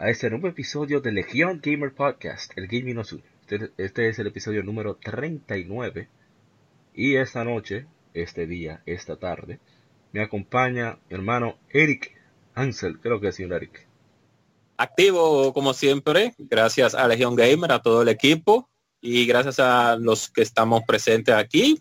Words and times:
a 0.00 0.10
este 0.10 0.30
nuevo 0.30 0.46
episodio 0.46 1.00
de 1.00 1.10
Legión 1.10 1.60
Gamer 1.60 1.92
Podcast, 1.92 2.56
el 2.56 2.68
Gaming 2.68 2.94
nos. 2.94 3.16
Este, 3.48 3.72
este 3.78 4.08
es 4.08 4.18
el 4.20 4.28
episodio 4.28 4.62
número 4.62 4.94
39 4.94 6.08
y 6.94 7.16
esta 7.16 7.42
noche, 7.42 7.86
este 8.14 8.46
día, 8.46 8.80
esta 8.86 9.16
tarde, 9.16 9.58
me 10.12 10.22
acompaña 10.22 11.00
mi 11.08 11.16
hermano 11.16 11.58
Eric 11.70 12.16
Ansel, 12.54 13.00
creo 13.00 13.20
que 13.20 13.28
es 13.28 13.34
señor 13.34 13.54
Eric. 13.54 13.88
Activo 14.76 15.52
como 15.52 15.74
siempre, 15.74 16.32
gracias 16.38 16.94
a 16.94 17.08
Legión 17.08 17.34
Gamer, 17.34 17.72
a 17.72 17.82
todo 17.82 18.02
el 18.02 18.08
equipo. 18.08 18.68
Y 19.00 19.26
gracias 19.26 19.58
a 19.58 19.96
los 19.96 20.28
que 20.28 20.42
estamos 20.42 20.82
presentes 20.86 21.34
aquí, 21.34 21.78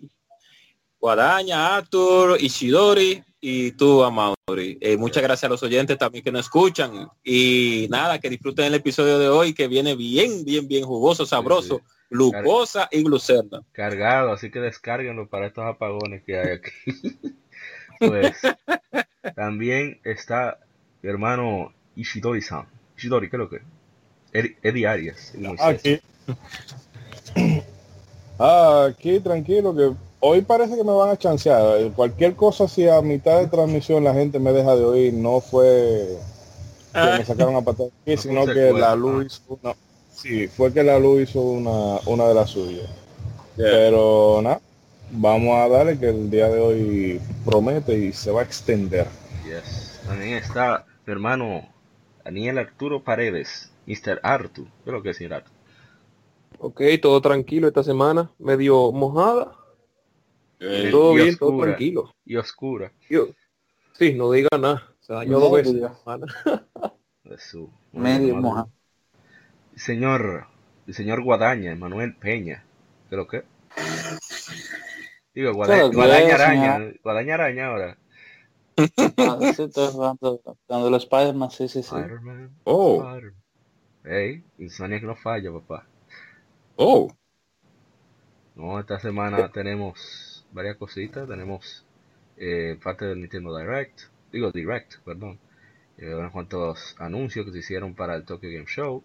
Guadaña, 0.99 1.75
Arthur, 1.75 2.37
Ishidori, 2.39 3.23
y 3.39 3.71
tú, 3.73 4.03
Amaury. 4.03 4.77
Eh, 4.81 4.97
muchas 4.97 5.21
gracias 5.21 5.43
a 5.45 5.49
los 5.49 5.61
oyentes 5.61 5.97
también 5.97 6.23
que 6.23 6.31
nos 6.31 6.45
escuchan. 6.45 7.09
Y 7.23 7.87
nada, 7.89 8.19
que 8.19 8.29
disfruten 8.29 8.65
el 8.65 8.75
episodio 8.75 9.19
de 9.19 9.29
hoy 9.29 9.53
que 9.53 9.67
viene 9.67 9.95
bien, 9.95 10.43
bien, 10.43 10.67
bien 10.67 10.85
jugoso, 10.85 11.25
sabroso, 11.25 11.81
glucosa 12.09 12.87
y 12.91 13.03
glucerna. 13.03 13.61
Cargado, 13.71 14.31
así 14.31 14.49
que 14.49 14.59
descárguenlo 14.59 15.27
para 15.27 15.47
estos 15.47 15.65
apagones 15.65 16.23
que 16.23 16.39
hay 16.39 16.51
aquí. 16.53 16.71
pues 17.99 18.37
también 19.35 19.99
está 20.03 20.59
mi 21.01 21.09
hermano 21.09 21.73
Ishidori-san. 21.95 22.65
Ishidori, 22.97 23.29
¿qué 23.29 23.35
es 23.35 23.39
lo 23.39 23.49
que? 23.49 23.61
Eddie 24.33 24.87
Arias. 24.87 25.33
Aquí. 25.59 25.99
Ah, 28.39 28.89
aquí 28.91 29.19
tranquilo 29.19 29.75
que 29.75 29.95
hoy 30.19 30.41
parece 30.41 30.75
que 30.75 30.83
me 30.83 30.93
van 30.93 31.09
a 31.09 31.17
chancear. 31.17 31.91
Cualquier 31.93 32.35
cosa 32.35 32.67
si 32.67 32.87
a 32.87 33.01
mitad 33.01 33.39
de 33.39 33.47
transmisión 33.47 34.03
la 34.03 34.13
gente 34.13 34.39
me 34.39 34.51
deja 34.51 34.75
de 34.75 34.85
oír, 34.85 35.13
no 35.13 35.39
fue 35.39 36.17
que 36.93 37.17
me 37.17 37.25
sacaron 37.25 37.55
a 37.55 37.61
patar 37.61 37.87
sino 38.17 38.45
que 38.45 38.71
la 38.73 38.95
luz 38.95 39.25
hizo 39.25 39.59
una, 39.61 39.75
sí, 40.11 40.47
fue 40.47 40.73
que 40.73 40.83
la 40.83 40.97
luz 40.99 41.29
hizo 41.29 41.41
una, 41.41 41.99
una 42.05 42.27
de 42.27 42.33
las 42.33 42.49
suyas. 42.49 42.89
Pero 43.55 44.39
nada, 44.43 44.61
vamos 45.11 45.57
a 45.57 45.67
darle 45.67 45.97
que 45.97 46.09
el 46.09 46.29
día 46.29 46.47
de 46.49 46.59
hoy 46.59 47.21
promete 47.45 47.97
y 47.97 48.13
se 48.13 48.31
va 48.31 48.41
a 48.41 48.43
extender. 48.43 49.07
También 50.05 50.35
está 50.35 50.85
mi 51.05 51.13
hermano 51.13 51.67
Daniel 52.23 52.59
Arturo 52.59 53.03
Paredes, 53.03 53.71
Mr. 53.85 54.19
Artu. 54.23 54.67
¿Qué 54.85 54.91
lo 54.91 55.01
que 55.01 55.11
es, 55.11 55.21
Artu? 55.31 55.51
Ok, 56.59 56.81
todo 57.01 57.21
tranquilo 57.21 57.67
esta 57.67 57.83
semana, 57.83 58.31
medio 58.39 58.91
mojada, 58.91 59.51
eh, 60.59 60.89
todo 60.91 61.13
bien, 61.13 61.37
todo 61.37 61.61
tranquilo. 61.61 62.13
Y 62.25 62.35
oscura. 62.35 62.91
Yo, 63.09 63.27
sí, 63.93 64.13
no 64.13 64.31
diga 64.31 64.49
nada. 64.57 64.83
Se 64.99 65.13
dañó 65.13 65.39
dos 65.39 65.53
veces. 65.53 65.75
Medio 67.91 68.35
moja. 68.35 68.67
Señor, 69.75 70.47
el 70.87 70.93
señor 70.93 71.23
Guadaña, 71.23 71.75
Manuel 71.75 72.15
Peña. 72.15 72.63
¿Creo 73.09 73.27
que? 73.27 73.43
Digo, 75.33 75.53
Guadaña, 75.53 75.93
Guadaña 75.93 76.35
Araña. 76.35 76.93
Guadaña 77.03 77.33
Araña 77.35 77.67
ahora. 77.67 77.97
Ah, 78.77 79.39
cuando, 80.67 80.89
los 80.89 81.03
Spider-Man, 81.03 81.49
sí, 81.49 81.67
sí, 81.67 81.81
sí. 81.81 81.95
Oh. 82.63 83.03
Hey, 84.03 84.43
Insomnia 84.59 84.99
que 84.99 85.05
no 85.05 85.15
falla, 85.15 85.51
papá. 85.51 85.85
Oh. 86.75 87.11
No, 88.55 88.79
esta 88.79 88.99
semana 88.99 89.51
tenemos 89.51 90.26
varias 90.51 90.77
cositas. 90.77 91.27
Tenemos 91.27 91.85
eh, 92.37 92.77
parte 92.83 93.05
del 93.05 93.19
Nintendo 93.19 93.57
Direct, 93.57 94.01
digo 94.31 94.51
Direct, 94.51 94.97
perdón. 95.03 95.39
Eh, 95.97 96.13
unos 96.13 96.31
cuantos 96.31 96.95
anuncios 96.99 97.45
que 97.45 97.51
se 97.51 97.59
hicieron 97.59 97.95
para 97.95 98.15
el 98.15 98.23
Tokyo 98.23 98.49
Game 98.49 98.67
Show. 98.67 99.03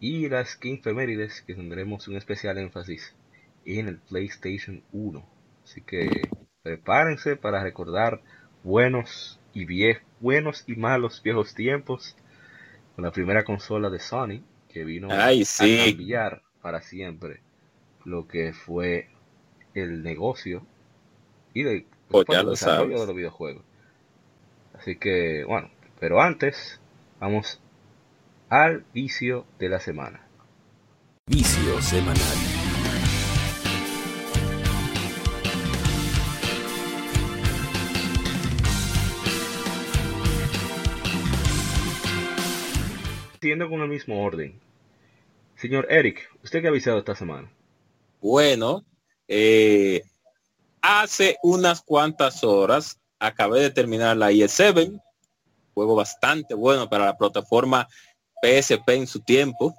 Y 0.00 0.28
las 0.28 0.56
15 0.56 0.82
femérides 0.82 1.42
que 1.42 1.54
tendremos 1.54 2.08
un 2.08 2.16
especial 2.16 2.58
énfasis 2.58 3.14
en 3.64 3.88
el 3.88 3.98
PlayStation 3.98 4.82
1. 4.92 5.24
Así 5.64 5.80
que 5.80 6.08
prepárense 6.62 7.36
para 7.36 7.62
recordar 7.62 8.20
buenos 8.62 9.40
y 9.52 9.64
viejos, 9.64 10.02
buenos 10.20 10.64
y 10.66 10.76
malos 10.76 11.22
viejos 11.22 11.54
tiempos 11.54 12.16
con 12.94 13.04
la 13.04 13.10
primera 13.10 13.44
consola 13.44 13.90
de 13.90 13.98
Sony 13.98 14.42
que 14.68 14.84
vino 14.84 15.08
a 15.10 15.30
cambiar 15.58 16.42
para 16.60 16.80
siempre 16.80 17.40
lo 18.04 18.26
que 18.26 18.52
fue 18.52 19.08
el 19.74 20.02
negocio 20.02 20.66
y 21.54 21.62
de, 21.62 21.86
pues 22.08 22.26
de 22.26 22.42
los 22.42 23.14
videojuegos. 23.14 23.62
Así 24.74 24.96
que, 24.96 25.44
bueno, 25.44 25.70
pero 26.00 26.20
antes 26.20 26.80
vamos 27.20 27.60
al 28.48 28.84
vicio 28.92 29.46
de 29.58 29.68
la 29.68 29.80
semana. 29.80 30.26
Vicio 31.26 31.80
semanal. 31.80 32.16
Siguiendo 43.40 43.68
con 43.68 43.80
el 43.80 43.88
mismo 43.88 44.22
orden. 44.24 44.60
Señor 45.56 45.86
Eric, 45.90 46.30
¿usted 46.42 46.60
qué 46.60 46.66
ha 46.66 46.70
avisado 46.70 46.98
esta 46.98 47.14
semana? 47.14 47.48
Bueno, 48.20 48.84
eh, 49.34 50.02
hace 50.82 51.38
unas 51.42 51.80
cuantas 51.80 52.44
horas 52.44 53.00
acabé 53.18 53.60
de 53.60 53.70
terminar 53.70 54.14
la 54.14 54.30
IS7, 54.30 55.00
juego 55.72 55.94
bastante 55.94 56.52
bueno 56.52 56.90
para 56.90 57.06
la 57.06 57.16
plataforma 57.16 57.88
PSP 58.42 58.90
en 58.90 59.06
su 59.06 59.20
tiempo. 59.20 59.74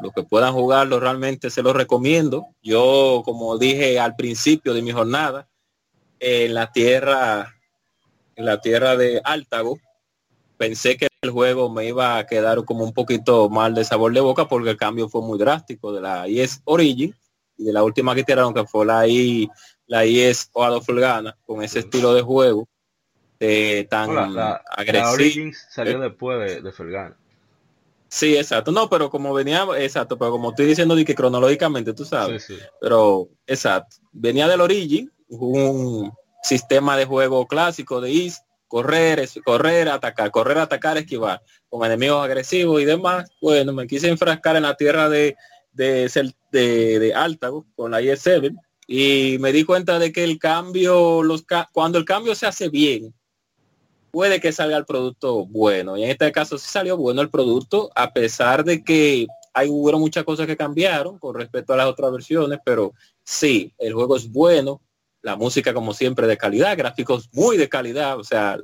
Los 0.00 0.12
que 0.12 0.22
puedan 0.22 0.52
jugarlo 0.52 1.00
realmente 1.00 1.50
se 1.50 1.64
lo 1.64 1.72
recomiendo. 1.72 2.46
Yo, 2.62 3.22
como 3.24 3.58
dije 3.58 3.98
al 3.98 4.14
principio 4.14 4.72
de 4.72 4.82
mi 4.82 4.92
jornada, 4.92 5.48
en 6.20 6.54
la 6.54 6.70
tierra, 6.70 7.56
en 8.36 8.44
la 8.44 8.60
tierra 8.60 8.96
de 8.96 9.20
Áltago, 9.24 9.80
pensé 10.58 10.96
que 10.96 11.08
el 11.22 11.30
juego 11.30 11.70
me 11.70 11.86
iba 11.86 12.18
a 12.18 12.26
quedar 12.28 12.64
como 12.64 12.84
un 12.84 12.92
poquito 12.92 13.48
mal 13.48 13.74
de 13.74 13.84
sabor 13.84 14.12
de 14.12 14.20
boca 14.20 14.46
porque 14.46 14.70
el 14.70 14.76
cambio 14.76 15.08
fue 15.08 15.22
muy 15.22 15.38
drástico 15.38 15.92
de 15.92 16.02
la 16.02 16.28
IS 16.28 16.60
Origin 16.66 17.12
de 17.56 17.72
la 17.72 17.82
última 17.82 18.14
que 18.14 18.24
tiraron, 18.24 18.54
que 18.54 18.66
fue 18.66 18.86
la 18.86 19.06
I, 19.06 19.48
la 19.86 20.04
IS 20.04 20.50
o 20.52 20.80
Fulgana, 20.80 21.36
con 21.44 21.62
ese 21.62 21.80
estilo 21.80 22.14
de 22.14 22.22
juego 22.22 22.68
eh, 23.40 23.86
tan 23.90 24.10
agresivo. 24.70 25.52
salió 25.70 25.98
eh, 25.98 26.08
después 26.08 26.38
de, 26.38 26.62
de 26.62 27.12
Sí, 28.08 28.36
exacto. 28.36 28.72
No, 28.72 28.88
pero 28.88 29.10
como 29.10 29.34
venía, 29.34 29.66
exacto, 29.78 30.16
pero 30.16 30.30
como 30.30 30.50
estoy 30.50 30.66
diciendo 30.66 30.94
de 30.94 31.04
que 31.04 31.14
cronológicamente, 31.14 31.92
tú 31.92 32.04
sabes. 32.04 32.46
Pero, 32.80 33.28
exacto. 33.46 33.96
Venía 34.12 34.48
del 34.48 34.60
Origin, 34.60 35.12
un 35.28 36.12
sistema 36.42 36.96
de 36.96 37.04
juego 37.04 37.46
clásico 37.46 38.00
de 38.00 38.12
IS, 38.12 38.42
correr, 38.68 39.28
correr, 39.44 39.88
atacar, 39.88 40.30
correr, 40.30 40.58
atacar, 40.58 40.96
esquivar, 40.96 41.42
con 41.68 41.84
enemigos 41.84 42.24
agresivos 42.24 42.80
y 42.80 42.84
demás. 42.84 43.28
Bueno, 43.42 43.72
me 43.72 43.86
quise 43.86 44.08
enfrascar 44.08 44.56
en 44.56 44.62
la 44.62 44.76
tierra 44.76 45.08
de 45.08 45.36
de, 45.76 46.08
de, 46.56 46.98
de 46.98 47.14
Altago 47.14 47.66
con 47.74 47.90
la 47.90 48.00
IS7 48.00 48.54
y 48.86 49.36
me 49.40 49.52
di 49.52 49.64
cuenta 49.64 49.98
de 49.98 50.12
que 50.12 50.22
el 50.22 50.38
cambio, 50.38 51.22
los 51.22 51.44
cuando 51.72 51.98
el 51.98 52.04
cambio 52.04 52.34
se 52.34 52.46
hace 52.46 52.68
bien, 52.68 53.12
puede 54.12 54.40
que 54.40 54.52
salga 54.52 54.76
el 54.76 54.86
producto 54.86 55.44
bueno. 55.46 55.96
Y 55.96 56.04
en 56.04 56.10
este 56.10 56.30
caso 56.32 56.56
sí 56.56 56.68
salió 56.68 56.96
bueno 56.96 57.20
el 57.20 57.30
producto, 57.30 57.90
a 57.94 58.12
pesar 58.12 58.64
de 58.64 58.84
que 58.84 59.26
hay 59.52 59.68
hubo 59.68 59.98
muchas 59.98 60.24
cosas 60.24 60.46
que 60.46 60.56
cambiaron 60.56 61.18
con 61.18 61.34
respecto 61.34 61.72
a 61.72 61.76
las 61.76 61.86
otras 61.86 62.12
versiones, 62.12 62.60
pero 62.64 62.92
sí, 63.24 63.72
el 63.78 63.94
juego 63.94 64.16
es 64.16 64.30
bueno, 64.30 64.80
la 65.22 65.34
música 65.34 65.74
como 65.74 65.92
siempre 65.92 66.28
de 66.28 66.36
calidad, 66.36 66.78
gráficos 66.78 67.28
muy 67.32 67.56
de 67.56 67.68
calidad, 67.68 68.18
o 68.18 68.22
sea, 68.22 68.56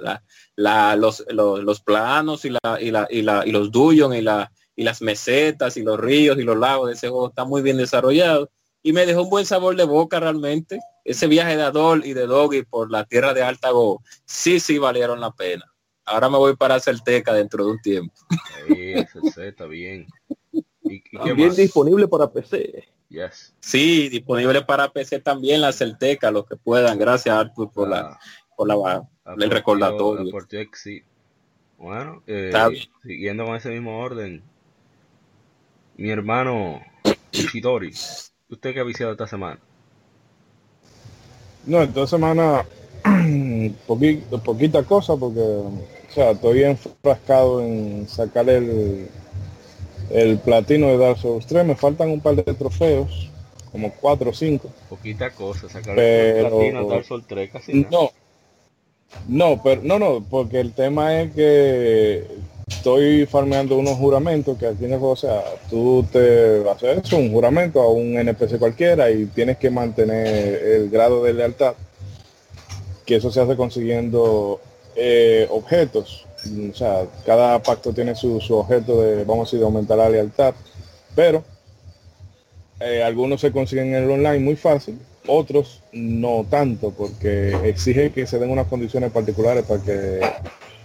la, 0.55 0.95
los, 0.97 1.25
los, 1.29 1.81
planos 1.81 2.45
y, 2.45 2.50
la, 2.50 2.79
y, 2.81 2.93
la, 2.93 3.09
y, 3.11 3.23
la, 3.23 3.45
y 3.45 3.50
los 3.50 3.73
dungeons 3.73 4.15
y 4.15 4.21
la 4.21 4.53
y 4.77 4.85
las 4.85 5.03
mesetas 5.03 5.77
y 5.77 5.83
los 5.83 5.99
ríos 5.99 6.39
y 6.39 6.43
los 6.43 6.57
lagos 6.57 6.89
de 6.89 6.95
ese 6.95 7.09
juego 7.09 7.29
están 7.29 7.49
muy 7.49 7.63
bien 7.63 7.77
desarrollados 7.77 8.49
y 8.83 8.93
me 8.93 9.07
dejó 9.07 9.23
un 9.23 9.31
buen 9.31 9.47
sabor 9.47 9.77
de 9.77 9.85
boca 9.85 10.19
realmente. 10.19 10.81
Ese 11.05 11.27
viaje 11.27 11.57
de 11.57 11.63
Adol 11.63 12.05
y 12.05 12.15
de 12.15 12.27
Doggy 12.27 12.63
por 12.63 12.91
la 12.91 13.05
tierra 13.05 13.35
de 13.35 13.43
Altago 13.43 14.03
sí, 14.25 14.61
sí 14.61 14.79
valieron 14.79 15.21
la 15.21 15.33
pena. 15.33 15.65
ahora 16.05 16.29
me 16.29 16.39
voy 16.39 16.57
para 16.57 16.81
Celteca 16.81 17.33
dentro 17.33 17.65
de 17.65 17.71
un 17.73 17.81
tiempo. 17.81 18.15
Ahí, 18.69 18.95
está 19.37 19.67
bien. 19.67 20.07
también 21.13 21.55
disponible 21.55 22.09
para 22.09 22.31
PC. 22.31 22.89
Yes. 23.09 23.55
Sí, 23.61 24.09
disponible 24.09 24.63
para 24.63 24.91
PC 24.91 25.21
también 25.21 25.61
la 25.61 25.73
Celteca, 25.73 26.31
los 26.31 26.47
que 26.47 26.57
puedan. 26.57 26.99
Gracias 26.99 27.35
Arthur 27.35 27.71
por 27.71 27.89
la 27.89 28.01
ah. 28.01 28.19
por 28.57 28.69
la, 28.69 29.07
el 29.37 29.51
recordatorio. 29.51 30.33
Bueno, 31.79 32.23
eh, 32.29 32.53
siguiendo 33.03 33.45
con 33.45 33.57
ese 33.57 33.71
mismo 33.71 33.99
orden, 33.99 34.43
mi 35.97 36.11
hermano 36.11 36.81
Ishidori, 37.33 37.93
¿usted 38.49 38.75
qué 38.75 38.81
ha 38.81 38.85
viciado 38.85 39.12
esta 39.12 39.27
semana? 39.27 39.59
No, 41.67 41.83
esta 41.83 42.06
semana 42.06 42.65
poquita 43.87 44.83
cosa 44.83 45.17
porque, 45.17 45.41
o 45.41 46.12
sea, 46.12 46.33
estoy 46.33 46.65
enfrascado 46.65 47.61
en 47.61 48.09
sacar 48.09 48.49
el, 48.49 49.09
el 50.11 50.39
platino 50.39 50.89
de 50.89 50.99
Dark 50.99 51.19
Souls 51.19 51.47
3. 51.47 51.65
Me 51.65 51.77
faltan 51.77 52.11
un 52.11 52.21
par 52.21 52.35
de 52.35 52.55
trofeos, 52.55 53.31
como 53.71 53.93
4 53.93 54.31
o 54.31 54.35
5. 54.35 54.69
Poquita 54.88 55.31
cosa, 55.31 55.69
sacar 55.69 55.99
el 55.99 56.47
platino 56.47 56.85
de 56.85 56.88
Dark 56.88 57.05
Souls 57.05 57.27
3 57.27 57.50
casi. 57.50 57.87
No, 57.91 58.11
no, 59.29 59.62
pero 59.62 59.83
no, 59.85 59.99
no, 59.99 60.25
porque 60.29 60.61
el 60.61 60.73
tema 60.73 61.21
es 61.21 61.33
que 61.33 62.27
estoy 62.77 63.27
farmeando 63.27 63.77
unos 63.77 63.97
juramentos 63.97 64.59
que 64.59 64.67
al 64.67 64.77
final, 64.77 64.99
o 65.03 65.17
sea, 65.17 65.43
tú 65.71 66.05
te 66.11 66.63
haces 66.69 67.13
un 67.13 67.33
juramento 67.33 67.81
a 67.81 67.91
un 67.91 68.19
NPC 68.19 68.59
cualquiera 68.59 69.11
y 69.11 69.27
tienes 69.27 69.59
que 69.59 69.71
mantener 69.71 70.63
el 70.63 70.91
grado 70.91 71.23
de 71.23 71.35
lealtad, 71.35 71.75
que 73.07 73.17
eso 73.17 73.31
se 73.31 73.41
hace 73.41 73.57
consiguiendo 73.57 74.61
eh, 74.97 75.47
objetos. 75.51 76.27
O 76.71 76.75
sea, 76.75 77.07
cada 77.25 77.63
pacto 77.63 77.93
tiene 77.93 78.15
su, 78.15 78.39
objeto 78.51 79.01
de, 79.01 79.25
vamos 79.25 79.43
a 79.43 79.47
decir, 79.47 79.59
de 79.61 79.65
aumentar 79.65 79.99
la 79.99 80.09
lealtad, 80.09 80.55
pero 81.15 81.45
eh, 82.81 83.03
algunos 83.03 83.41
se 83.41 83.53
consiguen 83.53 83.95
en 83.95 84.05
el 84.05 84.11
online 84.11 84.41
muy 84.41 84.57
fácil 84.57 84.99
otros 85.27 85.81
no 85.93 86.45
tanto, 86.51 86.91
porque 86.91 87.57
exige 87.65 88.11
que 88.11 88.27
se 88.27 88.39
den 88.39 88.51
unas 88.51 88.67
condiciones 88.67 89.13
particulares 89.13 89.65
para 89.65 89.83
que 89.83 90.21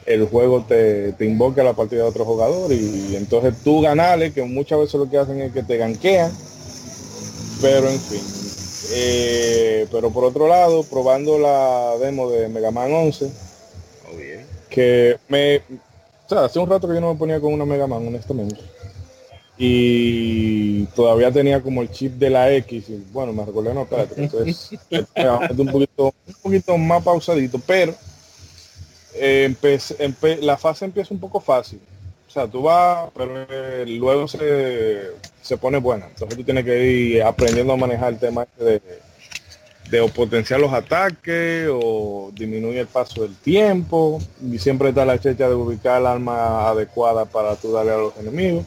el 0.07 0.25
juego 0.25 0.65
te, 0.67 1.13
invoque 1.19 1.61
a 1.61 1.65
la 1.65 1.73
partida 1.73 2.03
de 2.03 2.09
otro 2.09 2.25
jugador 2.25 2.71
y, 2.71 3.15
entonces 3.15 3.53
tú 3.63 3.81
ganales, 3.81 4.33
que 4.33 4.41
muchas 4.43 4.79
veces 4.79 4.95
lo 4.95 5.09
que 5.09 5.17
hacen 5.17 5.41
es 5.41 5.51
que 5.51 5.63
te 5.63 5.77
ganquean, 5.77 6.31
pero 7.61 7.89
en 7.89 7.99
fin. 7.99 8.21
Eh, 8.93 9.85
pero 9.91 10.09
por 10.11 10.23
otro 10.23 10.47
lado, 10.47 10.83
probando 10.83 11.37
la 11.37 11.93
demo 11.99 12.29
de 12.31 12.47
Mega 12.47 12.71
Man 12.71 12.91
11, 12.91 13.29
que 14.69 15.17
me... 15.27 15.57
O 15.57 16.29
sea, 16.29 16.45
hace 16.45 16.59
un 16.59 16.69
rato 16.69 16.87
que 16.87 16.93
yo 16.93 17.01
no 17.01 17.13
me 17.13 17.19
ponía 17.19 17.39
con 17.39 17.53
una 17.53 17.65
Mega 17.65 17.87
Man, 17.87 18.07
honestamente 18.07 18.57
y 19.59 20.85
todavía 20.87 21.31
tenía 21.31 21.63
como 21.63 21.81
el 21.81 21.89
chip 21.89 22.13
de 22.13 22.29
la 22.29 22.53
X 22.53 22.89
y 22.89 23.03
bueno 23.11 23.33
me 23.33 23.43
recordé 23.43 23.73
no 23.73 23.81
espérate 23.81 24.13
entonces 24.21 24.69
un 25.57 25.71
poquito 25.71 26.13
un 26.27 26.33
poquito 26.43 26.77
más 26.77 27.03
pausadito 27.03 27.59
pero 27.65 27.95
eh, 29.19 29.55
la 30.41 30.57
fase 30.57 30.85
empieza 30.85 31.13
un 31.13 31.19
poco 31.19 31.39
fácil. 31.39 31.79
O 32.27 32.29
sea 32.29 32.45
tú 32.45 32.63
vas 32.63 33.09
pero 33.15 33.45
eh, 33.49 33.85
luego 33.87 34.27
se, 34.27 35.11
se 35.41 35.57
pone 35.57 35.77
buena. 35.77 36.07
Entonces 36.07 36.37
tú 36.37 36.43
tienes 36.43 36.65
que 36.65 36.91
ir 36.91 37.23
aprendiendo 37.23 37.73
a 37.73 37.77
manejar 37.77 38.13
el 38.13 38.19
tema 38.19 38.47
de, 38.57 38.81
de 39.89 40.09
potenciar 40.09 40.59
los 40.59 40.73
ataques 40.73 41.69
o 41.71 42.31
disminuir 42.33 42.79
el 42.79 42.87
paso 42.87 43.21
del 43.21 43.35
tiempo. 43.35 44.19
Y 44.41 44.59
siempre 44.59 44.89
está 44.89 45.05
la 45.05 45.19
checha 45.19 45.47
de 45.47 45.55
ubicar 45.55 46.01
el 46.01 46.07
arma 46.07 46.69
adecuada 46.69 47.25
para 47.25 47.55
tú 47.55 47.71
darle 47.71 47.93
a 47.93 47.97
los 47.97 48.17
enemigos. 48.17 48.65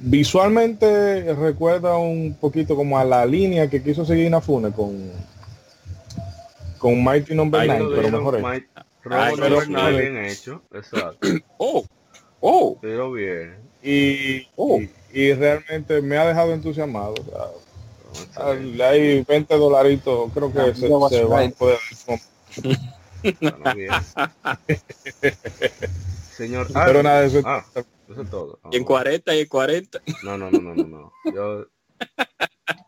Visualmente 0.00 1.34
recuerda 1.34 1.96
un 1.96 2.36
poquito 2.40 2.76
como 2.76 2.98
a 2.98 3.04
la 3.04 3.26
línea 3.26 3.68
que 3.68 3.82
quiso 3.82 4.04
seguir 4.04 4.26
Inafune 4.26 4.70
con 4.70 5.10
con 6.78 7.02
Mighty 7.02 7.34
Number 7.34 7.66
9, 7.66 7.86
pero 7.94 8.10
mejor 8.10 8.36
es. 8.36 8.62
Bien 9.08 10.16
hecho, 10.24 10.62
exacto. 10.72 11.28
oh, 11.58 11.84
oh. 12.40 12.78
Pero 12.80 13.12
bien. 13.12 13.56
Y, 13.82 14.46
oh. 14.56 14.80
y, 15.12 15.32
realmente 15.32 16.00
me 16.02 16.16
ha 16.16 16.26
dejado 16.26 16.52
entusiasmado. 16.52 17.14
hay 18.36 19.22
20 19.22 19.56
dolaritos, 19.56 20.32
creo 20.32 20.52
que 20.52 20.74
se, 20.74 20.88
se 21.08 21.24
van 21.24 21.48
a 21.48 21.50
poder. 21.50 21.78
Señor. 26.36 26.68
Pero 26.72 27.02
nada, 27.02 27.24
eso 27.24 27.40
ah. 27.44 27.64
Eso 28.08 28.22
es 28.22 28.30
todo. 28.30 28.58
y 28.70 28.76
en 28.76 28.84
40 28.84 29.34
y 29.34 29.40
en 29.40 29.48
40. 29.48 30.00
No, 30.22 30.38
no, 30.38 30.50
no, 30.50 30.60
no, 30.60 30.74
no. 30.74 30.84
no. 30.84 31.12
Yo, 31.34 31.66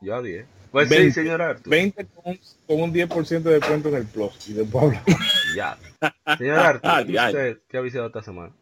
yo 0.01 0.17
a 0.17 0.23
10. 0.23 0.47
Pues 0.71 0.89
20, 0.89 1.09
sí, 1.09 1.13
señor 1.13 1.43
Arthur. 1.43 1.69
20 1.69 2.07
con, 2.07 2.39
con 2.67 2.81
un 2.83 2.95
10% 2.95 3.43
de 3.43 3.55
descuento 3.55 3.89
en 3.89 3.95
el 3.97 4.07
Plus. 4.07 4.49
Y 4.49 4.53
después 4.53 4.85
hablamos. 4.85 5.05
Ya. 5.57 5.77
Señor 6.39 6.59
Arthur, 6.59 7.01
¿usted 7.27 7.59
qué 7.69 7.77
ha 7.77 7.81
visitado 7.81 8.07
esta 8.07 8.23
semana? 8.23 8.55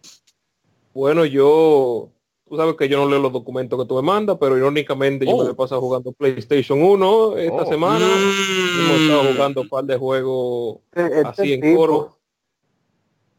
Bueno, 0.94 1.25
yo... 1.25 2.10
Tú 2.49 2.56
sabes 2.56 2.76
que 2.76 2.88
yo 2.88 2.96
no 2.96 3.10
leo 3.10 3.19
los 3.19 3.32
documentos 3.32 3.78
que 3.78 3.87
tú 3.87 3.96
me 3.96 4.00
mandas, 4.00 4.38
pero 4.40 4.56
irónicamente 4.56 5.26
yo 5.26 5.37
me 5.37 5.44
he 5.44 5.50
oh. 5.50 5.55
pasado 5.55 5.82
jugando 5.82 6.12
PlayStation 6.12 6.81
1 6.82 7.37
esta 7.37 7.62
oh. 7.62 7.66
semana. 7.66 8.06
Mm. 8.06 8.81
Hemos 8.81 9.00
estado 9.02 9.34
jugando 9.34 9.61
un 9.61 9.69
par 9.69 9.84
de 9.84 9.99
juegos 9.99 10.78
este 10.94 11.20
así 11.26 11.52
en 11.52 11.76
coro. 11.76 12.19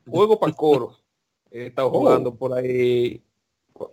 Juego 0.07 0.39
para 0.39 0.53
coro. 0.53 0.95
He 1.51 1.65
estado 1.65 1.89
jugando 1.89 2.35
por 2.35 2.53
ahí 2.53 3.23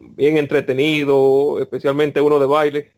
bien 0.00 0.37
entretenido, 0.37 1.61
especialmente 1.61 2.20
uno 2.20 2.38
de 2.38 2.46
baile. 2.46 2.93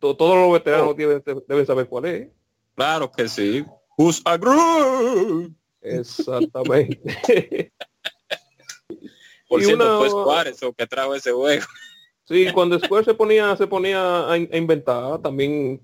Todos 0.00 0.36
los 0.36 0.52
veteranos 0.52 0.88
oh. 0.88 0.94
deben, 0.94 1.66
saber 1.66 1.86
cuál 1.86 2.06
es. 2.06 2.28
Claro 2.74 3.10
que 3.12 3.28
sí. 3.28 3.64
Who's 3.96 4.22
a 4.24 4.36
group? 4.36 5.54
Exactamente. 5.82 7.00
por 9.48 9.62
cierto, 9.62 10.24
fue 10.24 10.50
eso 10.50 10.72
que 10.72 10.86
trajo 10.86 11.14
ese 11.14 11.32
juego. 11.32 11.66
Sí, 12.24 12.46
cuando 12.54 12.78
Square 12.78 13.04
se 13.04 13.14
ponía, 13.14 13.56
se 13.56 13.66
ponía 13.66 14.30
a, 14.30 14.36
inventar, 14.36 15.20
también 15.20 15.80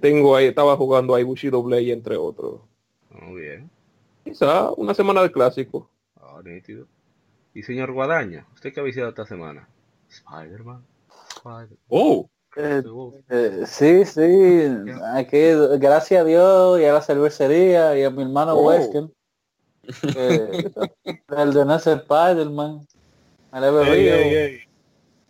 tengo 0.00 0.34
ahí, 0.34 0.46
estaba 0.46 0.74
jugando 0.74 1.14
ahí 1.14 1.22
Bushido 1.22 1.62
Blade 1.62 1.92
entre 1.92 2.16
otros. 2.16 2.62
Muy 3.10 3.42
bien. 3.42 3.70
Quizá 4.24 4.70
una 4.72 4.94
semana 4.94 5.22
de 5.22 5.30
clásico. 5.30 5.90
Ah, 6.16 6.40
nítido. 6.42 6.86
Y 7.52 7.62
señor 7.62 7.92
Guadaña, 7.92 8.46
¿usted 8.54 8.72
qué 8.72 8.80
ha 8.80 8.82
visitado 8.82 9.10
esta 9.10 9.26
semana? 9.26 9.68
Spider-Man. 10.08 10.82
oh. 11.88 12.30
Eh, 12.56 12.82
eh, 13.28 13.64
sí, 13.64 14.04
sí, 14.04 14.66
aquí, 15.14 15.38
gracias 15.78 16.20
a 16.20 16.24
Dios 16.24 16.80
y 16.80 16.84
a 16.84 16.94
la 16.94 17.00
cervecería 17.00 17.96
y 17.96 18.02
a 18.02 18.10
mi 18.10 18.22
hermano 18.22 18.54
oh. 18.54 18.66
Wesker, 18.66 19.04
el 21.36 21.54
de 21.54 21.64
Nestor 21.64 21.98
Spider-Man, 21.98 22.86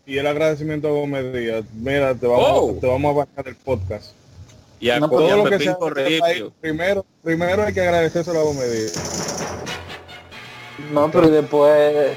Y 0.07 0.17
el 0.17 0.27
agradecimiento 0.27 0.89
a 0.89 0.93
Gómez 0.93 1.31
Díaz, 1.35 1.65
mira, 1.75 2.15
te 2.15 2.27
vamos, 2.27 2.47
oh. 2.49 2.79
te 2.81 2.87
vamos 2.87 3.11
a 3.11 3.19
bajar 3.19 3.49
el 3.49 3.57
podcast. 3.57 4.15
Y 4.81 4.89
a 4.89 4.99
todo 4.99 5.37
lo 5.37 5.45
que 5.45 5.59
sea, 5.59 5.77
primero, 6.59 7.05
primero 7.23 7.65
hay 7.65 7.75
que 7.75 7.83
agradecérselo 7.83 8.41
a 8.41 8.45
Gómez 8.45 8.73
Díaz. 8.73 9.47
No, 10.91 11.11
pero 11.11 11.29
después, 11.29 12.17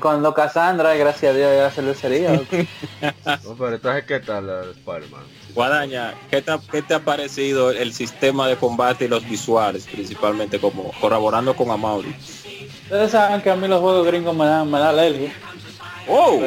cuando 0.00 0.32
Cassandra, 0.34 0.94
gracias 0.94 1.32
a 1.32 1.36
Dios, 1.36 1.50
ya 1.56 1.70
se 1.70 1.82
lo 1.82 1.94
sería. 1.94 2.32
no, 2.32 2.44
pero 3.58 3.74
entonces, 3.74 4.04
¿qué 4.04 4.20
tal 4.20 4.48
Spider-Man? 4.70 5.22
Guadaña, 5.54 6.14
¿qué 6.30 6.42
te, 6.42 6.52
¿qué 6.70 6.82
te, 6.82 6.94
ha 6.94 7.00
parecido 7.00 7.70
el 7.70 7.92
sistema 7.92 8.46
de 8.48 8.56
combate 8.56 9.06
y 9.06 9.08
los 9.08 9.26
visuales, 9.28 9.86
principalmente 9.86 10.58
como 10.58 10.92
colaborando 11.00 11.54
con 11.56 11.70
Amaury? 11.70 12.14
Ustedes 12.84 13.10
saben 13.10 13.40
que 13.40 13.50
a 13.50 13.56
mí 13.56 13.66
los 13.66 13.80
juegos 13.80 14.06
gringos 14.06 14.36
me 14.36 14.44
dan, 14.44 14.70
me 14.70 14.78
da 14.78 14.90
alergia. 14.90 15.32
¡Oh! 16.08 16.38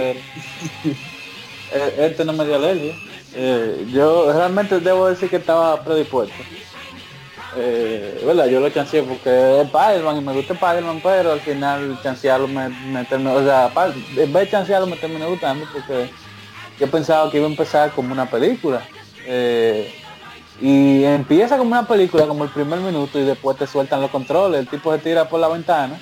Eh, 1.72 1.96
este 2.00 2.26
no 2.26 2.34
me 2.34 2.46
dio 2.46 2.56
alergia. 2.56 2.96
Eh, 3.36 3.86
yo 3.92 4.32
realmente 4.34 4.80
debo 4.80 5.08
decir 5.08 5.30
que 5.30 5.36
estaba 5.36 5.84
predispuesto 5.84 6.34
eh, 7.58 8.22
yo 8.52 8.60
lo 8.60 8.70
chanceé 8.70 9.04
porque 9.04 9.30
es 9.30 9.66
Spider-Man 9.66 10.18
y 10.18 10.22
me 10.22 10.34
gusta 10.34 10.54
Spider-Man, 10.54 11.00
pero 11.02 11.32
al 11.32 11.40
final 11.40 12.00
chancearlo 12.04 12.48
me, 12.48 12.70
me 12.70 13.02
o 13.02 13.44
sea, 13.44 13.72
en 14.18 14.34
vez 14.34 14.46
de 14.46 14.50
chancearlo 14.52 14.88
me 14.88 14.98
terminé 14.98 15.26
gustando 15.26 15.66
porque 15.74 16.10
yo 16.80 16.88
pensaba 16.88 17.30
que 17.30 17.38
iba 17.38 17.48
a 17.48 17.50
empezar 17.50 17.92
como 17.92 18.14
una 18.14 18.30
película. 18.30 18.82
Eh, 19.26 19.94
y 20.62 21.04
empieza 21.04 21.58
como 21.58 21.72
una 21.72 21.88
película, 21.88 22.26
como 22.26 22.44
el 22.44 22.50
primer 22.50 22.80
minuto, 22.80 23.20
y 23.20 23.24
después 23.24 23.58
te 23.58 23.66
sueltan 23.66 24.02
los 24.02 24.12
controles. 24.12 24.60
El 24.60 24.68
tipo 24.68 24.94
se 24.94 25.00
tira 25.00 25.28
por 25.28 25.40
la 25.40 25.48
ventana 25.48 26.00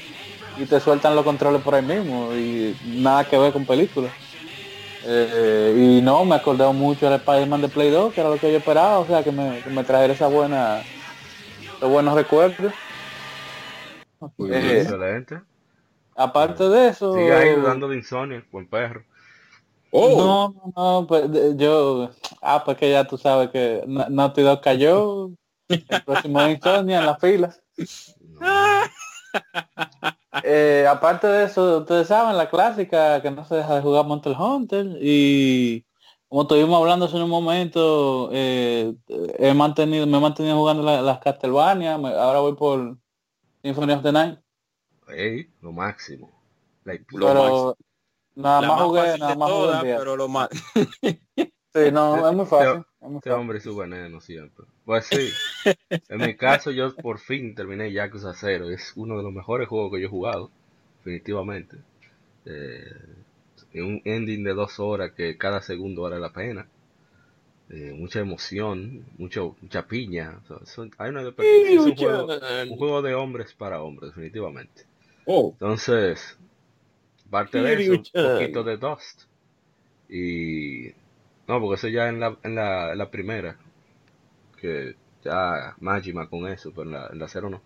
y 0.58 0.66
te 0.66 0.80
sueltan 0.80 1.16
los 1.16 1.24
controles 1.24 1.62
por 1.62 1.76
ahí 1.76 1.84
mismo. 1.84 2.34
Y 2.34 2.76
nada 2.86 3.24
que 3.24 3.38
ver 3.38 3.54
con 3.54 3.66
película. 3.66 4.10
Eh, 5.06 5.98
y 6.00 6.02
no, 6.02 6.26
me 6.26 6.36
acordé 6.36 6.72
mucho 6.74 7.06
del 7.10 7.20
Spider-Man 7.20 7.62
de 7.62 7.70
Play 7.70 7.90
2, 7.90 8.14
que 8.14 8.22
era 8.22 8.30
lo 8.30 8.38
que 8.38 8.52
yo 8.52 8.58
esperaba, 8.58 9.00
o 9.00 9.08
sea, 9.08 9.24
que 9.24 9.32
me, 9.32 9.62
que 9.62 9.70
me 9.70 9.84
trajera 9.84 10.14
esa 10.14 10.28
buena 10.28 10.82
buenos 11.82 12.16
recuerdos. 12.16 12.74
Muy 14.38 14.50
bien, 14.50 14.66
eh, 14.66 14.82
excelente. 14.82 15.42
aparte 16.16 16.68
de 16.70 16.90
eso... 16.90 17.14
Sigue 17.14 17.34
ahí 17.34 17.62
dando 17.62 17.88
de 17.88 17.98
insomnio, 17.98 18.44
buen 18.52 18.68
perro. 18.68 19.04
Oh. 19.92 20.18
No, 20.18 20.72
no, 20.76 21.08
pues 21.08 21.30
yo... 21.56 22.10
Ah, 22.42 22.64
pues 22.64 22.78
que 22.78 22.92
ya 22.92 23.06
tú 23.06 23.18
sabes 23.18 23.50
que 23.50 23.84
Naughty 23.86 24.42
Dog 24.42 24.62
cayó. 24.62 25.32
El 25.70 26.04
próximo 26.06 26.48
insomnio 26.48 27.00
en 27.00 27.06
la 27.06 27.18
fila. 27.18 27.56
Eh, 30.44 30.86
aparte 30.88 31.28
de 31.28 31.46
eso, 31.46 31.80
ustedes 31.80 32.08
saben, 32.08 32.38
la 32.38 32.50
clásica 32.50 33.22
que 33.22 33.32
no 33.32 33.44
se 33.46 33.56
deja 33.56 33.76
de 33.76 33.82
jugar 33.82 34.06
Monster 34.06 34.36
Hunter 34.38 34.86
y 35.02 35.84
como 36.28 36.42
estuvimos 36.42 36.80
hablando 36.80 37.06
hace 37.06 37.16
un 37.18 37.30
momento, 37.30 38.30
eh, 38.34 38.94
he 39.40 39.54
mantenido, 39.54 40.06
me 40.08 40.18
he 40.18 40.22
mantenido 40.22 40.58
jugando 40.58 40.84
las 40.84 41.20
Castlevania, 41.20 41.94
ahora 41.96 42.40
voy 42.40 42.56
por 42.56 42.98
Symphony 43.62 43.94
of 43.94 44.04
the 44.04 44.12
Night. 44.12 44.40
lo 45.62 45.72
máximo. 45.72 46.30
pero 46.84 47.78
nada 48.36 48.62
más 48.62 48.82
jugué, 48.82 49.18
nada 49.18 49.36
más 49.36 49.52
jugué. 49.52 49.96
Pero 49.98 50.16
lo 50.18 50.28
más... 50.28 50.50
sí, 51.36 51.92
no, 51.94 52.30
es 52.30 52.36
muy 52.36 52.46
fácil. 52.46 52.84
Este 53.16 53.32
hombre 53.32 53.60
es 53.60 53.64
su 53.64 53.76
veneno 53.76 54.20
siempre. 54.20 54.66
Pues 54.84 55.06
sí, 55.06 55.30
en 56.10 56.18
mi 56.18 56.36
caso 56.36 56.72
yo 56.72 56.94
por 56.96 57.20
fin 57.20 57.56
terminé 57.56 57.92
Yakuza 57.92 58.34
0. 58.34 58.70
Es 58.70 58.94
uno 58.96 59.18
de 59.18 59.24
los 59.24 59.32
mejores 59.32 59.70
juegos 59.70 59.94
que 59.94 60.02
yo 60.02 60.08
he 60.08 60.10
jugado, 60.10 60.52
definitivamente. 60.98 61.78
Eh, 62.46 63.17
un 63.82 64.02
ending 64.06 64.44
de 64.44 64.54
dos 64.54 64.80
horas 64.80 65.12
que 65.12 65.38
cada 65.38 65.62
segundo 65.62 66.04
vale 66.04 66.20
la 66.20 66.32
pena. 66.32 66.68
Eh, 67.70 67.92
mucha 67.94 68.20
emoción, 68.20 69.06
mucho, 69.18 69.58
mucha 69.62 69.86
piña. 69.86 70.40
hay 70.98 71.10
una 71.10 71.22
es 71.22 71.80
un, 71.80 72.78
juego, 72.78 73.02
de 73.02 73.14
hombres 73.14 73.54
para 73.54 73.82
hombres, 73.82 74.12
definitivamente. 74.12 74.86
Oh. 75.26 75.50
Entonces, 75.52 76.38
parte 77.30 77.62
de 77.62 77.74
eso, 77.74 77.92
un 77.92 78.40
poquito 78.40 78.64
de 78.64 78.78
Dust. 78.78 79.24
Y. 80.10 80.94
No, 81.48 81.60
porque 81.60 81.76
eso 81.76 81.88
ya 81.90 82.08
en 82.08 82.22
la, 82.22 82.38
en 82.44 82.56
la, 82.56 82.96
la 82.96 83.12
primera. 83.12 83.58
Que 84.62 84.96
ya 85.24 85.76
Majima 85.80 86.30
con 86.30 86.48
eso, 86.48 86.72
pero 86.72 86.84
en 86.84 86.92
la, 86.92 87.10
en 87.12 87.20
la 87.20 87.28
cero 87.28 87.50
no. 87.50 87.62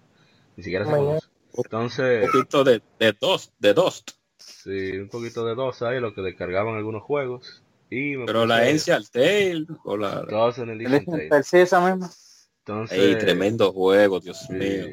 Ni 0.57 0.63
siquiera 0.63 0.85
se 0.85 0.91
conoce. 0.91 1.27
Entonces. 1.53 2.25
Un 2.25 2.31
poquito 2.31 2.63
de, 2.63 2.81
de 2.99 3.15
Dust. 3.19 3.53
De 3.59 3.73
Dust. 3.73 4.11
Sí, 4.43 4.97
un 4.97 5.09
poquito 5.09 5.45
de 5.45 5.55
dos 5.55 5.81
ahí, 5.81 5.99
lo 5.99 6.13
que 6.13 6.21
descargaban 6.21 6.75
algunos 6.75 7.03
juegos. 7.03 7.63
Y 7.89 8.17
Pero 8.25 8.45
la 8.45 8.57
Ancient 8.57 9.09
Tail 9.09 9.67
o 9.83 9.97
la... 9.97 10.21
Dos 10.21 10.59
en 10.59 10.69
el 10.69 11.05
Tail. 11.05 11.43
Sí, 11.43 11.57
esa 11.57 11.79
misma. 11.79 12.09
Entonces... 12.59 13.17
tremendo 13.19 13.71
juego, 13.73 14.19
Dios 14.19 14.49
mío. 14.49 14.85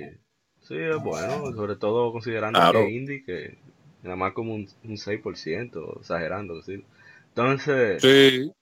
Sí, 0.63 0.77
es 0.77 1.03
bueno, 1.03 1.53
sobre 1.55 1.77
todo 1.77 2.13
considerando 2.13 2.61
que 2.73 2.91
indie, 2.91 3.25
que 3.25 3.59
nada 4.03 4.17
más 4.17 4.33
como 4.33 4.55
un, 4.55 4.69
un 4.85 4.97
6%, 4.97 6.01
exagerando, 6.01 6.57
decir. 6.57 6.85
Entonces, 7.29 8.03
sí. 8.03 8.53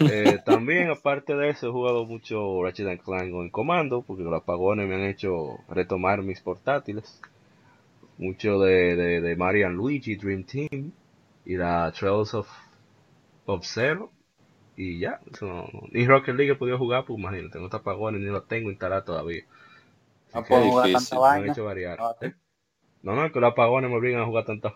Eh, 0.00 0.38
también, 0.46 0.90
aparte 0.90 1.34
de 1.36 1.50
eso, 1.50 1.68
he 1.68 1.72
jugado 1.72 2.06
mucho 2.06 2.62
Ratchet 2.62 3.02
Clank 3.02 3.34
en 3.34 3.50
comando, 3.50 4.02
porque 4.02 4.22
los 4.22 4.32
apagones 4.32 4.88
me 4.88 4.94
han 4.94 5.04
hecho 5.04 5.58
retomar 5.68 6.22
mis 6.22 6.40
portátiles 6.40 7.20
mucho 8.18 8.60
de, 8.60 8.96
de, 8.96 9.20
de 9.20 9.36
Mario 9.36 9.70
Luigi 9.70 10.16
Dream 10.16 10.44
Team 10.44 10.92
y 11.44 11.56
la 11.56 11.92
Trails 11.92 12.34
of, 12.34 12.48
of 13.46 13.64
Zero 13.64 14.10
y 14.76 14.98
ya, 14.98 15.20
ni 15.90 16.06
Rocket 16.06 16.34
League 16.34 16.52
he 16.52 16.56
podido 16.56 16.76
jugar, 16.76 17.06
pues 17.06 17.18
imagínate, 17.18 17.58
no 17.58 17.64
está 17.64 17.78
apagones 17.78 18.20
ni 18.20 18.26
lo 18.26 18.42
tengo 18.42 18.70
instalado 18.70 19.04
todavía. 19.04 19.44
No 20.34 20.44
puedo 20.44 20.64
jugar 20.64 20.92
tanta 20.92 21.18
vaina. 21.18 21.54
¿eh? 22.20 22.34
No, 23.02 23.16
no, 23.16 23.32
que 23.32 23.40
los 23.40 23.52
apagones 23.52 23.88
me 23.88 23.96
obligan 23.96 24.20
a 24.20 24.26
jugar 24.26 24.44
tanta. 24.44 24.74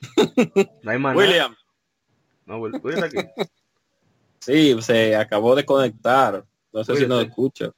no 0.82 0.90
hay 0.90 0.98
William. 0.98 1.54
No, 2.46 2.58
William 2.58 3.04
aquí. 3.04 3.18
Sí, 4.40 4.76
se 4.82 5.14
acabó 5.14 5.54
de 5.54 5.64
conectar. 5.64 6.44
No 6.72 6.82
sé 6.82 6.96
si 6.96 7.06
nos 7.06 7.24
escucha. 7.24 7.70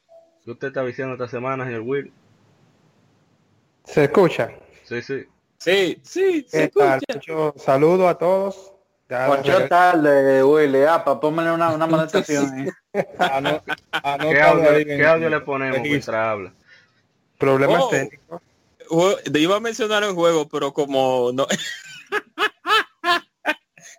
¿Qué 0.45 0.51
usted 0.51 0.69
está 0.69 0.83
diciendo 0.83 1.13
esta 1.15 1.29
semana, 1.29 1.65
señor 1.67 1.83
Will? 1.83 2.13
¿Se 3.85 4.05
escucha? 4.05 4.51
Sí, 4.85 5.03
sí. 5.03 5.27
Sí, 5.59 6.01
sí, 6.03 6.47
se 6.49 6.65
escucha. 6.65 6.99
Mucho 7.15 7.55
saludo 7.57 8.09
a 8.09 8.19
todos. 8.19 8.73
Mucho 9.29 9.69
tarde, 9.69 10.43
Willy. 10.43 10.83
Ah, 10.85 11.05
para 11.05 11.21
póngale 11.21 11.53
una, 11.53 11.71
una 11.71 11.87
monetización. 11.87 12.73
¿Qué, 12.93 13.07
audio, 14.41 14.85
¿Qué 14.85 15.07
audio 15.07 15.29
le 15.29 15.41
ponemos 15.41 15.81
mientras 15.81 16.17
habla? 16.17 16.53
Problemas 17.39 17.83
oh, 17.83 17.89
técnicos. 17.91 18.41
Iba 19.35 19.57
a 19.57 19.61
mencionar 19.61 20.03
el 20.05 20.12
juego, 20.12 20.49
pero 20.49 20.73
como 20.73 21.31
no... 21.33 21.47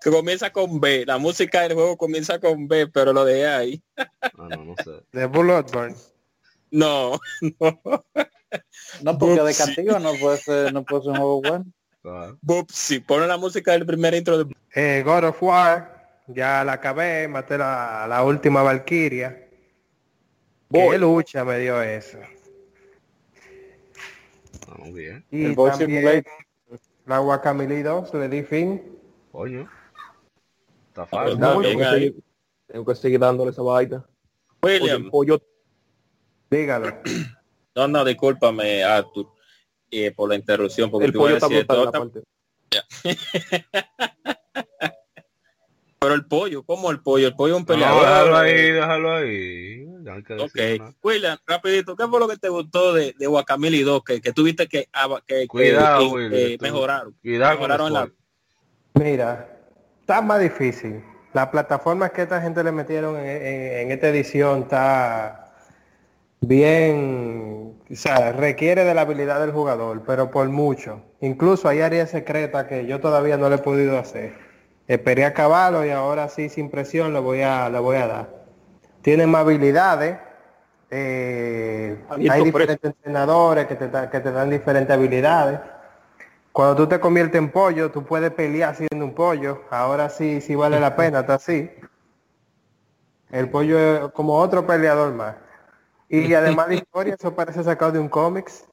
que 0.02 0.10
comienza 0.12 0.52
con 0.52 0.80
B. 0.80 1.06
La 1.06 1.18
música 1.18 1.62
del 1.62 1.74
juego 1.74 1.98
comienza 1.98 2.40
con 2.40 2.68
B, 2.68 2.88
pero 2.88 3.14
lo 3.14 3.24
dejé 3.24 3.48
ahí. 3.48 3.84
ah, 3.98 4.32
no, 4.38 4.64
no 4.66 4.76
sé. 4.84 5.04
De 5.12 5.28
Bloodburn. 5.28 5.96
No, 6.72 7.20
no. 7.60 7.82
No, 9.02 9.18
porque 9.18 9.42
de 9.42 9.54
castigo 9.54 10.00
no 10.00 10.14
puede 10.16 10.38
ser, 10.38 10.74
no 10.74 10.84
puede 10.84 11.04
ser 11.04 11.12
un 11.12 11.18
juego 11.18 11.42
bueno. 11.42 11.66
Boop, 12.42 12.70
si 12.70 13.00
pone 13.00 13.28
la 13.28 13.38
música 13.38 13.72
del 13.72 13.86
primer 13.86 14.14
intro 14.14 14.44
de... 14.44 14.56
Eh, 14.76 15.04
God 15.06 15.26
of 15.26 15.42
War, 15.42 16.22
ya 16.28 16.64
la 16.64 16.74
acabé, 16.74 17.28
maté 17.28 17.58
la, 17.58 18.06
la 18.08 18.24
última 18.24 18.62
Valkyria. 18.62 19.48
Qué 20.72 20.98
lucha 20.98 21.46
me 21.46 21.60
dio 21.60 21.82
eso. 21.82 22.18
Muy 24.80 24.92
bien. 24.92 25.26
Y 25.30 25.46
el 25.46 25.56
también, 25.56 26.26
la 27.06 27.20
Guacamole 27.20 27.84
2 27.84 28.14
le 28.16 28.30
di 28.30 28.44
fin. 28.44 28.82
Coño. 29.32 29.70
Está 30.90 31.06
fácil. 31.06 31.40
tengo, 31.40 31.62
que 31.62 31.68
seguir, 31.68 32.24
tengo, 32.68 32.86
que 32.86 32.96
seguir, 32.96 33.20
dándole 33.20 33.52
esa 33.52 33.62
vaina. 33.62 34.06
William. 34.62 35.10
Pollo, 35.10 35.42
Dígalo. 36.50 37.02
No, 37.76 37.88
no, 37.88 38.06
discúlpame, 38.06 38.84
Arthur, 38.84 39.30
eh, 39.90 40.12
por 40.12 40.30
la 40.30 40.36
interrupción, 40.36 40.92
porque 40.92 41.08
el 41.08 41.14
pollo 41.14 41.38
está 41.38 41.48
Pero 46.00 46.16
el 46.16 46.26
pollo, 46.26 46.64
¿cómo 46.64 46.90
el 46.92 47.00
pollo? 47.00 47.28
El 47.28 47.36
pollo 47.36 47.54
es 47.54 47.60
un 47.62 47.66
peleador. 47.66 48.02
déjalo 48.02 48.38
ahí, 48.38 48.72
déjalo 48.72 49.14
ahí. 49.14 49.88
Ok, 50.38 50.60
William, 51.02 51.38
rapidito, 51.48 51.96
¿qué 51.96 52.06
fue 52.08 52.20
lo 52.20 52.28
que 52.28 52.36
te 52.36 52.50
gustó 52.50 52.92
de, 52.94 53.16
de 53.18 53.26
Guacamole 53.26 53.84
2? 53.84 54.04
Que, 54.04 54.20
que 54.20 54.34
tuviste 54.34 54.68
que, 54.68 54.90
ah, 54.92 55.22
que, 55.26 55.48
Cuidado, 55.48 56.14
que, 56.16 56.58
mejoraron. 56.60 57.16
Cuidado 57.22 57.54
mejoraron 57.54 57.94
la... 57.94 58.12
Mira, 58.96 59.48
está 60.02 60.22
más 60.22 60.42
difícil. 60.42 61.02
Las 61.34 61.48
plataformas 61.48 62.12
que 62.12 62.24
esta 62.24 62.42
gente 62.42 62.62
le 62.66 62.74
metieron 62.74 63.18
en, 63.18 63.26
en 63.26 63.92
esta 63.92 64.10
edición 64.10 64.64
está 64.64 65.43
bien, 66.48 67.76
o 67.90 67.96
sea, 67.96 68.32
requiere 68.32 68.84
de 68.84 68.94
la 68.94 69.02
habilidad 69.02 69.40
del 69.40 69.52
jugador, 69.52 70.04
pero 70.06 70.32
por 70.32 70.48
mucho. 70.50 71.02
Incluso 71.22 71.68
hay 71.68 71.82
áreas 71.82 72.10
secretas 72.10 72.66
que 72.66 72.86
yo 72.86 73.00
todavía 73.00 73.38
no 73.38 73.50
le 73.50 73.56
he 73.56 73.60
podido 73.60 73.98
hacer. 73.98 74.34
Esperé 74.88 75.26
acabarlo 75.26 75.86
y 75.86 75.90
ahora 75.90 76.28
sí, 76.28 76.50
sin 76.50 76.70
presión, 76.70 77.14
le 77.14 77.20
voy 77.20 77.42
a, 77.42 77.70
le 77.70 77.80
voy 77.80 77.98
a 77.98 78.08
dar. 78.08 78.30
Tiene 79.02 79.26
más 79.28 79.42
habilidades. 79.42 80.18
Eh, 80.90 81.98
hay 82.10 82.44
diferentes 82.44 82.80
entrenadores 82.84 83.66
que 83.68 83.76
te, 83.76 83.90
que 84.10 84.20
te 84.20 84.32
dan 84.32 84.50
diferentes 84.50 84.94
habilidades. 84.94 85.60
Cuando 86.52 86.76
tú 86.76 86.88
te 86.88 87.00
conviertes 87.00 87.40
en 87.40 87.50
pollo, 87.50 87.90
tú 87.90 88.06
puedes 88.06 88.32
pelear 88.32 88.76
siendo 88.76 89.06
un 89.06 89.14
pollo. 89.16 89.64
Ahora 89.72 90.10
sí, 90.10 90.40
sí 90.42 90.54
vale 90.54 90.80
la 90.80 90.96
pena, 90.96 91.22
está 91.22 91.36
así. 91.36 91.72
El 93.32 93.50
pollo 93.50 93.80
es 93.80 94.12
como 94.12 94.38
otro 94.38 94.68
peleador 94.68 95.14
más. 95.14 95.36
Y 96.14 96.34
además 96.36 96.68
de 96.68 96.76
historia, 96.76 97.16
eso 97.16 97.34
parece 97.34 97.64
sacado 97.64 97.92
de 97.92 98.00
un 98.00 98.08
cómics. 98.08 98.68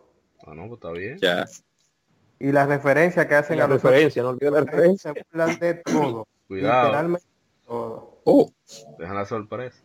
Ah, 0.46 0.52
no, 0.54 0.68
pues 0.68 0.72
está 0.74 0.90
bien. 0.90 1.18
Ya. 1.18 1.46
Y 2.38 2.52
las 2.52 2.68
referencias 2.68 3.26
que 3.26 3.34
hacen 3.34 3.56
la 3.56 3.64
a 3.64 3.68
los 3.68 3.82
referencia, 3.82 4.22
no 4.22 4.30
olvides 4.30 4.52
la 4.52 4.60
referencia. 4.60 5.12
de 5.12 5.74
todo. 5.76 6.28
Cuidado. 6.48 6.84
Literalmente 6.84 7.26
todo. 7.66 8.20
Oh. 8.24 8.50
Dejan 8.98 9.16
la 9.16 9.24
sorpresa. 9.24 9.78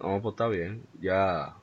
No, 0.00 0.22
pues 0.22 0.34
está 0.34 0.46
bien. 0.46 0.86
Ya, 1.00 1.56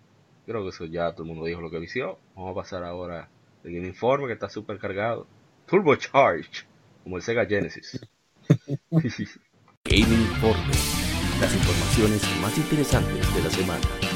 creo 0.45 0.63
que 0.63 0.69
eso 0.69 0.83
ya 0.83 1.13
todo 1.13 1.23
el 1.23 1.29
mundo 1.29 1.45
dijo 1.45 1.61
lo 1.61 1.71
que 1.71 1.79
vició. 1.79 2.17
Vamos 2.35 2.51
a 2.51 2.55
pasar 2.55 2.83
ahora 2.83 3.29
el 3.63 3.85
informe 3.85 4.27
que 4.27 4.33
está 4.33 4.49
súper 4.49 4.79
cargado. 4.79 5.27
Turbo 5.65 5.95
Charge, 5.95 6.65
como 7.03 7.15
el 7.15 7.23
Sega 7.23 7.45
Genesis. 7.45 8.01
Gaming 8.89 10.21
Informe. 10.21 10.73
Las 11.39 11.55
informaciones 11.55 12.41
más 12.41 12.57
interesantes 12.57 13.33
de 13.33 13.43
la 13.43 13.49
semana. 13.49 14.10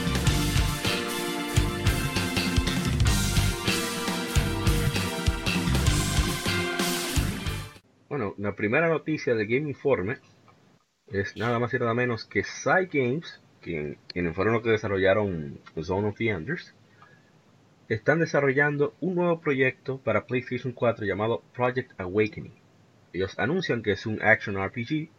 La 8.45 8.55
primera 8.55 8.87
noticia 8.87 9.33
de 9.33 9.45
Game 9.45 9.69
Informe 9.69 10.17
es 11.07 11.35
nada 11.35 11.57
más 11.57 11.73
y 11.73 11.79
nada 11.79 11.95
menos 11.95 12.25
que 12.25 12.43
Side 12.43 12.89
Games, 12.93 13.41
quien, 13.59 13.97
quienes 14.07 14.35
fueron 14.35 14.53
los 14.53 14.61
que 14.63 14.69
desarrollaron 14.69 15.59
Zone 15.81 16.09
of 16.09 16.17
the 16.17 16.29
Enders, 16.29 16.75
están 17.89 18.19
desarrollando 18.19 18.95
un 18.99 19.15
nuevo 19.15 19.41
proyecto 19.41 19.99
para 19.99 20.27
PlayStation 20.27 20.73
4 20.73 21.05
llamado 21.07 21.43
Project 21.55 21.99
Awakening. 21.99 22.53
Ellos 23.13 23.37
anuncian 23.39 23.81
que 23.81 23.93
es 23.93 24.05
un 24.05 24.21
action 24.21 24.63
RPG 24.63 25.09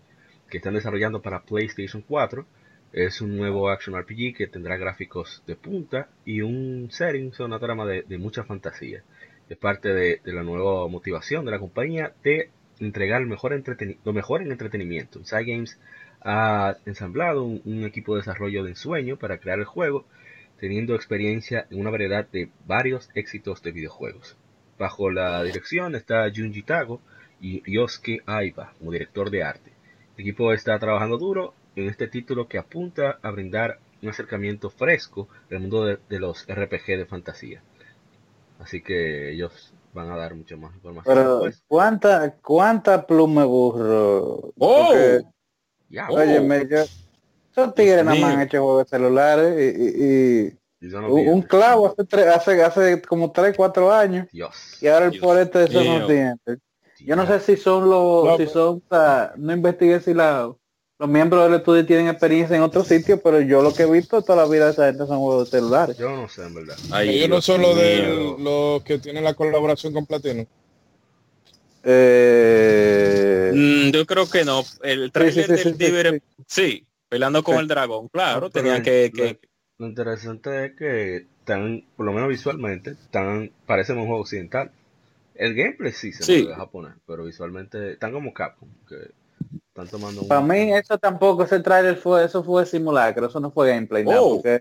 que 0.49 0.59
están 0.59 0.75
desarrollando 0.75 1.21
para 1.21 1.43
PlayStation 1.43 2.03
4. 2.03 2.47
Es 2.93 3.21
un 3.21 3.37
nuevo 3.37 3.71
action 3.71 4.01
RPG 4.01 4.37
que 4.37 4.47
tendrá 4.47 4.77
gráficos 4.77 5.43
de 5.47 5.57
punta 5.57 6.09
y 6.25 6.43
un 6.43 6.89
setting, 6.91 7.33
una 7.41 7.59
trama 7.59 7.87
de, 7.87 8.19
mucha 8.19 8.45
fantasía. 8.45 9.03
Es 9.49 9.57
parte 9.57 9.93
de, 9.93 10.21
la 10.25 10.43
nueva 10.45 10.87
motivación 10.89 11.45
de 11.45 11.51
la 11.51 11.59
compañía 11.59 12.15
de 12.23 12.51
entregar 12.81 13.21
el 13.23 13.27
mejor 13.27 13.63
lo 14.05 14.13
mejor 14.13 14.43
en 14.43 14.53
entretenimiento. 14.53 15.25
Side 15.25 15.45
Games 15.45 15.79
ha 16.23 16.77
ensamblado 16.87 17.45
un, 17.45 17.85
equipo 17.85 18.15
de 18.15 18.21
desarrollo 18.21 18.65
de 18.65 18.71
ensueño 18.71 19.17
para 19.17 19.39
crear 19.39 19.59
el 19.59 19.65
juego, 19.65 20.05
teniendo 20.59 20.95
experiencia 20.95 21.67
en 21.71 21.81
una 21.81 21.91
variedad 21.91 22.27
de 22.29 22.49
varios 22.67 23.11
éxitos 23.15 23.63
de 23.63 23.73
videojuegos. 23.73 24.37
Bajo 24.79 25.11
la 25.11 25.43
dirección 25.43 25.95
está 25.95 26.31
Junji 26.35 26.63
Tago 26.63 27.01
y 27.41 27.63
Yosuke 27.71 28.23
Aiba 28.27 28.73
como 28.79 28.93
director 28.93 29.31
de 29.31 29.43
arte. 29.43 29.71
El 30.17 30.23
equipo 30.23 30.53
está 30.53 30.79
trabajando 30.79 31.19
duro 31.19 31.55
en 31.77 31.89
este 31.89 32.09
título 32.09 32.49
que 32.49 32.59
apunta 32.59 33.19
a 33.23 33.31
brindar 33.31 33.79
un 34.03 34.09
acercamiento 34.09 34.71
fresco 34.71 35.29
al 35.51 35.61
mundo 35.61 35.85
de, 35.85 36.19
los 36.19 36.47
RPG 36.49 36.87
de 36.99 37.07
fantasía. 37.07 37.63
Así 38.59 38.81
que 38.81 39.31
ellos 39.33 39.73
van 39.97 40.11
a 40.11 40.17
dar 40.17 40.35
mucho 40.35 40.57
más 40.59 40.75
información. 40.75 41.17
Pero, 41.17 41.43
¿cuánta, 41.67 42.37
¿cuánta 42.37 43.07
pluma 43.07 43.45
burro? 43.45 44.53
¡Oh! 44.59 44.95
Oye, 46.11 46.41
me, 46.41 46.69
yo, 46.69 46.85
esos 47.51 47.75
tigres 47.75 48.05
nada 48.05 48.21
más 48.21 48.35
han 48.35 48.43
hecho 48.43 48.63
juegos 48.63 48.89
celulares 48.89 49.75
y, 49.75 50.57
un 51.09 51.43
clavo 51.43 51.95
hace, 51.99 52.29
hace, 52.29 52.63
hace 52.63 53.03
como 53.03 53.33
3, 53.33 53.57
4 53.57 53.93
años. 53.93 54.29
Y 54.33 54.87
ahora 54.87 55.07
el 55.07 55.19
porete 55.19 55.61
de 55.61 55.65
esos 55.65 55.85
no 55.85 56.07
dientes. 56.07 56.59
Yo 57.01 57.17
no 57.17 57.27
sé 57.27 57.41
si 57.41 57.57
son 57.57 57.89
los, 57.89 58.37
si 58.37 58.47
son, 58.47 58.83
no 59.37 59.53
investigué 59.53 60.01
si 60.01 60.13
la, 60.13 60.53
los 60.99 61.09
miembros 61.09 61.45
del 61.45 61.59
estudio 61.59 61.85
tienen 61.85 62.09
experiencia 62.09 62.57
en 62.57 62.63
otro 62.63 62.83
sitio, 62.83 63.21
pero 63.21 63.41
yo 63.41 63.63
lo 63.63 63.75
que 63.75 63.83
he 63.83 63.91
visto 63.91 64.23
toda 64.23 64.45
la 64.45 64.51
vida 64.51 64.67
de 64.67 64.73
esa 64.73 64.87
gente 64.87 65.07
son 65.07 65.19
juegos 65.19 65.51
celulares. 65.51 65.99
Yo 65.99 66.11
no 66.11 66.29
sé, 66.29 66.43
en 66.45 66.55
verdad. 66.55 66.77
Ellos 67.03 67.29
no 67.29 67.43
son 67.43 67.63
los 67.63 67.77
de 67.77 68.37
los 68.39 68.83
que 68.83 68.99
tienen 68.99 69.25
la 69.25 69.35
colaboración 69.35 69.93
con 69.93 70.07
Platino. 70.07 70.47
Eh... 71.85 73.53
Mm, 73.55 73.91
yo 73.91 74.07
creo 74.07 74.29
que 74.29 74.45
no. 74.45 74.65
El 74.83 75.13
trailer 75.13 75.47
del 75.47 76.23
sí, 76.47 76.87
peleando 77.09 77.43
con 77.43 77.59
el 77.59 77.69
dragón, 77.69 78.09
claro, 78.09 78.49
tenía 78.51 78.83
que, 78.83 79.39
Lo 79.79 79.87
interesante 79.87 80.67
es 80.67 80.77
que 80.77 81.17
están, 81.17 81.85
por 81.95 82.07
lo 82.07 82.13
menos 82.13 82.29
visualmente, 82.31 82.93
están, 82.93 83.53
parecen 83.67 83.99
un 83.99 84.07
juego 84.07 84.23
occidental. 84.23 84.71
El 85.35 85.55
gameplay 85.55 85.93
sí 85.93 86.13
se 86.13 86.25
sí. 86.25 86.47
ve 86.47 86.55
japonés, 86.55 86.95
pero 87.07 87.25
visualmente 87.25 87.93
están 87.93 88.13
como 88.13 88.33
Capcom, 88.33 88.71
que 88.89 89.11
están 89.83 89.89
tomando 89.89 90.27
Para 90.27 90.41
mí 90.41 90.73
eso 90.73 90.97
tampoco, 90.99 91.45
ese 91.45 91.61
trailer 91.61 91.97
fue, 91.97 92.25
eso 92.25 92.43
fue 92.43 92.65
simulacro, 92.65 93.27
eso 93.27 93.41
no 93.41 93.51
fue 93.51 93.69
gameplay. 93.69 94.05
Oh. 94.07 94.41
Nada, 94.43 94.61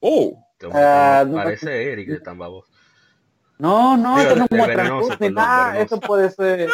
oh. 0.00 0.38
Uh, 1.26 1.34
parece 1.34 1.92
Eric 1.92 2.08
de 2.08 2.20
tan 2.20 2.38
babos. 2.38 2.66
No, 3.58 3.96
no, 3.96 4.18
eso 4.18 4.36
no 4.36 4.46
muestra 4.50 4.90
ni 5.20 5.30
nada, 5.30 5.78
eso 5.78 6.00
puede 6.00 6.30
ser, 6.30 6.68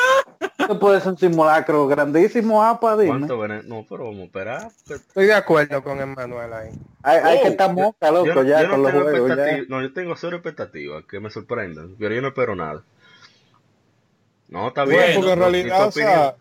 eso 0.59 0.79
puede 0.79 1.01
ser 1.01 1.13
un 1.13 1.19
simulacro 1.19 1.87
grandísimo, 1.87 2.63
apa, 2.63 2.97
dime. 2.97 3.21
No, 3.21 3.85
pero 3.89 4.05
vamos 4.05 4.21
a 4.21 4.25
esperar. 4.25 4.69
Estoy 4.89 5.27
de 5.27 5.35
acuerdo 5.35 5.83
con 5.83 6.01
Emmanuel 6.01 6.53
ahí. 6.53 6.71
Hay, 7.03 7.19
hay 7.19 7.43
que 7.43 7.49
oh, 7.49 7.51
estar 7.51 7.75
moca, 7.75 8.11
loco, 8.11 8.43
ya 8.43 8.63
yo 8.63 8.69
no 8.69 8.75
con 8.75 8.83
los 8.83 8.93
juegos. 8.93 9.37
Ya. 9.37 9.59
No, 9.69 9.83
yo 9.83 9.93
tengo 9.93 10.17
cero 10.17 10.37
expectativas, 10.37 11.05
que 11.05 11.21
me 11.21 11.29
sorprendan, 11.31 11.95
pero 11.99 12.15
yo 12.15 12.23
no 12.23 12.29
espero 12.29 12.55
nada. 12.55 12.83
No, 14.49 14.69
está 14.69 14.85
bien. 14.87 15.17
porque 15.17 15.33
en 15.33 15.39
realidad, 15.39 15.89
o 15.89 15.93
sea, 15.93 16.37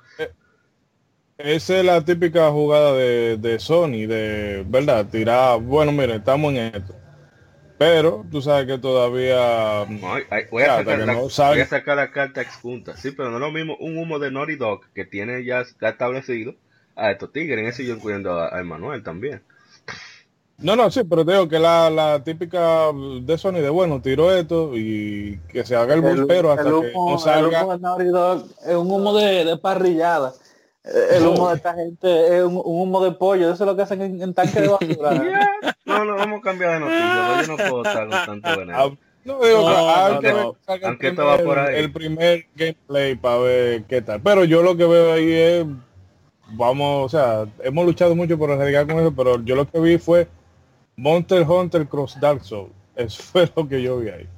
esa 1.38 1.80
es 1.80 1.86
la 1.86 2.04
típica 2.04 2.50
jugada 2.52 2.94
de, 2.94 3.38
de 3.38 3.60
Sony, 3.60 4.08
de, 4.08 4.66
¿verdad? 4.68 5.08
Tirar, 5.08 5.60
bueno, 5.62 5.92
miren, 5.92 6.18
estamos 6.18 6.54
en 6.54 6.76
esto. 6.76 6.96
Pero 7.78 8.26
tú 8.32 8.42
sabes 8.42 8.66
que 8.66 8.80
todavía... 8.80 9.86
voy, 9.86 10.64
a 10.64 10.78
sacar 10.78 11.00
la, 11.00 11.14
voy, 11.14 11.60
a 11.62 11.66
sacar 11.66 11.98
la, 11.98 12.12
carta 12.12 12.42
expunta. 12.42 12.98
Sí, 12.98 13.12
pero 13.12 13.30
no 13.30 13.38
es 13.38 13.42
lo 13.42 13.52
mismo 13.52 13.78
un 13.80 14.00
humo 14.00 14.18
de 14.18 14.32
Naughty 14.32 14.56
Dog 14.56 14.82
que 14.96 15.06
tiene 15.06 15.46
ya, 15.46 15.62
establecido 15.62 16.56
a 16.96 17.12
estos 17.12 17.32
tigres. 17.32 17.60
En 17.60 17.68
eso 17.68 17.84
yo 17.84 17.94
incluyendo 17.94 18.32
a, 18.32 18.56
a 18.56 18.60
Emanuel 18.60 19.04
también. 19.04 19.44
No, 20.60 20.76
no, 20.76 20.90
sí, 20.90 21.02
pero 21.04 21.24
digo 21.24 21.48
que 21.48 21.60
la, 21.60 21.88
la 21.92 22.24
típica 22.24 22.88
de 23.22 23.38
Sony 23.38 23.62
de 23.62 23.70
bueno, 23.70 24.02
tiro 24.02 24.36
esto 24.36 24.72
y 24.74 25.40
que 25.50 25.64
se 25.64 25.76
haga 25.76 25.94
el, 25.94 26.02
bombero 26.02 26.52
hasta 26.52 26.64
que 26.64 26.92
no 26.96 27.20
salga. 27.20 27.78
es 28.66 28.76
un 28.76 28.92
humo 28.92 29.16
de, 29.16 29.56
parrillada. 29.58 30.34
El 31.12 31.28
humo 31.28 31.50
de 31.50 31.56
esta 31.56 31.74
gente 31.74 32.38
es 32.38 32.44
un, 32.44 32.62
humo 32.64 33.04
de 33.04 33.12
pollo, 33.12 33.52
eso 33.52 33.64
es 33.64 33.68
lo 33.68 33.76
que 33.76 33.82
hacen 33.82 34.22
en, 34.22 34.34
tanque 34.34 34.62
de 34.62 34.68
basura. 34.68 35.12
no, 35.86 36.06
no, 36.06 36.16
vamos 36.16 36.40
a 36.40 36.42
cambiar 36.44 36.74
de 36.74 36.80
noticia, 36.80 37.42
yo 37.42 37.48
no 37.48 37.70
puedo 37.70 37.84
estar 37.84 38.10
con 38.10 38.42
tanto 38.42 38.60
veneno. 38.60 38.78
Ah, 38.78 38.90
no, 39.26 39.42
digo, 39.42 39.70
no, 39.70 40.20
que, 40.22 40.32
no, 40.32 40.58
aunque 40.86 41.08
el, 41.08 41.16
por 41.16 41.60
ahí. 41.60 41.76
el 41.76 41.92
primer 41.92 42.46
gameplay 42.56 43.16
para 43.16 43.38
ver 43.40 43.84
qué 43.84 44.02
tal. 44.02 44.22
Pero 44.22 44.46
yo 44.46 44.64
lo 44.64 44.78
que 44.78 44.86
veo 44.86 45.12
ahí 45.12 45.32
es, 45.34 45.66
vamos, 46.52 47.06
o 47.06 47.10
sea, 47.10 47.46
hemos 47.62 47.86
luchado 47.86 48.16
mucho 48.16 48.38
por 48.38 48.52
arriesgar 48.52 48.88
con 48.88 48.98
eso, 49.00 49.14
pero 49.14 49.44
yo 49.44 49.56
lo 49.56 49.70
que 49.70 49.82
vi 49.82 49.98
fue 49.98 50.30
Monster 50.96 51.42
Hunter 51.42 51.86
Cross 51.88 52.18
Dark 52.22 52.42
Souls. 52.44 52.72
Eso 52.96 53.22
fue 53.22 53.52
lo 53.54 53.68
que 53.68 53.82
yo 53.82 54.00
vi 54.00 54.10
ahí. 54.10 54.30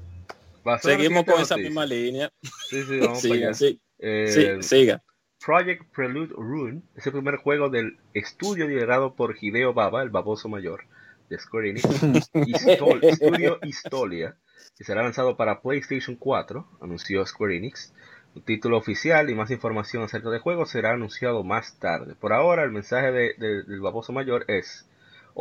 Seguimos 0.81 1.23
con 1.23 1.39
esa 1.39 1.55
misma 1.55 1.85
línea. 1.85 2.31
Sí, 2.69 2.83
sí, 2.83 2.99
vamos 2.99 3.21
siga, 3.21 3.53
sí. 3.53 3.79
Eh, 3.99 4.57
siga. 4.62 5.03
Project 5.43 5.84
Prelude 5.95 6.34
Rune 6.36 6.82
es 6.95 7.06
el 7.08 7.13
primer 7.13 7.38
juego 7.38 7.69
del 7.69 7.97
estudio 8.13 8.67
liderado 8.67 9.15
por 9.15 9.38
Hideo 9.39 9.73
Baba, 9.73 10.02
el 10.04 10.10
baboso 10.10 10.49
mayor 10.49 10.84
de 11.30 11.39
Square 11.39 11.69
Enix, 11.69 11.86
Estudio 12.34 13.60
Historia, 13.63 14.36
que 14.78 14.84
será 14.84 15.04
lanzado 15.04 15.38
para 15.38 15.62
PlayStation 15.62 16.15
4, 16.17 16.67
anunció 16.82 17.25
Square 17.25 17.58
Enix. 17.58 17.93
Un 18.36 18.43
título 18.43 18.78
oficial 18.78 19.30
y 19.30 19.36
más 19.36 19.49
información 19.49 20.04
acerca 20.04 20.30
del 20.30 20.41
juego 20.41 20.65
será 20.65 20.91
anunciado 20.91 21.43
más 21.43 21.80
tarde. 21.80 22.15
Por 22.15 22.34
ahora, 22.34 22.63
el 22.63 22.71
mensaje 22.71 23.12
del 23.12 23.82
baboso 23.82 24.12
mayor 24.13 24.45
es 24.47 24.88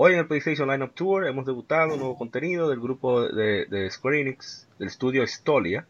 Hoy 0.01 0.13
en 0.13 0.21
el 0.21 0.27
PlayStation 0.29 0.71
Lineup 0.71 0.95
Tour 0.95 1.27
hemos 1.27 1.45
debutado 1.45 1.95
un 1.95 1.99
nuevo 1.99 2.17
contenido 2.17 2.69
del 2.69 2.79
grupo 2.79 3.27
de, 3.27 3.67
de 3.67 3.91
Square 3.91 4.21
Enix, 4.21 4.69
del 4.79 4.89
estudio 4.89 5.27
Stolia, 5.27 5.87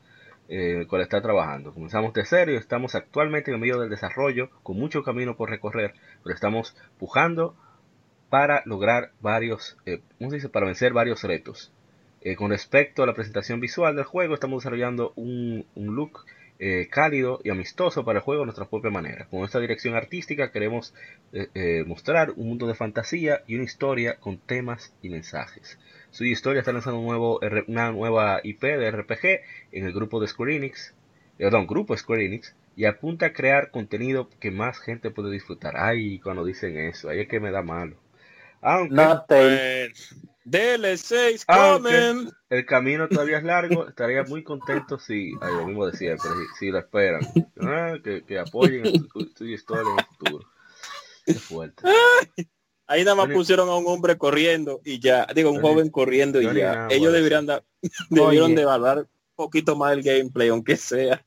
eh, 0.49 0.79
el 0.81 0.87
cual 0.87 1.03
está 1.03 1.21
trabajando. 1.21 1.73
Comenzamos 1.73 2.13
de 2.15 2.25
cero 2.25 2.53
y 2.53 2.57
estamos 2.57 2.95
actualmente 2.95 3.51
en 3.53 3.61
medio 3.61 3.79
del 3.79 3.91
desarrollo, 3.91 4.51
con 4.63 4.79
mucho 4.79 5.03
camino 5.03 5.37
por 5.37 5.51
recorrer, 5.51 5.95
pero 6.23 6.35
estamos 6.35 6.77
pujando 6.99 7.55
para 8.31 8.63
lograr 8.67 9.13
varios, 9.21 9.77
eh, 9.87 10.01
¿cómo 10.19 10.31
se 10.31 10.37
dice? 10.37 10.49
Para 10.49 10.67
vencer 10.67 10.93
varios 10.93 11.23
retos. 11.23 11.73
Eh, 12.21 12.35
con 12.35 12.51
respecto 12.51 13.03
a 13.03 13.07
la 13.07 13.15
presentación 13.15 13.61
visual 13.61 13.95
del 13.95 14.05
juego, 14.05 14.35
estamos 14.35 14.63
desarrollando 14.63 15.13
un, 15.15 15.67
look 15.77 16.25
eh, 16.59 16.89
cálido 16.91 17.41
y 17.45 17.51
amistoso 17.51 18.05
para 18.05 18.19
el 18.19 18.25
juego 18.25 18.43
de 18.43 18.47
nuestra 18.47 18.69
propia 18.69 18.91
manera. 18.91 19.27
Con 19.31 19.45
esta 19.45 19.61
dirección 19.61 19.95
artística 19.95 20.51
queremos 20.51 20.95
eh, 21.33 21.85
mostrar 21.87 22.33
un 22.35 22.49
mundo 22.49 22.67
de 22.67 22.75
fantasía 22.75 23.43
y 23.47 23.55
una 23.55 23.65
historia 23.65 24.17
con 24.17 24.39
temas 24.39 24.93
y 25.01 25.11
mensajes. 25.11 25.79
Su 26.11 26.25
historia 26.25 26.61
está 26.61 26.73
lanzando 26.73 27.01
un 27.01 27.07
nuevo, 27.07 27.41
una 27.67 27.93
nueva 27.93 28.41
IP 28.43 28.63
de 28.63 28.91
RPG 28.91 29.41
en 29.73 29.87
el 29.87 29.93
grupo 29.93 30.21
de 30.21 30.29
Square 30.29 30.57
Enix, 30.57 30.95
perdón, 31.37 31.67
grupo 31.67 31.97
Square 31.97 32.25
Enix, 32.25 32.55
y 32.77 32.85
apunta 32.85 33.27
a 33.27 33.33
crear 33.33 33.71
contenido 33.71 34.29
que 34.41 34.51
más 34.51 34.79
gente 34.79 35.11
puede 35.11 35.31
disfrutar. 35.31 35.75
Ay, 35.77 36.19
cuando 36.21 36.45
dicen 36.45 36.79
eso, 36.79 37.09
ahí 37.09 37.21
es 37.21 37.29
que 37.29 37.41
me 37.41 37.51
da 37.51 37.63
malo. 37.63 37.97
Aunque, 38.61 39.93
DLC 40.45 41.45
comen. 41.47 42.31
El 42.49 42.65
camino 42.65 43.09
todavía 43.09 43.39
es 43.39 43.45
largo. 43.45 43.89
Estaría 43.89 44.25
muy 44.25 44.43
contento 44.43 44.99
si, 44.99 45.33
ay, 45.41 45.53
lo 45.55 45.67
mismo 45.67 45.87
decía, 45.87 46.17
pero 46.23 46.35
si, 46.59 46.71
lo 46.71 46.79
esperan. 46.79 47.21
Ah, 47.61 47.97
que, 48.03 48.25
que, 48.25 48.39
apoyen 48.39 49.09
tu 49.37 49.45
historia 49.45 49.93
en 49.93 49.99
el 49.99 50.05
futuro. 50.07 50.51
Qué 51.27 51.35
fuerte. 51.35 51.83
Ahí 52.89 53.05
nada 53.05 53.15
más 53.15 53.29
pusieron 53.29 53.69
a 53.69 53.77
un 53.77 53.87
hombre 53.87 54.19
corriendo 54.19 54.81
y 54.85 54.99
ya, 54.99 55.27
digo, 55.35 55.51
un 55.51 55.61
joven 55.61 55.91
corriendo 55.91 56.41
y 56.41 56.53
ya. 56.55 56.89
Ellos 56.91 57.13
deberían 57.13 57.47
dar, 57.47 57.63
debieron 58.11 58.55
de 58.55 58.63
evaluar 58.63 58.99
un 58.99 59.07
poquito 59.37 59.77
más 59.77 59.93
el 59.93 60.03
gameplay, 60.03 60.49
aunque 60.49 60.77
sea. 60.77 61.25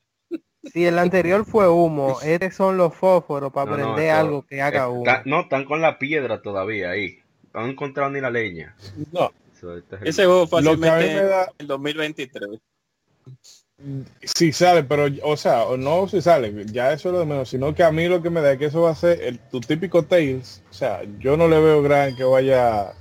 Si 0.64 0.84
el 0.84 0.98
anterior 0.98 1.44
fue 1.44 1.68
humo, 1.68 2.18
estos 2.22 2.54
son 2.54 2.76
los 2.76 2.94
fósforos 2.94 3.52
para 3.52 3.74
prender 3.74 4.10
algo 4.10 4.42
que 4.42 4.60
haga 4.60 4.88
humo. 4.88 5.04
no, 5.24 5.40
están 5.40 5.64
con 5.64 5.80
la 5.80 5.98
piedra 5.98 6.42
todavía 6.42 6.90
ahí 6.90 7.22
no 7.52 7.60
han 7.60 7.70
encontrado 7.70 8.10
ni 8.10 8.20
la 8.20 8.30
leña. 8.30 8.74
No. 9.12 9.32
Ese 10.02 10.24
juego 10.24 10.46
fácilmente 10.46 11.24
da... 11.24 11.52
el 11.58 11.66
2023. 11.66 12.60
Sí 14.22 14.52
sale, 14.52 14.84
pero, 14.84 15.06
o 15.24 15.36
sea, 15.36 15.64
no 15.78 16.08
si 16.08 16.22
sale, 16.22 16.66
ya 16.66 16.92
eso 16.92 17.08
es 17.08 17.12
lo 17.12 17.20
de 17.20 17.26
menos, 17.26 17.48
sino 17.48 17.74
que 17.74 17.82
a 17.82 17.90
mí 17.90 18.06
lo 18.06 18.22
que 18.22 18.30
me 18.30 18.40
da 18.40 18.52
es 18.52 18.58
que 18.58 18.66
eso 18.66 18.82
va 18.82 18.90
a 18.90 18.94
ser 18.94 19.20
el, 19.22 19.38
tu 19.38 19.60
típico 19.60 20.04
Tails. 20.04 20.62
O 20.70 20.74
sea, 20.74 21.02
yo 21.18 21.36
no 21.36 21.48
le 21.48 21.60
veo 21.60 21.82
gran 21.82 22.14
que 22.16 22.24
vaya... 22.24 22.92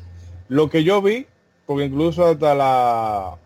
Lo 0.50 0.70
que 0.70 0.84
yo 0.84 1.02
vi, 1.02 1.28
porque 1.65 1.86
incluso 1.86 2.26
hasta 2.26 2.56
la 2.56 3.38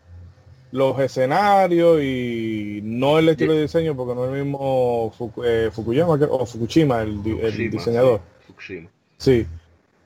los 0.76 1.00
escenarios 1.00 2.02
y 2.04 2.82
no 2.84 3.18
el 3.18 3.30
estilo 3.30 3.54
de 3.54 3.62
diseño 3.62 3.96
porque 3.96 4.14
no 4.14 4.26
es 4.26 4.34
el 4.34 4.44
mismo 4.44 5.14
eh, 5.46 5.70
Fukuyama 5.72 6.16
o 6.30 6.46
Fukushima 6.46 7.02
el, 7.02 7.24
diseñador. 7.24 8.20
Sí, 9.18 9.48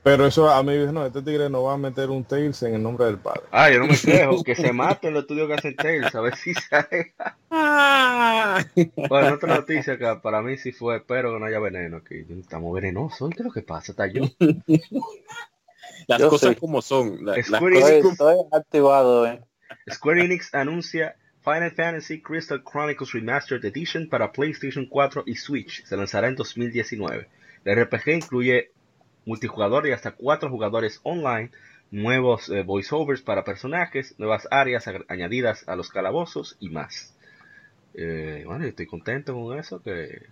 Pero 0.10 0.26
eso 0.26 0.50
a 0.50 0.63
mí 0.63 0.76
no, 0.91 1.06
este 1.06 1.22
tigre 1.22 1.52
no 1.52 1.62
va 1.62 1.74
a 1.76 1.78
meter 1.78 2.10
un 2.10 2.24
Tails 2.24 2.63
en 2.63 2.74
el 2.74 2.82
nombre 2.82 3.06
del 3.06 3.19
padre. 3.19 3.43
Ah, 3.52 3.69
yo 3.69 3.78
no 3.78 3.86
me 3.86 3.95
creo. 3.95 4.43
que 4.43 4.56
se 4.56 4.74
maten 4.74 5.13
los 5.13 5.22
estudios 5.22 5.48
que 5.48 5.54
hacen 5.54 5.76
Tails, 5.76 6.15
a 6.15 6.22
ver 6.22 6.36
si 6.36 6.56
se 6.56 7.13
Bueno, 9.08 9.36
otra 9.36 9.54
noticia 9.54 10.00
que 10.00 10.19
para 10.24 10.41
mí 10.41 10.58
sí 10.58 10.72
fue, 10.72 10.98
espero 10.98 11.34
que 11.34 11.39
no 11.39 11.45
haya 11.45 11.60
veneno 11.60 11.98
aquí. 11.98 12.26
Estamos 12.28 12.74
venenosos, 12.74 13.30
¿qué 13.30 13.43
es 13.43 13.45
lo 13.45 13.52
que 13.52 13.62
pasa? 13.62 13.91
Está 13.91 14.08
yo. 14.08 14.24
Las 16.08 16.24
cosas 16.24 16.56
como 16.56 16.82
son. 16.82 17.30
estoy, 17.36 17.78
activado, 18.52 19.28
eh. 19.28 19.39
Square 19.91 20.26
Enix 20.26 20.56
anuncia 20.56 21.17
Final 21.43 21.69
Fantasy 21.69 22.19
Crystal 22.19 22.63
Chronicles 22.63 23.12
Remastered 23.12 23.63
Edition 23.63 24.10
para 24.10 24.32
PlayStation 24.32 24.88
4 24.88 25.26
y 25.28 25.36
Switch. 25.36 25.86
Se 25.86 25.95
lanzará 25.95 26.30
en 26.30 26.36
2019. 26.36 27.30
El 27.63 27.84
RPG 27.84 28.10
incluye 28.10 28.72
multijugador 29.25 29.88
y 29.88 29.91
hasta 29.91 30.12
cuatro 30.12 30.49
jugadores 30.49 30.99
online, 31.03 31.51
nuevos 31.91 32.49
eh, 32.49 32.63
voiceovers 32.63 33.21
para 33.21 33.43
personajes, 33.43 34.15
nuevas 34.17 34.47
áreas 34.51 34.86
añadidas 35.08 35.67
a 35.67 35.75
los 35.75 35.89
calabozos 35.89 36.58
y 36.60 36.69
más. 36.69 37.15
Eh, 37.93 38.43
bueno, 38.45 38.65
estoy 38.65 38.86
contento 38.86 39.34
con 39.34 39.58
eso 39.58 39.82
que, 39.82 40.27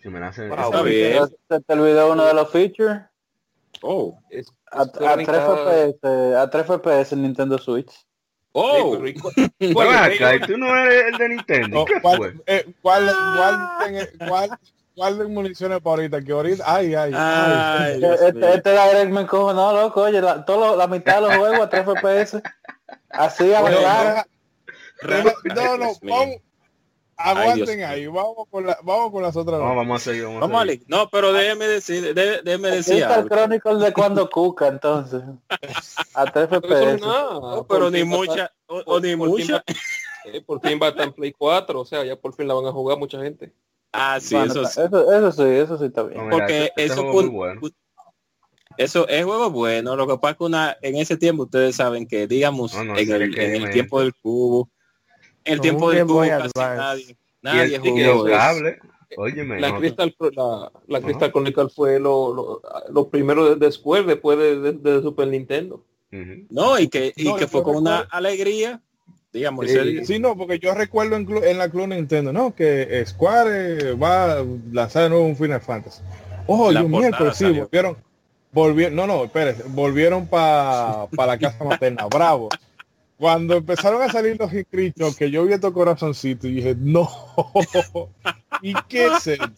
que 0.00 0.10
me 0.10 0.20
nace. 0.20 0.48
¿Se 0.48 1.60
te 1.60 1.72
olvidó 1.72 2.12
uno 2.12 2.24
de 2.24 2.34
los 2.34 2.50
features? 2.50 3.02
Oh, 3.82 4.18
a, 4.70 4.82
a, 4.82 4.86
3 4.90 5.28
FPS, 5.28 6.36
a 6.36 6.50
3 6.50 6.66
FPS 6.66 7.12
en 7.12 7.22
Nintendo 7.22 7.58
Switch. 7.58 7.92
Oh, 8.58 8.96
bueno, 9.74 9.90
acá, 9.90 10.46
tú 10.46 10.56
no 10.56 10.74
eres 10.74 11.12
el 11.12 11.18
de 11.18 11.28
Nintendo. 11.28 11.84
¿Qué 11.84 12.00
¿Cuál, 12.00 12.16
fue? 12.16 12.34
Eh, 12.46 12.66
¿cuál, 12.80 13.04
cuál, 13.36 14.08
cuál, 14.26 14.58
cuál, 14.96 15.18
de 15.18 15.26
municiones 15.26 15.80
para 15.80 15.96
ahorita? 15.96 16.22
Que 16.22 16.32
ahorita, 16.32 16.64
ay, 16.66 16.94
ay, 16.94 17.12
ay. 17.14 18.02
este, 18.02 18.28
este, 18.28 18.54
este 18.54 18.70
Direct 18.70 19.10
me 19.12 19.26
cojo, 19.26 19.52
no, 19.52 19.72
loco, 19.72 20.02
oye, 20.02 20.20
la, 20.20 20.44
todo, 20.44 20.74
la 20.76 20.86
mitad 20.86 21.16
de 21.16 21.20
los 21.22 21.36
juegos 21.36 21.60
a 21.60 21.68
3 21.68 21.84
FPS. 21.84 22.42
Así 23.10 23.52
a 23.52 23.62
verdad. 23.62 24.26
No, 25.54 25.76
no, 25.76 25.92
vamos, 26.02 26.36
Aguanten 27.18 27.82
ahí, 27.82 28.06
vamos 28.06 28.46
con, 28.50 28.66
la, 28.66 28.78
vamos 28.82 29.10
con 29.10 29.22
las 29.22 29.36
otras. 29.36 29.58
No, 29.58 29.74
vamos 29.74 30.02
a 30.02 30.04
seguir. 30.04 30.24
Vamos, 30.24 30.40
vamos 30.40 30.62
a 30.62 30.66
seguir. 30.66 30.84
No, 30.86 31.08
pero 31.08 31.32
déjeme 31.32 31.66
decir, 31.66 32.14
déjeme 32.14 32.70
decir. 32.70 33.02
Está 33.02 33.20
el 33.20 33.28
Chronicle 33.28 33.76
de 33.76 33.92
cuando 33.92 34.28
Cuca, 34.30 34.68
entonces. 34.68 35.22
A 36.14 36.24
3 36.26 36.48
FPS. 36.48 37.00
No, 37.00 37.66
pero 37.68 37.90
ni 37.90 38.04
mucha, 38.04 38.52
o, 38.66 38.82
o 38.84 39.00
ni 39.00 39.16
mucha. 39.16 39.62
Eh, 40.26 40.42
por 40.42 40.60
fin 40.60 40.78
va 40.82 40.86
a 40.86 40.90
estar 40.90 41.06
en 41.06 41.12
Play 41.12 41.32
4, 41.32 41.80
o 41.80 41.84
sea, 41.84 42.04
ya 42.04 42.16
por 42.16 42.34
fin 42.34 42.48
la 42.48 42.54
van 42.54 42.66
a 42.66 42.72
jugar 42.72 42.98
mucha 42.98 43.20
gente. 43.22 43.52
Ah, 43.92 44.18
sí, 44.20 44.36
eso, 44.36 44.64
sí. 44.66 44.80
Eso, 44.80 45.12
eso, 45.12 45.32
sí, 45.32 45.42
eso 45.42 45.78
sí 45.78 45.84
está 45.86 46.02
bien. 46.02 46.24
No, 46.24 46.30
Porque 46.30 46.64
este, 46.64 46.82
este 46.82 46.84
eso, 46.84 47.20
es 47.20 47.28
bueno. 47.28 47.60
eso 48.76 49.08
es 49.08 49.24
juego 49.24 49.50
bueno. 49.50 49.96
Lo 49.96 50.06
que 50.06 50.18
pasa 50.18 50.32
es 50.32 50.36
que 50.38 50.44
una, 50.44 50.76
en 50.82 50.96
ese 50.96 51.16
tiempo 51.16 51.44
ustedes 51.44 51.76
saben 51.76 52.06
que, 52.06 52.26
digamos, 52.26 52.74
en, 52.74 52.90
el, 52.90 53.38
en 53.38 53.62
el 53.62 53.70
tiempo 53.70 54.00
del 54.00 54.14
cubo, 54.14 54.68
el 55.44 55.60
tiempo 55.60 55.90
de 55.90 56.04
cubo 56.04 56.20
casi 56.20 56.50
nadie, 56.56 57.16
nadie 57.42 57.78
jugó 57.78 58.26
Óyeme, 59.16 59.60
la, 59.60 59.76
Crystal, 59.78 60.14
la, 60.32 60.72
la 60.88 61.00
Crystal 61.00 61.30
Chronicle 61.30 61.68
fue 61.68 62.00
lo, 62.00 62.34
lo, 62.34 62.62
lo 62.90 63.08
primero 63.08 63.54
después, 63.54 64.04
después 64.04 64.36
de, 64.36 64.60
de, 64.60 64.72
de 64.72 65.02
Super 65.02 65.28
Nintendo. 65.28 65.84
Uh 66.12 66.16
-huh. 66.16 66.46
No, 66.50 66.78
y 66.78 66.88
que, 66.88 67.12
y 67.16 67.24
no, 67.24 67.36
que 67.36 67.46
fue 67.46 67.62
con 67.62 67.76
una 67.76 68.00
alegría, 68.00 68.82
digamos. 69.32 69.66
Sí, 69.68 70.04
sí, 70.04 70.18
no, 70.18 70.36
porque 70.36 70.58
yo 70.58 70.74
recuerdo 70.74 71.16
en, 71.16 71.28
en 71.44 71.58
la 71.58 71.68
Club 71.68 71.88
Nintendo, 71.88 72.32
¿no? 72.32 72.54
Que 72.54 73.04
Square 73.06 73.94
va 73.94 74.38
a 74.38 74.44
lanzar 74.72 75.04
de 75.04 75.10
nuevo 75.10 75.24
un 75.24 75.36
Final 75.36 75.60
Fantasy. 75.60 76.02
Ojo, 76.46 76.72
yo 76.72 76.88
miércoles 76.88 77.36
sí, 77.36 77.50
volvieron, 77.50 77.96
volvieron, 78.52 78.96
no, 78.96 79.06
no, 79.06 79.24
espérese, 79.24 79.64
volvieron 79.66 80.26
para 80.26 81.06
pa 81.14 81.26
la 81.26 81.38
casa 81.38 81.64
materna, 81.64 82.06
bravo 82.10 82.48
cuando 83.16 83.56
empezaron 83.56 84.02
a 84.02 84.10
salir 84.10 84.36
los 84.38 84.52
inscritos, 84.52 85.16
que 85.16 85.30
yo 85.30 85.44
vi 85.44 85.54
estos 85.54 85.72
corazoncitos 85.72 86.50
y 86.50 86.54
dije, 86.54 86.76
no, 86.78 87.08
¿y 88.62 88.74
qué 88.88 89.06
es 89.06 89.26
esto? 89.26 89.50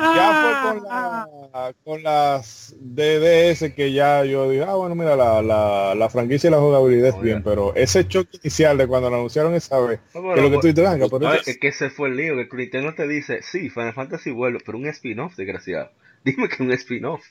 Ya 0.00 0.62
fue 0.62 0.80
con, 0.80 0.84
la, 0.84 1.74
con 1.84 2.02
las 2.02 2.74
DDS 2.80 3.72
que 3.74 3.92
ya 3.92 4.24
yo 4.24 4.50
dije, 4.50 4.64
ah, 4.64 4.74
bueno, 4.74 4.94
mira, 4.94 5.16
la, 5.16 5.42
la, 5.42 5.94
la 5.94 6.08
franquicia 6.08 6.48
y 6.48 6.50
la 6.50 6.58
jugabilidad 6.58 7.08
es 7.10 7.20
bien, 7.20 7.42
pero 7.42 7.74
ese 7.74 8.08
choque 8.08 8.38
inicial 8.42 8.78
de 8.78 8.86
cuando 8.86 9.10
lo 9.10 9.16
anunciaron 9.16 9.54
esa 9.54 9.78
vez, 9.80 10.00
no, 10.14 10.22
bueno, 10.22 10.36
que 10.36 10.40
lo 10.42 10.50
que 10.50 10.58
tú 10.58 10.66
dices, 10.68 11.10
pero 11.10 11.32
es 11.34 11.58
que 11.58 11.68
ese 11.68 11.90
fue 11.90 12.08
el 12.08 12.16
lío, 12.16 12.36
que 12.48 12.56
Nintendo 12.56 12.94
te 12.94 13.06
dice, 13.06 13.42
sí, 13.42 13.68
Final 13.70 13.92
Fantasy 13.92 14.30
vuelve, 14.30 14.60
pero 14.64 14.78
un 14.78 14.86
spin-off, 14.86 15.36
desgraciado. 15.36 15.90
Dime 16.24 16.48
que 16.48 16.62
un 16.62 16.72
spin-off. 16.72 17.24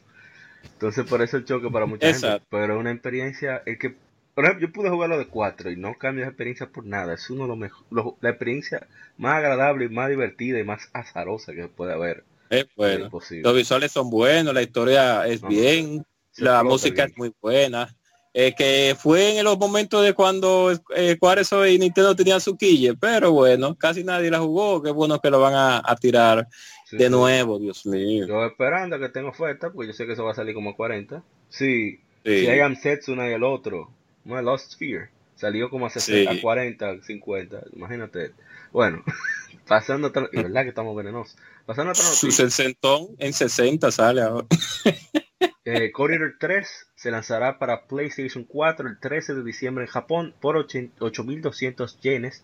Entonces 0.64 1.06
por 1.06 1.22
eso 1.22 1.38
el 1.38 1.46
choque 1.46 1.70
para 1.70 1.86
mucha 1.86 2.08
Exacto. 2.08 2.40
gente, 2.40 2.48
pero 2.50 2.80
una 2.80 2.92
experiencia, 2.92 3.64
el 3.66 3.78
que 3.78 3.96
por 4.40 4.46
ejemplo, 4.46 4.68
yo 4.68 4.74
pude 4.74 4.90
jugarlo 4.90 5.18
de 5.18 5.28
4 5.28 5.70
y 5.72 5.76
no 5.76 5.96
cambio 5.96 6.24
de 6.24 6.30
experiencia 6.30 6.68
por 6.68 6.86
nada. 6.86 7.14
Es 7.14 7.30
uno 7.30 7.42
de 7.42 7.50
los 7.50 7.58
mejores, 7.58 8.16
la 8.22 8.30
experiencia 8.30 8.88
más 9.18 9.36
agradable 9.36 9.84
y 9.84 9.90
más 9.90 10.08
divertida 10.08 10.60
y 10.60 10.64
más 10.64 10.90
azarosa 10.94 11.52
que 11.54 11.68
puede 11.68 11.92
haber. 11.92 12.24
Es 12.50 12.66
bueno. 12.76 13.10
Los 13.12 13.56
visuales 13.56 13.92
son 13.92 14.10
buenos, 14.10 14.54
la 14.54 14.62
historia 14.62 15.28
es 15.28 15.42
no, 15.42 15.50
bien, 15.50 16.06
la 16.38 16.64
música 16.64 17.06
bien. 17.06 17.10
es 17.12 17.18
muy 17.18 17.34
buena. 17.42 17.96
Eh, 18.32 18.54
que 18.56 18.96
fue 18.98 19.40
en 19.40 19.44
los 19.44 19.58
momentos 19.58 20.04
de 20.04 20.14
cuando 20.14 20.72
eh, 20.96 21.18
Juárez 21.20 21.50
y 21.52 21.80
Nintendo 21.80 22.16
tenían 22.16 22.40
su 22.40 22.56
quille, 22.56 22.94
pero 22.94 23.32
bueno, 23.32 23.76
casi 23.76 24.04
nadie 24.04 24.30
la 24.30 24.40
jugó, 24.40 24.84
qué 24.84 24.92
bueno 24.92 25.20
que 25.20 25.32
lo 25.32 25.40
van 25.40 25.56
a, 25.56 25.82
a 25.84 25.96
tirar 25.96 26.48
sí, 26.86 26.96
de 26.96 27.06
sí. 27.06 27.10
nuevo, 27.10 27.58
Dios 27.58 27.88
mío. 27.88 28.28
Yo 28.28 28.46
esperando 28.46 29.00
que 29.00 29.10
tenga 29.10 29.30
oferta, 29.30 29.72
porque 29.72 29.88
yo 29.88 29.94
sé 29.94 30.06
que 30.06 30.14
eso 30.14 30.24
va 30.24 30.32
a 30.32 30.36
salir 30.36 30.54
como 30.54 30.76
40. 30.76 31.24
Sí, 31.50 32.00
si 32.24 32.48
hay 32.48 32.60
Amsetsuna 32.60 33.28
y 33.30 33.34
el 33.34 33.44
otro, 33.44 33.90
no, 34.26 34.42
Lost 34.42 34.74
Sphere. 34.74 35.10
Salió 35.36 35.70
como 35.70 35.86
a 35.86 35.90
60, 35.90 36.34
sí. 36.34 36.42
40, 36.42 37.02
50. 37.02 37.62
Imagínate. 37.74 38.34
Bueno, 38.72 39.04
pasando 39.68 40.12
verdad 40.34 40.64
que 40.64 40.70
estamos 40.70 40.96
venenosos. 40.96 41.38
Pasando 41.70 41.90
a 41.90 41.94
otra 41.94 42.04
noticia. 42.04 42.32
Su 42.32 42.32
sesentón 42.32 43.10
en 43.20 43.32
60 43.32 43.92
sale 43.92 44.24
ahora. 44.24 44.48
eh, 45.66 45.92
Corridor 45.92 46.34
3 46.40 46.68
se 46.96 47.12
lanzará 47.12 47.60
para 47.60 47.86
PlayStation 47.86 48.44
4 48.44 48.90
el 48.90 49.00
13 49.00 49.36
de 49.36 49.44
diciembre 49.44 49.84
en 49.84 49.88
Japón 49.92 50.34
por 50.42 50.56
8.200 50.56 52.00
yenes 52.00 52.44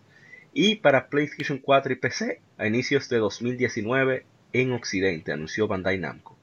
y 0.52 0.76
para 0.76 1.08
PlayStation 1.08 1.58
4 1.58 1.94
y 1.94 1.96
PC 1.96 2.40
a 2.56 2.68
inicios 2.68 3.08
de 3.08 3.18
2019 3.18 4.24
en 4.52 4.70
Occidente, 4.70 5.32
anunció 5.32 5.66
Bandai 5.66 5.98
Namco. 5.98 6.38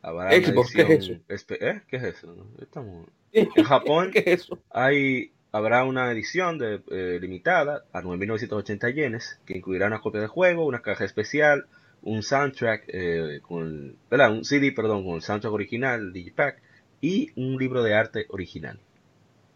Habrá 0.00 0.30
Xbox, 0.30 0.72
¿qué 0.72 0.82
es 0.82 0.90
eso? 0.90 1.54
¿Eh? 1.54 1.80
¿Qué 1.88 1.96
es 1.96 2.04
eso? 2.04 2.36
Estamos... 2.62 3.08
En 3.32 3.48
Japón 3.64 4.10
¿Qué 4.12 4.20
es 4.20 4.42
eso? 4.42 4.62
hay, 4.70 5.32
habrá 5.50 5.82
una 5.82 6.12
edición 6.12 6.58
de, 6.58 6.82
eh, 6.92 7.18
limitada 7.20 7.84
a 7.92 8.00
9.980 8.00 8.94
yenes 8.94 9.40
que 9.44 9.56
incluirá 9.56 9.88
una 9.88 10.00
copia 10.00 10.20
del 10.20 10.30
juego, 10.30 10.66
una 10.66 10.82
caja 10.82 11.04
especial, 11.04 11.66
un 12.02 12.22
soundtrack 12.22 12.84
eh, 12.88 13.40
con, 13.42 13.96
un 14.10 14.44
CD, 14.44 14.72
perdón, 14.72 15.04
con 15.04 15.16
el 15.16 15.22
soundtrack 15.22 15.52
original, 15.52 16.12
Digipack 16.12 16.60
y 17.00 17.30
un 17.36 17.56
libro 17.56 17.82
de 17.82 17.94
arte 17.94 18.26
original. 18.28 18.78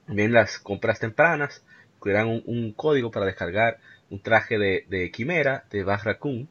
También 0.07 0.33
las 0.33 0.59
compras 0.59 0.99
tempranas 0.99 1.65
incluirán 1.97 2.43
un, 2.45 2.73
código 2.73 3.11
para 3.11 3.27
descargar 3.27 3.79
un 4.11 4.21
traje 4.21 4.59
de, 4.59 5.11
quimera 5.13 5.65
de 5.71 5.85
Barra 5.85 6.19
Kun 6.19 6.49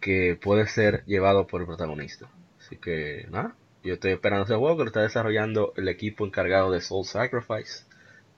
que 0.00 0.38
puede 0.40 0.66
ser 0.66 1.04
llevado 1.06 1.46
por 1.46 1.60
el 1.60 1.66
protagonista. 1.66 2.28
Así 2.58 2.76
que 2.76 3.26
nada, 3.30 3.56
yo 3.82 3.94
estoy 3.94 4.12
esperando 4.12 4.44
ese 4.44 4.56
juego 4.56 4.76
que 4.76 4.84
lo 4.84 4.88
está 4.88 5.02
desarrollando 5.02 5.72
el 5.76 5.88
equipo 5.88 6.26
encargado 6.26 6.70
de 6.70 6.80
Soul 6.80 7.04
Sacrifice. 7.04 7.84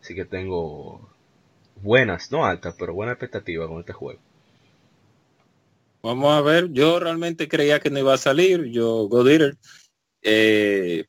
Así 0.00 0.14
que 0.14 0.24
tengo 0.24 1.10
buenas, 1.76 2.30
no 2.30 2.44
altas, 2.44 2.76
pero 2.78 2.94
buena 2.94 3.12
expectativa 3.12 3.66
con 3.66 3.80
este 3.80 3.92
juego. 3.92 4.20
Vamos 6.02 6.32
a 6.32 6.40
ver, 6.40 6.70
yo 6.72 6.98
realmente 6.98 7.48
creía 7.48 7.80
que 7.80 7.90
no 7.90 7.98
iba 7.98 8.14
a 8.14 8.18
salir, 8.18 8.64
yo 8.66 9.06
God 9.08 9.28
Eater, 9.28 9.56
eh, 10.22 11.04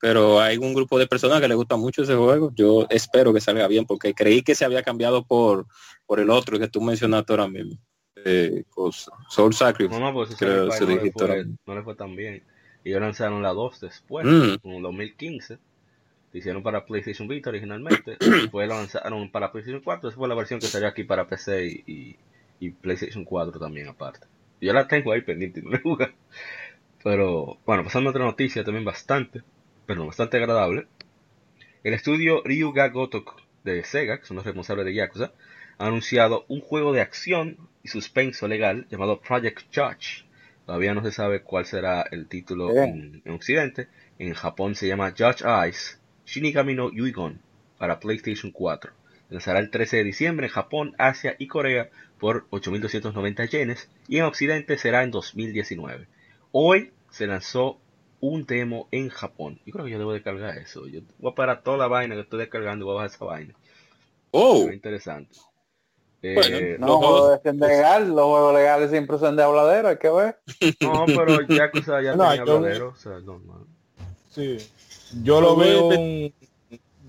pero 0.00 0.40
hay 0.40 0.56
un 0.56 0.74
grupo 0.74 0.98
de 0.98 1.06
personas 1.06 1.40
que 1.40 1.48
le 1.48 1.54
gusta 1.54 1.76
mucho 1.76 2.02
ese 2.02 2.14
juego, 2.14 2.52
yo 2.54 2.86
espero 2.90 3.32
que 3.32 3.40
salga 3.40 3.66
bien 3.66 3.84
porque 3.84 4.14
creí 4.14 4.42
que 4.42 4.54
se 4.54 4.64
había 4.64 4.82
cambiado 4.82 5.24
por, 5.24 5.66
por 6.06 6.20
el 6.20 6.30
otro 6.30 6.58
que 6.58 6.68
tú 6.68 6.80
mencionaste 6.80 7.32
ahora 7.32 7.48
mismo, 7.48 7.76
eh, 8.24 8.64
Soul 9.28 9.54
Sacrifice. 9.54 9.98
No, 9.98 10.06
no, 10.06 10.14
pues 10.14 10.36
creo, 10.36 10.70
se 10.70 10.84
no, 10.84 10.90
le 10.90 11.10
fue, 11.10 11.44
no 11.66 11.74
le 11.74 11.82
fue 11.82 11.94
tan 11.94 12.14
bien. 12.14 12.42
Ellos 12.84 13.00
lanzaron 13.00 13.42
la 13.42 13.52
2 13.52 13.80
después, 13.80 14.26
mm. 14.26 14.56
en 14.64 14.82
2015. 14.82 15.58
Lo 16.32 16.38
hicieron 16.38 16.62
para 16.62 16.84
PlayStation 16.84 17.28
Vita 17.28 17.50
originalmente. 17.50 18.16
después 18.20 18.68
lo 18.68 18.74
lanzaron 18.74 19.30
para 19.30 19.52
PlayStation 19.52 19.82
4. 19.82 20.08
Esa 20.08 20.18
fue 20.18 20.28
la 20.28 20.34
versión 20.34 20.60
que 20.60 20.66
salió 20.66 20.88
aquí 20.88 21.04
para 21.04 21.26
PC 21.26 21.66
y, 21.66 21.92
y, 21.92 22.16
y 22.62 22.70
PlayStation 22.70 23.24
4 23.24 23.58
también 23.58 23.88
aparte. 23.88 24.26
Yo 24.60 24.72
la 24.72 24.86
tengo 24.86 25.10
ahí 25.10 25.22
pendiente 25.22 25.60
y 25.60 25.64
no 25.64 25.70
la 25.70 25.78
he 25.78 26.14
Pero 27.02 27.58
bueno, 27.66 27.82
pasando 27.82 28.10
a 28.10 28.12
otra 28.12 28.24
noticia 28.24 28.62
también 28.62 28.84
bastante, 28.84 29.42
pero 29.84 30.06
bastante 30.06 30.36
agradable. 30.36 30.86
El 31.82 31.94
estudio 31.94 32.40
Ryuga 32.44 32.88
Gotoku 32.90 33.34
de 33.64 33.82
Sega, 33.82 34.18
que 34.18 34.26
son 34.26 34.36
los 34.36 34.46
responsables 34.46 34.86
de 34.86 34.94
Yakuza, 34.94 35.32
ha 35.78 35.86
anunciado 35.86 36.44
un 36.46 36.60
juego 36.60 36.92
de 36.92 37.00
acción 37.00 37.56
y 37.82 37.88
suspenso 37.88 38.46
legal 38.46 38.86
llamado 38.88 39.20
Project 39.20 39.62
Judge. 39.74 40.24
Todavía 40.64 40.94
no 40.94 41.02
se 41.02 41.10
sabe 41.10 41.42
cuál 41.42 41.66
será 41.66 42.02
el 42.02 42.28
título 42.28 42.70
en, 42.70 43.22
Occidente. 43.26 43.88
En 44.20 44.34
Japón 44.34 44.76
se 44.76 44.86
llama 44.86 45.12
Judge 45.18 45.44
Eyes 45.44 46.00
Shinigami 46.24 46.74
no 46.74 46.92
Yuigon 46.92 47.40
para 47.78 47.98
PlayStation 47.98 48.52
4. 48.52 48.92
Lanzará 49.28 49.58
el 49.58 49.70
13 49.70 49.96
de 49.96 50.04
diciembre 50.04 50.46
en 50.46 50.52
Japón, 50.52 50.94
Asia 50.98 51.34
y 51.38 51.48
Corea 51.48 51.90
por 52.22 52.48
8.290 52.50 53.50
yenes 53.50 53.88
y 54.06 54.18
en 54.18 54.26
Occidente 54.26 54.78
será 54.78 55.02
en 55.02 55.10
2019. 55.10 56.06
Hoy 56.52 56.92
se 57.10 57.26
lanzó 57.26 57.78
un 58.20 58.46
demo 58.46 58.86
en 58.92 59.08
Japón. 59.08 59.58
Yo 59.66 59.72
creo 59.72 59.86
que 59.86 59.90
yo 59.90 59.98
debo 59.98 60.12
descargar 60.12 60.56
eso. 60.56 60.86
Yo 60.86 61.00
voy 61.18 61.32
a 61.32 61.34
parar 61.34 61.62
toda 61.64 61.78
la 61.78 61.88
vaina 61.88 62.14
que 62.14 62.20
estoy 62.20 62.38
descargando 62.38 62.84
y 62.84 62.86
voy 62.86 62.92
a 62.92 63.02
bajar 63.02 63.10
esa 63.10 63.24
vaina. 63.24 63.54
Oh. 64.30 64.70
interesante. 64.72 65.36
Eh, 66.22 66.76
no, 66.78 66.86
los 66.86 66.96
juegos 66.98 67.40
legal, 67.56 68.08
los 68.10 68.26
juegos 68.26 68.54
legales 68.54 68.90
siempre 68.92 69.18
son 69.18 69.34
de 69.34 69.42
habladero, 69.42 69.88
hay 69.88 69.96
que 69.96 70.10
ver. 70.10 70.38
No, 70.80 71.04
pero 71.06 71.40
Yakuza 71.48 72.02
ya 72.02 72.14
no, 72.14 72.28
tenía 72.28 72.42
habladero, 72.42 72.90
o 72.90 72.94
sea, 72.94 73.18
normal. 73.18 73.62
Sí, 74.30 74.58
yo 75.24 75.40
lo 75.40 75.56
veo 75.56 75.86
un 75.88 76.32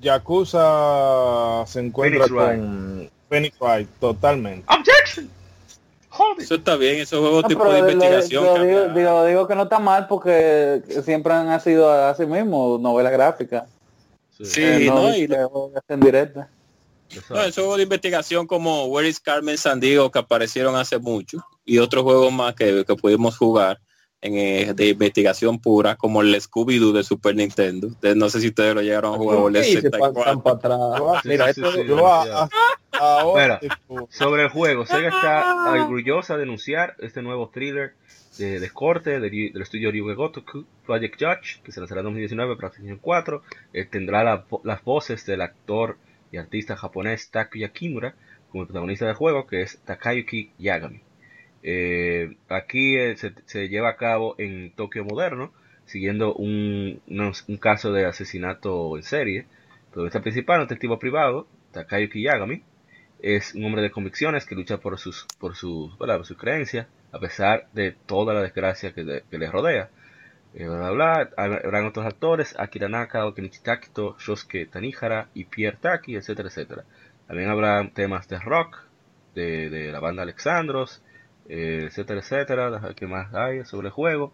Yakuza 0.02 1.65
se 1.67 1.82
encuentra 1.82 2.28
con 2.28 3.12
Phoenix 3.34 3.60
Wright, 3.60 3.89
totalmente. 3.99 4.65
Eso 6.38 6.56
está 6.56 6.76
bien, 6.76 6.99
esos 6.99 7.19
juegos 7.19 7.45
tipo 7.47 7.71
de 7.71 7.80
investigación. 7.80 8.93
digo, 8.93 9.26
digo, 9.26 9.47
que 9.47 9.56
no 9.56 9.63
está 9.63 9.80
mal 9.80 10.08
porque 10.08 10.82
siempre 11.04 11.34
han 11.34 11.60
sido 11.60 11.91
así 11.91 12.26
mismo, 12.26 12.78
novela 12.80 13.10
gráfica. 13.10 13.65
Sí, 14.32 14.62
eh, 14.63 14.86
no, 14.86 15.15
y 15.15 15.28
en 15.88 15.99
directa. 15.99 16.49
No, 17.30 17.41
esos 17.41 17.56
juegos 17.56 17.78
de 17.78 17.84
investigación 17.84 18.47
como 18.47 18.86
Where 18.86 19.08
is 19.08 19.19
Carmen 19.19 19.58
Sandiego 19.58 20.12
que 20.12 20.19
aparecieron 20.19 20.76
hace 20.76 20.97
mucho 20.97 21.45
y 21.63 21.78
otros 21.78 22.04
juegos 22.04 22.32
más 22.34 22.56
que, 22.56 22.84
que 22.86 22.95
pudimos 22.95 23.38
jugar 23.38 23.80
en, 24.23 24.38
eh, 24.38 24.73
de 24.73 24.89
investigación 24.89 25.59
pura 25.59 25.95
como 25.97 26.21
el 26.21 26.33
Scooby-Doo 26.33 26.93
de 26.93 27.03
Super 27.03 27.36
Nintendo. 27.36 27.89
no 28.15 28.29
sé 28.29 28.39
si 28.39 28.47
ustedes 28.47 28.73
lo 28.73 28.81
llegaron 28.81 29.13
a 29.13 29.17
jugar. 29.17 29.51
sobre 34.09 34.43
el 34.43 34.49
juego, 34.49 34.86
Sega 34.86 35.09
está 35.09 35.71
orgullosa 35.73 36.38
de 36.38 36.43
anunciar 36.43 36.95
este 36.99 37.21
nuevo 37.21 37.49
thriller 37.49 37.95
de, 38.38 38.59
de 38.59 38.69
corte 38.69 39.19
del 39.19 39.62
estudio 39.62 39.91
Ryuga 39.91 40.13
Gotoku, 40.15 40.65
Project 40.86 41.15
Judge, 41.19 41.62
que 41.63 41.71
se 41.71 41.81
lanzará 41.81 41.99
en 41.99 42.05
2019 42.05 42.55
para 42.55 42.69
PlayStation 42.69 42.99
4. 42.99 43.43
Eh, 43.73 43.86
tendrá 43.86 44.23
las 44.63 44.83
voces 44.83 45.25
del 45.25 45.41
actor 45.41 45.97
y 46.31 46.38
artista 46.38 46.77
japonés 46.77 47.29
Takuya 47.29 47.69
Kimura 47.69 48.15
como 48.51 48.65
protagonista 48.65 49.05
del 49.05 49.15
juego, 49.15 49.47
que 49.47 49.63
es 49.63 49.79
Takayuki 49.83 50.51
Yagami. 50.59 51.01
Eh, 51.63 52.36
aquí 52.49 52.97
eh, 52.97 53.15
se, 53.17 53.69
lleva 53.69 53.89
a 53.89 53.95
cabo 53.97 54.36
en 54.38 54.71
Tokio 54.76 55.06
moderno, 55.06 55.54
siguiendo 55.86 56.34
un, 56.36 57.02
caso 57.60 57.91
de 57.93 58.06
asesinato 58.06 58.97
en 58.97 59.04
serie. 59.04 59.39
El 59.39 59.45
protagonista 59.91 60.21
principal, 60.21 60.62
un 60.62 60.67
detective 60.67 60.97
privado, 60.97 61.47
Takayuki 61.71 62.21
Yagami, 62.21 62.63
es 63.21 63.56
un 63.56 63.63
hombre 63.65 63.82
de 63.82 63.91
convicciones 63.91 64.45
que 64.45 64.56
lucha 64.56 64.80
por 64.80 64.97
sus, 64.99 65.26
por 65.39 65.56
sus, 65.56 65.95
por 65.95 66.26
sus 66.26 66.38
creencias, 66.38 66.88
a 67.12 67.19
pesar 67.19 67.67
de 67.73 67.93
toda 67.93 68.34
la 68.34 68.41
desgracia 68.41 68.93
que, 68.93 69.04
le 69.04 69.52
rodea. 69.52 69.89
Eh, 70.56 70.65
Habrán 70.65 71.86
otros 71.86 72.06
actores, 72.06 72.56
Akira 72.60 72.89
Naka, 72.89 73.34
Kenichi 73.34 73.62
Takito, 73.62 74.17
Shosuke 74.19 74.65
Tanihara 74.65 75.30
y 75.34 75.45
Pierre 75.45 75.78
Taki, 75.80 76.15
etcétera, 76.15 76.49
etcétera. 76.49 76.84
También 77.28 77.49
habrá 77.49 77.89
temas 77.93 78.28
de 78.28 78.39
rock, 78.39 78.78
de, 79.36 79.89
la 79.91 79.99
banda 79.99 80.23
Alexandros, 80.23 81.02
eh, 81.49 81.86
etcétera, 81.88 82.19
etcétera. 82.21 82.93
¿Qué 82.95 83.08
más 83.08 83.34
hay 83.34 83.65
sobre 83.65 83.88
el 83.88 83.93
juego? 83.93 84.34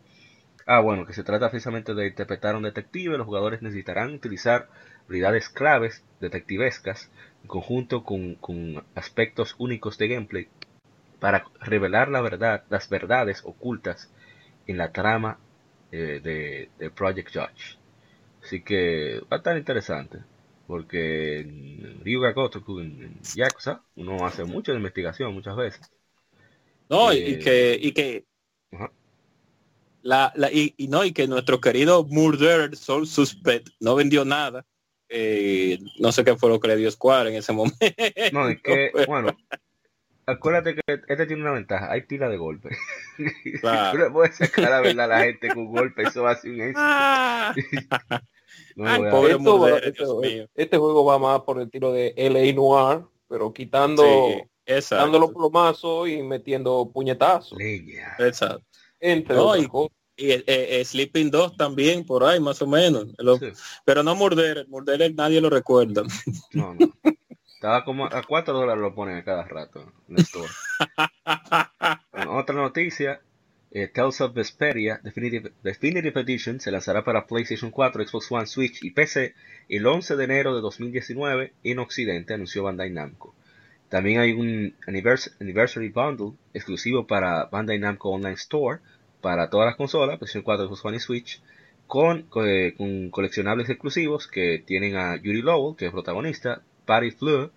Ah, 0.66 0.82
bueno, 0.82 1.06
que 1.06 1.14
se 1.14 1.24
trata 1.24 1.50
precisamente 1.50 1.94
de 1.94 2.08
interpretar 2.08 2.54
a 2.54 2.58
un 2.58 2.64
detective. 2.64 3.18
Los 3.18 3.26
jugadores 3.26 3.62
necesitarán 3.62 4.14
utilizar 4.14 4.70
habilidades 5.08 5.50
claves 5.50 6.04
detectivescas 6.20 7.12
en 7.42 7.48
conjunto 7.48 8.04
con, 8.04 8.36
con 8.36 8.84
aspectos 8.96 9.56
únicos 9.58 9.98
de 9.98 10.08
gameplay 10.10 10.48
para 11.20 11.46
revelar 11.60 12.10
la 12.10 12.22
verdad, 12.22 12.64
las 12.70 12.90
verdades 12.90 13.42
ocultas 13.44 14.12
en 14.68 14.78
la 14.78 14.92
trama 14.92 15.40
de, 15.92 16.70
de, 16.78 16.90
Project 16.92 17.30
Judge. 17.34 17.78
Así 18.44 18.62
que 18.62 19.22
va 19.22 19.38
a 19.38 19.38
estar 19.38 19.58
interesante. 19.58 20.20
Porque 20.68 21.40
en 21.40 22.02
Ryuga 22.04 22.32
Gotoku, 22.32 22.80
en, 22.80 23.20
Yakuza, 23.36 23.82
uno 23.96 24.24
hace 24.26 24.44
mucha 24.44 24.72
investigación 24.72 25.34
muchas 25.34 25.56
veces. 25.56 25.92
No, 26.90 27.14
y 27.14 27.18
eh, 27.18 27.40
que, 27.40 27.80
y 27.80 27.92
que 27.92 28.26
la, 30.02 30.32
la 30.36 30.52
y, 30.52 30.74
no, 30.90 31.04
y 31.06 31.12
que 31.12 31.28
nuestro 31.28 31.62
querido 31.62 32.04
Murder 32.06 32.76
Soul 32.76 33.08
Suspect 33.08 33.70
no 33.80 33.96
vendió 33.96 34.26
nada. 34.26 34.66
Eh, 35.08 35.80
no 36.00 36.12
sé 36.12 36.24
qué 36.24 36.36
fue 36.36 36.50
lo 36.50 36.60
que 36.60 36.68
le 36.68 36.76
dio 36.78 36.92
Square 36.92 37.30
en 37.32 37.36
ese 37.38 37.54
momento. 37.54 37.78
No, 38.32 38.48
es 38.48 38.62
que, 38.62 38.92
bueno, 39.08 39.36
acuérdate 40.26 40.76
que 40.76 40.82
este 41.08 41.26
tiene 41.26 41.42
una 41.42 41.52
ventaja, 41.52 41.92
hay 41.92 42.02
pila 42.02 42.30
de 42.30 42.38
golpes. 42.38 42.78
Claro. 43.60 43.92
Tú 43.98 43.98
le 43.98 44.12
puedes 44.12 44.36
sacar 44.36 44.72
a 44.72 44.82
verdad 44.82 45.06
a 45.06 45.08
la 45.08 45.24
gente 45.26 45.54
con 45.54 45.66
golpe, 45.68 46.04
eso 46.04 46.24
va 46.24 46.32
a 46.32 46.36
ser 46.36 46.52
un 46.52 46.62
éxito. 46.62 48.02
este 50.56 50.78
juego 50.78 51.06
va 51.06 51.20
más 51.20 51.42
por 51.42 51.60
el 51.60 51.70
tiro 51.70 51.92
de 51.92 52.14
LA 52.16 52.54
Noir, 52.54 53.06
pero 53.28 53.52
quitando, 53.52 54.04
dando 54.90 55.20
los 55.20 55.32
plomazos 55.32 56.10
y 56.10 56.22
metiendo 56.22 56.90
puñetazos. 56.94 57.58
Exacto. 57.60 58.64
Entre 59.00 59.36
no, 59.36 59.56
y, 59.56 59.68
y 60.18 60.32
eh, 60.32 60.44
eh, 60.48 60.84
Sleeping 60.84 61.32
2 61.32 61.56
también, 61.56 62.06
por 62.06 62.24
ahí 62.24 62.40
más 62.40 62.62
o 62.62 62.68
menos. 62.68 63.08
Pero 63.86 64.04
no 64.04 64.16
Morder, 64.16 64.68
Morder 64.68 65.14
nadie 65.16 65.42
lo 65.42 65.50
recuerda. 65.50 66.04
No, 66.54 66.74
no. 66.74 66.94
Estaba 67.46 67.84
como 67.84 68.06
a 68.06 68.24
4 68.24 68.54
dólares 68.54 68.82
lo 68.82 68.96
ponen 68.96 69.18
a 69.18 69.24
cada 69.26 69.44
rato 69.44 69.92
en 70.08 70.16
el 70.16 70.22
store. 70.22 70.50
otra 72.30 72.56
noticia, 72.56 73.22
eh, 73.72 73.88
Tales 73.88 74.22
of 74.22 74.34
Vesperia 74.34 75.00
Definitive, 75.04 75.52
Definitive, 75.62 76.22
Edition 76.22 76.60
se 76.60 76.72
lanzará 76.72 77.04
para 77.04 77.28
PlayStation 77.28 77.70
4, 77.70 78.08
Xbox 78.08 78.32
One, 78.32 78.48
Switch 78.48 78.84
y 78.84 78.92
PC 78.92 79.36
el 79.68 79.86
11 79.86 80.16
de 80.16 80.24
enero 80.24 80.56
de 80.56 80.62
2019 80.62 81.54
en 81.64 81.80
Occidente, 81.80 82.34
anunció 82.34 82.64
Bandai 82.64 82.92
Namco. 82.92 83.36
También 83.90 84.20
hay 84.20 84.34
un 84.34 84.76
Anniversary 84.88 85.90
Bundle 85.90 86.34
exclusivo 86.54 87.08
para 87.08 87.46
Bandai 87.46 87.80
Namco 87.80 88.10
Online 88.10 88.36
Store 88.36 88.80
para 89.22 89.50
todas 89.50 89.66
las 89.66 89.76
consolas, 89.76 90.18
PlayStation 90.18 90.44
4, 90.44 90.68
Xbox 90.68 90.86
One 90.86 90.98
y 90.98 91.00
Switch, 91.00 91.42
con, 91.88 92.28
eh, 92.46 92.74
con 92.78 93.10
coleccionables 93.10 93.70
exclusivos 93.70 94.28
que 94.28 94.64
tienen 94.66 94.96
a 94.96 95.16
Yuri 95.18 95.42
Lowell, 95.42 95.76
que 95.76 95.88
es 95.88 95.92
protagonista, 95.92 96.62
Patty 96.86 97.12
Fleur, 97.12 97.52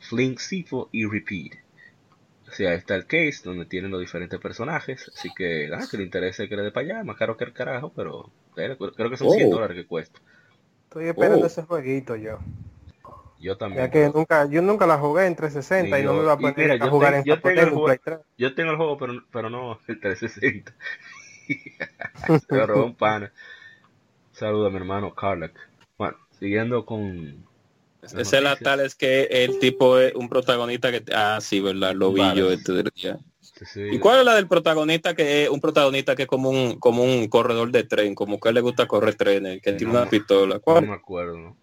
Flink 0.00 0.38
Sifo 0.38 0.88
y 0.90 1.06
Repeat. 1.06 1.52
O 2.48 2.52
sea, 2.52 2.74
está 2.74 2.94
el 2.94 3.06
case 3.06 3.40
donde 3.44 3.66
tienen 3.66 3.90
los 3.90 4.00
diferentes 4.00 4.38
personajes. 4.38 5.10
Así 5.14 5.28
que, 5.36 5.68
nada, 5.68 5.86
que 5.90 5.96
le 5.96 6.04
interese 6.04 6.48
que 6.48 6.56
le 6.56 6.62
dé 6.62 6.70
para 6.70 6.86
allá. 6.86 7.04
Más 7.04 7.16
caro 7.16 7.36
que 7.36 7.44
el 7.44 7.52
carajo, 7.52 7.92
pero 7.94 8.30
creo 8.54 9.10
que 9.10 9.16
son 9.16 9.30
100 9.30 9.50
dólares 9.50 9.76
que 9.76 9.86
cuesta. 9.86 10.20
Estoy 10.84 11.08
esperando 11.08 11.44
oh. 11.44 11.46
ese 11.46 11.62
jueguito 11.62 12.16
yo. 12.16 12.38
Yo 13.44 13.58
también. 13.58 13.84
Ya 13.84 13.90
que 13.90 14.08
nunca, 14.08 14.46
yo 14.46 14.62
nunca 14.62 14.86
la 14.86 14.96
jugué 14.96 15.26
en 15.26 15.36
360 15.36 16.00
y 16.00 16.02
no 16.02 16.14
me 16.14 16.22
iba 16.22 16.32
a 16.32 16.38
poner 16.38 16.82
a 16.82 16.88
jugar 16.88 17.14
en 17.14 17.24
yo 17.24 17.38
tengo, 17.42 17.60
el 17.60 17.70
juego, 17.70 18.24
yo 18.38 18.54
tengo 18.54 18.70
el 18.70 18.76
juego, 18.78 18.96
pero, 18.96 19.22
pero 19.30 19.50
no 19.50 19.78
el 19.86 20.00
360. 20.00 20.74
Se 22.48 22.66
robó 22.66 22.86
un 22.86 22.94
pana. 22.94 23.30
Saluda 24.32 24.68
a 24.68 24.70
mi 24.70 24.76
hermano 24.76 25.14
Carlac. 25.14 25.52
Bueno, 25.98 26.16
siguiendo 26.38 26.86
con 26.86 27.44
esa 28.00 28.20
es 28.20 28.42
la 28.42 28.56
tal 28.56 28.80
es 28.80 28.94
que 28.94 29.24
el 29.24 29.58
tipo 29.58 29.98
es 29.98 30.14
un 30.14 30.28
protagonista 30.28 30.90
que 30.90 31.02
ah 31.14 31.38
sí 31.40 31.60
verdad 31.60 31.94
lo 31.94 32.12
vi 32.12 32.22
yo 32.34 32.50
este 32.50 32.84
¿Y 33.90 33.98
cuál 33.98 34.20
es 34.20 34.24
la 34.24 34.34
del 34.34 34.46
protagonista 34.46 35.14
que 35.14 35.44
es 35.44 35.48
un 35.48 35.60
protagonista 35.60 36.16
que 36.16 36.22
es 36.22 36.28
como 36.28 36.50
un 36.50 36.78
como 36.78 37.02
un 37.02 37.28
corredor 37.28 37.70
de 37.70 37.84
tren, 37.84 38.14
como 38.14 38.40
que 38.40 38.52
le 38.52 38.60
gusta 38.62 38.86
correr 38.86 39.14
trenes, 39.14 39.62
que 39.62 39.74
tiene 39.74 39.92
una 39.92 40.08
pistola? 40.08 40.58
¿Cuál? 40.58 40.84
No 40.84 40.90
me 40.90 40.96
acuerdo. 40.96 41.38
No, 41.38 41.56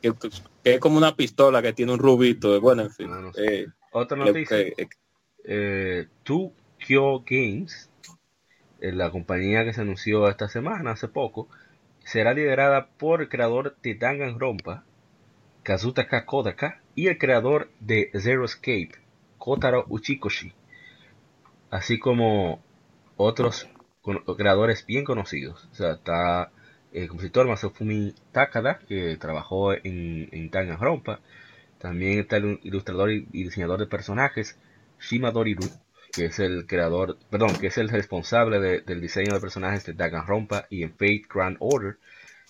que, 0.00 0.12
es 0.64 0.80
como 0.80 0.96
una 0.96 1.14
pistola 1.16 1.62
que 1.62 1.72
tiene 1.72 1.92
un 1.92 1.98
rubito, 1.98 2.60
bueno, 2.60 2.82
en 2.82 2.90
fin. 2.90 3.10
Eh, 3.36 3.66
Otra 3.92 4.16
noticia. 4.16 4.56
eh, 5.44 6.08
Kyo 6.24 7.24
Games, 7.26 7.90
la 8.80 9.10
compañía 9.10 9.64
que 9.64 9.72
se 9.72 9.80
anunció 9.82 10.28
esta 10.28 10.48
semana, 10.48 10.92
hace 10.92 11.08
poco, 11.08 11.48
será 12.04 12.32
liderada 12.34 12.88
por 12.98 13.20
el 13.20 13.28
creador 13.28 13.76
de 13.82 13.94
Danganronpa, 13.94 14.84
Kazutaka 15.62 16.24
Kodaka, 16.24 16.80
y 16.94 17.08
el 17.08 17.18
creador 17.18 17.70
de 17.80 18.10
Zero 18.18 18.44
Escape, 18.44 18.92
Kotaro 19.38 19.84
Uchikoshi, 19.88 20.52
así 21.70 21.98
como 21.98 22.62
otros 23.16 23.68
creadores 24.36 24.86
bien 24.86 25.04
conocidos. 25.04 25.68
O 25.72 25.74
sea, 25.74 25.92
está 25.92 26.50
el 26.92 27.08
compositor 27.08 27.46
Masafumi 27.46 28.14
Takada, 28.32 28.78
que 28.80 29.16
trabajó 29.16 29.72
en, 29.72 30.28
en 30.32 30.78
Rompa. 30.78 31.20
También 31.78 32.18
está 32.18 32.36
el 32.36 32.60
ilustrador 32.62 33.10
y 33.10 33.26
diseñador 33.30 33.78
de 33.78 33.86
personajes 33.86 34.58
Shima 35.00 35.30
Doriru, 35.30 35.66
que 36.12 36.26
es 36.26 36.38
el 36.38 36.66
creador, 36.66 37.16
perdón, 37.30 37.56
que 37.58 37.68
es 37.68 37.78
el 37.78 37.88
responsable 37.88 38.82
del 38.82 39.00
diseño 39.00 39.32
de 39.32 39.40
personajes 39.40 39.84
de 39.86 39.94
Danganronpa 39.94 40.66
y 40.68 40.82
en 40.82 40.90
Fate 40.90 41.22
Grand 41.32 41.56
Order. 41.60 41.98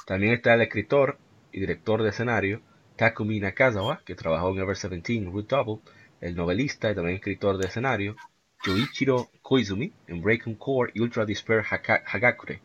También 0.06 0.32
está 0.34 0.54
el 0.54 0.62
escritor 0.62 1.18
y 1.52 1.60
director 1.60 2.02
de 2.02 2.08
escenario 2.08 2.62
Takumi 2.96 3.40
Nakazawa, 3.40 4.02
que 4.04 4.14
trabajó 4.14 4.50
en 4.50 4.58
Ever 4.58 4.76
17 4.76 5.30
Root 5.30 5.48
Double, 5.48 5.80
el 6.20 6.34
novelista 6.34 6.90
y 6.90 6.94
también 6.94 7.16
escritor 7.16 7.56
de 7.58 7.68
escenario 7.68 8.16
Yoichiro 8.64 9.30
Koizumi 9.42 9.92
en 10.06 10.20
Breaking 10.20 10.56
Core 10.56 10.92
y 10.94 11.00
Ultra 11.00 11.24
Despair 11.24 11.62
Hagakure, 11.62 12.60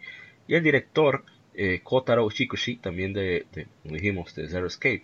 y 0.47 0.55
el 0.55 0.63
director 0.63 1.23
eh, 1.57 1.81
Kotaro 1.83 2.29
Shikushi, 2.29 2.77
también 2.77 3.13
de, 3.13 3.45
como 3.83 3.95
dijimos, 3.95 4.35
de 4.35 4.47
Zero 4.47 4.67
Escape. 4.67 5.03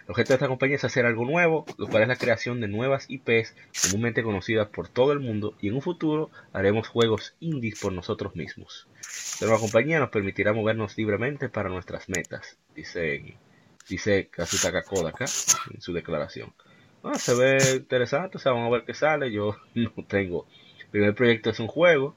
El 0.00 0.10
objeto 0.10 0.28
de 0.28 0.34
esta 0.34 0.48
compañía 0.48 0.76
es 0.76 0.84
hacer 0.84 1.06
algo 1.06 1.24
nuevo, 1.24 1.64
lo 1.78 1.86
cual 1.86 2.02
es 2.02 2.08
la 2.08 2.16
creación 2.16 2.60
de 2.60 2.68
nuevas 2.68 3.06
IPs 3.08 3.54
comúnmente 3.82 4.22
conocidas 4.22 4.68
por 4.68 4.88
todo 4.88 5.12
el 5.12 5.20
mundo 5.20 5.54
y 5.60 5.68
en 5.68 5.74
un 5.74 5.82
futuro 5.82 6.30
haremos 6.52 6.88
juegos 6.88 7.34
indies 7.38 7.80
por 7.80 7.92
nosotros 7.92 8.34
mismos. 8.34 8.88
La 9.40 9.46
nueva 9.46 9.60
compañía 9.60 10.00
nos 10.00 10.10
permitirá 10.10 10.52
movernos 10.52 10.98
libremente 10.98 11.48
para 11.48 11.68
nuestras 11.68 12.08
metas, 12.08 12.58
dice, 12.74 13.36
dice 13.88 14.26
Kazutaka 14.26 14.82
Kodaka 14.82 15.26
en 15.72 15.80
su 15.80 15.92
declaración. 15.92 16.52
Ah, 17.04 17.18
se 17.18 17.34
ve 17.34 17.58
interesante, 17.76 18.36
o 18.36 18.40
sea, 18.40 18.52
vamos 18.52 18.68
a 18.68 18.76
ver 18.76 18.84
qué 18.84 18.94
sale. 18.94 19.32
Yo 19.32 19.56
no 19.74 20.04
tengo. 20.06 20.46
El 20.80 20.88
primer 20.88 21.14
proyecto 21.14 21.50
es 21.50 21.60
un 21.60 21.66
juego 21.66 22.16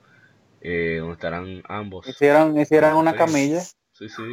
eh, 0.68 0.98
donde 0.98 1.14
estarán 1.14 1.62
ambos. 1.68 2.08
Hicieron, 2.08 2.60
hicieron 2.60 2.96
una 2.96 3.16
camilla. 3.16 3.62
Sí, 3.92 4.10
sí. 4.10 4.24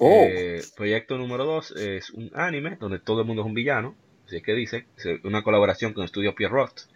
Oh. 0.00 0.24
Eh, 0.28 0.60
proyecto 0.76 1.16
número 1.16 1.44
2 1.44 1.70
es 1.76 2.10
un 2.10 2.32
anime 2.34 2.76
donde 2.80 2.98
todo 2.98 3.20
el 3.20 3.28
mundo 3.28 3.42
es 3.42 3.46
un 3.46 3.54
villano. 3.54 3.94
Así 4.26 4.38
es 4.38 4.42
que 4.42 4.54
dice, 4.54 4.86
es 4.96 5.22
una 5.22 5.44
colaboración 5.44 5.92
con 5.92 6.02
el 6.02 6.06
estudio 6.06 6.34
Pierrot. 6.34 6.88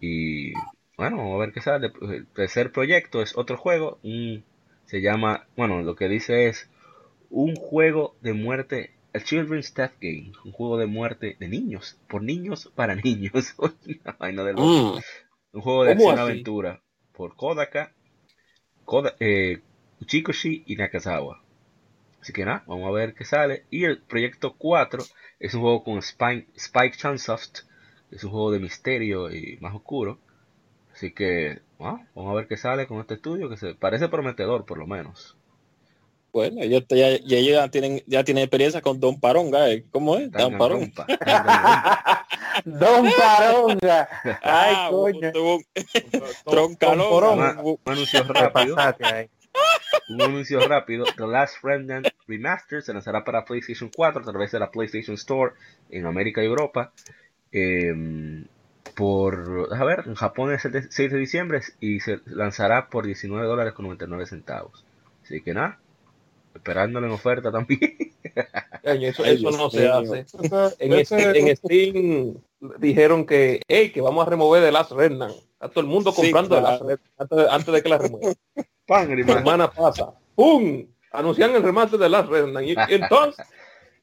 Y 0.00 0.54
bueno, 0.96 1.18
vamos 1.18 1.34
a 1.34 1.38
ver 1.40 1.52
qué 1.52 1.60
sale. 1.60 1.92
El 2.00 2.26
tercer 2.28 2.72
proyecto 2.72 3.20
es 3.20 3.36
otro 3.36 3.58
juego. 3.58 4.00
se 4.86 5.02
llama, 5.02 5.46
bueno, 5.54 5.82
lo 5.82 5.94
que 5.94 6.08
dice 6.08 6.48
es 6.48 6.70
un 7.28 7.54
juego 7.54 8.16
de 8.22 8.32
muerte. 8.32 8.94
El 9.12 9.24
Children's 9.24 9.74
Death 9.74 9.96
Game, 10.00 10.32
un 10.42 10.52
juego 10.52 10.78
de 10.78 10.86
muerte 10.86 11.36
de 11.38 11.48
niños, 11.48 11.98
por 12.08 12.22
niños 12.22 12.72
para 12.74 12.94
niños. 13.04 13.54
Mm. 13.58 14.98
Un 15.52 15.60
juego 15.60 15.84
de 15.84 15.92
acción 15.92 16.18
aventura 16.18 16.82
por 17.20 17.36
Kodaka, 17.36 17.92
Koda, 18.86 19.14
eh, 19.20 19.60
Uchikoshi 20.00 20.64
y 20.66 20.76
Nakazawa. 20.76 21.42
Así 22.18 22.32
que 22.32 22.46
nada, 22.46 22.64
vamos 22.66 22.88
a 22.88 22.92
ver 22.92 23.12
qué 23.12 23.26
sale. 23.26 23.66
Y 23.68 23.84
el 23.84 24.00
proyecto 24.00 24.54
4 24.56 25.04
es 25.38 25.52
un 25.52 25.60
juego 25.60 25.84
con 25.84 25.98
Spike, 25.98 26.46
Spike 26.56 26.96
Chunsoft. 26.96 27.64
Es 28.10 28.24
un 28.24 28.30
juego 28.30 28.52
de 28.52 28.60
misterio 28.60 29.30
y 29.30 29.58
más 29.60 29.74
oscuro. 29.74 30.18
Así 30.94 31.12
que 31.12 31.60
vamos 31.78 32.06
a 32.16 32.32
ver 32.32 32.46
qué 32.46 32.56
sale 32.56 32.86
con 32.86 33.00
este 33.00 33.14
estudio 33.14 33.50
que 33.50 33.58
se 33.58 33.74
parece 33.74 34.08
prometedor 34.08 34.64
por 34.64 34.78
lo 34.78 34.86
menos. 34.86 35.36
Bueno, 36.32 36.62
ellos 36.62 36.84
ya, 36.88 37.18
ya, 37.18 37.68
tienen 37.68 38.02
ya 38.06 38.24
tienen 38.24 38.44
experiencia 38.44 38.80
con 38.80 39.00
Don 39.00 39.18
Paronga, 39.18 39.70
¿eh? 39.70 39.84
¿cómo 39.90 40.16
es? 40.16 40.30
Don 40.30 40.56
Paronga. 40.58 41.06
Don 42.64 43.10
Paronga. 43.18 44.08
Ay, 44.42 44.74
ah, 44.76 44.88
coño. 44.90 45.32
Troncalón. 46.44 47.58
Un 47.64 47.78
anuncio 47.84 48.22
rápido. 48.24 48.76
un 50.08 50.22
anuncio 50.22 50.60
rápido. 50.60 51.04
The 51.16 51.26
Last 51.26 51.56
Remnant 51.62 52.08
Remastered 52.28 52.82
se 52.82 52.92
lanzará 52.92 53.24
para 53.24 53.44
PlayStation 53.44 53.90
4 53.94 54.22
a 54.22 54.24
través 54.24 54.52
de 54.52 54.60
la 54.60 54.70
PlayStation 54.70 55.14
Store 55.14 55.54
en 55.90 56.06
América 56.06 56.42
y 56.42 56.46
Europa. 56.46 56.92
Eh, 57.50 58.44
por, 58.94 59.68
a 59.72 59.84
ver, 59.84 60.04
en 60.06 60.14
Japón 60.14 60.52
es 60.52 60.64
el 60.64 60.90
6 60.90 61.12
de 61.12 61.18
diciembre 61.18 61.60
y 61.80 62.00
se 62.00 62.20
lanzará 62.26 62.88
por 62.88 63.06
19 63.06 63.46
dólares 63.46 63.72
con 63.72 63.84
99 63.86 64.26
centavos. 64.26 64.84
Así 65.24 65.40
que 65.42 65.54
nada, 65.54 65.78
esperándole 66.54 67.06
en 67.06 67.12
oferta 67.12 67.50
también. 67.50 67.80
eso, 68.82 69.50
no 69.50 69.70
se 69.70 69.88
hace. 69.88 70.26
En, 70.78 71.56
Steam 71.56 72.34
dijeron 72.78 73.26
que, 73.26 73.62
hey, 73.68 73.90
que 73.90 74.00
vamos 74.00 74.26
a 74.26 74.30
remover 74.30 74.62
de 74.62 74.72
las 74.72 74.90
Remnant. 74.90 75.34
A 75.60 75.68
todo 75.68 75.80
el 75.80 75.86
mundo 75.86 76.14
comprando 76.14 76.56
de 76.56 76.62
las 76.62 76.80
antes, 77.50 77.74
de 77.74 77.82
que 77.82 77.88
la 77.88 77.98
remuevan. 77.98 78.34
Semana 79.26 79.70
pasa. 79.70 80.12
¡Pum! 80.34 80.86
Anuncian 81.12 81.54
el 81.54 81.62
remate 81.62 81.98
de 81.98 82.08
las 82.08 82.26
Remnant. 82.26 82.66
Y, 82.66 82.74
entonces... 82.94 83.46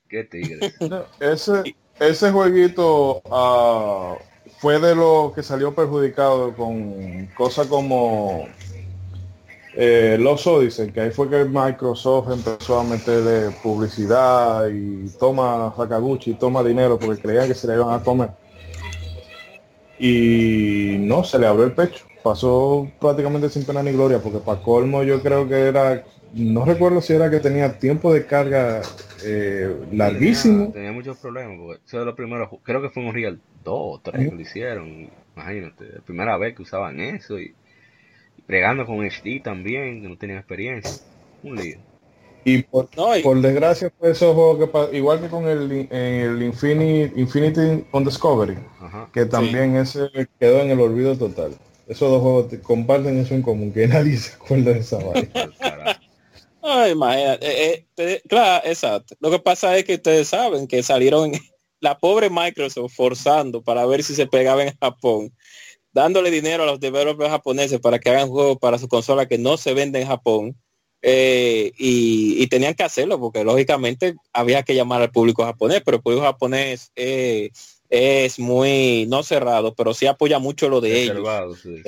Qué 0.07 0.23
tigre. 0.23 0.73
ese, 1.19 1.75
ese 1.99 2.31
jueguito 2.31 3.21
uh, 3.25 4.15
fue 4.59 4.79
de 4.79 4.95
lo 4.95 5.33
que 5.35 5.43
salió 5.43 5.75
perjudicado 5.75 6.55
con 6.55 7.27
cosas 7.35 7.67
como 7.67 8.47
eh, 9.79 10.17
los 10.19 10.47
Odyssey, 10.47 10.91
que 10.91 11.01
ahí 11.01 11.11
fue 11.11 11.29
que 11.29 11.45
Microsoft 11.45 12.31
empezó 12.31 12.79
a 12.79 12.83
meterle 12.83 13.55
publicidad 13.61 14.67
y 14.69 15.07
toma 15.19 15.71
Sakaguchi, 15.77 16.33
toma 16.33 16.63
dinero 16.63 16.97
porque 16.97 17.21
creían 17.21 17.47
que 17.47 17.53
se 17.53 17.67
le 17.67 17.75
iban 17.75 17.93
a 17.93 18.03
comer. 18.03 18.31
Y 19.99 20.95
no, 20.99 21.23
se 21.23 21.37
le 21.37 21.45
abrió 21.45 21.65
el 21.65 21.73
pecho. 21.73 22.05
Pasó 22.23 22.89
prácticamente 22.99 23.49
sin 23.49 23.65
pena 23.65 23.83
ni 23.83 23.91
gloria, 23.91 24.17
porque 24.17 24.39
para 24.39 24.59
colmo 24.63 25.03
yo 25.03 25.21
creo 25.21 25.47
que 25.47 25.67
era, 25.67 26.03
no 26.33 26.65
recuerdo 26.65 26.99
si 26.99 27.13
era 27.13 27.29
que 27.29 27.39
tenía 27.39 27.77
tiempo 27.77 28.11
de 28.11 28.25
carga 28.25 28.81
eh, 29.23 29.75
larguísimo. 29.91 30.71
Tenía, 30.71 30.91
muchos 30.91 31.17
problemas, 31.17 31.55
porque 31.55 31.81
eso 31.85 31.99
de 31.99 32.05
lo 32.05 32.15
primero, 32.15 32.49
creo 32.63 32.81
que 32.81 32.89
fue 32.89 33.03
un 33.03 33.13
Real 33.13 33.39
2 33.63 33.73
o 33.75 34.01
3 34.03 34.29
que 34.29 34.35
lo 34.35 34.41
hicieron. 34.41 35.11
Imagínate, 35.35 35.85
la 35.93 36.01
primera 36.01 36.35
vez 36.37 36.55
que 36.55 36.63
usaban 36.63 36.99
eso 36.99 37.39
y 37.39 37.53
Pregando 38.47 38.85
con 38.85 39.05
HD 39.05 39.41
también, 39.43 40.01
que 40.01 40.09
no 40.09 40.17
tenía 40.17 40.37
experiencia. 40.37 41.05
Un 41.43 41.55
lío. 41.57 41.77
Y 42.45 42.63
por, 42.63 42.87
por 43.23 43.41
desgracia 43.41 43.91
fue 43.99 44.11
esos 44.11 44.33
juegos 44.33 44.69
que 44.69 44.97
igual 44.97 45.19
que 45.19 45.27
con 45.27 45.49
el, 45.49 45.89
el 45.91 46.41
Infinity, 46.41 47.19
Infinity 47.19 47.85
on 47.91 48.05
Discovery, 48.05 48.57
que 49.11 49.25
también 49.25 49.75
ese 49.75 50.09
quedó 50.39 50.61
en 50.61 50.71
el 50.71 50.79
olvido 50.79 51.17
total. 51.17 51.51
Esos 51.87 52.09
dos 52.09 52.21
juegos 52.21 52.53
comparten 52.63 53.19
eso 53.19 53.33
en 53.33 53.41
común, 53.41 53.73
que 53.73 53.85
nadie 53.89 54.15
se 54.15 54.35
acuerda 54.35 54.71
de 54.71 54.79
esa 54.79 54.97
vaina. 54.97 55.99
Ay, 56.61 56.91
imagínate. 56.91 57.73
Eh, 57.73 57.85
eh, 57.97 58.21
claro, 58.27 58.65
exacto. 58.65 59.15
Lo 59.19 59.29
que 59.29 59.39
pasa 59.39 59.77
es 59.77 59.83
que 59.83 59.95
ustedes 59.95 60.29
saben 60.29 60.67
que 60.67 60.83
salieron 60.83 61.33
la 61.81 61.97
pobre 61.97 62.29
Microsoft 62.29 62.93
forzando 62.93 63.61
para 63.61 63.85
ver 63.85 64.03
si 64.03 64.15
se 64.15 64.25
pegaba 64.25 64.63
en 64.63 64.73
Japón 64.77 65.33
dándole 65.97 66.29
dinero 66.29 66.61
a 66.61 66.67
los 66.67 66.79
developers 66.79 67.31
japoneses 67.31 67.79
para 67.79 67.97
que 67.97 68.11
hagan 68.11 68.29
juegos 68.29 68.59
para 68.59 68.77
su 68.77 68.87
consola 68.87 69.27
que 69.27 69.39
no 69.39 69.57
se 69.57 69.73
vende 69.73 69.99
en 69.99 70.07
Japón. 70.07 70.55
Eh, 71.01 71.71
y, 71.77 72.45
tenían 72.47 72.75
que 72.75 72.83
hacerlo 72.83 73.19
porque 73.19 73.43
lógicamente 73.43 74.15
había 74.31 74.61
que 74.61 74.75
llamar 74.75 75.01
al 75.01 75.11
público 75.11 75.43
japonés, 75.43 75.81
pero 75.83 75.97
el 75.97 76.03
público 76.03 76.23
japonés 76.23 76.91
eh, 76.95 77.49
es 77.89 78.37
muy 78.37 79.05
no 79.07 79.23
cerrado, 79.23 79.73
pero 79.73 79.95
sí 79.95 80.05
apoya 80.05 80.37
mucho 80.37 80.69
lo 80.69 80.81
de 80.81 80.91
reservado, 80.91 81.55
ellos. 81.55 81.61
Sí. 81.61 81.81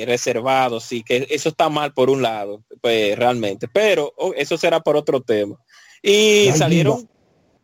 Eh, 0.00 0.04
reservado, 0.06 0.80
sí, 0.80 1.02
que 1.02 1.26
eso 1.28 1.50
está 1.50 1.68
mal 1.68 1.92
por 1.92 2.08
un 2.08 2.22
lado, 2.22 2.62
pues 2.80 3.18
realmente, 3.18 3.68
pero 3.68 4.14
oh, 4.16 4.32
eso 4.34 4.56
será 4.56 4.80
por 4.80 4.96
otro 4.96 5.20
tema. 5.20 5.56
Y 6.02 6.50
salieron... 6.54 7.06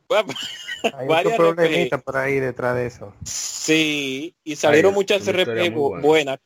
Hay 0.94 1.06
varias 1.06 1.36
problemitas 1.36 2.02
por 2.02 2.16
ahí 2.16 2.40
detrás 2.40 2.76
de 2.76 2.86
eso. 2.86 3.12
Sí, 3.24 4.34
y 4.44 4.56
salieron 4.56 4.94
muchas 4.94 5.26
RP 5.26 5.70
buenas, 6.00 6.38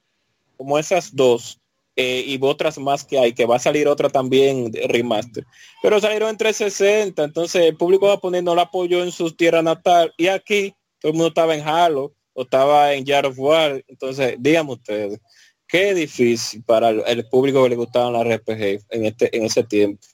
como 0.57 0.79
esas 0.79 1.15
dos, 1.15 1.61
eh, 1.95 2.25
y 2.27 2.39
otras 2.41 2.79
más 2.79 3.05
que 3.05 3.19
hay, 3.19 3.33
que 3.35 3.45
va 3.45 3.57
a 3.57 3.61
salir 3.61 3.87
otra 3.87 4.09
también 4.09 4.71
de 4.71 4.87
remaster. 4.89 5.45
Pero 5.83 6.01
salieron 6.01 6.31
en 6.31 6.37
360, 6.37 7.23
entonces 7.25 7.63
el 7.67 7.77
público 7.77 8.09
japonés 8.09 8.43
no 8.43 8.55
la 8.55 8.63
apoyó 8.63 9.03
en 9.03 9.13
su 9.13 9.31
tierra 9.33 9.63
natal, 9.63 10.13
y 10.17 10.29
aquí 10.29 10.75
todo 10.99 11.13
el 11.13 11.19
mundo 11.19 11.29
estaba 11.29 11.55
en 11.55 11.67
Halo, 11.67 12.15
o 12.35 12.43
estaba 12.43 12.95
en 12.95 13.05
Yard 13.05 13.27
of 13.27 13.39
War, 13.39 13.85
entonces 13.89 14.37
díganme 14.39 14.73
ustedes, 14.73 15.21
qué 15.67 15.95
difícil 15.95 16.63
para 16.65 16.91
el, 16.91 17.29
público 17.29 17.63
que 17.63 17.71
le 17.71 17.77
gustaban 17.77 18.13
las 18.13 18.39
RPG 18.39 18.85
en, 18.91 19.05
este, 19.07 19.37
en 19.37 19.45
ese 19.45 19.65
tiempo. 19.65 20.07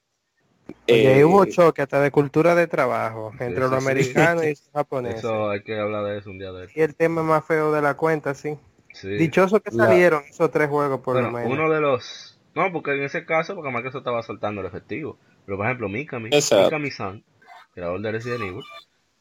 Oye, 0.89 1.25
hubo 1.25 1.45
eh, 1.45 1.49
choque 1.49 1.83
hasta 1.83 2.01
de 2.01 2.11
cultura 2.11 2.55
de 2.55 2.67
trabajo 2.67 3.33
entre 3.39 3.61
los 3.61 3.73
americanos 3.73 4.45
y 4.45 4.49
los 4.51 4.71
japoneses. 4.73 5.19
Eso 5.19 5.51
hay 5.51 5.63
que 5.63 5.79
hablar 5.79 6.05
de 6.05 6.19
eso 6.19 6.31
un 6.31 6.39
día 6.39 6.53
de 6.53 6.65
eso. 6.65 6.73
Y 6.75 6.83
el 6.83 6.95
tema 6.95 7.23
más 7.23 7.45
feo 7.45 7.73
de 7.73 7.83
la 7.83 7.95
cuenta, 7.95 8.35
sí. 8.35 8.59
Dichoso 9.03 9.61
que 9.61 9.71
salieron 9.71 10.25
esos 10.29 10.51
tres 10.51 10.69
juegos 10.69 11.01
por 11.01 11.21
lo 11.21 11.31
menos. 11.31 11.51
Uno 11.51 11.71
de 11.71 11.81
los... 11.81 12.39
No, 12.55 12.73
porque 12.73 12.93
en 12.93 13.05
ese 13.05 13.25
caso, 13.25 13.55
porque 13.55 13.71
Microsoft 13.71 14.01
estaba 14.01 14.23
soltando 14.23 14.63
el 14.63 14.67
efectivo. 14.67 15.19
Pero 15.45 15.57
por 15.57 15.67
ejemplo, 15.67 15.89
Mikami, 15.89 16.31
Mikami-san, 16.31 17.23
creador 17.75 18.01
de 18.01 18.13
Resident 18.13 18.43
Evil, 18.43 18.65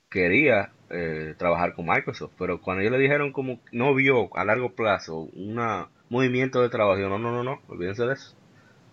quería 0.10 0.72
eh, 0.90 1.36
trabajar 1.38 1.76
con 1.76 1.86
Microsoft. 1.86 2.32
Pero 2.38 2.62
cuando 2.62 2.82
ellos 2.82 2.94
le 2.94 3.00
dijeron 3.00 3.32
como 3.32 3.60
no 3.72 3.94
vio 3.94 4.36
a 4.36 4.44
largo 4.44 4.74
plazo 4.74 5.20
un 5.20 5.62
movimiento 6.10 6.62
de 6.62 6.70
trabajo, 6.70 7.00
no, 7.02 7.20
no, 7.20 7.32
no, 7.32 7.44
no, 7.44 7.62
olvídense 7.68 8.06
de 8.06 8.14
eso. 8.14 8.36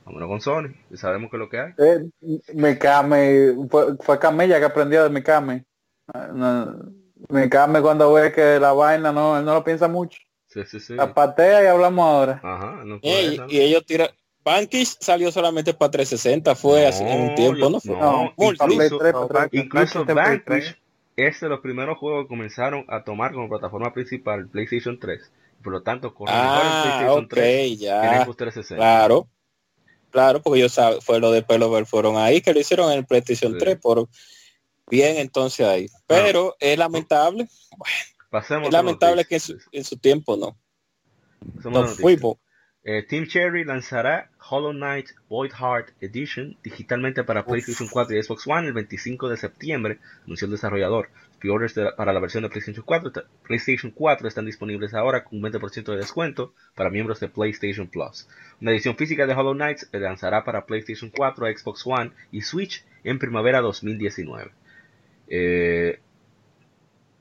Vámonos 0.04 0.28
con 0.28 0.40
Sony, 0.40 0.74
sabemos 0.94 1.30
que 1.30 1.36
es 1.36 1.40
lo 1.40 1.48
que 1.48 1.60
hay. 1.60 1.72
Eh, 1.78 2.10
Mikami, 2.52 3.68
fue, 3.70 3.96
fue 4.00 4.18
Camilla 4.18 4.58
que 4.58 4.66
aprendió 4.66 5.02
de 5.02 5.10
Mikami. 5.10 5.62
No, 6.34 6.76
Mikami 7.30 7.80
cuando 7.80 8.12
ve 8.12 8.32
que 8.32 8.60
la 8.60 8.72
vaina 8.72 9.12
no, 9.12 9.40
no 9.40 9.54
lo 9.54 9.64
piensa 9.64 9.88
mucho. 9.88 10.18
Sí, 10.46 10.60
sí, 10.66 10.78
sí. 10.78 10.94
La 10.94 11.12
patea 11.14 11.64
y 11.64 11.66
hablamos 11.66 12.04
ahora. 12.06 12.40
Ajá, 12.42 12.82
no 12.84 12.98
Ey, 13.02 13.36
puede, 13.36 13.36
¿no? 13.38 13.46
y 13.48 13.60
ellos 13.60 13.84
tiran. 13.86 14.08
Bankish 14.44 14.96
salió 15.00 15.32
solamente 15.32 15.72
para 15.72 15.90
360, 15.92 16.54
fue 16.54 16.86
hace 16.86 17.02
No, 17.02 17.10
un 17.30 17.34
tiempo, 17.34 17.70
¿no? 17.70 17.80
Fue? 17.80 17.96
no, 17.96 18.30
Play 18.36 18.50
incluso- 18.50 18.98
3, 18.98 19.12
para 19.14 19.26
Play 19.48 19.48
3. 19.48 19.64
Incluso 19.64 20.04
Bankish 20.04 20.76
es 21.16 21.40
de 21.40 21.48
los 21.48 21.60
primeros 21.60 21.96
juegos 21.96 22.24
que 22.24 22.28
comenzaron 22.28 22.84
a 22.88 23.04
tomar 23.04 23.32
como 23.32 23.48
plataforma 23.48 23.94
principal 23.94 24.46
PlayStation 24.48 24.98
3. 25.00 25.32
Por 25.62 25.72
lo 25.72 25.82
tanto, 25.82 26.12
corre 26.12 26.30
mejor 26.32 26.46
en 26.46 26.52
Ah, 26.62 26.82
PlayStation 26.82 27.24
ok, 27.24 27.30
3 27.30 27.44
que 27.46 27.72
en 27.72 27.78
ya. 27.78 28.24
Xbox 28.24 28.36
360. 28.36 28.76
Claro. 28.76 29.28
Claro, 30.14 30.40
porque 30.40 30.60
ellos 30.60 30.72
saben, 30.72 31.02
fue 31.02 31.18
lo 31.18 31.32
de 31.32 31.42
Pelover, 31.42 31.86
fueron 31.86 32.16
ahí 32.16 32.40
que 32.40 32.54
lo 32.54 32.60
hicieron 32.60 32.92
en 32.92 32.98
el 32.98 33.04
PlayStation 33.04 33.54
Sí. 33.54 33.58
3, 33.58 33.80
por 33.80 34.08
bien 34.88 35.16
entonces 35.16 35.66
ahí. 35.66 35.88
Pero 36.06 36.54
es 36.60 36.78
lamentable, 36.78 37.48
Pasemos 38.30 38.68
es 38.68 38.72
lamentable 38.72 39.24
que 39.24 39.34
en 39.34 39.40
su, 39.40 39.58
en 39.72 39.82
su 39.82 39.96
tiempo 39.96 40.36
no. 40.36 40.56
Pasemos 41.56 41.90
No 41.90 41.96
fuimos. 41.96 42.36
Eh, 42.86 43.02
Team 43.02 43.26
Cherry 43.26 43.64
lanzará 43.64 44.28
Hollow 44.50 44.72
Knight 44.72 45.08
Void 45.30 45.52
Heart 45.52 45.92
Edition 46.02 46.58
digitalmente 46.62 47.24
para 47.24 47.46
PlayStation 47.46 47.88
4 47.88 48.14
y 48.16 48.22
Xbox 48.22 48.46
One 48.46 48.66
el 48.68 48.74
25 48.74 49.30
de 49.30 49.38
septiembre, 49.38 49.98
anunció 50.26 50.44
el 50.46 50.50
desarrollador. 50.52 51.08
Pre-orders 51.40 51.74
de- 51.74 51.92
para 51.96 52.12
la 52.12 52.20
versión 52.20 52.42
de 52.42 52.50
PlayStation 52.50 52.84
4, 52.84 53.10
ta- 53.10 53.24
PlayStation 53.46 53.90
4 53.90 54.28
están 54.28 54.44
disponibles 54.44 54.92
ahora 54.92 55.24
con 55.24 55.38
un 55.38 55.42
20% 55.42 55.92
de 55.92 55.98
descuento 55.98 56.52
para 56.74 56.90
miembros 56.90 57.20
de 57.20 57.28
PlayStation 57.28 57.86
Plus. 57.88 58.28
Una 58.60 58.72
edición 58.72 58.96
física 58.96 59.26
de 59.26 59.32
Hollow 59.34 59.54
Knight 59.54 59.78
se 59.78 59.98
lanzará 59.98 60.44
para 60.44 60.66
PlayStation 60.66 61.10
4, 61.10 61.46
Xbox 61.56 61.86
One 61.86 62.10
y 62.32 62.42
Switch 62.42 62.84
en 63.02 63.18
primavera 63.18 63.62
2019. 63.62 64.50
Eh, 65.28 66.00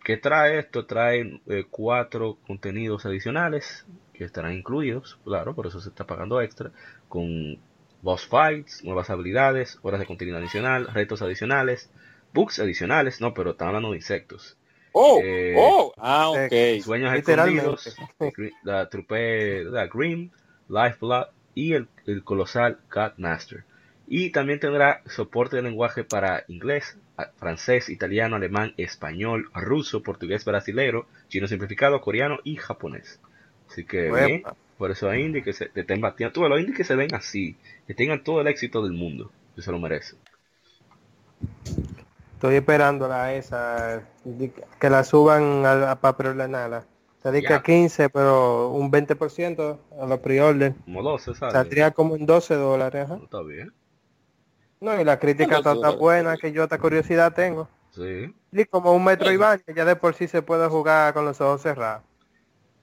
¿Qué 0.03 0.17
trae 0.17 0.59
esto? 0.59 0.85
Trae 0.85 1.41
eh, 1.47 1.65
cuatro 1.69 2.37
contenidos 2.45 3.05
adicionales 3.05 3.85
que 4.13 4.25
estarán 4.25 4.53
incluidos, 4.53 5.17
claro, 5.23 5.55
por 5.55 5.67
eso 5.67 5.79
se 5.79 5.89
está 5.89 6.05
pagando 6.05 6.41
extra, 6.41 6.71
con 7.09 7.57
boss 8.01 8.27
fights, 8.27 8.83
nuevas 8.83 9.09
habilidades, 9.09 9.79
horas 9.81 9.99
de 9.99 10.05
contenido 10.05 10.37
adicional, 10.37 10.87
retos 10.93 11.21
adicionales, 11.21 11.89
bugs 12.33 12.59
adicionales, 12.59 13.21
no, 13.21 13.33
pero 13.33 13.51
están 13.51 13.69
hablando 13.69 13.91
de 13.91 13.97
insectos. 13.97 14.57
Oh, 14.91 15.19
Eh, 15.23 15.55
oh, 15.57 15.93
ah, 15.97 16.29
ok. 16.29 16.81
Sueños 16.83 17.13
escondidos, 17.15 17.95
la 18.63 18.89
trupe, 18.89 19.63
la 19.63 19.87
Grim, 19.87 20.29
Lifeblood 20.69 21.27
y 21.55 21.73
el, 21.73 21.87
el 22.05 22.23
colosal 22.23 22.79
Cat 22.89 23.17
Master. 23.17 23.63
Y 24.07 24.31
también 24.31 24.59
tendrá 24.59 25.01
soporte 25.07 25.55
de 25.55 25.63
lenguaje 25.63 26.03
para 26.03 26.43
inglés, 26.47 26.97
francés, 27.37 27.89
italiano, 27.89 28.35
alemán, 28.35 28.73
español, 28.77 29.49
ruso, 29.53 30.01
portugués 30.01 30.45
brasilero, 30.45 31.05
chino 31.27 31.47
simplificado, 31.47 32.01
coreano 32.01 32.39
y 32.43 32.55
japonés. 32.55 33.19
Así 33.69 33.85
que 33.85 34.11
bien, 34.11 34.43
por 34.77 34.91
eso 34.91 35.09
a 35.09 35.17
Indie 35.17 35.43
que 35.43 35.53
se 35.53 35.67
te 35.67 35.81
estén 35.81 36.01
batiendo. 36.01 36.33
Tú, 36.33 36.47
los 36.47 36.59
indie 36.59 36.75
que 36.75 36.83
se 36.83 36.95
ven 36.95 37.13
así, 37.13 37.55
que 37.87 37.93
tengan 37.93 38.23
todo 38.23 38.41
el 38.41 38.47
éxito 38.47 38.83
del 38.83 38.93
mundo, 38.93 39.31
que 39.55 39.61
se 39.61 39.71
lo 39.71 39.79
merecen. 39.79 40.19
Estoy 42.33 42.55
esperando 42.55 43.11
a 43.11 43.33
esa, 43.33 44.03
que 44.79 44.89
la 44.89 45.03
suban 45.03 45.65
a, 45.65 45.75
la 45.75 45.95
para 46.01 46.17
preordenarla. 46.17 46.85
Se 47.21 47.31
dedica 47.31 47.57
a 47.57 47.63
15, 47.63 48.09
pero 48.09 48.71
un 48.71 48.91
20% 48.91 49.77
a 50.01 50.05
la 50.05 50.17
pre-order. 50.17 50.73
Como 50.83 51.01
12, 51.01 51.35
¿sabes? 51.35 51.53
Saldría 51.53 51.91
como 51.91 52.17
en 52.17 52.25
12 52.25 52.55
dólares. 52.55 53.07
No, 53.07 53.23
está 53.23 53.41
bien. 53.41 53.71
No, 54.83 54.99
y 54.99 55.03
la 55.05 55.17
crítica 55.17 55.57
está 55.57 55.79
tan 55.79 55.97
buena 55.97 56.35
que 56.37 56.51
yo 56.51 56.63
hasta 56.63 56.77
curiosidad 56.77 57.33
tengo. 57.33 57.69
Sí. 57.91 58.35
Y 58.51 58.65
como 58.65 58.91
un 58.93 59.03
Metroidvania, 59.03 59.63
ya 59.75 59.85
de 59.85 59.95
por 59.95 60.13
sí 60.15 60.27
se 60.27 60.41
puede 60.41 60.67
jugar 60.67 61.13
con 61.13 61.25
los 61.25 61.39
ojos 61.39 61.61
cerrados. 61.61 62.03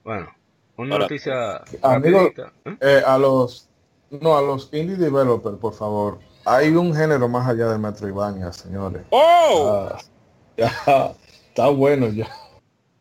Bueno, 0.02 0.28
una 0.76 0.98
noticia 0.98 1.62
Amigo- 1.82 2.20
rapidita. 2.20 2.52
¿eh? 2.64 2.76
Eh, 2.80 3.02
a 3.06 3.18
los 3.18 3.68
no 4.10 4.36
a 4.36 4.40
los 4.42 4.70
indie 4.72 4.96
developers, 4.96 5.58
por 5.58 5.74
favor. 5.74 6.18
Hay 6.46 6.70
un 6.74 6.94
género 6.94 7.28
más 7.28 7.46
allá 7.46 7.68
de 7.68 7.78
Metroidvania, 7.78 8.50
señores. 8.52 9.02
Oh, 9.10 9.88
Ah, 9.92 9.98
ya 10.56 11.14
está 11.48 11.68
bueno 11.68 12.08
ya. 12.08 12.28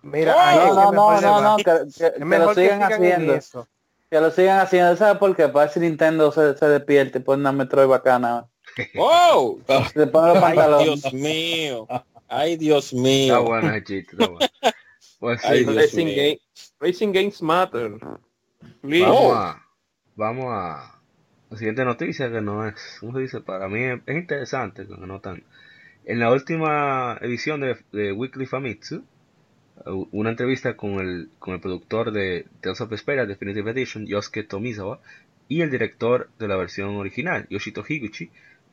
Mira, 0.02 0.36
Oh, 0.36 0.40
ahí 0.40 0.58
es 0.58 0.76
No, 0.76 0.90
que 0.90 0.96
no, 0.96 1.22
no, 1.22 1.42
no, 1.42 1.58
que, 1.58 1.64
que- 1.64 1.72
Es 2.08 2.14
que 2.14 2.20
lo 2.20 2.54
sigan 2.54 2.56
sigan 2.56 2.82
en 2.82 2.94
haciendo. 2.94 3.34
eso. 3.36 3.68
Que 4.10 4.20
lo 4.20 4.32
sigan 4.32 4.60
haciendo. 4.60 4.96
¿Sabes 4.98 5.18
por 5.18 5.36
qué? 5.36 5.48
Para 5.48 5.66
ver 5.66 5.74
si 5.74 5.80
Nintendo 5.80 6.32
se, 6.32 6.58
se 6.58 6.68
despierte 6.68 7.20
y 7.20 7.22
pone 7.22 7.42
una 7.42 7.52
Metroid 7.54 7.88
bacana. 7.88 8.46
Oh, 8.98 9.60
Se 9.94 10.08
pone 10.08 10.28
los 10.34 10.38
ay, 10.38 10.42
pantalones. 10.56 11.02
Dios 11.02 11.14
mío. 11.14 11.88
Ay, 12.28 12.58
Dios 12.58 12.86
Está 12.94 12.98
mío. 13.02 13.44
bueno 13.44 13.70
ese 13.70 13.84
chiste, 13.84 14.12
está 14.14 14.28
bueno. 14.28 14.48
Pues 15.20 15.42
sí, 15.42 15.48
Ay, 15.50 15.64
Dios 15.64 15.76
Racing, 15.76 16.06
mío. 16.06 16.16
game- 16.16 16.40
Racing 16.80 17.12
Games 17.12 17.42
Matter. 17.42 17.92
Please. 18.82 19.06
vamos 19.06 19.34
a, 19.36 19.66
vamos 20.16 20.46
a 20.50 21.02
la 21.50 21.58
siguiente 21.58 21.84
noticia 21.84 22.32
que 22.32 22.42
no 22.42 22.68
es, 22.68 22.76
¿cómo 23.00 23.14
se 23.16 23.22
dice? 23.22 23.42
Para 23.42 23.68
mí 23.68 23.84
es, 23.84 24.00
es 24.06 24.16
interesante, 24.16 24.86
que 24.88 24.96
no 24.96 25.20
tan. 25.20 25.44
En 26.06 26.20
la 26.20 26.32
última 26.32 27.18
edición 27.22 27.62
de, 27.62 27.78
de 27.92 28.12
Weekly 28.14 28.46
Famitsu, 28.46 29.04
u- 29.86 30.08
una 30.12 30.30
entrevista 30.30 30.78
con 30.78 31.00
el, 31.00 31.30
con 31.40 31.54
el 31.56 31.60
productor 31.60 32.12
de 32.12 32.46
Tales 32.62 32.80
of 32.82 32.90
Vesperia 32.90 33.26
Definitive 33.26 33.72
Edition, 33.72 34.06
Yosuke 34.06 34.44
Tomizawa, 34.48 35.00
y 35.48 35.62
el 35.62 35.72
director 35.72 36.30
de 36.40 36.48
la 36.48 36.56
versión 36.56 36.96
original, 36.96 37.48
Yoshito 37.50 37.84
Higuchi, 37.88 38.30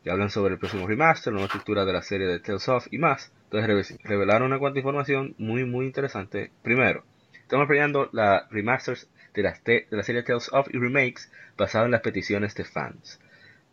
que 0.07 0.13
hablan 0.13 0.31
sobre 0.31 0.55
el 0.55 0.61
próximo 0.61 0.87
remaster, 0.87 1.33
la 1.33 1.39
nueva 1.41 1.47
estructura 1.47 1.85
de 1.85 1.93
la 1.93 2.01
serie 2.03 2.29
de 2.29 2.39
Tales 2.39 2.69
of 2.69 2.87
y 2.93 2.99
más. 2.99 3.33
Entonces 3.51 3.69
reve- 3.69 4.01
revelaron 4.05 4.47
una 4.47 4.61
cuanta 4.61 4.79
información 4.79 5.35
muy 5.37 5.65
muy 5.65 5.87
interesante. 5.87 6.53
Primero, 6.63 7.05
estamos 7.35 7.67
planeando 7.67 8.09
la 8.13 8.47
remasters 8.51 9.11
de 9.35 9.43
la, 9.43 9.59
de 9.67 9.87
la 9.91 10.05
serie 10.05 10.23
Tales 10.23 10.49
of 10.53 10.69
y 10.73 10.79
remakes 10.79 11.33
basado 11.59 11.87
en 11.87 11.91
las 11.91 12.03
peticiones 12.03 12.55
de 12.55 12.65
fans. 12.65 13.19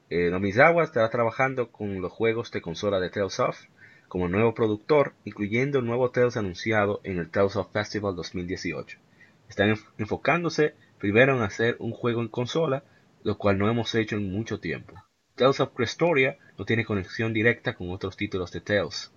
Eh, 0.10 0.30
Nomizawa 0.32 0.84
estará 0.84 1.10
trabajando 1.12 1.72
con 1.72 2.02
los 2.02 2.12
juegos 2.12 2.52
de 2.52 2.62
consola 2.62 3.00
de 3.00 3.12
Tales 3.12 3.40
of 3.40 3.60
como 4.08 4.28
nuevo 4.28 4.56
productor, 4.56 5.14
incluyendo 5.26 5.80
el 5.80 5.86
nuevo 5.86 6.12
Tales 6.12 6.38
anunciado 6.38 7.00
en 7.04 7.20
el 7.20 7.30
Tales 7.30 7.56
of 7.58 7.72
Festival 7.72 8.16
2018. 8.16 8.98
Están 9.50 9.70
enf- 9.76 9.86
enfocándose 10.00 10.76
primero 11.00 11.36
en 11.36 11.44
hacer 11.44 11.76
un 11.80 11.92
juego 11.92 12.22
en 12.22 12.28
consola, 12.30 12.84
lo 13.24 13.38
cual 13.38 13.58
no 13.60 13.70
hemos 13.70 13.94
hecho 13.96 14.16
en 14.16 14.32
mucho 14.32 14.60
tiempo. 14.60 14.96
Tales 15.36 15.60
of 15.60 15.72
Crestoria 15.76 16.38
no 16.58 16.66
tiene 16.66 16.86
conexión 16.86 17.34
directa 17.34 17.74
con 17.74 17.92
otros 17.92 18.18
títulos 18.18 18.52
de 18.52 18.62
Tales. 18.62 19.12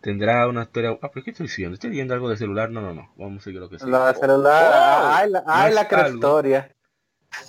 Tendrá 0.00 0.48
una 0.48 0.62
historia... 0.62 0.98
Ah, 1.00 1.10
pero 1.12 1.24
¿qué 1.24 1.30
estoy 1.30 1.46
diciendo? 1.46 1.74
¿Estoy 1.74 1.90
viendo 1.90 2.12
algo 2.14 2.28
de 2.28 2.36
celular? 2.36 2.70
No, 2.70 2.80
no, 2.80 2.92
no. 2.92 3.12
Vamos 3.16 3.42
a 3.42 3.44
seguir 3.44 3.60
lo 3.60 3.68
que. 3.70 3.76
Lo 3.84 4.06
de 4.06 4.14
celular. 4.14 4.72
Ay, 5.14 5.30
la, 5.30 5.44
ay, 5.46 5.70
No 5.70 5.74
la 5.76 5.88
crestoria. 5.88 6.70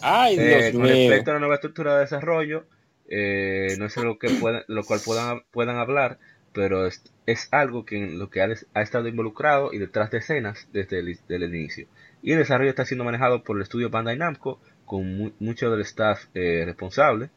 Ay, 0.02 0.38
Eh, 0.38 0.48
Dios 0.48 0.74
con 0.74 0.82
mío. 0.84 0.94
respecto 0.96 1.32
a 1.32 1.34
la 1.36 1.40
nueva 1.40 1.56
estructura 1.56 1.96
de 1.96 2.02
desarrollo, 2.02 2.66
eh, 3.10 3.76
no 3.80 3.86
es 3.86 3.98
algo 3.98 4.20
que 4.20 4.30
puedan, 4.30 4.64
lo 4.68 4.84
cual 4.84 5.00
puedan, 5.04 5.42
puedan 5.52 5.78
hablar, 5.78 6.20
pero 6.54 6.86
es, 6.86 7.04
es 7.26 7.50
algo 7.52 7.86
que 7.86 7.98
en 7.98 8.20
lo 8.20 8.30
que 8.30 8.42
ha, 8.42 8.48
ha 8.74 8.82
estado 8.82 9.08
involucrado 9.08 9.74
y 9.74 9.80
detrás 9.80 10.12
de 10.12 10.20
escenas 10.20 10.68
desde 10.72 11.00
el, 11.00 11.08
desde 11.28 11.36
el 11.46 11.56
inicio. 11.56 11.88
Y 12.22 12.32
el 12.34 12.40
desarrollo 12.40 12.70
está 12.70 12.86
siendo 12.86 13.04
manejado 13.04 13.44
por 13.44 13.58
el 13.58 13.64
estudio 13.64 13.90
Bandai 13.90 14.18
Namco, 14.18 14.60
con 14.86 15.18
mu- 15.18 15.32
mucho 15.40 15.72
del 15.72 15.82
staff 15.82 16.26
eh, 16.34 16.64
responsable, 16.66 17.30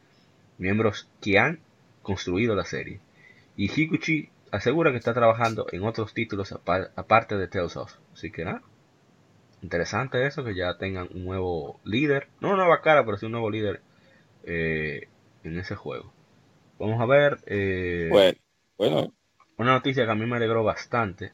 miembros 0.57 1.09
que 1.21 1.39
han 1.39 1.59
construido 2.01 2.55
la 2.55 2.65
serie. 2.65 2.99
Y 3.57 3.71
Higuchi 3.71 4.29
asegura 4.51 4.91
que 4.91 4.97
está 4.97 5.13
trabajando 5.13 5.67
en 5.71 5.83
otros 5.83 6.13
títulos 6.13 6.51
apar- 6.53 6.91
aparte 6.95 7.37
de 7.37 7.47
Tales 7.47 7.77
of. 7.77 7.93
Así 8.13 8.31
que 8.31 8.45
nada, 8.45 8.61
interesante 9.61 10.25
eso, 10.25 10.43
que 10.43 10.55
ya 10.55 10.77
tengan 10.77 11.09
un 11.13 11.25
nuevo 11.25 11.79
líder, 11.83 12.27
no 12.41 12.49
una 12.49 12.57
nueva 12.57 12.81
cara, 12.81 13.05
pero 13.05 13.17
sí 13.17 13.25
un 13.25 13.33
nuevo 13.33 13.49
líder 13.49 13.81
eh, 14.45 15.07
en 15.43 15.59
ese 15.59 15.75
juego. 15.75 16.13
Vamos 16.79 17.01
a 17.01 17.05
ver 17.05 17.39
eh, 17.47 18.09
Bueno, 18.09 18.37
bueno. 18.77 19.13
una 19.57 19.73
noticia 19.73 20.05
que 20.05 20.11
a 20.11 20.15
mí 20.15 20.25
me 20.25 20.37
alegró 20.37 20.63
bastante 20.63 21.33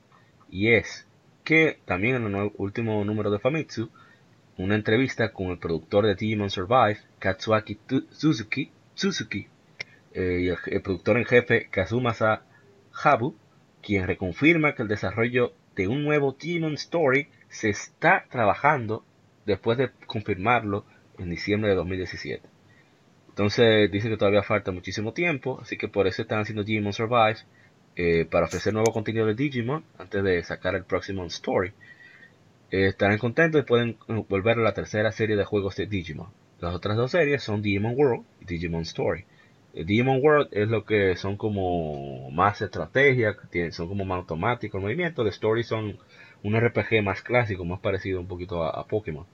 y 0.49 0.69
es 0.73 1.07
que 1.43 1.79
también 1.85 2.15
en 2.15 2.25
el 2.25 2.31
nuevo- 2.31 2.53
último 2.57 3.03
número 3.05 3.29
de 3.31 3.39
Famitsu, 3.39 3.89
una 4.57 4.75
entrevista 4.75 5.33
con 5.33 5.47
el 5.47 5.59
productor 5.59 6.05
de 6.05 6.15
Digimon 6.15 6.49
Survive, 6.49 6.99
Katsuaki 7.19 7.79
Suzuki, 8.11 8.71
Suzuki 8.95 9.47
eh, 10.13 10.39
y 10.41 10.73
el, 10.73 10.81
productor 10.81 11.17
en 11.17 11.25
jefe 11.25 11.67
Kazumasa 11.69 12.43
Habu, 13.03 13.35
quien 13.81 14.07
reconfirma 14.07 14.75
que 14.75 14.83
el 14.83 14.87
desarrollo 14.87 15.53
de 15.75 15.87
un 15.87 16.03
nuevo 16.03 16.35
Digimon 16.39 16.73
Story 16.73 17.29
se 17.49 17.69
está 17.69 18.25
trabajando 18.29 19.03
después 19.45 19.77
de 19.77 19.91
confirmarlo 20.05 20.85
en 21.17 21.29
diciembre 21.29 21.69
de 21.69 21.75
2017. 21.75 22.47
Entonces 23.29 23.91
dice 23.91 24.09
que 24.09 24.17
todavía 24.17 24.43
falta 24.43 24.71
muchísimo 24.71 25.13
tiempo, 25.13 25.59
así 25.61 25.77
que 25.77 25.87
por 25.87 26.07
eso 26.07 26.21
están 26.21 26.41
haciendo 26.41 26.63
Digimon 26.63 26.93
Survive 26.93 27.37
eh, 27.95 28.25
para 28.25 28.45
ofrecer 28.45 28.73
nuevo 28.73 28.91
contenido 28.91 29.25
de 29.25 29.35
Digimon 29.35 29.83
antes 29.97 30.23
de 30.23 30.43
sacar 30.43 30.75
el 30.75 30.83
próximo 30.83 31.25
Story. 31.25 31.73
Eh, 32.71 32.87
estarán 32.87 33.17
contentos 33.19 33.61
y 33.61 33.65
pueden 33.65 33.97
eh, 34.07 34.23
volver 34.27 34.57
a 34.57 34.61
la 34.61 34.73
tercera 34.73 35.11
serie 35.11 35.35
de 35.35 35.45
juegos 35.45 35.75
de 35.75 35.85
Digimon. 35.85 36.29
Las 36.63 36.75
otras 36.75 36.95
dos 36.95 37.11
series 37.11 37.43
son 37.43 37.61
Digimon 37.61 37.93
World 37.97 38.23
y 38.39 38.45
Digimon 38.45 38.83
Story. 38.83 39.25
Eh, 39.73 39.83
Digimon 39.83 40.21
World 40.23 40.47
es 40.51 40.69
lo 40.69 40.85
que 40.85 41.17
son 41.17 41.35
como 41.35 42.31
más 42.31 42.61
estrategia, 42.61 43.35
son 43.71 43.89
como 43.89 44.05
más 44.05 44.19
automáticos 44.19 44.79
el 44.79 44.83
movimiento. 44.83 45.25
The 45.25 45.31
Story 45.31 45.63
son 45.65 45.97
un 46.41 46.55
RPG 46.55 47.03
más 47.03 47.21
clásico, 47.21 47.65
más 47.65 47.81
parecido 47.81 48.21
un 48.21 48.27
poquito 48.27 48.63
a, 48.63 48.87
Pokémon. 48.87 49.25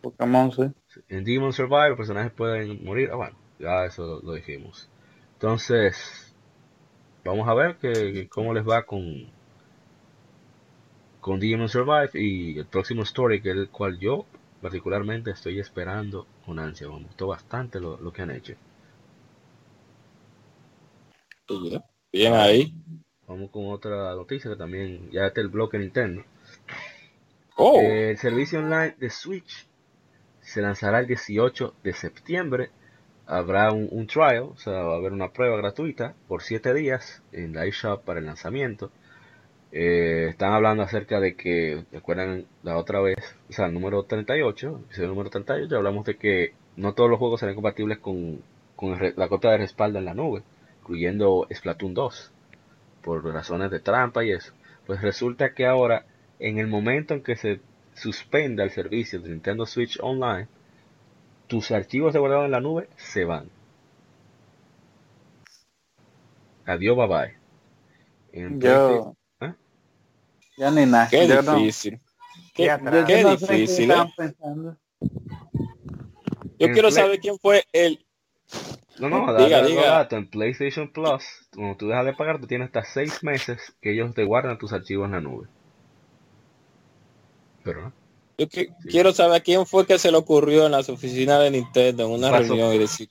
Pokémon, 0.00 0.52
sí. 0.52 0.62
En 1.08 1.24
Digimon 1.24 1.52
Survive 1.52 1.88
los 1.88 1.96
personajes 1.96 2.30
pueden 2.30 2.84
morir. 2.84 3.10
Ah, 3.12 3.16
bueno, 3.16 3.36
ya 3.58 3.86
eso 3.86 4.20
lo, 4.22 4.34
dijimos. 4.34 4.88
Entonces, 5.32 6.36
vamos 7.24 7.48
a 7.48 7.54
ver 7.54 7.78
que, 7.78 8.28
cómo 8.28 8.54
les 8.54 8.64
va 8.64 8.84
con, 8.84 9.26
con 11.20 11.40
Digimon 11.40 11.68
Survive 11.68 12.10
y 12.14 12.60
el 12.60 12.66
próximo 12.66 13.02
story, 13.02 13.42
que 13.42 13.50
es 13.50 13.56
el 13.56 13.70
cual 13.70 13.98
yo 13.98 14.24
particularmente 14.62 15.32
estoy 15.32 15.58
esperando 15.58 16.28
con 16.44 16.58
ansia. 16.58 16.88
Me 16.88 17.02
gustó 17.04 17.28
bastante 17.28 17.80
lo, 17.80 18.12
que 18.12 18.22
han 18.22 18.30
hecho. 18.30 18.54
Bien 22.12 22.34
ahí. 22.34 22.74
Vamos 23.26 23.50
con 23.50 23.66
otra 23.66 24.14
noticia 24.14 24.50
que 24.50 24.56
también 24.56 25.10
ya 25.10 25.26
está 25.26 25.40
el 25.40 25.48
bloque 25.48 25.78
Nintendo. 25.78 26.24
Oh. 27.56 27.80
Eh, 27.80 28.10
el 28.10 28.18
servicio 28.18 28.58
online 28.58 28.96
de 28.98 29.10
Switch 29.10 29.66
se 30.40 30.60
lanzará 30.60 31.00
el 31.00 31.06
18 31.06 31.74
de 31.82 31.92
septiembre. 31.92 32.70
Habrá 33.26 33.72
un, 33.72 34.06
trial, 34.06 34.50
o 34.52 34.56
sea, 34.58 34.82
va 34.82 34.94
a 34.94 34.96
haber 34.98 35.12
una 35.12 35.32
prueba 35.32 35.56
gratuita 35.56 36.14
por 36.28 36.42
7 36.42 36.74
días 36.74 37.22
en 37.32 37.54
la 37.54 37.64
eShop 37.64 38.04
para 38.04 38.20
el 38.20 38.26
lanzamiento. 38.26 38.90
Eh, 39.76 40.28
están 40.28 40.52
hablando 40.52 40.84
acerca 40.84 41.18
de 41.18 41.34
que, 41.34 41.84
recuerdan 41.90 42.46
la 42.62 42.78
otra 42.78 43.00
vez, 43.00 43.16
o 43.50 43.52
sea, 43.52 43.66
el 43.66 43.74
número 43.74 44.04
38, 44.04 44.80
el 44.96 45.08
número 45.08 45.30
38, 45.30 45.76
hablamos 45.76 46.06
de 46.06 46.16
que 46.16 46.54
no 46.76 46.94
todos 46.94 47.10
los 47.10 47.18
juegos 47.18 47.40
serán 47.40 47.56
compatibles 47.56 47.98
con, 47.98 48.40
la 49.16 49.28
cota 49.28 49.50
de 49.50 49.58
respaldo 49.58 49.98
en 49.98 50.04
la 50.04 50.14
nube, 50.14 50.42
incluyendo 50.80 51.48
Splatoon 51.52 51.92
2, 51.92 52.32
por 53.02 53.24
razones 53.24 53.72
de 53.72 53.80
trampa 53.80 54.22
y 54.24 54.30
eso. 54.30 54.52
Pues 54.86 55.02
resulta 55.02 55.54
que 55.54 55.66
ahora, 55.66 56.06
en 56.38 56.58
el 56.58 56.68
momento 56.68 57.14
en 57.14 57.24
que 57.24 57.34
se 57.34 57.60
suspenda 57.94 58.62
el 58.62 58.70
servicio 58.70 59.20
de 59.20 59.30
Nintendo 59.30 59.66
Switch 59.66 59.98
Online, 60.00 60.46
tus 61.48 61.72
archivos 61.72 62.12
de 62.12 62.20
guardado 62.20 62.44
en 62.44 62.52
la 62.52 62.60
nube 62.60 62.88
se 62.94 63.24
van. 63.24 63.48
Adiós, 66.64 66.96
bye 66.96 67.08
bye. 67.08 68.58
Yo, 68.60 69.16
ya 70.56 70.70
ni 70.70 70.86
nada. 70.86 71.08
Qué 71.08 71.26
difícil. 71.26 72.00
Qué, 72.54 72.70
difícil. 73.24 73.90
¿eh? 73.90 74.06
Yo 76.58 76.72
quiero 76.72 76.90
saber 76.90 77.18
quién 77.20 77.38
fue 77.38 77.64
el. 77.72 78.04
No, 78.98 79.08
no, 79.08 79.36
diga, 79.36 79.62
diga. 79.62 80.06
en 80.08 80.30
PlayStation 80.30 80.92
Plus, 80.92 81.24
cuando 81.52 81.76
tú 81.76 81.88
dejas 81.88 82.06
de 82.06 82.12
pagar, 82.14 82.40
tú 82.40 82.46
tienes 82.46 82.66
hasta 82.66 82.84
seis 82.84 83.24
meses 83.24 83.74
que 83.80 83.92
ellos 83.92 84.14
te 84.14 84.24
guardan 84.24 84.56
tus 84.56 84.72
archivos 84.72 85.06
en 85.06 85.12
la 85.12 85.20
nube. 85.20 85.48
Pero 87.64 87.92
Yo 88.38 88.46
quiero 88.88 89.12
saber 89.12 89.42
quién 89.42 89.66
fue 89.66 89.84
que 89.84 89.98
se 89.98 90.12
le 90.12 90.16
ocurrió 90.16 90.66
en 90.66 90.72
las 90.72 90.88
oficinas 90.88 91.40
de 91.40 91.50
Nintendo 91.50 92.06
en 92.06 92.12
una 92.12 92.30
reunión 92.30 92.72
y 92.72 92.78
decir. 92.78 93.08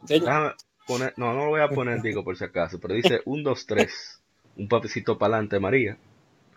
Poner, 0.85 1.13
no, 1.15 1.33
no 1.33 1.45
lo 1.45 1.49
voy 1.49 1.61
a 1.61 1.69
poner, 1.69 2.01
digo, 2.01 2.25
por 2.25 2.37
si 2.37 2.43
acaso, 2.43 2.77
pero 2.77 2.93
dice 2.93 3.21
un, 3.23 3.41
dos, 3.41 3.65
tres, 3.65 4.21
un 4.57 4.67
papecito 4.67 5.17
para 5.17 5.35
adelante, 5.35 5.57
María, 5.57 5.97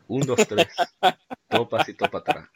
un, 0.09 0.21
dos, 0.23 0.41
tres. 0.49 0.69
Todo 1.49 1.69
pasito 1.69 2.07
para 2.07 2.19
atrás. 2.19 2.49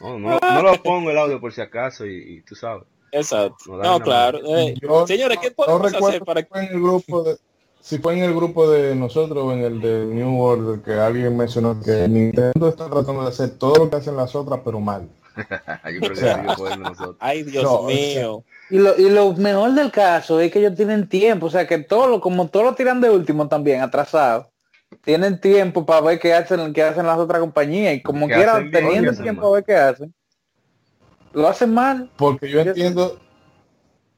No, 0.00 0.18
no, 0.18 0.38
no, 0.40 0.62
lo 0.62 0.82
pongo 0.82 1.10
el 1.10 1.18
audio 1.18 1.40
por 1.40 1.52
si 1.52 1.60
acaso 1.60 2.06
y, 2.06 2.42
tú 2.42 2.54
sabes. 2.54 2.84
Exacto. 3.12 3.76
No, 3.76 4.00
claro. 4.00 4.40
Eh, 4.56 4.74
señores, 5.06 5.38
¿qué 5.40 5.50
podemos 5.50 5.94
hacer 5.94 6.24
para 6.24 6.42
que... 6.42 6.58
en 6.58 6.64
el 6.72 6.80
grupo 6.80 7.22
de, 7.22 7.36
si 7.82 7.98
fue 7.98 8.14
en 8.14 8.24
el 8.24 8.34
grupo 8.34 8.70
de 8.70 8.94
nosotros 8.94 9.44
o 9.44 9.52
en 9.52 9.64
el 9.64 9.80
de 9.80 10.06
New 10.06 10.36
World 10.36 10.84
que 10.84 10.92
alguien 10.92 11.36
mencionó 11.36 11.80
que 11.80 12.08
Nintendo 12.08 12.68
está 12.68 12.88
tratando 12.88 13.22
de 13.22 13.28
hacer 13.28 13.50
todo 13.58 13.74
lo 13.76 13.90
que 13.90 13.96
hacen 13.96 14.16
las 14.16 14.34
otras, 14.34 14.60
pero 14.64 14.80
mal. 14.80 15.08
Ay, 17.18 17.42
Dios 17.42 17.84
mío. 17.84 18.44
y, 18.70 18.78
lo, 18.78 18.96
y 18.96 19.10
lo 19.10 19.32
mejor 19.34 19.72
del 19.72 19.90
caso 19.90 20.38
es 20.40 20.52
que 20.52 20.60
ellos 20.60 20.76
tienen 20.76 21.08
tiempo, 21.08 21.46
o 21.46 21.50
sea 21.50 21.66
que 21.66 21.78
todo 21.78 22.06
lo, 22.06 22.20
como 22.20 22.48
todo 22.48 22.62
lo 22.62 22.74
tiran 22.74 23.00
de 23.00 23.10
último 23.10 23.48
también, 23.48 23.80
atrasado 23.80 24.51
tienen 25.02 25.40
tiempo 25.40 25.84
para 25.84 26.00
ver 26.00 26.18
qué 26.18 26.32
hacen, 26.32 26.72
qué 26.72 26.82
hacen 26.82 27.06
las 27.06 27.18
otras 27.18 27.40
compañías 27.40 27.94
y 27.94 28.02
como 28.02 28.26
quieran 28.26 28.70
teniendo 28.70 29.12
tiempo 29.12 29.42
para 29.42 29.54
ver 29.54 29.64
qué 29.64 29.74
hacen, 29.74 30.14
lo 31.32 31.48
hacen 31.48 31.74
mal. 31.74 32.10
Porque 32.16 32.48
yo 32.48 32.60
entiendo, 32.60 33.18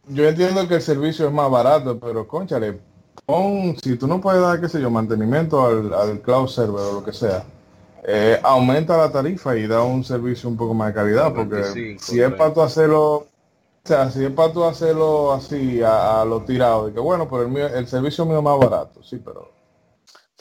yo 0.09 0.28
entiendo 0.28 0.68
que 0.68 0.74
el 0.74 0.82
servicio 0.82 1.26
es 1.26 1.32
más 1.32 1.51
barato, 1.51 1.99
pero 1.99 2.28
conchale, 2.28 2.78
pon, 3.24 3.76
si 3.82 3.97
tú 3.97 4.07
no 4.07 4.20
puedes 4.20 4.43
dar, 4.43 4.61
qué 4.61 4.68
sé 4.68 4.80
yo, 4.80 4.91
mantenimiento 4.91 5.64
al, 5.66 6.20
cloud 6.20 6.49
server 6.49 6.80
o 6.80 6.93
lo 6.95 7.05
que 7.05 7.12
sea, 7.12 7.45
eh, 8.07 8.39
aumenta 8.43 8.99
la 8.99 9.11
tarifa 9.11 9.57
y 9.57 9.66
da 9.66 9.82
un 9.82 10.05
servicio 10.05 10.51
un 10.51 10.59
poco 10.59 10.74
más 10.74 10.89
de 10.89 10.95
calidad, 10.95 11.32
porque 11.32 11.97
si 11.99 12.20
es 12.20 12.32
para 12.35 12.53
tú 12.53 12.61
hacerlo, 12.61 13.14
o 13.14 13.26
sea, 13.85 14.11
si 14.11 14.22
es 14.22 14.30
para 14.30 14.53
tú 14.53 14.64
hacerlo 14.64 15.32
así 15.32 15.82
a, 15.82 16.20
a 16.20 16.24
lo 16.26 16.43
tirado, 16.43 16.89
de 16.89 16.93
que 16.93 17.01
bueno, 17.01 17.26
pero 17.26 17.43
el, 17.43 17.49
mío, 17.49 17.66
el 17.68 17.87
servicio 17.87 18.26
mío 18.26 18.39
es 18.39 18.45
más 18.45 18.59
barato, 18.59 19.03
sí, 19.03 19.18
pero 19.24 19.55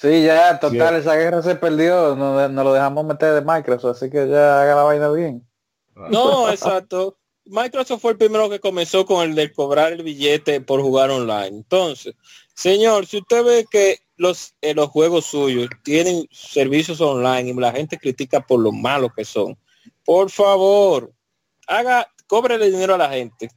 Sí, 0.04 0.22
ya, 0.22 0.60
total, 0.60 0.98
esa 0.98 1.16
guerra 1.16 1.42
se 1.42 1.56
perdió, 1.56 2.14
no, 2.14 2.50
lo 2.50 2.74
dejamos 2.74 3.06
meter 3.06 3.36
de 3.36 3.42
Microsoft, 3.42 3.96
así 3.96 4.12
que 4.12 4.28
ya 4.28 4.62
haga 4.62 4.76
la 4.76 4.84
vaina 4.84 5.10
bien. 5.10 5.48
No, 5.96 6.50
exacto. 6.52 7.18
Microsoft 7.46 8.02
fue 8.02 8.12
el 8.12 8.18
primero 8.18 8.50
que 8.50 8.60
comenzó 8.60 9.06
con 9.06 9.24
el 9.24 9.34
de 9.34 9.54
cobrar 9.54 9.94
el 9.94 10.04
billete 10.04 10.60
por 10.60 10.82
jugar 10.82 11.10
online. 11.10 11.48
Entonces, 11.48 12.16
señor, 12.54 13.06
si 13.06 13.20
usted 13.20 13.46
ve 13.46 13.66
que 13.72 14.00
los, 14.18 14.54
eh, 14.60 14.74
los 14.74 14.90
juegos 14.90 15.24
suyos 15.24 15.70
tienen 15.86 16.28
servicios 16.32 17.00
online 17.00 17.52
y 17.52 17.54
la 17.54 17.72
gente 17.72 17.98
critica 17.98 18.46
por 18.46 18.60
lo 18.60 18.74
malos 18.74 19.12
que 19.16 19.24
son, 19.24 19.58
por 20.04 20.30
favor, 20.30 21.14
haga, 21.66 22.06
cobre 22.28 22.56
el 22.56 22.74
dinero 22.74 22.96
a 22.96 22.98
la 22.98 23.10
gente 23.10 23.50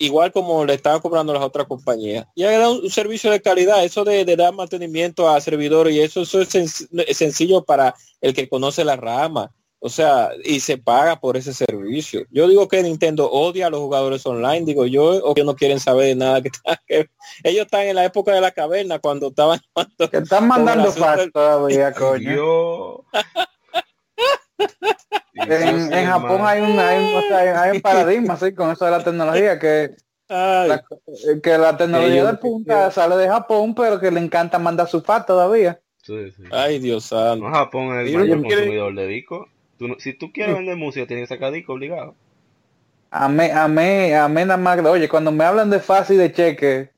igual 0.00 0.32
como 0.32 0.64
le 0.64 0.74
estaban 0.74 1.00
cobrando 1.00 1.32
las 1.32 1.42
otras 1.42 1.66
compañías. 1.66 2.26
Y 2.34 2.42
era 2.42 2.68
un, 2.68 2.90
servicio 2.90 3.30
de 3.30 3.40
calidad, 3.40 3.84
eso 3.84 4.02
de, 4.02 4.24
dar 4.24 4.52
mantenimiento 4.52 5.28
a 5.28 5.40
servidores 5.40 5.94
y 5.94 6.00
eso, 6.00 6.22
eso 6.22 6.40
es, 6.40 6.88
sencillo 7.12 7.62
para 7.62 7.94
el 8.20 8.34
que 8.34 8.48
conoce 8.48 8.82
la 8.82 8.96
rama. 8.96 9.52
O 9.82 9.88
sea, 9.88 10.30
y 10.44 10.60
se 10.60 10.76
paga 10.76 11.20
por 11.20 11.36
ese 11.36 11.54
servicio. 11.54 12.26
Yo 12.30 12.48
digo 12.48 12.68
que 12.68 12.82
Nintendo 12.82 13.30
odia 13.30 13.66
a 13.66 13.70
los 13.70 13.80
jugadores 13.80 14.26
online, 14.26 14.66
digo 14.66 14.84
yo, 14.84 15.24
o 15.24 15.34
que 15.34 15.44
no 15.44 15.56
quieren 15.56 15.80
saber 15.80 16.06
de 16.06 16.14
nada. 16.16 16.42
Que, 16.42 16.50
ellos 17.44 17.64
están 17.64 17.82
en 17.86 17.96
la 17.96 18.04
época 18.04 18.32
de 18.32 18.40
la 18.40 18.50
caverna 18.50 18.98
cuando 18.98 19.28
estaban... 19.28 19.60
que 20.10 20.18
están 20.18 20.48
mandando 20.48 20.90
fax 20.92 21.30
todavía, 21.32 21.92
coño. 21.92 23.04
En, 25.34 26.06
Japón 26.06 26.40
hay 26.44 26.60
un, 26.60 26.78
hay, 26.78 27.76
un, 27.76 27.80
paradigma 27.80 28.34
así 28.34 28.52
con 28.54 28.70
eso 28.70 28.84
de 28.84 28.90
la 28.90 29.04
tecnología 29.04 29.58
que 29.58 29.96
la, 30.28 30.84
que 31.42 31.58
la 31.58 31.76
tecnología 31.76 32.24
de 32.24 32.36
punta 32.38 32.90
sale 32.90 33.16
de 33.16 33.28
Japón 33.28 33.74
pero 33.74 33.98
que 34.00 34.10
le 34.10 34.20
encanta 34.20 34.58
mandar 34.58 34.88
su 34.88 35.00
fat 35.00 35.26
todavía. 35.26 35.80
Ay 36.50 36.78
Dios 36.78 37.04
santo. 37.04 37.48
No, 37.48 37.54
Japón 37.54 37.98
es 38.00 38.08
el 38.08 38.18
mayor 38.18 38.42
consumidor 38.42 38.94
de 38.94 39.06
disco. 39.06 39.48
Si 39.98 40.12
tú 40.14 40.32
quieres 40.32 40.56
vender 40.56 40.76
música 40.76 41.06
tienes 41.06 41.28
que 41.28 41.34
sacar 41.34 41.52
disco 41.52 41.72
obligado. 41.72 42.14
A 43.10 43.28
mí 43.28 43.44
a 43.52 43.66
mí 43.66 44.12
a 44.12 44.28
mí 44.28 44.42
nada 44.42 44.56
más 44.56 44.78
oye 44.86 45.08
cuando 45.08 45.32
me 45.32 45.44
hablan 45.44 45.70
de 45.70 45.80
y 46.08 46.14
de 46.14 46.32
cheque 46.32 46.90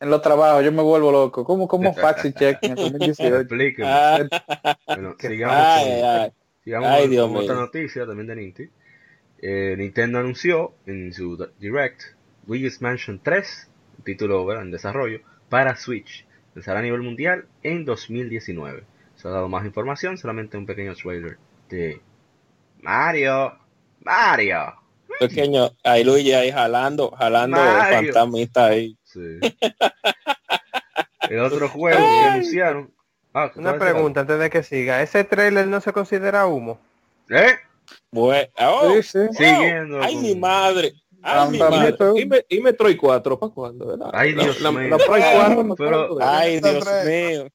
en 0.00 0.10
los 0.10 0.22
trabajos 0.22 0.64
yo 0.64 0.72
me 0.72 0.82
vuelvo 0.82 1.10
loco. 1.10 1.44
¿cómo, 1.44 1.68
cómo 1.68 1.92
fax 1.92 2.24
y 2.24 2.32
cheque 2.32 2.74
ah. 3.84 4.20
bueno, 4.86 5.16
sigamos 5.18 5.56
Ay, 5.56 6.32
Dios 7.08 7.30
otra 7.34 7.54
noticia 7.54 8.06
también 8.06 8.26
de 8.26 8.36
Nintendo. 8.36 8.72
Eh, 9.40 9.74
Nintendo 9.78 10.18
anunció 10.18 10.74
en 10.86 11.12
su 11.12 11.36
Direct 11.58 12.02
Luigi's 12.46 12.82
Mansion 12.82 13.20
3, 13.22 13.68
título 14.04 14.52
en 14.60 14.70
desarrollo, 14.70 15.20
para 15.48 15.76
Switch. 15.76 16.26
Lanzará 16.54 16.80
a 16.80 16.82
nivel 16.82 17.02
mundial 17.02 17.46
en 17.62 17.84
2019. 17.84 18.84
Se 19.16 19.28
ha 19.28 19.30
dado 19.30 19.48
más 19.48 19.64
información, 19.64 20.18
solamente 20.18 20.56
un 20.56 20.66
pequeño 20.66 20.94
trailer 20.94 21.38
de 21.68 22.00
Mario. 22.82 23.58
Mario. 24.00 24.74
Pequeño, 25.20 25.70
ahí 25.84 26.04
Luigi 26.04 26.32
ahí 26.32 26.50
jalando, 26.50 27.10
jalando 27.10 27.56
fantasmita 27.56 28.66
ahí. 28.66 28.96
Sí. 29.04 29.38
El 31.28 31.40
otro 31.40 31.68
juego 31.68 31.98
que 31.98 32.24
anunciaron 32.24 32.92
Ah, 33.38 33.52
Una 33.54 33.78
pregunta 33.78 34.20
antes 34.20 34.38
de 34.38 34.50
que 34.50 34.62
siga. 34.62 35.00
¿Ese 35.02 35.22
trailer 35.24 35.66
no 35.68 35.80
se 35.80 35.92
considera 35.92 36.46
humo? 36.46 36.80
¿Eh? 37.30 37.54
Bueno, 38.10 38.48
oh, 38.58 38.94
sí, 38.94 39.02
sí. 39.02 39.18
Siguiendo. 39.32 40.02
Ay, 40.02 40.16
mi 40.16 40.34
madre. 40.34 40.92
Ay, 41.22 41.50
mi 41.50 41.58
madre. 41.58 41.96
Y, 42.48 42.60
Metroid 42.60 42.96
4, 42.96 43.38
¿para 43.38 43.52
cuándo? 43.52 44.10
Ay, 44.12 44.34
Dios 44.34 44.60
la, 44.60 44.72
mío. 44.72 44.88
La, 44.88 44.98
4, 45.06 45.74
pero, 45.76 46.18
ay, 46.20 46.60
Dios 46.60 46.84
mío. 47.06 47.48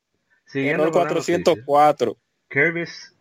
Siguiendo 0.46 0.90
404. 0.92 2.16
Kirby's, 2.50 3.14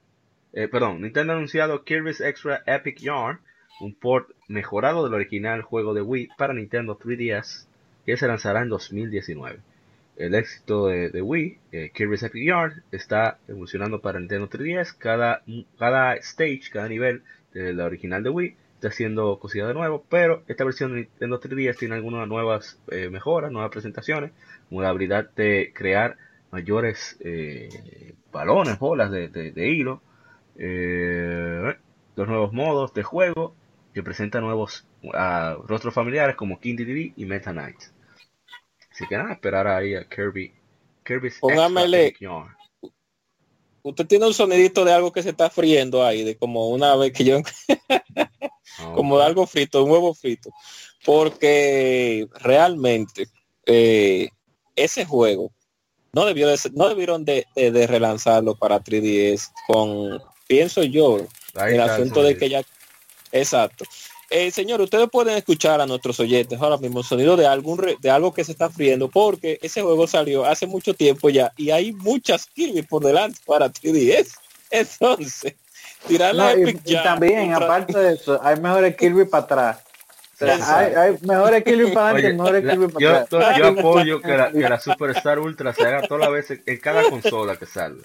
eh, 0.52 0.68
perdón, 0.68 1.00
Nintendo 1.00 1.32
ha 1.32 1.36
anunciado 1.36 1.82
Kirby's 1.84 2.20
Extra 2.20 2.62
Epic 2.66 2.98
Yarn 2.98 3.40
un 3.80 3.94
port 3.94 4.30
mejorado 4.48 5.04
del 5.04 5.14
original 5.14 5.62
juego 5.62 5.94
de 5.94 6.02
Wii 6.02 6.28
para 6.38 6.54
Nintendo 6.54 6.98
3DS 6.98 7.66
que 8.06 8.16
se 8.16 8.28
lanzará 8.28 8.62
en 8.62 8.68
2019. 8.68 9.58
El 10.16 10.34
éxito 10.34 10.88
de, 10.88 11.22
Wii, 11.22 11.58
eh, 11.72 11.90
Kirby's 11.94 12.22
Epic 12.22 12.46
Yarn, 12.46 12.82
está 12.92 13.38
evolucionando 13.48 14.00
para 14.00 14.20
Nintendo 14.20 14.48
3DS. 14.48 14.96
Cada, 14.98 16.14
stage, 16.16 16.70
cada 16.70 16.88
nivel 16.88 17.22
de 17.54 17.72
la 17.72 17.86
original 17.86 18.22
de 18.22 18.30
Wii 18.30 18.56
está 18.74 18.88
haciendo 18.88 19.38
cosida 19.38 19.68
de 19.68 19.74
nuevo, 19.74 20.04
pero 20.08 20.42
esta 20.48 20.64
versión 20.64 20.92
de 20.92 21.00
Nintendo 21.02 21.40
3DS 21.40 21.78
tiene 21.78 21.94
algunas 21.94 22.26
nuevas 22.26 22.80
eh, 22.90 23.08
mejoras, 23.10 23.52
nuevas 23.52 23.70
presentaciones, 23.70 24.32
como 24.68 24.82
la 24.82 24.88
habilidad 24.88 25.30
de 25.36 25.72
crear 25.74 26.16
mayores 26.50 27.16
eh, 27.20 28.14
balones, 28.32 28.78
bolas 28.78 29.10
de, 29.10 29.68
hilo, 29.68 30.02
eh, 30.56 31.76
dos 32.16 32.28
nuevos 32.28 32.52
modos 32.52 32.92
de 32.92 33.02
juego 33.02 33.54
que 33.94 34.02
presentan 34.02 34.42
nuevos 34.42 34.86
uh, 35.02 35.62
rostros 35.66 35.94
familiares 35.94 36.34
como 36.36 36.58
King 36.58 36.76
TV 36.76 37.12
y 37.16 37.24
Meta 37.24 37.52
Knight. 37.52 37.78
Así 38.93 39.07
que 39.07 39.16
nada, 39.16 39.32
esperar 39.32 39.66
ahí 39.66 39.95
a 39.95 40.09
Kirby. 40.09 40.53
Kirby's 41.05 41.38
Póngamele. 41.40 42.14
Usted 43.84 44.07
tiene 44.07 44.26
un 44.26 44.34
sonidito 44.34 44.84
de 44.84 44.93
algo 44.93 45.11
que 45.11 45.22
se 45.22 45.30
está 45.30 45.51
friendo 45.51 46.05
ahí, 46.05 46.22
de 46.22 46.36
como 46.36 46.68
una 46.68 46.95
vez 46.95 47.12
que 47.12 47.24
yo 47.24 47.40
como 48.95 49.18
de 49.18 49.24
algo 49.24 49.47
frito, 49.47 49.82
un 49.82 49.90
huevo 49.90 50.14
frito. 50.14 50.51
Porque 51.05 52.28
realmente 52.34 53.26
eh, 53.66 54.28
ese 54.76 55.05
juego 55.05 55.51
no 56.12 56.26
debió 56.26 56.47
no 56.74 56.88
debieron 56.88 57.24
de, 57.24 57.47
relanzarlo 57.88 58.55
para 58.55 58.80
3DS 58.82 59.51
con 59.66 60.22
pienso 60.47 60.82
yo 60.82 61.18
el 61.66 61.80
asunto 61.80 62.22
de 62.22 62.36
que 62.36 62.51
ya 62.51 62.62
exacto 63.32 63.84
eh, 64.33 64.51
señor, 64.51 64.80
ustedes 64.80 65.11
pueden 65.11 65.37
escuchar 65.37 65.80
a 65.83 65.87
nuestros 65.87 66.18
oyentes 66.18 66.59
ahora 66.59 66.78
mismo 66.78 67.01
el 67.01 67.05
sonido 67.05 67.37
de 67.37 67.47
algún 67.47 67.78
de 68.01 68.11
algo 68.11 68.33
que 68.33 68.45
se 68.45 68.53
está 68.53 68.70
friendo 68.70 69.09
porque 69.09 69.59
ese 69.61 69.83
juego 69.83 70.07
salió 70.07 70.47
hace 70.47 70.66
mucho 70.66 70.95
tiempo 70.95 71.28
ya 71.28 71.53
y 71.57 71.70
hay 71.70 71.93
muchas 71.93 72.47
Kirby 72.47 72.83
por 72.83 73.05
delante 73.05 73.39
para 73.47 73.68
3DS. 73.68 74.33
Entonces, 74.70 75.55
tirar 76.09 76.35
la 76.35 76.55
y, 76.55 76.95
también, 77.03 77.53
aparte 77.53 77.99
de 77.99 78.14
eso, 78.14 78.41
hay 78.43 78.59
mejores 78.59 78.97
Kirby 78.97 79.26
para 79.26 79.45
atrás. 79.45 79.78
hay, 80.41 80.95
hay, 80.95 81.18
mejores 81.20 81.62
Kirby 81.62 81.93
para 81.93 82.09
adelante 82.09 82.37
mejores 82.37 82.70
Kirby 82.70 82.89
para 82.89 83.18
atrás. 83.18 83.59
Yo 83.59 83.66
apoyo 83.66 84.20
que 84.22 84.35
la, 84.35 84.51
que 84.51 84.61
la 84.61 84.80
Superstar 84.80 85.39
Ultra 85.39 85.74
se 85.74 85.87
haga 85.87 86.09
toda 86.09 86.20
la 86.20 86.30
vez 86.30 86.47
en 86.51 86.80
cada 86.80 87.03
consola 87.11 87.57
que 87.57 87.66
salga. 87.66 88.03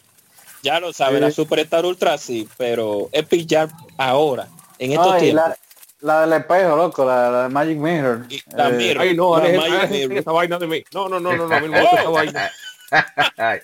Ya 0.62 0.82
lo 0.82 0.92
sabe, 0.92 1.22
la 1.22 1.32
Superstar 1.32 1.86
Ultra 1.86 2.18
sí, 2.18 2.50
pero 2.58 3.08
Epic 3.14 3.48
Jam 3.50 3.70
ahora, 3.98 4.50
en 4.78 4.92
estos 4.92 5.20
tiempos. 5.20 5.48
La 5.48 5.58
del 6.00 6.34
espejo, 6.34 6.76
loco, 6.76 7.06
la, 7.06 7.30
la 7.32 7.44
de 7.44 7.50
Magic 7.50 7.78
Mirror. 7.78 8.28
la 8.56 8.70
eh, 8.70 8.96
Ay, 9.00 9.16
no, 9.16 9.38
la 9.38 9.50
Magic 9.58 9.90
Mirror. 9.90 10.18
esa 10.18 10.32
vaina 10.32 10.60
de 10.60 10.68
mí. 10.68 10.84
No, 10.94 11.10
no, 11.10 11.20
no, 11.20 11.36
no, 11.36 11.48
no, 11.48 11.60
gusta 11.60 12.02
esa 12.02 12.10
vaina. 12.10 12.52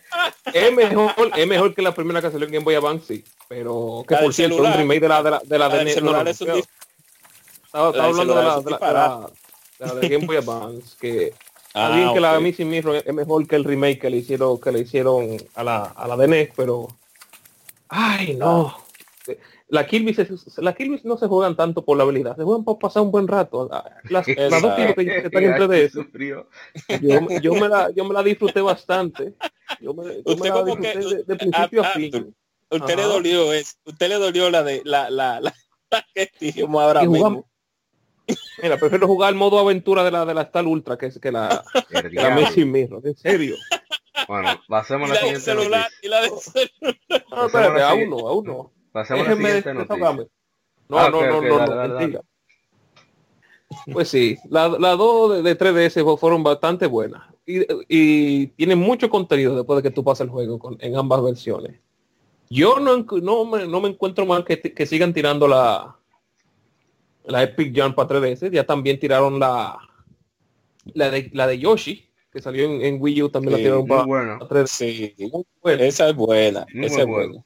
es 0.53 0.73
mejor, 0.73 1.31
es 1.35 1.47
mejor 1.47 1.73
que 1.73 1.81
la 1.81 1.93
primera 1.93 2.21
que 2.21 2.31
salió 2.31 2.45
en 2.45 2.53
Game 2.53 2.65
Boy 2.65 2.75
Advance, 2.75 3.05
sí. 3.07 3.23
Pero 3.47 4.03
que 4.07 4.15
por 4.17 4.33
cierto, 4.33 4.57
un 4.57 4.73
remake 4.73 5.01
de 5.01 5.07
la 5.07 5.23
de 5.23 5.31
la 5.31 5.39
de 5.39 5.57
la, 5.59 5.69
de, 5.69 5.93
celular 5.93 6.27
es 6.27 6.41
un 6.41 6.49
estaba, 7.65 7.89
estaba 7.89 8.05
hablando 8.05 8.35
de 8.35 8.43
la 8.43 8.59
de 8.59 8.71
la, 8.71 8.77
de 8.77 8.93
la, 8.93 9.29
de 9.79 9.87
la 9.87 9.93
de 9.95 10.09
Game 10.09 10.25
Boy 10.25 10.37
Advance, 10.37 10.95
que 10.99 11.33
ah, 11.73 11.95
bien 11.95 12.13
que 12.13 12.19
la 12.19 12.33
de 12.33 12.39
Missing 12.41 12.69
Mirror 12.69 13.03
es 13.05 13.13
mejor 13.13 13.47
que 13.47 13.55
el 13.55 13.63
remake 13.63 13.99
que 13.99 14.09
le 14.09 14.17
hicieron 14.17 14.59
que 14.59 14.71
le 14.71 14.79
hicieron 14.79 15.37
a 15.55 15.63
la 15.63 15.83
a 15.83 16.07
la 16.07 16.17
de 16.17 16.27
NES, 16.27 16.49
pero 16.55 16.87
ay 17.89 18.35
no 18.35 18.82
la 19.73 19.87
Kirby, 19.87 20.15
la 20.57 20.75
Kirby 20.75 21.01
no 21.03 21.17
se 21.17 21.27
juegan 21.27 21.55
tanto 21.55 21.83
por 21.83 21.97
la 21.97 22.03
habilidad, 22.03 22.35
se 22.37 22.43
juegan 22.43 22.63
por 22.63 22.77
pasar 22.77 23.01
un 23.01 23.09
buen 23.09 23.27
rato. 23.27 23.67
Las, 24.03 24.27
las 24.27 24.61
dos 24.61 24.75
que, 24.75 24.93
que 24.93 25.17
están 25.17 25.43
entre 25.43 25.67
de 25.67 25.85
eso, 25.85 26.05
yo, 26.21 26.45
yo, 27.41 27.53
me 27.55 27.67
la, 27.67 27.89
yo 27.89 28.05
me 28.05 28.13
la 28.13 28.21
disfruté 28.21 28.61
bastante. 28.61 29.33
Yo 29.81 29.95
me, 29.95 30.21
yo 30.23 30.37
me 30.37 30.49
la 30.49 30.63
disfruté 30.63 30.91
que, 30.93 30.99
de, 30.99 31.23
de, 31.23 31.35
principio 31.35 31.81
a, 31.81 31.85
fin. 31.85 32.35
Usted 32.69 32.95
le 32.95 33.01
dolió 33.01 33.51
es, 33.51 33.79
usted 33.83 34.09
le 34.09 34.15
dolió 34.15 34.51
la 34.51 34.61
de 34.61 34.83
la 34.85 35.09
la 35.09 35.41
la, 35.41 35.55
la 35.89 36.05
que 36.13 36.29
dijimos 36.39 36.79
ahora 36.79 37.01
mismo. 37.01 37.49
Mira, 38.61 38.77
prefiero 38.77 39.07
jugar 39.07 39.31
el 39.31 39.39
modo 39.39 39.57
aventura 39.57 40.03
de 40.03 40.11
la 40.11 40.23
de 40.23 40.35
la 40.35 40.43
Star 40.43 40.67
Ultra 40.67 40.99
que 40.99 41.07
es 41.07 41.19
que 41.19 41.31
la, 41.31 41.63
la 42.11 42.35
Messi 42.35 42.63
Mirror, 42.63 43.07
en 43.07 43.17
serio. 43.17 43.55
Bueno, 44.27 44.49
pasemos 44.67 45.09
la, 45.09 45.15
la 45.15 45.21
siguiente 45.21 45.41
celular, 45.41 45.89
y 46.03 46.07
la 46.09 46.21
de 46.21 46.29
celular. 46.29 47.25
No, 47.31 47.45
espérate, 47.47 47.81
a 47.81 47.93
uno, 47.95 48.27
a 48.27 48.33
uno. 48.33 48.73
Pasemos 48.93 49.25
a 49.25 49.31
la 49.31 49.35
siguiente 49.35 49.73
noticia. 49.73 50.27
No, 50.87 50.99
ah, 50.99 51.09
no, 51.09 51.25
no, 51.25 51.41
no, 51.41 52.07
no, 52.07 52.21
Pues 53.91 54.07
sí, 54.07 54.37
las 54.49 54.79
la 54.79 54.91
dos 54.91 55.43
de, 55.43 55.57
3DS 55.57 56.19
fueron 56.19 56.43
bastante 56.43 56.85
buenas 56.85 57.23
y, 57.45 57.61
y, 57.87 58.47
tienen 58.47 58.77
mucho 58.77 59.09
contenido 59.09 59.55
después 59.55 59.77
de 59.77 59.89
que 59.89 59.95
tú 59.95 60.03
pases 60.03 60.25
el 60.25 60.29
juego 60.29 60.59
con, 60.59 60.77
en 60.79 60.95
ambas 60.95 61.23
versiones. 61.23 61.79
Yo 62.51 62.79
no, 62.79 62.97
no, 62.97 63.45
me, 63.45 63.65
no 63.65 63.81
me 63.81 63.89
encuentro 63.89 64.27
mal 64.27 64.45
que, 64.45 64.61
que 64.61 64.85
sigan 64.85 65.11
tirando 65.11 65.47
la 65.47 65.97
la 67.25 67.41
Epic 67.41 67.75
Jam 67.75 67.95
para 67.95 68.19
3DS. 68.19 68.51
Ya 68.51 68.63
también 68.63 68.99
tiraron 68.99 69.39
la 69.39 69.79
la 70.93 71.09
de, 71.09 71.31
la 71.33 71.47
de 71.47 71.57
Yoshi, 71.57 72.07
que 72.31 72.41
salió 72.41 72.65
en, 72.65 72.81
en 72.83 73.01
Wii 73.01 73.23
U, 73.23 73.29
también 73.29 73.53
la 73.53 73.57
tiraron 73.57 73.87
para, 73.87 74.03
buena. 74.03 74.39
3DS. 74.39 74.67
Sí, 74.67 75.15
muy 75.31 75.45
buena. 75.63 75.83
Esa 75.83 76.09
es 76.09 76.15
buena, 76.15 76.67
esa 76.75 77.01
es 77.01 77.07
buena 77.07 77.43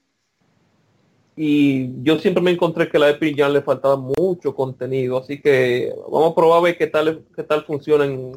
y 1.40 2.02
yo 2.02 2.18
siempre 2.18 2.42
me 2.42 2.50
encontré 2.50 2.90
que 2.90 2.98
la 2.98 3.12
Epic 3.12 3.38
Jam 3.38 3.54
le 3.54 3.62
faltaba 3.62 3.96
mucho 3.96 4.56
contenido, 4.56 5.20
así 5.20 5.40
que 5.40 5.94
vamos 6.10 6.32
a 6.32 6.36
probar 6.36 6.58
a 6.58 6.62
ver 6.64 6.78
qué 6.80 6.88
tal, 6.88 7.24
qué 7.36 7.44
tal 7.44 7.64
funciona 7.64 8.06
en, 8.06 8.32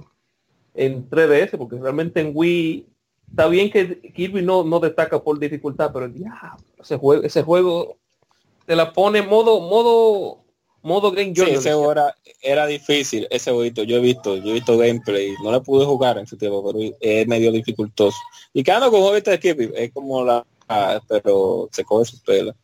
en 0.75 1.09
3DS, 1.09 1.57
porque 1.57 1.79
realmente 1.79 2.21
en 2.21 2.33
Wii 2.35 2.87
está 3.31 3.49
bien 3.49 3.71
que 3.71 4.01
Kirby 4.15 4.43
no, 4.43 4.65
no 4.65 4.81
destaca 4.81 5.19
por 5.19 5.39
dificultad, 5.39 5.91
pero 5.95 6.09
ya, 6.09 6.55
ese 6.79 6.99
juego, 6.99 7.23
ese 7.23 7.43
juego 7.43 7.97
te 8.67 8.77
la 8.77 8.93
pone 8.93 9.23
modo, 9.23 9.61
modo, 9.61 10.45
modo 10.83 11.11
game 11.11 11.35
sí, 11.35 11.43
ese 11.53 11.71
era, 11.71 12.15
era 12.43 12.67
difícil, 12.67 13.27
ese 13.31 13.51
jueguito, 13.51 13.83
yo 13.83 13.97
he 13.97 14.01
visto, 14.01 14.37
yo 14.37 14.51
he 14.51 14.55
visto 14.55 14.77
gameplay, 14.77 15.33
no 15.43 15.51
le 15.53 15.63
pude 15.63 15.87
jugar 15.87 16.19
en 16.19 16.27
su 16.27 16.37
tiempo, 16.37 16.63
pero 16.63 16.95
es 17.01 17.27
medio 17.27 17.51
dificultoso. 17.51 18.19
Y 18.53 18.63
cada 18.63 18.91
con 18.91 19.01
jueguito 19.01 19.31
de 19.31 19.41
Kirby, 19.41 19.71
es 19.75 19.91
como 19.91 20.23
la, 20.23 20.45
pero 21.09 21.71
se 21.73 21.83
coge 21.83 22.05
sus 22.05 22.21
pelas. 22.21 22.55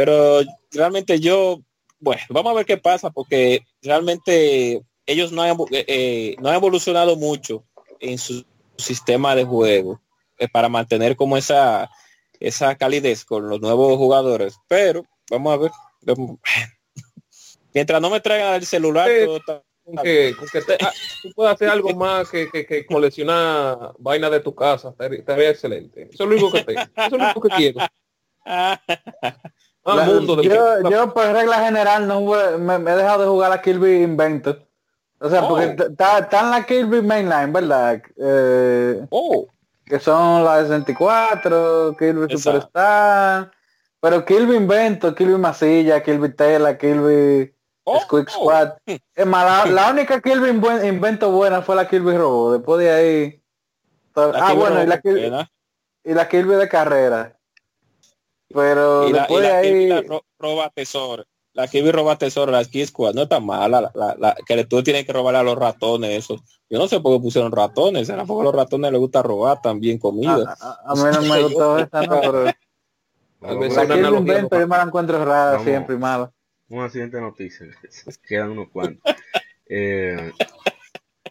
Pero 0.00 0.40
realmente 0.72 1.20
yo, 1.20 1.60
bueno, 1.98 2.22
vamos 2.30 2.52
a 2.52 2.54
ver 2.54 2.64
qué 2.64 2.78
pasa 2.78 3.10
porque 3.10 3.66
realmente 3.82 4.80
ellos 5.04 5.30
no 5.30 5.42
han, 5.42 5.58
eh, 5.72 5.84
eh, 5.86 6.36
no 6.40 6.48
han 6.48 6.54
evolucionado 6.54 7.16
mucho 7.16 7.66
en 7.98 8.16
su 8.16 8.42
sistema 8.78 9.34
de 9.34 9.44
juego 9.44 10.00
eh, 10.38 10.48
para 10.48 10.70
mantener 10.70 11.16
como 11.16 11.36
esa 11.36 11.90
esa 12.38 12.76
calidez 12.76 13.26
con 13.26 13.46
los 13.50 13.60
nuevos 13.60 13.98
jugadores. 13.98 14.56
Pero 14.68 15.04
vamos 15.30 15.52
a 15.52 15.56
ver. 15.58 15.70
Mientras 17.74 18.00
no 18.00 18.08
me 18.08 18.20
traigan 18.20 18.54
el 18.54 18.64
celular, 18.64 19.06
que, 19.06 20.34
ah, 20.80 20.92
tú 21.22 21.30
puedes 21.36 21.52
hacer 21.52 21.68
algo 21.68 21.94
más 21.94 22.30
que, 22.30 22.48
que, 22.50 22.86
coleccionar 22.86 23.92
vaina 23.98 24.30
de 24.30 24.40
tu 24.40 24.54
casa, 24.54 24.94
estaría 24.98 25.50
excelente. 25.50 26.08
Eso 26.10 26.24
es 26.24 26.30
lo 26.30 26.36
único 26.36 26.52
que 26.52 26.64
tengo. 26.64 26.80
Eso 26.80 26.90
es 27.04 27.12
lo 27.12 27.18
único 27.18 27.40
que 27.42 27.48
quiero. 27.50 27.80
Ah, 29.84 30.06
yo, 30.06 30.90
yo, 30.90 31.14
por 31.14 31.24
regla 31.32 31.64
general 31.64 32.06
no 32.06 32.20
me, 32.58 32.74
he 32.74 32.96
dejado 32.96 33.22
de 33.22 33.28
jugar 33.28 33.52
a 33.52 33.62
Kirby 33.62 34.02
Inventor. 34.02 34.66
O 35.20 35.28
sea, 35.28 35.46
porque 35.46 35.76
oh. 35.78 35.86
está 35.90 36.40
en 36.40 36.50
la 36.50 36.64
Kirby 36.64 37.02
Mainline, 37.02 37.52
¿verdad? 37.52 38.02
Eh, 38.16 39.06
oh. 39.10 39.46
Que 39.84 39.98
son 39.98 40.44
las 40.44 40.68
64, 40.68 41.96
Kirby 41.98 42.36
Superstar. 42.36 43.50
Pero 44.00 44.24
Kirby 44.24 44.56
Invento, 44.56 45.14
Kirby 45.14 45.36
Masilla, 45.36 46.02
Kirby 46.02 46.30
Tela, 46.34 46.78
Kirby 46.78 47.54
oh. 47.84 48.00
Squeak 48.00 48.30
Squad. 48.30 48.72
Es 48.86 49.26
más, 49.26 49.68
la, 49.68 49.90
única 49.90 50.20
Kirby 50.20 50.50
Invento 50.86 51.30
buena 51.30 51.60
fue 51.60 51.76
la 51.76 51.88
Kirby 51.88 52.16
Robo. 52.16 52.52
Después 52.52 52.80
de 52.80 52.90
ahí... 52.90 53.42
ah, 54.14 54.54
bueno, 54.54 54.82
y 54.82 54.86
la, 54.86 55.00
Kirby, 55.00 55.32
y 56.04 56.14
la 56.14 56.28
Kirby 56.28 56.54
de 56.54 56.68
carrera. 56.68 57.39
Pero 58.52 59.08
y 59.08 59.12
después 59.12 59.44
la, 59.44 59.58
ahí... 59.58 59.86
la 59.88 60.04
roba 60.38 60.70
tesoro. 60.70 61.24
La 61.52 61.66
Kirby 61.66 61.90
roba 61.90 62.16
tesoro, 62.16 62.52
la 62.52 62.62
Ski 62.62 62.86
Squad, 62.86 63.14
no 63.14 63.22
está 63.22 63.40
mala. 63.40 63.90
La, 63.94 64.16
la, 64.18 64.36
que 64.46 64.64
tú 64.64 64.82
tienes 64.82 65.04
que 65.04 65.12
robarle 65.12 65.40
a 65.40 65.42
los 65.42 65.58
ratones 65.58 66.10
eso. 66.24 66.42
Yo 66.68 66.78
no 66.78 66.86
sé 66.86 67.00
por 67.00 67.16
qué 67.16 67.22
pusieron 67.22 67.50
ratones. 67.50 68.08
A 68.08 68.16
lo 68.16 68.40
a 68.40 68.44
los 68.44 68.54
ratones 68.54 68.92
les 68.92 69.00
gusta 69.00 69.22
robar 69.22 69.60
también 69.60 69.98
comida. 69.98 70.56
A, 70.60 70.94
mí 70.94 71.02
no 71.12 71.22
me 71.22 71.42
gustó 71.42 71.78
esta, 71.78 72.02
no, 72.02 72.20
pero... 72.20 72.44
La 73.40 73.86
Kirby 73.86 74.16
invento, 74.18 74.60
yo 74.60 74.68
me 74.68 74.76
la 74.76 74.82
encuentro 74.82 75.24
rara 75.24 75.64
siempre 75.64 75.94
y 75.96 75.98
mala. 75.98 76.30
Una 76.68 76.90
siguiente 76.90 77.20
noticia. 77.20 77.66
Quedan 78.28 78.50
unos 78.50 78.68
cuantos. 78.68 79.14
eh, 79.66 80.30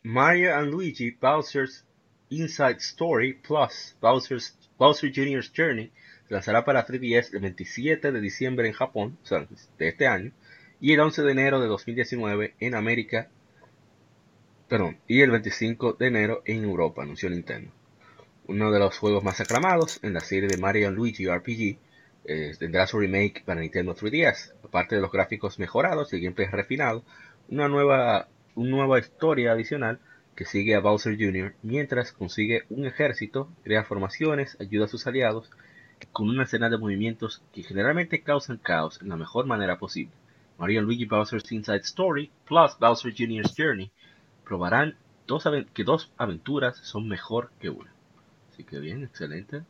Mario 0.03 0.55
and 0.55 0.71
Luigi 0.71 1.11
Bowser's 1.11 1.85
Inside 2.29 2.77
Story 2.79 3.33
Plus 3.33 3.95
Bowser's 4.01 4.55
Bowser 4.77 5.11
Jr.'s 5.13 5.51
Journey 5.55 5.91
lanzará 6.29 6.63
para 6.63 6.85
3DS 6.85 7.33
el 7.33 7.41
27 7.41 8.11
de 8.11 8.21
diciembre 8.21 8.67
en 8.67 8.73
Japón, 8.73 9.17
o 9.23 9.25
sea, 9.25 9.45
de 9.77 9.87
este 9.87 10.07
año, 10.07 10.31
y 10.79 10.93
el 10.93 10.99
11 10.99 11.23
de 11.23 11.31
enero 11.31 11.59
de 11.59 11.67
2019 11.67 12.55
en 12.59 12.75
América, 12.75 13.29
perdón, 14.69 14.97
y 15.07 15.21
el 15.21 15.31
25 15.31 15.93
de 15.93 16.07
enero 16.07 16.41
en 16.45 16.63
Europa, 16.63 17.03
anunció 17.03 17.29
Nintendo. 17.29 17.71
Uno 18.47 18.71
de 18.71 18.79
los 18.79 18.97
juegos 18.97 19.23
más 19.23 19.41
aclamados 19.41 19.99
en 20.03 20.13
la 20.13 20.21
serie 20.21 20.47
de 20.47 20.57
Mario 20.57 20.89
Luigi 20.91 21.27
RPG 21.27 21.77
eh, 22.25 22.55
tendrá 22.57 22.87
su 22.87 22.99
remake 22.99 23.43
para 23.43 23.61
Nintendo 23.61 23.95
3DS. 23.95 24.53
Aparte 24.63 24.95
de 24.95 25.01
los 25.01 25.11
gráficos 25.11 25.59
mejorados 25.59 26.13
y 26.13 26.21
gameplay 26.21 26.47
refinado, 26.47 27.03
una 27.49 27.67
nueva, 27.67 28.27
una 28.55 28.69
nueva 28.69 28.99
historia 28.99 29.51
adicional 29.51 29.99
que 30.35 30.45
sigue 30.45 30.75
a 30.75 30.79
Bowser 30.79 31.17
Jr. 31.17 31.53
mientras 31.63 32.11
consigue 32.11 32.63
un 32.69 32.85
ejército, 32.85 33.51
crea 33.63 33.83
formaciones, 33.83 34.57
ayuda 34.59 34.85
a 34.85 34.87
sus 34.87 35.05
aliados 35.05 35.51
con 36.11 36.29
una 36.29 36.43
escena 36.43 36.69
de 36.69 36.77
movimientos 36.77 37.41
que 37.53 37.63
generalmente 37.63 38.21
causan 38.21 38.57
caos 38.57 39.01
en 39.01 39.09
la 39.09 39.15
mejor 39.15 39.45
manera 39.45 39.79
posible. 39.79 40.13
Mario 40.57 40.81
Luigi 40.81 41.05
Bowser's 41.05 41.51
Inside 41.51 41.81
Story 41.83 42.31
plus 42.45 42.77
Bowser 42.79 43.13
Jr.'s 43.17 43.53
Journey 43.57 43.91
probarán 44.43 44.97
dos 45.25 45.43
que 45.73 45.83
dos 45.83 46.11
aventuras 46.17 46.77
son 46.77 47.07
mejor 47.07 47.51
que 47.59 47.69
una. 47.69 47.93
Así 48.51 48.63
que 48.63 48.79
bien, 48.79 49.03
excelente. 49.03 49.63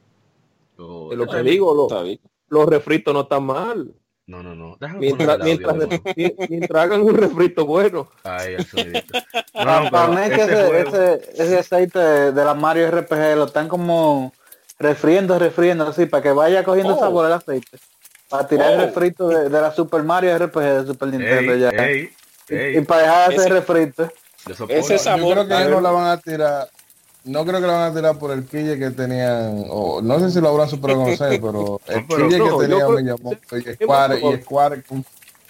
Lo, 0.77 1.13
lo 1.13 1.27
que 1.27 1.43
digo, 1.43 1.75
lo, 1.75 2.17
los 2.47 2.65
refritos 2.67 3.13
no 3.13 3.21
están 3.21 3.43
mal. 3.43 3.93
No, 4.25 4.43
no, 4.43 4.53
no. 4.53 4.77
Mientras, 4.99 5.39
mientras, 5.39 5.75
mientras, 6.49 6.83
hagan 6.83 7.01
un 7.01 7.15
refrito 7.15 7.65
bueno. 7.65 8.09
Ay, 8.23 8.57
no, 9.55 9.89
para 9.89 10.07
mí 10.07 10.21
es 10.21 10.29
que 10.29 10.43
ese, 10.43 10.81
ese, 10.81 11.31
ese, 11.43 11.57
aceite 11.57 11.99
de 11.99 12.45
la 12.45 12.53
Mario 12.53 12.91
RPG 12.91 13.35
lo 13.35 13.45
están 13.45 13.67
como 13.67 14.31
refriendo, 14.79 15.37
refriendo, 15.37 15.87
así, 15.87 16.05
para 16.05 16.23
que 16.23 16.31
vaya 16.31 16.63
cogiendo 16.63 16.95
oh. 16.95 16.99
sabor 16.99 17.25
el 17.25 17.33
aceite. 17.33 17.77
Para 18.29 18.47
tirar 18.47 18.73
el 18.73 18.79
oh. 18.79 18.85
refrito 18.85 19.27
de, 19.27 19.49
de, 19.49 19.61
la 19.61 19.73
Super 19.73 20.03
Mario 20.03 20.37
RPG 20.37 20.61
de 20.61 20.87
Super 20.87 21.07
Nintendo 21.09 21.55
ya. 21.55 21.69
Ey, 21.69 22.09
ey, 22.49 22.77
y, 22.77 22.81
para 22.81 23.01
dejar 23.01 23.33
ese, 23.33 23.41
ese 23.41 23.49
refrito. 23.49 24.11
Ese 24.69 24.97
sabor. 24.97 25.37
Yo 25.37 25.47
creo 25.47 25.65
que 25.65 25.69
no 25.69 25.81
la 25.81 25.91
van 25.91 26.07
a 26.07 26.17
tirar 26.17 26.69
no 27.25 27.45
creo 27.45 27.59
que 27.59 27.67
lo 27.67 27.73
van 27.73 27.91
a 27.91 27.93
tirar 27.93 28.17
por 28.17 28.31
el 28.31 28.45
quille 28.45 28.79
que 28.79 28.91
tenían, 28.91 29.65
o 29.69 30.01
no 30.01 30.19
sé 30.19 30.31
si 30.31 30.39
lo 30.39 30.49
habrán 30.49 30.69
superado 30.69 31.03
con 31.03 31.17
pero 32.07 32.25
el 32.25 32.27
quille 32.29 32.43
que 32.43 32.67
tenía 32.67 32.87
me 32.87 33.03
llamó, 33.03 33.33
y 33.33 33.73
Square, 33.73 34.19
y 34.19 34.41
Square 34.41 34.83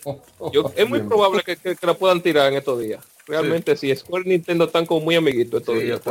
es 0.76 0.90
muy 0.90 1.02
probable 1.02 1.44
que, 1.44 1.56
que, 1.56 1.78
la 1.82 1.94
puedan 1.94 2.22
tirar 2.22 2.52
en 2.52 2.58
estos 2.58 2.80
días. 2.80 3.04
Realmente, 3.28 3.78
si 3.78 3.96
Square 3.96 4.24
y 4.26 4.30
Nintendo 4.30 4.66
están 4.66 4.86
como 4.86 5.02
muy 5.02 5.16
amiguitos 5.16 5.62
estos 5.62 5.76
días, 5.76 6.02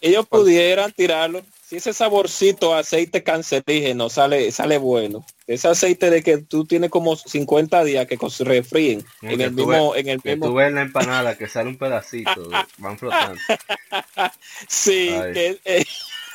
Ellos 0.00 0.26
pudieran 0.26 0.90
tirarlo 0.92 1.42
si 1.70 1.76
ese 1.76 1.92
saborcito 1.92 2.74
aceite 2.74 3.22
cancerígeno 3.22 4.10
sale 4.10 4.50
sale 4.50 4.76
bueno, 4.76 5.24
ese 5.46 5.68
aceite 5.68 6.10
de 6.10 6.20
que 6.20 6.38
tú 6.38 6.64
tienes 6.64 6.90
como 6.90 7.14
50 7.14 7.84
días 7.84 8.08
que 8.08 8.18
se 8.28 8.42
refríen 8.42 9.04
en 9.22 9.40
el 9.40 9.52
mismo 9.52 9.94
en 9.94 10.08
el 10.08 10.20
mismo 10.24 10.46
tú 10.48 10.54
ves 10.54 10.72
la 10.72 10.80
empanada 10.80 11.38
que 11.38 11.46
sale 11.46 11.68
un 11.68 11.78
pedacito, 11.78 12.50
van 12.78 12.98
flotando. 12.98 13.38
sí, 14.68 15.14
que, 15.32 15.60
eh, 15.64 15.84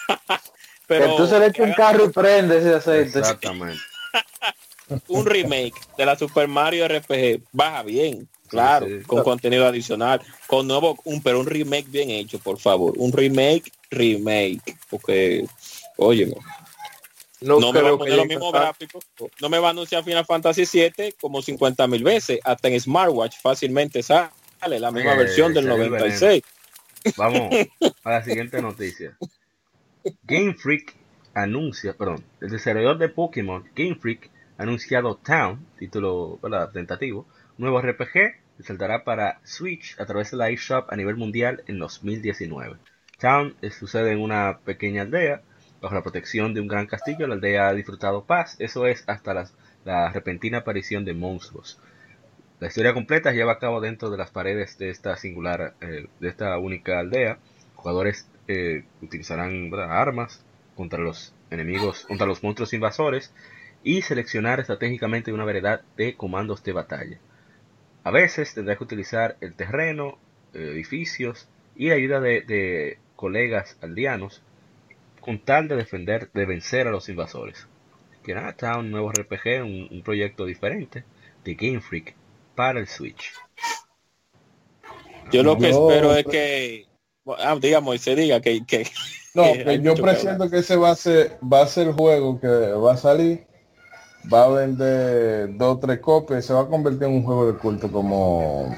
pero 0.87 1.11
que 1.11 1.17
tú 1.17 1.27
se 1.27 1.37
le 1.37 1.47
echas 1.47 1.67
un 1.67 1.73
carro 1.73 2.05
y 2.05 2.09
prende 2.13 2.59
ese 2.59 2.75
aceite. 2.75 3.19
Exactamente. 3.19 3.81
un 5.09 5.25
remake 5.25 5.75
de 5.97 6.05
la 6.05 6.17
Super 6.17 6.47
Mario 6.47 6.87
RPG 6.87 7.41
baja 7.51 7.83
bien. 7.83 8.29
Claro, 8.47 8.87
con 9.07 9.23
contenido 9.23 9.65
adicional, 9.65 10.21
con 10.47 10.67
nuevo, 10.67 10.97
un, 11.03 11.21
pero 11.21 11.39
un 11.39 11.47
remake 11.47 11.87
bien 11.89 12.11
hecho, 12.11 12.39
por 12.39 12.59
favor. 12.59 12.93
Un 12.97 13.11
remake, 13.11 13.71
remake. 13.89 14.77
Porque, 14.89 15.45
oye, 15.97 16.31
no, 17.41 17.71
me 17.71 17.81
va 17.81 17.89
a 17.89 17.97
poner 17.97 18.15
los 18.15 18.27
mismos 18.27 18.53
gráficos. 18.53 19.05
No 19.41 19.49
me 19.49 19.59
va 19.59 19.67
a 19.67 19.71
anunciar 19.71 20.03
Final 20.03 20.25
Fantasy 20.25 20.65
7 20.65 21.15
como 21.19 21.41
50 21.41 21.87
mil 21.87 22.03
veces. 22.03 22.39
Hasta 22.43 22.67
en 22.67 22.79
Smartwatch 22.79 23.37
fácilmente 23.41 24.03
sale 24.03 24.29
la 24.79 24.91
misma 24.91 25.13
eh, 25.13 25.17
versión 25.17 25.53
del 25.53 25.67
96. 25.67 26.43
Vamos 27.17 27.49
a 28.03 28.09
la 28.09 28.23
siguiente 28.23 28.61
noticia. 28.61 29.17
Game 30.23 30.53
Freak 30.53 30.95
anuncia, 31.33 31.93
perdón, 31.93 32.23
el 32.41 32.49
desarrollador 32.49 32.97
de 32.97 33.09
Pokémon, 33.09 33.63
Game 33.75 33.95
Freak, 33.95 34.29
ha 34.57 34.63
anunciado 34.63 35.17
Town, 35.17 35.65
título 35.77 36.39
tentativo, 36.73 37.27
nuevo 37.57 37.81
RPG 37.81 38.11
que 38.57 38.63
saltará 38.63 39.03
para 39.03 39.39
Switch 39.43 39.99
a 39.99 40.05
través 40.05 40.31
de 40.31 40.37
la 40.37 40.49
eShop 40.49 40.91
a 40.91 40.95
nivel 40.95 41.15
mundial 41.15 41.63
en 41.67 41.79
2019. 41.79 42.77
Town 43.19 43.55
sucede 43.71 44.11
en 44.11 44.21
una 44.21 44.59
pequeña 44.59 45.03
aldea 45.03 45.41
bajo 45.81 45.95
la 45.95 46.03
protección 46.03 46.53
de 46.53 46.61
un 46.61 46.67
gran 46.67 46.87
castillo. 46.87 47.27
La 47.27 47.35
aldea 47.35 47.67
ha 47.67 47.73
disfrutado 47.73 48.25
paz, 48.25 48.55
eso 48.59 48.85
es 48.85 49.03
hasta 49.07 49.49
la 49.83 50.11
repentina 50.11 50.59
aparición 50.59 51.05
de 51.05 51.13
monstruos. 51.13 51.79
La 52.59 52.67
historia 52.67 52.93
completa 52.93 53.33
lleva 53.33 53.53
a 53.53 53.59
cabo 53.59 53.81
dentro 53.81 54.09
de 54.09 54.17
las 54.17 54.31
paredes 54.31 54.77
de 54.77 54.89
esta 54.89 55.17
singular, 55.17 55.75
eh, 55.81 56.07
de 56.19 56.29
esta 56.29 56.57
única 56.57 56.99
aldea. 56.99 57.37
Jugadores 57.75 58.29
eh, 58.47 58.85
utilizarán 59.01 59.71
armas 59.73 60.43
contra 60.75 60.99
los 60.99 61.33
enemigos, 61.51 62.05
contra 62.05 62.25
los 62.25 62.43
monstruos 62.43 62.73
invasores 62.73 63.33
y 63.83 64.01
seleccionar 64.01 64.61
estratégicamente 64.61 65.33
una 65.33 65.43
variedad 65.43 65.81
de 65.97 66.15
comandos 66.15 66.63
de 66.63 66.71
batalla. 66.71 67.19
A 68.05 68.11
veces 68.11 68.53
tendrá 68.53 68.77
que 68.77 68.83
utilizar 68.83 69.35
el 69.41 69.55
terreno, 69.55 70.19
edificios 70.53 71.47
y 71.75 71.89
la 71.89 71.95
ayuda 71.95 72.19
de, 72.19 72.99
colegas 73.15 73.77
aldeanos 73.81 74.43
con 75.21 75.39
tal 75.39 75.67
de 75.67 75.75
defender, 75.75 76.29
de 76.31 76.45
vencer 76.45 76.87
a 76.87 76.91
los 76.91 77.09
invasores. 77.09 77.65
Que 78.23 78.35
nada, 78.35 78.51
está 78.51 78.77
un 78.77 78.91
nuevo 78.91 79.11
RPG, 79.11 79.63
un, 79.63 80.03
proyecto 80.03 80.45
diferente 80.45 81.03
de 81.43 81.55
Game 81.55 81.81
Freak 81.81 82.13
para 82.53 82.79
el 82.79 82.87
Switch. 82.87 83.33
Yo 85.31 85.41
lo 85.41 85.57
que 85.57 85.71
espero 85.71 86.15
es 86.15 86.25
que, 86.25 86.85
ah, 87.39 87.57
digamos, 87.59 87.99
se 88.01 88.15
diga 88.15 88.39
que, 88.39 88.63
que 88.67 88.85
no, 89.33 89.55
yo 89.55 89.95
presiento 89.95 90.47
que 90.47 90.59
ese 90.59 90.75
va 90.75 90.91
a 90.91 90.95
ser 90.95 91.39
va 91.41 91.63
a 91.63 91.67
ser 91.67 91.87
el 91.87 91.93
juego 91.93 92.39
que 92.39 92.47
va 92.47 92.93
a 92.93 92.97
salir 92.97 93.47
va 94.33 94.45
a 94.45 94.49
vender 94.49 95.55
dos 95.57 95.77
o 95.77 95.79
tres 95.79 95.99
copias 95.99 96.45
se 96.45 96.53
va 96.53 96.61
a 96.61 96.67
convertir 96.67 97.03
en 97.03 97.15
un 97.15 97.23
juego 97.23 97.51
de 97.51 97.57
culto 97.57 97.91
como 97.91 98.75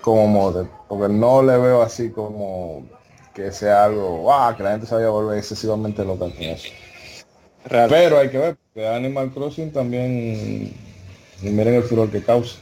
como 0.00 0.26
model 0.26 0.68
porque 0.88 1.12
no 1.12 1.42
le 1.42 1.56
veo 1.58 1.82
así 1.82 2.10
como 2.10 2.86
que 3.34 3.52
sea 3.52 3.84
algo 3.84 4.22
wow, 4.22 4.56
que 4.56 4.62
la 4.62 4.72
gente 4.72 4.86
se 4.86 4.94
vaya 4.94 5.06
a 5.06 5.10
volver 5.10 5.38
excesivamente 5.38 6.04
loca 6.04 6.24
con 6.24 6.42
eso. 6.42 6.68
Pero 7.68 8.18
hay 8.18 8.30
que 8.30 8.38
ver 8.38 8.56
que 8.74 8.86
Animal 8.86 9.30
Crossing 9.30 9.72
también 9.72 10.72
y 11.42 11.48
miren 11.50 11.74
el 11.74 11.82
furor 11.84 12.10
que 12.10 12.22
causa. 12.22 12.58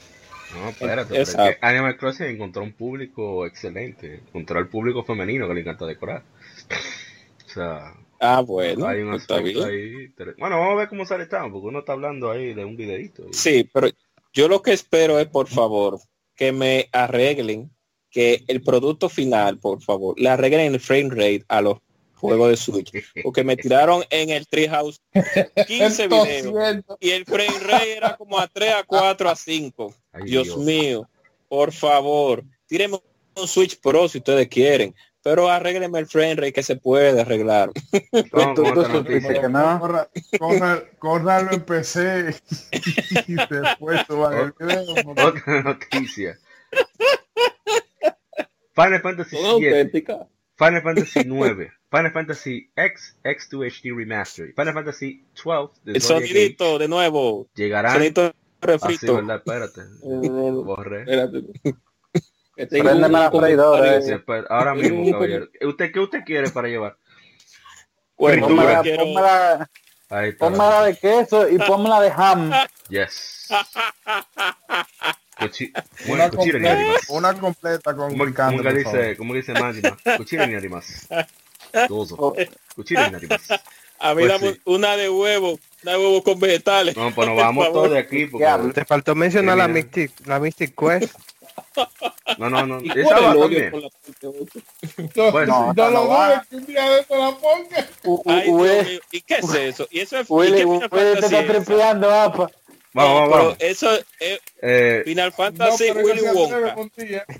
No, 0.55 0.69
espérate, 0.69 1.59
Animal 1.61 1.97
Crossing 1.97 2.27
encontró 2.27 2.63
un 2.63 2.73
público 2.73 3.47
excelente, 3.47 4.21
encontró 4.27 4.59
al 4.59 4.69
público 4.69 5.05
femenino 5.05 5.49
que 5.49 5.55
le 5.55 5.61
encanta 5.61 5.87
decorar. 5.87 6.23
o 7.47 7.49
sea, 7.49 7.95
Ah, 8.21 8.41
bueno. 8.41 8.87
Hay 8.87 9.01
un 9.01 9.11
pues 9.11 9.31
ahí. 9.31 9.55
Bueno, 10.39 10.59
vamos 10.59 10.73
a 10.73 10.77
ver 10.77 10.89
cómo 10.89 11.07
sale 11.07 11.25
esta, 11.25 11.43
porque 11.43 11.69
uno 11.69 11.81
está 11.81 11.93
hablando 11.93 12.31
ahí 12.31 12.55
de 12.55 12.65
un 12.65 12.77
videito. 12.77 13.27
Sí, 13.33 13.69
pero 13.73 13.89
yo 14.33 14.49
lo 14.49 14.63
que 14.63 14.73
espero 14.73 15.19
es, 15.19 15.27
por 15.27 15.49
favor, 15.49 15.99
que 16.35 16.53
me 16.53 16.89
arreglen 16.93 17.71
que 18.11 18.45
el 18.49 18.63
producto 18.63 19.09
final, 19.09 19.59
por 19.59 19.83
favor, 19.83 20.19
le 20.19 20.29
arreglen 20.29 20.75
el 20.75 20.81
frame 20.81 21.11
rate 21.11 21.45
a 21.49 21.61
los 21.61 21.79
juegos 22.15 22.51
de 22.51 22.57
Switch. 22.57 22.93
Porque 23.23 23.45
me 23.45 23.57
tiraron 23.57 24.03
en 24.11 24.31
el 24.31 24.47
Treehouse 24.47 25.01
15 25.67 26.09
videos 26.09 26.85
y 27.01 27.11
el 27.11 27.25
frame 27.25 27.59
rate 27.61 27.97
era 27.97 28.17
como 28.17 28.39
a 28.39 28.47
3, 28.47 28.75
a 28.75 28.85
4, 28.85 29.29
a 29.29 29.37
5. 29.37 29.95
Dios, 30.25 30.57
mío, 30.59 31.09
por 31.49 31.73
favor, 31.73 32.43
tírenme 32.67 32.99
un 33.37 33.49
Switch 33.49 33.79
Pro 33.81 34.09
si 34.09 34.19
ustedes 34.19 34.49
quieren 34.49 34.95
pero 35.27 35.51
arrégleme 35.51 35.99
el 35.99 36.07
frame 36.07 36.37
rate 36.37 36.53
que 36.53 36.63
se 36.63 36.77
puede 36.77 37.21
arreglar. 37.21 37.73
Córralo 41.01 41.51
en 41.51 41.63
PC 41.63 42.33
y 43.27 43.35
después 43.35 44.03
Otra 44.09 45.63
noticia. 45.65 46.39
Final 48.73 49.03
Fantasy 49.03 49.37
7, 49.59 50.05
Final 50.57 50.83
Fantasy 50.83 51.21
9, 51.27 51.73
Final 51.91 52.13
Fantasy 52.13 52.71
X, 52.77 53.19
X2 53.25 53.83
HD 53.83 53.97
Remastered, 53.97 54.55
Final 54.55 54.75
Fantasy 54.75 55.25
12. 55.45 55.81
El 55.87 56.03
sonidito 56.03 56.79
de 56.79 56.87
nuevo. 56.87 57.49
Llegarán. 57.57 57.95
Sonidito 57.95 58.33
refrito. 58.61 59.07
Así, 59.07 59.27
¿verdad? 59.27 59.39
Espérate. 59.39 59.81
Borré. 60.63 61.01
Espérate. 61.01 61.43
Préndeme 62.57 63.09
la 63.09 63.31
freidora. 63.31 64.01
Ahora 64.49 64.75
mismo, 64.75 65.11
caballero. 65.13 65.49
¿Usted 65.63 65.93
qué 65.93 66.01
usted 66.01 66.25
quiere 66.25 66.51
para 66.51 66.69
llevar? 66.69 66.97
Pónmela, 68.17 68.83
quiero... 68.83 69.05
pónmela, 69.05 69.71
pónmela 70.39 70.83
de 70.85 70.97
queso 70.97 71.49
y 71.49 71.59
pónmela 71.59 72.01
de 72.01 72.13
ham. 72.17 72.51
Yes. 72.89 73.49
Cuchi... 75.39 75.71
una, 76.09 76.31
completa, 76.31 76.79
una 77.11 77.35
completa 77.35 77.95
con 77.95 78.17
¿Cómo, 78.17 78.35
¿cómo 78.35 78.63
que 78.63 78.73
dice, 78.73 79.17
¿Cómo 79.19 79.35
dice 79.35 79.53
Máxima? 79.53 79.97
Cuchillo 80.17 80.47
ni 80.47 80.55
animas. 80.55 81.07
Dozo. 81.91 82.35
Cuchillo 82.75 83.11
ni 83.11 83.17
animas. 83.17 83.51
A 83.99 84.15
mí 84.15 84.23
pues 84.23 84.29
damos 84.29 84.55
sí. 84.55 84.61
una 84.65 84.97
de 84.97 85.11
huevo 85.11 85.59
no 85.87 85.93
hay 85.93 85.99
huevos 85.99 86.23
con 86.25 86.41
vegetales. 86.41 86.97
No, 86.97 87.15
pues 87.15 87.29
nos 87.29 87.37
vamos 87.43 87.73
todos 87.73 87.91
de 87.93 87.99
aquí. 87.99 88.27
Porque... 88.27 88.47
te 88.75 88.85
faltó 88.85 89.15
mencionar 89.15 89.57
la 89.57 89.69
Mystic, 89.69 90.13
la 90.27 90.41
Mystic 90.41 90.75
Quest. 90.75 91.15
No, 92.39 92.51
no, 92.51 92.67
no. 92.67 92.79
Esa 92.81 93.21
va 93.21 93.35
también. 93.35 93.71
Pues, 93.71 95.49
no, 95.49 95.73
no 95.73 95.91
lo 95.91 96.07
dudes 96.07 96.47
que 96.51 96.57
un 96.57 96.67
día 96.67 96.91
de 96.91 97.01
esto 97.01 97.17
la 97.17 97.37
ponga. 97.37 97.89
Ay, 98.27 99.01
¿Y 99.13 99.21
qué 99.23 99.37
es 99.37 99.55
eso? 99.55 99.87
¿Y 99.91 100.01
eso 100.01 100.19
es 100.19 100.27
Willy, 100.29 100.65
Willy 100.65 100.89
te 100.91 101.19
está 101.21 101.47
tripeando, 101.47 102.11
apa. 102.11 102.51
Vamos, 102.97 103.31
vamos, 103.31 103.57
Eso 103.59 103.91
es 104.19 104.41
eh, 104.63 105.03
Final 105.05 105.31
Fantasy 105.31 105.91
no, 105.91 106.01
Willy 106.01 106.23
Wonka. 106.23 106.75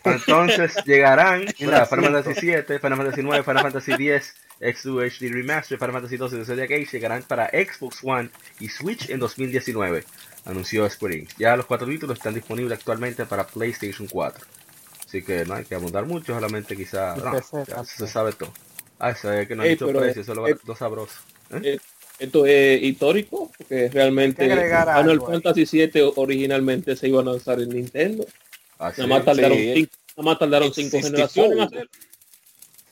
Entonces 0.05 0.75
llegarán 0.85 1.47
mira, 1.59 1.87
Final 1.87 2.13
Fantasy 2.13 2.41
7, 2.41 2.79
Final 2.79 2.99
Fantasy 2.99 3.23
9, 3.23 3.43
Final 3.43 3.63
Fantasy 3.63 3.97
10, 3.97 4.35
X2 4.61 5.11
HD 5.19 5.33
Remaster, 5.33 5.79
Final 5.79 5.93
Fantasy 5.93 6.19
12 6.19 6.37
de 6.37 6.45
Zodiac 6.45 6.71
Age 6.71 6.89
llegarán 6.93 7.23
para 7.23 7.49
Xbox 7.49 8.01
One 8.03 8.29
y 8.61 8.69
Switch 8.69 9.09
en 9.09 9.19
2019, 9.19 10.05
anunció 10.47 10.89
Square 10.89 11.15
Enix. 11.17 11.37
Ya 11.37 11.57
los 11.57 11.67
cuatro 11.67 11.87
títulos 11.87 12.17
están 12.17 12.35
disponibles 12.35 12.79
actualmente 12.79 13.27
para 13.27 13.47
PlayStation 13.47 14.09
4. 14.09 14.47
Así 15.07 15.23
que 15.23 15.45
no 15.45 15.55
hay 15.55 15.65
que 15.65 15.75
abundar 15.75 16.07
mucho, 16.07 16.35
solamente 16.35 16.77
quizá 16.77 17.15
no, 17.17 17.65
ya 17.65 17.85
se 17.85 18.07
sabe 18.07 18.33
todo. 18.33 18.53
Ah, 18.99 19.11
eso 19.11 19.31
es 19.33 19.47
que 19.47 19.55
no 19.55 19.63
han 19.63 19.69
dicho 19.69 19.87
precio, 19.89 20.23
eso 20.23 20.47
es 20.47 20.57
lo, 20.65 20.75
sabroso. 20.75 21.15
¿Eh? 21.51 21.61
Eh, 21.63 21.79
esto 22.19 22.47
es 22.47 22.83
histórico, 22.83 23.53
porque 23.57 23.89
realmente 23.89 24.49
Final 24.49 25.21
Fantasy 25.21 25.67
7 25.67 26.13
originalmente 26.17 26.97
se 26.97 27.09
iba 27.09 27.21
a 27.21 27.25
lanzar 27.25 27.61
en 27.61 27.69
Nintendo. 27.69 28.27
Ah, 28.79 28.93
nada, 28.97 29.07
más 29.07 29.25
tardaron 29.25 29.59
cinco, 29.59 29.93
nada 30.17 30.31
más 30.31 30.39
tardaron 30.39 30.75
cinco 30.75 31.01
generaciones 31.01 31.53
en 31.53 31.61
hacerlo. 31.61 31.91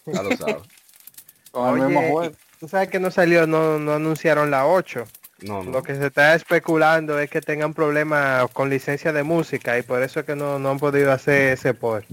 Ya 0.06 0.22
lo 0.22 0.36
sabes. 0.36 2.34
Tú 2.60 2.68
sabes 2.68 2.88
que 2.88 3.00
no 3.00 3.10
salió, 3.10 3.46
no, 3.46 3.78
no 3.78 3.94
anunciaron 3.94 4.50
la 4.50 4.66
8. 4.66 5.04
No, 5.44 5.62
no. 5.62 5.70
Lo 5.70 5.82
que 5.82 5.94
se 5.94 6.06
está 6.06 6.34
especulando 6.34 7.18
es 7.18 7.28
que 7.28 7.40
tengan 7.40 7.74
problemas 7.74 8.50
con 8.52 8.70
licencia 8.70 9.12
de 9.12 9.22
música 9.22 9.78
y 9.78 9.82
por 9.82 10.02
eso 10.02 10.20
es 10.20 10.26
que 10.26 10.34
no, 10.34 10.58
no 10.58 10.70
han 10.70 10.78
podido 10.78 11.12
hacer 11.12 11.52
ese 11.52 11.74
port. 11.74 12.06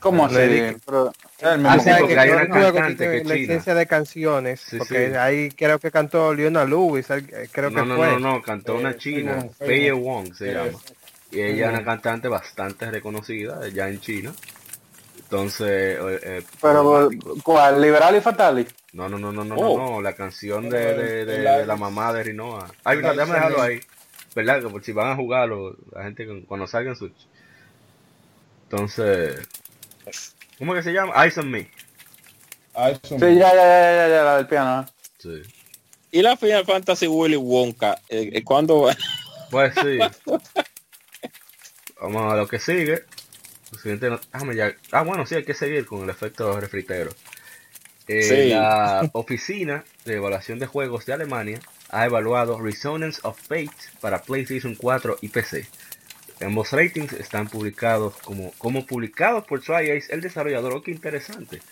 ¿Cómo 0.00 0.26
así? 0.26 0.76
Pero, 0.84 1.12
ah, 1.42 1.78
sí, 1.78 1.90
porque 1.98 2.18
hay 2.18 2.30
una 2.30 2.46
cantante 2.46 3.22
que 3.22 3.24
la 3.24 3.34
licencia 3.34 3.74
de 3.74 3.86
canciones, 3.86 4.60
sí, 4.60 4.76
porque 4.76 5.08
sí. 5.08 5.14
ahí 5.14 5.50
creo 5.50 5.78
que 5.78 5.90
cantó 5.90 6.34
Leona 6.34 6.66
Lewis, 6.66 7.06
creo 7.52 7.70
no, 7.70 7.76
que 7.82 7.88
no, 7.88 7.96
fue. 7.96 8.08
No, 8.08 8.18
no, 8.18 8.42
cantó 8.42 8.74
una 8.74 8.96
china, 8.98 9.46
Fei 9.58 9.90
Wong 9.92 10.34
se 10.34 10.52
llama. 10.52 10.78
Y 11.30 11.40
ella 11.40 11.66
es 11.66 11.72
una 11.72 11.84
cantante 11.84 12.28
bastante 12.28 12.90
reconocida 12.90 13.66
ya 13.68 13.88
en 13.88 14.00
China. 14.00 14.34
Entonces, 15.34 15.98
eh, 16.00 16.42
pero 16.62 17.10
¿cuál? 17.42 17.82
¿Liberal 17.82 18.14
y 18.14 18.20
Fatali? 18.20 18.64
No, 18.92 19.08
no, 19.08 19.18
no, 19.18 19.32
no, 19.32 19.44
no, 19.44 19.56
oh. 19.56 19.78
no, 19.78 20.00
la 20.00 20.12
canción 20.12 20.70
de, 20.70 20.94
de, 20.94 21.24
de, 21.24 21.38
de, 21.40 21.66
la 21.66 21.74
mamá 21.74 22.12
de 22.12 22.22
Rinoa. 22.22 22.68
Ay, 22.84 22.98
mira, 22.98 23.14
déjame 23.14 23.34
dejarlo 23.34 23.60
ahí. 23.60 23.80
¿Verdad? 24.36 24.62
Que 24.62 24.68
por 24.68 24.84
si 24.84 24.92
van 24.92 25.10
a 25.10 25.16
jugarlo, 25.16 25.76
la 25.90 26.04
gente 26.04 26.44
cuando 26.46 26.68
salgan 26.68 26.94
Switch. 26.94 27.26
Entonces, 28.70 29.48
¿Cómo 30.56 30.72
que 30.72 30.84
se 30.84 30.92
llama? 30.92 31.12
Eyes 31.24 31.36
on 31.38 31.50
Me. 31.50 31.68
Sí, 33.02 33.16
ya, 33.18 33.28
ya, 33.28 33.54
ya, 33.54 33.92
ya, 33.92 34.08
ya, 34.08 34.22
la 34.22 34.36
del 34.36 34.46
piano. 34.46 34.86
Sí. 35.18 35.42
¿Y 36.12 36.22
la 36.22 36.36
Final 36.36 36.64
Fantasy 36.64 37.08
Willy 37.08 37.36
Wonka? 37.36 38.00
Eh, 38.08 38.30
eh, 38.34 38.44
¿Cuándo 38.44 38.82
va? 38.82 38.96
Pues 39.50 39.74
sí. 39.74 39.98
Vamos 42.00 42.32
a 42.32 42.36
lo 42.36 42.46
que 42.46 42.60
sigue. 42.60 43.04
No... 43.84 44.52
Ya... 44.52 44.74
Ah, 44.92 45.02
bueno, 45.02 45.26
sí, 45.26 45.34
hay 45.34 45.44
que 45.44 45.54
seguir 45.54 45.86
con 45.86 46.02
el 46.02 46.10
efecto 46.10 46.58
refritero. 46.60 47.10
Eh, 48.06 48.22
sí. 48.22 48.48
La 48.50 49.08
Oficina 49.12 49.84
de 50.04 50.16
Evaluación 50.16 50.58
de 50.58 50.66
Juegos 50.66 51.06
de 51.06 51.14
Alemania 51.14 51.60
ha 51.90 52.04
evaluado 52.04 52.60
Resonance 52.60 53.20
of 53.22 53.40
Fate 53.40 53.70
para 54.00 54.22
PlayStation 54.22 54.74
4 54.74 55.18
y 55.22 55.28
PC. 55.28 55.66
Ambos 56.40 56.72
ratings 56.72 57.12
están 57.12 57.48
publicados 57.48 58.14
como, 58.22 58.52
como 58.58 58.84
publicados 58.86 59.44
por 59.44 59.60
TriAce, 59.60 60.12
el 60.12 60.20
desarrollador. 60.20 60.74
Oh, 60.74 60.82
qué 60.82 60.90
interesante. 60.90 61.62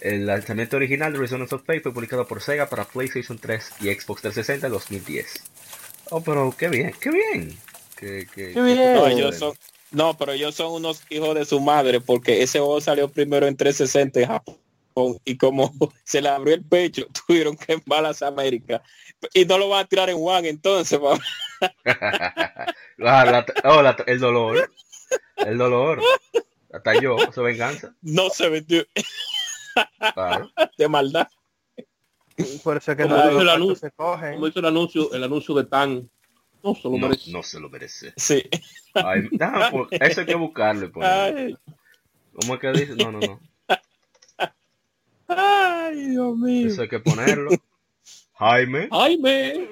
El 0.00 0.26
lanzamiento 0.26 0.76
original 0.76 1.12
de 1.12 1.18
Resonance 1.18 1.54
of 1.54 1.64
Fate 1.64 1.80
fue 1.80 1.92
publicado 1.92 2.26
por 2.26 2.40
Sega 2.40 2.68
para 2.68 2.84
PlayStation 2.84 3.38
3 3.38 3.72
y 3.80 3.92
Xbox 3.92 4.22
360 4.22 4.66
en 4.66 4.72
2010. 4.72 5.42
Oh, 6.10 6.22
pero 6.22 6.54
qué 6.56 6.68
bien, 6.68 6.94
qué 7.00 7.10
bien. 7.10 7.56
Qué, 7.96 8.26
qué, 8.34 8.52
qué 8.52 8.62
bien. 8.62 8.94
No, 8.94 9.06
ellos 9.06 9.36
son, 9.36 9.54
no, 9.92 10.16
pero 10.16 10.32
ellos 10.32 10.54
son 10.54 10.72
unos 10.72 11.02
hijos 11.10 11.34
de 11.34 11.44
su 11.44 11.60
madre 11.60 12.00
porque 12.00 12.42
ese 12.42 12.58
juego 12.58 12.80
salió 12.80 13.08
primero 13.08 13.46
en 13.46 13.56
360 13.56 14.20
en 14.20 14.26
Japón 14.26 14.56
y 15.24 15.36
como 15.36 15.72
se 16.04 16.20
le 16.20 16.28
abrió 16.28 16.54
el 16.54 16.64
pecho, 16.64 17.06
tuvieron 17.26 17.56
que 17.56 17.74
embalas 17.74 18.22
a 18.22 18.28
América. 18.28 18.82
Y 19.34 19.44
no 19.44 19.58
lo 19.58 19.68
van 19.68 19.84
a 19.84 19.88
tirar 19.88 20.10
en 20.10 20.16
One 20.18 20.48
entonces. 20.48 20.98
la, 22.96 23.24
la, 23.24 23.46
oh, 23.64 23.82
la, 23.82 23.96
el 24.06 24.18
dolor. 24.18 24.70
El 25.36 25.58
dolor. 25.58 26.00
Hasta 26.72 27.00
yo, 27.00 27.16
su 27.32 27.42
venganza. 27.42 27.94
No 28.00 28.30
se 28.30 28.48
vendió. 28.48 28.84
Claro. 30.14 30.50
De 30.76 30.88
maldad. 30.88 31.28
Por 32.64 32.78
eso 32.78 32.96
que 32.96 33.02
como 33.02 33.16
no 33.16 33.30
hizo 33.30 33.40
el 33.42 33.48
anuncio, 33.50 33.88
se 33.88 33.90
cogen. 33.94 34.34
Como 34.34 34.48
hizo 34.48 34.58
el 34.58 34.66
anuncio, 34.66 35.12
el 35.12 35.22
anuncio 35.22 35.54
de 35.54 35.64
Tan. 35.64 36.10
No 36.62 36.74
se 36.74 36.82
lo 36.84 36.90
no, 36.90 37.08
merece. 37.08 37.32
No 37.32 37.42
se 37.42 37.60
lo 37.60 37.68
merece. 37.68 38.12
Sí. 38.16 38.42
Ay, 38.94 39.28
no, 39.32 39.52
pues, 39.70 40.00
eso 40.00 40.20
hay 40.20 40.26
que 40.26 40.34
buscarle. 40.34 40.88
Pues. 40.88 41.56
¿Cómo 42.34 42.54
es 42.54 42.60
que 42.60 42.72
dice? 42.72 42.94
No, 42.96 43.12
no, 43.12 43.20
no. 43.20 43.40
Ay, 45.28 46.10
Dios 46.10 46.36
mío. 46.36 46.68
Eso 46.68 46.82
hay 46.82 46.88
que 46.88 47.00
ponerlo. 47.00 47.50
Jaime. 48.34 48.88
Jaime. 48.90 49.68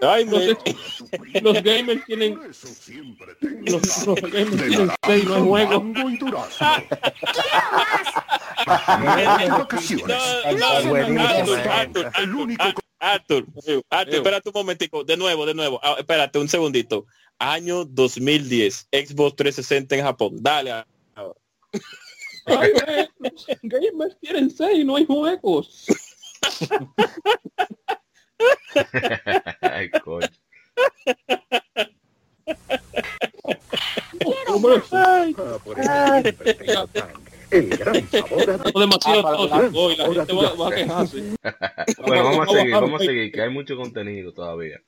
Jaime. 0.00 0.30
Los, 0.32 1.42
los 1.42 1.62
gamers 1.62 2.04
tienen. 2.04 2.34
Los, 2.34 4.06
los 4.06 4.20
gamers 4.20 4.56
tienen 4.56 4.90
seis 5.06 5.24
no 5.24 5.44
juegos. 5.44 5.82
Arthur, 13.14 13.46
Arthur, 13.88 14.14
espérate 14.14 14.48
un 14.48 14.52
momentico, 14.54 15.04
de 15.04 15.16
nuevo, 15.16 15.46
de 15.46 15.54
nuevo, 15.54 15.78
ah, 15.82 15.96
espérate 15.98 16.38
un 16.38 16.48
segundito. 16.48 17.06
Año 17.38 17.84
2010, 17.84 18.88
Xbox 18.90 19.36
360 19.36 19.96
en 19.96 20.02
Japón. 20.02 20.36
Dale. 20.40 20.84
Ay, 22.46 22.72
los 23.18 23.46
gamers 23.62 24.16
tienen 24.20 24.50
seis, 24.50 24.84
no 24.84 24.96
hay 24.96 25.04
juegos. 25.04 25.86
Ay, 29.60 29.90
coño. 30.04 30.28
El 37.50 37.68
gran 37.68 38.08
sabor 38.08 38.72
demasiado 38.74 39.52
Ah, 39.52 39.70
hoy 39.74 39.96
la 39.96 40.04
gente 40.06 40.32
va, 40.32 40.54
va 40.54 40.68
a 40.68 40.74
quejarse. 40.74 41.22
Bueno, 42.06 42.24
vamos 42.24 42.48
a 42.48 42.52
seguir, 42.52 42.72
vamos 42.74 43.02
a 43.02 43.04
seguir, 43.04 43.32
que 43.32 43.42
hay 43.42 43.50
mucho 43.50 43.76
contenido 43.76 44.32
todavía. 44.32 44.80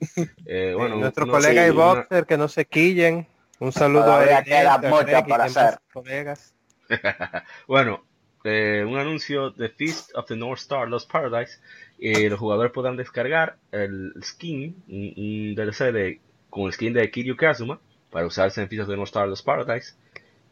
Eh, 0.47 0.75
bueno, 0.77 0.97
Nuestro 0.97 1.27
no 1.27 1.33
colega 1.33 1.67
y 1.67 1.71
boxer, 1.71 2.27
que 2.27 2.37
no 2.37 2.49
se 2.49 2.65
quillen. 2.67 3.27
Un 3.61 3.73
saludo 3.73 4.05
Todavía 4.05 4.37
a 4.37 4.39
él, 4.41 4.45
queda 4.45 5.25
para 5.27 5.45
hacer. 5.45 5.79
colegas. 5.93 6.55
bueno, 7.67 8.05
eh, 8.45 8.85
un 8.87 8.97
anuncio 8.99 9.51
de 9.51 9.69
Feast 9.69 10.15
of 10.15 10.27
the 10.27 10.37
North 10.37 10.61
Star, 10.61 10.89
Los 10.89 11.07
Paradise. 11.07 11.59
Eh, 11.99 12.31
los 12.31 12.39
jugadores 12.39 12.71
podrán 12.73 12.97
descargar 12.97 13.57
el 13.73 14.15
skin, 14.23 14.77
un, 14.89 15.13
un 15.17 15.55
DLC 15.57 15.93
de, 15.93 16.21
con 16.49 16.67
el 16.67 16.73
skin 16.73 16.93
de 16.93 17.11
Kiryu 17.11 17.37
Kazuma, 17.37 17.81
para 18.11 18.27
usarse 18.27 18.63
en 18.63 18.69
Feast 18.69 18.83
of 18.83 18.89
the 18.89 18.97
North 18.97 19.09
Star, 19.09 19.29
Los 19.29 19.43
Paradise, 19.43 19.95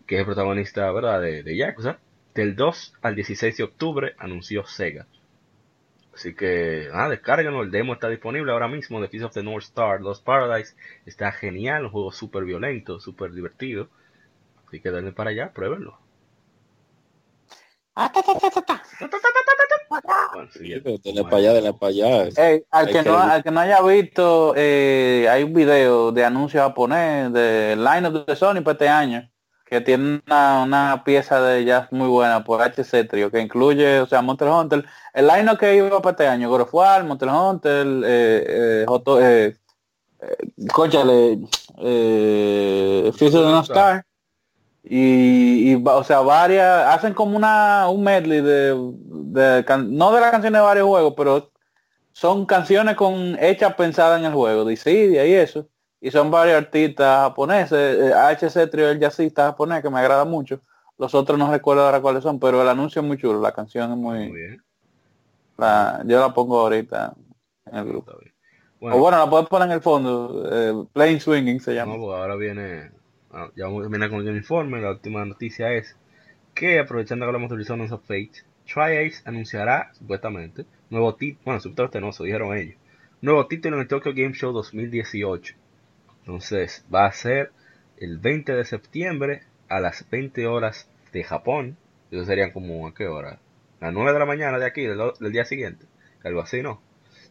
que 0.06 0.14
es 0.16 0.20
el 0.20 0.26
protagonista 0.26 0.90
¿verdad? 0.92 1.20
De, 1.20 1.42
de 1.42 1.56
Yakuza. 1.56 1.98
Del 2.34 2.54
2 2.54 2.94
al 3.02 3.14
16 3.14 3.56
de 3.56 3.64
octubre 3.64 4.14
anunció 4.18 4.66
Sega. 4.66 5.06
Así 6.14 6.34
que, 6.34 6.88
nada, 6.92 7.10
descárganlo. 7.10 7.62
El 7.62 7.70
demo 7.70 7.92
está 7.92 8.08
disponible 8.08 8.50
ahora 8.52 8.68
mismo 8.68 9.00
de 9.00 9.08
Feast 9.08 9.24
of 9.26 9.34
the 9.34 9.42
North 9.42 9.64
Star, 9.64 10.00
Los 10.00 10.20
Paradise. 10.20 10.74
Está 11.04 11.30
genial, 11.32 11.84
un 11.84 11.90
juego 11.90 12.12
súper 12.12 12.44
violento, 12.44 13.00
súper 13.00 13.32
divertido. 13.32 13.88
Así 14.66 14.80
que 14.80 14.90
denle 14.90 15.12
para 15.12 15.30
allá, 15.30 15.52
pruébenlo. 15.52 15.98
Bueno, 20.34 20.50
siguiente. 20.50 20.98
Dale 21.04 21.22
para 21.24 21.36
allá, 21.36 21.72
para 21.72 21.90
allá. 21.90 22.28
Ey, 22.36 22.64
al, 22.70 22.86
que 22.86 22.92
que- 22.92 23.08
no, 23.08 23.18
al 23.18 23.42
que 23.42 23.50
no 23.50 23.60
haya 23.60 23.82
visto, 23.82 24.52
eh, 24.56 25.26
hay 25.30 25.42
un 25.42 25.54
video 25.54 26.12
de 26.12 26.24
anuncio 26.24 26.60
japonés 26.60 27.32
de 27.32 27.76
Line 27.76 28.10
de 28.26 28.36
Sony 28.36 28.60
para 28.62 28.72
este 28.72 28.88
año, 28.88 29.30
que 29.66 29.80
tiene 29.80 30.22
una, 30.26 30.62
una 30.62 31.02
pieza 31.04 31.40
de 31.42 31.64
jazz 31.64 31.90
muy 31.90 32.08
buena 32.08 32.44
por 32.44 32.62
HC 32.62 33.04
Trio, 33.08 33.30
que 33.32 33.40
incluye, 33.40 34.00
o 34.00 34.06
sea, 34.06 34.22
Monster 34.22 34.48
Hunter, 34.48 34.84
el 35.12 35.26
line 35.26 35.56
que 35.58 35.74
iba 35.76 36.00
para 36.00 36.12
este 36.12 36.28
año, 36.28 36.48
God 36.48 36.62
of 36.62 36.72
War, 36.74 37.02
Monster 37.04 37.28
Hunter, 37.28 37.86
eh, 38.04 38.44
eh, 38.46 38.84
Joto- 38.86 39.20
eh, 39.20 39.56
eh, 40.20 40.36
cónchale, 40.72 41.40
eh, 41.78 43.10
Star, 43.62 44.04
y, 44.84 45.72
y 45.72 45.82
o 45.84 46.04
sea 46.04 46.20
varias 46.20 46.86
hacen 46.94 47.12
como 47.12 47.36
una 47.36 47.88
un 47.88 48.04
medley 48.04 48.40
de, 48.40 48.72
de 48.96 49.64
can- 49.64 49.96
no 49.96 50.12
de 50.12 50.20
las 50.20 50.30
canciones 50.30 50.60
de 50.60 50.64
varios 50.64 50.86
juegos 50.86 51.14
pero 51.16 51.50
son 52.12 52.46
canciones 52.46 52.94
con 52.94 53.36
hechas 53.42 53.74
pensadas 53.74 54.20
en 54.20 54.26
el 54.26 54.32
juego, 54.32 54.64
Dissidia 54.64 55.26
y 55.26 55.34
eso. 55.34 55.66
Y 56.00 56.10
son 56.10 56.30
varios 56.30 56.56
artistas 56.56 57.28
japoneses, 57.28 58.12
HC 58.14 58.56
eh, 58.56 58.66
Trio 58.66 58.90
el 58.90 59.00
jazzista 59.00 59.46
japonés 59.46 59.82
que 59.82 59.90
me 59.90 59.98
agrada 59.98 60.24
mucho. 60.24 60.60
Los 60.98 61.14
otros 61.14 61.38
no 61.38 61.50
recuerdo 61.50 61.84
ahora 61.84 62.00
cuáles 62.00 62.22
son, 62.22 62.38
pero 62.40 62.62
el 62.62 62.68
anuncio 62.68 63.02
es 63.02 63.08
muy 63.08 63.18
chulo, 63.18 63.40
la 63.40 63.52
canción 63.52 63.92
es 63.92 63.98
muy, 63.98 64.32
bien. 64.32 64.62
yo 65.58 66.20
la 66.20 66.32
pongo 66.32 66.60
ahorita 66.60 67.14
en 67.66 67.76
el 67.76 67.84
grupo. 67.84 68.12
Bueno, 68.80 68.96
o 68.96 69.00
bueno, 69.00 69.18
la 69.18 69.28
puedes 69.28 69.48
poner 69.48 69.68
en 69.68 69.72
el 69.72 69.80
fondo, 69.80 70.48
eh, 70.50 70.86
Plain 70.92 71.20
Swinging 71.20 71.60
se 71.60 71.74
llama. 71.74 71.96
Pues 71.96 72.18
ahora 72.18 72.36
viene, 72.36 72.90
ah, 73.32 73.48
ya 73.56 73.68
viene 73.68 74.08
con 74.08 74.26
el 74.26 74.36
informe, 74.36 74.80
la 74.80 74.90
última 74.90 75.24
noticia 75.24 75.72
es 75.72 75.96
que 76.54 76.78
aprovechando 76.78 77.24
que 77.24 77.28
hablamos 77.28 77.48
de 77.50 77.56
Horizon 77.56 77.80
of 77.80 78.02
Fate, 78.02 78.44
TriAce 78.66 79.22
anunciará 79.24 79.92
supuestamente 79.94 80.66
nuevo 80.90 81.14
título, 81.14 81.42
bueno, 81.44 81.60
supuestamente 81.60 82.00
no, 82.00 82.24
dijeron 82.24 82.56
ellos, 82.56 82.76
nuevo 83.20 83.46
título 83.46 83.76
en 83.76 83.82
el 83.82 83.88
Tokyo 83.88 84.12
Game 84.14 84.34
Show 84.34 84.52
2018. 84.52 85.54
Entonces 86.26 86.84
va 86.92 87.06
a 87.06 87.12
ser 87.12 87.52
el 87.98 88.18
20 88.18 88.52
de 88.52 88.64
septiembre 88.64 89.44
a 89.68 89.78
las 89.78 90.10
20 90.10 90.48
horas 90.48 90.90
de 91.12 91.22
Japón. 91.22 91.76
Eso 92.10 92.24
serían 92.24 92.50
como 92.50 92.88
a 92.88 92.94
qué 92.94 93.06
hora? 93.06 93.38
A 93.80 93.86
las 93.86 93.94
9 93.94 94.12
de 94.12 94.18
la 94.18 94.26
mañana 94.26 94.58
de 94.58 94.66
aquí, 94.66 94.86
del, 94.86 95.32
día 95.32 95.44
siguiente. 95.44 95.86
Algo 96.24 96.40
así, 96.40 96.62
¿no? 96.62 96.82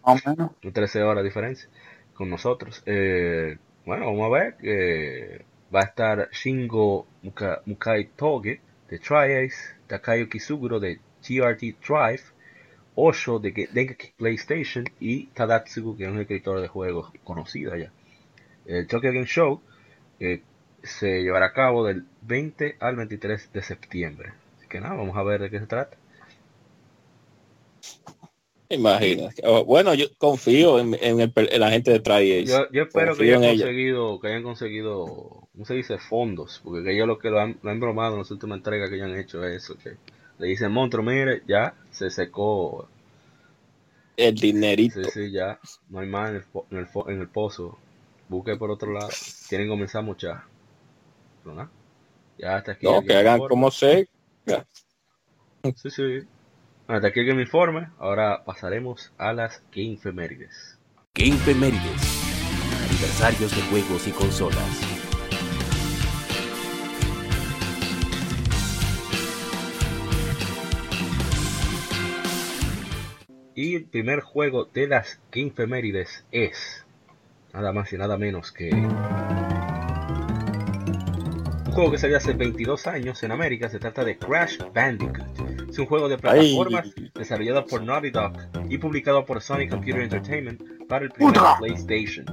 Más 0.06 0.26
o 0.26 0.30
menos. 0.30 0.52
13 0.74 1.04
horas 1.04 1.24
de 1.24 1.28
diferencia 1.28 1.70
con 2.14 2.30
nosotros. 2.30 2.84
Eh, 2.86 3.58
bueno, 3.86 4.06
vamos 4.06 4.28
a 4.28 4.30
ver. 4.30 4.56
que 4.56 5.44
va 5.76 5.82
a 5.82 5.84
estar 5.84 6.30
Shingo 6.32 7.06
Mukai 7.66 8.06
Toge 8.16 8.62
de 8.90 9.00
TriAce, 9.00 9.76
Takayuki 9.88 10.40
Suguro 10.40 10.80
de 10.80 11.02
GRT 11.22 11.76
Drive, 11.86 12.24
Osho 12.96 13.40
de 13.40 13.68
Dengeki 13.74 14.14
PlayStation 14.16 14.86
y 15.02 15.26
Tadatsugu, 15.28 15.98
que 15.98 16.06
es 16.06 16.10
un 16.10 16.22
escritor 16.22 16.62
de 16.62 16.70
juegos 16.70 17.12
conocido 17.26 17.76
ya. 17.76 17.92
El 18.66 18.88
Tokyo 18.88 19.12
Game 19.12 19.26
Show 19.26 19.62
eh, 20.20 20.42
se 20.84 21.24
llevará 21.24 21.48
a 21.48 21.54
cabo 21.54 21.86
del 21.86 22.06
20 22.22 22.78
al 22.80 22.96
23 22.96 23.52
de 23.54 23.62
septiembre. 23.62 24.34
Así 24.58 24.68
que 24.68 24.80
nada, 24.80 24.96
vamos 24.96 25.16
a 25.18 25.24
ver 25.24 25.42
de 25.42 25.50
qué 25.50 25.60
se 25.60 25.68
trata. 25.68 25.98
Imagina. 28.70 29.30
Oh, 29.44 29.64
bueno, 29.64 29.94
yo 29.94 30.08
confío 30.18 30.80
en, 30.80 30.92
la 31.60 31.70
gente 31.70 31.92
de 31.92 32.00
Tri 32.00 32.46
yo, 32.46 32.70
yo, 32.72 32.84
espero 32.84 33.16
que 33.16 33.24
hayan 33.24 33.44
conseguido, 33.44 34.20
que 34.20 34.28
hayan 34.28 34.44
conseguido, 34.44 35.48
no 35.54 35.66
se 35.66 35.76
dice 35.76 36.00
fondos, 36.00 36.62
porque 36.64 36.92
ellos 36.92 37.08
lo 37.08 37.20
que 37.20 37.30
lo 37.30 37.40
han, 37.40 37.58
lo 37.62 37.70
han 37.70 37.80
bromado 37.80 38.14
en 38.14 38.20
las 38.20 38.32
últimas 38.32 38.58
entregas 38.58 38.90
que 38.90 38.98
ya 38.98 39.06
han 39.06 39.18
hecho 39.18 39.44
es 39.46 39.64
eso, 39.64 39.78
que 39.78 39.98
le 40.40 40.48
dicen 40.48 40.72
monstruo, 40.72 41.04
mire, 41.04 41.44
ya 41.48 41.76
se 41.92 42.10
secó 42.10 42.90
el 44.18 44.36
dinerito. 44.36 45.04
Sí, 45.04 45.10
sí, 45.12 45.32
ya 45.32 45.60
no 45.90 46.00
hay 46.00 46.08
más 46.08 46.30
en 46.32 46.38
el, 46.38 46.88
en 47.08 47.22
el, 47.22 47.28
pozo. 47.28 47.78
Busque 48.28 48.56
por 48.56 48.72
otro 48.72 48.92
lado. 48.92 49.10
Tienen 49.50 49.68
que 49.68 49.72
comenzar 49.72 50.04
muchas. 50.04 50.42
¿no? 51.44 51.70
Ya 52.38 52.58
hasta 52.58 52.74
aquí. 52.74 52.86
No, 52.86 53.02
que 53.04 53.16
hagan 53.16 53.40
como 53.48 53.72
sé. 53.72 54.10
Sí, 55.76 55.90
sí. 55.90 56.20
Hasta 56.88 57.08
aquí 57.08 57.26
que 57.26 57.34
me 57.34 57.44
informe. 57.44 57.90
Ahora 57.98 58.44
pasaremos 58.44 59.12
a 59.18 59.34
las 59.34 59.64
Game 59.72 59.98
Femérides. 59.98 60.78
Game 61.14 61.38
Femérides. 61.38 62.26
Aniversarios 62.88 63.56
de 63.56 63.62
juegos 63.64 64.08
y 64.08 64.12
consolas. 64.12 64.82
Y 73.56 73.76
el 73.76 73.86
primer 73.86 74.20
juego 74.20 74.66
de 74.66 74.88
las 74.88 75.22
Game 75.32 75.52
Femérides 75.52 76.26
es 76.32 76.85
nada 77.56 77.72
más 77.72 77.92
y 77.94 77.98
nada 77.98 78.18
menos 78.18 78.52
que 78.52 78.70
juego 81.76 81.92
que 81.92 81.98
salió 81.98 82.16
hace 82.16 82.32
22 82.32 82.88
años 82.88 83.22
en 83.24 83.34
América, 83.34 83.68
se 83.68 83.80
trata 83.80 84.06
de 84.06 84.18
Crash 84.18 84.60
Bandicoot. 84.74 85.70
Es 85.70 85.78
un 85.78 85.86
juego 85.86 86.08
de 86.08 86.18
plataformas 86.18 86.90
desarrollado 87.14 87.66
por 87.66 87.84
Naughty 87.84 88.12
Dog 88.12 88.32
y 88.70 88.78
publicado 88.78 89.26
por 89.26 89.42
Sony 89.42 89.68
Computer 89.70 90.04
Entertainment 90.04 90.88
para 90.88 91.04
el 91.04 91.12
primer 91.12 91.36
PlayStation. 91.60 92.26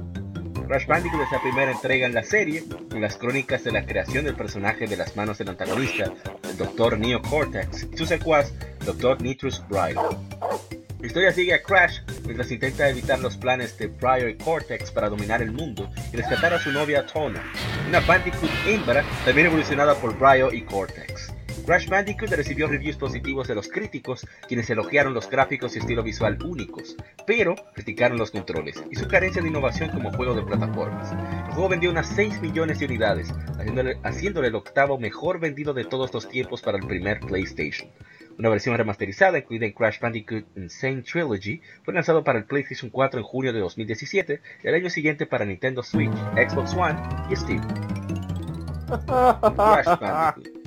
Crash 0.65 0.87
Bandicoot 0.87 1.23
es 1.23 1.31
la 1.33 1.41
primera 1.41 1.71
entrega 1.73 2.07
en 2.07 2.13
la 2.13 2.23
serie, 2.23 2.63
con 2.89 3.01
las 3.01 3.17
crónicas 3.17 3.65
de 3.65 3.73
la 3.73 3.85
creación 3.85 4.23
del 4.23 4.35
personaje 4.35 4.87
de 4.87 4.95
las 4.95 5.13
manos 5.17 5.37
del 5.39 5.49
antagonista, 5.49 6.05
el 6.49 6.57
Dr. 6.57 6.97
Neo 6.97 7.21
Cortex, 7.21 7.89
y 7.91 7.97
su 7.97 8.05
secuaz, 8.05 8.53
Dr. 8.85 9.21
Nitrous 9.21 9.61
Bride. 9.67 10.82
La 11.03 11.07
historia 11.07 11.33
sigue 11.33 11.53
a 11.53 11.61
Crash 11.61 11.99
mientras 12.23 12.49
intenta 12.49 12.87
evitar 12.87 13.19
los 13.19 13.35
planes 13.35 13.77
de 13.77 13.89
Pryor 13.89 14.29
y 14.29 14.37
Cortex 14.37 14.89
para 14.89 15.09
dominar 15.09 15.41
el 15.41 15.51
mundo 15.51 15.91
y 16.13 16.15
rescatar 16.15 16.53
a 16.53 16.59
su 16.59 16.71
novia 16.71 17.05
Tona, 17.05 17.43
una 17.89 17.99
Bandicoot 17.99 18.49
hembra 18.65 19.03
también 19.25 19.47
evolucionada 19.47 19.95
por 19.95 20.17
Pryor 20.17 20.55
y 20.55 20.61
Cortex. 20.61 21.33
Crash 21.65 21.89
Bandicoot 21.89 22.31
recibió 22.31 22.67
reviews 22.67 22.95
positivos 22.95 23.49
de 23.49 23.55
los 23.55 23.67
críticos, 23.67 24.25
quienes 24.47 24.69
elogiaron 24.69 25.13
los 25.13 25.29
gráficos 25.29 25.75
y 25.75 25.79
estilo 25.79 26.03
visual 26.03 26.41
únicos, 26.41 26.95
pero 27.27 27.55
criticaron 27.73 28.17
los 28.17 28.31
controles 28.31 28.81
y 28.89 28.95
su 28.95 29.05
carencia 29.05 29.41
de 29.41 29.49
innovación 29.49 29.89
como 29.89 30.13
juego 30.13 30.35
de 30.35 30.43
plataformas. 30.43 31.11
El 31.11 31.51
juego 31.51 31.67
vendió 31.67 31.89
unas 31.89 32.07
6 32.15 32.39
millones 32.39 32.79
de 32.79 32.85
unidades, 32.85 33.33
haciéndole 34.03 34.47
el 34.47 34.55
octavo 34.55 34.97
mejor 34.97 35.41
vendido 35.41 35.73
de 35.73 35.83
todos 35.83 36.13
los 36.13 36.29
tiempos 36.29 36.61
para 36.61 36.77
el 36.77 36.87
primer 36.87 37.19
PlayStation. 37.19 37.89
Una 38.37 38.49
versión 38.49 38.75
remasterizada 38.75 39.37
incluida 39.37 39.65
en 39.65 39.73
Crash 39.73 39.99
Bandicoot 39.99 40.45
Insane 40.55 41.03
Trilogy 41.03 41.61
fue 41.83 41.93
lanzado 41.93 42.23
para 42.23 42.39
el 42.39 42.45
PlayStation 42.45 42.89
4 42.89 43.19
en 43.19 43.25
junio 43.25 43.53
de 43.53 43.59
2017 43.59 44.41
y 44.63 44.67
el 44.67 44.73
año 44.73 44.89
siguiente 44.89 45.25
para 45.25 45.45
Nintendo 45.45 45.83
Switch, 45.83 46.11
Xbox 46.35 46.73
One 46.73 46.99
y 47.29 47.35
Steam. 47.35 47.61
Crash 49.55 49.99
Bandicoot. 49.99 50.63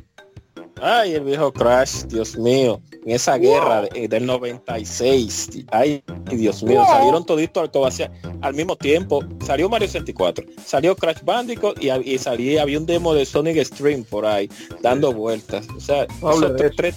Ay, 0.83 1.15
el 1.15 1.25
viejo 1.25 1.51
Crash, 1.53 2.03
Dios 2.05 2.37
mío, 2.37 2.83
en 3.07 3.15
esa 3.15 3.39
guerra 3.39 3.83
del 3.83 4.27
96. 4.27 5.65
Ay, 5.71 6.03
Dios 6.31 6.63
mío, 6.63 6.85
salieron 6.85 7.25
toditos 7.25 7.71
al, 7.75 8.11
al 8.43 8.55
mismo 8.55 8.77
tiempo. 8.77 9.25
Salió 9.43 9.71
Mario 9.71 9.89
64, 9.89 10.45
salió 10.63 10.95
Crash 10.95 11.23
Bandicoot 11.25 11.83
y, 11.83 11.91
y 11.91 12.19
salía, 12.19 12.61
había 12.61 12.79
un 12.79 12.85
demo 12.85 13.15
de 13.15 13.25
Sonic 13.25 13.65
Stream 13.65 14.05
por 14.05 14.27
ahí, 14.27 14.51
dando 14.83 15.15
vueltas. 15.15 15.67
O 15.75 15.81
sea, 15.81 16.07
tres, 16.77 16.97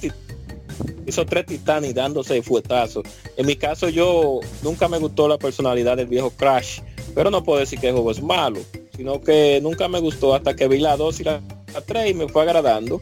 esos 1.09 1.25
tres 1.25 1.45
titanes 1.45 1.93
dándose 1.93 2.41
fuetazos. 2.41 3.03
En 3.37 3.45
mi 3.45 3.55
caso 3.55 3.89
yo 3.89 4.39
nunca 4.63 4.87
me 4.87 4.97
gustó 4.97 5.27
la 5.27 5.37
personalidad 5.37 5.97
del 5.97 6.07
viejo 6.07 6.31
Crash, 6.31 6.81
pero 7.13 7.29
no 7.29 7.43
puedo 7.43 7.59
decir 7.59 7.79
que 7.79 7.87
el 7.87 7.93
juego 7.93 8.11
es 8.11 8.21
malo, 8.21 8.59
sino 8.95 9.21
que 9.21 9.59
nunca 9.61 9.87
me 9.87 9.99
gustó 9.99 10.33
hasta 10.33 10.55
que 10.55 10.67
vi 10.67 10.79
la 10.79 10.97
2 10.97 11.19
y 11.19 11.23
la 11.23 11.41
3 11.85 12.11
y 12.11 12.13
me 12.13 12.27
fue 12.27 12.43
agradando. 12.43 13.01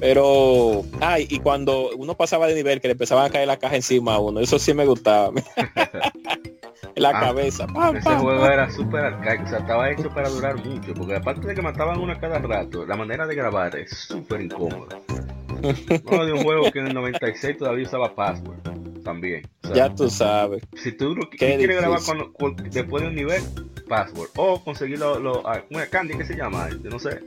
Pero, 0.00 0.84
ay, 1.00 1.26
y 1.28 1.40
cuando 1.40 1.90
uno 1.96 2.16
pasaba 2.16 2.46
de 2.46 2.54
nivel 2.54 2.80
que 2.80 2.86
le 2.86 2.92
empezaban 2.92 3.26
a 3.26 3.30
caer 3.30 3.48
la 3.48 3.56
caja 3.56 3.74
encima 3.74 4.14
a 4.14 4.18
uno, 4.20 4.38
eso 4.40 4.58
sí 4.58 4.72
me 4.72 4.86
gustaba. 4.86 5.32
la 6.98 7.10
ah, 7.10 7.20
cabeza. 7.20 7.66
ese 7.94 8.16
juego 8.16 8.46
era 8.46 8.70
súper 8.70 9.04
arcaico, 9.04 9.44
o 9.44 9.48
sea, 9.48 9.58
estaba 9.58 9.90
hecho 9.90 10.08
para 10.10 10.28
durar 10.28 10.64
mucho, 10.64 10.94
porque 10.94 11.16
aparte 11.16 11.46
de 11.46 11.54
que 11.54 11.62
mataban 11.62 11.98
uno 12.00 12.18
cada 12.20 12.38
rato, 12.38 12.86
la 12.86 12.96
manera 12.96 13.26
de 13.26 13.34
grabar 13.34 13.76
es 13.76 13.90
súper 13.90 14.42
incómoda. 14.42 14.98
No, 16.10 16.24
de 16.24 16.32
un 16.32 16.42
juego 16.42 16.70
que 16.70 16.78
en 16.78 16.88
el 16.88 16.94
96 16.94 17.58
todavía 17.58 17.86
usaba 17.86 18.14
password. 18.14 18.58
También. 19.04 19.48
ya 19.74 19.94
tú 19.94 20.10
sabes. 20.10 20.62
Si 20.76 20.92
tú 20.92 21.16
quieres 21.30 21.66
grabar 21.66 22.00
con, 22.36 22.56
después 22.70 23.02
de 23.02 23.08
un 23.08 23.14
nivel, 23.14 23.42
password. 23.88 24.28
O 24.36 24.62
conseguir 24.62 24.98
lo, 24.98 25.18
lo 25.18 25.48
ah, 25.48 25.62
Candy, 25.90 26.16
¿qué 26.16 26.24
se 26.24 26.36
llama? 26.36 26.68
Yo 26.82 26.90
no 26.90 26.98
sé. 26.98 27.20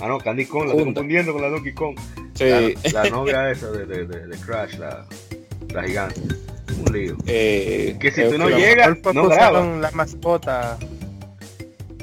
Ah, 0.00 0.08
no, 0.08 0.18
Candy 0.18 0.46
Kong, 0.46 0.66
la 0.66 0.70
estoy 0.72 0.84
confundiendo 0.84 1.32
con 1.32 1.42
la 1.42 1.48
Donkey 1.48 1.74
Kong. 1.74 1.96
Sí. 2.34 2.74
La, 2.92 3.10
novia 3.10 3.50
esa 3.50 3.70
de, 3.70 3.86
de, 3.86 4.06
de, 4.06 4.36
Crash, 4.38 4.78
la, 4.78 5.06
la 5.72 5.82
gigante. 5.84 6.20
Un 6.84 6.92
lío. 6.92 7.16
Eh, 7.26 7.96
que 8.00 8.10
si 8.10 8.22
tú 8.28 8.38
no 8.38 8.48
llegas, 8.48 8.98
no 9.14 9.28
grabas. 9.28 9.80
la 9.80 9.90
mascota 9.92 10.78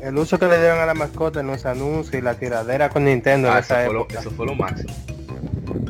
el 0.06 0.18
uso 0.20 0.38
que 0.38 0.46
le 0.46 0.60
dieron 0.60 0.80
a 0.80 0.86
la 0.86 0.94
mascota 0.94 1.40
en 1.40 1.48
los 1.48 1.66
anuncios 1.66 2.14
y 2.14 2.22
la 2.22 2.36
tiradera 2.36 2.90
con 2.90 3.06
Nintendo 3.06 3.52
ah, 3.52 3.60
eso, 3.60 3.74
Fue 3.74 3.94
lo, 3.94 4.08
eso 4.08 4.32
fue 4.32 4.46
lo 4.46 4.54
máximo. 4.54 4.94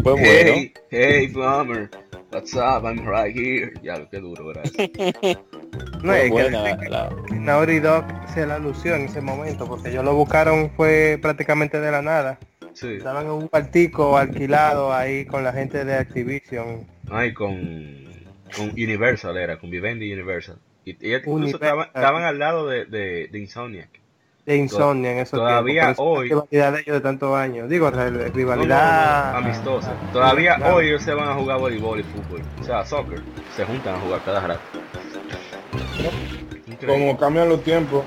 Fue 0.06 0.14
hey, 0.20 0.72
Hey, 0.92 1.28
Plumber. 1.30 1.90
What's 2.30 2.54
up? 2.54 2.86
I'm 2.86 3.08
right 3.08 3.36
here. 3.36 3.74
Ya, 3.82 4.08
qué 4.08 4.20
duro, 4.20 4.46
¿verdad? 4.46 4.64
no, 6.04 6.14
es 6.14 6.30
buena, 6.30 6.78
que, 6.78 6.90
la... 6.90 7.10
Naughty 7.32 7.80
Dog 7.80 8.06
se 8.32 8.46
la 8.46 8.60
lució 8.60 8.94
en 8.94 9.06
ese 9.06 9.20
momento, 9.22 9.68
porque 9.68 9.90
ellos 9.90 10.06
lo 10.06 10.14
buscaron 10.14 10.70
fue 10.78 11.18
prácticamente 11.20 11.80
de 11.80 11.90
la 11.90 12.04
nada. 12.04 12.38
Sí. 12.74 12.98
Estaban 12.98 13.26
en 13.26 13.32
un 13.32 13.50
partico 13.50 14.16
alquilado 14.16 14.94
ahí 14.94 15.26
con 15.26 15.44
la 15.44 15.52
gente 15.54 15.84
de 15.84 15.96
Activision. 15.96 16.86
Ay, 17.10 17.34
con, 17.34 18.06
con 18.56 18.70
Universal 18.74 19.36
era, 19.38 19.58
con 19.58 19.72
Vivendi 19.72 20.14
Universal. 20.14 20.60
Y, 20.86 20.92
y 20.92 21.16
incluso 21.16 21.56
estaban, 21.56 21.88
estaban, 21.88 22.22
al 22.26 22.38
lado 22.38 22.68
de, 22.68 22.86
de, 22.86 23.28
de 23.32 23.40
Insomniac 23.40 24.05
de 24.46 24.58
insomnia 24.58 25.12
en 25.12 25.18
esos 25.20 25.40
Todavía 25.40 25.94
hoy. 25.98 26.30
Rivalidad 26.30 26.74
de 26.74 26.80
ellos 26.82 26.94
de 26.94 27.02
tantos 27.02 27.36
años. 27.36 27.70
Digo, 27.70 27.90
rivalidad. 27.90 29.36
amistosa. 29.38 29.94
Todavía 30.14 30.58
hoy 30.72 30.88
ellos 30.88 31.04
se 31.04 31.14
van 31.14 31.30
a 31.30 31.36
jugar 31.36 31.60
voleibol 31.60 32.00
y 32.00 32.04
fútbol. 32.04 32.42
O 32.62 32.64
sea, 32.64 32.86
soccer. 32.86 33.22
Se 33.56 33.66
juntan 33.66 33.96
a 33.96 34.00
jugar 34.00 34.22
cada 34.24 34.40
rato. 34.42 34.62
Como 36.86 37.18
cambian 37.18 37.50
los 37.50 37.64
tiempos. 37.64 38.04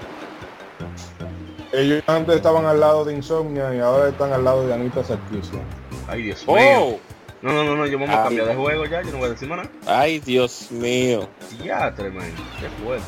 Ellos 1.72 2.02
antes 2.06 2.36
estaban 2.36 2.64
al 2.64 2.80
lado 2.80 3.04
de 3.04 3.14
Insomnia 3.14 3.74
y 3.74 3.78
ahora 3.80 4.08
están 4.08 4.32
al 4.32 4.44
lado 4.44 4.66
de 4.66 4.74
Anita 4.74 5.04
Sarkisian. 5.04 5.62
Ay, 6.06 6.22
Dios 6.22 6.46
mío. 6.46 6.56
Oh. 6.56 7.00
No, 7.40 7.52
no, 7.52 7.62
no, 7.62 7.76
no, 7.76 7.86
yo 7.86 7.98
vamos 7.98 8.16
a 8.16 8.24
cambiar 8.24 8.48
de 8.48 8.54
juego 8.54 8.84
ya, 8.86 9.02
yo 9.02 9.12
no 9.12 9.18
voy 9.18 9.26
a 9.26 9.30
decir 9.30 9.48
nada. 9.48 9.70
Ay, 9.86 10.18
Dios 10.18 10.72
mío. 10.72 11.28
Ya, 11.62 11.94
tremendo. 11.94 12.42
Qué 12.60 12.68
fuerte. 12.82 13.06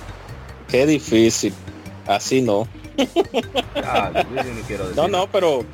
Qué 0.69 0.87
difícil. 0.87 1.53
Así 2.07 2.41
no. 2.41 2.69
No, 4.97 5.09
no, 5.09 5.31
pero 5.31 5.65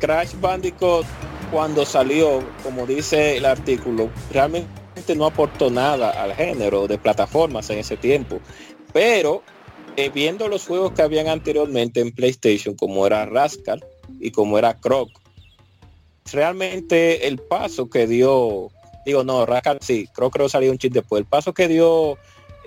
Crash 0.00 0.34
Bandicoot 0.40 1.06
cuando 1.50 1.84
salió, 1.86 2.42
como 2.62 2.86
dice 2.86 3.36
el 3.36 3.44
artículo, 3.44 4.10
realmente 4.32 5.14
no 5.16 5.26
aportó 5.26 5.70
nada 5.70 6.10
al 6.10 6.34
género 6.34 6.86
de 6.86 6.98
plataformas 6.98 7.70
en 7.70 7.78
ese 7.78 7.96
tiempo. 7.96 8.40
Pero 8.92 9.42
eh, 9.96 10.10
viendo 10.10 10.48
los 10.48 10.66
juegos 10.66 10.92
que 10.92 11.02
habían 11.02 11.28
anteriormente 11.28 12.00
en 12.00 12.12
PlayStation, 12.12 12.74
como 12.74 13.06
era 13.06 13.26
Rascal 13.26 13.84
y 14.20 14.30
como 14.30 14.58
era 14.58 14.74
Croc, 14.74 15.10
realmente 16.32 17.26
el 17.28 17.38
paso 17.38 17.88
que 17.88 18.06
dio, 18.06 18.70
digo 19.04 19.22
no, 19.24 19.46
Rascal 19.46 19.78
sí, 19.80 20.08
creo 20.12 20.30
que 20.30 20.48
salió 20.48 20.70
un 20.70 20.78
chip 20.78 20.92
después, 20.92 21.20
el 21.20 21.26
paso 21.26 21.54
que 21.54 21.68
dio 21.68 22.18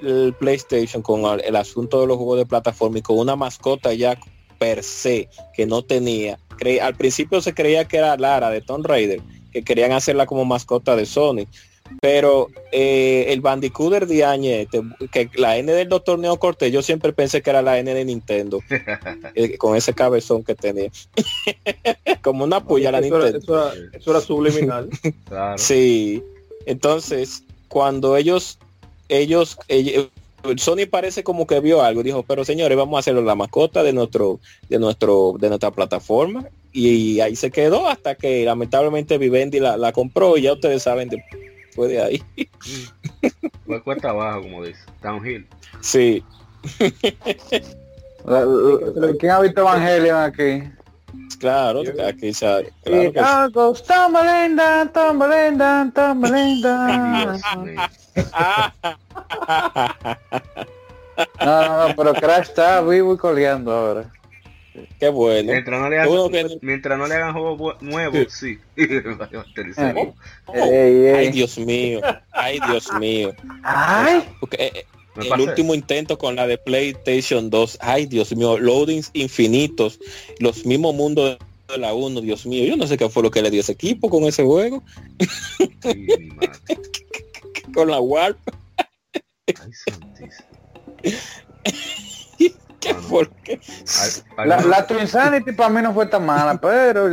el 0.01 0.33
PlayStation 0.37 1.01
con 1.01 1.39
el, 1.39 1.55
asunto 1.55 2.01
de 2.01 2.07
los 2.07 2.17
juegos 2.17 2.37
de 2.37 2.45
plataforma 2.45 2.99
y 2.99 3.01
con 3.01 3.17
una 3.17 3.35
mascota 3.35 3.93
ya 3.93 4.17
per 4.57 4.83
se 4.83 5.29
que 5.53 5.65
no 5.65 5.83
tenía. 5.83 6.39
al 6.81 6.95
principio 6.95 7.41
se 7.41 7.53
creía 7.53 7.85
que 7.85 7.97
era 7.97 8.17
Lara 8.17 8.49
de 8.49 8.61
Tomb 8.61 8.85
Raider, 8.85 9.21
que 9.51 9.63
querían 9.63 9.91
hacerla 9.91 10.25
como 10.25 10.45
mascota 10.45 10.95
de 10.95 11.05
Sony. 11.05 11.47
Pero 12.01 12.49
eh, 12.71 13.25
el 13.29 13.41
Bandicoot 13.41 14.03
de 14.03 14.23
Añe, 14.23 14.67
que 15.11 15.29
la 15.35 15.57
N 15.57 15.71
del 15.71 15.89
Doctor 15.89 16.19
Neo 16.19 16.37
Cortés, 16.37 16.71
yo 16.71 16.83
siempre 16.83 17.13
pensé 17.13 17.41
que 17.41 17.49
era 17.49 17.63
la 17.63 17.79
N 17.79 17.91
de 17.91 18.05
Nintendo, 18.05 18.59
eh, 19.35 19.57
con 19.57 19.75
ese 19.75 19.93
cabezón 19.93 20.43
que 20.43 20.53
tenía. 20.53 20.91
como 22.21 22.43
una 22.43 22.63
puya 22.63 22.91
la 22.91 23.01
Nintendo. 23.01 23.71
eso, 23.91 24.11
era, 24.11 24.21
subliminal. 24.21 24.89
Sí. 25.57 26.23
Entonces, 26.67 27.43
cuando 27.69 28.15
ellos 28.17 28.59
ellos, 29.09 29.57
Sony 30.57 30.85
parece 30.89 31.23
como 31.23 31.45
que 31.45 31.59
vio 31.59 31.81
algo, 31.81 32.03
dijo, 32.03 32.23
pero 32.23 32.45
señores, 32.45 32.77
vamos 32.77 32.95
a 32.95 32.99
hacerlo 32.99 33.21
la 33.21 33.35
mascota 33.35 33.83
de 33.83 33.93
nuestro, 33.93 34.39
de 34.69 34.79
nuestro, 34.79 35.35
de 35.39 35.49
nuestra 35.49 35.71
plataforma. 35.71 36.45
Y 36.71 37.19
ahí 37.19 37.35
se 37.35 37.51
quedó 37.51 37.87
hasta 37.87 38.15
que 38.15 38.45
lamentablemente 38.45 39.17
Vivendi 39.17 39.59
la, 39.59 39.75
la 39.75 39.91
compró 39.91 40.37
y 40.37 40.43
ya 40.43 40.53
ustedes 40.53 40.83
saben 40.83 41.09
después 41.09 41.89
de 41.89 42.01
ahí. 42.01 42.23
Fue 43.65 43.81
cuesta 43.83 44.11
abajo, 44.11 44.43
como 44.43 44.63
dice, 44.63 44.79
downhill. 45.01 45.47
Sí. 45.81 46.23
¿Quién 49.19 49.31
ha 49.31 49.39
visto 49.39 49.61
Evangelion 49.61 50.17
aquí? 50.17 50.63
Claro, 51.39 51.83
aquí 52.05 52.33
se 52.33 52.71
claro 52.83 53.73
no, 61.45 61.87
no, 61.87 61.95
pero 61.95 62.13
Crash 62.13 62.49
está 62.49 62.81
vivo 62.81 63.13
y 63.13 63.17
coleando 63.17 63.71
ahora. 63.71 64.11
Qué 64.99 65.09
bueno. 65.09 65.51
Mientras 65.51 65.79
no 65.79 65.89
le 65.89 65.99
hagan, 65.99 66.47
mientras 66.61 66.97
no 66.97 67.07
le 67.07 67.15
hagan 67.15 67.33
juegos 67.33 67.81
nuevos, 67.81 68.33
sí. 68.33 68.59
ay, 70.47 71.31
Dios 71.31 71.57
mío. 71.57 72.01
Ay, 72.31 72.59
Dios 72.67 72.91
mío. 72.93 73.33
Ay. 73.63 74.23
Eh, 74.51 74.85
eh, 75.21 75.29
el 75.33 75.41
último 75.41 75.73
intento 75.73 76.17
con 76.17 76.35
la 76.35 76.47
de 76.47 76.57
PlayStation 76.57 77.49
2. 77.49 77.77
Ay, 77.81 78.05
Dios 78.05 78.35
mío. 78.35 78.57
Loadings 78.57 79.11
infinitos. 79.13 79.99
Los 80.39 80.65
mismos 80.65 80.95
mundos 80.95 81.37
de 81.67 81.77
la 81.77 81.93
1. 81.93 82.21
Dios 82.21 82.45
mío. 82.45 82.65
Yo 82.65 82.77
no 82.77 82.87
sé 82.87 82.97
qué 82.97 83.09
fue 83.09 83.23
lo 83.23 83.31
que 83.31 83.41
le 83.41 83.51
dio 83.51 83.61
ese 83.61 83.73
equipo 83.73 84.09
con 84.09 84.23
ese 84.23 84.43
juego. 84.43 84.83
con 87.73 87.89
la 87.89 87.99
Warp. 87.99 88.37
¿Qué 92.79 92.95
fue? 92.95 93.29
La, 94.37 94.61
la 94.61 94.87
Twin 94.87 95.07
Sanity 95.07 95.51
para 95.51 95.69
mí 95.69 95.81
no 95.81 95.93
fue 95.93 96.05
tan 96.05 96.25
mala, 96.25 96.59
pero 96.61 97.09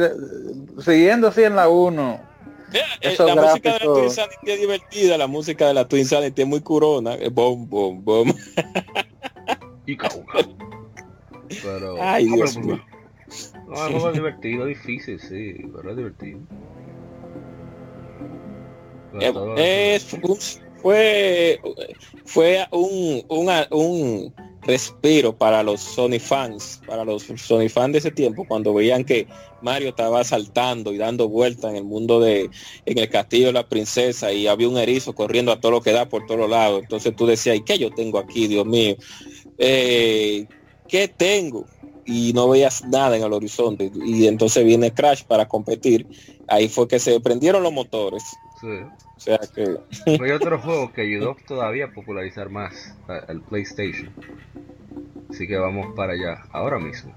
siguiendo 0.81 1.29
así 1.29 1.43
en 1.43 1.57
la 1.57 1.69
1. 1.69 2.36
Eh, 2.73 3.17
la 3.19 3.35
música 3.35 3.79
de 3.79 3.79
la 3.79 3.95
Twin 3.95 4.11
Sanity 4.11 4.51
es 4.51 4.61
divertida, 4.61 5.19
la 5.19 5.27
música 5.27 5.69
de 5.69 5.75
la 5.75 5.87
Twin 5.87 6.05
Sanity 6.05 6.43
es 6.43 6.49
muy 6.49 6.61
curona. 6.61 7.17
Bom, 7.33 7.69
bom, 7.69 8.05
bom. 8.05 8.33
y 9.87 9.97
Pero, 11.63 11.97
Ay, 12.01 12.27
Dios 12.27 12.57
mío. 12.59 12.85
No, 13.69 13.87
es 13.87 14.03
muy 14.03 14.13
divertido, 14.13 14.67
difícil, 14.67 15.21
sí, 15.21 15.65
pero 15.75 15.91
es 15.91 15.97
divertido. 15.97 16.39
Eh, 19.21 19.95
es, 19.97 20.17
fue 20.83 21.61
fue 22.25 22.67
un, 22.71 23.25
un, 23.29 23.49
un 23.71 24.35
respiro 24.67 25.37
para 25.37 25.63
los 25.63 25.81
Sony 25.81 26.19
fans, 26.21 26.81
para 26.87 27.05
los 27.05 27.23
Sony 27.23 27.69
fans 27.69 27.93
de 27.93 27.99
ese 27.99 28.11
tiempo, 28.11 28.45
cuando 28.47 28.75
veían 28.75 29.05
que 29.05 29.27
Mario 29.63 29.91
estaba 29.91 30.25
saltando 30.25 30.93
y 30.93 30.99
dando 30.99 31.29
vueltas 31.29 31.71
en 31.71 31.77
el 31.77 31.85
mundo 31.85 32.21
de, 32.21 32.51
en 32.85 32.99
el 32.99 33.09
castillo 33.09 33.47
de 33.47 33.53
la 33.53 33.69
princesa 33.69 34.33
y 34.33 34.47
había 34.47 34.69
un 34.69 34.77
erizo 34.77 35.15
corriendo 35.15 35.53
a 35.53 35.61
todo 35.61 35.73
lo 35.73 35.81
que 35.81 35.93
da 35.93 36.09
por 36.09 36.27
todos 36.27 36.51
lados. 36.51 36.83
Entonces 36.83 37.15
tú 37.15 37.27
decías, 37.27 37.57
¿y 37.57 37.63
qué 37.63 37.79
yo 37.79 37.91
tengo 37.91 38.19
aquí, 38.19 38.49
Dios 38.49 38.67
mío? 38.67 38.97
Eh, 39.59 40.47
¿Qué 40.89 41.09
tengo? 41.09 41.65
Y 42.05 42.33
no 42.33 42.49
veías 42.49 42.85
nada 42.85 43.17
en 43.17 43.23
el 43.23 43.33
horizonte. 43.33 43.91
Y 44.05 44.27
entonces 44.27 44.65
viene 44.65 44.93
Crash 44.93 45.25
para 45.25 45.49
competir. 45.49 46.07
Ahí 46.47 46.69
fue 46.69 46.87
que 46.87 46.99
se 46.99 47.19
prendieron 47.21 47.63
los 47.63 47.73
motores. 47.73 48.23
O 48.67 49.21
sea 49.21 49.39
que... 49.55 49.79
Hay 50.07 50.31
otro 50.31 50.59
juego 50.59 50.93
que 50.93 51.03
ayudó 51.03 51.37
todavía 51.47 51.87
a 51.87 51.91
popularizar 51.93 52.51
más 52.51 52.97
el 53.29 53.41
PlayStation. 53.41 54.13
Así 55.31 55.47
que 55.47 55.57
vamos 55.57 55.95
para 55.95 56.15
allá, 56.15 56.45
ahora 56.53 56.79
mismo. 56.79 57.15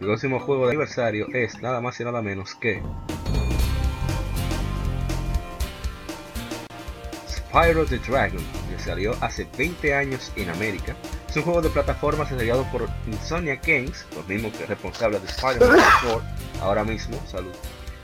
El 0.00 0.06
próximo 0.06 0.40
juego 0.40 0.64
de 0.64 0.70
aniversario 0.70 1.28
es 1.32 1.60
nada 1.62 1.80
más 1.80 1.98
y 2.00 2.04
nada 2.04 2.22
menos 2.22 2.54
que... 2.54 2.82
Spyro 7.28 7.84
the 7.84 7.98
Dragon, 7.98 8.42
que 8.70 8.78
salió 8.78 9.14
hace 9.20 9.46
20 9.56 9.94
años 9.94 10.32
en 10.36 10.48
América. 10.50 10.96
Es 11.28 11.36
un 11.36 11.42
juego 11.42 11.62
de 11.62 11.70
plataformas 11.70 12.30
desarrollado 12.30 12.64
por 12.72 12.88
Insomnia 13.06 13.56
Games, 13.56 14.06
los 14.14 14.26
mismos 14.26 14.52
que 14.52 14.66
responsables 14.66 15.22
de 15.22 15.28
Spider-Man 15.28 15.78
4, 16.02 16.22
ahora 16.60 16.84
mismo, 16.84 17.20
salud 17.26 17.52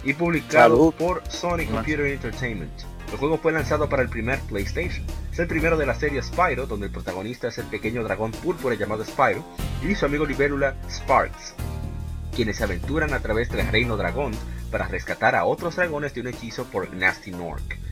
y 0.05 0.12
publicado 0.12 0.90
por 0.92 1.22
Sony 1.28 1.66
Computer 1.70 2.07
Entertainment. 2.07 2.72
El 3.11 3.18
juego 3.18 3.38
fue 3.38 3.53
lanzado 3.53 3.88
para 3.88 4.03
el 4.03 4.09
primer 4.09 4.38
PlayStation. 4.40 5.04
Es 5.33 5.38
el 5.38 5.46
primero 5.46 5.76
de 5.76 5.87
la 5.87 5.95
serie 5.95 6.22
Spyro, 6.22 6.66
donde 6.66 6.87
el 6.87 6.92
protagonista 6.92 7.49
es 7.49 7.58
el 7.58 7.66
pequeño 7.66 8.03
dragón 8.04 8.33
púrpura 8.33 8.75
llamado 8.75 9.04
Spyro 9.04 9.45
y 9.83 9.95
su 9.95 10.04
amigo 10.04 10.26
libélula 10.26 10.75
Sparks, 10.91 11.54
quienes 12.34 12.57
se 12.57 12.64
aventuran 12.64 13.14
a 13.14 13.20
través 13.20 13.49
del 13.50 13.66
reino 13.68 13.96
dragón 13.96 14.33
para 14.70 14.88
rescatar 14.88 15.34
a 15.34 15.45
otros 15.45 15.76
dragones 15.76 16.12
de 16.14 16.20
un 16.20 16.29
hechizo 16.29 16.64
por 16.64 16.92
Nasty 16.92 17.30
Nork. 17.30 17.87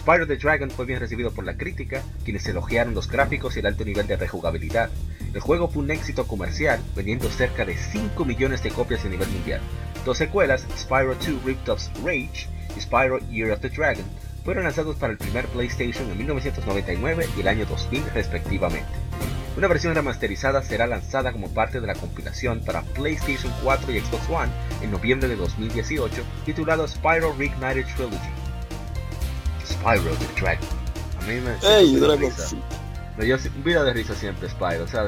Spyro 0.00 0.26
the 0.26 0.38
Dragon 0.38 0.70
fue 0.70 0.86
bien 0.86 0.98
recibido 0.98 1.30
por 1.30 1.44
la 1.44 1.58
crítica, 1.58 2.02
quienes 2.24 2.48
elogiaron 2.48 2.94
los 2.94 3.06
gráficos 3.06 3.54
y 3.54 3.60
el 3.60 3.66
alto 3.66 3.84
nivel 3.84 4.06
de 4.06 4.16
rejugabilidad. 4.16 4.88
El 5.34 5.40
juego 5.40 5.68
fue 5.68 5.82
un 5.82 5.90
éxito 5.90 6.26
comercial, 6.26 6.80
vendiendo 6.96 7.28
cerca 7.28 7.66
de 7.66 7.76
5 7.76 8.24
millones 8.24 8.62
de 8.62 8.70
copias 8.70 9.04
a 9.04 9.10
nivel 9.10 9.28
mundial. 9.28 9.60
Dos 10.06 10.16
secuelas, 10.16 10.66
Spyro 10.74 11.14
2 11.16 11.44
Ripped 11.44 11.74
Rage 12.02 12.48
y 12.74 12.80
Spyro 12.80 13.18
Year 13.28 13.50
of 13.52 13.60
the 13.60 13.68
Dragon, 13.68 14.06
fueron 14.42 14.64
lanzados 14.64 14.96
para 14.96 15.12
el 15.12 15.18
primer 15.18 15.44
PlayStation 15.48 16.10
en 16.10 16.16
1999 16.16 17.26
y 17.36 17.40
el 17.42 17.48
año 17.48 17.66
2000 17.66 18.02
respectivamente. 18.14 18.88
Una 19.58 19.68
versión 19.68 19.94
remasterizada 19.94 20.62
será 20.62 20.86
lanzada 20.86 21.30
como 21.30 21.52
parte 21.52 21.82
de 21.82 21.86
la 21.86 21.94
compilación 21.94 22.60
para 22.64 22.80
PlayStation 22.80 23.52
4 23.62 23.92
y 23.92 24.00
Xbox 24.00 24.30
One 24.30 24.52
en 24.80 24.92
noviembre 24.92 25.28
de 25.28 25.36
2018, 25.36 26.22
titulado 26.46 26.88
Spyro 26.88 27.34
Reignited 27.36 27.84
Trilogy. 27.94 28.49
Spyro 29.80 30.14
the 30.16 30.40
Dragon. 30.40 30.68
A 31.20 31.26
mí 31.26 31.40
me 31.40 31.56
hey, 31.62 31.96
Dragon. 31.96 32.32
Me 33.16 33.24
dio 33.24 33.38
vida 33.64 33.84
de 33.84 33.92
risa 33.92 34.14
siempre 34.14 34.48
Spyro, 34.48 34.84
o 34.84 34.88
sea, 34.88 35.04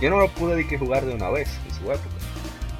yo 0.00 0.10
no 0.10 0.20
lo 0.20 0.28
pude 0.28 0.56
ni 0.56 0.66
que 0.66 0.78
jugar 0.78 1.04
de 1.04 1.14
una 1.14 1.30
vez 1.30 1.48
en 1.66 1.74
su 1.74 1.90
época 1.90 2.14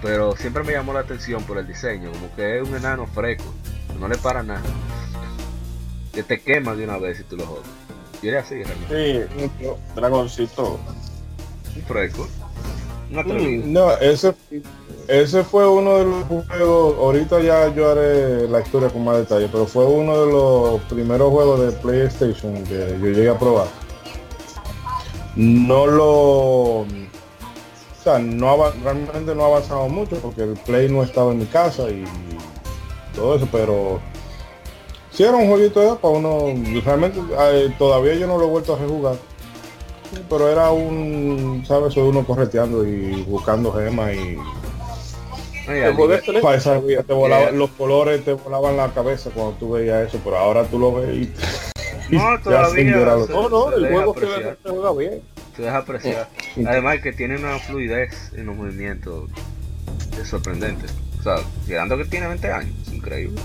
pero 0.05 0.37
siempre 0.37 0.63
me 0.63 0.73
llamó 0.73 0.93
la 0.93 1.01
atención 1.01 1.43
por 1.45 1.57
el 1.57 1.67
diseño, 1.67 2.13
como 2.13 2.33
que 2.37 2.59
es 2.59 2.69
un 2.69 2.77
enano 2.77 3.07
fresco, 3.07 3.55
no 3.99 4.07
le 4.07 4.19
para 4.19 4.43
nada. 4.43 4.61
Que 6.13 6.23
te 6.23 6.43
quema 6.43 6.75
de 6.75 6.85
una 6.85 6.99
vez 6.99 7.17
si 7.17 7.25
tú 7.25 7.39
lo 7.39 7.47
jodas. 7.47 7.65
Y 8.23 8.29
era 8.29 8.41
así, 8.41 8.63
realmente. 8.63 9.29
Sí, 9.29 9.43
un 9.43 9.95
dragoncito. 9.95 10.79
Un 11.75 11.83
fresco. 11.85 12.29
No, 13.67 13.93
ese, 13.99 14.35
ese 15.09 15.45
fue 15.45 15.69
uno 15.69 15.99
de 15.99 16.05
los 16.05 16.25
juegos, 16.25 16.97
ahorita 16.99 17.41
ya 17.41 17.75
yo 17.75 17.91
haré 17.91 18.49
la 18.49 18.61
historia 18.61 18.89
con 18.89 19.05
más 19.05 19.19
detalle, 19.19 19.49
pero 19.51 19.67
fue 19.67 19.85
uno 19.85 20.25
de 20.25 20.33
los 20.33 20.81
primeros 20.83 21.31
juegos 21.31 21.61
de 21.61 21.73
PlayStation 21.73 22.65
que 22.65 22.99
yo 23.01 23.07
llegué 23.07 23.29
a 23.29 23.39
probar. 23.39 23.69
no 25.37 25.87
lo 25.87 26.87
o 28.05 28.07
sea, 28.07 28.19
no 28.19 28.71
realmente 28.83 29.35
no 29.35 29.45
ha 29.45 29.47
avanzado 29.47 29.89
mucho 29.89 30.17
porque 30.17 30.43
el 30.43 30.55
Play 30.67 30.91
no 30.91 31.03
estaba 31.03 31.33
en 31.33 31.39
mi 31.39 31.47
casa 31.47 31.89
y 31.89 32.05
todo 33.15 33.37
eso, 33.37 33.49
pero 33.51 33.99
si 35.11 35.23
era 35.23 35.37
un 35.37 35.49
jueguito 35.49 35.81
de 35.81 35.97
para 35.97 36.15
uno, 36.15 36.53
realmente 36.85 37.19
todavía 37.79 38.15
yo 38.17 38.27
no 38.27 38.37
lo 38.37 38.45
he 38.45 38.49
vuelto 38.49 38.75
a 38.75 38.79
rejugar. 38.79 39.17
Pero 40.29 40.49
era 40.49 40.71
un, 40.71 41.65
¿sabes? 41.67 41.95
Soy 41.95 42.09
uno 42.09 42.25
correteando 42.25 42.87
y 42.87 43.23
buscando 43.23 43.73
gemas 43.73 44.15
y... 44.15 44.37
los 47.53 47.71
colores 47.71 48.25
te 48.25 48.33
volaban 48.35 48.77
la 48.77 48.89
cabeza 48.93 49.31
cuando 49.31 49.53
tú 49.53 49.73
veías 49.73 50.09
eso, 50.09 50.21
pero 50.23 50.37
ahora 50.37 50.65
tú 50.65 50.79
lo 50.79 50.95
ves 50.95 51.17
y... 51.17 51.33
no, 52.17 52.39
todavía 52.43 52.97
no, 53.29 53.49
no, 53.49 53.73
el 53.73 53.89
juego 53.89 54.15
se 54.15 54.71
juega 54.71 54.93
bien 54.93 55.35
se 55.57 55.63
deja 55.63 55.79
apreciar. 55.79 56.29
Además 56.67 57.01
que 57.01 57.13
tiene 57.13 57.37
una 57.37 57.59
fluidez 57.59 58.33
en 58.35 58.47
los 58.47 58.57
movimientos 58.57 59.31
es 60.21 60.29
sorprendente. 60.29 60.87
O 61.21 61.23
sea, 61.23 61.37
llegando 61.67 61.97
que 61.97 62.05
tiene 62.05 62.29
20 62.29 62.51
años, 62.51 62.75
es 62.87 62.93
increíble. 62.93 63.41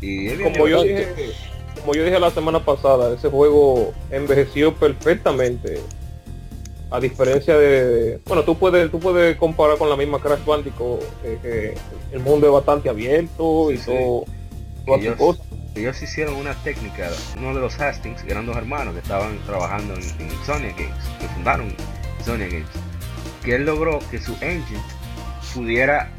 Y 0.00 0.36
como 0.36 0.68
yo 0.68 0.82
dije, 0.82 1.32
como 1.80 1.94
yo 1.94 2.04
dije 2.04 2.18
la 2.18 2.30
semana 2.30 2.64
pasada, 2.64 3.14
ese 3.14 3.28
juego 3.28 3.92
envejeció 4.10 4.74
perfectamente. 4.74 5.80
A 6.90 7.00
diferencia 7.00 7.58
de, 7.58 8.18
bueno, 8.24 8.44
tú 8.44 8.56
puedes, 8.56 8.90
tú 8.90 8.98
puedes 8.98 9.36
comparar 9.36 9.76
con 9.76 9.90
la 9.90 9.96
misma 9.96 10.20
Crash 10.20 10.42
Bandicoot, 10.44 11.00
que, 11.42 11.74
el 12.12 12.20
mundo 12.20 12.46
es 12.46 12.52
bastante 12.52 12.88
abierto 12.88 13.70
y 13.70 13.76
todo, 13.76 14.24
cosas 15.18 15.48
ellos 15.78 16.02
hicieron 16.02 16.34
una 16.34 16.54
técnica, 16.54 17.08
uno 17.36 17.54
de 17.54 17.60
los 17.60 17.78
Hastings, 17.80 18.22
que 18.22 18.32
eran 18.32 18.46
dos 18.46 18.56
hermanos 18.56 18.94
que 18.94 19.00
estaban 19.00 19.38
trabajando 19.46 19.94
en, 19.94 20.02
Sony 20.44 20.72
Games, 20.76 21.04
que 21.20 21.28
fundaron 21.28 21.72
Sony 22.24 22.48
Games, 22.50 22.68
que 23.44 23.54
él 23.54 23.64
logró 23.64 24.00
que 24.10 24.18
su 24.18 24.32
engine 24.40 24.82
pudiera 25.54 26.10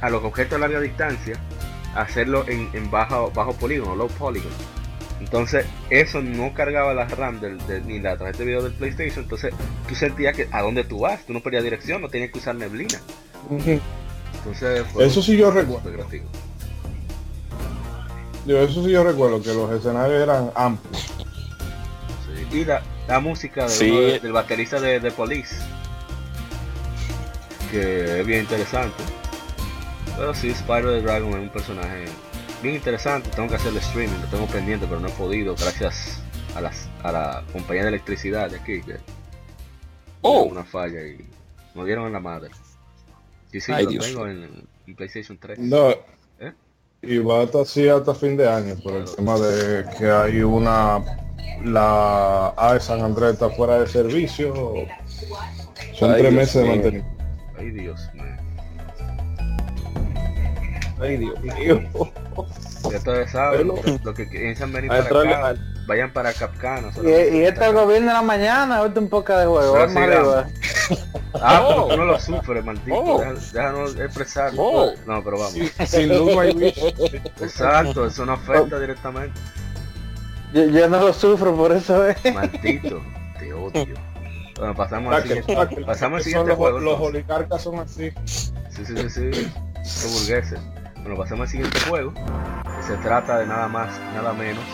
a 0.00 0.10
los 0.10 0.24
objetos 0.24 0.56
a 0.56 0.58
larga 0.58 0.80
distancia 0.80 1.36
hacerlo 1.94 2.44
en, 2.48 2.90
bajo, 2.90 3.30
bajo 3.34 3.52
polígono, 3.52 3.94
low 3.94 4.08
polygon. 4.08 4.50
Entonces 5.22 5.64
eso 5.88 6.20
no 6.20 6.52
cargaba 6.52 6.92
la 6.94 7.06
RAM 7.06 7.40
del, 7.40 7.58
ni 7.86 8.00
la 8.00 8.16
tarjeta 8.16 8.38
de 8.38 8.44
video 8.44 8.62
del 8.62 8.72
PlayStation, 8.72 9.22
entonces 9.22 9.54
tú 9.88 9.94
sentías 9.94 10.34
que 10.34 10.48
a 10.50 10.62
dónde 10.62 10.82
tú 10.82 11.00
vas, 11.00 11.24
tú 11.24 11.32
no 11.32 11.40
perdías 11.40 11.62
dirección, 11.62 12.02
no 12.02 12.08
tenías 12.08 12.32
que 12.32 12.38
usar 12.38 12.56
neblina. 12.56 13.00
Entonces, 13.48 14.84
eso 14.98 15.22
sí 15.22 15.36
yo 15.36 15.52
recuerdo. 15.52 15.90
Yo, 18.46 18.60
eso 18.60 18.84
sí 18.84 18.90
yo 18.90 19.04
recuerdo 19.04 19.40
que 19.40 19.54
los 19.54 19.70
escenarios 19.70 20.20
eran 20.20 20.50
amplios. 20.56 21.06
Y 22.50 22.64
la, 22.64 22.82
música 23.20 23.66
del 23.68 24.32
baterista 24.32 24.80
de, 24.80 24.98
de, 24.98 25.10
Police, 25.12 25.54
que 27.70 28.20
es 28.20 28.26
bien 28.26 28.40
interesante. 28.40 29.02
Pero 30.16 30.34
sí, 30.34 30.52
Spyro 30.52 30.90
the 30.92 31.00
Dragon 31.00 31.30
es 31.30 31.36
un 31.36 31.48
personaje 31.48 32.06
bien 32.62 32.76
interesante. 32.76 33.30
Tengo 33.30 33.48
que 33.48 33.56
hacerle 33.56 33.80
streaming, 33.80 34.20
lo 34.20 34.26
tengo 34.28 34.46
pendiente, 34.46 34.86
pero 34.86 35.00
no 35.00 35.08
he 35.08 35.12
podido 35.12 35.54
gracias 35.54 36.22
a, 36.54 36.60
las, 36.60 36.88
a 37.02 37.12
la 37.12 37.44
compañía 37.52 37.82
de 37.82 37.88
electricidad 37.88 38.50
de 38.50 38.56
aquí. 38.56 38.80
Que 38.82 38.96
oh. 40.22 40.44
una 40.44 40.64
falla 40.64 41.02
y 41.02 41.24
me 41.74 41.84
dieron 41.84 42.06
en 42.06 42.12
la 42.12 42.20
madre. 42.20 42.50
Y 43.52 43.60
sí, 43.60 43.72
lo 43.72 43.98
tengo 43.98 44.26
en, 44.26 44.66
en, 44.86 44.96
PlayStation 44.96 45.36
3. 45.38 45.58
No, 45.58 45.94
y 47.02 47.18
va 47.18 47.40
a 47.40 47.42
estar 47.42 47.62
así 47.62 47.88
hasta 47.88 48.14
fin 48.14 48.36
de 48.36 48.48
año 48.48 48.76
por 48.82 48.94
el 48.94 49.04
tema 49.16 49.36
de 49.38 49.84
que 49.98 50.08
hay 50.08 50.40
una 50.42 51.00
la 51.64 52.54
A 52.56 52.74
de 52.74 52.80
San 52.80 53.00
Andrés 53.00 53.34
está 53.34 53.50
fuera 53.50 53.80
de 53.80 53.88
servicio 53.88 54.74
son 55.94 56.16
tres 56.16 56.32
meses 56.32 56.62
de 56.62 56.68
mantenimiento 56.68 57.24
ay 57.58 57.70
Dios 57.70 58.00
mío 58.14 58.41
ay 61.02 61.16
Dios 61.18 61.40
mío 61.40 61.80
ya 62.90 62.96
ustedes 62.98 63.30
saben 63.30 63.68
lo, 63.68 64.14
que 64.14 64.26
piensan 64.26 64.72
venir 64.72 64.88
para 64.88 65.02
acá 65.02 65.60
vayan 65.86 66.12
para 66.12 66.32
Capcana 66.32 66.90
y, 67.02 67.08
y 67.08 67.42
este 67.42 67.60
es 67.60 67.68
el 67.68 67.74
gobierno 67.74 68.08
de 68.08 68.14
la 68.14 68.22
mañana 68.22 68.78
ahorita 68.78 69.00
un 69.00 69.08
poco 69.08 69.36
de 69.36 69.46
juego 69.46 69.76
Ah, 71.34 71.64
pero 71.66 71.86
tú 71.88 71.96
no 71.96 72.04
lo 72.04 72.20
sufres, 72.20 72.64
maldito. 72.64 72.96
Oh. 72.96 73.24
Déjanos 73.52 73.98
expresar. 73.98 74.52
Oh. 74.56 74.92
No, 75.06 75.22
pero 75.24 75.38
vamos. 75.38 75.54
Sin 75.86 76.08
luz 76.08 76.36
hay 76.36 76.50
Exacto, 77.40 78.06
eso 78.06 78.26
no 78.26 78.32
afecta 78.32 78.78
directamente. 78.78 79.38
Yo, 80.52 80.64
yo, 80.66 80.88
no 80.88 81.00
lo 81.00 81.12
sufro, 81.12 81.54
por 81.56 81.72
eso 81.72 82.06
es. 82.06 82.34
Maldito, 82.34 83.02
te 83.38 83.52
odio. 83.52 83.94
Bueno, 84.58 84.74
pasamos 84.74 85.14
al 85.14 85.22
siguiente, 85.22 85.84
pasamos 85.86 86.18
al 86.18 86.22
siguiente 86.22 86.54
juego. 86.54 86.78
Los, 86.78 87.00
oligarcas 87.00 87.62
son 87.62 87.78
así. 87.78 88.12
Sí, 88.26 88.84
sí, 88.84 88.96
sí, 88.96 89.08
sí. 89.08 89.52
Son 89.82 90.12
burgueses. 90.12 90.60
Bueno, 91.02 91.16
pasamos 91.16 91.42
al 91.42 91.48
siguiente 91.48 91.80
juego. 91.80 92.14
Que 92.14 92.82
se 92.82 92.96
trata 92.98 93.38
de 93.38 93.46
nada 93.46 93.68
más, 93.68 93.98
nada 94.14 94.32
menos 94.32 94.64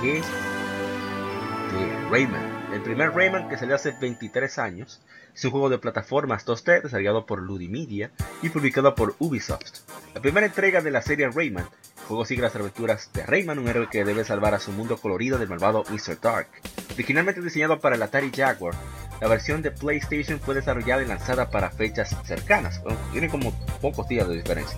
que 0.00 0.14
de 0.14 2.08
Rayman. 2.10 2.72
El 2.72 2.82
primer 2.82 3.12
Rayman 3.12 3.48
que 3.48 3.56
salió 3.56 3.76
hace 3.76 3.92
23 3.92 4.58
años 4.58 5.00
es 5.34 5.44
un 5.44 5.50
juego 5.52 5.70
de 5.70 5.78
plataformas 5.78 6.44
2D 6.44 6.82
desarrollado 6.82 7.26
por 7.26 7.40
Ludimedia 7.40 8.10
y 8.42 8.48
publicado 8.48 8.94
por 8.94 9.14
Ubisoft. 9.18 9.80
La 10.14 10.20
primera 10.20 10.46
entrega 10.46 10.80
de 10.80 10.90
la 10.90 11.00
serie 11.00 11.30
Rayman, 11.30 11.64
el 11.64 12.04
juego 12.06 12.24
sigue 12.24 12.42
las 12.42 12.56
aventuras 12.56 13.10
de 13.12 13.24
Rayman, 13.24 13.58
un 13.58 13.68
héroe 13.68 13.88
que 13.88 14.04
debe 14.04 14.24
salvar 14.24 14.54
a 14.54 14.58
su 14.58 14.72
mundo 14.72 14.96
colorido 14.96 15.38
del 15.38 15.48
malvado 15.48 15.84
Mr. 15.90 16.20
Dark. 16.20 16.48
Originalmente 16.94 17.40
diseñado 17.40 17.78
para 17.78 17.96
el 17.96 18.02
Atari 18.02 18.32
Jaguar, 18.34 18.74
la 19.20 19.28
versión 19.28 19.62
de 19.62 19.70
PlayStation 19.70 20.40
fue 20.40 20.54
desarrollada 20.54 21.02
y 21.02 21.06
lanzada 21.06 21.50
para 21.50 21.70
fechas 21.70 22.16
cercanas, 22.24 22.82
tiene 23.12 23.28
como 23.28 23.52
pocos 23.80 24.08
días 24.08 24.28
de 24.28 24.36
diferencia. 24.36 24.76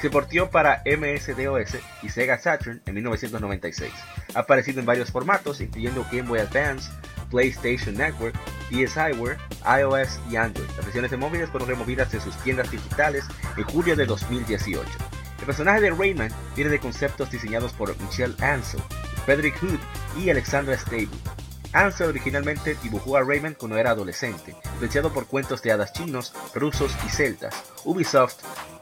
Se 0.00 0.10
portió 0.10 0.50
para 0.50 0.82
MS-DOS 0.84 1.76
y 2.02 2.08
Sega 2.08 2.38
Saturn 2.38 2.82
en 2.84 2.94
1996. 2.94 3.92
Ha 4.34 4.40
aparecido 4.40 4.80
en 4.80 4.86
varios 4.86 5.10
formatos, 5.10 5.60
incluyendo 5.60 6.06
Game 6.10 6.28
Boy 6.28 6.40
Advance, 6.40 6.90
PlayStation 7.30 7.94
Network, 7.96 8.34
PSiWare, 8.70 9.38
iOS 9.80 10.20
y 10.30 10.36
Android. 10.36 10.68
Las 10.76 10.84
versiones 10.84 11.10
de 11.10 11.16
móviles 11.16 11.50
fueron 11.50 11.68
removidas 11.68 12.12
de 12.12 12.20
sus 12.20 12.36
tiendas 12.38 12.70
digitales 12.70 13.24
en 13.56 13.64
julio 13.64 13.96
de 13.96 14.06
2018. 14.06 14.88
El 15.40 15.46
personaje 15.46 15.80
de 15.80 15.90
Rayman 15.90 16.30
viene 16.54 16.70
de 16.70 16.78
conceptos 16.78 17.30
diseñados 17.30 17.72
por 17.72 17.98
Michelle 18.00 18.34
Ansel, 18.40 18.80
Frederick 19.24 19.56
Hood 19.60 19.78
y 20.22 20.30
Alexandra 20.30 20.76
Stable. 20.76 21.08
Ansel 21.74 22.10
originalmente 22.10 22.76
dibujó 22.82 23.16
a 23.16 23.22
Rayman 23.22 23.54
cuando 23.54 23.76
era 23.76 23.90
adolescente, 23.90 24.54
influenciado 24.64 25.12
por 25.12 25.26
cuentos 25.26 25.60
de 25.60 25.72
hadas 25.72 25.92
chinos, 25.92 26.32
rusos 26.54 26.96
y 27.04 27.08
celtas. 27.08 27.64
Ubisoft 27.84 28.36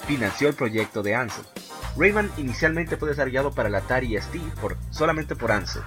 financió 0.06 0.48
el 0.48 0.54
proyecto 0.54 1.02
de 1.02 1.14
Ansel. 1.14 1.44
Rayman 1.96 2.30
inicialmente 2.36 2.98
fue 2.98 3.08
desarrollado 3.08 3.50
para 3.50 3.70
el 3.70 3.74
Atari 3.74 4.16
ST 4.16 4.38
por, 4.60 4.76
solamente 4.90 5.34
por 5.34 5.52
Ansel. 5.52 5.82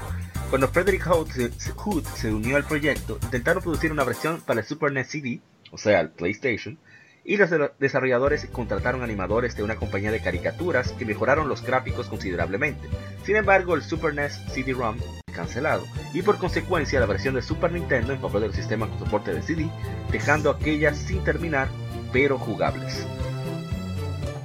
Cuando 0.50 0.68
Frederick 0.68 1.06
Hood 1.06 2.06
se, 2.16 2.34
unió 2.34 2.56
al 2.56 2.66
proyecto, 2.66 3.20
intentaron 3.22 3.62
producir 3.62 3.92
una 3.92 4.04
versión 4.04 4.42
para 4.42 4.62
el 4.62 4.66
Super 4.66 4.92
NES 4.92 5.08
CD, 5.08 5.42
o 5.72 5.78
sea, 5.78 6.02
el 6.02 6.10
PlayStation, 6.10 6.80
y 7.26 7.38
los 7.38 7.50
desarrolladores 7.80 8.46
contrataron 8.52 9.02
animadores 9.02 9.58
de 9.58 9.64
una 9.64 9.76
compañía 9.76 10.12
de 10.12 10.22
caricaturas 10.22 10.92
que 10.94 11.06
mejoraron 11.06 11.50
los 11.50 11.64
gráficos 11.64 12.08
considerablemente. 12.08 12.88
Sin 13.24 13.36
embargo, 13.36 13.74
el 13.76 13.82
Super 13.82 14.14
NES 14.14 14.40
CD-ROM 14.54 14.98
cancelado, 15.34 15.84
y 16.14 16.22
por 16.22 16.38
consecuencia 16.38 17.00
la 17.00 17.08
versión 17.08 17.36
de 17.36 17.42
Super 17.42 17.72
Nintendo 17.72 18.14
en 18.14 18.22
papel 18.22 18.44
del 18.44 18.54
sistema 18.54 18.88
con 18.88 19.00
soporte 19.00 19.34
de 19.34 19.42
CD, 19.42 19.68
dejando 20.12 20.50
aquellas 20.50 20.98
sin 20.98 21.24
terminar, 21.26 21.68
pero 22.14 22.38
jugables. 22.38 23.06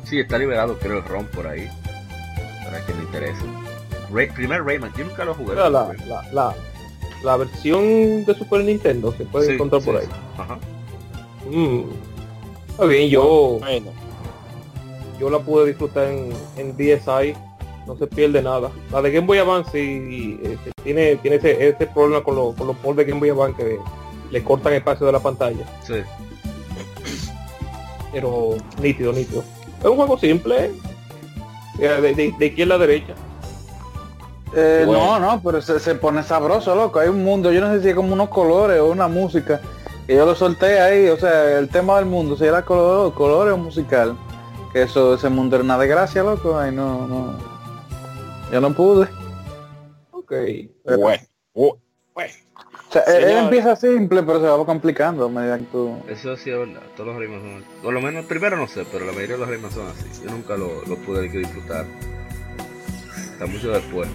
Sí, 0.05 0.19
está 0.19 0.39
liberado 0.39 0.79
creo 0.79 0.99
el 0.99 1.05
ROM 1.05 1.27
por 1.27 1.47
ahí, 1.47 1.69
para 2.65 2.81
quien 2.81 2.99
le 2.99 3.05
interese 3.05 3.45
primer 4.35 4.65
Rayman, 4.65 4.93
yo 4.97 5.05
nunca 5.05 5.25
lo 5.25 5.35
jugué. 5.35 5.55
La, 5.55 5.71
la, 5.71 5.93
la, 6.33 6.55
la, 7.23 7.37
versión 7.37 8.25
de 8.25 8.35
Super 8.35 8.65
Nintendo 8.65 9.15
se 9.17 9.25
puede 9.25 9.55
encontrar 9.55 9.83
por 9.83 9.97
ahí. 9.97 10.07
Ajá. 10.37 10.59
Mm. 11.51 11.85
Está 12.71 12.85
bien, 12.87 13.09
yo. 13.09 13.59
Bueno. 13.61 13.93
Yo 15.19 15.29
la 15.29 15.39
pude 15.39 15.67
disfrutar 15.67 16.07
en, 16.07 16.33
en 16.57 16.77
DSi, 16.77 17.35
no 17.87 17.97
se 17.97 18.07
pierde 18.07 18.41
nada. 18.41 18.71
La 18.91 19.03
de 19.03 19.13
Game 19.13 19.27
Boy 19.27 19.39
Advance 19.39 19.71
sí, 19.71 20.41
este, 20.43 20.73
tiene, 20.83 21.17
tiene 21.17 21.37
ese, 21.37 21.69
ese 21.69 21.87
problema 21.89 22.25
con, 22.25 22.37
los 22.37 22.55
con 22.55 22.67
los 22.67 22.77
ports 22.77 22.97
de 22.97 23.05
Game 23.05 23.21
Boy 23.21 23.29
Advance 23.29 23.63
que 23.63 23.79
le 24.31 24.43
cortan 24.43 24.73
espacio 24.73 25.05
de 25.05 25.13
la 25.13 25.21
pantalla. 25.21 25.67
Sí. 25.83 26.03
Pero 28.13 28.57
nítido, 28.81 29.13
nítido. 29.13 29.45
Es 29.79 29.85
un 29.87 29.97
juego 29.97 30.19
simple, 30.19 30.71
de, 31.77 32.01
de, 32.01 32.35
de 32.39 32.47
izquierda 32.47 32.77
a 32.77 32.79
derecha. 32.79 33.15
Eh, 34.55 34.85
no, 34.87 35.21
no, 35.21 35.41
pero 35.43 35.63
se, 35.63 35.95
pone 35.95 36.23
sabroso, 36.23 36.75
loco. 36.75 36.99
Hay 36.99 37.09
un 37.09 37.23
mundo, 37.25 37.53
yo 37.53 37.61
no 37.61 37.73
sé 37.73 37.83
si 37.83 37.89
es 37.91 37.95
como 37.95 38.13
unos 38.13 38.29
colores 38.29 38.81
o 38.81 38.87
una 38.87 39.09
música. 39.09 39.61
Que 40.11 40.17
yo 40.17 40.27
lo 40.27 40.35
solté 40.35 40.81
ahí, 40.81 41.07
o 41.07 41.17
sea, 41.17 41.57
el 41.57 41.69
tema 41.69 41.99
del 41.99 42.07
mundo, 42.07 42.37
si 42.37 42.45
era 42.45 42.65
color, 42.65 43.15
colores 43.15 43.55
o 43.55 43.57
musical. 43.57 44.19
Que 44.73 44.83
eso, 44.83 45.15
ese 45.15 45.29
mundo 45.29 45.55
era 45.55 45.65
una 45.65 45.79
desgracia, 45.79 46.25
loco. 46.25 46.59
Ay, 46.59 46.75
no, 46.75 47.07
no. 47.07 47.39
Yo 48.51 48.61
no 48.61 48.75
pude. 48.75 49.07
Ok. 50.11 50.33
Bueno. 50.85 51.23
O 51.55 52.93
sea, 52.93 53.03
él 53.03 53.37
empieza 53.37 53.77
simple, 53.77 54.25
pero 54.25 54.41
se 54.41 54.49
va 54.49 54.67
complicando 54.67 55.27
a 55.27 55.29
medida 55.29 55.59
que 55.59 55.65
tú... 55.67 55.97
Eso 56.09 56.37
sí 56.37 56.51
es 56.51 56.59
verdad, 56.59 56.83
todos 56.97 57.11
los 57.11 57.19
ritmos 57.19 57.41
son 57.43 57.65
Por 57.81 57.95
lo 57.95 58.01
menos, 58.01 58.25
primero 58.25 58.57
no 58.57 58.67
sé, 58.67 58.85
pero 58.91 59.07
la 59.07 59.13
mayoría 59.13 59.37
de 59.37 59.41
los 59.43 59.49
ritmos 59.49 59.75
son 59.75 59.87
así. 59.87 60.07
Yo 60.25 60.31
nunca 60.33 60.57
lo, 60.57 60.85
lo 60.87 60.97
pude 61.07 61.29
disfrutar. 61.29 61.87
Hasta 63.31 63.47
mucho 63.47 63.71
después. 63.71 64.09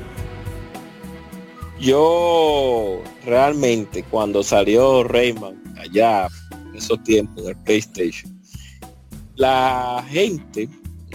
Yo 1.80 3.02
realmente 3.26 4.04
cuando 4.04 4.44
salió 4.44 5.06
Rayman 5.06 5.65
allá 5.78 6.28
en 6.52 6.76
esos 6.76 7.02
tiempos 7.04 7.46
del 7.46 7.56
PlayStation, 7.58 8.36
la 9.36 10.06
gente, 10.10 10.70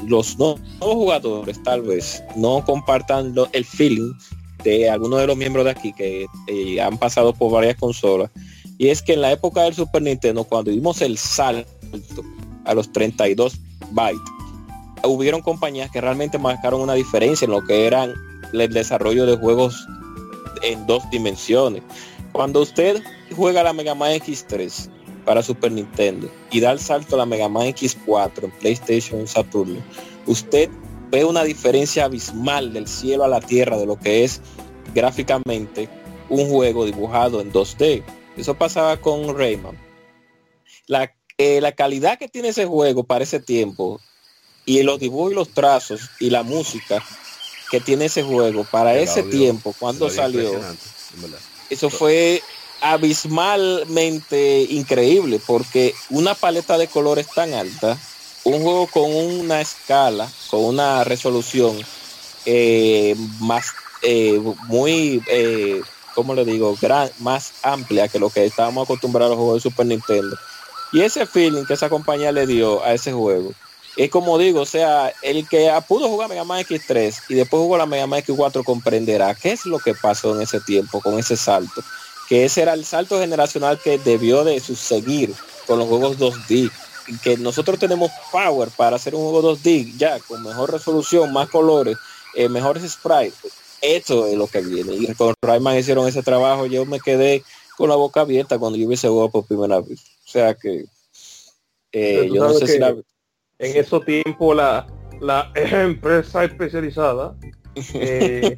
los 0.06 0.38
no, 0.38 0.56
jugadores 0.80 1.62
tal 1.62 1.82
vez 1.82 2.22
no 2.36 2.64
compartan 2.64 3.34
el 3.52 3.64
feeling 3.64 4.12
de 4.62 4.90
algunos 4.90 5.20
de 5.20 5.26
los 5.26 5.36
miembros 5.36 5.64
de 5.64 5.70
aquí 5.70 5.92
que 5.92 6.26
eh, 6.46 6.80
han 6.80 6.98
pasado 6.98 7.32
por 7.32 7.52
varias 7.52 7.76
consolas. 7.76 8.30
Y 8.78 8.88
es 8.88 9.02
que 9.02 9.14
en 9.14 9.22
la 9.22 9.32
época 9.32 9.62
del 9.62 9.74
Super 9.74 10.02
Nintendo, 10.02 10.44
cuando 10.44 10.70
dimos 10.70 11.02
el 11.02 11.18
salto 11.18 11.68
a 12.64 12.74
los 12.74 12.92
32 12.92 13.58
bytes, 13.90 14.20
hubieron 15.04 15.40
compañías 15.40 15.90
que 15.90 16.00
realmente 16.00 16.38
marcaron 16.38 16.80
una 16.80 16.94
diferencia 16.94 17.44
en 17.44 17.52
lo 17.52 17.64
que 17.64 17.86
eran 17.86 18.14
el 18.52 18.72
desarrollo 18.72 19.26
de 19.26 19.36
juegos 19.36 19.86
en 20.62 20.86
dos 20.86 21.08
dimensiones. 21.10 21.82
Cuando 22.32 22.60
usted 22.60 23.02
juega 23.34 23.62
la 23.62 23.72
Mega 23.72 23.94
Man 23.94 24.12
X3 24.12 24.90
para 25.24 25.42
Super 25.42 25.72
Nintendo 25.72 26.30
y 26.50 26.60
da 26.60 26.72
el 26.72 26.80
salto 26.80 27.14
a 27.14 27.18
la 27.18 27.26
Mega 27.26 27.48
Man 27.48 27.66
X4 27.68 28.44
en 28.44 28.50
PlayStation 28.50 29.26
Saturn, 29.26 29.82
usted 30.26 30.70
ve 31.10 31.24
una 31.24 31.44
diferencia 31.44 32.04
abismal 32.04 32.72
del 32.72 32.86
cielo 32.86 33.24
a 33.24 33.28
la 33.28 33.40
tierra 33.40 33.76
de 33.76 33.86
lo 33.86 33.98
que 33.98 34.24
es 34.24 34.40
gráficamente 34.94 35.88
un 36.28 36.48
juego 36.48 36.84
dibujado 36.84 37.40
en 37.40 37.52
2D. 37.52 38.04
Eso 38.36 38.54
pasaba 38.54 38.96
con 38.96 39.36
Rayman. 39.36 39.76
La, 40.86 41.12
eh, 41.36 41.60
la 41.60 41.72
calidad 41.72 42.18
que 42.18 42.28
tiene 42.28 42.48
ese 42.48 42.66
juego 42.66 43.04
para 43.04 43.24
ese 43.24 43.40
tiempo 43.40 44.00
y 44.64 44.82
los 44.82 45.00
dibujos 45.00 45.32
y 45.32 45.34
los 45.34 45.48
trazos 45.48 46.10
y 46.20 46.30
la 46.30 46.42
música 46.42 47.02
que 47.70 47.80
tiene 47.80 48.06
ese 48.06 48.22
juego 48.22 48.64
para 48.64 48.96
ese 48.96 49.22
tiempo, 49.22 49.74
cuando 49.78 50.10
salió, 50.10 50.60
eso 51.70 51.88
fue 51.88 52.42
abismalmente 52.80 54.62
increíble 54.70 55.40
porque 55.46 55.94
una 56.08 56.34
paleta 56.34 56.78
de 56.78 56.88
colores 56.88 57.26
tan 57.34 57.54
alta, 57.54 57.98
un 58.44 58.62
juego 58.62 58.86
con 58.86 59.14
una 59.14 59.60
escala, 59.60 60.30
con 60.50 60.64
una 60.64 61.04
resolución 61.04 61.76
eh, 62.46 63.14
más 63.40 63.74
eh, 64.02 64.40
muy, 64.66 65.22
eh, 65.26 65.82
¿cómo 66.14 66.34
le 66.34 66.44
digo? 66.44 66.76
Gran, 66.80 67.10
más 67.18 67.52
amplia 67.62 68.08
que 68.08 68.18
lo 68.18 68.30
que 68.30 68.46
estábamos 68.46 68.84
acostumbrados 68.84 69.32
a 69.32 69.36
los 69.36 69.38
juegos 69.38 69.62
de 69.62 69.70
Super 69.70 69.86
Nintendo. 69.86 70.36
Y 70.92 71.02
ese 71.02 71.26
feeling 71.26 71.64
que 71.64 71.74
esa 71.74 71.88
compañía 71.88 72.32
le 72.32 72.46
dio 72.46 72.82
a 72.82 72.94
ese 72.94 73.12
juego 73.12 73.52
es 73.96 74.10
como 74.10 74.38
digo, 74.38 74.60
o 74.60 74.66
sea, 74.66 75.12
el 75.22 75.46
que 75.48 75.70
pudo 75.86 76.08
jugar 76.08 76.28
Mega 76.28 76.44
Man 76.44 76.62
X3 76.62 77.22
y 77.28 77.34
después 77.34 77.60
jugó 77.60 77.76
la 77.76 77.86
Mega 77.86 78.06
Man 78.06 78.22
X4 78.22 78.64
comprenderá 78.64 79.34
qué 79.34 79.52
es 79.52 79.66
lo 79.66 79.78
que 79.78 79.94
pasó 79.94 80.34
en 80.34 80.42
ese 80.42 80.60
tiempo 80.60 81.00
con 81.00 81.18
ese 81.18 81.36
salto. 81.36 81.82
Que 82.30 82.46
ese 82.46 82.62
era 82.62 82.72
el 82.72 82.86
salto 82.86 83.18
generacional 83.18 83.78
que 83.78 83.98
debió 83.98 84.42
de 84.42 84.58
seguir 84.60 85.34
con 85.66 85.78
los 85.78 85.86
juegos 85.86 86.18
2D. 86.18 86.70
Que 87.22 87.36
nosotros 87.36 87.78
tenemos 87.78 88.10
power 88.32 88.70
para 88.74 88.96
hacer 88.96 89.14
un 89.14 89.22
juego 89.22 89.54
2D 89.54 89.98
ya 89.98 90.18
con 90.20 90.42
mejor 90.42 90.72
resolución, 90.72 91.30
más 91.32 91.50
colores, 91.50 91.98
eh, 92.34 92.48
mejores 92.48 92.90
sprites. 92.90 93.52
Esto 93.82 94.26
es 94.26 94.38
lo 94.38 94.46
que 94.46 94.62
viene. 94.62 94.94
Y 94.94 95.12
con 95.14 95.34
Rayman 95.42 95.76
hicieron 95.76 96.08
ese 96.08 96.22
trabajo. 96.22 96.64
Yo 96.64 96.86
me 96.86 97.00
quedé 97.00 97.42
con 97.76 97.90
la 97.90 97.96
boca 97.96 98.22
abierta 98.22 98.58
cuando 98.58 98.78
yo 98.78 98.88
vi 98.88 98.94
ese 98.94 99.08
juego 99.08 99.30
por 99.30 99.46
primera 99.46 99.80
vez. 99.80 100.00
O 100.24 100.30
sea 100.30 100.54
que 100.54 100.86
eh, 101.92 102.30
yo 102.32 102.44
no 102.44 102.54
sé 102.54 102.66
si 102.66 102.78
la 102.78 102.94
en 103.60 103.76
esos 103.76 104.04
tiempos 104.04 104.56
la, 104.56 104.86
la 105.20 105.52
empresa 105.54 106.44
especializada 106.44 107.36
eh, 107.94 108.56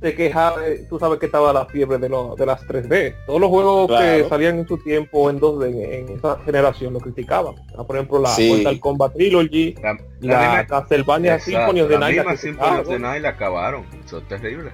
se 0.00 0.14
quejaba, 0.14 0.60
tú 0.88 0.98
sabes 0.98 1.18
que 1.18 1.26
estaba 1.26 1.52
la 1.52 1.66
fiebre 1.66 1.98
de, 1.98 2.08
de 2.08 2.46
las 2.46 2.66
3D. 2.66 3.14
Todos 3.26 3.40
los 3.40 3.50
juegos 3.50 3.90
que 3.90 4.26
salían 4.28 4.58
en 4.58 4.68
su 4.68 4.78
tiempo 4.78 5.28
en 5.28 5.40
2D 5.40 5.92
en, 5.92 6.08
esa 6.16 6.38
generación 6.44 6.92
lo 6.92 7.00
criticaban. 7.00 7.56
Ah, 7.76 7.84
por 7.84 7.96
ejemplo, 7.96 8.20
la 8.20 8.28
sí. 8.28 8.48
Mortal 8.48 8.80
Kombat 8.80 9.14
Trilogy, 9.14 9.74
la, 9.82 9.98
la, 10.20 10.66
Castlevania 10.66 11.38
Symphony 11.40 11.80
of 11.80 11.88
the 11.88 11.98
Night. 11.98 12.24
La 12.24 12.36
Symphony 12.36 12.78
of 12.78 12.88
the 12.88 12.98
Night 12.98 13.22
la 13.22 13.30
acabaron. 13.30 13.84
Eso 14.04 14.18
es 14.18 14.28
terrible. 14.28 14.70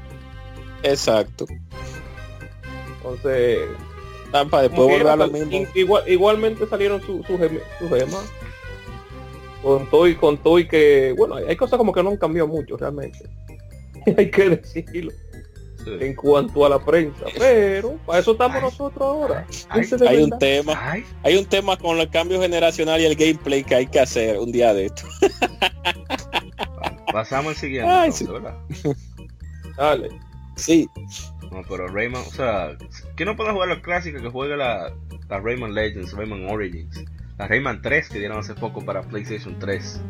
Exacto. 0.82 1.46
Entonces... 2.96 3.60
Tampa, 4.30 4.62
después 4.62 4.80
volver 4.80 5.06
a 5.06 5.16
lo 5.16 5.28
mismo. 5.28 5.68
Igual, 5.74 6.02
igualmente 6.08 6.66
salieron 6.66 7.00
sus 7.00 7.24
su, 7.24 7.38
su 7.78 7.88
gemas 7.88 8.28
con 9.64 9.88
todo 9.88 10.06
y 10.06 10.14
con 10.14 10.36
todo 10.36 10.58
y 10.58 10.68
que, 10.68 11.14
bueno, 11.16 11.36
hay 11.36 11.56
cosas 11.56 11.78
como 11.78 11.92
que 11.92 12.02
no 12.02 12.10
han 12.10 12.18
cambiado 12.18 12.46
mucho 12.46 12.76
realmente. 12.76 13.30
hay 14.16 14.30
que 14.30 14.50
decirlo. 14.50 15.12
En 15.86 16.14
cuanto 16.14 16.64
a 16.64 16.70
la 16.70 16.82
prensa, 16.82 17.26
pero 17.36 17.98
para 18.06 18.18
eso 18.20 18.32
estamos 18.32 18.62
nosotros 18.62 19.02
ahora. 19.02 19.46
Hay, 19.68 20.22
un 20.22 20.30
tema, 20.38 20.94
hay 21.22 21.36
un 21.36 21.44
tema 21.44 21.76
con 21.76 21.98
el 21.98 22.08
cambio 22.08 22.40
generacional 22.40 23.02
y 23.02 23.04
el 23.04 23.14
gameplay 23.14 23.62
que 23.62 23.74
hay 23.74 23.86
que 23.86 24.00
hacer 24.00 24.38
un 24.38 24.50
día 24.50 24.72
de 24.72 24.86
esto. 24.86 25.02
Pasamos 27.12 27.50
al 27.50 27.56
siguiente. 27.56 28.12
sí. 28.12 28.26
Dale. 29.76 30.08
Sí. 30.56 30.88
No, 31.50 31.60
pero 31.68 31.86
Rayman, 31.88 32.22
o 32.22 32.30
sea, 32.30 32.78
que 33.14 33.26
no 33.26 33.36
pueda 33.36 33.52
jugar 33.52 33.68
los 33.68 33.80
clásicos 33.80 34.22
que 34.22 34.30
juega 34.30 34.56
la, 34.56 34.94
la 35.28 35.40
Rayman 35.40 35.74
Legends, 35.74 36.12
Rayman 36.14 36.48
Origins 36.48 37.04
la 37.38 37.48
Rayman 37.48 37.82
3 37.82 38.08
que 38.08 38.18
dieron 38.18 38.38
hace 38.38 38.54
poco 38.54 38.84
para 38.84 39.02
PlayStation 39.02 39.58
3 39.58 40.00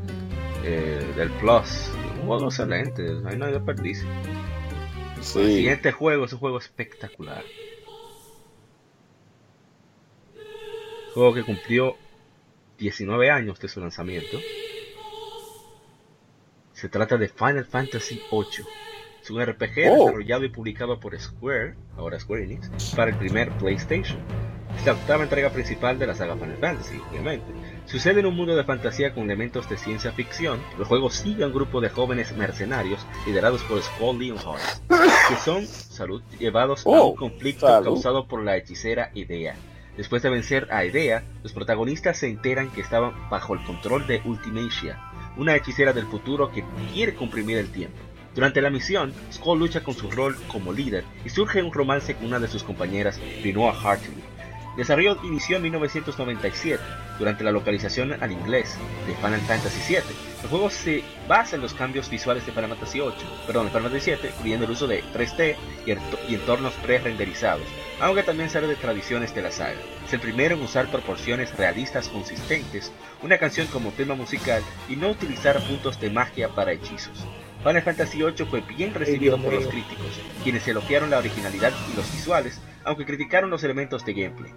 eh, 0.65 1.13
del 1.17 1.31
Plus. 1.33 1.91
Un 2.25 2.29
juego 2.29 2.47
excelente, 2.47 3.03
ahí 3.27 3.37
no 3.37 3.45
hay 3.45 3.53
desperdicio. 3.53 4.09
Sí. 5.21 5.41
El 5.41 5.47
siguiente 5.57 5.93
juego 5.93 6.25
es 6.25 6.33
un 6.33 6.39
juego 6.39 6.57
espectacular. 6.57 7.45
Juego 11.13 11.35
que 11.35 11.43
cumplió 11.43 11.99
19 12.79 13.31
años 13.31 13.61
de 13.61 13.69
su 13.69 13.79
lanzamiento. 13.81 14.39
Se 16.73 16.89
trata 16.89 17.19
de 17.19 17.29
Final 17.29 17.67
Fantasy 17.67 18.23
VIII. 18.31 18.67
Es 19.23 19.31
un 19.31 19.45
RPG 19.45 19.75
desarrollado 19.75 20.45
y 20.45 20.49
publicado 20.49 20.99
por 21.01 21.19
Square, 21.21 21.75
ahora 21.99 22.19
Square 22.19 22.45
Enix, 22.45 22.95
para 22.97 23.11
el 23.11 23.19
primer 23.19 23.51
PlayStation. 23.59 24.19
Es 24.79 24.87
la 24.87 24.93
octava 24.93 25.25
entrega 25.25 25.51
principal 25.51 25.99
de 25.99 26.07
la 26.07 26.15
saga 26.15 26.37
Final 26.37 26.57
Fantasy, 26.57 26.99
obviamente. 27.11 27.53
Sucede 27.87 28.21
en 28.21 28.27
un 28.27 28.35
mundo 28.35 28.57
de 28.57 28.65
fantasía 28.65 29.13
con 29.13 29.25
elementos 29.25 29.69
de 29.69 29.77
ciencia 29.77 30.11
ficción. 30.13 30.59
El 30.79 30.85
juego 30.85 31.11
sigue 31.11 31.45
a 31.45 31.47
un 31.47 31.53
grupo 31.53 31.81
de 31.83 31.91
jóvenes 31.91 32.35
mercenarios 32.37 33.07
liderados 33.27 33.63
por 33.65 33.81
Skull 33.83 34.19
Leonhardt, 34.19 34.81
que 34.89 35.37
son 35.45 35.67
salud, 35.67 36.23
llevados 36.39 36.87
a 36.87 36.89
un 36.89 36.99
oh, 36.99 37.15
conflicto 37.15 37.67
causado 37.67 38.27
por 38.27 38.43
la 38.43 38.57
hechicera 38.57 39.11
Idea. 39.15 39.55
Después 39.99 40.23
de 40.23 40.31
vencer 40.31 40.67
a 40.73 40.85
Idea, 40.85 41.25
los 41.43 41.53
protagonistas 41.53 42.19
se 42.19 42.29
enteran 42.29 42.71
que 42.71 42.81
estaban 42.81 43.29
bajo 43.29 43.55
el 43.55 43.63
control 43.65 44.07
de 44.07 44.23
Ultimacia, 44.25 44.99
una 45.37 45.55
hechicera 45.55 45.93
del 45.93 46.07
futuro 46.07 46.51
que 46.51 46.65
quiere 46.93 47.15
comprimir 47.15 47.59
el 47.59 47.71
tiempo. 47.71 47.99
Durante 48.35 48.63
la 48.63 48.71
misión, 48.71 49.13
Skull 49.33 49.59
lucha 49.59 49.85
con 49.85 49.95
su 49.95 50.11
rol 50.11 50.37
como 50.49 50.73
líder 50.73 51.05
y 51.25 51.29
surge 51.29 51.63
un 51.63 51.73
romance 51.73 52.15
con 52.15 52.27
una 52.27 52.41
de 52.41 52.49
sus 52.49 52.65
compañeras, 52.65 53.21
Rinoa 53.43 53.73
Hartley 53.79 54.34
desarrollo 54.77 55.19
inició 55.23 55.57
en 55.57 55.63
1997 55.63 56.83
durante 57.19 57.45
la 57.45 57.53
localización 57.53 58.21
al 58.23 58.33
inglés 58.33 58.77
de 59.07 59.15
Final 59.17 59.41
Fantasy 59.41 59.95
VII. 59.95 60.03
El 60.43 60.49
juego 60.49 60.71
se 60.71 61.03
basa 61.29 61.57
en 61.57 61.63
los 61.63 61.75
cambios 61.75 62.11
visuales 62.11 62.45
de 62.45 62.53
Final 62.53 62.71
Fantasy 62.71 63.01
VIII, 63.01 63.13
perdón, 63.47 63.67
de 63.67 63.71
Final 63.71 63.91
Fantasy 63.91 64.11
VII, 64.11 64.31
incluyendo 64.37 64.67
el 64.67 64.73
uso 64.73 64.87
de 64.87 65.03
3D 65.15 65.57
y, 65.87 66.35
entornos 66.35 66.75
pre-renderizados, 66.75 67.67
aunque 68.01 68.23
también 68.23 68.51
sale 68.51 68.67
de 68.67 68.77
tradiciones 68.77 69.35
de 69.35 69.43
la 69.43 69.51
saga. 69.51 69.79
Es 70.05 70.13
el 70.13 70.21
primero 70.21 70.57
en 70.57 70.63
usar 70.63 70.91
proporciones 70.91 71.57
realistas 71.57 72.09
consistentes, 72.09 72.93
una 73.23 73.39
canción 73.39 73.67
como 73.69 73.93
tema 73.93 74.15
musical 74.15 74.63
y 74.89 74.97
no 74.97 75.09
utilizar 75.11 75.61
puntos 75.63 76.01
de 76.01 76.11
magia 76.11 76.49
para 76.49 76.73
hechizos. 76.73 77.25
Final 77.65 77.83
Fantasy 77.83 78.19
VIII 78.23 78.45
fue 78.45 78.61
bien 78.61 78.93
recibido 78.93 79.39
por 79.39 79.55
los 79.55 79.67
críticos, 79.67 80.21
quienes 80.43 80.69
elogiaron 80.69 81.09
la 81.09 81.19
originalidad 81.19 81.73
y 81.91 81.97
los 81.97 82.13
visuales, 82.13 82.61
aunque 82.85 83.07
criticaron 83.07 83.51
los 83.51 83.65
elementos 83.65 84.05
de 84.05 84.15
gameplay. 84.15 84.53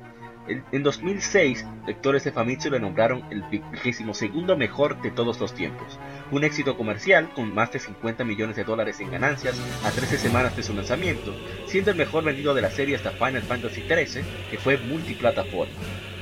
En 0.71 0.81
2006, 0.81 1.65
lectores 1.85 2.23
de 2.23 2.31
Famitsu 2.31 2.69
le 2.69 2.79
nombraron 2.79 3.25
el 3.31 3.43
vigésimo 3.43 4.13
segundo 4.13 4.55
mejor 4.55 5.01
de 5.01 5.11
todos 5.11 5.41
los 5.41 5.53
tiempos. 5.53 5.99
Un 6.31 6.45
éxito 6.45 6.77
comercial 6.77 7.29
con 7.33 7.53
más 7.53 7.73
de 7.73 7.79
50 7.79 8.23
millones 8.23 8.55
de 8.55 8.63
dólares 8.63 9.01
en 9.01 9.11
ganancias 9.11 9.59
a 9.83 9.91
13 9.91 10.17
semanas 10.17 10.55
de 10.55 10.63
su 10.63 10.73
lanzamiento, 10.73 11.35
siendo 11.65 11.91
el 11.91 11.97
mejor 11.97 12.23
vendido 12.23 12.53
de 12.53 12.61
la 12.61 12.71
serie 12.71 12.95
hasta 12.95 13.11
Final 13.11 13.41
Fantasy 13.41 13.81
XIII, 13.81 14.23
que 14.49 14.57
fue 14.57 14.77
multiplataforma. 14.77 15.73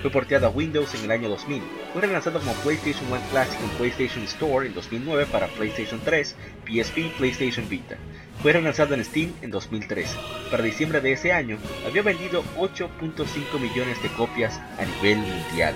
Fue 0.02 0.10
porteado 0.12 0.48
a 0.48 0.50
Windows 0.50 0.94
en 0.96 1.06
el 1.06 1.12
año 1.12 1.30
2000. 1.30 1.62
Fue 1.94 2.02
relanzado 2.02 2.40
como 2.40 2.54
PlayStation 2.54 3.06
1 3.12 3.22
Classic 3.32 3.60
en 3.62 3.70
PlayStation 3.78 4.24
Store 4.24 4.68
en 4.68 4.74
2009 4.74 5.28
para 5.32 5.48
PlayStation 5.48 6.00
3, 6.04 6.36
PSP 6.66 6.98
y 6.98 7.14
PlayStation 7.18 7.70
Vita. 7.70 7.98
Fue 8.42 8.54
lanzado 8.54 8.94
en 8.94 9.04
Steam 9.04 9.34
en 9.42 9.52
2013. 9.52 10.16
Para 10.52 10.64
diciembre 10.64 11.02
de 11.02 11.14
ese 11.14 11.32
año, 11.32 11.58
había 11.86 12.02
vendido 12.02 12.44
8.5 12.58 13.60
millones 13.60 14.02
de 14.02 14.10
copias 14.10 14.60
a 14.78 14.86
nivel 14.86 15.18
mundial. 15.20 15.76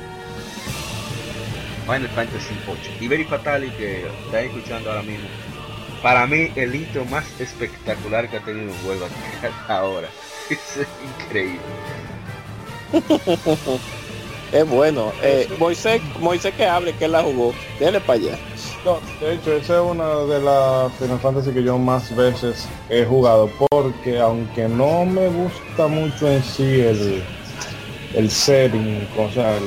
Final 1.86 2.10
Fantasy 2.10 2.54
VIII. 2.66 3.06
Y 3.06 3.08
Very 3.08 3.24
Fatali, 3.24 3.70
que 3.72 4.06
está 4.26 4.42
escuchando 4.42 4.92
ahora 4.92 5.02
mismo, 5.02 5.28
para 6.04 6.28
mí 6.28 6.52
el 6.56 6.76
intro 6.76 7.04
más 7.06 7.26
espectacular 7.42 8.30
que 8.30 8.38
ha 8.38 8.42
tenido 8.42 8.72
un 8.72 8.78
juego 8.80 9.08
hasta 9.42 9.76
ahora. 9.76 10.10
Es 10.50 10.88
increíble. 11.26 11.60
es 14.52 14.70
bueno. 14.70 15.12
Eh, 15.22 15.48
Moisés, 15.60 16.02
Moisés 16.20 16.54
que 16.56 16.66
hable, 16.66 16.94
que 16.94 17.08
la 17.08 17.22
jugó. 17.24 17.54
Dale 17.80 18.00
para 18.00 18.20
allá. 18.20 18.40
de 19.22 19.34
hecho, 19.34 19.54
esa 19.54 19.76
es 19.76 19.92
una 19.92 20.16
de 20.26 20.40
las 20.42 20.94
Final 20.94 21.20
Fantasy 21.20 21.52
que 21.52 21.64
yo 21.64 21.78
más 21.78 22.16
veces 22.16 22.68
he 22.90 23.06
jugado. 23.06 23.50
Porque 23.70 24.20
aunque 24.20 24.68
no 24.68 25.06
me 25.06 25.28
gusta 25.28 25.88
mucho 25.88 26.28
en 26.28 26.44
sí 26.44 26.82
el, 26.82 27.24
el 28.14 28.30
setting, 28.30 29.08
o 29.18 29.30
sea, 29.30 29.58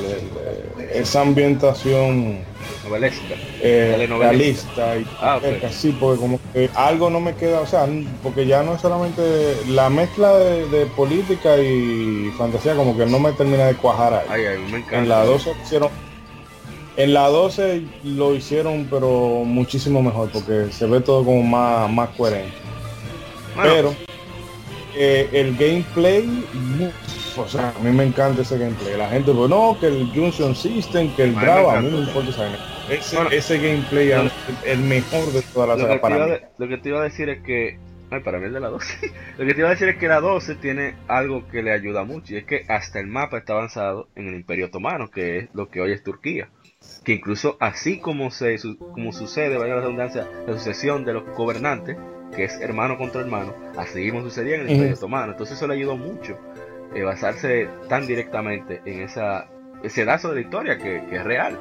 esa 0.93 1.21
ambientación 1.21 2.39
novelesca, 2.83 3.35
eh, 3.61 4.07
realista 4.09 4.97
y 4.97 5.05
ah, 5.21 5.39
sí, 5.71 5.95
porque 5.99 6.19
como 6.19 6.39
que 6.51 6.69
algo 6.75 7.09
no 7.09 7.19
me 7.19 7.33
queda, 7.35 7.61
o 7.61 7.67
sea, 7.67 7.87
porque 8.21 8.45
ya 8.45 8.63
no 8.63 8.75
es 8.75 8.81
solamente 8.81 9.21
la 9.67 9.89
mezcla 9.89 10.37
de, 10.37 10.85
política 10.97 11.57
y 11.57 12.31
fantasía, 12.37 12.75
como 12.75 12.97
que 12.97 13.05
no 13.05 13.19
me 13.19 13.31
termina 13.31 13.65
de 13.65 13.75
cuajar 13.75 14.25
ahí. 14.29 14.43
En 14.91 15.07
la 15.07 15.23
12 15.23 15.53
hicieron, 15.63 15.89
en 16.97 17.13
la 17.13 17.27
12 17.29 17.83
lo 18.03 18.35
hicieron, 18.35 18.87
pero 18.89 19.43
muchísimo 19.45 20.01
mejor, 20.01 20.29
porque 20.31 20.67
se 20.71 20.85
ve 20.85 20.99
todo 20.99 21.23
como 21.23 21.41
más, 21.43 21.89
más 21.89 22.09
coherente. 22.09 22.53
Pero 23.61 23.95
eh, 24.95 25.29
el 25.31 25.55
gameplay 25.55 26.45
o 27.37 27.47
sea, 27.47 27.73
a 27.75 27.79
mí 27.79 27.91
me 27.91 28.03
encanta 28.03 28.41
ese 28.41 28.57
gameplay. 28.57 28.97
La 28.97 29.09
gente, 29.09 29.31
pues 29.31 29.49
no, 29.49 29.77
que 29.79 29.87
el 29.87 30.11
Junction 30.13 30.55
System, 30.55 31.13
que 31.15 31.23
el 31.23 31.31
Brava, 31.31 31.77
a 31.77 31.81
mí 31.81 31.89
no 31.89 31.97
me 31.97 32.03
importa 32.03 32.31
ese, 32.89 33.17
ese 33.31 33.57
gameplay 33.57 34.11
es 34.11 34.31
el 34.65 34.79
mejor 34.79 35.31
de 35.31 35.41
toda 35.41 35.67
la 35.67 35.77
saga 35.77 36.01
para 36.01 36.27
mí. 36.27 36.33
lo 36.57 36.67
que 36.67 36.77
te 36.77 36.89
iba 36.89 36.99
a 36.99 37.03
decir 37.03 37.29
es 37.29 37.41
que, 37.41 37.79
ay, 38.11 38.19
para 38.19 38.39
mí 38.39 38.45
el 38.45 38.53
de 38.53 38.59
la 38.59 38.69
12, 38.69 39.11
lo 39.37 39.45
que 39.45 39.53
te 39.53 39.59
iba 39.59 39.69
a 39.69 39.71
decir 39.71 39.89
es 39.89 39.97
que 39.97 40.07
la 40.07 40.19
12 40.19 40.55
tiene 40.55 40.95
algo 41.07 41.47
que 41.47 41.63
le 41.63 41.71
ayuda 41.71 42.03
mucho 42.03 42.33
y 42.33 42.37
es 42.37 42.45
que 42.45 42.65
hasta 42.67 42.99
el 42.99 43.07
mapa 43.07 43.37
está 43.37 43.53
avanzado 43.53 44.09
en 44.15 44.27
el 44.27 44.35
Imperio 44.35 44.65
Otomano, 44.67 45.09
que 45.09 45.37
es 45.39 45.49
lo 45.53 45.69
que 45.69 45.81
hoy 45.81 45.93
es 45.93 46.03
Turquía. 46.03 46.49
Que 47.05 47.13
incluso 47.13 47.55
así 47.61 47.99
como, 47.99 48.29
se, 48.29 48.57
como 48.93 49.13
sucede, 49.13 49.57
vaya 49.57 49.75
la 49.75 49.81
redundancia, 49.81 50.27
la 50.45 50.53
sucesión 50.53 51.05
de 51.05 51.13
los 51.13 51.23
gobernantes, 51.37 51.95
que 52.35 52.43
es 52.43 52.59
hermano 52.59 52.97
contra 52.97 53.21
hermano, 53.21 53.53
así 53.77 53.99
mismo 53.99 54.21
sucedía 54.21 54.55
en 54.55 54.61
el 54.61 54.71
Imperio 54.71 54.95
Otomano. 54.95 55.31
Entonces 55.31 55.55
eso 55.55 55.67
le 55.67 55.75
ayudó 55.75 55.95
mucho 55.95 56.37
eh, 56.95 57.03
basarse 57.03 57.67
tan 57.89 58.05
directamente 58.05 58.81
en 58.85 59.01
esa, 59.01 59.47
ese 59.83 60.05
lazo 60.05 60.29
de 60.29 60.35
la 60.35 60.41
historia 60.41 60.77
que, 60.77 60.97
es 61.11 61.23
real. 61.23 61.57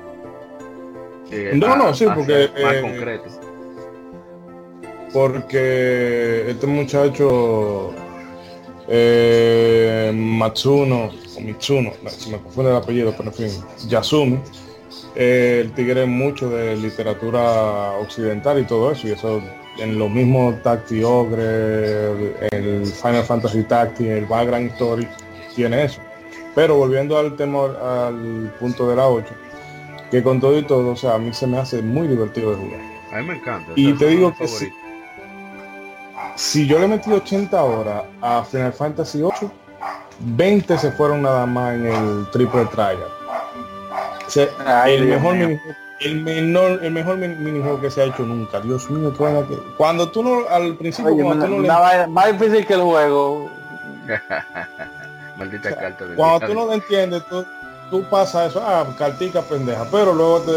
Eh, 1.30 1.52
no, 1.54 1.76
no, 1.76 1.94
sí, 1.94 2.06
porque... 2.14 2.50
Más 2.62 2.74
eh, 2.74 2.80
concreto. 2.82 3.24
Porque 5.12 6.50
este 6.50 6.66
muchacho 6.66 7.94
Matsuno, 10.12 11.10
o 11.36 11.40
Mitsuno, 11.40 11.92
se 12.06 12.30
me 12.30 12.38
confunde 12.38 12.70
el 12.70 12.76
apellido, 12.76 13.14
pero 13.16 13.30
en 13.30 13.34
fin, 13.34 13.64
Yasumi, 13.88 14.40
el 15.14 15.72
tigre 15.72 16.06
mucho 16.06 16.50
de 16.50 16.76
literatura 16.76 17.92
occidental 17.92 18.60
y 18.60 18.64
todo 18.64 18.92
eso, 18.92 19.08
y 19.08 19.12
eso 19.12 19.42
en 19.78 19.98
los 19.98 20.10
mismos 20.10 20.62
Tacti 20.62 21.02
Ogre, 21.02 22.34
el 22.52 22.86
Final 22.86 23.24
Fantasy 23.24 23.62
Tacti, 23.64 24.08
el 24.08 24.26
Background 24.26 24.70
Story, 24.72 25.06
tiene 25.54 25.84
eso. 25.84 26.00
Pero 26.54 26.76
volviendo 26.76 27.18
al 27.18 27.36
tema, 27.36 27.64
al 27.64 28.52
punto 28.60 28.88
de 28.88 28.96
la 28.96 29.08
8, 29.08 29.26
que 30.10 30.22
con 30.22 30.40
todo 30.40 30.58
y 30.58 30.62
todo, 30.62 30.92
o 30.92 30.96
sea, 30.96 31.14
a 31.14 31.18
mí 31.18 31.32
se 31.32 31.46
me 31.46 31.58
hace 31.58 31.80
muy 31.82 32.06
divertido 32.06 32.50
de 32.50 32.56
jugar. 32.56 32.80
A 33.12 33.20
mí 33.20 33.26
me 33.28 33.34
encanta. 33.36 33.72
Y 33.74 33.92
te 33.94 34.06
digo 34.08 34.34
que 34.34 34.46
si, 34.46 34.72
si, 36.36 36.66
yo 36.66 36.78
le 36.78 36.88
metí 36.88 37.10
80 37.10 37.62
horas 37.62 38.04
a 38.20 38.44
Final 38.44 38.72
Fantasy 38.72 39.22
8, 39.22 39.50
20 40.20 40.78
se 40.78 40.92
fueron 40.92 41.22
nada 41.22 41.46
más 41.46 41.74
en 41.74 41.86
el 41.86 42.26
triple 42.30 42.66
trial. 42.66 42.98
el 44.86 45.06
mejor 45.06 45.36
el 46.04 46.20
menor, 46.20 46.80
el 46.82 46.90
mejor 46.90 47.16
minijuego 47.16 47.80
que 47.80 47.90
se 47.90 48.02
ha 48.02 48.04
hecho 48.04 48.24
nunca. 48.24 48.60
Dios 48.60 48.90
mío, 48.90 49.12
que 49.12 49.56
cuando 49.76 50.10
tú 50.10 50.22
no, 50.22 50.48
al 50.48 50.76
principio, 50.76 51.14
cuando 51.14 51.46
tú 51.46 51.62
no 51.62 52.08
más 52.08 52.32
difícil 52.32 52.66
que 52.66 52.74
el 52.74 52.82
juego. 52.82 53.50
Maldita 55.42 55.76
carta 55.76 56.06
de 56.06 56.14
Cuando 56.14 56.46
tú 56.46 56.54
no 56.54 56.66
lo 56.66 56.72
entiendes, 56.74 57.22
tú, 57.28 57.44
tú 57.90 58.04
pasas 58.08 58.50
eso, 58.50 58.62
ah, 58.64 58.94
cartica 58.96 59.42
pendeja, 59.42 59.84
pero 59.90 60.14
luego 60.14 60.40
te, 60.40 60.52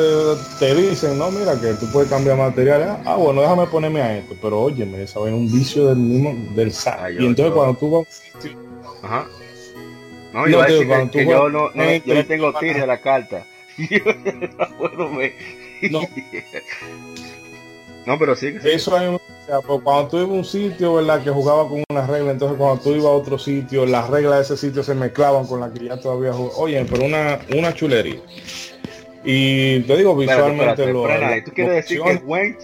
te, 0.59 0.75
dicen, 0.75 1.17
no, 1.17 1.31
mira 1.31 1.59
que 1.59 1.73
tú 1.73 1.87
puedes 1.91 2.09
cambiar 2.09 2.37
materiales, 2.37 2.87
ah, 2.89 3.01
ah 3.05 3.15
bueno, 3.15 3.41
déjame 3.41 3.65
ponerme 3.67 4.01
a 4.01 4.17
esto, 4.17 4.35
pero 4.41 4.61
óyeme, 4.61 5.01
esa 5.03 5.19
es 5.21 5.33
un 5.33 5.51
vicio 5.51 5.87
del 5.87 5.97
mismo, 5.97 6.35
del 6.55 6.71
SAT. 6.71 7.11
y 7.19 7.25
entonces 7.25 7.53
cuando 7.53 7.77
tú 7.77 7.89
vas 7.91 8.23
Ajá. 9.01 9.27
No, 10.33 10.47
yo, 10.47 10.65
que, 10.65 11.25
yo 11.25 11.49
no, 11.49 11.69
no, 11.73 11.93
yo 12.05 12.13
le 12.13 12.23
tengo 12.25 12.53
tira 12.59 12.83
a 12.83 12.87
la 12.87 12.97
carta. 12.99 13.45
no. 15.89 16.01
no, 18.05 18.19
pero 18.19 18.35
sí. 18.35 18.53
Que 18.59 18.73
Eso 18.73 18.97
hay 18.97 19.07
un, 19.07 19.19
o 19.45 19.47
sea, 19.47 19.61
pues 19.61 19.81
cuando 19.83 20.07
tú 20.07 20.17
ibas 20.17 20.29
a 20.29 20.33
un 20.33 20.43
sitio, 20.43 20.95
¿verdad? 20.95 21.23
Que 21.23 21.29
jugaba 21.29 21.69
con 21.69 21.83
una 21.87 22.07
regla, 22.07 22.31
entonces 22.31 22.57
cuando 22.57 22.81
tú 22.81 22.93
ibas 22.93 23.05
a 23.05 23.09
otro 23.09 23.37
sitio, 23.37 23.85
las 23.85 24.09
reglas 24.09 24.37
de 24.37 24.55
ese 24.55 24.57
sitio 24.57 24.81
se 24.81 24.95
mezclaban 24.95 25.45
con 25.45 25.59
las 25.59 25.71
que 25.71 25.85
ya 25.85 25.99
todavía 25.99 26.33
jugaba. 26.33 26.57
Oye, 26.57 26.83
pero 26.89 27.05
una, 27.05 27.37
una 27.55 27.71
chulería. 27.71 28.21
Y 29.23 29.81
te 29.81 29.97
digo, 29.97 30.15
visualmente 30.15 30.91
lo, 30.91 31.03
¿Tú 31.45 31.51
quieres 31.51 31.75
decir 31.75 32.01
que 32.01 32.15
Wait 32.25 32.57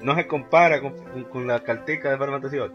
no 0.00 0.16
se 0.16 0.26
compara 0.26 0.80
con, 0.80 0.94
con 1.30 1.46
la 1.46 1.62
cartica 1.62 2.10
de 2.10 2.16
Final 2.16 2.30
Fantasy 2.30 2.58
8? 2.58 2.74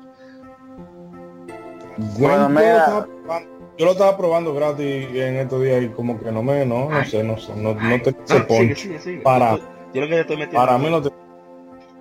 yo 3.78 3.86
lo 3.86 3.92
estaba 3.92 4.18
probando 4.18 4.54
gratis 4.54 5.08
en 5.14 5.36
estos 5.36 5.62
días 5.62 5.84
y 5.84 5.90
como 5.90 6.18
que 6.18 6.32
no 6.32 6.42
me, 6.42 6.66
no, 6.66 6.90
no 6.90 7.06
sé, 7.06 7.24
no 7.26 7.38
sé, 7.38 7.54
no, 7.58 7.74
no 7.74 8.02
te 8.02 8.16
se 8.24 8.40
ponche. 8.42 9.22
Para, 9.22 9.58
yo 9.94 10.02
lo 10.02 10.08
que 10.08 10.22
estoy 10.22 10.48
para 10.48 10.78
mí 10.78 10.90
no 10.90 11.02
te... 11.02 11.10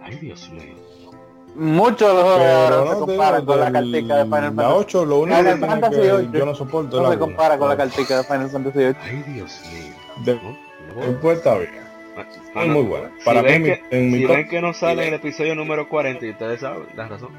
Ay, 0.02 0.16
Dios 0.20 0.48
mío. 0.51 0.88
Muchos 1.59 2.14
los 2.14 2.22
juegos 2.22 2.70
no, 2.70 2.93
se 2.93 3.01
comparan 3.01 3.44
con 3.44 3.59
la 3.59 3.72
cartica 3.72 4.16
de 4.16 4.24
Final 4.24 4.55
Fantasy. 4.55 4.68
La 4.68 4.74
8, 4.74 5.05
lo 5.05 5.18
único 5.18 5.39
que, 5.39 5.55
tiene 5.90 6.30
que 6.30 6.39
yo 6.39 6.47
no 6.47 6.55
soporto 6.55 7.02
no 7.02 7.10
se 7.10 7.18
compara 7.18 7.59
con 7.59 7.68
la 7.68 7.76
cartica 7.76 8.18
de 8.18 8.24
Final 8.24 8.48
Fantasy 8.48 8.78
8. 8.78 8.98
Ay, 9.02 9.24
Dios 9.26 9.60
mío. 9.72 9.94
De, 10.24 10.40
después 11.06 11.39
está 11.39 11.59
bien. 11.59 11.89
Ah, 12.55 12.64
muy 12.64 12.82
bueno. 12.82 13.10
Para 13.24 13.40
si 13.40 13.47
mí, 13.47 13.52
ven 13.52 13.64
que, 13.64 13.97
en 13.97 14.12
si 14.12 14.18
mi 14.18 14.26
ven 14.26 14.48
que 14.48 14.60
no 14.60 14.72
sale 14.72 15.09
el 15.09 15.14
episodio 15.14 15.56
número 15.56 15.89
40 15.89 16.26
y 16.26 16.30
ustedes 16.30 16.60
saben 16.60 16.86
la 16.94 17.09
razón. 17.09 17.30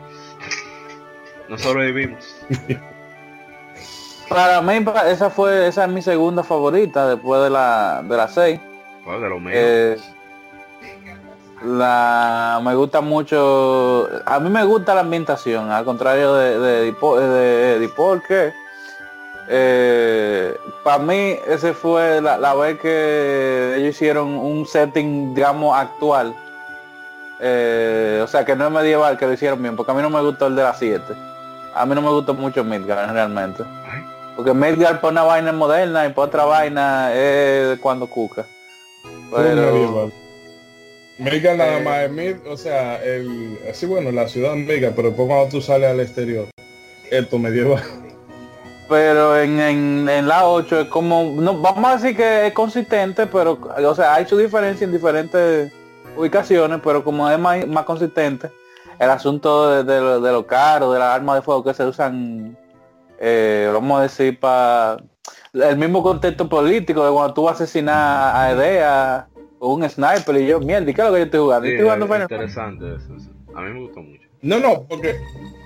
No 1.47 1.57
sobrevivimos. 1.57 2.45
Para 4.27 4.61
mí, 4.61 4.85
esa 5.07 5.29
fue, 5.29 5.67
esa 5.67 5.85
es 5.85 5.91
mi 5.91 6.01
segunda 6.01 6.43
favorita 6.43 7.07
después 7.07 7.41
de 7.41 7.49
la 7.49 8.03
de 8.03 8.17
la 8.17 8.27
6. 8.27 8.59
de 8.59 9.29
lo 9.29 9.41
eh, 9.49 9.97
la 11.63 12.61
me 12.63 12.73
gusta 12.75 13.01
mucho 13.01 14.07
a 14.25 14.39
mí 14.39 14.49
me 14.49 14.63
gusta 14.63 14.95
la 14.95 15.01
ambientación 15.01 15.71
al 15.71 15.83
contrario 15.83 16.33
de 16.33 16.59
de, 16.59 16.91
de, 16.93 17.79
de, 17.79 18.21
que 18.27 18.53
eh, 19.49 20.57
para 20.83 20.99
mí 20.99 21.35
ese 21.47 21.73
fue 21.73 22.21
la, 22.21 22.37
la, 22.37 22.53
vez 22.53 22.79
que 22.79 23.75
ellos 23.77 23.95
hicieron 23.95 24.27
un 24.35 24.65
setting 24.67 25.33
digamos 25.33 25.75
actual. 25.75 26.35
Eh, 27.41 28.21
o 28.23 28.27
sea 28.27 28.45
que 28.45 28.55
no 28.55 28.67
es 28.67 28.71
medieval 28.71 29.17
que 29.17 29.25
lo 29.25 29.33
hicieron 29.33 29.61
bien 29.61 29.75
porque 29.75 29.91
a 29.91 29.95
mí 29.95 30.01
no 30.01 30.09
me 30.09 30.21
gustó 30.21 30.47
el 30.47 30.55
de 30.55 30.63
la 30.63 30.73
7 30.73 31.29
a 31.75 31.85
mí 31.85 31.95
no 31.95 32.01
me 32.01 32.09
gustó 32.09 32.33
mucho 32.33 32.63
Midgar 32.63 33.11
realmente. 33.11 33.63
Porque 34.35 34.53
Midgar 34.53 35.01
por 35.01 35.11
una 35.11 35.23
vaina 35.23 35.51
moderna 35.51 36.05
y 36.05 36.09
por 36.13 36.27
otra 36.27 36.45
vaina 36.45 37.13
es 37.13 37.79
cuando 37.79 38.07
cuca. 38.07 38.45
Pero... 39.31 40.11
Más 41.19 42.03
es 42.03 42.11
Mid, 42.11 42.35
o 42.47 42.57
sea, 42.57 43.03
el, 43.03 43.59
así 43.69 43.85
bueno, 43.85 44.11
la 44.11 44.27
ciudad 44.27 44.55
Midgar, 44.55 44.93
pero 44.95 45.09
después 45.09 45.27
cuando 45.27 45.49
tú 45.49 45.61
sales 45.61 45.89
al 45.89 45.99
exterior, 45.99 46.47
esto 47.11 47.37
medieval. 47.37 47.83
Pero 48.87 49.39
en, 49.39 49.59
en, 49.59 50.09
en, 50.09 50.27
la 50.27 50.47
8 50.47 50.81
es 50.81 50.87
como, 50.87 51.23
no, 51.35 51.59
vamos 51.61 51.91
a 51.91 51.97
decir 51.97 52.17
que 52.17 52.47
es 52.47 52.53
consistente, 52.53 53.27
pero, 53.27 53.59
o 53.61 53.95
sea, 53.95 54.15
hay 54.15 54.25
su 54.25 54.37
diferencia 54.37 54.85
en 54.85 54.91
diferentes 54.91 55.71
ubicaciones, 56.17 56.79
pero 56.83 57.03
como 57.03 57.29
es 57.29 57.37
más, 57.37 57.67
más 57.67 57.85
consistente, 57.85 58.49
el 58.97 59.09
asunto 59.09 59.83
de, 59.83 59.83
de, 59.83 60.21
de 60.21 60.31
lo 60.31 60.47
caro, 60.47 60.91
de 60.91 60.99
las 60.99 61.13
armas 61.13 61.35
de 61.35 61.41
fuego 61.43 61.63
que 61.63 61.73
se 61.73 61.85
usan 61.85 62.57
eh, 63.21 63.69
vamos 63.73 63.99
a 63.99 64.03
decir, 64.03 64.39
para 64.39 65.03
el 65.53 65.77
mismo 65.77 66.01
contexto 66.01 66.47
político 66.47 67.05
de 67.05 67.11
cuando 67.11 67.33
tú 67.33 67.43
vas 67.43 67.59
a 67.59 67.63
asesinar 67.63 68.35
a 68.35 68.51
Edea 68.51 69.27
un 69.59 69.89
sniper 69.89 70.37
y 70.37 70.47
yo, 70.47 70.59
mierda, 70.59 70.85
¿qué 70.85 70.91
es 70.91 70.97
lo 71.07 71.13
que 71.13 71.19
yo 71.19 71.25
estoy 71.25 71.39
jugando? 71.39 71.67
estoy 71.67 71.83
jugando 71.83 72.21
interesante 72.21 72.95
eso, 72.95 73.13
A 73.55 73.61
mí 73.61 73.73
me 73.73 73.79
gustó 73.81 74.01
mucho. 74.01 74.23
No, 74.41 74.59
no, 74.59 74.83
porque 74.87 75.15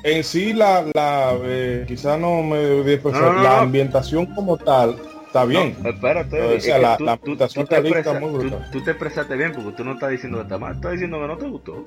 en 0.03 0.23
sí 0.23 0.51
la, 0.53 0.83
la 0.95 1.37
eh, 1.43 1.85
quizá 1.87 2.17
no 2.17 2.41
me 2.41 2.83
la 2.83 3.61
ambientación 3.61 4.25
como 4.33 4.57
tal 4.57 4.95
está 5.33 5.45
bien. 5.45 5.75
espérate, 5.83 6.41
o 6.41 6.59
sea, 6.59 6.77
la, 6.77 6.97
tú, 6.97 7.05
la 7.05 7.13
ambientación 7.13 7.65
tú, 7.65 7.75
te 7.75 8.19
muy 8.19 8.39
brutal. 8.39 8.69
Tú, 8.71 8.83
te 8.83 8.91
expresaste 8.91 9.35
bien 9.35 9.51
porque 9.51 9.71
tú 9.71 9.83
no 9.83 9.93
estás 9.93 10.11
diciendo 10.11 10.37
que 10.37 10.43
está 10.43 10.57
mal, 10.59 10.75
estás 10.75 10.91
diciendo 10.91 11.19
que 11.19 11.27
no 11.27 11.37
te 11.37 11.47
gustó. 11.47 11.85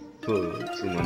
Si 0.80 0.86
no, 0.86 1.02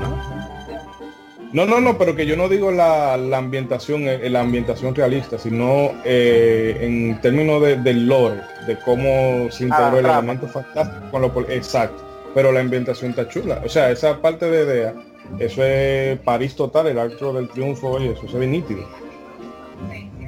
no. 1.52 1.66
No, 1.66 1.80
no, 1.80 1.98
pero 1.98 2.14
que 2.14 2.26
yo 2.26 2.36
no 2.36 2.48
digo 2.48 2.70
la, 2.70 3.16
la 3.16 3.38
ambientación, 3.38 4.02
eh, 4.08 4.28
la 4.30 4.40
ambientación 4.40 4.94
realista, 4.94 5.38
sino 5.38 5.92
eh, 6.04 6.78
en 6.80 7.20
términos 7.20 7.62
de, 7.62 7.76
del 7.76 8.06
lore, 8.06 8.40
de 8.66 8.78
cómo 8.80 9.50
se 9.50 9.64
integró 9.64 9.98
el 9.98 10.06
elemento 10.06 10.46
fantástico 10.48 11.10
con 11.10 11.22
lo 11.22 11.32
exacto. 11.48 12.02
Pero 12.34 12.52
la 12.52 12.60
ambientación 12.60 13.10
está 13.10 13.28
chula. 13.28 13.60
O 13.64 13.68
sea, 13.68 13.90
esa 13.90 14.16
parte 14.18 14.48
de 14.48 14.64
idea, 14.64 14.94
eso 15.38 15.62
es 15.64 16.18
París 16.20 16.54
total, 16.54 16.86
el 16.86 16.98
acto 16.98 17.32
del 17.32 17.48
triunfo 17.48 17.98
y 18.00 18.08
eso 18.08 18.28
se 18.28 18.38
ve 18.38 18.46
nítido. 18.46 18.84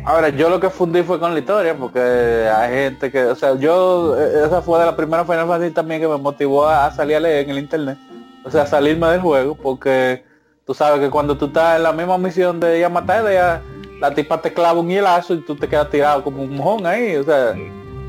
Ahora, 0.04 0.30
yo 0.30 0.50
lo 0.50 0.58
que 0.58 0.68
fundí 0.68 1.02
fue 1.02 1.20
con 1.20 1.32
la 1.32 1.38
historia, 1.38 1.76
porque 1.76 2.00
hay 2.00 2.74
gente 2.74 3.12
que, 3.12 3.24
o 3.24 3.36
sea, 3.36 3.54
yo, 3.54 4.18
eh, 4.18 4.46
esa 4.46 4.60
fue 4.60 4.80
de 4.80 4.86
la 4.86 4.96
primera 4.96 5.24
Final 5.24 5.46
Fantasy 5.46 5.72
también 5.72 6.00
que 6.00 6.08
me 6.08 6.16
motivó 6.16 6.66
a, 6.66 6.90
salir 6.90 7.16
a 7.16 7.20
leer 7.20 7.44
en 7.44 7.50
el 7.50 7.58
internet. 7.58 7.98
O 8.44 8.50
sea, 8.50 8.66
salirme 8.66 9.06
del 9.08 9.20
juego, 9.20 9.54
porque 9.54 10.24
Tú 10.72 10.78
sabes 10.78 11.00
que 11.00 11.10
cuando 11.10 11.36
tú 11.36 11.44
estás 11.48 11.76
en 11.76 11.82
la 11.82 11.92
misma 11.92 12.16
misión 12.16 12.58
de 12.58 12.78
ir 12.78 12.86
a 12.86 12.88
matar 12.88 13.62
la 14.00 14.14
tipa 14.14 14.40
te 14.40 14.54
clava 14.54 14.80
un 14.80 14.88
hielazo 14.88 15.34
y 15.34 15.42
tú 15.42 15.54
te 15.54 15.68
quedas 15.68 15.90
tirado 15.90 16.24
como 16.24 16.44
un 16.44 16.56
mojón 16.56 16.86
ahí, 16.86 17.14
o 17.16 17.24
sea. 17.24 17.54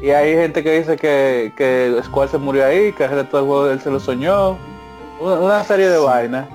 Y 0.01 0.11
hay 0.11 0.33
gente 0.33 0.63
que 0.63 0.79
dice 0.79 0.95
que, 0.95 1.51
que 1.57 1.99
Squall 2.05 2.29
se 2.29 2.37
murió 2.37 2.65
ahí, 2.65 2.93
que 2.93 3.03
el 3.03 3.09
resto 3.09 3.35
del 3.35 3.47
juego 3.47 3.69
él 3.69 3.81
se 3.81 3.91
lo 3.91 3.99
soñó. 3.99 4.57
Una, 5.19 5.61
serie 5.65 5.89
de 5.89 5.97
vainas. 5.97 6.47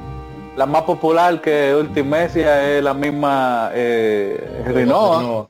La 0.57 0.65
más 0.65 0.85
popular 0.85 1.43
que 1.43 1.75
Ultimecia 1.79 2.79
es 2.79 2.83
la 2.83 2.95
misma 2.95 3.69
eh, 3.75 4.65
Rinoa. 4.67 5.47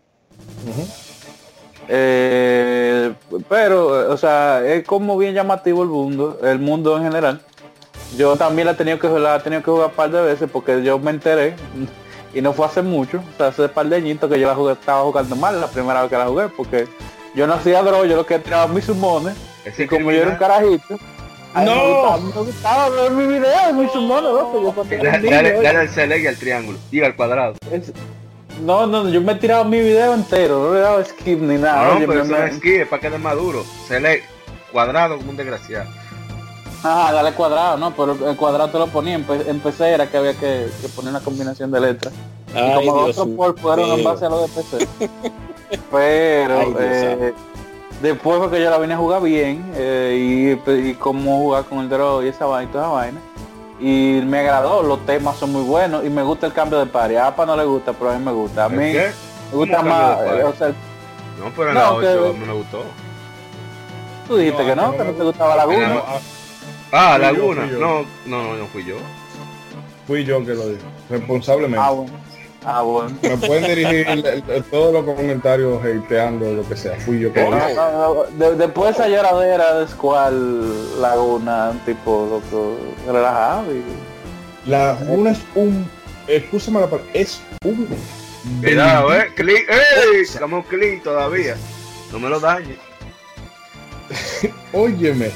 Eh, 1.86 3.14
pero, 3.48 4.12
o 4.12 4.16
sea, 4.16 4.66
es 4.66 4.85
como 4.85 5.16
bien 5.16 5.35
llamativo 5.35 5.85
el 5.85 5.89
mundo, 5.89 6.36
el 6.43 6.59
mundo 6.59 6.97
en 6.97 7.05
general. 7.05 7.43
Yo 8.16 8.36
también 8.36 8.66
la 8.66 8.72
he 8.72 8.74
tenido 8.74 8.98
que, 8.98 9.09
la 9.09 9.36
he 9.36 9.40
tenido 9.40 9.62
que 9.62 9.70
jugar 9.70 9.89
un 9.89 9.94
par 9.94 10.10
de 10.10 10.22
veces 10.22 10.48
porque 10.51 10.82
yo 10.82 10.98
me 10.98 11.10
enteré 11.10 11.55
y 12.35 12.40
no 12.40 12.52
fue 12.52 12.66
hace 12.66 12.82
mucho, 12.82 13.18
o 13.18 13.36
sea, 13.36 13.48
hace 13.48 13.62
un 13.62 13.68
par 13.68 13.86
de 13.86 13.97
añitos 13.97 14.30
que 14.30 14.40
yo 14.40 14.48
la 14.48 14.55
jugué, 14.55 14.72
estaba 14.72 15.02
jugando 15.02 15.36
mal 15.36 15.60
la 15.60 15.66
primera 15.68 16.02
vez 16.02 16.10
que 16.10 16.16
la 16.16 16.26
jugué 16.26 16.48
porque 16.48 16.86
yo 17.35 17.47
no 17.47 17.55
hacía 17.55 17.82
droga, 17.82 18.06
yo 18.06 18.16
lo 18.16 18.26
que 18.26 18.39
tiraba 18.39 18.66
mis 18.66 18.85
sumones 18.85 19.36
y 19.76 19.86
como 19.86 20.10
yo 20.10 20.22
era 20.22 20.30
un 20.30 20.36
carajito, 20.36 20.98
no. 21.55 22.18
me 22.18 22.32
gustaba, 22.32 22.89
ver 22.90 23.10
mi 23.10 23.26
video 23.26 23.66
de 23.66 23.72
mis 23.72 23.90
sumones, 23.93 24.30
loco. 24.30 24.85
Dale, 24.89 25.62
dale 25.62 25.82
el 25.82 25.89
select 25.89 26.24
y 26.24 26.26
al 26.26 26.36
triángulo, 26.36 26.78
y 26.90 27.02
al 27.02 27.16
cuadrado. 27.16 27.55
no, 28.62 28.86
no, 28.86 29.09
yo 29.09 29.20
me 29.20 29.32
he 29.32 29.36
tirado 29.36 29.64
mi 29.64 29.80
video 29.80 30.14
entero, 30.14 30.59
no 30.59 30.74
le 30.74 30.80
he 30.80 30.82
dado 30.82 31.05
skip 31.05 31.40
ni 31.40 31.56
nada. 31.56 31.94
No, 31.94 32.06
pero 32.06 32.22
eso 32.22 32.32
no 32.32 32.44
es 32.44 32.56
skip, 32.56 32.82
es 32.82 32.89
para 32.89 33.02
que 33.02 33.18
más 33.18 33.35
duro. 33.35 33.64
Select, 33.86 34.24
cuadrado 34.72 35.16
como 35.18 35.30
un 35.30 35.36
desgraciado. 35.36 35.89
Ah, 36.85 37.11
dale 37.13 37.33
cuadrado, 37.33 37.77
¿no? 37.77 37.93
Pero 37.93 38.31
el 38.31 38.37
cuadrado 38.37 38.71
te 38.71 38.79
lo 38.79 38.87
ponía, 38.87 39.15
en, 39.15 39.61
PC 39.61 39.91
era 39.91 40.09
que 40.09 40.17
había 40.17 40.35
que, 40.35 40.69
poner 40.95 41.11
una 41.11 41.21
combinación 41.21 41.71
de 41.71 41.81
letras. 41.81 42.15
y 42.55 42.75
como 42.75 43.07
los 43.07 43.19
otros 43.19 43.37
por 43.37 43.59
fueron 43.59 43.99
en 43.99 44.05
base 44.05 44.27
a 44.27 44.29
lo 44.29 44.43
de 44.43 44.49
PC. 44.49 44.89
Pero 45.91 46.75
eh, 46.81 47.35
después 48.01 48.39
porque 48.39 48.63
yo 48.63 48.71
la 48.71 48.79
vine 48.79 48.95
a 48.95 48.97
jugar 48.97 49.21
bien 49.23 49.71
eh, 49.75 50.57
y, 50.67 50.71
y 50.73 50.95
cómo 50.95 51.39
jugar 51.39 51.65
con 51.65 51.81
el 51.81 51.91
draw 51.91 52.23
y 52.23 52.29
esa 52.29 52.47
vaina 52.47 52.71
y 52.71 52.73
toda 52.73 52.85
esa 52.85 52.93
vaina. 52.93 53.21
Y 53.81 54.23
me 54.25 54.39
agradó, 54.39 54.83
los 54.83 55.05
temas 55.05 55.37
son 55.37 55.53
muy 55.53 55.63
buenos 55.63 56.05
y 56.05 56.11
me 56.11 56.23
gusta 56.23 56.47
el 56.47 56.53
cambio 56.53 56.79
de 56.79 56.87
par. 56.87 57.15
A 57.15 57.29
APA 57.29 57.47
no 57.47 57.57
le 57.57 57.65
gusta, 57.65 57.93
pero 57.93 58.11
a 58.11 58.19
mí 58.19 58.25
me 58.25 58.33
gusta. 58.33 58.65
A 58.65 58.69
mí 58.69 58.77
me 58.77 59.13
gusta 59.53 59.83
más. 59.83 60.19
O 60.45 60.53
sea, 60.55 60.69
no, 61.39 61.53
pero 61.57 61.69
en 61.69 61.75
no, 61.75 61.81
la 61.81 61.93
8 61.93 62.35
me 62.47 62.53
gustó. 62.55 62.83
Tú 64.27 64.37
dijiste 64.37 64.65
que 64.65 64.77
no, 64.77 64.93
que 64.93 65.05
no 65.05 65.13
te 65.13 65.23
gustaba 65.23 65.57
la 65.57 65.67
Laguna. 65.67 66.03
Ah, 66.93 67.19
Laguna. 67.19 67.66
No, 67.66 68.02
no, 68.27 68.43
no, 68.43 68.56
no 68.56 68.66
fui 68.66 68.85
yo. 68.85 68.97
Fui 70.06 70.24
yo 70.24 70.44
que 70.44 70.55
lo 70.55 70.69
dije. 70.69 70.82
Responsablemente. 71.10 71.78
Ah, 71.78 71.90
bueno. 71.90 72.12
Ah, 72.65 72.82
bueno. 72.82 73.16
Me 73.23 73.36
pueden 73.36 73.65
dirigir 73.65 74.06
todos 74.70 74.93
los 74.93 75.05
comentarios 75.05 75.81
hateando 75.85 76.52
lo 76.52 76.66
que 76.69 76.77
sea. 76.77 76.98
Fui 77.01 77.20
yo 77.20 77.32
que 77.32 77.43
lo 77.43 77.56
dije. 77.56 78.44
de, 78.44 78.56
después 78.56 78.94
esa 78.94 79.09
lloradera 79.09 79.81
de 79.81 79.89
Squall 79.89 81.01
Laguna, 81.01 81.73
tipo 81.85 82.27
loco, 82.31 82.78
relajado. 83.06 83.74
Y... 83.74 84.70
Laguna 84.70 85.31
es 85.32 85.40
un. 85.55 85.89
Escúchame 86.27 86.81
la 86.81 86.86
palabra. 86.86 87.12
Es 87.12 87.43
un. 87.65 87.86
Cuidado, 88.62 89.15
eh. 89.15 89.28
Clean. 89.35 89.62
¡Ey! 89.69 90.23
Estamos 90.23 90.66
clean 90.66 91.02
todavía. 91.02 91.55
No 92.12 92.19
me 92.19 92.31
lo 92.31 92.40
dañes. 92.40 92.78
Óyeme 94.73 95.31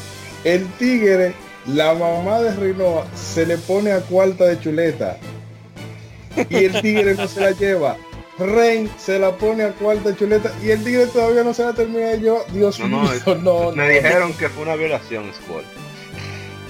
el 0.44 0.66
tigre, 0.72 1.34
la 1.66 1.94
mamá 1.94 2.40
de 2.40 2.55
Rinoa, 2.55 3.06
se 3.14 3.47
le 3.47 3.59
pone 3.59 3.93
a 3.93 4.01
cuarta 4.01 4.44
de 4.44 4.59
chuleta. 4.60 5.16
Y 6.48 6.56
el 6.56 6.80
tigre 6.80 7.14
no 7.14 7.28
se 7.28 7.40
la 7.40 7.51
lleva. 7.52 7.97
Ren 8.39 8.90
se 8.98 9.18
la 9.18 9.36
pone 9.36 9.62
a 9.64 9.72
cuarta 9.72 10.10
de 10.10 10.16
chuleta 10.16 10.51
y 10.62 10.70
el 10.70 10.82
tigre 10.82 11.06
todavía 11.06 11.44
no 11.44 11.52
se 11.52 11.64
la 11.64 11.72
termina 11.74 12.06
de 12.06 12.18
llevar. 12.18 12.51
Dios 12.52 12.80
mío, 12.80 13.02
no, 13.43 13.72
Me 13.72 13.89
dijeron 13.89 14.32
que 14.34 14.48
fue 14.48 14.62
una 14.62 14.74
violación, 14.74 15.30
Squall. 15.34 15.64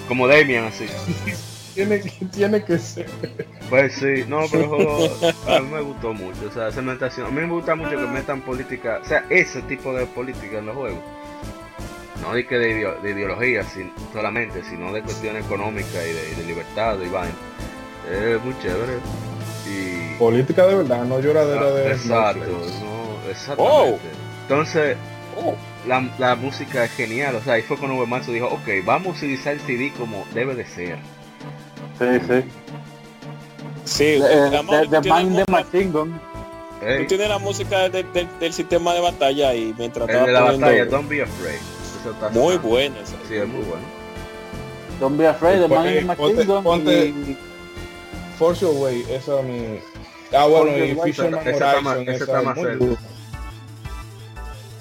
Como 0.09 0.27
Damian 0.27 0.65
así. 0.65 0.87
tiene, 1.75 1.99
tiene 2.35 2.65
que 2.65 2.79
ser. 2.79 3.07
Pues 3.71 3.95
sí, 3.95 4.25
no, 4.27 4.41
pero 4.51 5.09
a 5.49 5.61
mí 5.61 5.69
me 5.73 5.81
gustó 5.81 6.13
mucho. 6.13 6.41
O 6.51 6.53
sea, 6.53 6.67
A 6.67 7.31
mí 7.31 7.41
me 7.41 7.47
gusta 7.47 7.77
mucho 7.77 7.91
que 7.91 8.07
metan 8.09 8.43
política, 8.43 9.01
o 9.03 9.09
sea, 9.09 9.25
ese 9.31 9.63
tipo 9.63 9.95
de 9.95 10.05
política 10.07 10.59
en 10.59 10.67
los 10.67 10.77
juegos 10.77 11.01
no 12.23 12.35
de 12.35 12.47
que 12.47 12.57
de, 12.57 13.11
ideología 13.11 13.65
solamente, 14.13 14.63
sino 14.65 14.93
de 14.93 15.03
cuestión 15.03 15.37
económica 15.37 15.99
y 16.07 16.37
de, 16.37 16.45
libertad 16.47 16.97
y 17.05 17.09
vaina. 17.09 17.35
Es 18.11 18.43
muy 18.43 18.55
chévere. 18.61 18.99
Y... 19.67 20.19
Política 20.19 20.67
de 20.67 20.77
verdad, 20.77 21.05
no 21.05 21.21
lloradera 21.21 21.71
de... 21.71 21.93
Exacto, 21.93 22.47
no, 22.47 23.31
exactamente. 23.31 23.59
Oh. 23.59 23.99
Entonces, 24.43 24.97
oh. 25.37 25.55
La, 25.87 26.09
la, 26.19 26.37
música 26.37 26.85
es 26.85 26.93
genial, 26.93 27.35
o 27.35 27.43
sea, 27.43 27.55
ahí 27.55 27.63
fue 27.63 27.77
cuando 27.77 28.07
Marzo 28.07 28.31
dijo, 28.31 28.47
ok, 28.47 28.85
vamos 28.85 29.17
a 29.17 29.19
utilizar 29.19 29.55
el 29.55 29.61
CD 29.61 29.93
como 29.99 30.25
debe 30.33 30.55
de 30.55 30.65
ser. 30.65 30.99
Sí, 31.99 32.07
sí. 32.29 32.45
Sí, 33.85 34.05
de, 34.05 34.51
de, 34.51 35.01
Mind 35.01 35.45
the 35.45 35.45
Machine 35.51 35.91
Gun. 35.91 36.21
Tú 36.81 37.07
tienes 37.07 37.29
la 37.29 37.39
música 37.39 37.89
de, 37.89 38.05
del 38.39 38.53
sistema 38.53 38.95
de 38.95 39.01
batalla 39.01 39.55
y 39.55 39.75
mientras 39.77 40.09
el 40.09 40.27
de 40.27 40.33
la 40.33 40.41
batalla, 40.43 40.85
Don't 40.85 41.09
Be 41.09 41.23
Afraid. 41.23 41.82
Muy 42.33 42.57
bueno 42.59 42.97
Sí, 43.29 43.37
es 43.37 43.49
muy 43.49 43.63
bueno. 43.65 43.85
Don't 45.01 45.19
be 45.19 45.27
afraid, 45.27 45.61
the 45.61 45.69
man 45.69 45.89
in 45.89 46.07
ponte, 46.07 46.45
ponte 46.45 47.37
Force 48.39 48.61
Your 48.61 48.75
Way, 48.77 49.05
esa 49.11 49.41
es 49.41 49.45
mi... 49.45 49.81
Ah, 50.33 50.47
bueno, 50.47 50.77
y 50.77 50.95
Fisherman 50.95 51.41
Horizon, 51.41 52.09
esa 52.09 52.25
está 52.25 52.43
más 52.43 52.57
cerca. 52.57 52.85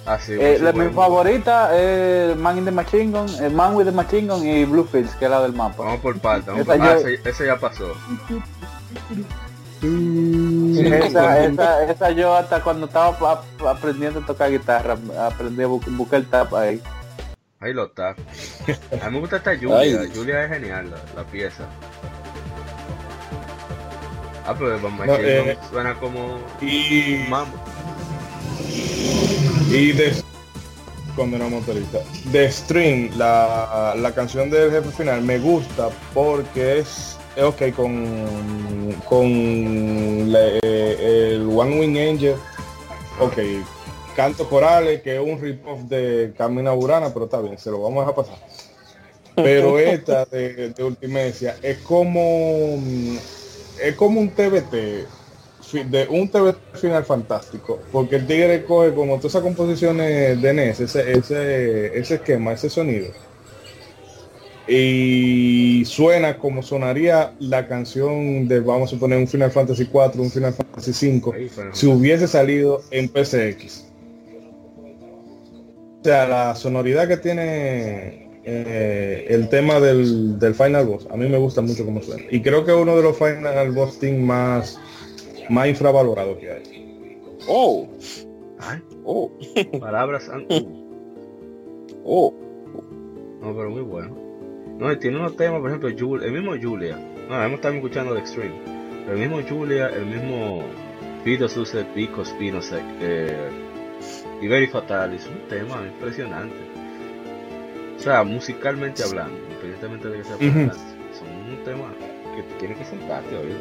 Ah, 0.06 0.18
sí, 0.19 0.34
eh, 0.34 0.57
la, 0.60 0.73
mi 0.73 0.89
favorita 0.89 1.77
es 1.77 2.35
Man 2.35 2.57
in 2.57 2.65
the 2.65 2.72
Machine 2.72 3.11
Gun, 3.11 3.27
eh, 3.39 3.49
Man 3.49 3.76
with 3.76 3.85
the 3.85 3.91
Machine 3.91 4.27
Gun 4.27 4.45
y 4.45 4.65
Bluefields, 4.65 5.15
que 5.15 5.26
es 5.26 5.31
la 5.31 5.41
del 5.41 5.53
mapa. 5.53 5.84
Vamos 5.84 5.99
por 5.99 6.18
parte, 6.19 6.49
vamos 6.49 6.65
por... 6.65 6.81
ah, 6.81 6.98
ese, 6.98 7.19
ese, 7.23 7.45
ya 7.45 7.57
pasó. 7.57 7.93
esa, 9.84 11.45
esa, 11.45 11.91
esa, 11.91 12.11
yo 12.11 12.34
hasta 12.35 12.64
cuando 12.64 12.88
estaba 12.88 13.43
aprendiendo 13.68 14.22
a 14.22 14.26
tocar 14.26 14.49
guitarra, 14.49 14.98
aprendí 15.19 15.64
a 15.64 15.68
buscar 15.68 16.19
el 16.19 16.26
tap 16.27 16.53
ahí. 16.56 16.81
Ahí 17.62 17.74
lo 17.74 17.86
está. 17.86 18.16
A 19.02 19.10
mí 19.10 19.14
me 19.14 19.20
gusta 19.20 19.38
esta 19.38 19.56
Julia. 19.56 20.02
Julia 20.14 20.46
es 20.46 20.50
genial, 20.52 20.92
la, 21.16 21.24
pieza. 21.26 21.64
Ah, 24.48 24.56
pero 24.58 24.82
Van 24.82 24.98
no, 24.98 25.16
eh, 25.16 25.56
suena 25.70 25.94
como 26.00 26.40
y 26.60 27.24
mambo. 27.30 27.56
Y 29.70 29.92
de 29.92 30.12
cuando 31.16 31.38
era 31.38 31.48
motorista. 31.50 32.00
De 32.32 32.52
Stream, 32.52 33.12
la, 33.16 33.94
la 33.96 34.12
canción 34.12 34.50
del 34.50 34.72
jefe 34.72 34.90
final 34.90 35.22
me 35.22 35.38
gusta 35.38 35.90
porque 36.16 36.80
es, 36.80 37.20
ok 37.40 37.76
con 37.76 38.96
con 39.08 39.28
eh, 40.36 41.34
el 41.36 41.48
One 41.48 41.80
Wing 41.80 41.98
Angel. 41.98 42.36
Ok, 43.20 43.38
Canto 44.22 44.48
Corales, 44.48 45.02
que 45.02 45.15
es 45.15 45.19
un 45.19 45.41
rip-off 45.41 45.80
de 45.89 46.31
Camina 46.38 46.69
Burana, 46.73 47.11
pero 47.11 47.26
está 47.26 47.41
bien, 47.41 47.57
se 47.57 47.72
lo 47.72 47.81
vamos 47.81 48.07
a 48.07 48.14
pasar. 48.14 48.35
Pero 49.34 49.80
esta 49.80 50.26
de, 50.26 50.69
de 50.69 50.84
Ultimecia 50.84 51.57
es 51.64 51.80
como 51.80 52.77
es 53.81 53.95
como 53.95 54.22
un 54.22 54.30
TBT 54.30 54.73
de 55.89 56.07
un 56.07 56.30
TBT 56.30 56.76
final 56.76 57.03
fantástico 57.03 57.80
porque 57.91 58.18
el 58.18 58.27
tigre 58.27 58.64
coge 58.64 58.93
como 58.93 59.15
todas 59.18 59.31
esas 59.31 59.41
composiciones 59.41 60.39
de 60.39 60.53
NES 60.53 60.81
ese, 60.81 61.14
ese, 61.14 61.98
ese 61.98 62.15
esquema 62.15 62.52
ese 62.52 62.69
sonido 62.69 63.07
y 64.68 65.84
suena 65.85 66.38
como 66.38 66.61
sonaría 66.61 67.34
la 67.39 67.68
canción 67.68 68.48
de, 68.48 68.60
vamos 68.60 68.93
a 68.93 68.98
poner 68.98 69.18
un 69.18 69.27
Final 69.27 69.49
Fantasy 69.49 69.85
4, 69.85 70.22
un 70.22 70.30
Final 70.30 70.53
Fantasy 70.53 70.93
5, 70.93 71.34
si 71.73 71.88
hubiese 71.88 72.27
salido 72.27 72.84
en 72.91 73.10
PCX. 73.10 73.91
O 76.02 76.03
sea, 76.03 76.28
la 76.28 76.56
sonoridad 76.56 77.07
que 77.07 77.18
tiene 77.18 78.32
eh, 78.44 79.28
el 79.30 79.49
tema 79.49 79.80
del, 79.80 80.38
Final 80.56 80.88
Boss, 80.88 81.07
a 81.11 81.15
mí 81.15 81.30
me 81.30 81.38
gusta 81.38 81.61
mucho 81.61 81.86
como 81.86 82.02
suena. 82.02 82.23
Y 82.32 82.41
creo 82.41 82.65
que 82.65 82.72
es 82.72 82.78
uno 82.78 82.95
de 82.95 83.03
los 83.03 83.18
Final 83.18 83.72
Boss 83.72 83.99
team 83.99 84.22
más, 84.23 84.80
más 85.49 85.68
infravalorados 85.68 86.40
que 86.40 86.52
hay. 86.52 87.22
Oh. 87.48 87.88
Oh. 89.03 89.32
Palabras. 89.80 90.30
Oh. 92.03 92.34
No, 93.41 93.56
pero 93.56 93.69
muy 93.69 93.82
bueno. 93.82 94.18
No, 94.80 94.98
tiene 94.98 95.18
unos 95.18 95.36
temas, 95.36 95.60
por 95.60 95.69
ejemplo, 95.69 95.90
el 95.90 96.32
mismo 96.32 96.53
Julia. 96.60 96.98
No, 97.30 97.44
hemos 97.44 97.57
estado 97.57 97.76
escuchando 97.76 98.15
de 98.15 98.22
Extreme. 98.22 98.56
el 99.07 99.18
mismo 99.18 99.40
Julia, 99.48 99.90
el 99.90 100.07
mismo 100.07 100.64
Vito 101.23 101.48
Suset, 101.48 101.86
Pico 101.94 102.26
Spinosec, 102.26 102.84
eh, 103.02 103.38
y 104.42 104.48
Very 104.48 104.68
Fatal, 104.68 105.14
es 105.14 105.28
un 105.28 105.48
tema 105.48 105.82
impresionante. 105.86 106.56
O 107.98 108.00
sea, 108.02 108.24
musicalmente 108.24 109.04
hablando, 109.04 109.38
independientemente 109.38 110.10
de 110.10 110.18
que 110.18 110.24
sea 110.24 110.36
son 110.36 111.28
un 111.50 111.64
tema 111.64 111.94
que 112.36 112.42
tiene 112.58 112.76
que 112.76 112.86
sentarte 112.86 113.36
hoy. 113.36 113.56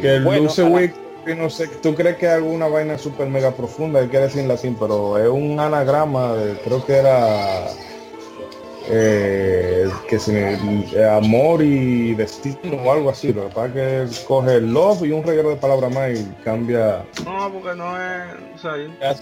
que 0.00 0.16
el 0.16 0.24
bueno, 0.24 0.42
Luce 0.44 0.92
no 1.36 1.48
sé, 1.50 1.68
tú 1.68 1.94
crees 1.94 2.16
que 2.16 2.26
es 2.26 2.32
alguna 2.32 2.66
vaina 2.66 2.98
super 2.98 3.28
mega 3.28 3.52
profunda 3.52 4.00
que 4.00 4.08
quiere 4.08 4.24
decir 4.24 4.40
en 4.40 4.48
latín, 4.48 4.76
pero 4.78 5.16
es 5.18 5.28
un 5.28 5.60
anagrama 5.60 6.34
de, 6.34 6.58
creo 6.58 6.84
que 6.84 6.94
era 6.94 7.68
eh, 8.88 9.88
que 10.08 10.18
se 10.18 10.54
eh, 10.54 11.04
amor 11.04 11.62
y 11.62 12.14
destino 12.14 12.76
o 12.84 12.92
algo 12.92 13.10
así. 13.10 13.32
Lo 13.32 13.48
que 13.48 13.54
pasa 13.54 13.66
es 13.66 14.18
que 14.18 14.24
coge 14.24 14.56
el 14.56 14.72
love 14.72 15.04
y 15.04 15.12
un 15.12 15.22
reguero 15.22 15.50
de 15.50 15.56
palabras 15.56 15.92
más 15.92 16.18
y 16.18 16.24
cambia. 16.44 17.04
No, 17.24 17.52
porque 17.52 17.76
no 17.76 18.00
es. 18.00 18.24
O 18.54 18.58
sea, 18.58 18.72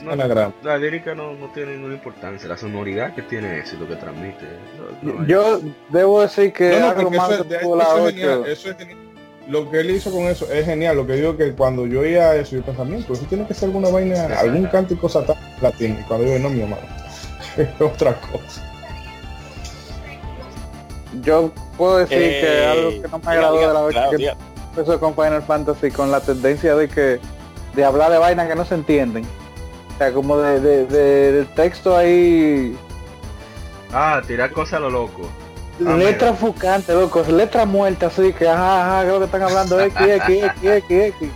no, 0.03 0.53
la 0.63 0.79
lírica 0.79 1.15
no, 1.15 1.35
no, 1.35 1.49
tiene 1.53 1.75
ninguna 1.77 1.95
importancia. 1.95 2.49
La 2.49 2.57
sonoridad 2.57 3.15
que 3.15 3.23
tiene 3.23 3.61
eso 3.61 3.77
lo 3.79 3.89
que 3.89 3.97
transmite. 3.97 4.47
Yo 5.27 5.61
debo 5.91 6.23
decir 6.23 6.53
que 6.53 6.79
lo 9.49 9.69
que 9.69 9.81
él 9.81 9.91
hizo 9.91 10.11
con 10.13 10.23
eso 10.23 10.51
es 10.53 10.65
genial. 10.65 10.97
Lo 10.97 11.07
que 11.07 11.15
digo 11.15 11.37
que 11.37 11.53
cuando 11.53 11.87
yo 11.87 12.01
oía 12.01 12.35
eso, 12.37 12.57
yo 12.57 12.63
pensaba, 12.63 12.89
eso 12.97 13.15
tiene 13.29 13.47
que 13.47 13.55
ser 13.55 13.67
alguna 13.67 13.89
vaina, 13.89 14.27
algún 14.39 14.67
cántico 14.67 15.09
satán 15.09 15.37
latino. 15.61 15.97
Y 16.01 16.05
cuando 16.05 16.27
yo 16.27 16.39
no, 16.39 16.51
mi 16.51 16.61
hermano, 16.61 16.83
es 17.57 17.81
otra 17.81 18.15
cosa 18.21 18.70
yo 21.23 21.51
puedo 21.77 21.99
decir 21.99 22.19
que 22.19 22.67
algo 22.67 22.91
que 22.91 23.09
no 23.09 23.19
me 23.19 23.31
agradó 23.31 23.59
de 23.59 23.75
la 23.75 23.83
vez 23.83 23.97
que 24.17 24.35
empezó 24.71 25.01
con 25.01 25.15
Final 25.15 25.43
Fantasy 25.43 25.91
con 25.91 26.11
la 26.11 26.21
tendencia 26.21 26.75
de 26.75 26.89
que 26.89 27.21
de 27.75 27.85
hablar 27.85 28.11
de 28.11 28.19
vainas 28.19 28.49
que 28.49 28.55
no 28.55 28.65
se 28.65 28.75
entienden. 28.75 29.25
O 29.95 29.99
sea 29.99 30.13
como 30.13 30.37
de, 30.39 30.87
de, 30.87 31.45
texto 31.57 31.97
ahí. 31.97 32.77
Ah 33.93 34.21
tirar 34.27 34.51
cosas 34.53 34.75
a 34.75 34.81
lo 34.81 34.91
loco. 34.91 35.29
Ah, 35.87 35.97
letra 35.97 36.35
fucante 36.35 36.93
loco 36.93 37.23
letra 37.23 37.65
muerta 37.65 38.09
así 38.09 38.35
que 38.35 38.47
ajá 38.47 38.99
ajá 38.99 39.03
creo 39.05 39.19
que 39.19 39.25
están 39.25 39.43
hablando 39.43 39.81
X 39.81 39.97
X 39.99 40.45
X 40.45 40.63
X 40.63 40.91
X 40.91 41.31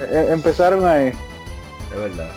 e, 0.00 0.32
empezaron 0.32 0.84
ahí. 0.86 1.12
De 1.90 1.96
verdad. 1.96 2.30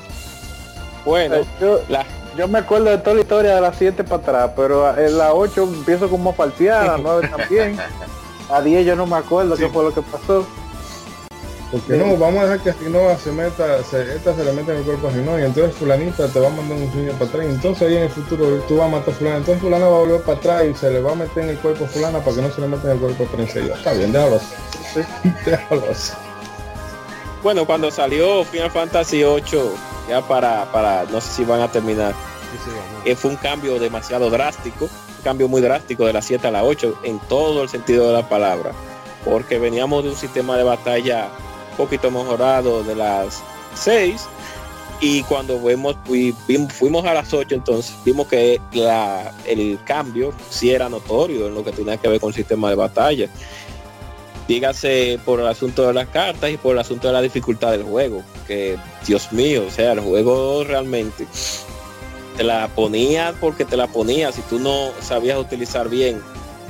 Bueno 1.06 1.36
yo, 1.60 1.82
la 1.90 2.06
yo 2.38 2.48
me 2.48 2.60
acuerdo 2.60 2.90
de 2.90 2.98
toda 2.98 3.16
la 3.16 3.22
historia 3.22 3.56
de 3.56 3.62
las 3.62 3.78
7 3.78 4.04
para 4.04 4.22
atrás, 4.22 4.52
pero 4.56 4.98
en 4.98 5.18
la 5.18 5.34
8 5.34 5.64
empiezo 5.64 6.10
como 6.10 6.32
a 6.32 6.34
falsear, 6.34 6.90
a 6.90 6.98
9 6.98 7.30
también. 7.30 7.78
A 8.50 8.62
10 8.62 8.86
yo 8.86 8.96
no 8.96 9.06
me 9.06 9.18
acuerdo 9.18 9.56
qué 9.56 9.68
fue 9.70 9.84
lo 9.84 9.94
que 9.94 10.02
pasó. 10.02 10.46
Porque 11.72 11.94
no, 11.94 12.16
vamos 12.18 12.44
a 12.44 12.44
dejar 12.44 12.60
que 12.60 12.72
Rinoa 12.84 13.18
se 13.18 13.32
meta, 13.32 13.84
se, 13.84 14.16
esta 14.16 14.36
se 14.36 14.44
le 14.44 14.54
mete 14.54 14.72
en 14.72 14.78
el 14.78 14.84
cuerpo 14.84 15.08
a 15.08 15.12
Rinoa 15.12 15.42
y 15.42 15.44
entonces 15.46 15.76
fulanita 15.76 16.28
te 16.28 16.40
va 16.40 16.48
a 16.48 16.52
mandar 16.52 16.78
un 16.78 16.92
sueño 16.92 17.14
para 17.14 17.26
atrás. 17.26 17.46
Y 17.48 17.50
entonces 17.50 17.88
ahí 17.88 17.98
en 17.98 18.04
el 18.04 18.10
futuro 18.10 18.46
tú 18.68 18.78
vas 18.78 18.88
a 18.88 18.92
matar 18.92 19.14
a 19.14 19.18
fulana. 19.18 19.38
Entonces 19.38 19.62
fulana 19.62 19.88
va 19.88 19.96
a 19.96 20.00
volver 20.00 20.22
para 20.22 20.38
atrás 20.38 20.66
y 20.66 20.74
se 20.76 20.92
le 20.92 21.02
va 21.02 21.14
a 21.14 21.16
meter 21.16 21.44
en 21.44 21.50
el 21.50 21.58
cuerpo 21.58 21.86
a 21.86 21.88
fulana 21.88 22.20
para 22.20 22.36
que 22.36 22.42
no 22.44 22.52
se 22.52 22.62
le 22.62 22.68
meta 22.68 22.84
en 22.86 22.92
el 22.92 23.00
cuerpo 23.00 23.24
a 23.24 23.36
princesa. 23.36 23.74
Está 23.74 23.94
bien, 23.94 24.12
déjalo 24.12 24.36
así. 24.36 25.02
déjalo 25.46 25.84
así. 25.90 26.14
Bueno, 27.42 27.66
cuando 27.66 27.90
salió 27.90 28.44
Final 28.46 28.70
Fantasy 28.70 29.24
8 29.24 29.93
ya 30.08 30.22
para, 30.22 30.72
para, 30.72 31.06
no 31.06 31.22
sé 31.22 31.32
si 31.32 31.46
van 31.46 31.62
a 31.62 31.72
terminar. 31.72 32.14
Eh, 33.06 33.16
fue 33.16 33.32
un 33.32 33.38
cambio 33.38 33.80
demasiado 33.80 34.30
drástico, 34.30 34.86
un 34.86 35.24
cambio 35.24 35.48
muy 35.48 35.62
drástico 35.62 36.06
de 36.06 36.14
la 36.14 36.22
7 36.22 36.48
a 36.48 36.52
la 36.52 36.64
8 36.64 37.00
en 37.04 37.20
todo 37.20 37.64
el 37.64 37.70
sentido 37.70 38.08
de 38.08 38.14
la 38.14 38.30
palabra, 38.30 38.72
porque 39.26 39.58
veníamos 39.58 40.04
de 40.04 40.12
un 40.12 40.16
sistema 40.16 40.56
de 40.56 40.64
batalla 40.64 41.30
un 41.72 41.78
poquito 41.78 42.12
mejorado 42.12 42.84
de 42.84 42.96
las 42.96 43.42
6 43.76 44.28
y 45.02 45.24
cuando 45.24 45.60
fuimos, 45.60 45.98
fuimos 46.70 47.06
a 47.06 47.14
las 47.14 47.34
8 47.34 47.56
entonces 47.56 47.94
vimos 48.06 48.28
que 48.28 48.62
la, 48.72 49.34
el 49.46 49.80
cambio 49.84 50.32
sí 50.50 50.72
era 50.72 50.88
notorio 50.88 51.48
en 51.48 51.56
lo 51.56 51.64
que 51.64 51.72
tenía 51.72 51.98
que 51.98 52.08
ver 52.08 52.20
con 52.20 52.30
el 52.30 52.36
sistema 52.36 52.70
de 52.70 52.76
batalla 52.76 53.28
dígase 54.48 55.20
por 55.26 55.40
el 55.40 55.48
asunto 55.48 55.88
de 55.88 55.94
las 55.94 56.08
cartas 56.10 56.50
y 56.52 56.58
por 56.58 56.74
el 56.74 56.80
asunto 56.80 57.08
de 57.08 57.14
la 57.14 57.22
dificultad 57.22 57.72
del 57.72 57.84
juego, 57.84 58.24
que 58.48 58.78
Dios 59.06 59.32
mío, 59.32 59.66
o 59.68 59.72
sea, 59.72 59.94
el 59.94 60.00
juego 60.00 60.64
realmente 60.64 61.26
te 62.38 62.44
la 62.44 62.68
ponía 62.70 63.34
porque 63.40 63.66
te 63.66 63.78
la 63.78 63.88
ponía 63.88 64.32
si 64.32 64.42
tú 64.42 64.60
no 64.60 64.92
sabías 65.02 65.38
utilizar 65.38 65.90
bien 65.90 66.22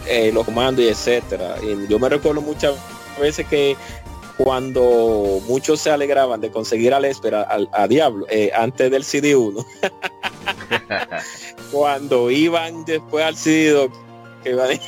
eh, 0.07 0.31
los 0.33 0.45
comandos 0.45 0.83
y 0.83 0.89
etcétera. 0.89 1.55
Y 1.61 1.87
yo 1.87 1.99
me 1.99 2.09
recuerdo 2.09 2.41
muchas 2.41 2.75
veces 3.19 3.47
que 3.47 3.77
cuando 4.37 5.41
muchos 5.47 5.79
se 5.79 5.91
alegraban 5.91 6.41
de 6.41 6.51
conseguir 6.51 6.93
al 6.93 7.05
espera 7.05 7.47
a, 7.71 7.87
Diablo 7.87 8.25
eh, 8.29 8.51
antes 8.53 8.89
del 8.89 9.03
CD1 9.03 9.63
cuando 11.71 12.31
iban 12.31 12.83
después 12.83 13.23
al 13.23 13.35
CD2 13.35 13.91
que 14.43 14.49
iban 14.49 14.79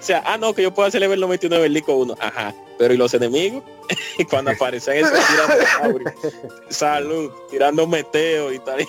o 0.00 0.02
sea, 0.02 0.22
ah, 0.24 0.38
no, 0.38 0.54
que 0.54 0.62
yo 0.62 0.72
puedo 0.72 0.88
hacer 0.88 1.02
el 1.02 1.20
99 1.20 1.66
el 1.66 1.74
Lico 1.74 1.94
1. 1.94 2.16
Ajá. 2.18 2.54
Pero 2.78 2.94
¿y 2.94 2.96
los 2.96 3.12
enemigos? 3.12 3.62
Cuando 4.30 4.50
aparecen 4.52 4.96
esos 4.96 5.12
tirando 5.12 6.10
salud, 6.70 7.30
tirando 7.50 7.86
meteo 7.86 8.50
y 8.50 8.58
tal. 8.60 8.80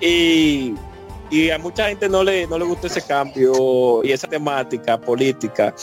y, 0.00 0.74
y 1.28 1.50
a 1.50 1.58
mucha 1.58 1.88
gente 1.88 2.08
no 2.08 2.24
le, 2.24 2.46
no 2.46 2.58
le 2.58 2.64
gustó 2.64 2.86
ese 2.86 3.02
cambio 3.02 4.02
y 4.02 4.12
esa 4.12 4.26
temática 4.26 4.98
política 4.98 5.74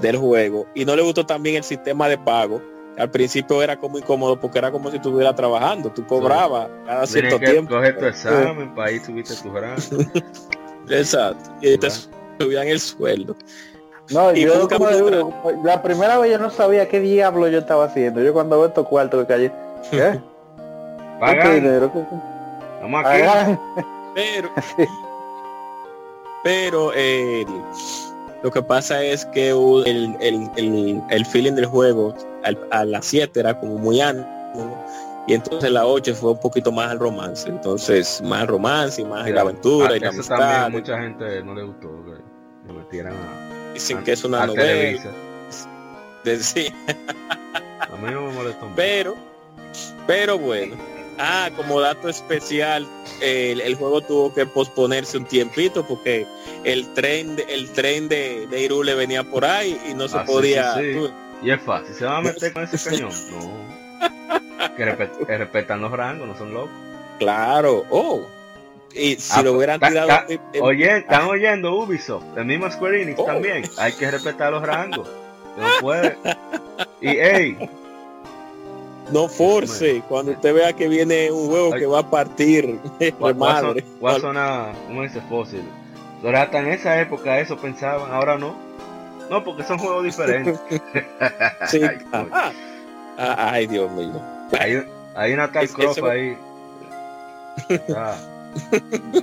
del 0.00 0.16
juego. 0.16 0.66
Y 0.74 0.84
no 0.84 0.96
le 0.96 1.02
gustó 1.02 1.24
también 1.24 1.54
el 1.56 1.64
sistema 1.64 2.08
de 2.08 2.18
pago. 2.18 2.60
Al 2.98 3.12
principio 3.12 3.62
era 3.62 3.78
como 3.78 3.98
incómodo 3.98 4.40
porque 4.40 4.58
era 4.58 4.72
como 4.72 4.90
si 4.90 4.96
estuviera 4.96 5.32
trabajando. 5.32 5.92
Tú 5.92 6.04
cobrabas 6.04 6.68
cada 6.84 7.06
cierto 7.06 7.38
tiempo. 7.38 7.76
Coger 7.76 7.96
tu 7.96 8.06
examen, 8.06 8.74
para 8.74 8.88
ahí 8.88 8.98
tuviste 8.98 9.36
tu 9.36 9.52
Exacto. 10.90 11.50
Y 11.60 11.78
te 11.78 11.88
subían 12.38 12.68
el 12.68 12.80
sueldo. 12.80 13.36
No, 14.10 14.32
yo 14.32 14.68
la 15.62 15.82
primera 15.82 16.18
vez 16.18 16.32
yo 16.32 16.38
no 16.38 16.50
sabía 16.50 16.88
qué 16.88 16.98
diablo 16.98 17.48
yo 17.48 17.58
estaba 17.58 17.84
haciendo. 17.84 18.20
Yo 18.22 18.32
cuando 18.32 18.58
veo 18.58 18.68
estos 18.68 18.86
cuartos 18.88 19.20
que 19.22 19.32
calle, 19.32 19.52
¿qué? 19.90 20.20
Dinero? 21.54 21.92
Pero, 24.14 24.50
pero 26.44 26.92
eh, 26.96 27.44
lo 28.42 28.50
que 28.50 28.62
pasa 28.62 29.02
es 29.02 29.26
que 29.26 29.50
el, 29.50 30.16
el, 30.20 31.02
el, 31.10 31.26
feeling 31.26 31.52
del 31.52 31.66
juego 31.66 32.14
a 32.70 32.84
las 32.84 33.06
7 33.06 33.38
era 33.38 33.60
como 33.60 33.76
muy 33.76 34.00
alto 34.00 34.26
y 35.26 35.34
entonces 35.34 35.70
la 35.70 35.86
8 35.86 36.14
fue 36.14 36.32
un 36.32 36.40
poquito 36.40 36.72
más 36.72 36.90
al 36.90 36.98
romance, 36.98 37.48
entonces 37.48 38.20
más 38.22 38.46
romance 38.46 39.02
y 39.02 39.04
más 39.04 39.28
la 39.30 39.42
aventura 39.42 39.96
y 39.96 40.00
la 40.00 40.08
amistad. 40.08 40.70
mucha 40.70 41.00
gente 41.00 41.42
no 41.42 41.54
le 41.54 41.62
gustó 41.64 41.88
que 42.04 42.68
lo 42.68 42.74
metieran 42.74 43.14
a, 43.14 43.72
Dicen 43.72 44.02
que 44.02 44.12
es 44.12 44.24
una 44.24 44.46
novela. 44.46 45.00
De, 46.24 46.38
sí. 46.42 46.72
a 47.80 47.96
mí 47.96 48.12
no 48.12 48.26
me 48.26 48.32
molestó 48.32 48.68
Pero, 48.76 49.16
pero 50.06 50.38
bueno. 50.38 50.76
Ah, 51.22 51.50
como 51.54 51.80
dato 51.80 52.08
especial, 52.08 52.86
el, 53.20 53.74
juego 53.74 54.00
tuvo 54.00 54.32
que 54.32 54.46
posponerse 54.46 55.18
un 55.18 55.26
tiempito 55.26 55.86
porque 55.86 56.26
el 56.64 56.94
tren 56.94 57.36
el 57.46 57.70
tren 57.72 58.08
de, 58.08 58.46
de 58.46 58.62
Irule 58.62 58.94
venía 58.94 59.22
por 59.22 59.44
ahí 59.44 59.78
y 59.90 59.92
no 59.92 60.08
se 60.08 60.16
ah, 60.16 60.24
podía. 60.24 60.76
Y 61.42 61.50
es 61.50 61.60
fácil, 61.60 61.94
se 61.94 62.06
va 62.06 62.18
a 62.18 62.22
meter 62.22 62.52
con 62.52 62.64
ese 62.64 62.90
cañón. 62.90 63.12
No 63.30 63.79
que, 64.76 65.38
respetan 65.38 65.80
los 65.80 65.92
rangos, 65.92 66.28
no 66.28 66.36
son 66.36 66.54
locos. 66.54 66.70
Claro, 67.18 67.84
oh. 67.90 68.26
Y 68.94 69.16
si 69.16 69.38
ah, 69.38 69.42
lo 69.42 69.52
hubieran 69.52 69.78
tirado. 69.78 70.08
oye, 70.62 70.98
están 70.98 71.26
oyendo 71.26 71.76
Ubisoft, 71.76 72.24
el 72.36 72.44
mismo 72.46 72.70
Square 72.70 73.02
Enix 73.02 73.18
oh. 73.20 73.24
también. 73.24 73.64
Hay 73.78 73.92
que 73.92 74.10
respetar 74.10 74.52
los 74.52 74.62
rangos. 74.62 75.08
No 75.56 75.66
puede. 75.80 76.16
Y 77.00 77.08
hey, 77.08 77.56
no 79.12 79.28
force 79.28 80.02
cuando 80.08 80.32
usted 80.32 80.54
vea 80.54 80.72
que 80.72 80.88
viene 80.88 81.30
un 81.30 81.52
huevo 81.52 81.72
que 81.72 81.86
va 81.86 82.00
a 82.00 82.10
partir 82.10 82.78
madre. 83.36 83.84
Va 84.04 84.16
a 84.16 84.20
sonar, 84.20 84.74
como 84.86 85.02
dice 85.02 85.20
fósil. 85.28 85.62
Hasta 86.34 86.58
en 86.58 86.68
esa 86.68 87.00
época 87.00 87.38
eso 87.40 87.56
pensaban, 87.56 88.12
ahora 88.12 88.38
no. 88.38 88.54
No, 89.30 89.42
porque 89.44 89.62
son 89.62 89.78
juegos 89.78 90.04
diferentes. 90.04 90.58
sí. 91.68 91.80
ah, 93.20 93.50
ay, 93.52 93.66
Dios 93.66 93.90
mío. 93.92 94.20
Hay, 94.58 94.82
hay 95.14 95.32
una 95.32 95.50
tal 95.52 95.68
ahí. 96.10 96.36
Ah. 97.94 98.16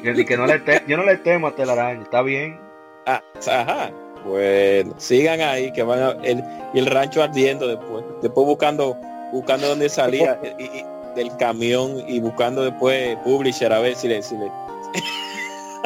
que, 0.01 0.37
no 0.37 0.45
le 0.45 0.61
yo 0.87 0.97
no 0.97 1.03
le 1.03 1.17
temo 1.17 1.47
a 1.47 1.55
telaraña, 1.55 2.03
está 2.03 2.21
bien. 2.21 2.59
Ah, 3.05 3.21
ajá. 3.47 3.91
Bueno, 4.25 4.93
sigan 4.97 5.41
ahí 5.41 5.71
que 5.73 5.83
van 5.83 5.99
a, 5.99 6.11
el, 6.23 6.43
el 6.73 6.85
rancho 6.85 7.23
ardiendo 7.23 7.67
después. 7.67 8.03
Después 8.21 8.45
buscando 8.45 8.97
buscando 9.31 9.67
dónde 9.67 9.89
salía 9.89 10.39
y, 10.59 10.83
del 11.15 11.35
camión 11.37 12.03
y 12.07 12.19
buscando 12.19 12.63
después 12.63 13.17
publisher 13.23 13.73
a 13.73 13.79
ver 13.79 13.95
si 13.95 14.07
le, 14.07 14.21
si 14.21 14.37
le... 14.37 14.51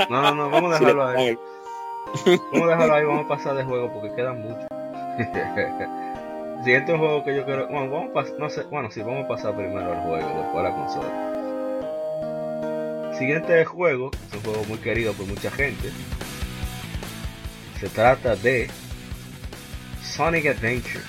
No, 0.10 0.22
no, 0.22 0.36
no, 0.36 0.50
vamos 0.50 0.76
a 0.76 0.80
dejarlo 0.80 1.06
ahí. 1.06 1.38
Vamos 2.52 2.68
a 2.68 2.72
dejarlo 2.72 2.94
ahí, 2.94 3.06
vamos 3.06 3.26
a 3.26 3.28
pasar 3.28 3.56
de 3.56 3.64
juego 3.64 3.92
porque 3.94 4.14
quedan 4.16 4.42
muchos. 4.42 4.66
Siguiente 6.64 6.98
juego 6.98 7.24
que 7.24 7.36
yo 7.36 7.46
quiero. 7.46 7.68
Bueno, 7.68 7.90
vamos 7.90 8.12
a. 8.16 8.24
No 8.38 8.50
sé. 8.50 8.64
Bueno, 8.64 8.92
sí, 8.92 9.02
vamos 9.02 9.26
a 9.26 9.28
pasar 9.28 9.56
primero 9.56 9.92
al 9.92 10.02
juego, 10.02 10.28
después 10.28 10.58
a 10.58 10.64
la 10.64 10.76
consola. 10.76 11.10
Siguiente 13.18 13.66
juego, 13.66 14.12
es 14.30 14.34
un 14.36 14.42
juego 14.42 14.64
muy 14.66 14.78
querido 14.80 15.14
por 15.14 15.28
mucha 15.28 15.52
gente. 15.52 15.90
Se 17.80 17.90
trata 17.90 18.36
de 18.36 18.70
Sonic 20.02 20.48
Adventure 20.48 21.02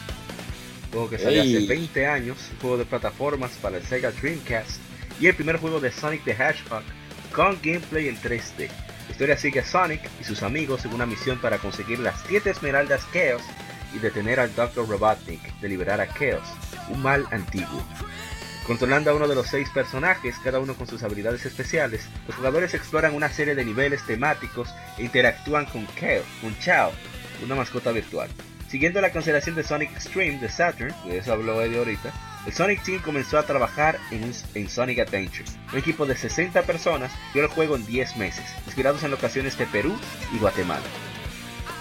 juego 0.92 1.08
que 1.08 1.18
salió 1.18 1.42
hace 1.42 1.66
20 1.66 2.06
años, 2.06 2.36
un 2.52 2.58
juego 2.60 2.76
de 2.76 2.84
plataformas 2.84 3.52
para 3.62 3.78
el 3.78 3.82
Sega 3.84 4.10
Dreamcast 4.12 4.80
y 5.20 5.26
el 5.26 5.34
primer 5.34 5.56
juego 5.56 5.80
de 5.80 5.90
Sonic 5.90 6.22
the 6.24 6.32
Hedgehog 6.32 6.82
con 7.32 7.58
gameplay 7.62 8.08
en 8.08 8.16
3D. 8.16 8.68
La 9.06 9.10
historia 9.10 9.36
sigue 9.36 9.60
a 9.60 9.64
Sonic 9.64 10.02
y 10.20 10.24
sus 10.24 10.42
amigos 10.42 10.84
en 10.84 10.92
una 10.92 11.06
misión 11.06 11.38
para 11.40 11.58
conseguir 11.58 11.98
las 11.98 12.20
7 12.28 12.50
esmeraldas 12.50 13.06
Chaos 13.12 13.42
y 13.94 13.98
detener 13.98 14.40
al 14.40 14.54
Dr. 14.54 14.88
Robotnik 14.88 15.40
de 15.60 15.68
liberar 15.68 16.00
a 16.00 16.08
Chaos, 16.08 16.48
un 16.88 17.02
mal 17.02 17.26
antiguo. 17.30 17.82
Controlando 18.66 19.10
a 19.10 19.14
uno 19.14 19.26
de 19.26 19.34
los 19.34 19.48
seis 19.48 19.68
personajes, 19.70 20.36
cada 20.42 20.60
uno 20.60 20.74
con 20.74 20.86
sus 20.86 21.02
habilidades 21.02 21.44
especiales, 21.44 22.06
los 22.28 22.36
jugadores 22.36 22.74
exploran 22.74 23.14
una 23.14 23.28
serie 23.28 23.56
de 23.56 23.64
niveles 23.64 24.06
temáticos 24.06 24.68
e 24.98 25.02
interactúan 25.02 25.66
con 25.66 25.86
Chaos, 25.98 26.26
con 26.40 26.56
Chao, 26.60 26.92
una 27.44 27.56
mascota 27.56 27.90
virtual. 27.90 28.30
Siguiendo 28.68 29.00
la 29.00 29.10
cancelación 29.10 29.56
de 29.56 29.64
Sonic 29.64 29.90
Extreme 29.92 30.38
de 30.38 30.48
Saturn, 30.48 30.94
de 31.04 31.18
eso 31.18 31.32
habló 31.32 31.60
Eddie 31.60 31.78
ahorita, 31.78 32.12
el 32.46 32.52
Sonic 32.52 32.82
Team 32.82 33.02
comenzó 33.02 33.38
a 33.38 33.44
trabajar 33.44 33.98
en, 34.10 34.68
Sonic 34.68 35.00
Adventure. 35.00 35.44
Un 35.72 35.78
equipo 35.78 36.06
de 36.06 36.16
60 36.16 36.62
personas 36.62 37.12
dio 37.34 37.42
el 37.42 37.48
juego 37.48 37.76
en 37.76 37.84
10 37.84 38.16
meses, 38.16 38.44
inspirados 38.66 39.02
en 39.02 39.10
locaciones 39.10 39.58
de 39.58 39.66
Perú 39.66 39.96
y 40.32 40.38
Guatemala. 40.38 40.82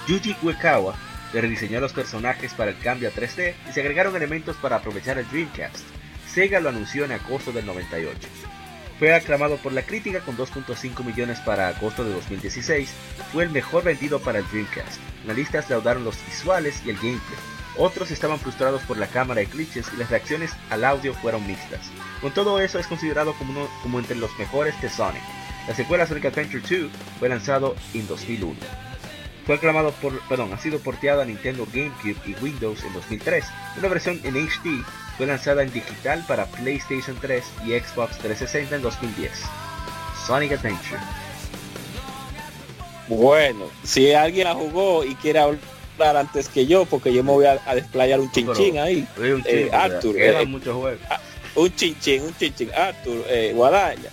Yuji 0.07 0.35
Uekawa 0.41 0.95
le 1.33 1.41
rediseñó 1.41 1.79
los 1.79 1.93
personajes 1.93 2.53
para 2.53 2.71
el 2.71 2.79
cambio 2.79 3.09
a 3.09 3.11
3D 3.11 3.53
y 3.69 3.73
se 3.73 3.81
agregaron 3.81 4.15
elementos 4.15 4.55
para 4.57 4.77
aprovechar 4.77 5.17
el 5.17 5.29
Dreamcast. 5.29 5.85
Sega 6.27 6.59
lo 6.59 6.69
anunció 6.69 7.05
en 7.05 7.11
agosto 7.11 7.51
del 7.51 7.65
98. 7.65 8.27
Fue 8.99 9.13
aclamado 9.13 9.57
por 9.57 9.73
la 9.73 9.81
crítica 9.81 10.19
con 10.19 10.37
2.5 10.37 11.03
millones 11.03 11.39
para 11.39 11.69
agosto 11.69 12.03
de 12.03 12.13
2016. 12.13 12.91
Fue 13.31 13.43
el 13.43 13.49
mejor 13.49 13.83
vendido 13.83 14.19
para 14.19 14.39
el 14.39 14.47
Dreamcast. 14.49 14.99
Analistas 15.23 15.69
laudaron 15.69 16.03
los 16.03 16.15
visuales 16.27 16.81
y 16.85 16.91
el 16.91 16.97
gameplay. 16.97 17.39
Otros 17.77 18.11
estaban 18.11 18.39
frustrados 18.39 18.81
por 18.83 18.97
la 18.97 19.07
cámara 19.07 19.41
y 19.41 19.45
glitches 19.45 19.87
y 19.93 19.97
las 19.97 20.09
reacciones 20.09 20.51
al 20.69 20.83
audio 20.83 21.13
fueron 21.13 21.47
mixtas. 21.47 21.89
Con 22.19 22.33
todo 22.33 22.59
eso 22.59 22.79
es 22.79 22.87
considerado 22.87 23.33
como, 23.33 23.51
uno, 23.51 23.69
como 23.81 23.99
entre 23.99 24.17
los 24.17 24.37
mejores 24.37 24.79
de 24.81 24.89
Sonic. 24.89 25.23
La 25.67 25.75
secuela 25.75 26.05
Sonic 26.05 26.25
Adventure 26.25 26.61
2 26.61 26.91
fue 27.19 27.29
lanzado 27.29 27.75
en 27.93 28.07
2001. 28.07 28.90
Fue 29.45 29.55
aclamado 29.55 29.91
por, 29.93 30.19
perdón, 30.27 30.53
ha 30.53 30.57
sido 30.57 30.79
porteado 30.79 31.21
a 31.21 31.25
Nintendo 31.25 31.67
GameCube 31.73 32.17
y 32.25 32.35
Windows 32.43 32.83
en 32.83 32.93
2003. 32.93 33.45
Una 33.79 33.87
versión 33.87 34.21
en 34.23 34.35
HD 34.35 34.85
fue 35.17 35.25
lanzada 35.25 35.63
en 35.63 35.71
digital 35.71 36.23
para 36.27 36.45
PlayStation 36.45 37.17
3 37.19 37.43
y 37.65 37.71
Xbox 37.71 38.17
360 38.19 38.75
en 38.75 38.81
2010. 38.81 39.31
Sonic 40.27 40.51
Adventure. 40.53 40.99
Bueno, 43.07 43.65
si 43.83 44.13
alguien 44.13 44.47
la 44.47 44.53
jugó 44.53 45.03
y 45.03 45.15
quiere 45.15 45.39
hablar 45.39 46.17
antes 46.17 46.47
que 46.47 46.65
yo, 46.67 46.85
porque 46.85 47.11
yo 47.13 47.23
me 47.23 47.31
voy 47.31 47.45
a, 47.45 47.57
desplayar 47.75 48.19
un 48.19 48.31
chinchín 48.31 48.77
ahí. 48.77 49.07
Un 49.17 49.43
eh, 49.45 49.69
Arthur. 49.73 50.15
Eh, 50.17 50.45
muchos 50.45 50.75
juegos. 50.75 51.01
Ah, 51.09 51.19
un 51.55 51.75
chinchín, 51.75 52.23
un 52.23 52.37
chinchín. 52.37 52.71
Arthur, 52.73 53.25
eh, 53.27 53.51
Guadaña. 53.55 54.09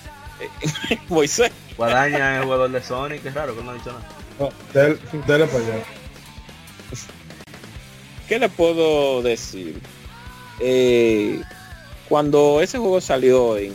Moisés. 1.09 1.53
Guadaña 1.77 2.39
es 2.39 2.45
jugador 2.45 2.71
de 2.71 2.83
Sonic, 2.83 3.25
es 3.25 3.35
raro 3.35 3.55
que 3.57 3.63
no 3.63 3.71
ha 3.71 3.75
dicho 3.75 3.93
nada. 3.93 4.18
No, 4.39 4.51
para 4.73 4.95
allá. 4.95 5.85
¿Qué 8.29 8.39
le 8.39 8.49
puedo 8.49 9.23
decir? 9.23 9.81
Eh, 10.61 11.41
cuando 12.09 12.61
ese 12.61 12.79
juego 12.79 13.01
salió 13.01 13.57
en, 13.57 13.75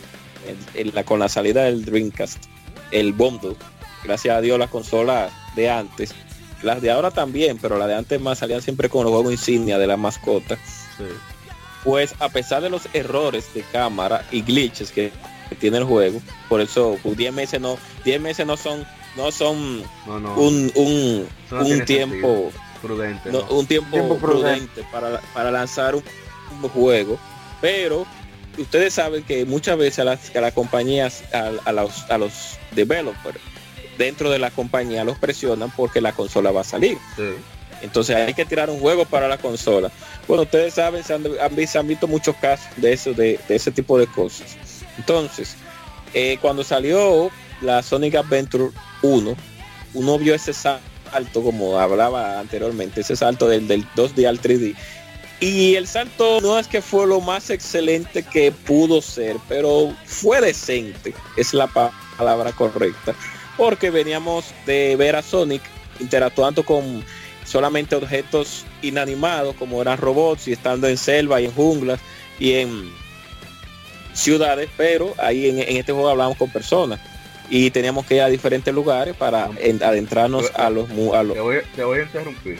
la, 0.92 1.04
con 1.04 1.18
la 1.18 1.28
salida 1.28 1.64
del 1.64 1.84
Dreamcast, 1.84 2.44
el 2.90 3.12
bundle, 3.12 3.56
gracias 4.04 4.36
a 4.36 4.40
Dios 4.40 4.58
las 4.58 4.70
consolas 4.70 5.32
de 5.56 5.70
antes, 5.70 6.14
las 6.62 6.80
de 6.80 6.90
ahora 6.90 7.10
también, 7.10 7.58
pero 7.58 7.78
las 7.78 7.88
de 7.88 7.94
antes 7.94 8.20
más 8.20 8.38
salían 8.38 8.62
siempre 8.62 8.88
con 8.88 9.04
los 9.04 9.12
juegos 9.12 9.32
insignia 9.32 9.78
de 9.78 9.86
la 9.86 9.96
mascota. 9.96 10.56
Pues 11.84 12.14
a 12.18 12.28
pesar 12.30 12.62
de 12.62 12.70
los 12.70 12.88
errores 12.94 13.52
de 13.54 13.62
cámara 13.62 14.26
y 14.30 14.42
glitches 14.42 14.90
que, 14.90 15.12
tiene 15.60 15.76
el 15.76 15.84
juego, 15.84 16.20
por 16.48 16.60
eso 16.60 16.98
10 17.04 17.14
pues, 17.14 17.32
meses 17.32 17.60
no, 17.60 17.78
10 18.04 18.20
meses 18.20 18.44
no 18.44 18.56
son, 18.56 18.84
no 19.16 19.30
son 19.30 19.82
un, 20.06 20.72
un, 20.74 21.84
tiempo 21.84 22.50
prudente, 22.82 23.30
un 23.30 23.66
tiempo, 23.66 24.18
prudente, 24.18 24.84
para, 24.90 25.20
para 25.32 25.50
lanzar 25.50 25.94
un 25.94 26.02
juego, 26.70 27.18
pero 27.60 28.06
ustedes 28.58 28.94
saben 28.94 29.22
que 29.24 29.44
muchas 29.44 29.78
veces 29.78 30.00
a 30.00 30.04
las, 30.04 30.34
a 30.34 30.40
las 30.40 30.52
compañías, 30.52 31.24
a, 31.32 31.72
los, 31.72 32.10
a 32.10 32.18
los 32.18 32.58
developers 32.72 33.40
dentro 33.98 34.30
de 34.30 34.38
la 34.38 34.50
compañía 34.50 35.04
los 35.04 35.18
presionan 35.18 35.70
porque 35.70 36.00
la 36.00 36.12
consola 36.12 36.50
va 36.50 36.62
a 36.62 36.64
salir. 36.64 36.98
Entonces 37.82 38.16
hay 38.16 38.34
que 38.34 38.44
tirar 38.44 38.70
un 38.70 38.80
juego 38.80 39.04
para 39.04 39.28
la 39.28 39.38
consola. 39.38 39.90
Bueno, 40.26 40.44
ustedes 40.44 40.74
saben, 40.74 41.04
se 41.04 41.14
han, 41.14 41.86
visto 41.86 42.08
muchos 42.08 42.34
casos 42.36 42.66
de 42.76 42.92
eso, 42.92 43.12
de, 43.12 43.38
ese 43.48 43.70
tipo 43.70 43.98
de 43.98 44.06
cosas. 44.06 44.56
Entonces, 44.96 45.56
eh, 46.14 46.38
cuando 46.40 46.64
salió 46.64 47.30
la 47.60 47.82
Sonic 47.82 48.14
Adventure 48.14 48.70
1, 49.04 49.36
uno 49.94 50.18
vio 50.18 50.34
ese 50.34 50.52
salto, 50.52 51.42
como 51.42 51.78
hablaba 51.78 52.40
anteriormente, 52.40 53.02
ese 53.02 53.16
salto 53.16 53.48
del, 53.48 53.68
del 53.68 53.86
2D 53.94 54.26
al 54.26 54.40
3D 54.40 54.74
y 55.40 55.74
el 55.74 55.86
salto 55.86 56.40
no 56.40 56.58
es 56.58 56.66
que 56.66 56.80
fue 56.80 57.06
lo 57.06 57.20
más 57.20 57.50
excelente 57.50 58.22
que 58.22 58.50
pudo 58.50 59.02
ser, 59.02 59.36
pero 59.48 59.94
fue 60.06 60.40
decente, 60.40 61.14
es 61.36 61.52
la 61.52 61.66
palabra 61.66 62.52
correcta. 62.52 63.14
Porque 63.56 63.90
veníamos 63.90 64.46
de 64.64 64.96
ver 64.96 65.16
a 65.16 65.22
Sonic 65.22 65.62
interactuando 66.00 66.64
con 66.64 67.04
solamente 67.44 67.94
objetos 67.94 68.64
inanimados, 68.80 69.54
como 69.56 69.82
eran 69.82 69.98
robots, 69.98 70.48
y 70.48 70.52
estando 70.52 70.88
en 70.88 70.96
selva 70.96 71.40
y 71.40 71.44
en 71.44 71.52
junglas 71.52 72.00
y 72.38 72.52
en 72.54 72.90
ciudades, 74.14 74.70
pero 74.76 75.12
ahí 75.18 75.48
en, 75.50 75.58
este 75.76 75.92
juego 75.92 76.08
hablamos 76.08 76.38
con 76.38 76.50
personas 76.50 77.00
y 77.50 77.70
teníamos 77.70 78.06
que 78.06 78.16
ir 78.16 78.22
a 78.22 78.28
diferentes 78.28 78.72
lugares 78.72 79.14
para 79.16 79.44
adentrarnos 79.44 80.50
a 80.54 80.70
los, 80.70 80.88
a 81.12 81.22
los... 81.22 81.36
te 81.74 81.84
voy 81.84 81.98
a 81.98 82.02
interrumpir 82.02 82.58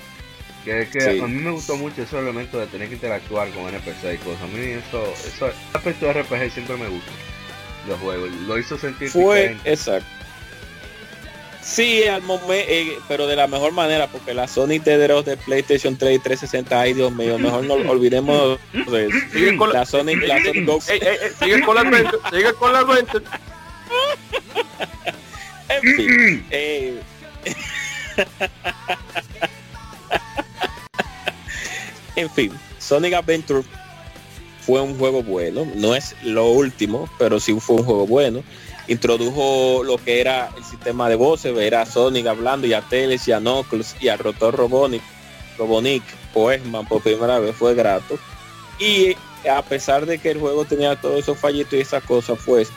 que, 0.64 0.88
que 0.90 1.20
a 1.20 1.26
mí 1.26 1.40
me 1.40 1.50
gustó 1.50 1.76
mucho 1.76 2.02
ese 2.02 2.18
elemento 2.18 2.58
de 2.58 2.66
tener 2.66 2.88
que 2.88 2.94
interactuar 2.94 3.50
con 3.50 3.68
NPC 3.68 4.14
y 4.14 4.18
cosas. 4.18 4.42
A 4.42 4.46
mí 4.46 4.60
eso, 4.60 5.12
eso, 5.26 5.46
el 5.46 5.52
aspecto 5.74 6.06
de 6.06 6.22
RPG 6.22 6.52
siempre 6.52 6.76
me 6.76 6.88
gusta. 6.88 7.12
Los 7.86 8.00
juegos, 8.00 8.30
lo 8.46 8.58
hizo 8.58 8.78
sentir 8.78 9.10
Fue, 9.10 9.56
exacto. 9.64 10.08
Sí, 11.62 12.04
al 12.04 12.22
momento, 12.22 12.52
eh, 12.52 12.98
pero 13.08 13.26
de 13.26 13.36
la 13.36 13.46
mejor 13.46 13.72
manera, 13.72 14.06
porque 14.06 14.34
la 14.34 14.48
Sony 14.48 14.80
Tederos 14.82 15.24
de 15.24 15.36
PlayStation 15.36 15.96
3 15.96 16.16
y 16.16 16.18
360, 16.18 16.80
ay 16.80 16.92
Dios 16.92 17.12
mío, 17.12 17.38
mejor 17.38 17.64
no 17.64 17.74
olvidemos 17.90 18.58
de 18.72 19.10
Sigue 19.32 19.56
con 19.56 19.72
la, 19.72 19.86
Sony, 19.86 20.14
la 20.14 20.42
Sony 20.42 20.80
sigue 21.40 21.62
con 21.62 21.74
la 21.74 21.84
mente, 21.84 22.16
sigue 22.30 22.52
con 22.54 22.72
la 22.72 22.84
mente. 22.84 23.12
En 25.68 25.96
fin, 25.96 26.46
eh, 26.50 27.00
En 32.16 32.30
fin, 32.30 32.52
Sonic 32.78 33.14
Adventure 33.14 33.64
fue 34.60 34.80
un 34.80 34.96
juego 34.98 35.22
bueno, 35.22 35.66
no 35.74 35.94
es 35.94 36.14
lo 36.22 36.46
último, 36.46 37.08
pero 37.18 37.40
sí 37.40 37.58
fue 37.58 37.76
un 37.76 37.84
juego 37.84 38.06
bueno. 38.06 38.42
Introdujo 38.86 39.82
lo 39.82 39.98
que 39.98 40.20
era 40.20 40.50
el 40.56 40.64
sistema 40.64 41.08
de 41.08 41.16
voces, 41.16 41.54
ver 41.54 41.74
a 41.74 41.86
Sonic 41.86 42.26
hablando 42.26 42.66
y 42.66 42.74
a 42.74 42.82
Teles 42.82 43.26
y 43.26 43.32
a 43.32 43.40
Knuckles 43.40 43.96
y 44.00 44.08
a 44.08 44.16
Rotor 44.16 44.56
Robonic, 44.56 45.02
Robonic 45.58 46.02
o 46.34 46.52
Eggman 46.52 46.86
por 46.86 47.02
primera 47.02 47.38
vez 47.38 47.56
fue 47.56 47.74
grato. 47.74 48.18
Y 48.78 49.16
a 49.48 49.62
pesar 49.62 50.06
de 50.06 50.18
que 50.18 50.30
el 50.30 50.38
juego 50.38 50.64
tenía 50.64 51.00
todos 51.00 51.18
esos 51.18 51.38
fallitos 51.38 51.74
y 51.74 51.80
esas 51.80 52.04
cosas, 52.04 52.38
pues 52.44 52.70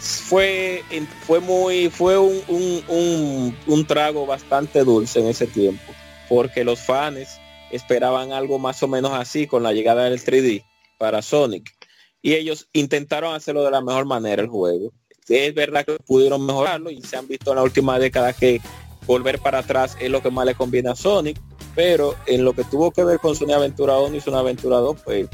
fue, 0.00 0.82
fue 1.26 1.40
muy, 1.40 1.90
fue 1.90 2.18
un, 2.18 3.54
un, 3.66 3.86
trago 3.86 4.26
bastante 4.26 4.82
dulce 4.82 5.20
en 5.20 5.26
ese 5.26 5.46
tiempo, 5.46 5.92
porque 6.28 6.64
los 6.64 6.80
fans 6.80 7.38
esperaban 7.70 8.32
algo 8.32 8.58
más 8.58 8.82
o 8.82 8.88
menos 8.88 9.12
así 9.12 9.46
con 9.46 9.62
la 9.62 9.72
llegada 9.72 10.04
del 10.04 10.18
3D 10.18 10.64
para 10.98 11.20
Sonic. 11.20 11.70
Y 12.22 12.34
ellos 12.34 12.68
intentaron 12.72 13.34
hacerlo 13.34 13.62
de 13.62 13.70
la 13.70 13.80
mejor 13.82 14.06
manera 14.06 14.42
el 14.42 14.48
juego. 14.48 14.92
Es 15.28 15.54
verdad 15.54 15.84
que 15.84 15.96
pudieron 16.06 16.44
mejorarlo 16.44 16.90
y 16.90 17.02
se 17.02 17.16
han 17.16 17.28
visto 17.28 17.50
en 17.50 17.56
la 17.56 17.62
última 17.62 17.98
década 17.98 18.32
que 18.32 18.60
volver 19.06 19.38
para 19.38 19.58
atrás 19.58 19.96
es 20.00 20.10
lo 20.10 20.22
que 20.22 20.30
más 20.30 20.46
le 20.46 20.54
conviene 20.54 20.90
a 20.90 20.94
Sonic, 20.94 21.38
pero 21.74 22.16
en 22.26 22.44
lo 22.44 22.52
que 22.52 22.64
tuvo 22.64 22.90
que 22.90 23.04
ver 23.04 23.18
con 23.18 23.36
Sonic 23.36 23.56
Aventura 23.56 23.98
1 23.98 24.16
y 24.16 24.20
Sonic 24.20 24.40
Aventura 24.40 24.76
2, 24.78 24.96
pues 25.04 25.28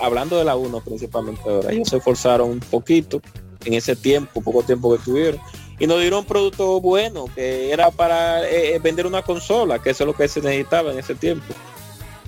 hablando 0.00 0.38
de 0.38 0.44
la 0.44 0.56
1 0.56 0.80
principalmente 0.80 1.42
ahora, 1.44 1.72
ellos 1.72 1.88
se 1.88 1.96
esforzaron 1.96 2.50
un 2.50 2.60
poquito 2.60 3.20
en 3.66 3.74
ese 3.74 3.96
tiempo, 3.96 4.40
poco 4.40 4.62
tiempo 4.62 4.96
que 4.96 5.02
tuvieron, 5.02 5.40
y 5.78 5.86
nos 5.86 6.00
dieron 6.00 6.20
un 6.20 6.24
producto 6.24 6.80
bueno, 6.80 7.26
que 7.34 7.70
era 7.70 7.90
para 7.90 8.48
eh, 8.48 8.74
eh, 8.74 8.78
vender 8.78 9.06
una 9.06 9.22
consola, 9.22 9.80
que 9.80 9.90
eso 9.90 10.04
es 10.04 10.06
lo 10.06 10.14
que 10.14 10.28
se 10.28 10.40
necesitaba 10.40 10.92
en 10.92 10.98
ese 10.98 11.14
tiempo. 11.14 11.54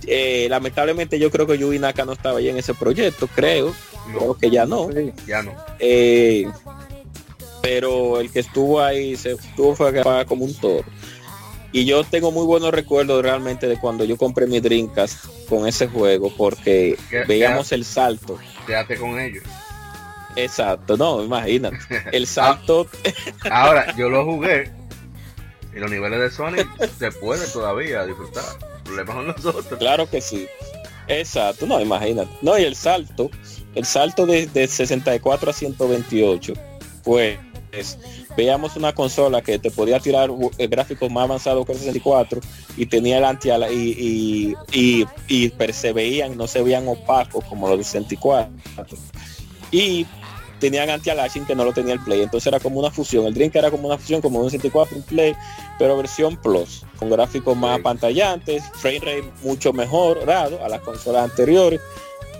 Eh, 0.06 0.47
lamentablemente 0.51 1.19
yo 1.19 1.31
creo 1.31 1.47
que 1.47 1.59
Naka 1.59 2.05
no 2.05 2.12
estaba 2.12 2.39
ahí 2.39 2.48
en 2.48 2.59
ese 2.59 2.74
proyecto, 2.74 3.27
creo, 3.27 3.74
creo 4.12 4.35
que 4.35 4.51
ya 4.51 4.66
no. 4.66 4.89
ya 5.27 5.43
no. 5.43 5.55
pero 7.62 8.20
el 8.20 8.31
que 8.31 8.40
estuvo 8.40 8.81
ahí 8.81 9.16
se 9.16 9.32
estuvo 9.32 9.74
fue 9.74 10.02
como 10.27 10.44
un 10.44 10.55
toro. 10.55 10.85
Y 11.70 11.85
yo 11.85 12.02
tengo 12.02 12.32
muy 12.32 12.47
buenos 12.47 12.73
recuerdos 12.73 13.23
realmente 13.23 13.69
de 13.69 13.78
cuando 13.78 14.05
yo 14.05 14.16
compré 14.16 14.47
mi 14.47 14.60
Dreamcast 14.60 15.27
con 15.48 15.66
ese 15.66 15.86
juego, 15.86 16.32
porque 16.35 16.98
veíamos 17.27 17.73
el 17.73 17.85
salto. 17.85 18.39
Quédate 18.66 18.97
con 18.97 19.19
ellos. 19.19 19.44
Exacto, 20.39 20.97
no, 20.97 21.23
imagínate. 21.23 21.78
El 22.12 22.27
salto. 22.27 22.86
Ahora, 23.51 23.94
yo 23.97 24.09
lo 24.09 24.24
jugué. 24.32 24.70
Y 25.74 25.81
los 25.81 25.90
niveles 25.90 26.20
de 26.20 26.31
Sonic 26.31 26.69
se 26.98 27.12
puede 27.12 27.47
todavía 27.48 28.06
disfrutar. 28.06 28.44
Problemas 28.85 29.16
con 29.16 29.27
nosotros. 29.28 29.78
Claro 29.78 30.09
que 30.09 30.20
sí. 30.20 30.48
Exacto, 31.09 31.66
no, 31.66 31.81
imagínate. 31.81 32.31
No, 32.43 32.59
y 32.59 32.65
el 32.65 32.77
salto, 32.77 33.31
el 33.74 33.85
salto 33.85 34.27
de, 34.27 34.47
de 34.47 34.66
64 34.66 35.51
a 35.51 35.52
128, 35.52 36.55
pues 37.05 37.39
veíamos 38.36 38.77
una 38.77 38.94
consola 38.94 39.43
que 39.43 39.59
te 39.59 39.70
podía 39.70 40.01
tirar 40.01 40.31
eh, 40.59 40.66
gráficos 40.69 41.10
más 41.10 41.24
avanzados 41.24 41.66
que 41.66 41.73
el 41.73 41.78
64 41.78 42.40
y 42.77 42.86
tenía 42.86 43.19
el 43.19 43.24
anti 43.24 43.51
y, 43.70 44.55
y, 44.73 45.06
y, 45.28 45.52
se 45.73 45.93
veían, 45.93 46.36
no 46.36 46.47
se 46.47 46.62
veían 46.62 46.89
opacos 46.89 47.44
como 47.44 47.69
los 47.69 47.78
de 47.78 47.85
64. 47.85 48.97
Y 49.70 50.06
tenían 50.59 50.90
anti-aliasing 50.90 51.47
que 51.47 51.55
no 51.55 51.64
lo 51.64 51.72
tenía 51.72 51.94
el 51.94 52.01
Play. 52.01 52.22
Entonces 52.22 52.47
era 52.47 52.60
como 52.60 52.80
una 52.80 52.90
fusión. 52.90 53.26
El 53.26 53.35
Drink 53.35 53.55
era 53.56 53.70
como 53.70 53.89
una 53.89 53.98
fusión, 53.98 54.20
como 54.20 54.40
un 54.40 54.51
64 54.51 54.97
en 54.97 55.02
Play, 55.02 55.36
pero 55.78 55.97
versión 55.97 56.36
Plus, 56.36 56.85
con 56.98 57.10
gráficos 57.10 57.56
más 57.56 57.80
pantallantes, 57.80 58.62
frame 58.74 58.98
rate 59.01 59.30
mucho 59.43 59.72
mejorado 59.72 60.62
a 60.64 60.68
las 60.68 60.80
consolas 60.80 61.30
anteriores. 61.30 61.80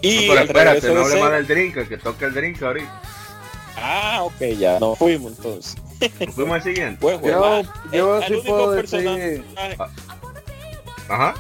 Y 0.03 0.27
no, 0.27 0.35
pero 0.35 0.45
espérate, 0.45 0.95
no 0.95 1.01
hable 1.01 1.20
más 1.20 1.32
del 1.32 1.47
Drink, 1.47 1.89
que 1.89 1.97
toque 1.99 2.24
el 2.27 2.35
Drink 2.35 2.62
ahorita. 2.62 3.03
Ah, 3.77 4.20
ok, 4.23 4.40
ya, 4.59 4.78
nos 4.78 4.99
fuimos 4.99 5.32
entonces. 5.36 5.77
Nos 6.24 6.35
fuimos 6.35 6.55
al 6.57 6.62
siguiente. 6.62 6.99
Pues, 7.01 7.20
yo, 7.23 7.62
yo 7.93 8.23
sí 8.23 8.40
puedo 8.47 8.70
decir... 8.73 9.45
Ah. 9.57 9.89
Ajá. 11.09 11.35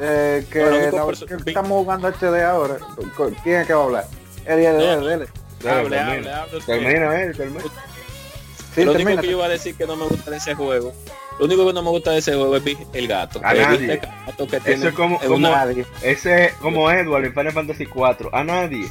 Eh, 0.00 0.46
que, 0.50 0.60
que 1.26 1.50
estamos 1.50 1.70
jugando 1.70 2.08
HD 2.08 2.42
ahora. 2.44 2.76
¿Quién 3.42 3.60
es 3.60 3.66
que 3.66 3.74
va 3.74 3.80
a 3.80 3.84
hablar? 3.84 4.06
El, 4.46 4.58
el, 4.60 4.80
el, 4.80 5.22
el, 5.22 5.28
hable, 5.66 5.98
hable, 5.98 6.32
hable. 6.32 6.60
Termina, 6.60 7.22
él, 7.22 7.36
termina. 7.36 7.64
Sí, 8.74 8.84
lo 8.84 8.92
único 8.92 9.20
que 9.20 9.26
yo 9.26 9.32
iba 9.32 9.46
a 9.46 9.48
decir 9.48 9.74
que 9.74 9.86
no 9.86 9.96
me 9.96 10.06
gusta 10.06 10.30
de 10.30 10.36
ese 10.36 10.54
juego, 10.54 10.92
lo 11.38 11.44
único 11.44 11.66
que 11.66 11.72
no 11.72 11.82
me 11.82 11.90
gusta 11.90 12.10
de 12.12 12.18
ese 12.18 12.34
juego 12.34 12.56
es 12.56 12.64
el 12.92 13.08
gato. 13.08 13.40
A 13.42 13.54
nadie. 13.54 14.00
Gato 14.26 14.46
que 14.46 14.60
tiene 14.60 14.86
ese 14.86 14.94
como, 14.94 15.18
como 15.20 15.38
nadie. 15.38 15.86
Ese 16.02 16.52
como 16.60 16.90
Edward 16.90 17.24
en 17.24 17.32
Final 17.32 17.52
Fantasy 17.52 17.86
4. 17.86 18.30
A 18.32 18.44
nadie. 18.44 18.90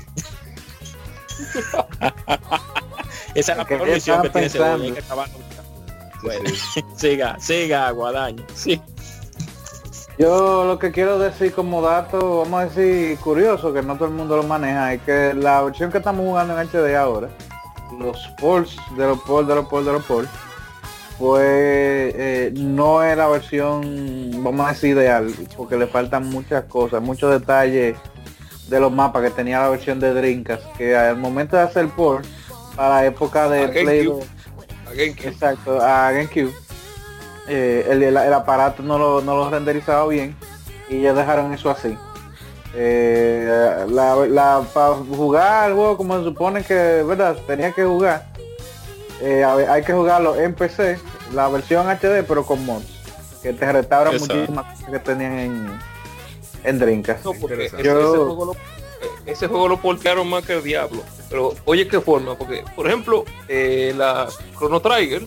Esa 3.36 3.52
es 3.52 3.58
la 3.58 3.66
peor 3.66 3.88
misión 3.88 4.22
que 4.22 4.30
tiene 4.30 4.48
ese 4.48 4.58
juego. 4.58 4.96
Que 4.96 5.04
bueno, 6.24 6.50
siga, 6.98 7.40
siga, 7.40 7.92
Guadaño. 7.92 8.44
Sí. 8.56 8.82
Yo 10.18 10.66
lo 10.66 10.80
que 10.80 10.92
quiero 10.92 11.20
decir 11.20 11.54
como 11.54 11.80
dato, 11.82 12.40
vamos 12.40 12.62
a 12.62 12.66
decir 12.66 13.20
curioso, 13.20 13.72
que 13.72 13.84
no 13.84 13.96
todo 13.96 14.08
el 14.08 14.16
mundo 14.16 14.36
lo 14.36 14.44
maneja, 14.44 14.94
es 14.94 15.02
que 15.04 15.34
la 15.36 15.62
versión 15.62 15.92
que 15.92 16.00
estamos 16.00 16.26
jugando 16.26 16.60
en 16.60 16.68
HD 16.68 16.96
ahora, 16.96 17.30
los 18.00 18.28
ports 18.40 18.78
de 18.98 19.06
los 19.06 19.20
ports 19.22 19.48
de 19.48 19.56
los 19.56 19.68
ports 19.68 19.86
de 19.86 19.94
los 19.94 20.04
ports, 20.06 20.30
pues 21.20 21.44
eh, 21.44 22.52
no 22.56 23.04
es 23.04 23.16
la 23.16 23.28
versión, 23.28 24.44
vamos 24.44 24.66
a 24.66 24.70
decir, 24.70 24.98
ideal, 24.98 25.32
porque 25.56 25.78
le 25.78 25.86
faltan 25.86 26.28
muchas 26.30 26.64
cosas, 26.64 27.00
muchos 27.00 27.40
detalles 27.40 27.96
de 28.70 28.80
los 28.80 28.92
mapas 28.92 29.22
que 29.22 29.30
tenía 29.30 29.60
la 29.62 29.70
versión 29.70 30.00
de 30.00 30.16
Drinkas, 30.16 30.62
que 30.80 30.96
al 30.98 31.18
momento 31.18 31.58
de 31.58 31.62
hacer 31.62 31.84
el 31.84 31.92
port, 31.92 32.26
para 32.76 32.90
la 32.90 33.06
época 33.06 33.50
de 33.50 33.68
Play 33.68 34.10
exacto, 34.96 35.80
a 35.80 36.12
GameCube 36.12 36.54
eh, 37.48 37.88
el, 37.90 38.34
aparato 38.34 38.84
no 38.84 38.98
lo, 38.98 39.22
no 39.22 39.38
lo 39.38 39.50
renderizaba 39.50 40.06
bien 40.08 40.36
y 40.90 41.02
ya 41.02 41.14
dejaron 41.14 41.54
eso 41.54 41.70
así. 41.70 41.98
Eh, 42.74 43.86
la, 43.90 44.64
para 44.74 44.96
jugar 44.96 45.70
el 45.70 45.76
juego 45.76 45.98
como 45.98 46.18
se 46.18 46.26
supone 46.26 46.64
que, 46.64 46.74
¿verdad? 46.74 47.38
Tenía 47.48 47.72
que 47.72 47.86
jugar. 47.86 48.28
Eh, 49.22 49.44
hay 49.44 49.84
que 49.84 49.94
jugarlo 49.94 50.36
en 50.36 50.54
PC, 50.54 51.00
la 51.34 51.48
versión 51.48 51.88
HD, 51.88 52.24
pero 52.28 52.46
con 52.46 52.66
mods. 52.66 52.86
Que 53.42 53.54
te 53.54 53.72
restaura 53.72 54.12
muchísimas 54.12 54.66
cosas 54.66 54.90
que 54.92 55.00
tenían 55.00 55.40
en, 55.40 55.80
en 56.66 56.80
Dreamcast. 56.80 57.26
ese, 59.26 59.48
juego 59.48 59.68
lo, 59.68 59.78
portearon 59.78 60.30
más 60.30 60.46
que 60.46 60.54
el 60.54 60.64
diablo. 60.64 61.02
Pero 61.30 61.54
oye 61.66 61.88
qué 61.88 62.02
forma, 62.02 62.36
porque 62.36 62.64
por 62.76 62.88
ejemplo, 62.88 63.24
la 63.48 64.28
Chrono 64.58 64.82
Trigger 64.82 65.24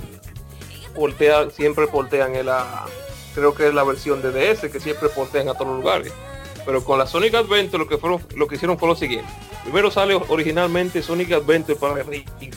siempre 1.52 1.86
portean 1.86 2.34
en 2.34 2.46
la, 2.46 2.86
creo 3.34 3.54
que 3.54 3.68
es 3.68 3.74
la 3.74 3.84
versión 3.84 4.22
de 4.22 4.30
DS 4.32 4.70
que 4.70 4.80
siempre 4.80 5.08
portean 5.08 5.48
a 5.48 5.54
todos 5.54 5.68
los 5.68 5.76
lugares. 5.78 6.12
Pero 6.64 6.84
con 6.84 6.98
la 6.98 7.06
Sonic 7.06 7.34
Adventure 7.34 7.78
lo 7.78 7.88
que 7.88 7.98
fueron, 7.98 8.20
lo 8.36 8.46
que 8.46 8.56
hicieron 8.56 8.78
fue 8.78 8.88
lo 8.88 8.96
siguiente. 8.96 9.30
Primero 9.64 9.90
sale 9.90 10.14
originalmente 10.28 11.02
Sonic 11.02 11.32
Adventure 11.32 11.78
para 11.78 11.94
GameCube. 11.94 12.56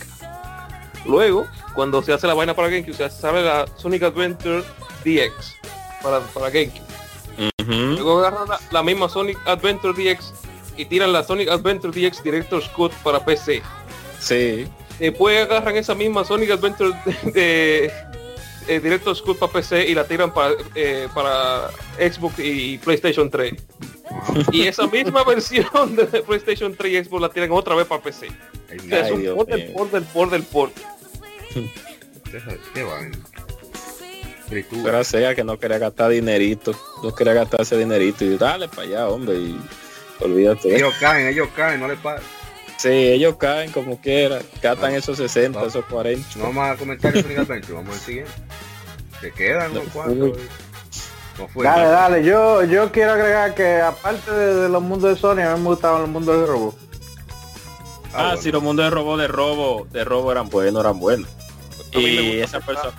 Luego, 1.05 1.47
cuando 1.75 2.01
se 2.01 2.13
hace 2.13 2.27
la 2.27 2.33
vaina 2.33 2.53
para 2.53 2.69
GameCube, 2.69 2.95
se 2.95 3.09
sale 3.09 3.43
la 3.43 3.65
Sonic 3.77 4.03
Adventure 4.03 4.63
DX 5.03 5.55
para, 6.01 6.19
para 6.19 6.49
GameCube. 6.49 6.93
Luego 7.65 8.19
agarran 8.19 8.47
la, 8.71 8.83
misma 8.83 9.09
Sonic 9.09 9.37
Adventure 9.45 9.93
DX 9.93 10.33
y 10.77 10.85
tiran 10.85 11.13
la 11.13 11.23
Sonic 11.23 11.49
Adventure 11.49 11.91
DX 11.91 12.23
Director's 12.23 12.67
Cut 12.69 12.91
para 13.03 13.23
PC. 13.23 13.61
Sí. 14.19 14.67
Después 14.99 15.43
agarran 15.43 15.75
esa 15.75 15.95
misma 15.95 16.23
Sonic 16.23 16.51
Adventure 16.51 16.93
de, 17.33 17.91
eh, 18.67 18.79
directo 18.79 19.13
Scoot 19.13 19.37
para 19.37 19.51
PC 19.51 19.87
y 19.87 19.95
la 19.95 20.05
tiran 20.05 20.33
para, 20.33 20.55
eh, 20.75 21.07
para 21.13 21.69
Xbox 21.97 22.39
y 22.39 22.77
PlayStation 22.77 23.29
3. 23.29 23.53
y 24.51 24.67
esa 24.67 24.87
misma 24.87 25.23
versión 25.27 25.95
de 25.95 26.05
PlayStation 26.05 26.75
3 26.75 26.91
y 26.93 27.03
Xbox 27.05 27.21
la 27.21 27.29
tiran 27.29 27.51
otra 27.51 27.75
vez 27.75 27.87
para 27.87 28.01
PC. 28.01 28.27
es 28.69 29.11
un 29.11 29.35
port 29.35 29.49
del 29.49 29.73
port 29.73 29.91
del 29.91 30.03
port 30.03 30.31
del 30.31 30.43
port. 30.43 30.73
Pero 34.83 35.03
sea 35.03 35.35
que 35.35 35.43
no 35.43 35.57
quería 35.57 35.77
gastar 35.79 36.09
dinerito, 36.11 36.73
no 37.03 37.13
quería 37.13 37.33
gastar 37.33 37.61
ese 37.61 37.77
dinerito 37.77 38.23
y 38.23 38.37
dale 38.37 38.67
para 38.67 38.83
allá, 38.83 39.07
hombre, 39.07 39.35
y 39.35 39.59
olvídate. 40.19 40.75
Ellos 40.75 40.93
caen, 40.99 41.27
ellos 41.27 41.49
caen, 41.55 41.79
no 41.79 41.87
le 41.87 41.95
pagan. 41.95 42.23
Sí, 42.83 42.89
ellos 42.89 43.37
caen 43.37 43.71
como 43.71 44.01
quiera, 44.01 44.41
catan 44.61 44.93
esos 44.93 45.15
60, 45.15 45.67
esos 45.67 45.85
40. 45.85 46.37
No 46.37 46.47
vamos 46.47 46.65
a 46.65 46.75
comentar 46.75 47.15
eso 47.15 47.29
vamos 47.73 47.95
al 47.95 48.01
siguiente. 48.01 48.31
Se 49.21 49.31
quedan 49.31 49.73
los 49.73 49.85
cuatro. 49.93 50.33
dale, 51.63 51.87
dale, 51.87 52.25
yo, 52.25 52.65
yo 52.65 52.91
quiero 52.91 53.13
agregar 53.13 53.55
que 53.55 53.79
aparte 53.79 54.29
de, 54.31 54.67
los 54.67 54.83
mundos 54.83 55.11
de 55.11 55.15
Sony, 55.15 55.43
a 55.43 55.55
mí 55.55 55.61
me 55.61 55.69
gustaban 55.69 56.01
los 56.01 56.09
mundos 56.09 56.41
de 56.41 56.45
robo. 56.45 56.75
Ah, 58.13 58.31
ah 58.33 58.37
sí, 58.37 58.51
los 58.51 58.61
mundos 58.61 58.83
de 58.83 58.89
robo, 58.89 59.15
de 59.15 59.29
robo, 59.29 59.87
de 59.89 60.03
robo 60.03 60.33
eran 60.33 60.49
buenos, 60.49 60.83
eran 60.83 60.99
buenos. 60.99 61.29
y 61.93 62.39
esa 62.39 62.59
persona. 62.59 62.91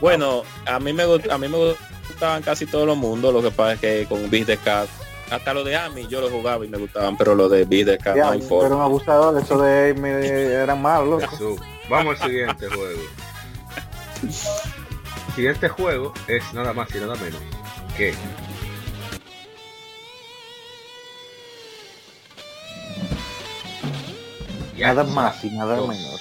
Bueno, 0.00 0.42
a 0.66 0.80
mí 0.80 0.92
me 0.92 1.04
a 1.04 1.38
mí 1.38 1.46
me 1.46 1.76
gustaban 2.08 2.42
casi 2.42 2.66
todos 2.66 2.88
los 2.88 2.96
mundos, 2.96 3.32
lo 3.32 3.40
que 3.40 3.52
pasa 3.52 3.74
es 3.74 3.80
que 3.80 4.06
con 4.08 4.28
Beat 4.28 4.48
de 4.48 4.56
Cat 4.56 4.88
hasta 5.30 5.54
lo 5.54 5.64
de 5.64 5.76
Ami 5.76 6.06
yo 6.08 6.20
lo 6.20 6.28
jugaba 6.28 6.64
y 6.64 6.68
me 6.68 6.78
gustaban, 6.78 7.16
pero 7.16 7.34
lo 7.34 7.48
de 7.48 7.64
Videca 7.64 8.14
yeah, 8.14 8.34
no 8.34 8.60
Pero 8.60 8.76
un 8.76 8.82
abusador, 8.82 9.40
eso 9.40 9.60
de 9.60 9.90
Amy 9.90 10.08
eran 10.08 10.82
malos. 10.82 11.22
Vamos 11.88 12.20
al 12.20 12.28
siguiente 12.28 12.68
juego. 12.68 13.02
Siguiente 15.34 15.68
juego 15.68 16.12
es 16.28 16.52
nada 16.52 16.72
más 16.72 16.94
y 16.94 16.98
nada 16.98 17.14
menos 17.16 17.40
que 17.96 18.14
nada 24.78 25.04
más 25.04 25.44
y 25.44 25.50
nada 25.50 25.76
menos. 25.76 26.20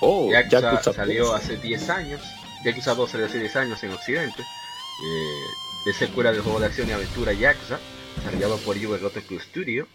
Oh, 0.00 0.30
ya 0.30 0.82
salió 0.92 1.34
hace 1.34 1.56
10 1.56 1.90
años. 1.90 2.20
Yakuza 2.64 2.94
2 2.94 3.10
salió 3.10 3.26
hace 3.26 3.38
10 3.38 3.56
años 3.56 3.82
en 3.82 3.92
Occidente. 3.92 4.42
Eh, 4.42 5.67
de 5.88 5.94
secuela 5.94 6.32
del 6.32 6.42
juego 6.42 6.60
de 6.60 6.66
acción 6.66 6.86
y 6.86 6.92
aventura 6.92 7.32
Yakuza, 7.32 7.78
desarrollado 8.16 8.58
por 8.58 8.76
Yuga 8.76 8.98
Gotoku 8.98 9.38
Studio 9.40 9.88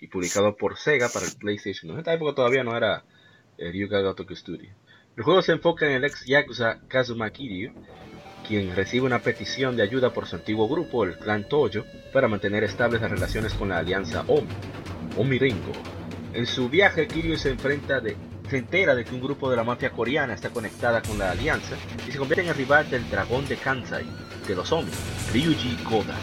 y 0.00 0.08
publicado 0.08 0.56
por 0.56 0.76
Sega 0.76 1.08
para 1.08 1.26
el 1.26 1.32
PlayStation. 1.38 1.92
En 1.92 1.98
esta 2.00 2.12
época 2.12 2.34
todavía 2.34 2.64
no 2.64 2.76
era 2.76 3.04
el 3.56 3.68
eh, 3.68 3.78
Yuga 3.78 4.00
Gotoku 4.00 4.34
Studio. 4.34 4.68
El 5.16 5.22
juego 5.22 5.40
se 5.40 5.52
enfoca 5.52 5.86
en 5.86 5.92
el 5.92 6.04
ex 6.04 6.26
Yakuza 6.26 6.80
Kazuma 6.88 7.30
Kiryu, 7.30 7.72
quien 8.48 8.74
recibe 8.74 9.06
una 9.06 9.20
petición 9.20 9.76
de 9.76 9.84
ayuda 9.84 10.12
por 10.12 10.26
su 10.26 10.34
antiguo 10.34 10.68
grupo, 10.68 11.04
el 11.04 11.16
clan 11.16 11.48
Toyo, 11.48 11.84
para 12.12 12.26
mantener 12.26 12.64
estables 12.64 13.00
las 13.00 13.12
relaciones 13.12 13.54
con 13.54 13.68
la 13.68 13.78
alianza 13.78 14.24
Omi, 14.26 14.48
Omi 15.16 15.38
Ringo. 15.38 15.70
En 16.32 16.46
su 16.46 16.68
viaje, 16.68 17.06
Kiryu 17.06 17.36
se 17.36 17.50
enfrenta 17.50 18.00
de, 18.00 18.16
se 18.48 18.58
entera 18.58 18.94
de 18.94 19.04
que 19.04 19.14
un 19.14 19.20
grupo 19.20 19.50
de 19.50 19.56
la 19.56 19.64
mafia 19.64 19.90
coreana 19.90 20.34
está 20.34 20.50
conectada 20.50 21.02
con 21.02 21.18
la 21.18 21.30
alianza 21.30 21.76
y 22.06 22.12
se 22.12 22.18
convierte 22.18 22.42
en 22.42 22.48
el 22.48 22.54
rival 22.54 22.88
del 22.88 23.08
dragón 23.10 23.46
de 23.46 23.56
Kansai, 23.56 24.06
de 24.46 24.54
los 24.54 24.72
Omi, 24.72 24.90
Ryuji 25.32 25.76
Koda. 25.84 26.16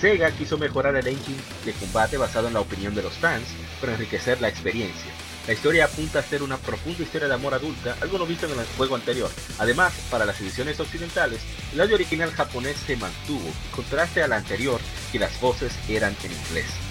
Sega 0.00 0.30
quiso 0.30 0.58
mejorar 0.58 0.96
el 0.96 1.06
engine 1.06 1.38
de 1.64 1.72
combate 1.72 2.16
basado 2.16 2.48
en 2.48 2.54
la 2.54 2.60
opinión 2.60 2.94
de 2.94 3.02
los 3.02 3.14
fans 3.14 3.46
para 3.80 3.92
enriquecer 3.92 4.40
la 4.40 4.48
experiencia. 4.48 5.10
La 5.46 5.52
historia 5.52 5.84
apunta 5.84 6.18
a 6.18 6.22
ser 6.22 6.42
una 6.42 6.56
profunda 6.56 7.02
historia 7.02 7.28
de 7.28 7.34
amor 7.34 7.54
adulta, 7.54 7.96
algo 8.00 8.18
no 8.18 8.26
visto 8.26 8.46
en 8.46 8.58
el 8.58 8.66
juego 8.76 8.96
anterior. 8.96 9.30
Además, 9.58 9.94
para 10.10 10.26
las 10.26 10.40
ediciones 10.40 10.80
occidentales, 10.80 11.40
el 11.72 11.80
audio 11.80 11.94
original 11.94 12.32
japonés 12.32 12.76
se 12.78 12.96
mantuvo, 12.96 13.46
en 13.46 13.70
contraste 13.70 14.22
al 14.22 14.32
anterior, 14.32 14.80
y 15.12 15.18
las 15.18 15.40
voces 15.40 15.72
eran 15.88 16.16
en 16.24 16.32
inglés. 16.32 16.85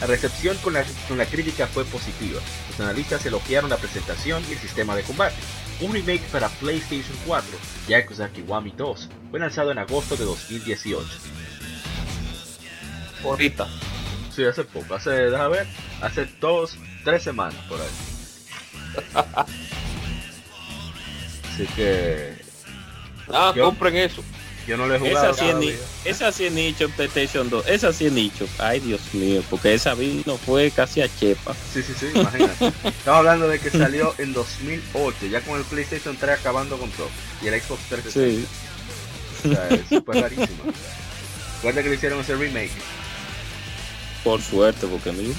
La 0.00 0.06
recepción 0.06 0.56
con 0.58 0.74
la, 0.74 0.84
con 1.08 1.18
la 1.18 1.26
crítica 1.26 1.66
fue 1.66 1.84
positiva. 1.84 2.40
Los 2.70 2.80
analistas 2.80 3.24
elogiaron 3.26 3.70
la 3.70 3.76
presentación 3.76 4.42
y 4.48 4.52
el 4.52 4.58
sistema 4.58 4.96
de 4.96 5.02
combate. 5.02 5.36
Un 5.80 5.92
remake 5.92 6.22
para 6.30 6.48
PlayStation 6.48 7.16
4, 7.26 7.58
Yakuza 7.88 8.28
Kiwami 8.28 8.72
2, 8.76 9.08
fue 9.30 9.40
lanzado 9.40 9.72
en 9.72 9.78
agosto 9.78 10.16
de 10.16 10.24
2018. 10.24 11.06
Ahorita. 13.24 13.66
Sí, 14.34 14.44
hace 14.44 14.64
poco, 14.64 14.94
hace, 14.94 15.10
déjame 15.10 15.58
ver, 15.58 15.66
hace 16.00 16.28
dos, 16.40 16.76
tres 17.04 17.22
semanas 17.22 17.54
por 17.68 17.80
ahí. 17.80 17.86
Así 21.54 21.66
que... 21.76 22.34
Ah, 23.32 23.54
compren 23.58 23.96
eso. 23.96 24.22
Yo 24.66 24.76
no 24.76 24.86
le 24.86 24.96
he 24.96 24.98
jugado. 24.98 25.30
Esa 25.30 25.60
sí, 25.60 25.68
es, 25.68 25.80
esa 26.04 26.32
sí 26.32 26.46
es 26.46 26.52
nicho 26.52 26.84
en 26.84 26.92
PlayStation 26.92 27.50
2. 27.50 27.66
Esa 27.68 27.92
sí 27.92 28.06
es 28.06 28.12
nicho. 28.12 28.48
Ay, 28.58 28.80
Dios 28.80 29.00
mío, 29.12 29.42
porque 29.50 29.74
esa 29.74 29.94
vino 29.94 30.38
fue 30.38 30.70
casi 30.70 31.02
a 31.02 31.08
chepa. 31.14 31.54
Sí, 31.72 31.82
sí, 31.82 31.92
sí, 31.98 32.06
imagínate. 32.14 32.66
Estamos 32.84 33.18
hablando 33.18 33.48
de 33.48 33.58
que 33.58 33.70
salió 33.70 34.14
en 34.18 34.32
2008, 34.32 35.26
ya 35.26 35.40
con 35.42 35.58
el 35.58 35.64
PlayStation 35.64 36.16
3 36.16 36.38
acabando 36.38 36.78
con 36.78 36.90
todo. 36.92 37.08
Y 37.42 37.48
el 37.48 37.60
Xbox 37.60 37.82
360. 37.90 38.48
Sí. 39.42 39.48
O 39.48 39.54
sea, 39.54 39.68
es 39.68 39.88
súper 39.88 40.22
rarísimo. 40.22 40.72
Recuerda 41.56 41.82
que 41.82 41.88
le 41.88 41.94
hicieron 41.96 42.20
ese 42.20 42.34
remake. 42.34 42.72
Por 44.22 44.40
suerte, 44.40 44.86
porque 44.86 45.12
mí. 45.12 45.34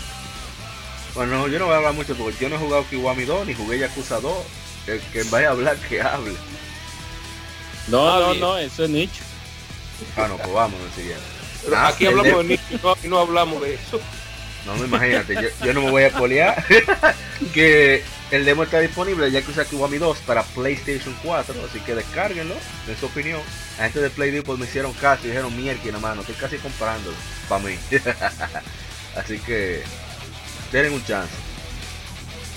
Bueno, 1.15 1.47
yo 1.47 1.57
no 1.57 1.65
voy 1.65 1.73
a 1.73 1.77
hablar 1.77 1.93
mucho 1.93 2.15
porque 2.15 2.37
yo 2.39 2.49
no 2.49 2.55
he 2.55 2.59
jugado 2.59 2.85
Kiwami 2.89 3.25
2 3.25 3.47
ni 3.47 3.53
jugué 3.55 3.79
Yakuza 3.79 4.19
2. 4.19 4.33
El 4.87 5.01
que 5.01 5.23
vaya 5.23 5.47
a 5.47 5.51
hablar, 5.51 5.77
que 5.77 6.01
hable. 6.01 6.33
No, 7.87 8.09
ah, 8.09 8.19
no, 8.19 8.33
no, 8.35 8.57
eso 8.57 8.83
es 8.83 8.89
nicho. 8.89 9.23
Ah, 10.17 10.27
no, 10.27 10.37
pues 10.37 10.53
vamos 10.53 10.79
al 10.81 10.91
siguiente. 10.93 11.23
Pero 11.63 11.77
ah, 11.77 11.87
aquí 11.87 12.05
hablamos 12.05 12.37
de 12.37 12.43
nicho 12.43 12.97
y 13.03 13.07
no, 13.07 13.19
hablamos 13.19 13.61
de 13.61 13.75
eso. 13.75 13.99
No, 14.65 14.75
me 14.75 14.85
imagínate, 14.85 15.51
yo, 15.63 15.73
no 15.73 15.81
me 15.81 15.91
voy 15.91 16.03
a 16.03 16.11
polear 16.11 16.65
que 17.53 18.03
el 18.31 18.45
demo 18.45 18.63
está 18.63 18.79
disponible 18.79 19.29
ya 19.29 19.43
que 19.43 19.51
usa 19.51 19.63
Kiwami 19.63 19.99
2 19.99 20.17
para 20.25 20.41
PlayStation 20.41 21.15
4, 21.23 21.53
así 21.69 21.79
que 21.81 21.93
descárguenlo, 21.93 22.55
en 22.87 22.97
su 22.97 23.05
opinión. 23.05 23.41
La 23.77 23.83
gente 23.83 24.01
de 24.01 24.09
Play 24.09 24.41
pues 24.41 24.57
me 24.57 24.65
hicieron 24.65 24.93
caso 24.93 25.25
y 25.25 25.27
dijeron 25.27 25.55
mierda, 25.55 25.99
mano, 25.99 26.21
estoy 26.21 26.35
casi 26.35 26.57
comprándolo 26.57 27.15
para 27.47 27.63
mí. 27.63 27.77
así 29.15 29.37
que 29.39 29.83
denle 30.71 30.89
un 30.89 31.05
chance. 31.05 31.33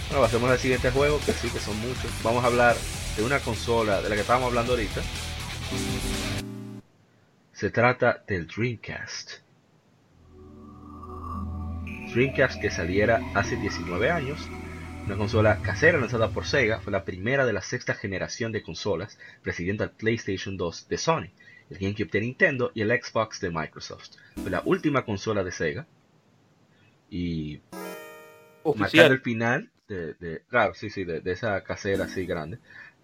Bueno, 0.08 0.22
pasemos 0.22 0.50
al 0.50 0.58
siguiente 0.58 0.90
juego, 0.90 1.20
que 1.26 1.32
sí 1.34 1.50
que 1.50 1.60
son 1.60 1.78
muchos. 1.80 2.10
Vamos 2.22 2.42
a 2.42 2.46
hablar 2.46 2.76
de 3.18 3.24
una 3.24 3.40
consola 3.40 4.00
de 4.00 4.08
la 4.08 4.14
que 4.14 4.20
estábamos 4.20 4.50
hablando 4.50 4.74
ahorita. 4.74 5.02
Se 7.52 7.68
trata 7.70 8.22
del 8.28 8.46
Dreamcast. 8.46 9.40
Dreamcast 12.14 12.60
que 12.60 12.70
saliera 12.70 13.20
hace 13.34 13.56
19 13.56 14.12
años, 14.12 14.38
una 15.04 15.16
consola 15.16 15.60
casera 15.62 15.98
lanzada 15.98 16.30
por 16.30 16.46
Sega, 16.46 16.80
fue 16.80 16.92
la 16.92 17.04
primera 17.04 17.44
de 17.44 17.52
la 17.52 17.60
sexta 17.60 17.94
generación 17.94 18.52
de 18.52 18.62
consolas, 18.62 19.18
presidiendo 19.42 19.82
al 19.82 19.90
PlayStation 19.90 20.56
2 20.56 20.88
de 20.88 20.96
Sony, 20.96 21.30
el 21.70 21.78
GameCube 21.78 22.10
de 22.12 22.20
Nintendo 22.20 22.70
y 22.72 22.82
el 22.82 23.02
Xbox 23.02 23.40
de 23.40 23.50
Microsoft. 23.50 24.10
Fue 24.36 24.48
la 24.48 24.62
última 24.64 25.04
consola 25.04 25.42
de 25.42 25.50
Sega 25.50 25.86
y 27.10 27.62
marcando 28.76 29.12
el 29.12 29.20
final 29.22 29.70
de, 29.88 30.42
claro, 30.48 30.74
sí, 30.74 30.90
sí, 30.90 31.04
de, 31.04 31.20
de, 31.20 31.32
esa 31.32 31.62
casera 31.64 32.04
así 32.04 32.26
grande, 32.26 32.58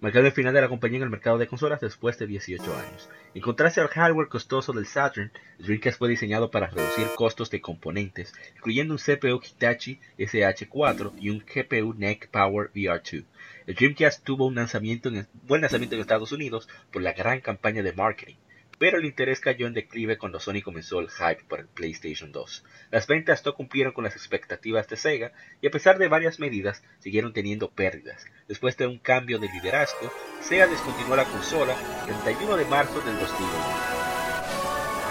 marcando 0.05 0.27
el 0.27 0.35
final 0.35 0.53
de 0.53 0.61
la 0.61 0.69
compañía 0.69 0.99
en 0.99 1.05
el 1.05 1.09
mercado 1.09 1.39
de 1.39 1.47
consolas 1.47 1.81
después 1.81 2.19
de 2.19 2.27
18 2.27 2.63
años. 2.63 3.09
En 3.35 3.41
contraste 3.41 3.81
al 3.81 3.89
hardware 3.89 4.29
costoso 4.29 4.75
del 4.75 4.85
Saturn, 4.85 5.33
el 5.59 5.65
Dreamcast 5.65 5.99
fue 5.99 6.11
diseñado 6.11 6.51
para 6.51 6.67
reducir 6.67 7.07
costos 7.17 7.49
de 7.49 7.63
componentes, 7.63 8.35
incluyendo 8.55 8.93
un 8.93 8.99
CPU 8.99 9.41
Hitachi 9.43 9.99
SH4 10.19 11.13
y 11.19 11.31
un 11.31 11.39
GPU 11.39 11.95
NEC 11.95 12.29
Power 12.29 12.71
VR2. 12.75 13.25
El 13.67 13.75
Dreamcast 13.75 14.23
tuvo 14.23 14.47
un 14.47 14.57
lanzamiento 14.57 15.09
en, 15.09 15.27
buen 15.45 15.63
lanzamiento 15.63 15.95
en 15.95 16.03
Estados 16.03 16.33
Unidos 16.33 16.69
por 16.93 17.01
la 17.01 17.15
gran 17.15 17.41
campaña 17.41 17.83
de 17.83 17.95
marketing 17.95 18.37
pero 18.79 18.99
el 18.99 19.05
interés 19.05 19.41
cayó 19.41 19.67
en 19.67 19.75
declive 19.75 20.19
cuando 20.19 20.41
Sony 20.41 20.63
comenzó 20.63 21.01
el 21.01 21.11
hype 21.11 21.45
por 21.49 21.61
el 21.61 21.67
PlayStation 21.67 22.33
2. 22.33 22.65
Las 22.91 23.07
ventas 23.07 23.45
no 23.45 23.55
cumplieron 23.55 23.93
con 23.93 24.05
las 24.05 24.17
expectativas 24.17 24.89
de 24.89 24.97
Sega 24.97 25.33
y 25.61 25.67
a 25.67 25.71
pesar 25.71 25.99
de 25.99 26.09
varias 26.09 26.39
medidas 26.39 26.83
siguieron 26.99 27.33
teniendo 27.33 27.71
pérdidas. 27.71 28.27
Después 28.49 28.77
de 28.77 28.87
un 28.87 28.99
cambio 28.99 29.39
de 29.39 29.49
liderazgo, 29.49 30.13
Sega 30.41 30.67
descontinuó 30.67 31.17
la 31.17 31.25
consola 31.25 31.75
el 32.09 32.17
31 32.23 32.57
de 32.57 32.65
marzo 32.65 33.01
del 33.01 33.19
2001. 33.19 33.51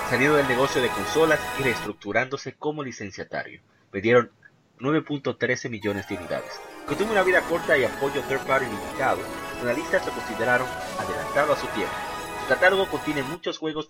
Salido 0.10 0.36
del 0.36 0.48
negocio 0.48 0.82
de 0.82 0.90
consolas 0.90 1.40
y 1.60 1.64
reestructurándose 1.64 2.54
como 2.54 2.84
licenciatario. 2.84 3.62
Vendieron 3.92 4.32
9.13 4.80 5.70
millones 5.70 6.08
de 6.08 6.16
unidades. 6.16 6.60
Que 6.88 6.96
tuvo 6.96 7.12
una 7.12 7.24
vida 7.24 7.42
corta 7.42 7.78
y 7.78 7.86
apoyo 7.86 8.22
third 8.24 8.46
party 8.46 8.66
limitado, 8.66 9.22
analistas 9.62 10.06
lo 10.06 10.12
consideraron 10.12 10.68
adelantado 11.00 11.54
a 11.54 11.58
su 11.58 11.68
tiempo 11.68 12.13
su 12.44 12.50
catálogo 12.50 12.88
contiene 12.88 13.24
muchos 13.24 13.58
juegos 13.58 13.88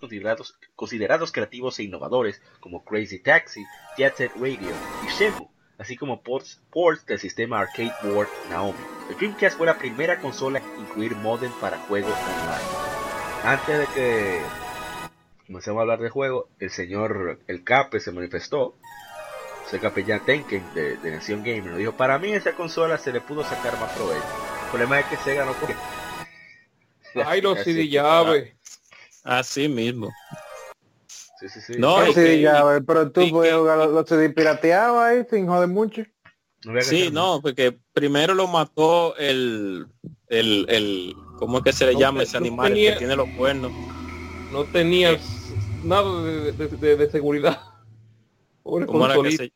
considerados, 0.76 1.32
creativos 1.32 1.78
e 1.78 1.82
innovadores, 1.82 2.40
como 2.60 2.84
Crazy 2.84 3.18
Taxi, 3.18 3.64
Jet 3.96 4.14
Set 4.14 4.32
Radio 4.36 4.70
y 5.04 5.10
Shenmue, 5.10 5.48
así 5.76 5.96
como 5.96 6.22
ports, 6.22 6.60
ports 6.70 7.04
del 7.04 7.18
sistema 7.18 7.58
Arcade 7.58 7.92
Board 8.04 8.28
Naomi. 8.50 8.78
El 9.10 9.16
Dreamcast 9.16 9.56
fue 9.56 9.66
la 9.66 9.76
primera 9.76 10.20
consola 10.20 10.60
en 10.60 10.82
incluir 10.82 11.16
modem 11.16 11.50
para 11.60 11.78
juegos 11.78 12.12
online. 12.12 12.64
Antes 13.42 13.78
de 13.80 13.86
que 13.92 14.40
comencemos 15.48 15.80
a 15.80 15.82
hablar 15.82 15.98
de 15.98 16.10
juego, 16.10 16.48
el 16.60 16.70
señor 16.70 17.40
El 17.48 17.64
Cape 17.64 17.98
se 17.98 18.12
manifestó, 18.12 18.76
el 19.72 19.80
capellán 19.80 20.24
Tenken 20.24 20.62
de, 20.74 20.96
de 20.98 21.10
Nación 21.10 21.42
Gamer, 21.42 21.74
dijo, 21.74 21.92
para 21.92 22.20
mí 22.20 22.32
esa 22.32 22.52
consola 22.52 22.98
se 22.98 23.12
le 23.12 23.20
pudo 23.20 23.42
sacar 23.42 23.76
más 23.80 23.90
provecho. 23.94 24.22
El 24.66 24.70
problema 24.70 25.00
es 25.00 25.06
que 25.06 25.16
Sega 25.16 25.44
no 25.44 25.52
puede 25.54 25.74
Ay, 27.24 27.40
los 27.40 27.58
CD 27.60 27.88
llave. 27.88 28.56
Así 29.22 29.68
mismo. 29.68 30.10
Sí, 31.40 31.48
sí, 31.48 31.60
sí. 31.60 31.72
No, 31.78 32.04
los 32.04 32.14
CD 32.14 32.40
llave, 32.40 32.80
pero 32.82 33.10
tú 33.10 33.28
puedes 33.30 33.54
jugar 33.54 33.88
los 33.88 34.08
CD 34.08 34.30
pirateados 34.30 34.98
ahí 34.98 35.26
sin 35.28 35.46
joder 35.46 35.68
mucho. 35.68 36.02
sí, 36.80 37.10
no, 37.12 37.40
porque 37.42 37.76
primero 37.92 38.34
lo 38.34 38.46
mató 38.46 39.16
el, 39.16 39.86
el, 40.28 40.66
el 40.68 41.14
¿cómo 41.38 41.58
es 41.58 41.64
que 41.64 41.72
se 41.72 41.86
le 41.86 41.96
llama 41.96 42.22
ese 42.22 42.36
animal 42.36 42.74
que 42.74 42.96
tiene 42.98 43.16
los 43.16 43.28
cuernos? 43.36 43.72
No 44.52 44.64
tenía 44.64 45.18
nada 45.82 46.22
de, 46.22 46.52
de, 46.52 46.96
de, 46.96 47.10
seguridad. 47.10 47.60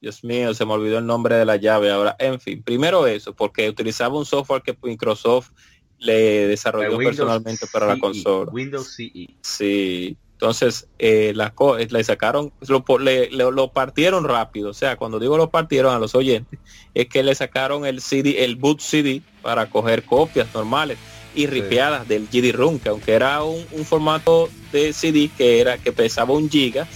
Dios 0.00 0.22
mío, 0.22 0.52
se 0.52 0.66
me 0.66 0.72
olvidó 0.72 0.98
el 0.98 1.06
nombre 1.06 1.36
de 1.36 1.46
la 1.46 1.56
llave 1.56 1.90
ahora. 1.90 2.14
En 2.18 2.38
fin, 2.38 2.62
primero 2.62 3.06
eso, 3.06 3.34
porque 3.34 3.70
utilizaba 3.70 4.18
un 4.18 4.26
software 4.26 4.60
que 4.60 4.76
Microsoft 4.82 5.52
le 5.98 6.46
desarrolló 6.46 6.98
personalmente 6.98 7.66
para 7.72 7.86
la 7.86 7.94
e, 7.94 7.98
consola. 7.98 8.50
Windows 8.52 8.94
CE. 8.94 9.28
Sí. 9.42 10.16
Entonces, 10.32 10.88
eh, 10.98 11.32
la, 11.34 11.54
le 11.88 12.04
sacaron, 12.04 12.52
lo, 12.68 12.84
le, 12.98 13.30
lo, 13.30 13.68
partieron 13.72 14.24
rápido. 14.24 14.70
O 14.70 14.74
sea, 14.74 14.96
cuando 14.96 15.18
digo 15.18 15.38
lo 15.38 15.50
partieron 15.50 15.94
a 15.94 15.98
los 15.98 16.14
oyentes, 16.14 16.58
es 16.92 17.08
que 17.08 17.22
le 17.22 17.34
sacaron 17.34 17.86
el 17.86 18.00
CD, 18.00 18.44
el 18.44 18.56
boot 18.56 18.80
CD 18.80 19.22
para 19.42 19.70
coger 19.70 20.02
copias 20.02 20.52
normales 20.52 20.98
y 21.34 21.46
ripeadas 21.46 22.06
del 22.08 22.28
GD-ROM, 22.28 22.78
que 22.78 22.88
aunque 22.90 23.12
era 23.12 23.42
un, 23.42 23.64
un, 23.72 23.84
formato 23.84 24.48
de 24.72 24.92
CD 24.92 25.30
que 25.36 25.60
era 25.60 25.78
que 25.78 25.92
pesaba 25.92 26.34
un 26.34 26.50
giga, 26.50 26.86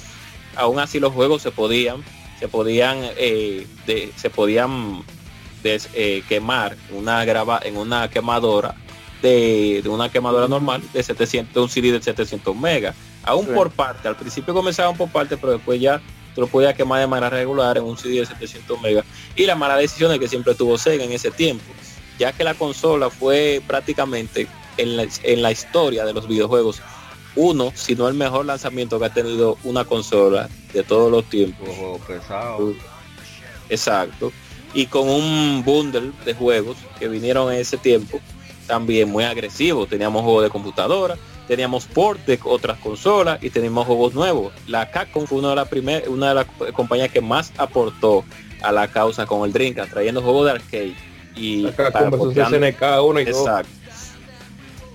aún 0.56 0.78
así 0.78 1.00
los 1.00 1.12
juegos 1.12 1.42
se 1.42 1.50
podían 1.50 2.04
se 2.38 2.48
podían 2.48 2.98
eh, 3.16 3.66
se 4.16 4.30
podían 4.30 5.02
eh, 5.64 6.22
quemar 6.28 6.76
una 6.92 7.24
grava 7.24 7.60
en 7.64 7.76
una 7.76 8.08
quemadora 8.10 8.74
de, 9.22 9.82
una 9.86 10.10
quemadora 10.10 10.48
normal 10.48 10.82
de 10.92 11.02
700 11.02 11.62
un 11.62 11.68
CD 11.68 11.92
de 11.92 12.02
700 12.02 12.54
megas 12.56 12.94
aún 13.22 13.46
por 13.46 13.70
parte 13.70 14.08
al 14.08 14.16
principio 14.16 14.54
comenzaban 14.54 14.96
por 14.96 15.10
parte 15.10 15.36
pero 15.36 15.54
después 15.54 15.80
ya 15.80 16.00
lo 16.36 16.46
podías 16.46 16.74
quemar 16.74 17.00
de 17.00 17.06
manera 17.06 17.30
regular 17.30 17.76
en 17.76 17.84
un 17.84 17.96
CD 17.96 18.20
de 18.20 18.26
700 18.26 18.80
megas 18.80 19.04
y 19.34 19.44
la 19.46 19.54
mala 19.54 19.76
decisión 19.76 20.12
es 20.12 20.18
que 20.18 20.28
siempre 20.28 20.54
tuvo 20.54 20.78
Sega 20.78 21.04
en 21.04 21.12
ese 21.12 21.30
tiempo 21.30 21.64
ya 22.18 22.32
que 22.32 22.44
la 22.44 22.54
consola 22.54 23.10
fue 23.10 23.62
prácticamente 23.66 24.46
en 24.76 24.96
la, 24.96 25.06
en 25.22 25.42
la 25.42 25.50
historia 25.50 26.04
de 26.04 26.12
los 26.12 26.28
videojuegos 26.28 26.80
uno, 27.38 27.72
si 27.74 27.94
no 27.94 28.08
el 28.08 28.14
mejor 28.14 28.46
lanzamiento 28.46 28.98
que 28.98 29.06
ha 29.06 29.14
tenido 29.14 29.58
una 29.62 29.84
consola 29.84 30.48
de 30.72 30.82
todos 30.82 31.10
los 31.10 31.24
tiempos. 31.24 31.68
pesado. 32.06 32.74
Exacto. 33.68 34.32
Y 34.74 34.86
con 34.86 35.08
un 35.08 35.62
bundle 35.64 36.12
de 36.24 36.34
juegos 36.34 36.76
que 36.98 37.08
vinieron 37.08 37.52
en 37.52 37.60
ese 37.60 37.76
tiempo, 37.76 38.20
también 38.68 39.08
muy 39.08 39.24
agresivo. 39.24 39.86
Teníamos 39.86 40.22
juegos 40.22 40.44
de 40.44 40.50
computadora, 40.50 41.16
teníamos 41.48 41.86
port 41.86 42.24
de 42.26 42.38
otras 42.44 42.78
consolas 42.78 43.42
y 43.42 43.50
teníamos 43.50 43.86
juegos 43.86 44.14
nuevos. 44.14 44.52
La 44.68 44.88
Capcom 44.90 45.26
fue 45.26 45.38
una 45.38 45.50
de 45.50 45.56
las 45.56 45.68
primeras, 45.68 46.06
una 46.06 46.28
de 46.28 46.34
las 46.36 46.46
compañías 46.72 47.10
que 47.10 47.20
más 47.20 47.52
aportó 47.58 48.24
a 48.62 48.70
la 48.70 48.86
causa 48.86 49.26
con 49.26 49.44
el 49.44 49.52
Dreamcast, 49.52 49.90
trayendo 49.90 50.22
juegos 50.22 50.44
de 50.46 50.52
arcade. 50.52 50.94
Y 51.34 51.66
SNK 51.68 52.82
Exacto 53.18 53.78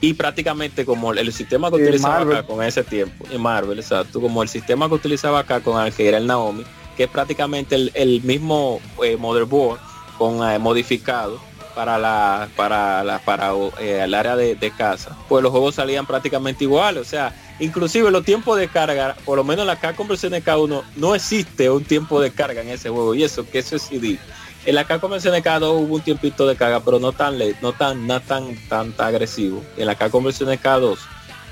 y 0.04 0.14
prácticamente 0.16 0.84
como 0.84 1.14
el, 1.14 1.32
sistema 1.32 1.70
que 1.70 1.78
utilizaba 1.78 2.24
acá 2.24 2.44
con 2.44 2.62
ese 2.62 2.84
tiempo, 2.84 3.26
en 3.32 3.41
Marvel, 3.41 3.80
exacto, 3.80 4.20
como 4.20 4.44
el 4.44 4.50
sistema 4.50 4.90
que 4.90 4.95
utilizaba 4.95 5.40
acá 5.40 5.62
con 5.62 5.82
el 5.82 5.94
que 5.94 6.10
era 6.10 6.18
el 6.18 6.28
Naomi, 6.28 6.66
que 6.98 7.06
es 7.06 7.10
prácticamente 7.10 7.76
el, 7.94 8.22
mismo 8.22 8.82
eh, 9.02 9.16
motherboard 9.16 9.80
con 10.18 10.45
eh, 10.45 10.60
modificado 10.60 11.40
para 11.76 11.98
la 11.98 12.50
para 12.56 13.04
la 13.04 13.20
para 13.20 13.54
eh, 13.80 14.02
el 14.04 14.14
área 14.14 14.36
de, 14.36 14.74
casa 14.78 15.16
pues 15.30 15.44
los 15.44 15.52
juegos 15.52 15.76
salían 15.76 16.06
prácticamente 16.06 16.64
iguales 16.64 17.02
o 17.02 17.10
sea 17.10 17.34
inclusive 17.60 18.10
los 18.12 18.24
tiempos 18.24 18.58
de 18.58 18.68
carga 18.68 19.16
por 19.26 19.38
lo 19.38 19.44
menos 19.44 19.66
la 19.66 19.80
K 19.80 19.94
conversión 19.94 20.32
de 20.32 20.44
K1 20.44 20.84
no 20.95 21.16
existe 21.16 21.70
un 21.70 21.84
tiempo 21.84 22.22
de 22.22 22.32
carga 22.32 22.62
en 22.62 22.70
ese 22.70 22.90
juego 22.90 23.16
y 23.16 23.24
eso 23.24 23.45
que 23.50 23.60
eso 23.60 23.76
es 23.76 23.84
CD 23.84 24.18
en 24.66 24.76
la 24.76 24.86
K 24.86 25.00
conversión 25.00 25.34
de 25.34 25.44
K2 25.44 25.84
hubo 25.84 25.95
un 25.95 26.02
tiempito 26.02 26.48
de 26.48 26.56
carga, 26.56 26.80
pero 26.80 26.98
no 26.98 27.12
tan 27.12 27.38
no 27.62 27.74
tan, 27.74 28.08
no 28.08 28.22
tan, 28.22 28.56
tan, 28.70 28.94
agresivo. 28.98 29.62
En 29.76 29.88
la 29.88 29.95
K 29.95 30.10
conversión 30.10 30.48
de 30.50 30.58
K2, 30.60 30.98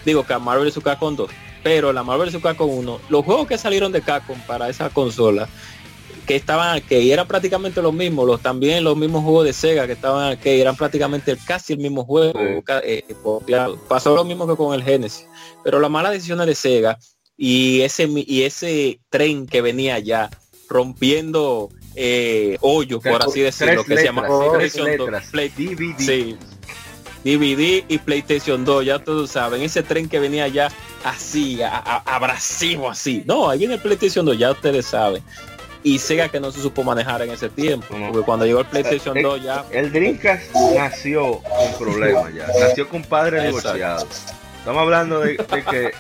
digo 0.06 0.26
que 0.26 0.38
Marvel 0.38 0.69
vs. 0.69 0.81
Capcom 0.81 1.15
2, 1.15 1.30
pero 1.61 1.91
la 1.91 2.03
Marvel 2.03 2.30
vs. 2.30 2.41
Capcom 2.41 2.69
1, 2.69 3.02
los 3.10 3.26
juegos 3.26 3.48
que 3.48 3.57
salieron 3.57 3.91
de 3.91 4.02
Capcom 4.02 4.39
para 4.48 4.69
esa 4.69 4.89
consola, 4.89 5.49
que 6.26 6.35
estaban 6.35 6.81
que 6.81 7.11
eran 7.11 7.27
prácticamente 7.27 7.81
los 7.81 7.93
mismos, 7.93 8.26
los 8.26 8.41
también 8.41 8.84
los 8.84 8.98
mismos 8.98 9.23
juegos 9.23 9.45
de 9.45 9.53
Sega 9.53 9.88
que 9.88 9.93
estaban 9.93 10.38
que 10.38 10.61
eran 10.61 10.76
prácticamente 10.76 11.38
casi 11.45 11.73
el 11.73 11.80
mismo 11.80 12.06
juego, 12.06 12.39
eh, 12.84 13.03
pasó 13.88 14.15
lo 14.15 14.23
mismo 14.23 14.48
que 14.48 14.56
con 14.56 14.73
el 14.73 14.84
Genesis, 14.84 15.27
pero 15.64 15.80
la 15.80 15.89
mala 15.89 16.11
decisión 16.11 16.39
de 16.45 16.56
Sega 16.56 16.98
y 17.38 17.81
ese 17.81 18.07
y 18.07 18.43
ese 18.43 18.99
tren 19.10 19.48
que 19.48 19.61
venía 19.61 19.99
ya 19.99 20.30
rompiendo 20.69 21.69
eh, 21.95 22.57
hoyo, 22.61 23.02
por 23.02 23.22
así 23.23 23.41
decirlo, 23.41 23.84
que 23.84 23.98
se 23.98 24.06
llama 24.06 24.26
PlayStation 24.53 24.98
2, 24.98 25.10
DVD. 25.57 26.38
DVD 27.23 27.84
y 27.88 27.98
PlayStation 27.99 28.65
2, 28.65 28.85
ya 28.85 28.99
todos 28.99 29.30
saben, 29.30 29.61
ese 29.61 29.84
tren 29.84 30.10
que 30.10 30.19
venía 30.19 30.48
ya 30.48 30.72
así, 31.03 31.60
abrasivo 31.61 32.89
así. 32.89 33.23
No, 33.26 33.49
ahí 33.49 33.60
viene 33.60 33.76
el 33.76 33.81
PlayStation 33.81 34.26
2, 34.26 34.38
ya 34.38 34.52
ustedes 34.52 34.85
saben. 34.85 35.22
Y 35.84 35.99
Sega 35.99 36.30
que 36.30 36.40
no 36.40 36.52
se 36.52 36.62
supo 36.62 36.84
manejar 36.84 37.22
en 37.24 37.32
ese 37.32 37.49
tiempo, 37.49 37.88
porque 37.90 38.26
cuando 38.26 38.45
llegó 38.45 38.60
el 38.60 38.68
PlayStation 38.68 39.20
2 39.20 39.40
eh, 39.40 39.44
ya... 39.44 39.66
El 39.72 39.91
Dreamcast 39.91 40.53
nació 40.76 41.41
con 41.41 41.74
problemas 41.80 42.34
ya, 42.34 42.48
nació 42.60 42.88
con 42.88 43.03
padres 43.03 43.44
divorciados. 43.44 44.26
Estamos 44.60 44.82
hablando 44.82 45.20
de 45.22 45.38
que 45.38 45.91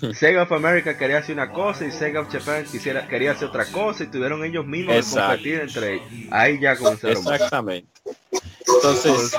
Sega 0.14 0.44
of 0.44 0.52
America 0.52 0.96
quería 0.96 1.18
hacer 1.18 1.34
una 1.34 1.52
cosa 1.52 1.84
y 1.84 1.90
Sega 1.90 2.20
of 2.20 2.32
Japan 2.32 2.64
quisiera, 2.64 3.06
quería 3.08 3.32
hacer 3.32 3.48
otra 3.48 3.66
cosa 3.66 4.04
y 4.04 4.06
tuvieron 4.06 4.44
ellos 4.44 4.64
mismos 4.64 4.94
que 4.96 5.20
competir 5.20 5.60
entre 5.60 5.94
ellos. 5.94 6.06
Ahí 6.30 6.60
ya 6.60 6.76
comenzaron. 6.76 7.16
Exactamente. 7.16 7.88
Entonces, 8.66 9.34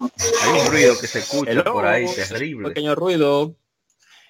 hay 0.00 0.60
un 0.60 0.66
ruido 0.70 0.98
que 0.98 1.06
se 1.06 1.18
escucha 1.18 1.64
por 1.64 1.86
ahí, 1.86 2.06
terrible. 2.14 2.68
Un 2.68 2.72
pequeño 2.72 2.94
ruido. 2.94 3.54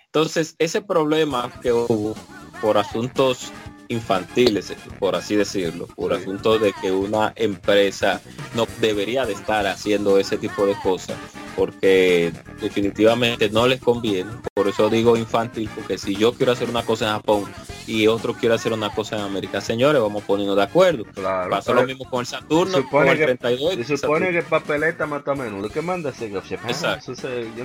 Entonces, 0.06 0.56
ese 0.58 0.82
problema 0.82 1.50
que 1.62 1.72
hubo 1.72 2.14
por 2.60 2.78
asuntos 2.78 3.52
infantiles, 3.88 4.72
por 4.98 5.14
así 5.14 5.36
decirlo, 5.36 5.86
por 5.86 6.12
asuntos 6.12 6.60
de 6.60 6.72
que 6.80 6.90
una 6.90 7.32
empresa 7.36 8.20
no 8.54 8.66
debería 8.80 9.26
de 9.26 9.34
estar 9.34 9.66
haciendo 9.66 10.18
ese 10.18 10.38
tipo 10.38 10.66
de 10.66 10.74
cosas, 10.82 11.16
porque 11.56 12.32
definitivamente 12.60 13.50
no 13.50 13.66
les 13.66 13.80
conviene. 13.80 14.30
Por 14.54 14.68
eso 14.68 14.88
digo 14.88 15.16
infantil, 15.16 15.68
porque 15.74 15.98
si 15.98 16.16
yo 16.16 16.32
quiero 16.34 16.52
hacer 16.52 16.68
una 16.68 16.82
cosa 16.82 17.06
en 17.06 17.12
Japón 17.12 17.44
y 17.86 18.06
otro 18.06 18.34
quiere 18.34 18.54
hacer 18.54 18.72
una 18.72 18.90
cosa 18.90 19.16
en 19.16 19.22
América, 19.22 19.60
señores, 19.60 20.00
vamos 20.00 20.24
poniendo 20.24 20.54
de 20.54 20.62
acuerdo. 20.62 21.04
Claro, 21.14 21.50
Pasó 21.50 21.74
lo 21.74 21.84
mismo 21.84 22.08
con 22.08 22.20
el 22.20 22.26
Saturno, 22.26 22.88
con 22.88 23.06
el 23.06 23.18
32. 23.18 23.86
Se 23.86 23.96
supone 23.96 24.32
que 24.32 24.42
papeleta 24.42 25.06
mata 25.06 25.34
menudo. 25.34 25.68
¿Qué 25.68 25.82
manda 25.82 26.10
ese 26.10 26.26
Exacto. 26.26 27.12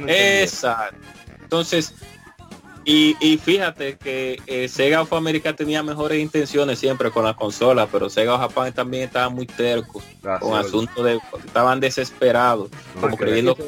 Exacto. 0.08 0.98
Entonces, 1.42 1.96
y, 2.86 3.38
fíjate 3.38 3.98
que 3.98 4.42
eh, 4.48 4.68
Sega 4.68 5.02
of 5.02 5.14
America 5.14 5.56
tenía 5.56 5.84
mejores 5.84 6.20
intenciones 6.20 6.80
siempre 6.80 7.12
con 7.12 7.24
la 7.24 7.36
consola, 7.36 7.88
pero 7.88 8.10
Sega 8.10 8.36
of 8.36 8.42
Japan 8.42 8.74
también 8.74 9.04
estaba 9.04 9.30
muy 9.30 9.46
terco 9.46 10.02
con 10.40 10.58
asuntos 10.58 11.04
de 11.04 11.20
estaban 11.46 11.80
desesperados, 11.80 12.70
como 13.00 13.16
creyendo 13.16 13.56
que 13.56 13.64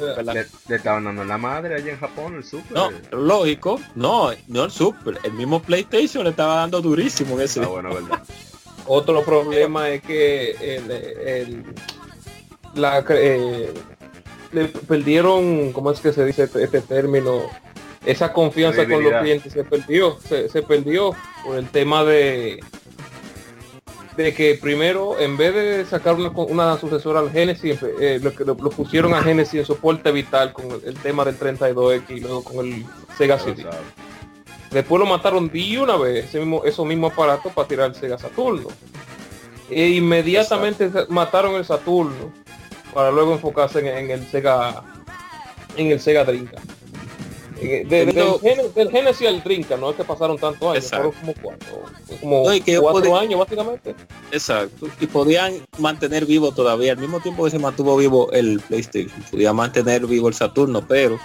le, 0.68 0.76
estaban 0.76 1.04
dando 1.04 1.24
la 1.24 1.38
madre 1.38 1.76
allá 1.76 1.92
en 1.92 2.00
Japón 2.00 2.36
el 2.36 2.44
Super. 2.44 2.72
No, 2.72 2.92
lógico, 3.12 3.80
no, 3.96 4.32
no 4.48 4.66
el 4.66 4.72
Super, 4.72 5.20
el 5.24 5.34
mismo 5.34 5.62
PlayStation 5.62 6.24
le 6.24 6.32
estaba 6.32 6.56
dando 6.56 6.82
durísimo 6.82 7.36
en 7.36 7.42
ese. 7.42 7.62
Ah, 7.62 7.68
bueno, 7.68 7.94
verdad. 7.94 8.24
Otro 8.88 9.24
problema 9.24 9.90
es 9.90 10.02
que 10.02 10.52
el, 10.52 11.64
la 12.74 13.06
eh, 13.10 13.74
le 14.52 14.66
perdieron, 14.66 15.72
¿cómo 15.72 15.92
es 15.92 16.00
que 16.00 16.12
se 16.12 16.26
dice 16.26 16.44
este, 16.44 16.64
este 16.64 16.82
término? 16.82 17.44
Esa 18.06 18.34
confianza 18.34 18.88
con 18.88 19.04
los 19.04 19.14
clientes 19.22 19.54
se 19.54 19.64
perdió, 19.64 20.18
se, 20.20 20.62
perdió 20.64 21.16
por 21.44 21.58
el 21.58 21.68
tema 21.70 22.04
de 22.04 22.60
de 24.18 24.34
que 24.34 24.56
primero 24.56 25.20
en 25.20 25.38
vez 25.38 25.54
de 25.54 25.86
sacar 25.86 26.16
una, 26.16 26.78
sucesora 26.78 27.22
al 27.22 27.32
Genesis 27.32 27.80
eh, 28.00 28.20
lo, 28.22 28.32
lo, 28.46 28.70
pusieron 28.70 29.14
a 29.14 29.22
Genesis 29.22 29.62
en 29.62 29.66
soporte 29.66 30.12
vital 30.12 30.52
con 30.52 30.66
el, 30.86 30.96
tema 30.96 31.24
del 31.24 31.40
32X 31.40 32.04
y 32.10 32.20
luego 32.20 32.44
con 32.44 32.66
el 32.66 32.86
Sega 33.18 33.40
CD. 33.40 33.66
Después 34.70 35.00
lo 35.00 35.06
mataron 35.06 35.50
de 35.50 35.80
una 35.80 35.98
vez, 35.98 36.26
ese 36.26 36.40
mismo, 36.40 36.64
esos 36.66 36.86
mismos 36.86 37.14
aparatos 37.14 37.54
para 37.54 37.68
tirar 37.68 37.90
el 37.90 37.96
Sega 37.96 38.18
Saturno. 38.18 38.68
E 39.70 39.90
inmediatamente 39.90 40.90
mataron 41.08 41.56
el 41.56 41.66
Saturno 41.66 42.34
para 42.94 43.12
luego 43.12 43.34
enfocarse 43.34 43.80
en, 43.80 44.12
el 44.12 44.28
Sega 44.28 44.84
en 45.78 45.88
el 45.92 46.00
Sega 46.02 46.26
Dreamcast. 46.26 46.81
Eh, 47.62 47.86
del, 47.86 48.90
Genesis 48.90 49.28
al 49.28 49.44
Trinca, 49.44 49.78
no 49.78 49.92
es 49.92 49.96
que 49.96 50.04
pasaron 50.04 50.38
tantos 50.38 50.72
años, 50.72 50.90
fueron 50.90 51.12
como 51.12 51.34
cuatro, 51.42 51.68
como 52.20 52.44
cuatro 52.82 53.18
años 53.18 53.40
básicamente. 53.40 53.96
Exacto, 54.32 54.88
y 55.00 55.06
podían 55.06 55.54
mantener 55.78 56.26
vivo 56.26 56.52
todavía, 56.52 56.94
al 56.94 56.98
mismo 56.98 57.20
tiempo 57.20 57.46
que 57.46 57.52
se 57.52 57.60
mantuvo 57.60 57.96
vivo 57.98 58.32
el 58.32 58.60
PlayStation, 58.62 59.22
podía 59.30 59.54
mantener 59.54 60.08
vivo 60.08 60.28
el 60.28 60.34
Saturno, 60.34 60.84
pero 60.88 61.20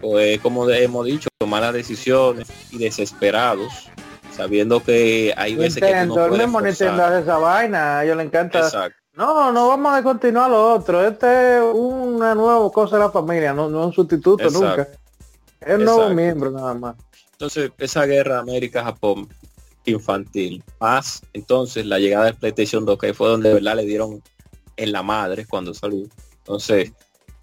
pues, 0.00 0.38
como 0.40 0.68
hemos 0.70 1.06
dicho, 1.06 1.28
malas 1.44 1.72
decisiones 1.72 2.46
y 2.70 2.78
desesperados, 2.78 3.90
sabiendo 4.34 4.80
que 4.82 5.34
hay 5.36 5.56
veces 5.56 5.82
que 5.82 6.06
no 6.06 6.26
esa 6.68 7.38
vaina, 7.38 7.98
a 7.98 8.04
ellos 8.04 8.16
le 8.16 8.22
encanta. 8.22 8.70
No, 9.16 9.52
no 9.52 9.68
vamos 9.68 9.92
a 9.92 10.02
continuar 10.02 10.50
lo 10.50 10.72
otro. 10.72 11.04
Este 11.04 11.58
es 11.58 11.64
una 11.74 12.34
nueva 12.34 12.70
cosa 12.70 12.96
de 12.96 13.02
la 13.02 13.10
familia, 13.10 13.52
no, 13.52 13.68
no 13.68 13.86
un 13.86 13.92
sustituto 13.92 14.48
nunca. 14.50 14.86
Es 15.60 15.78
un 15.78 15.84
nuevo 15.84 16.10
miembro 16.10 16.50
nada 16.50 16.74
más. 16.74 16.96
Entonces, 17.32 17.70
esa 17.78 18.06
guerra 18.06 18.40
América-Japón 18.40 19.28
infantil, 19.84 20.62
más 20.78 21.22
entonces 21.32 21.86
la 21.86 21.98
llegada 21.98 22.26
del 22.26 22.34
PlayStation 22.34 22.84
2, 22.84 22.98
que 22.98 23.14
fue 23.14 23.28
donde 23.28 23.54
verdad 23.54 23.76
le 23.76 23.84
dieron 23.84 24.22
en 24.76 24.92
la 24.92 25.02
madre 25.02 25.46
cuando 25.46 25.74
salió. 25.74 26.06
Entonces, 26.38 26.92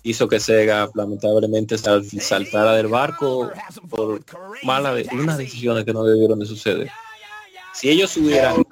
hizo 0.03 0.27
que 0.27 0.39
Sega 0.39 0.89
lamentablemente 0.93 1.77
saltara 1.77 2.73
del 2.73 2.87
barco 2.87 3.51
por 3.89 4.21
mala 4.63 4.93
de 4.93 5.07
unas 5.11 5.37
decisiones 5.37 5.85
que 5.85 5.93
no 5.93 6.03
debieron 6.03 6.39
de 6.39 6.45
suceder. 6.45 6.89
Si 7.73 7.89
ellos 7.89 8.15
hubieran... 8.17 8.63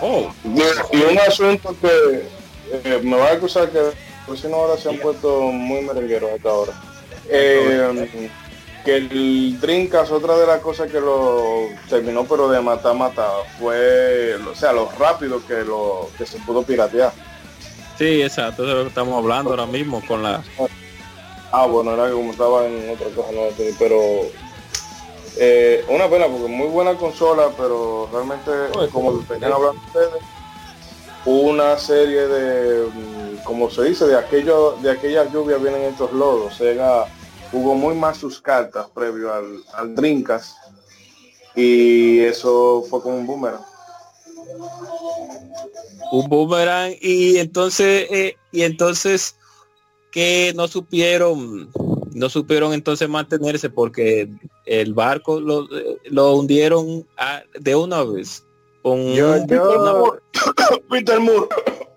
Oh. 0.00 0.32
Y, 0.44 1.02
un 1.02 1.18
asunto 1.18 1.74
que 1.80 2.28
eh, 2.72 3.00
me 3.02 3.16
va 3.16 3.30
a 3.30 3.32
acusar 3.32 3.70
que 3.70 3.80
por 4.26 4.38
si 4.38 4.46
no 4.46 4.56
ahora 4.56 4.80
se 4.80 4.88
han 4.88 4.98
puesto 4.98 5.50
muy 5.50 5.80
merengueros 5.82 6.30
hasta 6.32 6.48
ahora. 6.48 6.87
Eh, 7.28 8.30
que 8.84 8.96
el 8.96 9.60
Dreamcast, 9.60 10.12
otra 10.12 10.36
de 10.38 10.46
las 10.46 10.60
cosas 10.60 10.90
que 10.90 11.00
lo 11.00 11.66
terminó 11.88 12.24
pero 12.24 12.48
de 12.48 12.60
matar, 12.60 12.94
matar, 12.94 13.30
fue, 13.58 14.36
o 14.50 14.54
sea, 14.54 14.72
lo 14.72 14.88
rápido 14.98 15.44
que 15.46 15.64
lo 15.64 16.08
que 16.16 16.24
se 16.24 16.38
pudo 16.38 16.62
piratear. 16.62 17.12
Sí, 17.98 18.22
exacto, 18.22 18.62
es 18.62 18.74
lo 18.74 18.82
que 18.82 18.88
estamos 18.88 19.18
hablando 19.18 19.50
ahora 19.50 19.66
mismo 19.66 20.02
con 20.06 20.22
la... 20.22 20.42
Ah, 21.50 21.66
bueno, 21.66 21.94
era 21.94 22.06
que 22.06 22.12
como 22.12 22.30
estaba 22.30 22.66
en 22.66 22.90
otra 22.90 23.08
cosa, 23.08 23.32
no, 23.32 23.40
pero 23.78 23.98
eh, 25.40 25.84
una 25.88 26.08
pena 26.08 26.26
porque 26.26 26.48
muy 26.48 26.68
buena 26.68 26.94
consola, 26.94 27.48
pero 27.56 28.08
realmente, 28.12 28.50
como 28.92 29.20
venían 29.28 29.52
hablando 29.52 29.80
ustedes, 29.86 30.22
una 31.24 31.78
serie 31.78 32.26
de, 32.26 32.86
mm, 32.86 33.44
como 33.44 33.70
se 33.70 33.84
dice, 33.84 34.06
de 34.06 34.16
aquello, 34.16 34.76
de 34.82 34.90
aquellas 34.90 35.32
lluvias 35.32 35.62
vienen 35.62 35.82
estos 35.82 36.12
lodos. 36.12 36.56
Sega 36.56 37.06
jugó 37.50 37.74
muy 37.74 37.94
más 37.94 38.18
sus 38.18 38.40
cartas 38.40 38.88
previo 38.94 39.32
al, 39.32 39.62
al 39.74 39.94
Drinkas 39.94 40.56
y 41.54 42.20
eso 42.20 42.84
fue 42.88 43.02
como 43.02 43.16
un 43.16 43.26
boomerang. 43.26 43.62
Un 46.12 46.28
boomerang 46.28 46.94
y 47.00 47.38
entonces 47.38 48.06
eh, 48.10 48.36
y 48.52 48.62
entonces 48.62 49.36
que 50.10 50.52
no 50.54 50.68
supieron 50.68 51.70
no 52.12 52.28
supieron 52.28 52.72
entonces 52.72 53.08
mantenerse 53.08 53.70
porque 53.70 54.28
el 54.66 54.94
barco 54.94 55.40
lo, 55.40 55.68
lo 56.04 56.34
hundieron 56.34 57.06
de 57.58 57.76
una 57.76 58.02
vez 58.04 58.44
con 58.82 59.14
yo, 59.14 59.36
yo, 59.36 60.18
Peter 60.88 61.20
Moore. 61.20 61.48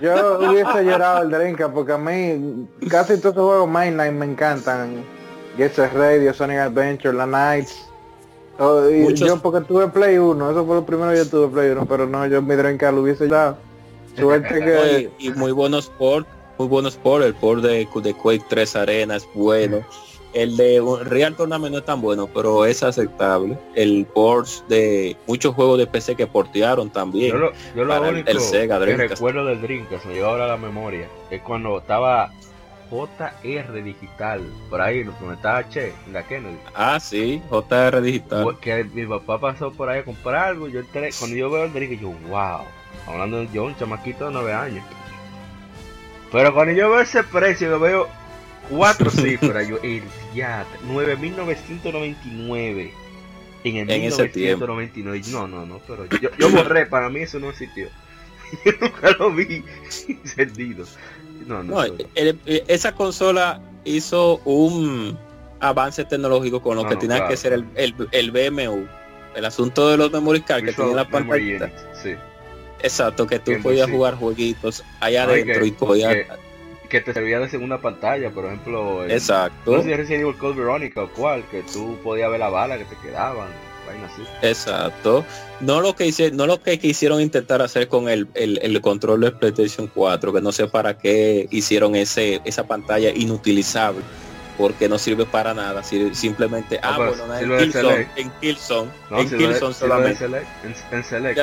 yo 0.00 0.38
hubiese 0.38 0.84
llorado 0.84 1.22
el 1.22 1.30
Drinka 1.30 1.72
porque 1.72 1.92
a 1.92 1.98
mí 1.98 2.66
casi 2.88 3.18
todos 3.18 3.36
los 3.36 3.46
juegos 3.46 3.68
Mainline 3.68 4.18
me 4.18 4.26
encantan. 4.26 5.04
Get 5.56 5.76
Radio, 5.94 6.32
Sonic 6.32 6.58
Adventure, 6.58 7.12
La 7.12 7.26
Nights. 7.26 7.86
Oh, 8.58 8.88
yo 8.88 9.40
porque 9.42 9.60
tuve 9.66 9.88
Play 9.88 10.18
1, 10.18 10.50
eso 10.50 10.64
fue 10.64 10.76
lo 10.76 10.86
primero 10.86 11.10
que 11.10 11.18
yo 11.18 11.26
tuve 11.26 11.48
Play 11.48 11.70
1, 11.70 11.86
pero 11.86 12.06
no, 12.06 12.26
yo 12.26 12.40
mi 12.40 12.54
Drinka 12.54 12.92
lo 12.92 13.02
hubiese 13.02 13.26
llorado. 13.26 13.56
Suerte 14.16 14.60
que... 14.60 15.10
y 15.18 15.30
muy 15.30 15.52
buenos 15.52 15.88
por 15.98 16.26
muy 16.58 16.68
buenos 16.68 16.96
por 16.96 17.22
el 17.22 17.34
por 17.34 17.60
de, 17.60 17.88
de 18.02 18.14
Quake 18.14 18.44
3 18.48 18.76
Arenas, 18.76 19.26
bueno. 19.34 19.84
El 20.32 20.56
de 20.56 20.82
Real 21.04 21.36
Tournament 21.36 21.72
no 21.72 21.78
es 21.78 21.84
tan 21.84 22.00
bueno, 22.00 22.26
pero 22.26 22.64
es 22.64 22.82
aceptable. 22.82 23.58
El 23.74 24.06
port 24.06 24.48
de 24.68 25.16
muchos 25.26 25.54
juegos 25.54 25.78
de 25.78 25.86
PC 25.86 26.16
que 26.16 26.26
portearon 26.26 26.90
también. 26.90 27.32
Yo 27.32 27.84
lo, 27.84 28.00
único 28.02 28.30
el, 28.30 28.40
Sega 28.40 28.78
que 28.84 28.96
recuerdo 28.96 29.44
del 29.44 29.60
Dreamcast, 29.60 30.06
me 30.06 30.14
llegó 30.14 30.28
ahora 30.28 30.44
a 30.44 30.48
la 30.48 30.56
memoria, 30.56 31.06
es 31.30 31.42
cuando 31.42 31.78
estaba 31.78 32.32
JR 32.90 33.82
Digital, 33.82 34.42
por 34.68 34.80
ahí, 34.80 35.02
donde 35.02 35.34
estaba 35.34 35.68
Che, 35.68 35.92
la 36.12 36.22
Kennedy. 36.26 36.58
Ah, 36.74 37.00
sí, 37.00 37.42
JR 37.50 38.00
Digital. 38.00 38.58
Que 38.60 38.84
mi 38.84 39.06
papá 39.06 39.38
pasó 39.38 39.72
por 39.72 39.88
ahí 39.88 40.00
a 40.00 40.04
comprar 40.04 40.48
algo, 40.48 40.68
yo 40.68 40.80
entré, 40.80 41.10
cuando 41.18 41.36
yo 41.36 41.50
veo 41.50 41.64
el 41.64 41.72
Dreamcast, 41.72 42.02
yo, 42.02 42.12
wow, 42.28 42.60
hablando 43.06 43.40
de 43.40 43.48
yo, 43.52 43.64
un 43.64 43.76
chamaquito 43.76 44.26
de 44.26 44.32
9 44.32 44.52
años. 44.52 44.84
Pero 46.30 46.54
cuando 46.54 46.72
yo 46.72 46.90
veo 46.90 47.00
ese 47.00 47.22
precio, 47.24 47.70
lo 47.70 47.80
veo 47.80 48.08
cuatro 48.70 49.10
cifras, 49.10 49.68
yo, 49.68 49.78
el 49.82 50.02
ya, 50.34 50.64
9.999 50.88 52.92
en 53.64 53.76
el 53.76 53.90
en 53.90 54.00
1999. 54.02 55.22
No, 55.30 55.46
no, 55.46 55.66
no, 55.66 55.80
pero 55.86 56.06
yo, 56.20 56.30
yo 56.38 56.50
borré, 56.50 56.86
para 56.86 57.08
mí 57.08 57.20
eso 57.20 57.38
no 57.38 57.50
existió. 57.50 57.88
yo 58.64 58.72
nunca 58.80 59.10
lo 59.18 59.32
vi 59.32 59.64
encendido. 60.08 60.84
No, 61.46 61.62
no, 61.62 61.86
no 61.86 61.94
esa 62.46 62.94
consola 62.94 63.60
hizo 63.84 64.38
un 64.44 65.18
avance 65.60 66.04
tecnológico 66.04 66.62
con 66.62 66.76
lo 66.76 66.86
que 66.86 66.96
tenía 66.96 67.28
que 67.28 67.36
ser 67.36 67.52
el, 67.52 67.66
el, 67.74 67.94
el, 68.10 68.30
BMU. 68.30 68.86
El 69.34 69.44
asunto 69.44 69.88
de 69.88 69.96
los 69.96 70.12
memory 70.12 70.42
card 70.42 70.64
que 70.64 70.72
tenía 70.72 70.94
la 70.94 71.08
pantalla. 71.08 71.72
Sí. 72.00 72.14
Exacto, 72.82 73.26
que 73.26 73.38
tú 73.38 73.52
podías 73.62 73.88
jugar 73.88 74.16
jueguitos 74.16 74.84
allá 75.00 75.24
adentro 75.24 75.64
y 75.64 75.70
podías... 75.70 76.16
Que, 76.92 77.00
te 77.00 77.14
servía 77.14 77.40
de 77.40 77.48
segunda 77.48 77.78
pantalla, 77.78 78.30
por 78.30 78.44
ejemplo. 78.44 79.06
Exacto. 79.06 79.72
No 79.72 79.78
sé 79.78 79.88
si 79.88 79.94
Resident 79.94 80.22
Evil 80.22 80.36
Code 80.36 80.58
Veronica 80.58 81.02
o 81.02 81.08
cual, 81.08 81.42
que 81.50 81.62
tú 81.62 81.96
podías 82.04 82.30
ver 82.30 82.38
la 82.40 82.50
bala 82.50 82.76
que 82.76 82.84
te 82.84 82.96
quedaban. 82.96 83.48
Así. 84.06 84.22
Exacto. 84.40 85.24
No 85.60 85.80
lo 85.80 85.94
que 85.94 86.06
hice, 86.06 86.30
no 86.30 86.46
lo 86.46 86.62
que 86.62 86.78
quisieron 86.78 87.20
intentar 87.20 87.60
hacer 87.60 87.88
con 87.88 88.08
el, 88.08 88.26
el, 88.34 88.58
el, 88.62 88.80
control 88.80 89.20
de 89.20 89.32
PlayStation 89.32 89.86
4, 89.86 90.32
que 90.32 90.40
no 90.40 90.50
sé 90.50 90.66
para 90.66 90.96
qué 90.96 91.46
hicieron 91.50 91.94
ese 91.94 92.40
esa 92.44 92.66
pantalla 92.66 93.10
inutilizable, 93.10 94.02
porque 94.56 94.88
no 94.88 94.98
sirve 94.98 95.26
para 95.26 95.52
nada, 95.52 95.82
simplemente 95.82 96.80
ah, 96.82 96.96
bueno, 96.96 97.34
en 97.38 97.58
Killzone, 97.58 98.08
en 98.16 98.30
Killzone, 98.40 98.90
en 99.10 99.28
Killzone 99.28 99.74
solamente. 99.74 100.24
En 100.90 101.04
Select, 101.04 101.38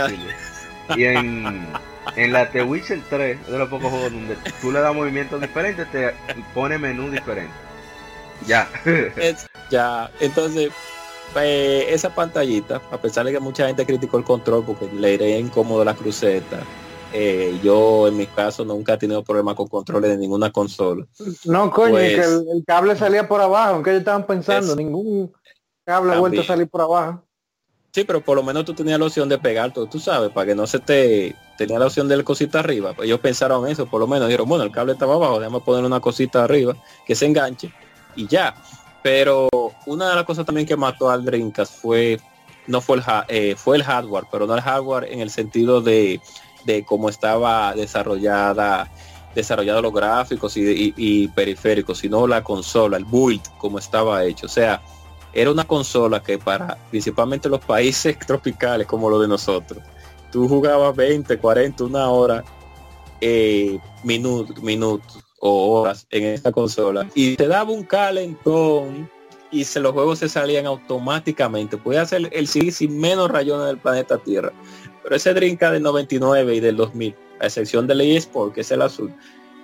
y 0.95 1.03
en, 1.03 1.67
en 2.15 2.33
la 2.33 2.49
The 2.51 2.63
Witcher 2.63 3.01
3 3.09 3.47
de 3.47 3.57
los 3.57 3.69
pocos 3.69 3.89
juegos 3.89 4.11
donde 4.11 4.37
tú 4.61 4.71
le 4.71 4.79
das 4.79 4.93
movimientos 4.93 5.39
diferentes, 5.41 5.89
te 5.91 6.13
pone 6.53 6.77
menú 6.77 7.09
diferente. 7.09 7.53
Ya. 8.47 8.69
ya, 9.69 10.09
entonces, 10.19 10.71
pues, 11.33 11.85
esa 11.89 12.13
pantallita, 12.13 12.81
a 12.91 12.99
pesar 12.99 13.25
de 13.25 13.33
que 13.33 13.39
mucha 13.39 13.67
gente 13.67 13.85
criticó 13.85 14.17
el 14.17 14.23
control 14.23 14.63
porque 14.65 14.89
le 14.93 15.13
iré 15.13 15.39
incómodo 15.39 15.83
la 15.83 15.93
cruceta, 15.93 16.61
eh, 17.11 17.59
yo 17.63 18.07
en 18.07 18.17
mi 18.17 18.27
caso 18.27 18.63
nunca 18.63 18.93
he 18.93 18.97
tenido 18.97 19.23
problemas 19.23 19.55
con 19.55 19.67
controles 19.67 20.11
de 20.11 20.17
ninguna 20.17 20.51
consola. 20.51 21.05
No, 21.45 21.71
coño, 21.71 21.95
que 21.95 22.15
pues 22.15 22.45
el, 22.53 22.63
cable 22.65 22.95
salía 22.95 23.27
por 23.27 23.41
abajo, 23.41 23.75
aunque 23.75 23.91
ellos 23.91 24.01
estaban 24.01 24.25
pensando, 24.25 24.75
ningún 24.75 25.31
cable 25.85 26.13
ha 26.13 26.19
vuelto 26.19 26.41
a 26.41 26.45
salir 26.45 26.67
por 26.67 26.81
abajo. 26.81 27.23
Sí, 27.91 28.03
pero 28.03 28.21
por 28.21 28.35
lo 28.35 28.43
menos 28.43 28.65
tú 28.65 28.73
tenías 28.73 28.99
la 28.99 29.05
opción 29.07 29.27
de 29.29 29.39
pegar 29.39 29.73
todo, 29.73 29.87
tú 29.87 29.99
sabes, 29.99 30.29
para 30.29 30.47
que 30.47 30.55
no 30.55 30.67
se 30.67 30.79
te... 30.79 31.35
Tenía 31.57 31.77
la 31.77 31.87
opción 31.87 32.07
del 32.07 32.23
cosita 32.23 32.59
arriba. 32.59 32.93
Pues 32.93 33.07
ellos 33.07 33.19
pensaron 33.19 33.67
eso, 33.67 33.85
por 33.85 33.99
lo 33.99 34.07
menos. 34.07 34.29
Dijeron, 34.29 34.47
bueno, 34.47 34.63
el 34.63 34.71
cable 34.71 34.93
estaba 34.93 35.15
abajo, 35.15 35.39
déjame 35.39 35.59
poner 35.59 35.83
una 35.83 35.99
cosita 35.99 36.45
arriba 36.45 36.73
que 37.05 37.15
se 37.15 37.25
enganche 37.25 37.73
y 38.15 38.27
ya. 38.27 38.55
Pero 39.03 39.49
una 39.85 40.09
de 40.09 40.15
las 40.15 40.23
cosas 40.23 40.45
también 40.45 40.65
que 40.65 40.77
mató 40.77 41.09
al 41.09 41.25
Dreamcast 41.25 41.81
fue, 41.81 42.19
no 42.67 42.79
fue 42.79 42.97
el, 42.97 43.03
eh, 43.27 43.55
fue 43.57 43.75
el 43.75 43.83
hardware, 43.83 44.25
pero 44.31 44.47
no 44.47 44.55
el 44.55 44.61
hardware 44.61 45.11
en 45.11 45.19
el 45.19 45.29
sentido 45.29 45.81
de, 45.81 46.21
de 46.63 46.85
cómo 46.85 47.09
estaba 47.09 47.73
desarrollada 47.75 48.89
desarrollado 49.35 49.81
los 49.81 49.93
gráficos 49.93 50.57
y, 50.57 50.93
y 50.95 51.27
periféricos, 51.29 51.99
sino 51.99 52.25
la 52.25 52.43
consola, 52.43 52.97
el 52.97 53.05
build, 53.05 53.41
como 53.57 53.79
estaba 53.79 54.23
hecho. 54.23 54.47
O 54.47 54.49
sea, 54.49 54.81
era 55.33 55.51
una 55.51 55.65
consola 55.65 56.21
que 56.21 56.37
para 56.37 56.77
principalmente 56.89 57.49
los 57.49 57.59
países 57.59 58.17
tropicales 58.27 58.87
como 58.87 59.09
lo 59.09 59.19
de 59.19 59.27
nosotros, 59.27 59.83
tú 60.31 60.47
jugabas 60.47 60.95
20, 60.95 61.37
40, 61.37 61.83
una 61.83 62.09
hora, 62.09 62.43
eh, 63.21 63.79
minutos, 64.03 64.61
minutos 64.61 65.23
o 65.39 65.79
horas 65.79 66.05
en 66.09 66.25
esta 66.25 66.51
consola 66.51 67.07
y 67.15 67.35
te 67.35 67.47
daba 67.47 67.71
un 67.71 67.83
calentón 67.83 69.09
y 69.51 69.63
se, 69.63 69.79
los 69.79 69.93
juegos 69.93 70.19
se 70.19 70.29
salían 70.29 70.65
automáticamente. 70.65 71.77
Puede 71.77 71.99
hacer 71.99 72.29
el 72.31 72.47
sí 72.47 72.71
sin 72.71 72.99
menos 72.99 73.31
rayones 73.31 73.67
del 73.67 73.77
planeta 73.77 74.17
Tierra. 74.17 74.53
Pero 75.03 75.15
ese 75.15 75.33
Drinka 75.33 75.71
del 75.71 75.83
99 75.83 76.55
y 76.55 76.59
del 76.59 76.77
2000, 76.77 77.15
a 77.39 77.45
excepción 77.45 77.87
del 77.87 78.01
eSport, 78.01 78.53
que 78.53 78.61
es 78.61 78.71
el 78.71 78.81
azul, 78.81 79.13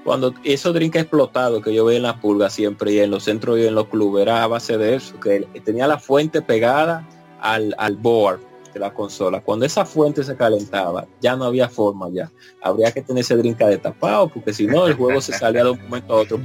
cuando 0.05 0.33
esos 0.43 0.73
drinks 0.75 0.99
explotados 0.99 1.63
que 1.63 1.73
yo 1.73 1.83
veía 1.83 1.97
en 1.97 2.03
la 2.03 2.21
pulga 2.21 2.51
siempre 2.51 2.93
y 2.93 2.99
en 2.99 3.09
los 3.09 3.23
centros 3.23 3.57
y 3.57 3.65
en 3.65 3.73
los 3.73 3.87
clubes 3.87 4.21
era 4.21 4.43
a 4.43 4.47
base 4.47 4.77
de 4.77 4.95
eso, 4.95 5.19
que 5.19 5.47
tenía 5.65 5.87
la 5.87 5.97
fuente 5.97 6.43
pegada 6.43 7.09
al, 7.41 7.73
al 7.79 7.97
board 7.97 8.39
de 8.71 8.79
la 8.79 8.93
consola. 8.93 9.41
Cuando 9.41 9.65
esa 9.65 9.83
fuente 9.83 10.23
se 10.23 10.35
calentaba, 10.35 11.07
ya 11.21 11.35
no 11.35 11.45
había 11.45 11.67
forma 11.67 12.07
ya. 12.09 12.31
Habría 12.61 12.91
que 12.91 13.01
tener 13.01 13.21
ese 13.21 13.35
drink 13.35 13.57
tapado 13.81 14.29
porque 14.29 14.53
si 14.53 14.67
no 14.67 14.85
el 14.85 14.93
juego 14.93 15.19
se 15.21 15.33
salía 15.33 15.63
de 15.63 15.71
un 15.71 15.81
momento 15.81 16.13
a 16.13 16.17
otro. 16.17 16.37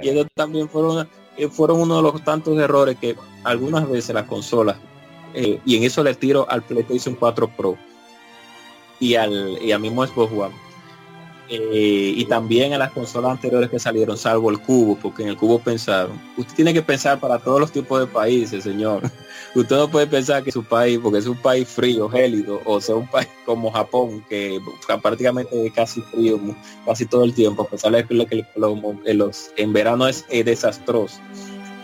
y 0.00 0.08
ellos 0.08 0.28
también 0.32 0.68
fueron, 0.68 1.08
eh, 1.36 1.48
fueron 1.48 1.80
uno 1.80 1.96
de 1.96 2.02
los 2.02 2.22
tantos 2.22 2.56
errores 2.56 2.96
que 3.00 3.16
algunas 3.42 3.90
veces 3.90 4.14
las 4.14 4.26
consolas, 4.26 4.76
eh, 5.34 5.58
y 5.64 5.76
en 5.76 5.82
eso 5.82 6.04
le 6.04 6.14
tiro 6.14 6.48
al 6.48 6.62
PlayStation 6.62 7.16
4 7.16 7.48
Pro, 7.56 7.76
y 9.02 9.16
al, 9.16 9.58
y 9.60 9.72
al 9.72 9.80
mismo 9.80 10.06
Xbox 10.06 10.32
One. 10.32 10.54
Eh, 11.48 12.14
y 12.16 12.24
también 12.26 12.72
a 12.72 12.78
las 12.78 12.92
consolas 12.92 13.32
anteriores 13.32 13.68
que 13.68 13.80
salieron, 13.80 14.16
salvo 14.16 14.48
el 14.48 14.60
cubo, 14.60 14.96
porque 14.96 15.24
en 15.24 15.30
el 15.30 15.36
cubo 15.36 15.58
pensaron. 15.58 16.18
Usted 16.36 16.54
tiene 16.54 16.72
que 16.72 16.82
pensar 16.82 17.18
para 17.18 17.40
todos 17.40 17.60
los 17.60 17.72
tipos 17.72 17.98
de 17.98 18.06
países, 18.06 18.62
señor. 18.62 19.02
Usted 19.56 19.76
no 19.76 19.90
puede 19.90 20.06
pensar 20.06 20.44
que 20.44 20.52
su 20.52 20.64
país, 20.64 21.00
porque 21.02 21.18
es 21.18 21.26
un 21.26 21.36
país 21.36 21.68
frío, 21.68 22.08
gélido, 22.08 22.60
o 22.64 22.80
sea, 22.80 22.94
un 22.94 23.08
país 23.08 23.28
como 23.44 23.72
Japón, 23.72 24.24
que 24.28 24.60
prácticamente 25.02 25.66
es 25.66 25.72
casi 25.72 26.00
frío 26.02 26.38
casi 26.86 27.04
todo 27.04 27.24
el 27.24 27.34
tiempo, 27.34 27.62
a 27.64 27.68
pesar 27.68 27.90
de 27.90 28.06
que, 28.06 28.46
en, 29.04 29.18
los, 29.18 29.50
en 29.56 29.72
verano 29.72 30.06
es 30.06 30.24
desastroso. 30.28 31.18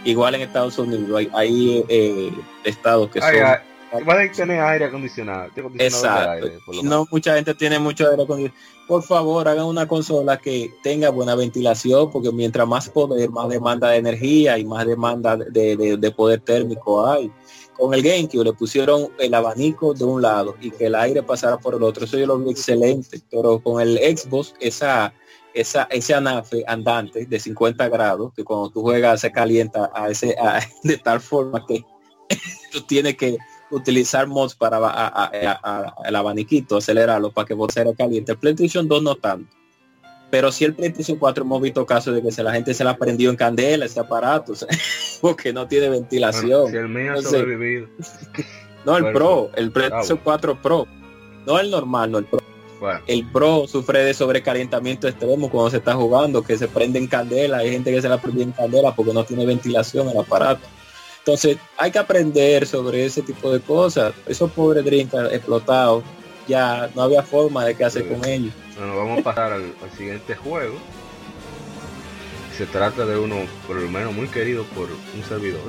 Igual 0.04 0.36
en 0.36 0.42
Estados 0.42 0.78
Unidos 0.78 1.26
hay, 1.34 1.84
eh, 1.88 2.32
estados 2.64 3.10
que 3.10 3.20
son 3.20 3.67
a 3.92 4.32
tener 4.32 4.60
aire 4.60 4.84
acondicionado. 4.86 5.50
Exacto. 5.78 6.48
no 6.82 7.06
mucha 7.10 7.34
gente 7.34 7.54
tiene 7.54 7.78
mucho 7.78 8.08
aire 8.08 8.22
acondicionado. 8.22 8.60
Por 8.86 9.02
favor, 9.02 9.46
hagan 9.46 9.66
una 9.66 9.86
consola 9.86 10.38
que 10.38 10.72
tenga 10.82 11.10
buena 11.10 11.34
ventilación, 11.34 12.10
porque 12.10 12.32
mientras 12.32 12.66
más 12.66 12.88
poder, 12.88 13.30
más 13.30 13.48
demanda 13.48 13.90
de 13.90 13.98
energía 13.98 14.58
y 14.58 14.64
más 14.64 14.86
demanda 14.86 15.36
de, 15.36 16.14
poder 16.16 16.40
térmico 16.40 17.06
hay. 17.06 17.30
Con 17.76 17.94
el 17.94 18.02
GameCube 18.02 18.44
le 18.44 18.52
pusieron 18.54 19.08
el 19.18 19.34
abanico 19.34 19.94
de 19.94 20.04
un 20.04 20.22
lado 20.22 20.56
y 20.60 20.70
que 20.70 20.86
el 20.86 20.94
aire 20.94 21.22
pasara 21.22 21.58
por 21.58 21.74
el 21.74 21.82
otro. 21.82 22.06
Eso 22.06 22.18
yo 22.18 22.26
lo 22.26 22.38
vi 22.38 22.50
excelente. 22.50 23.20
Pero 23.30 23.60
con 23.60 23.80
el 23.80 23.98
Xbox, 23.98 24.54
esa 24.58 25.12
esa, 25.54 25.88
ese 25.90 26.14
anafe 26.14 26.64
andante 26.66 27.26
de 27.26 27.40
50 27.40 27.88
grados, 27.88 28.32
que 28.34 28.44
cuando 28.44 28.70
tú 28.70 28.82
juegas 28.82 29.20
se 29.20 29.32
calienta 29.32 29.90
a 29.94 30.08
ese, 30.08 30.36
de 30.82 30.96
tal 30.98 31.20
forma 31.20 31.64
que 31.66 31.84
tú 32.72 32.82
tienes 32.82 33.16
que 33.16 33.38
utilizar 33.70 34.26
mods 34.26 34.54
para 34.54 34.78
el 36.04 36.16
abaniquito, 36.16 36.76
acelerarlo 36.76 37.30
para 37.30 37.46
que 37.46 37.54
vos 37.54 37.72
se 37.72 37.84
caliente. 37.94 38.32
El 38.32 38.38
PlayStation 38.38 38.88
2 38.88 39.02
no 39.02 39.14
tanto. 39.16 39.54
Pero 40.30 40.52
si 40.52 40.64
el 40.64 40.74
PlayStation 40.74 41.18
4 41.18 41.42
hemos 41.44 41.62
visto 41.62 41.86
casos 41.86 42.14
de 42.14 42.22
que 42.22 42.30
se, 42.30 42.42
la 42.42 42.52
gente 42.52 42.74
se 42.74 42.84
la 42.84 42.96
prendió 42.96 43.30
en 43.30 43.36
candela 43.36 43.86
ese 43.86 44.00
aparato, 44.00 44.52
porque 45.20 45.52
no 45.52 45.66
tiene 45.66 45.88
ventilación. 45.88 46.70
no, 48.84 48.96
el 48.96 49.12
Pro, 49.12 49.50
el 49.54 49.72
PlayStation 49.72 50.20
4 50.22 50.60
Pro. 50.60 50.86
No 51.46 51.58
el 51.58 51.70
normal, 51.70 52.10
no 52.10 52.18
el 52.18 52.26
Pro. 52.26 52.40
El 53.06 53.26
Pro 53.32 53.66
sufre 53.66 54.04
de 54.04 54.14
sobrecalentamiento 54.14 55.08
extremo 55.08 55.50
cuando 55.50 55.70
se 55.70 55.78
está 55.78 55.94
jugando, 55.94 56.42
que 56.42 56.56
se 56.58 56.68
prende 56.68 56.98
en 56.98 57.08
candela, 57.08 57.58
hay 57.58 57.70
gente 57.70 57.92
que 57.92 58.00
se 58.00 58.08
la 58.08 58.18
prende 58.18 58.42
en 58.42 58.52
candela 58.52 58.94
porque 58.94 59.12
no 59.12 59.24
tiene 59.24 59.46
ventilación 59.46 60.08
el 60.08 60.18
aparato. 60.18 60.66
Entonces 61.28 61.58
hay 61.76 61.90
que 61.90 61.98
aprender 61.98 62.66
sobre 62.66 63.04
ese 63.04 63.20
tipo 63.20 63.52
de 63.52 63.60
cosas. 63.60 64.14
Esos 64.26 64.50
pobres 64.50 64.82
drinkas 64.82 65.30
explotados, 65.30 66.02
ya 66.46 66.88
no 66.94 67.02
había 67.02 67.22
forma 67.22 67.66
de 67.66 67.74
qué 67.74 67.84
hacer 67.84 68.08
con 68.08 68.24
ellos. 68.24 68.54
Bueno, 68.78 68.96
vamos 68.96 69.18
a 69.18 69.22
pasar 69.22 69.52
al, 69.52 69.74
siguiente 69.94 70.34
juego. 70.34 70.78
Se 72.56 72.64
trata 72.64 73.04
de 73.04 73.18
uno, 73.18 73.36
por 73.66 73.76
lo 73.76 73.90
menos, 73.90 74.14
muy 74.14 74.28
querido 74.28 74.64
por 74.74 74.88
un 74.88 75.22
servidor. 75.22 75.60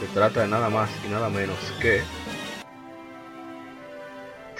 Se 0.00 0.06
trata 0.12 0.42
de 0.42 0.48
nada 0.48 0.68
más 0.68 0.90
y 1.06 1.10
nada 1.10 1.30
menos 1.30 1.56
que 1.80 2.02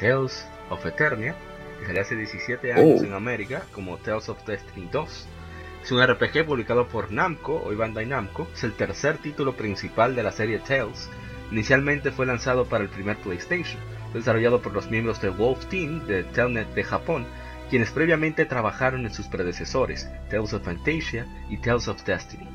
Tales 0.01 0.47
of 0.70 0.86
Eternia, 0.86 1.36
que 1.81 1.86
salió 1.89 2.01
hace 2.01 2.16
17 2.16 2.73
años 2.73 3.02
en 3.02 3.12
América 3.12 3.62
como 3.74 3.98
Tales 3.98 4.31
of 4.31 4.43
Destiny 4.47 4.89
2. 4.90 5.27
Es 5.86 5.92
un 5.92 6.04
RPG 6.04 6.44
publicado 6.44 6.88
por 6.88 7.12
Namco, 7.12 7.62
hoy 7.64 7.76
Bandai 7.76 8.06
Namco, 8.06 8.48
es 8.52 8.64
el 8.64 8.72
tercer 8.72 9.18
título 9.18 9.56
principal 9.56 10.16
de 10.16 10.24
la 10.24 10.32
serie 10.32 10.58
Tales. 10.58 11.08
Inicialmente 11.52 12.10
fue 12.10 12.26
lanzado 12.26 12.64
para 12.64 12.82
el 12.82 12.90
primer 12.90 13.16
PlayStation, 13.18 13.80
desarrollado 14.12 14.60
por 14.60 14.72
los 14.72 14.90
miembros 14.90 15.22
de 15.22 15.28
Wolf 15.28 15.66
Team 15.66 16.04
de 16.08 16.24
Telnet 16.24 16.74
de 16.74 16.82
Japón, 16.82 17.24
quienes 17.70 17.92
previamente 17.92 18.46
trabajaron 18.46 19.06
en 19.06 19.14
sus 19.14 19.28
predecesores, 19.28 20.10
Tales 20.28 20.54
of 20.54 20.64
Fantasia 20.64 21.24
y 21.48 21.58
Tales 21.58 21.86
of 21.86 22.02
Destiny. 22.02 22.48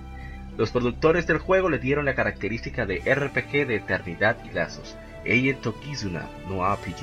Los 0.57 0.71
productores 0.71 1.25
del 1.25 1.37
juego 1.37 1.69
le 1.69 1.79
dieron 1.79 2.03
la 2.03 2.15
característica 2.15 2.85
de 2.85 2.97
RPG 2.97 3.65
de 3.65 3.75
eternidad 3.77 4.43
y 4.43 4.53
lazos, 4.53 4.97
Eie 5.23 5.53
Tokizuna 5.53 6.27
no 6.49 6.69
RPG. 6.69 6.97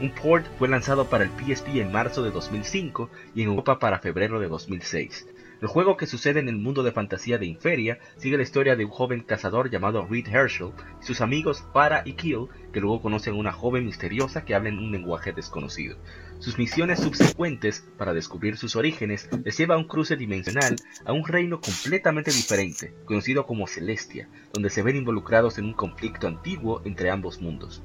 Un 0.00 0.10
port 0.12 0.46
fue 0.58 0.68
lanzado 0.68 1.10
para 1.10 1.24
el 1.24 1.30
PSP 1.32 1.82
en 1.82 1.92
marzo 1.92 2.22
de 2.22 2.30
2005 2.30 3.10
y 3.34 3.42
en 3.42 3.48
Europa 3.50 3.78
para 3.78 3.98
febrero 3.98 4.40
de 4.40 4.48
2006. 4.48 5.26
El 5.60 5.68
juego 5.68 5.98
que 5.98 6.06
sucede 6.06 6.40
en 6.40 6.48
el 6.48 6.56
mundo 6.56 6.82
de 6.82 6.92
fantasía 6.92 7.36
de 7.36 7.44
Inferia 7.44 7.98
sigue 8.16 8.38
la 8.38 8.42
historia 8.42 8.76
de 8.76 8.86
un 8.86 8.90
joven 8.90 9.20
cazador 9.20 9.70
llamado 9.70 10.06
Reed 10.06 10.26
Herschel 10.26 10.72
y 11.02 11.04
sus 11.04 11.20
amigos 11.20 11.62
Para 11.74 12.02
y 12.06 12.14
Kill, 12.14 12.48
que 12.72 12.80
luego 12.80 13.02
conocen 13.02 13.34
a 13.34 13.36
una 13.36 13.52
joven 13.52 13.84
misteriosa 13.84 14.46
que 14.46 14.54
habla 14.54 14.70
en 14.70 14.78
un 14.78 14.90
lenguaje 14.90 15.32
desconocido. 15.34 15.98
Sus 16.38 16.56
misiones 16.56 17.00
subsecuentes 17.00 17.84
para 17.98 18.14
descubrir 18.14 18.56
sus 18.56 18.74
orígenes 18.74 19.28
les 19.44 19.58
lleva 19.58 19.74
a 19.74 19.78
un 19.78 19.86
cruce 19.86 20.16
dimensional 20.16 20.76
a 21.04 21.12
un 21.12 21.26
reino 21.26 21.60
completamente 21.60 22.30
diferente, 22.30 22.94
conocido 23.04 23.44
como 23.44 23.66
Celestia, 23.66 24.30
donde 24.54 24.70
se 24.70 24.82
ven 24.82 24.96
involucrados 24.96 25.58
en 25.58 25.66
un 25.66 25.74
conflicto 25.74 26.26
antiguo 26.26 26.80
entre 26.86 27.10
ambos 27.10 27.42
mundos. 27.42 27.82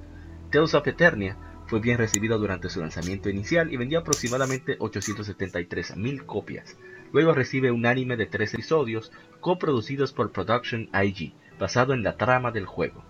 Tales 0.50 0.74
of 0.76 0.88
Eternia 0.88 1.38
fue 1.68 1.82
bien 1.82 1.98
recibido 1.98 2.40
durante 2.40 2.70
su 2.70 2.80
lanzamiento 2.80 3.30
inicial 3.30 3.74
y 3.74 3.76
vendió 3.76 4.00
aproximadamente 4.00 4.80
873.000 4.80 6.26
copias. 6.26 6.78
Luego 7.16 7.32
recibe 7.32 7.72
un 7.72 7.86
anime 7.86 8.18
de 8.18 8.26
tres 8.26 8.54
episodios 8.54 9.10
coproducidos 9.40 10.12
por 10.12 10.34
Production 10.34 10.90
IG, 10.94 11.32
basado 11.58 11.94
en 11.94 12.04
la 12.04 12.18
trama 12.18 12.52
del 12.52 12.66
juego. 12.66 13.06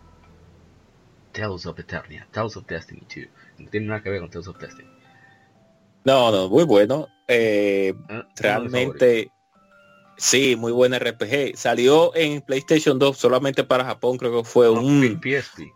Tales 1.31 1.65
of 1.65 1.79
Eternia, 1.79 2.27
Tales 2.29 2.55
of 2.55 2.67
Destiny 2.67 3.01
2. 3.01 3.25
No 3.57 3.69
tiene 3.71 3.87
nada 3.87 4.03
que 4.03 4.11
ver 4.11 4.19
con 4.19 4.29
Tales 4.29 4.47
of 4.47 4.59
Destiny. 4.59 4.87
No, 6.03 6.29
no, 6.31 6.47
muy 6.49 6.65
bueno. 6.65 7.07
Eh, 7.27 7.95
ah, 8.09 8.27
realmente, 8.35 9.31
sí, 10.17 10.55
muy 10.55 10.71
buen 10.71 10.93
RPG. 10.93 11.57
Salió 11.57 12.15
en 12.15 12.41
PlayStation 12.41 12.99
2 12.99 13.17
solamente 13.17 13.63
para 13.63 13.85
Japón, 13.85 14.19
creo 14.19 14.43
que 14.43 14.47
fue 14.47 14.69
un, 14.69 15.19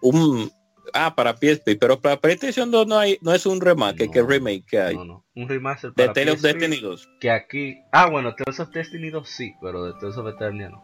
un 0.01 0.51
Ah, 0.93 1.15
para 1.15 1.33
PSP, 1.33 1.77
pero 1.79 1.99
para 1.99 2.17
PlayStation 2.17 2.69
2 2.71 2.87
no 2.87 2.97
hay, 2.97 3.17
no 3.21 3.33
es 3.33 3.45
un 3.45 3.61
remake, 3.61 4.05
no, 4.05 4.11
que 4.11 4.21
remake 4.21 4.65
que 4.65 4.79
hay. 4.79 4.95
No, 4.95 5.05
no. 5.05 5.25
Un 5.35 5.47
remaster 5.47 5.93
para 5.93 6.09
de 6.09 6.13
Tales 6.13 6.35
of 6.35 6.41
Destiny 6.41 6.77
2. 6.79 7.09
Que 7.19 7.31
aquí. 7.31 7.77
Ah, 7.91 8.09
bueno, 8.09 8.35
Tales 8.35 8.59
of 8.59 8.69
Destiny 8.69 9.09
2 9.09 9.27
sí, 9.27 9.53
pero 9.61 9.85
de 9.85 9.93
Tales 9.99 10.17
of 10.17 10.27
Eternia 10.27 10.69
no. 10.69 10.83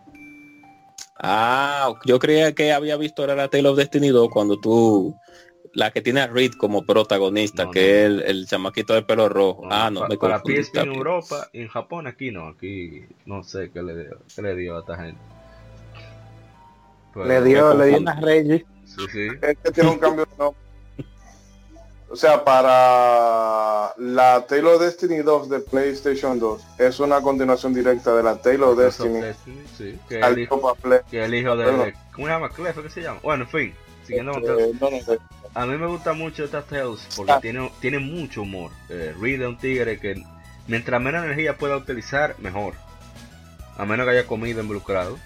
Ah, 1.18 1.94
yo 2.06 2.20
creía 2.20 2.54
que 2.54 2.74
había 2.74 2.98
visto 2.98 3.24
era 3.24 3.36
la 3.36 3.48
Tale 3.48 3.70
of 3.70 3.78
Destiny 3.78 4.10
2 4.10 4.30
cuando 4.30 4.60
tú 4.60 5.16
la 5.76 5.92
que 5.92 6.02
tiene 6.02 6.22
a 6.22 6.28
Reed 6.28 6.54
como 6.54 6.86
protagonista, 6.86 7.70
que 7.70 8.02
es 8.02 8.06
el, 8.06 8.22
el, 8.22 8.48
chamaquito 8.48 8.94
de 8.94 9.04
pelo 9.04 9.28
rojo. 9.30 9.68
ah, 9.70 9.92
no, 9.92 10.08
me 10.08 10.18
Para 10.18 10.40
PSP 10.40 10.78
en 10.78 10.94
Europa 10.94 11.50
y 11.52 11.62
en 11.62 11.68
Japón 11.68 12.08
aquí 12.08 12.32
no, 12.32 12.48
aquí 12.48 13.04
no 13.26 13.44
sé 13.44 13.72
qué 13.72 13.84
le 13.84 13.96
dio, 13.96 14.18
qué 14.34 14.42
le 14.42 14.56
dio 14.56 14.78
a 14.78 14.80
esta 14.80 14.96
gente. 14.96 15.20
le 17.16 17.44
dio, 17.44 17.74
le 17.74 17.88
dio 17.88 17.98
unas 17.98 18.22
reyes. 18.22 18.64
Este 19.42 19.72
tiene 19.72 19.90
un 19.90 20.00
cambio 20.00 20.26
de 20.26 20.38
nombre. 20.38 20.66
O 22.08 22.16
sea, 22.16 22.44
para 22.44 23.94
la 23.98 24.46
Taylor 24.48 24.80
Destiny 24.80 25.18
2 25.18 25.50
de 25.50 25.60
PlayStation 25.60 26.40
2 26.40 26.62
es 26.78 27.00
una 27.00 27.20
continuación 27.20 27.74
directa 27.74 28.16
de 28.16 28.24
la 28.24 28.38
Taylor 28.38 28.76
Destiny. 28.76 29.22
sí, 29.78 30.00
que, 30.08 30.20
el 30.20 30.40
hijo, 30.40 30.78
que 31.10 31.26
el 31.26 31.34
hijo 31.34 31.58
de... 31.58 31.94
¿Cómo 32.14 32.28
se 32.28 32.34
llama? 32.34 32.50
Clef, 32.50 32.78
¿qué 32.80 32.90
se 32.90 33.02
llama? 33.02 33.20
Bueno, 33.24 33.44
en 33.44 33.50
fin. 33.50 33.74
Siguiendo 34.06 34.34
eh, 34.38 35.20
A 35.56 35.66
mí 35.66 35.78
me 35.78 35.88
gusta 35.88 36.14
mucho 36.14 36.44
esta 36.44 36.62
Tales 36.62 37.08
porque 37.16 37.32
ah. 37.32 37.40
tiene, 37.42 37.72
tiene 37.82 38.00
mucho 38.00 38.44
humor. 38.44 38.72
Eh, 38.90 39.16
Reed 39.20 39.42
es 39.42 39.48
un 39.48 39.58
tigre 39.58 40.00
que 40.00 40.24
mientras 40.68 41.02
menos 41.02 41.26
energía 41.26 41.58
pueda 41.58 41.76
utilizar, 41.76 42.36
mejor. 42.40 42.76
A 43.78 43.86
menos 43.86 44.06
que 44.06 44.12
haya 44.12 44.28
comido 44.28 44.62
involucrado. 44.62 45.18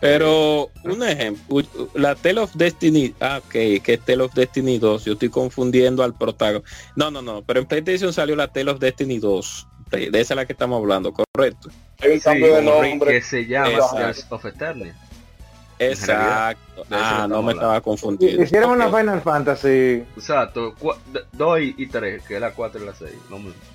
Pero 0.00 0.70
un 0.84 1.02
ejemplo, 1.02 1.62
la 1.94 2.14
Tale 2.14 2.40
of 2.40 2.54
Destiny, 2.54 3.14
ah, 3.20 3.40
ok, 3.44 3.52
que 3.82 3.82
es 3.84 4.00
Tale 4.00 4.22
of 4.22 4.32
Destiny 4.32 4.78
2, 4.78 5.04
yo 5.04 5.12
estoy 5.12 5.28
confundiendo 5.28 6.02
al 6.02 6.14
protagonista. 6.14 6.70
No, 6.96 7.10
no, 7.10 7.20
no, 7.20 7.42
pero 7.42 7.60
en 7.60 7.66
PlayStation 7.66 8.12
salió 8.12 8.34
la 8.34 8.48
Tale 8.48 8.70
of 8.70 8.80
Destiny 8.80 9.18
2, 9.18 9.66
de 9.90 10.06
esa 10.06 10.34
es 10.34 10.36
la 10.36 10.46
que 10.46 10.54
estamos 10.54 10.78
hablando, 10.78 11.12
correcto. 11.12 11.68
Hay 12.00 12.12
un 12.12 12.20
cambio 12.20 12.56
de 12.56 12.62
nombre 12.62 13.12
que 13.12 13.22
se 13.22 13.44
llama 13.44 13.78
Tales 13.92 14.26
of 14.30 14.44
Eternity. 14.46 14.92
Exacto. 15.80 16.84
Ah, 16.90 17.26
no 17.28 17.42
me 17.42 17.52
estaba 17.54 17.80
confundiendo. 17.80 18.42
Hicieron 18.42 18.72
una 18.72 18.90
Final 18.90 19.22
Fantasy. 19.22 20.04
Exacto. 20.14 20.74
2 21.32 21.60
y 21.78 21.86
3, 21.86 22.22
que 22.22 22.34
es 22.34 22.40
la 22.40 22.52
4 22.52 22.82
y 22.82 22.86
la 22.86 22.94
6. 22.94 23.10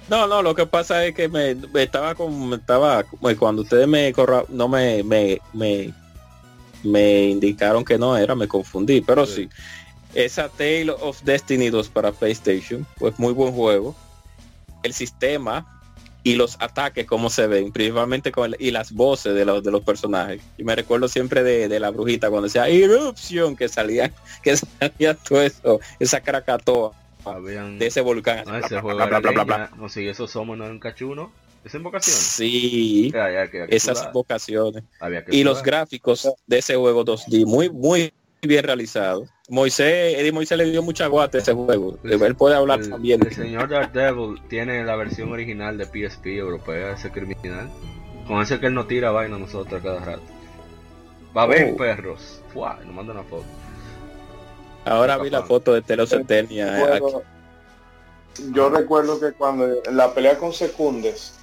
No, 0.07 0.27
no, 0.27 0.41
lo 0.43 0.53
que 0.53 0.67
pasa 0.67 1.03
es 1.03 1.15
que 1.15 1.27
me, 1.27 1.57
estaba 1.81 2.13
como 2.13 2.53
estaba 2.53 3.03
cuando 3.39 3.63
ustedes 3.63 3.87
me 3.87 4.13
corra, 4.13 4.43
no 4.49 4.67
me, 4.67 5.03
me, 5.03 5.39
me 5.53 5.93
me 6.85 7.25
indicaron 7.25 7.83
que 7.83 7.97
no 7.97 8.15
era, 8.17 8.35
me 8.35 8.47
confundí, 8.47 9.01
pero 9.01 9.25
sí. 9.25 9.49
Esa 10.13 10.47
Tale 10.47 10.91
of 10.91 11.21
Destiny 11.23 11.69
2 11.69 11.89
para 11.89 12.11
PlayStation, 12.11 12.85
pues 12.97 13.19
muy 13.19 13.33
buen 13.33 13.53
juego. 13.53 13.95
El 14.83 14.93
sistema 14.93 15.65
y 16.25 16.35
los 16.35 16.57
ataques 16.59 17.05
como 17.05 17.29
se 17.29 17.45
ven, 17.45 17.71
principalmente 17.71 18.31
con 18.31 18.55
y 18.57 18.71
las 18.71 18.91
voces 18.91 19.35
de 19.35 19.45
los 19.45 19.63
de 19.63 19.71
los 19.71 19.83
personajes. 19.83 20.41
Y 20.57 20.63
me 20.63 20.75
recuerdo 20.75 21.07
siempre 21.07 21.43
de, 21.43 21.79
la 21.79 21.91
brujita 21.91 22.29
cuando 22.29 22.47
decía 22.47 22.67
irrupción 22.67 23.55
que 23.55 23.69
salía, 23.69 24.11
que 24.43 24.57
salía 24.57 25.13
todo 25.13 25.41
eso, 25.41 25.79
esa 25.99 26.21
caracatoa 26.21 26.93
de 27.77 27.85
ese 27.85 28.01
volcán. 28.01 28.45
No, 28.45 28.57
ese 28.57 28.79
bla, 28.79 29.69
no 29.77 29.87
sé, 29.87 30.09
esos 30.09 30.31
somos 30.31 30.57
no 30.57 30.65
un 30.65 30.79
cachuno. 30.79 31.31
¿Es 31.65 31.73
invocación? 31.73 32.15
Sí, 32.15 33.11
esas 33.69 34.05
invocaciones. 34.05 34.83
Y 35.31 35.43
los 35.43 35.63
gráficos 35.63 36.31
de 36.45 36.59
ese 36.59 36.75
juego 36.75 37.03
2D, 37.03 37.47
muy, 37.47 37.71
muy 37.71 38.13
bien 38.43 38.63
realizado. 38.63 39.25
Moisés, 39.49 40.15
Eddie 40.19 40.31
Moisés 40.31 40.59
le 40.59 40.65
dio 40.65 40.83
mucha 40.83 41.07
guata 41.07 41.39
a 41.39 41.41
ese 41.41 41.53
juego. 41.53 41.97
Él 42.03 42.35
puede 42.35 42.55
hablar 42.55 42.85
también. 42.85 43.25
El 43.25 43.33
señor 43.33 43.67
Devil 43.91 44.39
tiene 44.47 44.83
la 44.83 44.95
versión 44.95 45.31
original 45.31 45.75
de 45.79 45.85
PSP 45.85 46.27
europea, 46.37 46.91
ese 46.91 47.09
criminal. 47.09 47.67
Con 48.27 48.41
ese 48.41 48.59
que 48.59 48.67
él 48.67 48.75
no 48.75 48.85
tira 48.85 49.09
vaina 49.09 49.35
a 49.35 49.39
nosotros 49.39 49.81
cada 49.81 49.99
rato. 49.99 50.23
Va 51.35 51.41
a 51.41 51.45
haber 51.45 51.73
oh. 51.73 51.77
perros. 51.77 52.41
Fua, 52.53 52.79
nos 52.85 52.93
manda 52.93 53.13
una 53.13 53.23
foto. 53.23 53.45
Ahora 54.85 55.17
vi 55.17 55.31
la 55.31 55.41
foto 55.41 55.73
de 55.73 55.81
Telocetenia. 55.81 56.99
Yo 58.51 58.69
recuerdo 58.69 59.19
que 59.19 59.31
cuando 59.31 59.65
en 59.83 59.97
la 59.97 60.13
pelea 60.13 60.37
con 60.37 60.53
Secundes, 60.53 61.33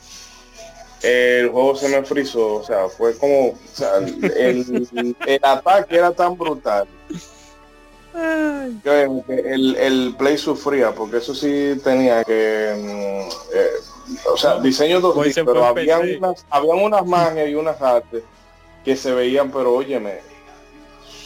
el 1.02 1.48
juego 1.48 1.74
se 1.76 1.88
me 1.88 2.04
frizó, 2.04 2.54
o 2.56 2.64
sea, 2.64 2.88
fue 2.88 3.16
como, 3.16 3.48
o 3.48 3.56
sea, 3.72 3.96
el, 3.98 5.40
ataque 5.42 5.96
era 5.96 6.12
tan 6.12 6.36
brutal. 6.36 6.86
Que 8.84 9.08
el, 9.28 9.76
el 9.76 10.14
play 10.18 10.36
sufría, 10.36 10.94
porque 10.94 11.16
eso 11.16 11.34
sí 11.34 11.80
tenía 11.82 12.22
que, 12.24 12.74
mm, 12.76 13.56
eh, 13.56 13.70
o 14.32 14.36
sea, 14.36 14.60
diseño 14.60 15.00
2 15.00 15.16
pero 15.34 15.64
había 15.64 15.98
unas, 15.98 16.44
habían 16.50 16.78
unas 16.78 17.06
manos 17.06 17.48
y 17.48 17.54
unas 17.54 17.80
artes 17.80 18.22
que 18.84 18.96
se 18.96 19.12
veían, 19.12 19.50
pero 19.50 19.74
óyeme, 19.74 20.20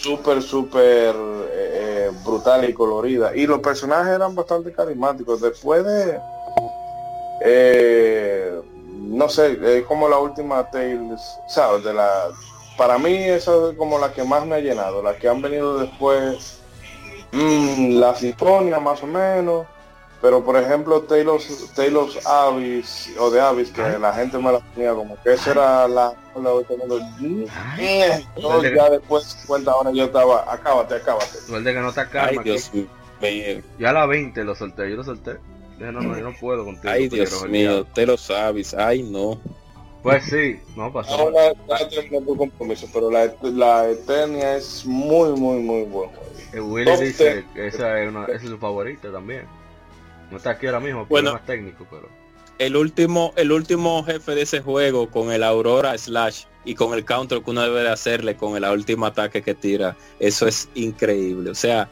súper, 0.07 0.43
súper 0.43 1.15
eh, 1.51 2.11
brutal 2.25 2.69
y 2.69 2.73
colorida. 2.73 3.35
Y 3.35 3.47
los 3.47 3.61
personajes 3.61 4.15
eran 4.15 4.35
bastante 4.35 4.73
carismáticos. 4.73 5.41
Después 5.41 5.85
de... 5.85 6.21
Eh, 7.45 8.61
no 8.97 9.29
sé, 9.29 9.59
es 9.79 9.85
como 9.85 10.09
la 10.09 10.19
última 10.19 10.71
Tales, 10.71 11.21
¿sabes? 11.49 11.85
De 11.85 11.93
la, 11.93 12.29
para 12.77 12.99
mí 12.99 13.15
esa 13.15 13.53
es 13.71 13.77
como 13.77 13.99
la 13.99 14.13
que 14.13 14.25
más 14.25 14.47
me 14.47 14.57
ha 14.57 14.61
llenado. 14.61 15.03
Las 15.03 15.17
que 15.17 15.29
han 15.29 15.41
venido 15.43 15.79
después, 15.79 16.61
mm, 17.33 17.99
la 17.99 18.15
sinfonía 18.15 18.79
más 18.79 19.03
o 19.03 19.07
menos. 19.07 19.67
Pero 20.23 20.43
por 20.43 20.57
ejemplo 20.57 21.03
Taylor's, 21.03 21.73
Taylor's 21.75 22.27
Abyss 22.27 23.13
o 23.19 23.31
de 23.31 23.41
Abyss 23.41 23.71
que 23.71 23.99
la 23.99 24.15
gente 24.15 24.39
me 24.39 24.51
la 24.51 24.61
ponía 24.61 24.95
como 24.95 25.21
que 25.23 25.35
esa 25.35 25.51
era 25.51 25.89
la, 25.89 26.15
la 26.35 26.51
eh, 27.79 28.27
ya 28.75 28.91
después 28.91 29.45
cuenta 29.47 29.73
ahora 29.73 29.91
yo 29.93 30.05
estaba 30.05 30.51
acábate 30.51 30.95
acábate 30.95 31.39
el 31.51 31.63
de 31.63 31.75
que 31.75 31.81
no 31.81 31.93
te 31.93 32.01
acaba 32.01 32.31
ya 33.79 33.91
a 33.91 33.93
la 33.93 34.07
20 34.07 34.43
lo 34.43 34.55
solté 34.55 34.89
yo 34.89 34.97
lo 34.97 35.05
solté 35.05 35.37
no, 35.79 35.93
no, 35.93 36.17
yo 36.17 36.25
no 36.25 36.37
puedo 36.39 36.65
contigo 36.65 36.89
ay 36.93 37.09
Dios 37.09 37.49
mío 37.49 37.85
te 37.85 38.07
lo 38.07 38.17
sabes. 38.17 38.75
Ay 38.75 39.03
no. 39.03 39.41
Pues 40.03 40.25
sí 40.25 40.59
no 40.77 40.93
pasó. 40.93 41.13
ahora 41.13 41.53
tu 42.25 42.37
compromiso 42.37 42.89
pero 42.93 43.11
la, 43.11 43.33
la 43.43 43.91
Eternia 43.91 44.57
es 44.57 44.85
muy 44.87 45.39
muy 45.39 45.61
muy 45.61 45.83
buena. 45.85 46.13
El 46.53 46.61
Willy 46.61 46.91
dice 47.01 47.45
que 47.55 47.67
esa 47.67 48.01
es, 48.01 48.09
una, 48.09 48.25
esa 48.25 48.35
es 48.37 48.49
su 48.49 48.59
favorita 48.59 49.11
también. 49.13 49.45
No 50.31 50.39
está 50.39 50.51
aquí 50.51 50.67
ahora 50.67 50.81
mismo, 50.81 51.07
bueno, 51.07 51.33
más 51.33 51.45
técnico, 51.45 51.87
pero. 51.91 52.09
El 52.59 52.77
último, 52.77 53.33
el 53.37 53.53
último 53.53 54.03
jefe 54.05 54.35
de 54.35 54.43
ese 54.43 54.63
juego 54.63 55.11
con 55.11 55.31
el 55.31 55.43
Aurora 55.43 55.97
Slash 55.99 56.45
y 56.65 56.75
con 56.75 56.95
el 56.95 57.05
counter 57.05 57.43
que 57.43 57.51
uno 57.51 57.63
debe 57.63 57.83
de 57.83 57.91
hacerle 57.91 58.37
con 58.37 58.57
el 58.57 58.65
último 58.65 59.07
ataque 59.07 59.43
que 59.43 59.55
tira, 59.55 59.97
eso 60.19 60.49
es 60.49 60.69
increíble. 60.75 61.51
O 61.51 61.55
sea, 61.55 61.89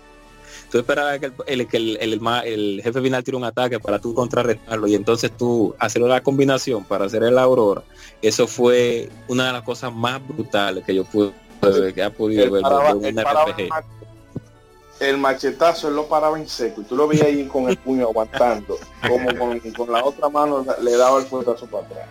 tú 0.75 0.81
esperabas 0.81 1.21
que 1.21 1.31
el, 1.47 1.69
el, 1.71 2.21
el, 2.45 2.81
jefe 2.83 3.01
final 3.01 3.23
tire 3.23 3.37
un 3.37 3.45
ataque 3.45 3.79
para 3.79 4.01
tú 4.01 4.13
contrarrestarlo 4.13 4.89
y 4.89 4.97
entonces 4.97 5.31
tú 5.31 5.73
hacer 5.79 6.03
la 6.03 6.21
combinación 6.21 6.83
para 6.83 7.05
hacer 7.05 7.23
el 7.23 7.39
Aurora. 7.39 7.85
Eso 8.21 8.49
fue 8.49 9.09
una 9.29 9.47
de 9.47 9.53
las 9.53 9.63
cosas 9.63 9.95
más 9.95 10.21
brutales 10.27 10.83
que 10.85 10.93
yo 10.93 11.05
pude 11.05 11.33
que 11.95 12.03
ha 12.03 12.11
podido 12.11 12.51
ver 12.51 12.65
en 12.67 12.97
un 12.97 13.21
RPG 13.21 13.71
el 14.99 15.17
machetazo 15.17 15.89
él 15.89 15.95
lo 15.95 16.09
paraba 16.09 16.39
en 16.41 16.49
seco 16.49 16.81
y 16.81 16.85
tú 16.85 16.97
lo 16.97 17.07
veías 17.07 17.27
ahí 17.27 17.47
con 17.47 17.69
el 17.69 17.77
puño 17.77 18.07
aguantando, 18.09 18.77
como 19.07 19.27
con, 19.77 19.93
la 19.93 20.05
otra 20.05 20.29
mano 20.29 20.67
le 20.83 20.97
daba 20.97 21.21
el 21.21 21.27
fuetazo 21.27 21.67
para 21.67 21.87
atrás. 21.87 22.09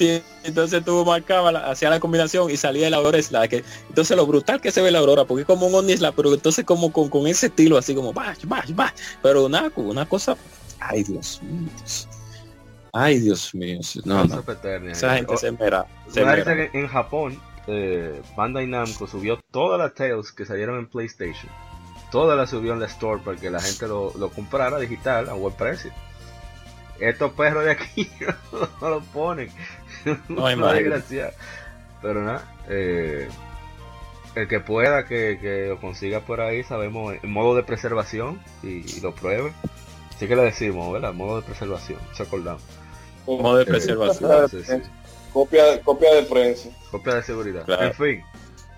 Sí, 0.00 0.22
entonces 0.44 0.82
tú 0.82 1.04
marcaba, 1.04 1.50
hacía 1.70 1.90
la 1.90 2.00
combinación 2.00 2.50
y 2.50 2.56
salía 2.56 2.86
el 2.86 2.94
Aurora 2.94 3.20
Slack. 3.20 3.62
Entonces 3.90 4.16
lo 4.16 4.26
brutal 4.26 4.58
que 4.58 4.70
se 4.70 4.80
ve 4.80 4.90
la 4.90 5.00
Aurora, 5.00 5.26
porque 5.26 5.42
es 5.42 5.46
como 5.46 5.66
un 5.66 5.74
Omni 5.74 5.94
pero 6.16 6.32
entonces 6.32 6.64
como 6.64 6.90
con, 6.90 7.26
ese 7.26 7.48
estilo 7.48 7.76
así 7.76 7.94
como 7.94 8.14
bash, 8.14 8.46
bash, 8.46 8.72
bash. 8.74 8.94
Pero 9.22 9.44
una, 9.44 9.70
una 9.76 10.06
cosa, 10.06 10.38
ay 10.78 11.02
Dios 11.02 11.42
mío. 11.42 11.68
Ay 12.94 13.18
Dios 13.18 13.54
mío. 13.54 13.78
No, 14.06 14.24
no. 14.24 14.42
Esa 14.90 15.16
gente 15.16 15.36
se 15.36 15.52
mera. 15.52 15.84
Se 16.08 16.22
en 16.22 16.88
Japón, 16.88 17.38
eh, 17.66 18.22
Bandai 18.34 18.66
Namco 18.66 19.06
subió 19.06 19.38
todas 19.50 19.78
las 19.78 19.92
Tales 19.92 20.32
que 20.32 20.46
salieron 20.46 20.78
en 20.78 20.86
PlayStation 20.86 21.52
toda 22.10 22.36
la 22.36 22.46
subió 22.46 22.72
en 22.72 22.80
la 22.80 22.86
store 22.86 23.20
para 23.22 23.36
que 23.36 23.50
la 23.50 23.60
gente 23.60 23.86
lo, 23.86 24.12
comprara 24.34 24.78
digital 24.78 25.28
a 25.28 25.34
buen 25.34 25.54
precio. 25.54 25.92
Estos 26.98 27.32
perros 27.32 27.64
de 27.64 27.70
aquí 27.70 28.10
no, 28.80 28.88
lo 28.88 29.00
ponen. 29.00 29.50
No 30.28 30.46
hay 30.46 30.56
más 30.56 30.74
desgracia. 30.74 31.32
Pero 32.02 32.22
nada, 32.22 32.44
eh, 32.68 33.28
el 34.34 34.48
que 34.48 34.60
pueda 34.60 35.04
que, 35.04 35.66
lo 35.68 35.80
consiga 35.80 36.20
por 36.20 36.40
ahí, 36.40 36.62
sabemos, 36.62 37.14
en 37.22 37.30
modo 37.30 37.54
de 37.54 37.62
preservación 37.62 38.40
y, 38.62 39.00
lo 39.00 39.14
pruebe. 39.14 39.52
Así 40.14 40.28
que 40.28 40.36
le 40.36 40.42
decimos, 40.42 40.92
¿verdad? 40.92 41.12
Modo 41.12 41.40
de 41.40 41.42
preservación, 41.42 41.98
se 42.14 42.22
acordamos. 42.22 42.62
Modo 43.26 43.56
de 43.56 43.66
preservación. 43.66 44.82
Copia, 45.32 45.80
copia 45.82 46.14
de 46.14 46.22
prensa. 46.24 46.70
Copia 46.90 47.14
de 47.14 47.22
seguridad. 47.22 47.64
En 47.68 47.94
fin, 47.94 48.24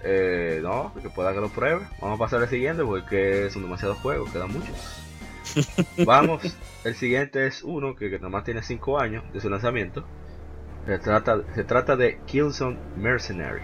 eh, 0.05 0.61
no, 0.63 0.93
que 1.01 1.09
pueda 1.09 1.33
que 1.33 1.41
lo 1.41 1.49
pruebe. 1.49 1.87
Vamos 2.01 2.17
a 2.17 2.25
pasar 2.25 2.43
al 2.43 2.49
siguiente 2.49 2.85
porque 2.85 3.49
son 3.51 3.63
demasiados 3.63 3.99
juegos, 3.99 4.31
quedan 4.31 4.53
muchos. 4.53 4.77
Vamos, 6.05 6.57
el 6.85 6.95
siguiente 6.95 7.47
es 7.47 7.63
uno 7.63 7.95
que, 7.95 8.11
que 8.11 8.17
nada 8.17 8.29
más 8.29 8.45
tiene 8.45 8.63
5 8.63 8.99
años 8.99 9.25
de 9.33 9.41
su 9.41 9.49
lanzamiento. 9.49 10.05
Se 10.87 10.99
trata, 10.99 11.41
se 11.55 11.63
trata 11.63 11.97
de 11.97 12.19
Killzone 12.27 12.77
Mercenary. 12.97 13.63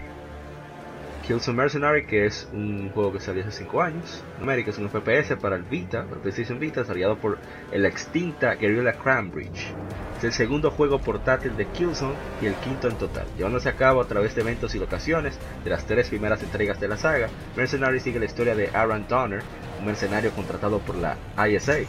Killzone 1.27 1.57
Mercenary, 1.57 2.05
que 2.05 2.25
es 2.25 2.47
un 2.53 2.89
juego 2.91 3.11
que 3.11 3.19
salió 3.19 3.43
hace 3.43 3.63
5 3.63 3.81
años 3.81 4.23
en 4.37 4.43
América, 4.43 4.71
es 4.71 4.77
un 4.77 4.89
FPS 4.89 5.35
para 5.35 5.57
el 5.57 5.63
Vita, 5.63 6.05
para 6.05 6.21
PlayStation 6.21 6.59
Vita, 6.59 6.85
salido 6.85 7.17
por 7.17 7.37
el 7.73 7.85
extinta 7.85 8.55
Guerrilla 8.55 8.93
Cranbridge. 8.93 9.73
Es 10.17 10.23
el 10.23 10.31
segundo 10.31 10.71
juego 10.71 10.99
portátil 10.99 11.55
de 11.57 11.67
Killzone 11.67 12.15
y 12.41 12.45
el 12.45 12.55
quinto 12.55 12.87
en 12.87 12.97
total, 12.97 13.27
llevándose 13.37 13.67
a 13.67 13.75
cabo 13.75 14.01
a 14.01 14.07
través 14.07 14.33
de 14.33 14.41
eventos 14.41 14.73
y 14.75 14.79
locaciones 14.79 15.37
de 15.63 15.69
las 15.69 15.85
tres 15.85 16.09
primeras 16.09 16.41
entregas 16.41 16.79
de 16.79 16.87
la 16.87 16.97
saga. 16.97 17.27
Mercenary 17.55 17.99
sigue 17.99 18.19
la 18.19 18.25
historia 18.25 18.55
de 18.55 18.69
Aaron 18.73 19.05
Donner, 19.09 19.41
un 19.79 19.85
mercenario 19.85 20.31
contratado 20.31 20.79
por 20.79 20.95
la 20.95 21.17
ISA, 21.47 21.79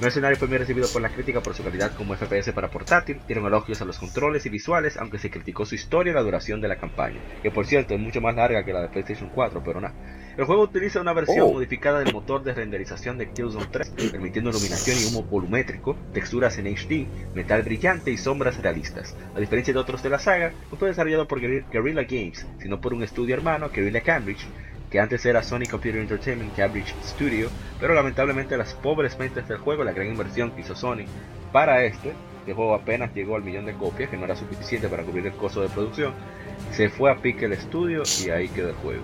Mercenary 0.00 0.36
fue 0.36 0.48
bien 0.48 0.60
recibido 0.60 0.86
por 0.92 1.00
la 1.00 1.08
crítica 1.08 1.40
por 1.40 1.54
su 1.54 1.64
calidad 1.64 1.92
como 1.96 2.14
FPS 2.14 2.52
para 2.52 2.70
portátil, 2.70 3.18
dieron 3.26 3.46
elogios 3.46 3.80
a 3.80 3.86
los 3.86 3.98
controles 3.98 4.44
y 4.44 4.50
visuales, 4.50 4.98
aunque 4.98 5.18
se 5.18 5.30
criticó 5.30 5.64
su 5.64 5.74
historia 5.74 6.10
y 6.10 6.14
la 6.14 6.22
duración 6.22 6.60
de 6.60 6.68
la 6.68 6.76
campaña, 6.76 7.18
que 7.42 7.50
por 7.50 7.66
cierto 7.66 7.94
es 7.94 8.00
mucho 8.00 8.20
más 8.20 8.36
larga 8.36 8.62
que 8.62 8.74
la 8.74 8.82
de 8.82 8.88
PlayStation 8.88 9.30
4, 9.34 9.62
pero 9.64 9.80
nada. 9.80 9.94
El 10.36 10.44
juego 10.44 10.64
utiliza 10.64 11.00
una 11.00 11.14
versión 11.14 11.48
oh. 11.48 11.52
modificada 11.54 12.00
del 12.00 12.12
motor 12.12 12.44
de 12.44 12.52
renderización 12.52 13.16
de 13.16 13.30
Killzone 13.30 13.68
3, 13.70 13.94
permitiendo 14.12 14.50
iluminación 14.50 14.98
y 15.00 15.06
humo 15.06 15.22
volumétrico, 15.22 15.96
texturas 16.12 16.58
en 16.58 16.66
HD, 16.66 17.06
metal 17.34 17.62
brillante 17.62 18.10
y 18.10 18.18
sombras 18.18 18.58
realistas. 18.58 19.16
A 19.34 19.40
diferencia 19.40 19.72
de 19.72 19.80
otros 19.80 20.02
de 20.02 20.10
la 20.10 20.18
saga, 20.18 20.52
no 20.70 20.76
fue 20.76 20.88
desarrollado 20.88 21.26
por 21.26 21.40
Guerrilla 21.40 22.02
Games, 22.02 22.46
sino 22.60 22.82
por 22.82 22.92
un 22.92 23.02
estudio 23.02 23.34
hermano, 23.34 23.70
Guerrilla 23.70 24.02
Cambridge, 24.02 24.46
que 24.90 25.00
antes 25.00 25.24
era 25.26 25.42
Sony 25.42 25.64
Computer 25.70 26.00
Entertainment 26.00 26.54
Cambridge 26.54 26.94
Studio, 27.02 27.48
pero 27.80 27.94
lamentablemente 27.94 28.56
las 28.56 28.74
pobres 28.74 29.18
mentes 29.18 29.48
del 29.48 29.58
juego, 29.58 29.84
la 29.84 29.92
gran 29.92 30.08
inversión 30.08 30.52
que 30.52 30.60
hizo 30.60 30.74
Sony 30.74 31.04
para 31.52 31.84
este, 31.84 32.12
que 32.44 32.54
juego 32.54 32.74
apenas 32.74 33.14
llegó 33.14 33.36
al 33.36 33.42
millón 33.42 33.66
de 33.66 33.74
copias, 33.74 34.10
que 34.10 34.16
no 34.16 34.24
era 34.24 34.36
suficiente 34.36 34.88
para 34.88 35.02
cubrir 35.02 35.26
el 35.26 35.32
costo 35.32 35.60
de 35.62 35.68
producción, 35.68 36.12
se 36.72 36.88
fue 36.88 37.10
a 37.10 37.16
pique 37.16 37.46
el 37.46 37.52
estudio 37.52 38.02
y 38.24 38.30
ahí 38.30 38.48
quedó 38.48 38.68
el 38.68 38.76
juego 38.76 39.02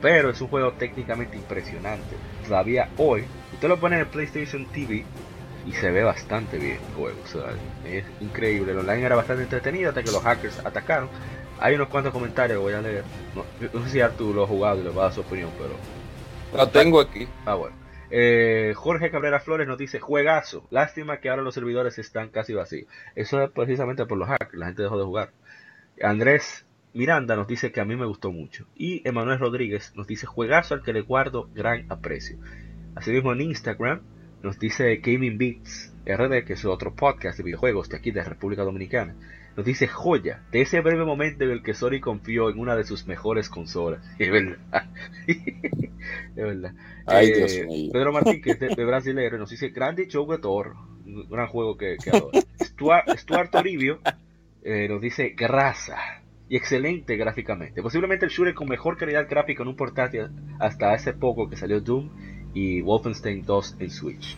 pero 0.00 0.30
es 0.30 0.40
un 0.40 0.48
juego 0.48 0.72
técnicamente 0.72 1.36
impresionante. 1.36 2.16
Todavía 2.46 2.88
hoy, 2.96 3.24
usted 3.52 3.68
lo 3.68 3.80
pone 3.80 3.96
en 3.96 4.02
el 4.02 4.06
PlayStation 4.06 4.66
TV 4.66 5.04
y 5.66 5.72
se 5.72 5.90
ve 5.90 6.04
bastante 6.04 6.58
bien 6.58 6.78
el 6.88 6.94
juego. 6.94 7.18
es 7.84 8.04
increíble. 8.20 8.72
El 8.72 8.78
online 8.78 9.04
era 9.04 9.16
bastante 9.16 9.42
entretenido 9.44 9.88
hasta 9.88 10.02
que 10.02 10.12
los 10.12 10.22
hackers 10.22 10.64
atacaron. 10.64 11.08
Hay 11.58 11.74
unos 11.74 11.88
cuantos 11.88 12.12
comentarios 12.12 12.58
que 12.58 12.62
voy 12.62 12.72
a 12.74 12.80
leer. 12.80 13.04
No, 13.34 13.84
sé 13.84 13.90
si 13.90 14.00
Arturo 14.00 14.34
lo 14.34 14.44
ha 14.44 14.46
jugado 14.46 14.80
y 14.80 14.84
le 14.84 14.90
va 14.90 15.02
a 15.02 15.04
dar 15.06 15.14
su 15.14 15.20
opinión, 15.20 15.50
pero. 15.58 15.74
Lo 16.56 16.68
tengo 16.70 17.00
aquí. 17.00 17.26
Ah, 17.44 17.54
bueno. 17.54 17.76
Eh, 18.10 18.72
Jorge 18.76 19.10
Cabrera 19.10 19.40
Flores 19.40 19.66
nos 19.66 19.78
dice, 19.78 19.98
juegazo, 19.98 20.66
lástima 20.70 21.18
que 21.18 21.28
ahora 21.28 21.42
los 21.42 21.54
servidores 21.54 21.98
están 21.98 22.28
casi 22.28 22.54
vacíos. 22.54 22.88
Eso 23.14 23.42
es 23.42 23.50
precisamente 23.50 24.06
por 24.06 24.18
los 24.18 24.28
hackers, 24.28 24.54
la 24.54 24.66
gente 24.66 24.82
dejó 24.82 24.98
de 24.98 25.04
jugar. 25.04 25.30
Andrés 26.00 26.66
Miranda 26.96 27.36
nos 27.36 27.46
dice 27.46 27.72
que 27.72 27.80
a 27.80 27.84
mí 27.84 27.96
me 27.96 28.06
gustó 28.06 28.32
mucho. 28.32 28.66
Y 28.74 29.06
Emanuel 29.06 29.38
Rodríguez 29.38 29.92
nos 29.96 30.06
dice 30.06 30.26
juegazo 30.26 30.74
al 30.74 30.82
que 30.82 30.92
le 30.92 31.02
guardo 31.02 31.50
gran 31.54 31.84
aprecio. 31.90 32.38
Asimismo 32.94 33.32
en 33.32 33.42
Instagram 33.42 34.00
nos 34.42 34.58
dice 34.58 34.96
Gaming 34.96 35.36
Beats 35.36 35.92
RD, 36.06 36.44
que 36.44 36.54
es 36.54 36.64
otro 36.64 36.94
podcast 36.94 37.36
de 37.36 37.44
videojuegos 37.44 37.88
de 37.88 37.96
aquí 37.96 38.12
de 38.12 38.22
República 38.22 38.62
Dominicana. 38.62 39.14
Nos 39.56 39.64
dice 39.64 39.88
joya 39.88 40.42
de 40.52 40.60
ese 40.60 40.80
breve 40.80 41.04
momento 41.04 41.44
en 41.44 41.50
el 41.50 41.62
que 41.62 41.72
Sony 41.72 42.00
confió 42.00 42.50
en 42.50 42.58
una 42.58 42.76
de 42.76 42.84
sus 42.84 43.06
mejores 43.06 43.48
consolas. 43.48 44.02
Es 44.18 44.30
verdad. 44.30 44.90
es 45.26 46.34
verdad. 46.36 46.74
Eh, 47.10 47.88
Pedro 47.92 48.12
Martín, 48.12 48.42
que 48.42 48.50
es 48.52 48.60
de, 48.60 48.84
brasileño, 48.84 49.38
nos 49.38 49.50
dice 49.50 49.70
grande 49.70 50.06
show 50.08 50.26
de 50.30 50.46
Un 50.46 51.28
gran 51.30 51.46
juego 51.48 51.76
que, 51.76 51.96
que 52.02 52.10
adoro. 52.10 52.30
Stuart, 52.60 53.50
Toribio 53.50 54.00
eh, 54.62 54.88
nos 54.88 55.00
dice 55.00 55.30
grasa 55.30 55.96
y 56.48 56.56
excelente 56.56 57.16
gráficamente. 57.16 57.82
Posiblemente 57.82 58.26
el 58.26 58.32
shooter 58.32 58.54
con 58.54 58.68
mejor 58.68 58.96
calidad 58.96 59.28
gráfica 59.28 59.62
en 59.62 59.70
un 59.70 59.76
portátil 59.76 60.28
hasta 60.58 60.92
hace 60.92 61.12
poco 61.12 61.48
que 61.48 61.56
salió 61.56 61.80
Doom 61.80 62.10
y 62.52 62.82
Wolfenstein 62.82 63.44
2 63.44 63.76
en 63.80 63.90
Switch. 63.90 64.36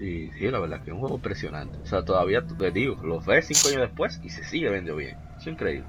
Y 0.00 0.30
sí, 0.32 0.50
la 0.50 0.58
verdad 0.58 0.82
que 0.82 0.90
es 0.90 0.94
un 0.94 1.00
juego 1.00 1.16
impresionante. 1.16 1.78
O 1.82 1.86
sea, 1.86 2.04
todavía 2.04 2.44
te 2.44 2.70
digo, 2.70 2.96
lo 3.02 3.20
ves 3.20 3.46
5 3.46 3.68
años 3.68 3.88
después 3.88 4.20
y 4.24 4.30
se 4.30 4.44
sigue 4.44 4.68
vendiendo 4.68 4.96
bien. 4.96 5.16
Es 5.38 5.46
increíble. 5.46 5.86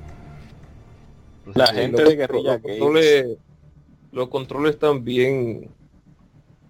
la 1.53 1.68
gente 1.68 2.03
de 2.03 2.15
guerrilla 2.15 2.61
los, 2.80 2.95
los 4.11 4.30
controles 4.30 4.76
están 4.76 5.03
bien 5.03 5.69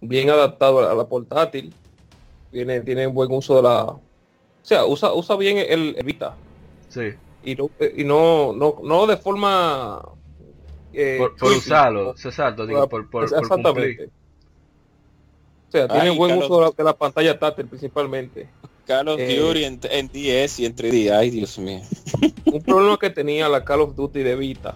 bien 0.08 0.30
adaptados 0.30 0.90
a 0.90 0.94
la 0.94 1.06
portátil. 1.06 1.74
Tiene, 2.52 2.82
tiene 2.82 3.08
buen 3.08 3.32
uso 3.32 3.58
de 3.58 3.64
la. 3.64 3.84
O 3.84 4.02
sea, 4.62 4.86
usa, 4.86 5.14
usa 5.14 5.36
bien 5.36 5.58
el, 5.58 5.96
Vita. 6.04 6.36
Sí. 6.90 7.14
Y 7.44 7.56
no, 7.56 7.70
y 7.96 8.04
no, 8.04 8.54
no, 8.54 8.78
no 8.84 9.08
de 9.08 9.18
forma. 9.18 10.02
Eh, 10.94 11.20
por, 11.38 11.52
usarlo, 11.52 12.12
exacto, 12.12 12.66
digo, 12.66 12.88
por, 12.88 13.10
por, 13.10 13.26
exactamente. 13.26 14.10
Sea, 15.78 15.88
tiene 15.88 16.12
buen 16.12 16.38
uso 16.38 16.74
de 16.76 16.84
la, 16.84 16.96
pantalla 16.96 17.38
táctil 17.38 17.68
principalmente. 17.68 18.48
Call 18.86 19.08
of 19.08 19.20
eh, 19.20 19.40
Duty 19.40 19.64
en, 19.64 19.80
en, 19.90 20.08
DS 20.08 20.60
y 20.60 20.66
en 20.66 20.76
3D, 20.76 21.12
ay 21.12 21.30
Dios 21.32 21.58
mío. 21.58 21.82
Un 22.46 22.62
problema 22.62 22.98
que 23.00 23.10
tenía 23.10 23.50
la 23.50 23.64
Call 23.64 23.82
of 23.82 23.96
Duty 23.96 24.22
de 24.22 24.36
Vita 24.36 24.76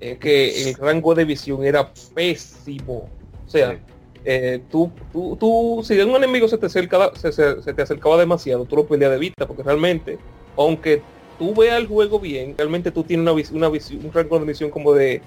es 0.00 0.18
que 0.18 0.70
el 0.70 0.74
rango 0.74 1.14
de 1.14 1.24
visión 1.24 1.64
era 1.64 1.90
pésimo. 2.14 3.08
O 3.46 3.50
sea, 3.50 3.78
eh, 4.24 4.60
tú, 4.70 4.90
tú, 5.12 5.36
tú, 5.38 5.82
si 5.84 5.98
un 6.00 6.16
enemigo 6.16 6.48
se 6.48 6.58
te, 6.58 6.66
acercaba, 6.66 7.12
se, 7.14 7.30
te 7.30 7.82
acercaba 7.82 8.16
demasiado, 8.18 8.64
tú 8.64 8.76
lo 8.76 8.86
perdías 8.86 9.10
de 9.10 9.18
vista, 9.18 9.46
porque 9.46 9.62
realmente, 9.62 10.18
aunque 10.56 11.02
tú 11.38 11.54
veas 11.54 11.78
el 11.78 11.86
juego 11.86 12.18
bien, 12.18 12.54
realmente 12.56 12.90
tú 12.90 13.04
tienes 13.04 13.22
una, 13.22 13.58
una 13.58 13.68
visión, 13.68 14.04
un 14.04 14.12
rango 14.12 14.38
de 14.38 14.46
visión 14.46 14.70
como 14.70 14.94
de, 14.94 15.20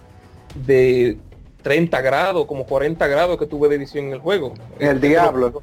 de 0.65 1.17
30 1.67 1.99
grados, 1.99 2.45
como 2.45 2.65
40 2.65 3.05
grados 3.07 3.37
que 3.37 3.45
tuve 3.45 3.67
de 3.67 3.77
visión 3.77 4.05
en 4.05 4.13
el 4.13 4.19
juego. 4.19 4.53
El 4.79 5.01
diablo. 5.01 5.61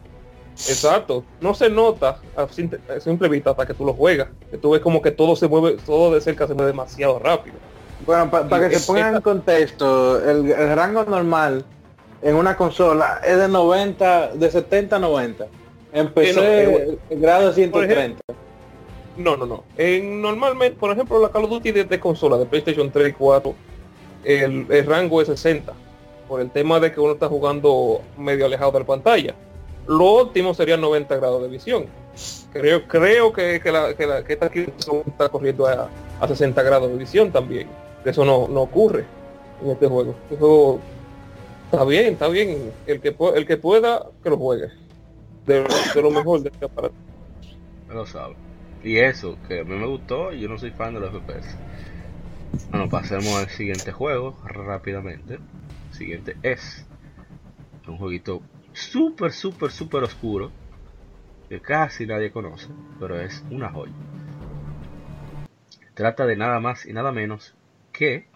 Exacto. 0.53 1.25
No 1.41 1.55
se 1.55 1.71
nota 1.71 2.19
a 2.37 2.47
simple 2.47 3.29
vista 3.31 3.53
hasta 3.53 3.67
que 3.67 3.73
tú 3.73 3.87
lo 3.87 3.95
juegas. 3.95 4.29
Que 4.51 4.59
tú 4.59 4.73
ves 4.73 4.83
como 4.83 5.01
que 5.01 5.13
todo 5.13 5.35
se 5.35 5.49
mueve, 5.49 5.79
todo 5.87 6.15
de 6.15 6.21
cerca 6.21 6.47
se 6.47 6.53
mueve 6.53 6.73
demasiado 6.73 7.19
rápido. 7.19 7.57
Bueno, 8.05 8.31
para 8.31 8.69
que 8.69 8.79
se 8.79 8.87
pongan 8.87 9.15
en 9.15 9.23
contexto, 9.23 10.23
el, 10.31 10.55
rango 10.77 11.05
normal 11.05 11.65
en 12.21 12.35
una 12.35 12.55
consola 12.55 13.23
es 13.27 13.39
de 13.39 13.49
90, 13.49 14.33
de 14.35 14.51
70 14.51 14.97
a 14.97 14.99
90. 14.99 15.47
Empecé 15.95 16.99
el 17.09 17.19
grado 17.19 17.51
130. 17.51 18.21
no, 19.17 19.39
no, 19.39 19.47
no. 19.47 19.65
En, 19.79 20.21
normalmente, 20.21 20.77
por 20.79 20.93
ejemplo, 20.93 21.19
la 21.19 21.31
Call 21.31 21.45
of 21.45 21.51
Duty 21.51 21.73
de, 21.73 21.99
consola 21.99 22.37
de 22.37 22.45
PlayStation 22.45 22.91
3 22.91 23.09
y 23.09 23.13
4, 23.15 23.55
el, 24.25 24.87
rango 24.87 25.23
es 25.23 25.29
60. 25.29 25.73
Por 26.29 26.41
el 26.41 26.51
tema 26.51 26.81
de 26.81 26.93
que 26.93 27.01
uno 27.01 27.15
está 27.15 27.29
jugando 27.29 28.01
medio 28.17 28.47
alejado 28.47 28.73
de 28.73 28.81
la 28.81 28.87
pantalla. 28.87 29.35
Lo 29.87 30.07
óptimo 30.13 30.55
sería 30.55 30.77
90 30.77 31.17
grados 31.17 31.43
de 31.43 31.49
visión. 31.49 31.87
Creo, 32.53 32.87
creo 32.87 33.33
que, 33.33 33.61
que, 33.61 33.73
la, 33.73 33.95
que, 33.95 34.33
esta 34.33 34.51
está 35.07 35.29
corriendo 35.29 35.67
a, 35.67 35.89
a 36.21 36.29
60 36.29 36.63
grados 36.63 36.91
de 36.91 36.97
visión 36.97 37.31
también. 37.31 37.69
Eso 38.05 38.25
no, 38.25 38.49
no 38.49 38.63
ocurre 38.63 39.05
en 39.63 39.71
este 39.71 39.87
juego. 39.87 40.15
Eso 40.31 40.81
Está 41.75 41.85
bien, 41.85 42.13
está 42.13 42.29
bien. 42.29 42.73
El 42.87 43.01
que, 43.01 43.17
el 43.35 43.47
que 43.47 43.57
pueda, 43.57 44.07
que 44.23 44.31
lo 44.31 44.37
juegue. 44.37 44.69
De, 45.45 45.67
lo 46.01 46.11
mejor 46.13 46.41
de 46.41 46.51
este 46.51 46.67
aparato. 46.67 46.95
lo 47.93 48.07
sabe. 48.07 48.37
Y 48.85 48.99
eso, 48.99 49.37
que 49.49 49.59
a 49.59 49.65
mí 49.65 49.75
me 49.75 49.87
gustó, 49.89 50.33
yo 50.33 50.49
no 50.49 50.57
soy 50.57 50.71
fan 50.71 50.95
de 50.95 51.01
los 51.01 51.11
FPS. 51.11 51.57
Bueno, 52.71 52.89
pasemos 52.89 53.35
al 53.35 53.49
siguiente 53.49 53.91
juego 53.91 54.37
rápidamente. 54.45 55.39
Siguiente 55.95 56.37
es 56.43 56.85
un 57.87 57.97
jueguito 57.99 58.43
súper, 58.73 59.33
súper, 59.33 59.71
súper 59.71 60.03
oscuro. 60.03 60.51
Que 61.49 61.61
casi 61.61 62.07
nadie 62.07 62.33
conoce, 62.33 62.69
pero 62.99 63.21
es 63.21 63.45
una 63.51 63.71
joya. 63.71 63.93
Trata 65.95 66.27
de 66.27 66.37
nada 66.37 66.59
más 66.59 66.87
y 66.87 66.93
nada 66.93 67.13
menos 67.13 67.55
que 67.93 68.27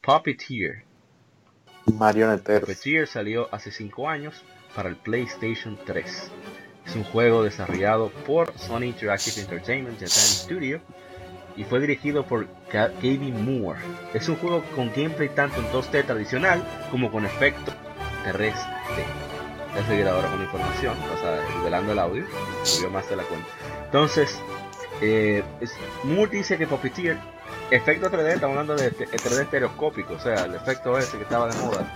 Puppeteer 0.00 0.84
Marionetero. 1.94 2.60
Puppeteer 2.60 3.06
salió 3.06 3.48
hace 3.54 3.70
5 3.70 4.08
años 4.08 4.42
para 4.74 4.88
el 4.88 4.96
PlayStation 4.96 5.78
3. 5.86 6.30
Es 6.86 6.96
un 6.96 7.04
juego 7.04 7.44
desarrollado 7.44 8.10
por 8.26 8.52
Sony 8.58 8.84
Interactive 8.84 9.42
Entertainment 9.42 9.94
Japan 9.94 10.08
Studio 10.10 10.80
y 11.56 11.64
fue 11.64 11.80
dirigido 11.80 12.24
por 12.24 12.46
Kevin 13.00 13.44
Moore. 13.44 13.80
Es 14.14 14.28
un 14.28 14.36
juego 14.36 14.62
con 14.74 14.90
gameplay 14.94 15.28
tanto 15.28 15.60
en 15.60 15.66
2D 15.72 16.04
tradicional 16.06 16.62
como 16.90 17.10
con 17.10 17.24
efecto 17.24 17.72
3D. 18.24 18.54
Voy 19.72 19.82
a 19.82 19.86
seguir 19.86 20.08
ahora 20.08 20.28
con 20.28 20.42
información, 20.42 20.96
o 21.14 21.20
sea, 21.20 21.40
revelando 21.58 21.92
el 21.92 21.98
audio, 21.98 22.24
subió 22.64 22.90
más 22.90 23.08
de 23.08 23.16
la 23.16 23.22
cuenta. 23.22 23.46
Entonces, 23.84 24.40
eh, 25.00 25.42
Moore 26.04 26.30
dice 26.30 26.58
que 26.58 26.66
Puppeteer 26.66 27.16
efecto 27.70 28.10
3D, 28.10 28.34
estamos 28.34 28.58
hablando 28.58 28.76
de 28.82 28.92
3D 28.92 29.42
estereoscópico, 29.42 30.14
o 30.14 30.18
sea, 30.18 30.44
el 30.44 30.54
efecto 30.54 30.98
ese 30.98 31.16
que 31.16 31.22
estaba 31.22 31.48
de 31.48 31.60
moda 31.60 31.86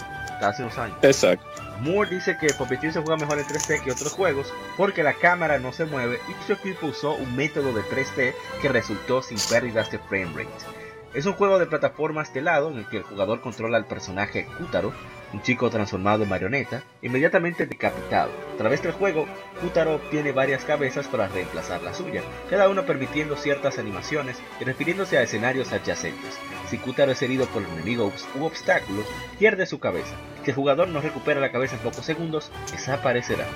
hace 0.41 0.63
unos 0.63 0.79
años. 0.79 0.97
Exacto. 1.03 1.45
Moore 1.85 2.09
dice 2.09 2.39
que 2.39 2.55
Puppeteer 2.55 2.94
se 2.94 3.02
juega 3.02 3.19
mejor 3.19 3.39
en 3.39 3.44
3D 3.44 3.82
que 3.82 3.93
otros 3.93 4.15
juegos 4.15 4.51
porque 4.78 5.02
la 5.02 5.12
cámara 5.12 5.59
no 5.59 5.70
se 5.70 5.85
mueve 5.85 6.19
y 6.31 6.47
su 6.47 6.55
equipo 6.55 6.86
usó 6.86 7.15
un 7.15 7.36
método 7.36 7.74
de 7.74 7.82
3D 7.82 8.32
que 8.62 8.70
resultó 8.70 9.20
sin 9.20 9.39
pérdidas 9.39 9.90
de 9.90 9.98
frame 9.98 10.32
rate. 10.35 10.65
Es 11.12 11.27
un 11.27 11.35
juego 11.35 11.59
de 11.59 11.66
plataformas 11.66 12.32
de 12.32 12.40
lado 12.40 12.70
en 12.70 12.78
el 12.78 12.89
que 12.89 12.97
el 12.97 13.02
jugador 13.02 13.43
controla 13.43 13.77
al 13.77 13.85
personaje 13.85 14.47
Kutaro, 14.56 14.94
un 15.35 15.43
chico 15.43 15.69
transformado 15.69 16.23
en 16.23 16.31
marioneta, 16.31 16.82
inmediatamente 17.02 17.66
decapitado. 17.66 18.31
A 18.55 18.56
través 18.56 18.82
del 18.82 18.93
juego, 18.93 19.27
Kutaro 19.61 19.97
obtiene 19.97 20.32
varias 20.32 20.65
cabezas 20.65 21.06
para 21.06 21.28
reemplazar 21.28 21.82
la 21.82 21.93
suya, 21.93 22.23
cada 22.48 22.70
uno 22.70 22.86
permitiendo 22.86 23.36
ciertas 23.36 23.78
animaciones 23.78 24.39
y 24.59 24.65
refiriéndose 24.65 25.19
a 25.19 25.23
escenarios 25.23 25.70
adyacentes. 25.70 26.39
Si 26.70 26.78
Kutaro 26.78 27.12
es 27.12 27.20
herido 27.20 27.44
por 27.47 27.62
enemigos 27.62 28.27
u 28.40 28.44
obstáculos, 28.44 29.05
pierde 29.39 29.66
su 29.66 29.78
cabeza. 29.78 30.16
Si 30.45 30.51
el 30.51 30.57
jugador 30.57 30.89
no 30.89 31.01
recupera 31.01 31.41
la 31.41 31.51
cabeza 31.51 31.77
en 31.77 31.83
pocos 31.83 32.05
segundos, 32.05 32.53
desaparecerá. 32.71 33.47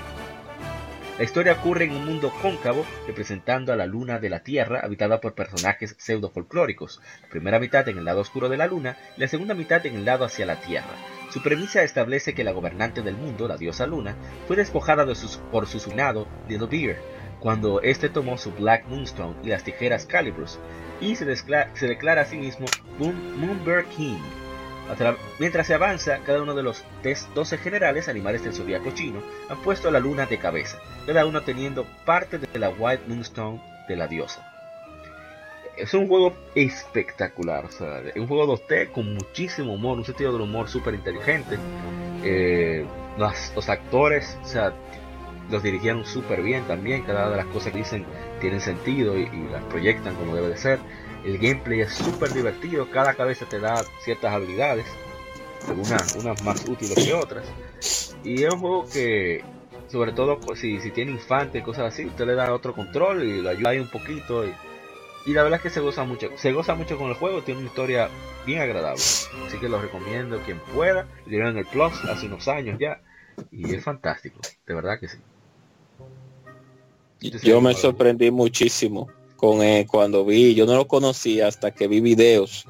La 1.19 1.25
historia 1.25 1.53
ocurre 1.53 1.85
en 1.85 1.91
un 1.91 2.07
mundo 2.07 2.33
cóncavo, 2.41 2.87
representando 3.07 3.73
a 3.73 3.77
la 3.77 3.87
luna 3.87 4.21
de 4.21 4.31
la 4.31 4.45
Tierra, 4.45 4.81
habitada 4.83 5.21
por 5.21 5.35
personajes 5.35 5.97
pseudo-folclóricos, 5.99 7.01
la 7.23 7.29
primera 7.29 7.59
mitad 7.59 7.89
en 7.89 7.99
el 7.99 8.05
lado 8.05 8.21
oscuro 8.21 8.49
de 8.49 8.57
la 8.57 8.69
luna 8.69 8.97
y 9.17 9.21
la 9.21 9.29
segunda 9.29 9.55
mitad 9.55 9.85
en 9.85 9.97
el 9.97 10.05
lado 10.05 10.25
hacia 10.25 10.47
la 10.47 10.61
Tierra. 10.61 10.95
Su 11.31 11.43
premisa 11.43 11.83
establece 11.83 12.35
que 12.35 12.45
la 12.45 12.53
gobernante 12.53 13.03
del 13.03 13.17
mundo, 13.17 13.49
la 13.49 13.59
diosa 13.59 13.87
luna, 13.87 14.17
fue 14.47 14.57
despojada 14.57 15.05
de 15.05 15.15
sus, 15.15 15.37
por 15.51 15.67
su 15.67 15.81
sunado, 15.81 16.27
Little 16.49 16.69
Beer, 16.69 17.03
cuando 17.41 17.83
éste 17.83 18.09
tomó 18.09 18.39
su 18.39 18.53
Black 18.53 18.87
Moonstone 18.87 19.35
y 19.43 19.49
las 19.49 19.65
tijeras 19.65 20.07
Calibrus, 20.07 20.59
y 21.01 21.17
se, 21.17 21.27
declara 21.27 22.23
a 22.23 22.25
sí 22.25 22.39
mismo 22.39 22.67
Moonbird 22.99 23.89
King, 23.89 24.19
Mientras 25.39 25.67
se 25.67 25.75
avanza, 25.75 26.19
cada 26.25 26.43
uno 26.43 26.55
de 26.55 26.63
los 26.63 26.85
12 27.35 27.59
generales 27.59 28.09
animales 28.09 28.43
del 28.43 28.55
zodiaco 28.55 28.91
chino 28.93 29.23
han 29.49 29.59
puesto 29.59 29.91
la 29.91 30.01
luna 30.01 30.27
de 30.27 30.39
cabeza, 30.39 30.79
cada 31.07 31.27
uno 31.27 31.43
teniendo 31.43 31.87
parte 32.05 32.39
de 32.39 32.59
la 32.59 32.71
White 32.71 33.05
Moonstone 33.07 33.61
de 33.89 33.97
la 33.97 34.07
diosa. 34.07 34.45
Es 35.77 35.95
un 35.95 36.09
juego 36.09 36.35
espectacular, 36.55 37.67
es 37.67 38.17
un 38.17 38.27
juego 38.27 38.59
2D 38.59 38.91
con 38.91 39.15
muchísimo 39.15 39.75
humor, 39.75 39.99
un 39.99 40.05
sentido 40.05 40.33
del 40.33 40.43
humor 40.43 40.69
súper 40.69 40.95
inteligente. 40.95 41.57
Eh, 42.25 42.85
los, 43.17 43.69
actores, 43.69 44.37
o 44.43 44.47
sea, 44.47 44.73
los 45.51 45.63
dirigieron 45.63 46.05
súper 46.05 46.43
bien 46.43 46.65
también, 46.65 47.03
cada 47.03 47.27
una 47.27 47.31
de 47.31 47.37
las 47.37 47.47
cosas 47.47 47.73
que 47.73 47.79
dicen 47.79 48.05
tienen 48.41 48.61
sentido 48.61 49.17
y 49.17 49.29
las 49.53 49.63
proyectan 49.65 50.17
como 50.17 50.35
debe 50.35 50.49
de 50.49 50.57
ser. 50.57 50.81
El 51.25 51.39
gameplay 51.39 51.81
es 51.81 51.93
súper 51.93 52.33
divertido, 52.33 52.91
cada 52.91 53.15
cabeza 53.15 53.47
te 53.47 53.59
da 53.59 53.83
ciertas 54.05 54.33
habilidades, 54.33 54.87
algunas 55.67 56.15
unas 56.17 56.43
más 56.43 56.65
útiles 56.69 56.95
que 56.95 57.15
otras. 57.15 57.45
Y 58.25 58.45
es 58.45 58.53
un 58.53 58.61
juego 58.61 58.89
que, 58.89 59.45
sobre 59.89 60.13
todo 60.13 60.39
si, 60.55 60.81
si 60.81 60.91
tiene 60.91 61.13
infante 61.13 61.59
y 61.59 61.63
cosas 61.63 61.93
así, 61.93 62.07
usted 62.07 62.27
le 62.27 62.35
da 62.35 62.53
otro 62.53 62.75
control 62.75 63.23
y 63.25 63.43
lo 63.43 63.51
ayuda 63.51 63.71
ahí 63.71 63.79
un 63.79 63.91
poquito. 63.91 64.45
Y, 64.47 64.55
la 65.27 65.43
verdad 65.43 65.59
es 65.59 65.63
que 65.63 65.71
se 65.71 65.81
goza 65.81 66.05
mucho, 66.05 66.31
se 66.37 66.53
goza 66.53 66.75
mucho 66.75 66.97
con 66.97 67.11
el 67.11 67.15
juego, 67.15 67.43
tiene 67.43 67.61
una 67.61 67.69
historia 67.69 68.09
bien 68.47 68.63
agradable. 68.63 69.03
Así 69.47 69.59
que 69.61 69.69
lo 69.69 69.81
recomiendo 69.81 70.41
quien 70.41 70.59
pueda. 70.75 71.07
Lo 71.25 71.31
dieron 71.31 71.49
en 71.51 71.59
el 71.59 71.67
Plus 71.67 71.93
hace 72.07 72.27
unos 72.27 72.49
años 72.49 72.79
ya. 72.79 73.03
Y 73.53 73.75
es 73.75 73.85
fantástico, 73.85 74.41
de 74.67 74.75
verdad 74.75 74.99
que 74.99 75.09
sí. 75.09 75.19
Yo 77.43 77.61
me 77.61 77.75
sorprendí 77.75 78.31
muchísimo 78.31 79.11
con 79.39 79.63
eh, 79.63 79.87
cuando 79.89 80.25
vi, 80.25 80.55
yo 80.55 80.67
no 80.67 80.75
lo 80.75 80.89
conocía 80.89 81.47
hasta 81.47 81.71
que 81.71 81.87
vi 81.87 82.01
videos 82.01 82.67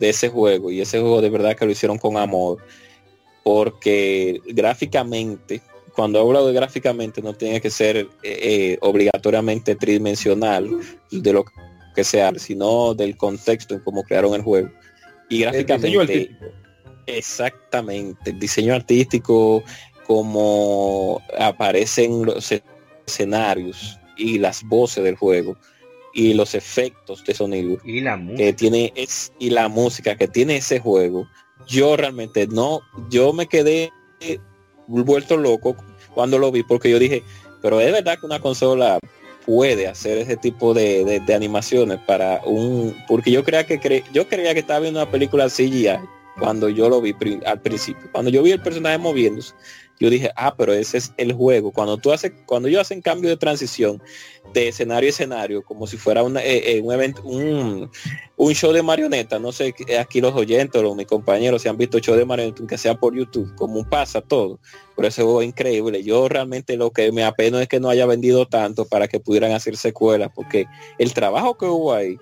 de 0.00 0.10
ese 0.10 0.28
juego 0.28 0.70
y 0.70 0.80
ese 0.80 0.98
juego 0.98 1.20
de 1.20 1.30
verdad 1.30 1.56
que 1.56 1.64
lo 1.64 1.70
hicieron 1.70 1.96
con 1.96 2.16
amor 2.16 2.58
porque 3.44 4.40
gráficamente 4.46 5.62
cuando 5.94 6.20
hablo 6.20 6.44
de 6.46 6.52
gráficamente 6.52 7.22
no 7.22 7.34
tiene 7.34 7.60
que 7.60 7.70
ser 7.70 7.96
eh, 7.96 8.06
eh, 8.22 8.78
obligatoriamente 8.80 9.76
tridimensional 9.76 10.68
de 11.10 11.32
lo 11.32 11.44
que 11.94 12.04
sea, 12.04 12.32
sino 12.36 12.94
del 12.94 13.16
contexto 13.16 13.74
en 13.74 13.80
cómo 13.80 14.02
crearon 14.02 14.34
el 14.34 14.42
juego. 14.42 14.70
Y 15.28 15.40
gráficamente, 15.40 16.36
exactamente, 17.06 18.30
el 18.30 18.38
diseño 18.38 18.74
artístico, 18.74 19.62
como 20.06 21.20
aparecen 21.38 22.26
los 22.26 22.52
escenarios 23.06 23.98
y 24.16 24.38
las 24.38 24.62
voces 24.64 25.02
del 25.02 25.16
juego 25.16 25.56
y 26.14 26.34
los 26.34 26.54
efectos 26.54 27.24
de 27.24 27.34
sonido 27.34 27.78
y 27.84 28.00
la 28.00 28.16
música. 28.16 28.44
que 28.44 28.52
tiene 28.52 28.92
es 28.96 29.32
y 29.38 29.50
la 29.50 29.68
música 29.68 30.16
que 30.16 30.28
tiene 30.28 30.56
ese 30.56 30.80
juego 30.80 31.28
yo 31.66 31.96
realmente 31.96 32.46
no 32.46 32.80
yo 33.10 33.32
me 33.32 33.46
quedé 33.46 33.92
vuelto 34.86 35.36
loco 35.36 35.76
cuando 36.14 36.38
lo 36.38 36.50
vi 36.50 36.62
porque 36.62 36.90
yo 36.90 36.98
dije 36.98 37.22
pero 37.62 37.80
es 37.80 37.92
verdad 37.92 38.18
que 38.18 38.26
una 38.26 38.40
consola 38.40 38.98
puede 39.44 39.88
hacer 39.88 40.18
ese 40.18 40.36
tipo 40.36 40.74
de, 40.74 41.22
animaciones 41.34 41.98
para 42.06 42.42
un 42.44 42.94
porque 43.06 43.30
yo 43.30 43.44
creía 43.44 43.64
que 43.66 44.04
yo 44.12 44.28
creía 44.28 44.54
que 44.54 44.60
estaba 44.60 44.80
viendo 44.80 45.00
una 45.00 45.10
película 45.10 45.48
CGI 45.48 45.98
cuando 46.38 46.68
yo 46.68 46.88
lo 46.88 47.00
vi 47.00 47.14
al 47.46 47.60
principio 47.60 48.08
cuando 48.12 48.30
yo 48.30 48.42
vi 48.42 48.52
el 48.52 48.62
personaje 48.62 48.98
moviéndose 48.98 49.54
yo 49.98 50.10
dije, 50.10 50.30
ah, 50.36 50.54
pero 50.56 50.72
ese 50.72 50.98
es 50.98 51.12
el 51.16 51.32
juego. 51.32 51.72
Cuando 51.72 51.96
tú 51.96 52.12
haces, 52.12 52.32
cuando 52.46 52.68
ellos 52.68 52.82
hacen 52.82 53.02
cambio 53.02 53.30
de 53.30 53.36
transición 53.36 54.00
de 54.52 54.68
escenario 54.68 55.08
a 55.08 55.10
escenario, 55.10 55.62
como 55.62 55.86
si 55.86 55.96
fuera 55.96 56.22
una, 56.22 56.40
eh, 56.40 56.76
eh, 56.76 56.80
un 56.80 56.92
evento, 56.92 57.22
un, 57.24 57.90
show 58.54 58.72
de 58.72 58.82
marioneta, 58.82 59.38
no 59.38 59.52
sé, 59.52 59.74
aquí 59.98 60.20
los 60.20 60.34
oyentes 60.34 60.82
o 60.82 60.94
mis 60.94 61.06
compañeros 61.06 61.62
se 61.62 61.68
han 61.68 61.76
visto 61.76 61.98
show 61.98 62.16
de 62.16 62.24
marioneta, 62.24 62.66
que 62.66 62.78
sea 62.78 62.94
por 62.94 63.14
YouTube, 63.14 63.54
como 63.56 63.88
pasa 63.88 64.20
todo. 64.20 64.60
Por 64.94 65.04
ese 65.04 65.22
juego 65.22 65.42
es 65.42 65.48
increíble. 65.48 66.02
Yo 66.02 66.28
realmente 66.28 66.76
lo 66.76 66.90
que 66.90 67.12
me 67.12 67.24
apeno 67.24 67.58
es 67.60 67.68
que 67.68 67.80
no 67.80 67.90
haya 67.90 68.06
vendido 68.06 68.46
tanto 68.46 68.86
para 68.86 69.08
que 69.08 69.20
pudieran 69.20 69.52
hacer 69.52 69.76
secuelas, 69.76 70.30
porque 70.34 70.66
el 70.98 71.12
trabajo 71.12 71.56
que 71.56 71.66
hubo 71.66 71.92
ahí 71.92 72.16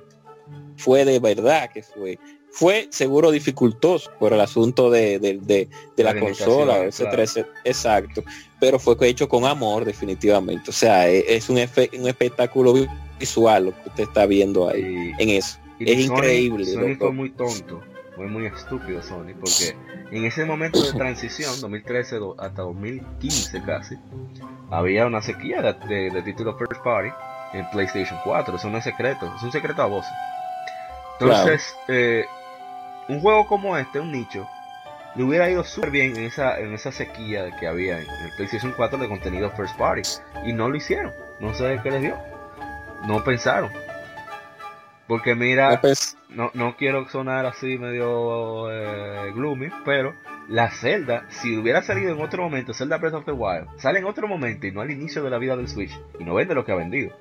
fue 0.77 1.05
de 1.05 1.19
verdad 1.19 1.71
que 1.73 1.83
fue 1.83 2.19
fue 2.57 2.89
seguro 2.91 3.31
dificultoso 3.31 4.11
por 4.19 4.33
el 4.33 4.41
asunto 4.41 4.91
de, 4.91 5.69
la, 5.99 6.19
consola, 6.19 6.85
ese 6.85 7.05
13, 7.05 7.45
exacto, 7.65 8.25
pero 8.59 8.79
fue 8.79 8.97
hecho 9.03 9.29
con 9.29 9.45
amor 9.45 9.85
definitivamente. 9.85 10.71
O 10.71 10.73
sea, 10.73 11.07
e, 11.07 11.37
es, 11.37 11.51
un, 11.51 11.59
un 11.59 12.09
espectáculo 12.09 12.73
visual 13.21 13.67
lo 13.67 13.73
que 13.73 13.89
usted 13.91 14.05
está 14.05 14.25
viendo 14.25 14.71
ahí 14.71 15.13
en 15.19 15.29
eso. 15.29 15.59
es 15.79 16.07
increíble. 16.07 16.65
Sony 16.65 16.97
fue 16.99 17.13
muy 17.13 17.29
tonto, 17.29 17.83
fue 18.17 18.27
muy 18.27 18.47
estúpido 18.47 19.03
Sony, 19.03 19.35
porque 19.39 19.77
en 20.11 20.25
ese 20.25 20.47
momento 20.47 20.81
de 20.81 20.95
transición, 20.95 21.61
2013 21.61 22.21
hasta 22.39 22.63
2015 22.63 23.63
casi, 23.67 23.97
había 24.71 25.05
una 25.05 25.21
sequía 25.21 25.61
de, 25.61 26.11
de, 26.11 26.23
títulos 26.23 26.57
first 26.59 26.83
party 26.83 27.11
en 27.53 27.69
PlayStation 27.69 28.19
4. 28.25 28.57
Eso 28.57 28.71
no 28.71 28.79
es 28.79 28.85
secreto, 28.85 29.31
es 29.37 29.43
un 29.43 29.53
secreto 29.53 29.83
a 29.83 29.87
voz. 29.87 30.07
Entonces, 31.21 31.75
eh, 31.89 32.25
un 33.09 33.21
juego 33.21 33.47
como 33.47 33.77
este, 33.77 34.01
un 34.01 34.13
nicho, 34.13 34.47
le 35.17 35.25
hubiera 35.25 35.51
ido 35.51 35.65
súper 35.65 35.91
bien 35.91 36.17
en 36.17 36.25
esa, 36.25 36.59
en 36.59 36.75
esa 36.75 36.93
sequía 36.93 37.51
que 37.59 37.67
había 37.67 38.01
en 38.01 38.07
el 38.09 38.33
PlayStation 38.37 38.75
4 38.77 38.99
de 38.99 39.09
contenido 39.09 39.51
first 39.53 39.77
party. 39.79 40.03
Y 40.45 40.53
no 40.53 40.69
lo 40.69 40.77
hicieron. 40.77 41.13
No 41.41 41.55
sé 41.55 41.81
qué 41.83 41.91
les 41.91 42.03
dio. 42.03 42.17
No 43.07 43.25
pensaron. 43.25 43.71
Porque 45.07 45.35
mira, 45.35 45.81
no, 46.29 46.51
no 46.55 46.77
quiero 46.77 47.09
sonar 47.09 47.47
así 47.47 47.79
medio 47.79 48.71
eh, 48.71 49.33
gloomy, 49.33 49.69
pero 49.85 50.15
la 50.49 50.71
Zelda, 50.71 51.27
si 51.31 51.57
hubiera 51.57 51.83
salido 51.83 52.13
en 52.13 52.21
otro 52.21 52.43
momento, 52.43 52.75
Zelda 52.75 52.99
Breath 52.99 53.15
of 53.15 53.25
the 53.25 53.33
Wild, 53.33 53.69
sale 53.79 54.01
en 54.01 54.05
otro 54.05 54.27
momento 54.27 54.67
y 54.67 54.73
no 54.73 54.81
al 54.81 54.91
inicio 54.91 55.23
de 55.23 55.31
la 55.31 55.39
vida 55.39 55.57
del 55.57 55.69
Switch, 55.69 55.99
y 56.19 56.25
no 56.25 56.35
vende 56.35 56.55
lo 56.55 56.65
que 56.65 56.73
ha 56.73 56.77
vendido. 56.77 57.17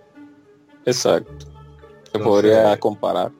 Exacto. 0.85 1.31
Se 2.11 2.19
podría 2.19 2.77
comparar. 2.77 3.31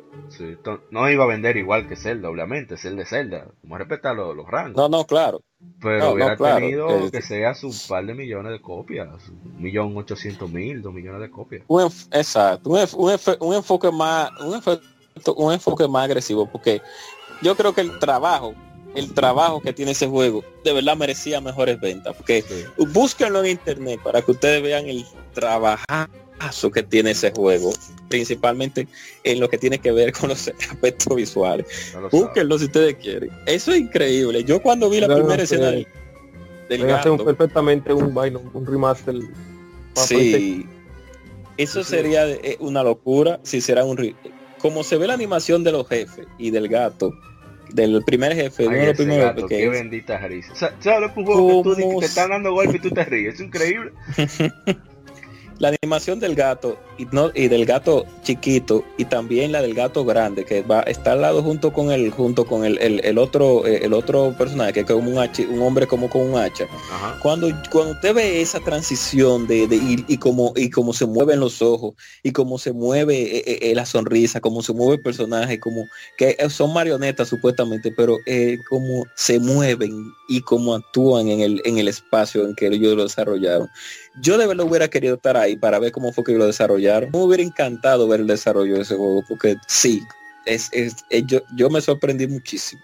No 0.92 1.10
iba 1.10 1.24
a 1.24 1.28
vender 1.28 1.58
igual 1.58 1.88
que 1.88 1.96
Zelda, 1.96 2.30
obviamente, 2.30 2.78
Zelda 2.78 3.04
de 3.04 3.06
Zelda. 3.06 3.48
Vamos 3.64 3.76
a 3.76 3.80
respetar 3.80 4.16
los, 4.16 4.48
rangos. 4.48 4.76
No, 4.76 4.90
no, 4.90 5.06
claro. 5.06 5.42
Pero 5.82 6.12
hubiera 6.12 6.38
tenido 6.38 7.10
que 7.12 7.22
sea 7.22 7.54
su 7.54 7.74
par 7.88 8.06
de 8.06 8.14
millones 8.14 8.52
de 8.52 8.62
copias, 8.62 9.10
un 9.30 9.62
millón 9.62 9.96
ochocientos 9.98 10.50
mil, 10.50 10.82
dos 10.82 10.94
millones 10.94 11.22
de 11.22 11.32
copias. 11.32 11.64
exacto, 12.12 12.70
un, 12.70 13.54
enfoque 13.54 13.92
más, 13.92 14.30
un, 14.40 15.54
enfoque 15.54 15.88
más 15.88 16.06
agresivo, 16.06 16.46
porque 16.46 16.82
yo 17.42 17.56
creo 17.56 17.74
que 17.74 17.82
el 17.82 17.98
trabajo, 18.00 18.54
el 18.96 19.14
trabajo 19.14 19.60
que 19.62 19.74
tiene 19.74 19.92
ese 19.92 20.08
juego, 20.08 20.44
de 20.64 20.74
verdad 20.74 20.96
merecía 20.96 21.42
mejores 21.42 21.80
ventas, 21.80 22.16
porque 22.16 22.44
búsquenlo 22.94 23.44
en 23.44 23.52
internet 23.52 24.00
para 24.04 24.22
que 24.22 24.32
ustedes 24.32 24.62
vean 24.62 24.88
el 24.88 25.06
trabajar 25.34 26.10
que 26.74 26.84
tiene 26.84 27.12
ese 27.12 27.32
juego, 27.32 27.74
principalmente 28.10 28.88
en 29.24 29.40
lo 29.40 29.50
que 29.50 29.58
tiene 29.58 29.80
que 29.80 29.92
ver 29.92 30.12
con 30.14 30.30
los 30.30 30.48
aspectos 30.48 31.16
visuales. 31.16 31.66
Búsquenlo 32.12 32.58
si 32.60 32.66
ustedes 32.66 32.96
quieren. 32.96 33.30
Eso 33.46 33.72
es 33.72 33.80
increíble. 33.80 34.44
Yo 34.44 34.62
cuando 34.62 34.90
vi 34.90 35.00
la 35.00 35.14
primera 35.14 35.42
escena 35.42 35.72
del, 35.72 35.88
gato, 36.86 37.24
perfectamente 37.24 37.94
un, 37.94 38.16
un 38.54 38.66
remaster. 38.66 39.16
Sí. 39.96 40.66
Eso 41.58 41.84
sería 41.84 42.30
eh, 42.30 42.58
una 42.60 42.84
locura 42.84 43.40
si 43.44 43.62
será 43.62 43.86
un 43.86 44.16
como 44.60 44.84
se 44.84 44.98
ve 44.98 45.08
la 45.08 45.14
animación 45.14 45.64
de 45.64 45.72
los 45.72 45.88
jefes 45.88 46.26
y 46.38 46.50
del 46.50 46.68
gato 46.68 47.14
del 47.72 48.04
primer 48.04 48.34
jefe, 48.34 48.68
de 48.68 49.18
gato, 49.18 49.48
que 49.48 49.58
qué 49.58 49.70
bendita 49.70 50.18
risa. 50.28 50.54
O 50.54 50.56
sea, 50.56 50.76
¿sabes 50.80 51.12
un 51.16 51.26
juego 51.26 51.64
que 51.64 51.84
tú 51.84 52.00
te 52.00 52.06
están 52.06 52.30
dando 52.30 52.54
golpe 52.54 52.78
y 52.78 52.80
tú 52.80 52.90
te 52.90 53.04
ríes? 53.06 53.36
Es 53.36 53.42
increíble. 53.42 53.92
la 55.60 55.70
animación 55.82 56.20
del 56.20 56.36
gato 56.36 56.78
y, 56.98 57.06
no, 57.06 57.32
y 57.34 57.48
del 57.48 57.66
gato 57.66 58.06
chiquito 58.24 58.84
y 58.98 59.06
también 59.06 59.52
la 59.52 59.62
del 59.62 59.74
gato 59.74 60.04
grande 60.06 60.46
que 60.46 60.62
va 60.62 60.82
está 60.82 61.14
al 61.14 61.22
lado 61.22 61.44
junto 61.44 61.72
con 61.72 61.92
el 61.92 62.12
junto 62.12 62.46
con 62.46 62.66
el, 62.66 62.78
el, 62.80 63.18
otro 63.18 63.66
eh, 63.66 63.82
el 63.84 63.94
otro 63.94 64.36
personaje 64.38 64.74
que 64.74 64.80
es 64.82 64.86
como 64.86 65.10
un, 65.10 65.18
un 65.18 65.62
hombre 65.62 65.88
como 65.88 66.10
con 66.10 66.22
un 66.22 66.38
hacha. 66.40 66.68
Cuando 67.22 67.48
cuando 67.72 67.94
usted 67.94 68.14
ve 68.14 68.42
esa 68.42 68.60
transición 68.60 69.48
de, 69.48 69.68
de 69.68 69.76
y, 69.78 70.06
y 70.08 70.18
como 70.18 70.54
y 70.56 70.70
cómo 70.70 70.94
se 70.94 71.06
mueven 71.06 71.40
los 71.40 71.62
ojos 71.62 71.94
y 72.24 72.32
cómo 72.32 72.58
se 72.58 72.74
mueve 72.74 73.38
eh, 73.38 73.72
eh, 73.72 73.76
la 73.76 73.86
sonrisa 73.86 74.42
cómo 74.42 74.62
se 74.62 74.74
mueve 74.74 74.96
el 74.96 75.02
personaje 75.02 75.60
como 75.60 75.86
que 76.18 76.38
son 76.50 76.74
marionetas 76.74 77.30
supuestamente 77.30 77.94
pero 77.96 78.18
como 78.70 79.06
se 79.16 79.40
mueven 79.40 80.14
y 80.28 80.42
cómo 80.42 80.76
actúan 80.76 81.30
en 81.30 81.42
el 81.42 81.62
en 81.66 81.78
el 81.78 81.88
espacio 81.88 82.46
en 82.46 82.56
que 82.56 82.68
ellos 82.68 82.96
lo 82.96 83.04
desarrollaron 83.04 83.70
yo 84.22 84.38
de 84.38 84.48
verdad 84.48 84.66
hubiera 84.66 84.88
querido 84.88 85.16
estar 85.16 85.38
ahí 85.38 85.56
para 85.56 85.80
ver 85.80 85.92
cómo 85.92 86.12
fue 86.12 86.24
que 86.24 86.34
lo 86.34 86.46
desarrollaron. 86.46 87.12
Me 87.12 87.20
hubiera 87.20 87.44
encantado 87.44 88.08
ver 88.08 88.22
el 88.22 88.28
desarrollo 88.28 88.76
de 88.76 88.82
ese 88.82 88.96
juego, 88.96 89.24
porque 89.28 89.56
sí, 89.68 90.02
es, 90.46 90.72
yo, 91.26 91.42
yo 91.56 91.70
me 91.70 91.82
sorprendí 91.82 92.28
muchísimo. 92.28 92.82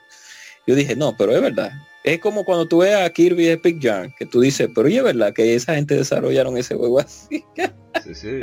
Yo 0.67 0.75
dije, 0.75 0.95
no, 0.95 1.15
pero 1.17 1.35
es 1.35 1.41
verdad. 1.41 1.71
Es 2.03 2.19
como 2.19 2.43
cuando 2.43 2.67
tú 2.67 2.79
ves 2.79 2.95
a 2.95 3.09
Kirby 3.09 3.49
Epic 3.49 3.79
Yarn, 3.79 4.13
que 4.17 4.25
tú 4.25 4.41
dices, 4.41 4.69
pero 4.73 4.87
es 4.87 5.03
verdad 5.03 5.33
que 5.33 5.55
esa 5.55 5.75
gente 5.75 5.95
desarrollaron 5.95 6.57
ese 6.57 6.75
juego 6.75 6.99
así. 6.99 7.43
sí, 8.03 8.15
sí. 8.15 8.39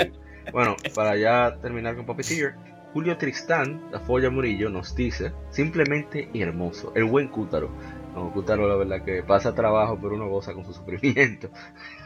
Bueno, 0.52 0.76
para 0.94 1.17
ya 1.17 1.58
terminar 1.60 1.97
con 1.97 2.07
Puppeteer, 2.07 2.55
Julio 2.92 3.18
Tristán, 3.18 3.83
la 3.92 4.00
Folla 4.00 4.31
Murillo, 4.31 4.70
nos 4.70 4.94
dice, 4.94 5.33
simplemente 5.50 6.28
hermoso, 6.34 6.92
el 6.94 7.05
buen 7.05 7.28
Cútaro. 7.28 7.70
No, 8.15 8.33
Cútaro 8.33 8.67
la 8.67 8.76
verdad 8.76 9.05
que 9.05 9.23
pasa 9.23 9.55
trabajo, 9.55 9.99
pero 10.00 10.15
uno 10.15 10.28
goza 10.28 10.55
con 10.55 10.65
su 10.65 10.73
sufrimiento. 10.73 11.50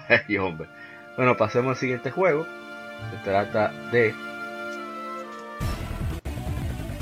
hombre. 0.40 0.68
Bueno, 1.16 1.36
pasemos 1.36 1.70
al 1.70 1.76
siguiente 1.76 2.10
juego. 2.10 2.46
Se 3.10 3.16
trata 3.24 3.72
de 3.90 4.14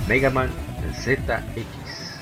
Mega 0.08 0.30
Man 0.30 0.50
ZX. 0.92 2.20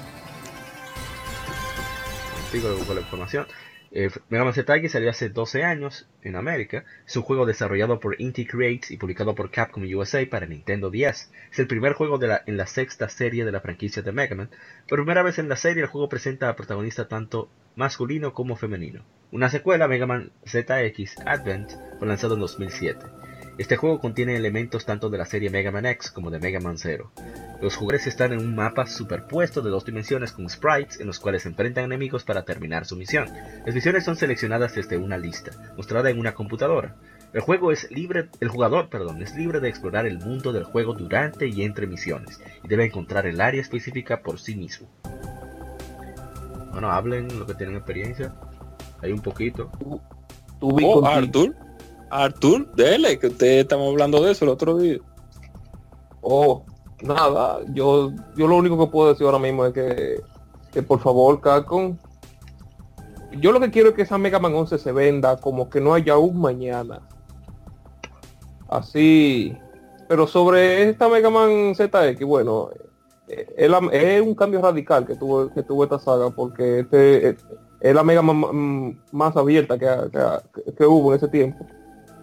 Sigo 2.51 2.79
con 2.87 2.95
la 2.95 3.03
información. 3.03 3.47
Eh, 3.91 4.11
Mega 4.29 4.45
Man 4.45 4.53
ZX 4.53 4.93
salió 4.93 5.11
hace 5.11 5.31
12 5.31 5.65
años 5.65 6.09
en 6.23 6.37
América. 6.37 6.85
Es 7.07 7.17
un 7.17 7.23
juego 7.23 7.47
desarrollado 7.47 8.01
por 8.01 8.21
Inti 8.21 8.47
Creates 8.47 8.91
y 8.91 8.97
publicado 8.97 9.35
por 9.35 9.51
Capcom 9.51 9.85
USA 9.95 10.21
para 10.29 10.47
Nintendo 10.47 10.91
10. 10.91 11.31
Es 11.53 11.59
el 11.59 11.67
primer 11.67 11.95
juego 11.95 12.19
en 12.23 12.57
la 12.57 12.67
sexta 12.67 13.09
serie 13.09 13.45
de 13.45 13.53
la 13.53 13.61
franquicia 13.61 14.03
de 14.03 14.13
Mega 14.13 14.37
Man. 14.37 14.51
Por 14.89 14.99
primera 14.99 15.23
vez 15.23 15.39
en 15.39 15.49
la 15.49 15.57
serie, 15.57 15.83
el 15.83 15.89
juego 15.89 16.09
presenta 16.09 16.49
a 16.49 16.57
protagonista 16.57 17.09
tanto 17.09 17.49
masculino 17.77 18.35
como 18.35 18.57
femenino. 18.57 19.05
Una 19.31 19.49
secuela, 19.51 19.89
Mega 19.89 20.07
Man 20.07 20.33
ZX 20.47 21.19
Advent, 21.25 21.71
fue 21.99 22.09
lanzado 22.09 22.35
en 22.35 22.41
2007. 22.41 23.07
Este 23.59 23.77
juego 23.77 23.99
contiene 24.01 24.37
elementos 24.37 24.85
tanto 24.85 25.11
de 25.11 25.19
la 25.19 25.27
serie 25.27 25.51
Mega 25.51 25.73
Man 25.73 25.85
X 25.85 26.13
como 26.13 26.31
de 26.31 26.39
Mega 26.39 26.61
Man 26.61 26.79
Zero. 26.79 27.11
Los 27.61 27.75
jugadores 27.75 28.07
están 28.07 28.33
en 28.33 28.39
un 28.39 28.55
mapa 28.55 28.87
superpuesto 28.87 29.63
de 29.63 29.71
dos 29.71 29.85
dimensiones 29.85 30.31
con 30.31 30.49
sprites 30.49 31.01
en 31.01 31.09
los 31.09 31.19
cuales 31.19 31.43
se 31.43 31.49
enfrentan 31.49 31.85
enemigos 31.85 32.23
para 32.23 32.45
terminar 32.45 32.87
su 32.87 32.95
misión. 32.95 33.29
Las 33.67 33.75
misiones 33.75 34.05
son 34.05 34.15
seleccionadas 34.15 34.77
desde 34.77 34.97
una 34.97 35.19
lista, 35.19 35.51
mostrada 35.77 36.09
en 36.09 36.21
una 36.21 36.35
computadora. 36.35 36.95
El 37.33 37.41
juego 37.41 37.73
es 37.73 37.91
libre, 37.91 38.29
el 38.39 38.49
jugador, 38.49 38.91
perdón, 38.91 39.21
es 39.23 39.35
libre 39.35 39.59
de 39.59 39.69
explorar 39.69 40.07
el 40.07 40.21
mundo 40.21 40.53
del 40.53 40.63
juego 40.63 40.95
durante 40.95 41.49
y 41.49 41.63
entre 41.63 41.89
misiones 41.89 42.41
y 42.63 42.69
debe 42.69 42.85
encontrar 42.85 43.27
el 43.27 43.41
área 43.41 43.61
específica 43.61 44.23
por 44.23 44.39
sí 44.39 44.55
mismo. 44.55 44.89
Bueno, 46.71 46.93
hablen 46.93 47.41
lo 47.41 47.45
que 47.45 47.55
tienen 47.55 47.75
experiencia. 47.75 48.33
Hay 49.03 49.11
un 49.11 49.21
poquito. 49.21 49.69
Oh, 50.61 51.05
Arthur, 51.05 51.57
Arthur, 52.11 52.71
dele, 52.75 53.19
que 53.19 53.29
ustedes 53.29 53.63
estamos 53.63 53.89
hablando 53.89 54.23
de 54.23 54.33
eso 54.33 54.45
el 54.45 54.51
otro 54.51 54.79
día. 54.79 54.99
Oh, 56.21 56.65
nada, 57.03 57.61
yo, 57.73 58.13
yo 58.37 58.47
lo 58.47 58.57
único 58.57 58.79
que 58.79 58.91
puedo 58.91 59.11
decir 59.11 59.27
ahora 59.27 59.39
mismo 59.39 59.67
es 59.67 59.73
que, 59.73 60.21
que 60.73 60.83
por 60.83 61.01
favor, 61.01 61.41
Capcom, 61.41 61.97
yo 63.33 63.53
lo 63.53 63.61
que 63.61 63.71
quiero 63.71 63.91
es 63.91 63.95
que 63.95 64.03
esa 64.03 64.19
Mega 64.19 64.39
Man 64.39 64.55
11 64.55 64.79
se 64.79 64.93
venda 64.93 65.37
como 65.37 65.69
que 65.69 65.81
no 65.81 65.95
haya 65.95 66.17
un 66.17 66.41
mañana. 66.41 67.01
Así. 68.69 69.57
Pero 70.09 70.27
sobre 70.27 70.89
esta 70.89 71.09
Mega 71.09 71.31
Man 71.31 71.75
ZX, 71.75 72.25
bueno, 72.25 72.71
eh, 73.29 73.47
es, 73.93 74.23
un 74.23 74.35
cambio 74.35 74.63
radical 74.63 75.07
que 75.07 75.15
tuvo 75.15 75.53
que 75.53 75.63
tuvo 75.63 75.85
esta 75.85 75.99
saga 75.99 76.31
porque 76.31 76.81
este 76.81 77.37
es 77.81 77.95
la 77.95 78.03
Mega 78.03 78.23
Man 78.23 78.99
más 79.13 79.37
abierta 79.37 79.79
que, 79.79 79.87
que, 80.77 80.87
hubo 80.87 81.13
en 81.13 81.17
ese 81.19 81.29
tiempo. 81.29 81.67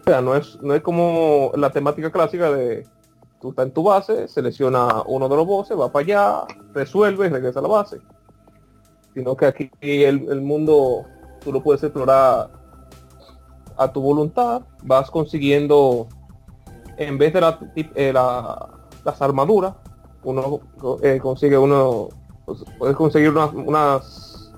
Sea, 0.05 0.21
no 0.21 0.35
es, 0.35 0.61
no 0.61 0.75
es 0.75 0.81
como 0.81 1.51
la 1.55 1.71
temática 1.71 2.11
clásica 2.11 2.51
de 2.51 2.87
tú 3.41 3.49
estás 3.49 3.65
en 3.65 3.73
tu 3.73 3.83
base, 3.83 4.27
selecciona 4.27 5.01
uno 5.05 5.27
de 5.27 5.35
los 5.35 5.45
bosses, 5.45 5.79
va 5.79 5.91
para 5.91 6.03
allá, 6.03 6.43
resuelve 6.73 7.27
y 7.27 7.29
regresa 7.29 7.59
a 7.59 7.63
la 7.63 7.69
base. 7.69 7.99
Sino 9.13 9.35
que 9.35 9.45
aquí 9.45 9.69
el, 9.81 10.41
mundo 10.41 11.05
tú 11.43 11.51
lo 11.51 11.61
puedes 11.63 11.83
explorar 11.83 12.49
a 13.77 13.91
tu 13.91 14.01
voluntad, 14.01 14.61
vas 14.83 15.09
consiguiendo, 15.09 16.07
en 16.97 17.17
vez 17.17 17.33
de 17.33 17.41
la, 17.41 17.59
eh, 17.75 18.13
las 18.13 19.21
armaduras, 19.21 19.73
uno 20.23 20.59
eh, 21.01 21.19
consigue 21.21 21.57
uno, 21.57 22.09
pues, 22.45 22.63
puedes 22.77 22.95
conseguir 22.95 23.29
unas, 23.29 24.51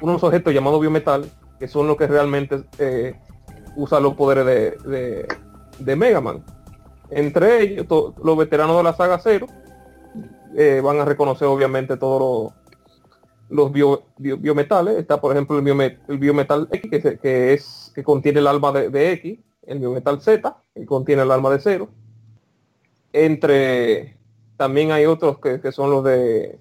unos 0.00 0.22
objetos 0.22 0.52
llamados 0.52 0.80
biometal, 0.80 1.28
que 1.58 1.68
son 1.68 1.86
los 1.86 1.96
que 1.96 2.06
realmente 2.06 2.64
eh, 2.78 3.18
usan 3.76 4.02
los 4.02 4.14
poderes 4.14 4.44
de, 4.82 5.28
de, 5.78 5.96
Mega 5.96 6.20
Man. 6.20 6.44
Entre 7.10 7.62
ellos, 7.62 7.86
los 8.22 8.36
veteranos 8.36 8.76
de 8.76 8.82
la 8.82 8.94
saga 8.94 9.18
Zero 9.18 9.46
van 10.82 11.00
a 11.00 11.04
reconocer 11.04 11.46
obviamente 11.46 11.96
todos 11.96 12.20
los 12.20 12.52
los 13.48 13.72
biometales. 14.18 14.98
Está, 14.98 15.20
por 15.20 15.32
ejemplo, 15.32 15.58
el, 15.58 16.18
biometal 16.18 16.68
X, 16.70 16.90
que, 16.90 17.18
que, 17.18 17.52
es 17.52 17.92
que 17.94 18.02
contiene 18.02 18.40
el 18.40 18.46
alma 18.46 18.72
de, 18.72 19.12
X, 19.12 19.38
el 19.66 19.78
biometal 19.78 20.20
Z, 20.20 20.56
que 20.74 20.86
contiene 20.86 21.22
el 21.22 21.30
alma 21.30 21.50
de 21.50 21.60
cero. 21.60 21.88
Entre 23.12 24.16
también 24.56 24.90
hay 24.90 25.06
otros 25.06 25.38
que, 25.38 25.72
son 25.72 25.90
los 25.90 26.04
de 26.04 26.58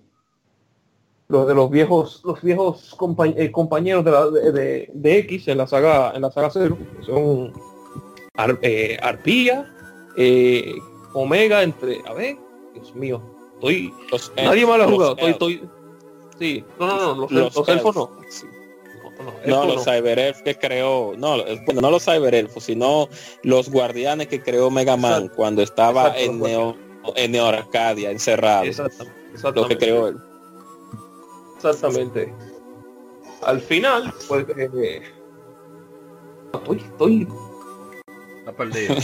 los 1.27 1.47
de 1.47 1.55
los 1.55 1.69
viejos 1.69 2.21
los 2.23 2.41
viejos 2.41 2.95
eh, 3.35 3.51
compañeros 3.51 4.05
de, 4.05 4.89
de, 4.93 5.17
X 5.19 5.47
en 5.47 5.57
la 5.57 5.67
saga 5.67 6.11
en 6.15 6.21
la 6.21 6.31
saga 6.31 6.49
cero 6.51 6.77
son 7.05 7.53
eh, 8.61 8.97
Arpía 9.01 9.73
eh, 10.17 10.75
Omega 11.13 11.63
entre 11.63 12.01
a 12.05 12.13
ver 12.13 12.37
Dios 12.73 12.93
mío 12.95 13.21
estoy 13.55 13.93
nadie 14.35 14.65
más 14.65 14.77
lo 14.77 14.83
ha 14.83 14.87
jugado 14.87 15.17
estoy, 15.17 15.31
estoy 15.31 15.69
Sí, 16.39 16.63
no, 16.79 16.87
no, 16.87 17.15
no, 17.15 17.27
los, 17.29 17.55
los, 17.55 17.69
elfos 17.69 17.95
no. 17.95 18.11
No, 19.45 19.65
los 19.65 19.85
Cyber 19.85 20.35
que 20.43 20.55
creó, 20.55 21.13
no, 21.17 21.37
bueno, 21.65 21.81
no 21.81 21.91
los 21.91 22.03
Cyber 22.03 22.35
Elfos, 22.35 22.65
sino 22.65 23.07
los 23.43 23.69
guardianes 23.69 24.27
que 24.27 24.41
creó 24.41 24.69
Mega 24.69 24.97
Man 24.97 25.31
cuando 25.33 25.61
estaba 25.61 26.17
en 26.17 26.41
Neo, 26.41 26.75
en 27.15 27.31
Neo 27.31 27.45
Arcadia, 27.45 28.11
encerrado. 28.11 28.65
Exactamente. 28.65 29.15
Lo 29.53 29.67
que 29.67 29.77
creó 29.77 30.07
él. 30.09 30.17
Exactamente. 31.69 32.33
Al 33.43 33.59
final, 33.61 34.13
pues, 34.27 34.45
eh, 34.57 35.01
estoy, 36.53 36.77
estoy. 36.77 37.27
Está 38.39 38.51
perdido. 38.51 38.95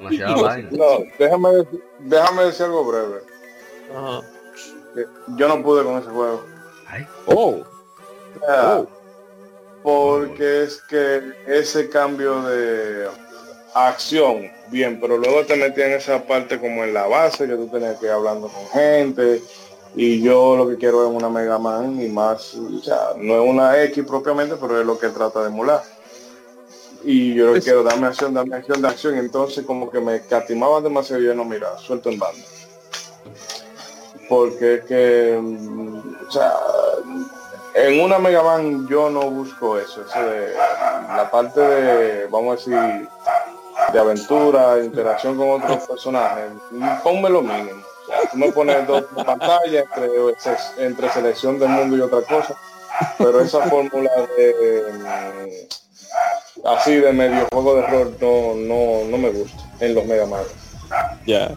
no, 0.70 0.98
déjame, 1.18 1.48
déjame 2.00 2.44
decir 2.44 2.66
algo 2.66 2.84
breve. 2.84 3.20
Ajá. 3.94 4.20
Yo 5.36 5.48
no 5.48 5.62
pude 5.62 5.84
con 5.84 5.98
ese 5.98 6.10
juego. 6.10 6.44
Oh. 7.26 7.62
oh. 8.48 8.86
Porque 9.82 10.64
es 10.64 10.80
que 10.82 11.22
ese 11.46 11.88
cambio 11.88 12.42
de 12.42 13.08
acción, 13.74 14.50
bien, 14.70 15.00
pero 15.00 15.16
luego 15.16 15.44
te 15.44 15.56
metí 15.56 15.82
en 15.82 15.92
esa 15.92 16.22
parte 16.24 16.60
como 16.60 16.84
en 16.84 16.94
la 16.94 17.06
base, 17.06 17.48
que 17.48 17.56
tú 17.56 17.68
tenías 17.68 17.98
que 17.98 18.06
ir 18.06 18.12
hablando 18.12 18.48
con 18.48 18.66
gente, 18.68 19.42
y 19.94 20.22
yo 20.22 20.56
lo 20.56 20.68
que 20.68 20.76
quiero 20.76 21.06
es 21.06 21.14
una 21.14 21.28
Mega 21.28 21.58
Man 21.58 22.00
y 22.00 22.08
más, 22.08 22.54
o 22.54 22.80
sea, 22.80 23.10
no 23.16 23.42
es 23.42 23.48
una 23.48 23.82
X 23.84 24.04
propiamente, 24.06 24.56
pero 24.60 24.80
es 24.80 24.86
lo 24.86 24.98
que 24.98 25.08
trata 25.08 25.40
de 25.40 25.48
emular. 25.48 25.82
Y 27.04 27.34
yo 27.34 27.48
lo 27.48 27.54
que 27.54 27.62
quiero, 27.62 27.82
dame 27.82 28.06
acción, 28.06 28.32
dame 28.32 28.54
acción, 28.54 28.80
de 28.80 28.88
acción, 28.88 29.18
entonces 29.18 29.66
como 29.66 29.90
que 29.90 30.00
me 30.00 30.20
catimaba 30.22 30.80
demasiado 30.80 31.20
y 31.20 31.26
yo 31.26 31.34
no, 31.34 31.44
mira, 31.44 31.76
suelto 31.78 32.10
en 32.10 32.18
banda 32.18 32.42
porque 34.32 34.76
es 34.76 34.84
que, 34.84 35.38
mm, 35.38 35.98
o 36.26 36.30
sea, 36.30 36.54
en 37.74 38.00
una 38.00 38.18
Mega 38.18 38.42
Man 38.42 38.88
yo 38.88 39.10
no 39.10 39.30
busco 39.30 39.78
eso, 39.78 40.00
eso 40.06 40.22
de 40.22 40.54
la 40.54 41.30
parte 41.30 41.60
de, 41.60 42.26
vamos 42.28 42.52
a 42.52 42.56
decir, 42.56 43.08
de 43.92 43.98
aventura, 43.98 44.82
interacción 44.82 45.36
con 45.36 45.62
otros 45.62 45.86
personajes, 45.86 46.50
ponme 47.02 47.28
lo 47.28 47.42
mínimo. 47.42 47.82
Tú 48.30 48.38
me 48.38 48.52
pones 48.52 48.86
dos 48.86 49.04
pantallas 49.24 49.84
entre, 49.96 50.86
entre 50.86 51.10
selección 51.10 51.58
del 51.58 51.68
mundo 51.70 51.96
y 51.96 52.00
otra 52.00 52.22
cosa, 52.22 52.54
pero 53.18 53.40
esa 53.40 53.62
fórmula 53.68 54.10
de 54.36 54.82
mm, 54.92 56.66
así 56.66 56.96
de 56.96 57.12
medio 57.12 57.46
juego 57.52 57.76
de 57.76 57.86
rol 57.86 58.16
no, 58.20 58.54
no, 58.54 59.10
no 59.10 59.18
me 59.18 59.30
gusta 59.30 59.62
en 59.80 59.94
los 59.94 60.04
Mega 60.06 60.26
Man. 60.26 60.44
Ya. 61.26 61.54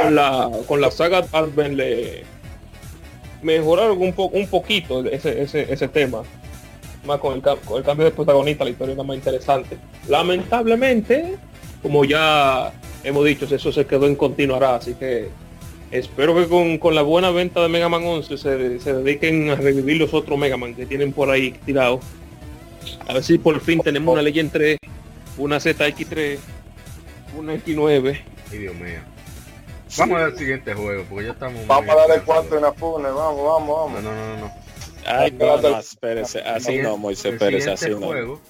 Con 0.00 0.14
la 0.14 0.50
con 0.66 0.80
la 0.80 0.90
saga 0.90 1.24
Advent 1.32 1.76
le 1.76 2.24
mejoraron 3.42 4.00
un 4.00 4.12
poco 4.12 4.36
un 4.36 4.48
poquito 4.48 5.04
ese, 5.04 5.42
ese, 5.42 5.72
ese 5.72 5.88
tema. 5.88 6.22
Más 7.04 7.20
con 7.20 7.34
el, 7.34 7.42
con 7.42 7.76
el, 7.76 7.84
cambio 7.84 8.06
de 8.06 8.12
protagonista 8.12 8.64
la 8.64 8.70
historia 8.70 8.94
era 8.94 9.02
más 9.02 9.16
interesante. 9.16 9.78
Lamentablemente 10.08 11.36
como 11.82 12.04
ya 12.04 12.72
hemos 13.04 13.24
dicho 13.26 13.44
eso 13.44 13.70
se 13.70 13.86
quedó 13.86 14.06
en 14.06 14.16
continuará 14.16 14.76
así 14.76 14.94
que 14.94 15.28
espero 15.98 16.34
que 16.34 16.48
con, 16.48 16.78
con 16.78 16.94
la 16.94 17.02
buena 17.02 17.30
venta 17.30 17.62
de 17.62 17.68
Mega 17.68 17.88
Man 17.88 18.04
11 18.04 18.36
se, 18.36 18.80
se, 18.80 18.92
dediquen 18.92 19.50
a 19.50 19.54
revivir 19.54 19.96
los 19.98 20.12
otros 20.12 20.38
Mega 20.38 20.56
Man 20.56 20.74
que 20.74 20.86
tienen 20.86 21.12
por 21.12 21.30
ahí 21.30 21.52
tirados 21.64 22.04
a 23.06 23.14
ver 23.14 23.22
si 23.22 23.38
por 23.38 23.60
fin 23.60 23.80
tenemos 23.80 24.12
una 24.12 24.22
Legend 24.22 24.50
3 24.50 24.78
una 25.38 25.58
ZX3 25.58 26.38
una 27.38 27.54
X9 27.54 28.20
Dios 28.50 28.74
mío 28.74 29.00
Vamos 29.96 30.20
al 30.20 30.36
siguiente 30.36 30.74
juego, 30.74 31.04
porque 31.08 31.26
ya 31.26 31.32
estamos. 31.34 31.68
Vamos 31.68 31.88
a 31.88 31.94
darle 31.94 32.24
cuatro 32.24 32.56
en 32.56 32.62
la 32.64 32.72
fune, 32.72 33.08
vamos, 33.10 33.44
vamos, 33.44 33.68
vamos. 33.68 34.02
No, 34.02 34.12
no, 34.12 34.26
no, 34.26 34.36
no. 34.38 34.52
Ay, 35.06 35.30
no, 35.30 35.60
no, 35.60 35.78
espérese, 35.78 36.40
así 36.40 36.78
no, 36.78 36.96
Moisés 36.96 37.38
Pérez, 37.38 37.68
así 37.68 37.90
no. 37.90 37.98
juego 37.98 38.40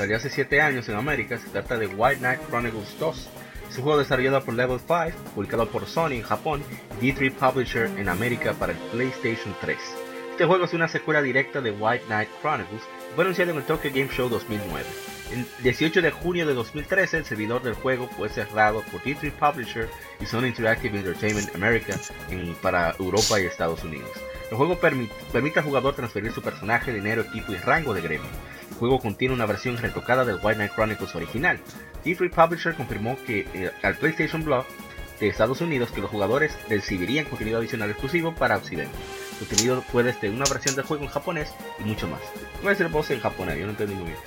salió 0.00 0.16
hace 0.16 0.30
7 0.30 0.60
años 0.60 0.88
en 0.88 0.94
América, 0.94 1.38
se 1.38 1.48
trata 1.50 1.76
de 1.76 1.86
White 1.86 2.20
Knight 2.20 2.40
Chronicles 2.48 2.96
2. 2.98 3.28
Es 3.70 3.78
un 3.78 3.84
juego 3.84 4.00
desarrollado 4.00 4.44
por 4.44 4.54
Level 4.54 4.80
5, 4.80 5.30
publicado 5.32 5.68
por 5.68 5.86
Sony 5.86 6.14
en 6.14 6.22
Japón, 6.22 6.60
D3 7.00 7.32
Publisher 7.32 7.86
en 7.98 8.08
América 8.08 8.52
para 8.54 8.72
el 8.72 8.78
PlayStation 8.90 9.54
3. 9.60 9.78
Este 10.32 10.44
juego 10.44 10.64
es 10.64 10.72
una 10.74 10.88
secuela 10.88 11.22
directa 11.22 11.60
de 11.60 11.70
White 11.70 12.06
Knight 12.06 12.28
Chronicles 12.40 12.82
y 12.82 13.14
fue 13.14 13.22
anunciado 13.22 13.52
en 13.52 13.58
el 13.58 13.62
Tokyo 13.62 13.90
Game 13.94 14.08
Show 14.08 14.28
2009. 14.28 14.84
El 15.32 15.46
18 15.62 16.02
de 16.02 16.10
junio 16.10 16.48
de 16.48 16.54
2013 16.54 17.18
el 17.18 17.24
servidor 17.24 17.62
del 17.62 17.74
juego 17.74 18.08
fue 18.08 18.28
cerrado 18.28 18.82
por 18.90 19.02
D3 19.02 19.30
Publisher 19.34 19.88
y 20.18 20.26
Sony 20.26 20.46
Interactive 20.46 20.98
Entertainment 20.98 21.54
America 21.54 21.94
para 22.60 22.96
Europa 22.98 23.40
y 23.40 23.44
Estados 23.44 23.84
Unidos. 23.84 24.10
El 24.50 24.56
juego 24.56 24.80
permite 24.80 25.60
al 25.60 25.64
jugador 25.64 25.94
transferir 25.94 26.32
su 26.32 26.42
personaje, 26.42 26.92
dinero, 26.92 27.22
equipo 27.22 27.52
y 27.52 27.56
rango 27.56 27.94
de 27.94 28.00
gremio. 28.00 28.28
Juego 28.80 28.98
contiene 28.98 29.34
una 29.34 29.44
versión 29.44 29.76
retocada 29.76 30.24
del 30.24 30.36
White 30.42 30.54
Knight 30.54 30.72
Chronicles 30.72 31.14
original. 31.14 31.60
D3 32.02 32.30
Publisher 32.30 32.74
confirmó 32.74 33.18
que 33.26 33.46
eh, 33.52 33.70
al 33.82 33.94
PlayStation 33.96 34.42
Blog 34.42 34.64
de 35.20 35.28
Estados 35.28 35.60
Unidos 35.60 35.90
que 35.92 36.00
los 36.00 36.10
jugadores 36.10 36.56
recibirían 36.66 37.26
contenido 37.26 37.58
adicional 37.58 37.90
exclusivo 37.90 38.34
para 38.34 38.56
Occidente. 38.56 38.96
Contenido 39.38 39.82
fue 39.82 40.02
desde 40.02 40.30
una 40.30 40.46
versión 40.46 40.76
del 40.76 40.86
juego 40.86 41.04
en 41.04 41.10
japonés 41.10 41.52
y 41.78 41.82
mucho 41.82 42.08
más. 42.08 42.20
Voy 42.62 42.68
a 42.68 42.70
decir 42.70 42.88
voz 42.88 43.10
en 43.10 43.20
japonés, 43.20 43.58
yo 43.58 43.66
no 43.66 43.72
entendí 43.72 43.94
muy 43.94 44.04
bien. 44.04 44.18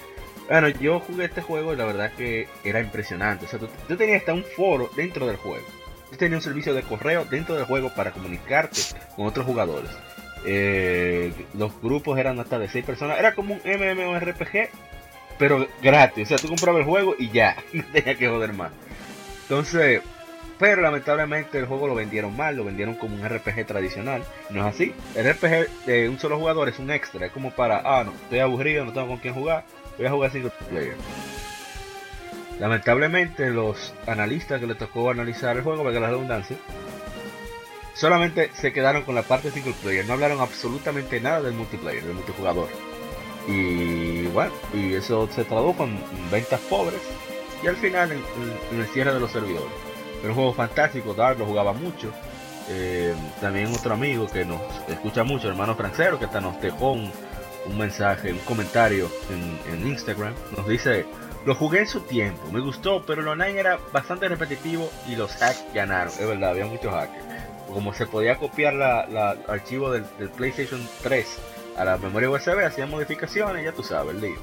Bueno, 0.48 0.68
yo 0.70 1.00
jugué 1.00 1.26
este 1.26 1.42
juego 1.42 1.74
y 1.74 1.78
la 1.78 1.86
verdad 1.86 2.12
que 2.16 2.48
era 2.64 2.80
impresionante. 2.80 3.48
O 3.48 3.50
sea, 3.50 3.60
hasta 4.16 4.34
un 4.34 4.44
foro 4.44 4.92
dentro 4.96 5.26
del 5.26 5.38
juego. 5.38 5.66
Yo 6.12 6.18
tenía 6.20 6.38
un 6.38 6.44
servicio 6.44 6.76
de 6.76 6.84
correo 6.84 7.26
dentro 7.26 7.56
del 7.56 7.66
juego 7.66 7.92
para 7.96 8.12
comunicarte 8.12 8.82
con 9.16 9.26
otros 9.26 9.48
jugadores. 9.48 9.90
Eh, 10.46 11.34
los 11.54 11.72
grupos 11.82 12.18
eran 12.20 12.40
hasta 12.40 12.60
de 12.60 12.68
6 12.68 12.86
personas. 12.86 13.20
Era 13.20 13.34
como 13.34 13.56
un 13.56 13.62
MMORPG, 13.64 14.70
pero 15.38 15.68
gratis. 15.82 16.26
O 16.26 16.30
sea, 16.30 16.38
tú 16.38 16.48
comprabas 16.48 16.82
el 16.82 16.86
juego 16.86 17.16
y 17.18 17.30
ya. 17.30 17.56
No 17.74 17.84
tenía 17.92 18.16
que 18.16 18.28
joder 18.28 18.54
más. 18.54 18.72
Entonces, 19.44 20.02
pero 20.60 20.82
lamentablemente 20.82 21.60
el 21.60 21.66
juego 21.66 21.88
lo 21.88 21.96
vendieron 21.96 22.36
mal, 22.36 22.56
lo 22.56 22.64
vendieron 22.64 22.96
como 22.96 23.16
un 23.16 23.28
RPG 23.28 23.66
tradicional. 23.66 24.24
No 24.50 24.62
es 24.68 24.76
así. 24.76 24.94
El 25.16 25.32
RPG 25.32 25.86
de 25.86 26.10
un 26.10 26.20
solo 26.20 26.38
jugador 26.38 26.70
es 26.70 26.80
un 26.80 26.92
extra, 26.92 27.26
es 27.26 27.32
como 27.32 27.52
para, 27.52 27.82
ah, 27.84 28.04
no, 28.04 28.14
estoy 28.14 28.40
aburrido, 28.40 28.86
no 28.86 28.94
tengo 28.94 29.08
con 29.08 29.18
quién 29.18 29.34
jugar 29.34 29.66
voy 29.98 30.08
a 30.08 30.12
jugar 30.12 30.32
single 30.32 30.52
player. 30.70 30.96
Lamentablemente 32.60 33.50
los 33.50 33.94
analistas 34.08 34.60
que 34.60 34.68
le 34.68 34.76
tocó 34.76 35.10
analizar 35.10 35.58
el 35.58 35.64
juego, 35.64 35.84
para 35.84 36.00
la 36.00 36.10
redundancia, 36.10 36.58
solamente 37.94 38.52
se 38.54 38.74
quedaron 38.74 39.04
con 39.04 39.16
la 39.16 39.24
parte 39.24 39.52
single 39.52 39.76
player, 39.82 40.06
no 40.06 40.14
hablaron 40.14 40.42
absolutamente 40.42 41.20
nada 41.20 41.42
del 41.42 41.54
multiplayer, 41.54 42.04
del 42.04 42.16
multijugador. 42.16 42.70
Y 43.48 44.24
bueno, 44.28 44.54
y 44.74 44.94
eso 44.94 45.28
se 45.34 45.44
tradujo 45.44 45.84
en 45.84 46.00
ventas 46.32 46.60
pobres 46.62 47.02
y 47.62 47.68
al 47.68 47.76
final 47.76 48.12
en, 48.12 48.80
el 48.80 48.88
cierre 48.88 49.14
de 49.14 49.20
los 49.20 49.32
servidores. 49.32 49.72
Pero 50.22 50.34
un 50.34 50.36
juego 50.36 50.54
fantástico, 50.54 51.14
Dark 51.14 51.40
lo 51.40 51.46
jugaba 51.46 51.74
mucho. 51.74 52.12
Eh, 52.70 53.14
también 53.42 53.68
otro 53.74 53.94
amigo 53.94 54.28
que 54.28 54.46
nos 54.46 54.62
escucha 54.88 55.24
mucho, 55.24 55.50
hermano 55.50 55.76
Francero, 55.76 56.18
que 56.18 56.26
hasta 56.26 56.40
nos 56.40 56.62
dejó 56.62 56.94
un, 56.94 57.12
mensaje, 57.78 58.32
un 58.32 58.40
comentario 58.40 59.10
en, 59.30 59.74
en 59.74 59.88
Instagram, 59.88 60.34
nos 60.56 60.68
dice 60.68 61.06
lo 61.46 61.56
jugué 61.56 61.80
en 61.80 61.88
su 61.88 62.02
tiempo, 62.02 62.50
me 62.52 62.62
gustó, 62.62 63.04
pero 63.06 63.22
el 63.22 63.28
online 63.28 63.60
era 63.60 63.78
bastante 63.92 64.30
repetitivo 64.30 64.90
y 65.08 65.16
los 65.16 65.42
hacks 65.42 65.66
ganaron. 65.74 66.14
Es 66.14 66.26
verdad, 66.26 66.52
había 66.52 66.66
muchos 66.66 66.94
hacks. 66.94 67.33
Como 67.74 67.94
se 67.94 68.06
podía 68.06 68.38
copiar 68.38 68.74
la, 68.74 69.36
archivo 69.48 69.92
del, 69.92 70.04
PlayStation 70.38 70.88
3 71.02 71.28
a 71.78 71.86
la 71.86 71.98
memoria 71.98 72.30
USB, 72.30 72.66
hacían 72.66 72.90
modificaciones, 72.90 73.66
ya 73.66 73.72
tú 73.72 73.84
sabes, 73.84 74.16
el 74.16 74.22
lío. 74.22 74.40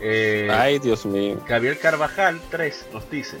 Eh, 0.00 0.48
Ay, 0.50 0.78
Dios 0.78 1.06
mío. 1.06 1.38
Gabriel 1.48 1.78
Carvajal 1.78 2.38
3 2.50 2.88
nos 2.92 3.10
dice: 3.10 3.38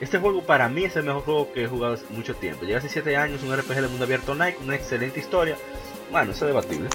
Este 0.00 0.18
juego 0.18 0.42
para 0.42 0.68
mí 0.68 0.84
es 0.84 0.96
el 0.96 1.04
mejor 1.04 1.22
juego 1.22 1.52
que 1.52 1.64
he 1.64 1.66
jugado 1.66 1.94
hace 1.94 2.06
mucho 2.10 2.34
tiempo. 2.34 2.64
Lleva 2.64 2.78
hace 2.78 2.88
7 2.88 3.16
años, 3.16 3.42
un 3.42 3.54
RPG 3.54 3.82
de 3.82 3.88
mundo 3.88 4.04
abierto 4.04 4.32
online, 4.32 4.56
una 4.64 4.76
excelente 4.76 5.20
historia. 5.20 5.56
Bueno, 6.10 6.32
eso 6.32 6.46
es 6.46 6.54
debatible 6.54 6.88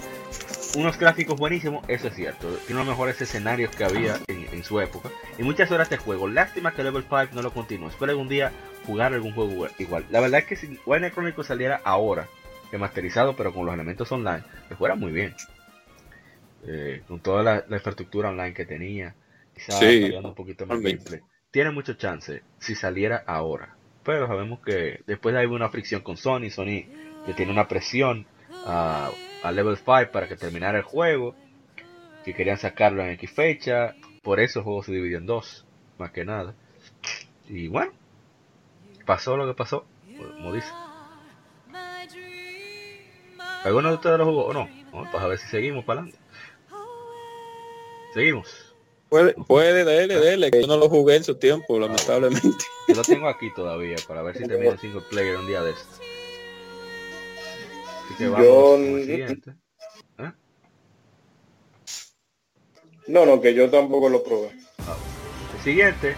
unos 0.75 0.97
gráficos 0.97 1.37
buenísimos, 1.37 1.83
eso 1.87 2.07
es 2.07 2.15
cierto. 2.15 2.47
Tiene 2.65 2.79
los 2.79 2.87
mejores 2.87 3.21
escenarios 3.21 3.75
que 3.75 3.83
había 3.83 4.19
en, 4.27 4.63
su 4.63 4.79
época. 4.79 5.09
Y 5.37 5.43
muchas 5.43 5.71
horas 5.71 5.89
de 5.89 5.97
juego. 5.97 6.27
Lástima 6.27 6.73
que 6.73 6.83
Level 6.83 7.03
5 7.03 7.29
no 7.33 7.41
lo 7.41 7.51
continúe. 7.51 7.89
Espero 7.89 8.11
algún 8.11 8.29
día 8.29 8.51
jugar 8.85 9.13
algún 9.13 9.33
juego 9.33 9.67
igual. 9.77 10.05
La 10.09 10.19
verdad 10.19 10.41
es 10.41 10.45
que 10.45 10.55
si 10.55 10.79
Wayne 10.85 11.11
Chronicle 11.11 11.43
saliera 11.43 11.81
ahora, 11.83 12.27
remasterizado, 12.71 13.35
pero 13.35 13.53
con 13.53 13.65
los 13.65 13.73
elementos 13.73 14.11
online, 14.11 14.43
le 14.69 14.75
fuera 14.75 14.95
muy 14.95 15.11
bien. 15.11 15.35
Eh, 16.65 17.01
con 17.07 17.19
toda 17.19 17.43
la, 17.43 17.75
infraestructura 17.75 18.29
online 18.29 18.53
que 18.53 18.65
tenía. 18.65 19.15
Quizás 19.53 19.81
un 20.23 20.33
poquito 20.35 20.65
más 20.65 20.79
gameplay. 20.79 21.21
Tiene 21.51 21.71
mucho 21.71 21.93
chance 21.93 22.41
si 22.59 22.75
saliera 22.75 23.23
ahora. 23.27 23.75
Pero 24.03 24.27
sabemos 24.27 24.59
que 24.61 25.01
después 25.05 25.35
hay 25.35 25.45
una 25.45 25.69
fricción 25.69 26.01
con 26.01 26.17
Sony. 26.17 26.49
Sony 26.49 26.85
le 27.27 27.33
tiene 27.35 27.51
una 27.51 27.67
presión 27.67 28.25
a 28.65 29.11
a 29.43 29.51
Level 29.51 29.77
5 29.77 30.11
para 30.11 30.27
que 30.27 30.37
terminara 30.37 30.77
el 30.77 30.83
juego, 30.83 31.35
que 32.23 32.33
querían 32.33 32.57
sacarlo 32.57 33.03
en 33.03 33.11
X 33.11 33.31
fecha, 33.31 33.93
por 34.23 34.39
eso 34.39 34.59
el 34.59 34.63
juego 34.63 34.83
se 34.83 34.93
dividió 34.93 35.17
en 35.17 35.25
dos, 35.25 35.65
más 35.99 36.11
que 36.11 36.23
nada. 36.23 36.55
Y 37.49 37.67
bueno, 37.67 37.91
pasó 39.05 39.37
lo 39.37 39.45
que 39.45 39.53
pasó, 39.53 39.85
como 40.35 40.53
dice. 40.53 40.67
¿Alguno 43.63 43.89
de 43.89 43.95
ustedes 43.95 44.17
lo 44.17 44.25
jugó 44.25 44.45
o 44.45 44.53
no? 44.53 44.69
Vamos 44.91 45.09
pues 45.11 45.23
a 45.23 45.27
ver 45.27 45.37
si 45.37 45.47
seguimos 45.47 45.85
para 45.85 46.01
adelante. 46.01 46.23
Seguimos. 48.13 48.75
Puede, 49.09 49.33
puede, 49.33 49.85
dele, 49.85 50.19
dele, 50.19 50.51
que 50.51 50.61
yo 50.61 50.67
no 50.67 50.77
lo 50.77 50.89
jugué 50.89 51.15
en 51.15 51.23
su 51.23 51.35
tiempo, 51.35 51.79
lamentablemente. 51.79 52.49
Yo 52.87 52.95
lo 52.95 53.03
tengo 53.03 53.29
aquí 53.29 53.53
todavía, 53.53 53.95
para 54.07 54.21
ver 54.23 54.35
si 54.35 54.45
termina 54.45 54.71
el 54.71 54.79
single 54.79 55.01
player 55.09 55.37
un 55.37 55.47
día 55.47 55.61
de 55.61 55.71
estos 55.71 56.01
yo... 58.19 58.77
¿Eh? 58.77 60.31
No, 63.07 63.25
no, 63.25 63.41
que 63.41 63.53
yo 63.53 63.69
tampoco 63.69 64.09
lo 64.09 64.23
probé. 64.23 64.51
El 65.55 65.63
siguiente 65.63 66.15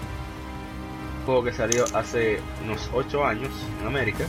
juego 1.26 1.44
que 1.44 1.52
salió 1.52 1.86
hace 1.94 2.40
unos 2.64 2.90
8 2.94 3.26
años 3.26 3.52
en 3.82 3.88
América 3.88 4.26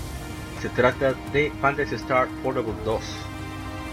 se 0.61 0.69
trata 0.71 1.15
de 1.33 1.53
Fantasy 1.61 1.95
Star 1.97 2.29
Portable 2.43 2.75
2 2.85 3.03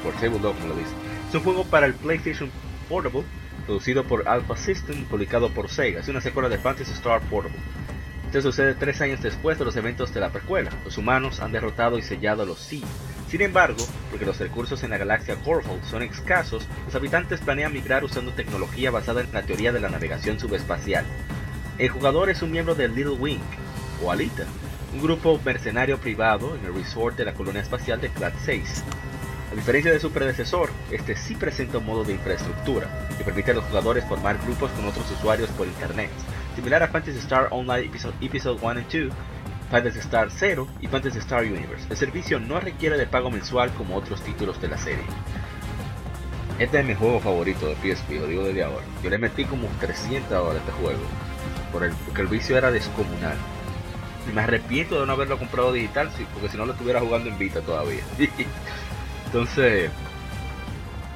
por 0.04 0.14
Table 0.14 0.40
2 0.40 0.56
como 0.56 0.68
lo 0.68 0.76
dice. 0.76 0.92
Es 1.30 1.36
un 1.36 1.42
juego 1.42 1.66
para 1.66 1.86
el 1.86 1.94
PlayStation 1.94 2.50
Portable 2.90 3.24
producido 3.66 4.04
por 4.04 4.28
Alpha 4.28 4.56
System 4.56 5.06
publicado 5.06 5.50
por 5.50 5.70
Sega. 5.70 6.00
Es 6.00 6.08
una 6.08 6.22
secuela 6.22 6.50
de 6.50 6.58
Fantasy 6.58 6.92
Star 6.94 7.22
Portable. 7.22 7.60
Esto 8.26 8.42
sucede 8.42 8.74
tres 8.74 9.00
años 9.02 9.22
después 9.22 9.60
de 9.60 9.66
los 9.66 9.76
eventos 9.76 10.14
de 10.14 10.20
la 10.20 10.30
precuela. 10.30 10.72
Los 10.84 10.98
humanos 10.98 11.40
han 11.40 11.52
derrotado 11.52 12.00
y 12.00 12.02
sellado 12.02 12.44
a 12.44 12.46
los 12.46 12.60
Sea 12.60 12.82
sin 13.34 13.42
embargo, 13.42 13.84
porque 14.12 14.28
los 14.28 14.38
recursos 14.38 14.84
en 14.84 14.92
la 14.92 15.00
galaxia 15.00 15.38
Corfold 15.38 15.84
son 15.86 16.04
escasos, 16.04 16.68
los 16.86 16.94
habitantes 16.94 17.42
planean 17.42 17.74
migrar 17.74 18.04
usando 18.04 18.32
tecnología 18.32 18.92
basada 18.92 19.22
en 19.22 19.34
la 19.34 19.42
teoría 19.42 19.72
de 19.72 19.80
la 19.80 19.90
navegación 19.90 20.40
subespacial. 20.40 21.04
El 21.80 21.90
jugador 21.90 22.30
es 22.30 22.43
un 22.43 22.52
miembro 22.52 22.76
del 22.76 22.93
Little 22.93 23.16
Wing, 23.16 23.40
o 24.03 24.11
Alita, 24.11 24.43
un 24.93 25.02
grupo 25.02 25.40
mercenario 25.43 25.98
privado 25.98 26.56
en 26.56 26.64
el 26.66 26.76
resort 26.76 27.18
de 27.18 27.26
la 27.26 27.34
colonia 27.34 27.64
espacial 27.64 28.00
de 28.00 28.10
Clat 28.10 28.35
6. 28.45 28.84
A 29.52 29.56
diferencia 29.56 29.92
de 29.92 30.00
su 30.00 30.11
predecesor, 30.11 30.69
este 30.92 31.16
sí 31.16 31.34
presenta 31.34 31.80
un 31.80 31.88
modo 31.88 32.03
de 32.03 32.14
infraestructura 32.14 33.08
que 33.18 33.24
permite 33.24 33.52
a 33.52 33.53
los 33.56 33.64
jugadores 33.66 34.06
formar 34.06 34.38
grupos 34.45 34.69
con 34.72 34.85
otros 34.85 35.10
usuarios 35.10 35.50
por 35.50 35.66
internet, 35.66 36.11
similar 36.56 36.84
a 36.84 36.90
Fantasy 36.90 37.18
Star 37.18 37.48
Online 37.50 37.88
Episode, 37.88 38.60
1 38.61 38.80
y 38.80 39.00
2, 39.00 39.14
Fantasy 39.72 40.00
Star 40.00 40.30
Zero 40.30 40.68
y 40.80 40.85
Fantasy 40.85 41.18
Star 41.18 41.43
Universe. 41.43 41.88
El 41.90 41.98
servicio 41.98 42.40
no 42.40 42.60
requiere 42.60 43.00
de 43.00 43.08
pago 43.08 43.32
mensual 43.32 43.72
como 43.74 43.95
otros 43.95 44.22
títulos 44.22 44.61
de 44.61 44.68
la 44.68 44.77
serie. 44.77 45.06
Este 46.60 46.80
es 46.80 46.85
mi 46.85 46.93
juego 46.93 47.19
favorito 47.19 47.66
de 47.66 47.74
PSP, 47.76 48.11
lo 48.11 48.27
digo 48.27 48.43
desde 48.43 48.64
ahora. 48.64 48.85
Yo 49.03 49.10
le 49.10 49.18
metí 49.18 49.43
como 49.45 49.68
300 49.80 50.32
horas 50.32 50.56
a 50.56 50.60
este 50.60 50.72
juego, 50.74 51.02
porque 51.74 52.22
el 52.22 52.27
vicio 52.27 52.58
era 52.58 52.72
descomunal. 52.72 53.35
Y 54.30 54.34
me 54.34 54.42
arrepiento 54.42 55.02
de 55.02 55.06
no 55.06 55.14
haberlo 55.14 55.38
comprado 55.38 55.74
digital, 55.74 56.10
porque 56.34 56.48
si 56.48 56.58
no 56.58 56.66
lo 56.66 56.72
estuviera 56.72 57.02
jugando 57.02 57.30
en 57.30 57.38
Vita 57.38 57.60
todavía. 57.60 58.03
Entonces, 59.26 59.92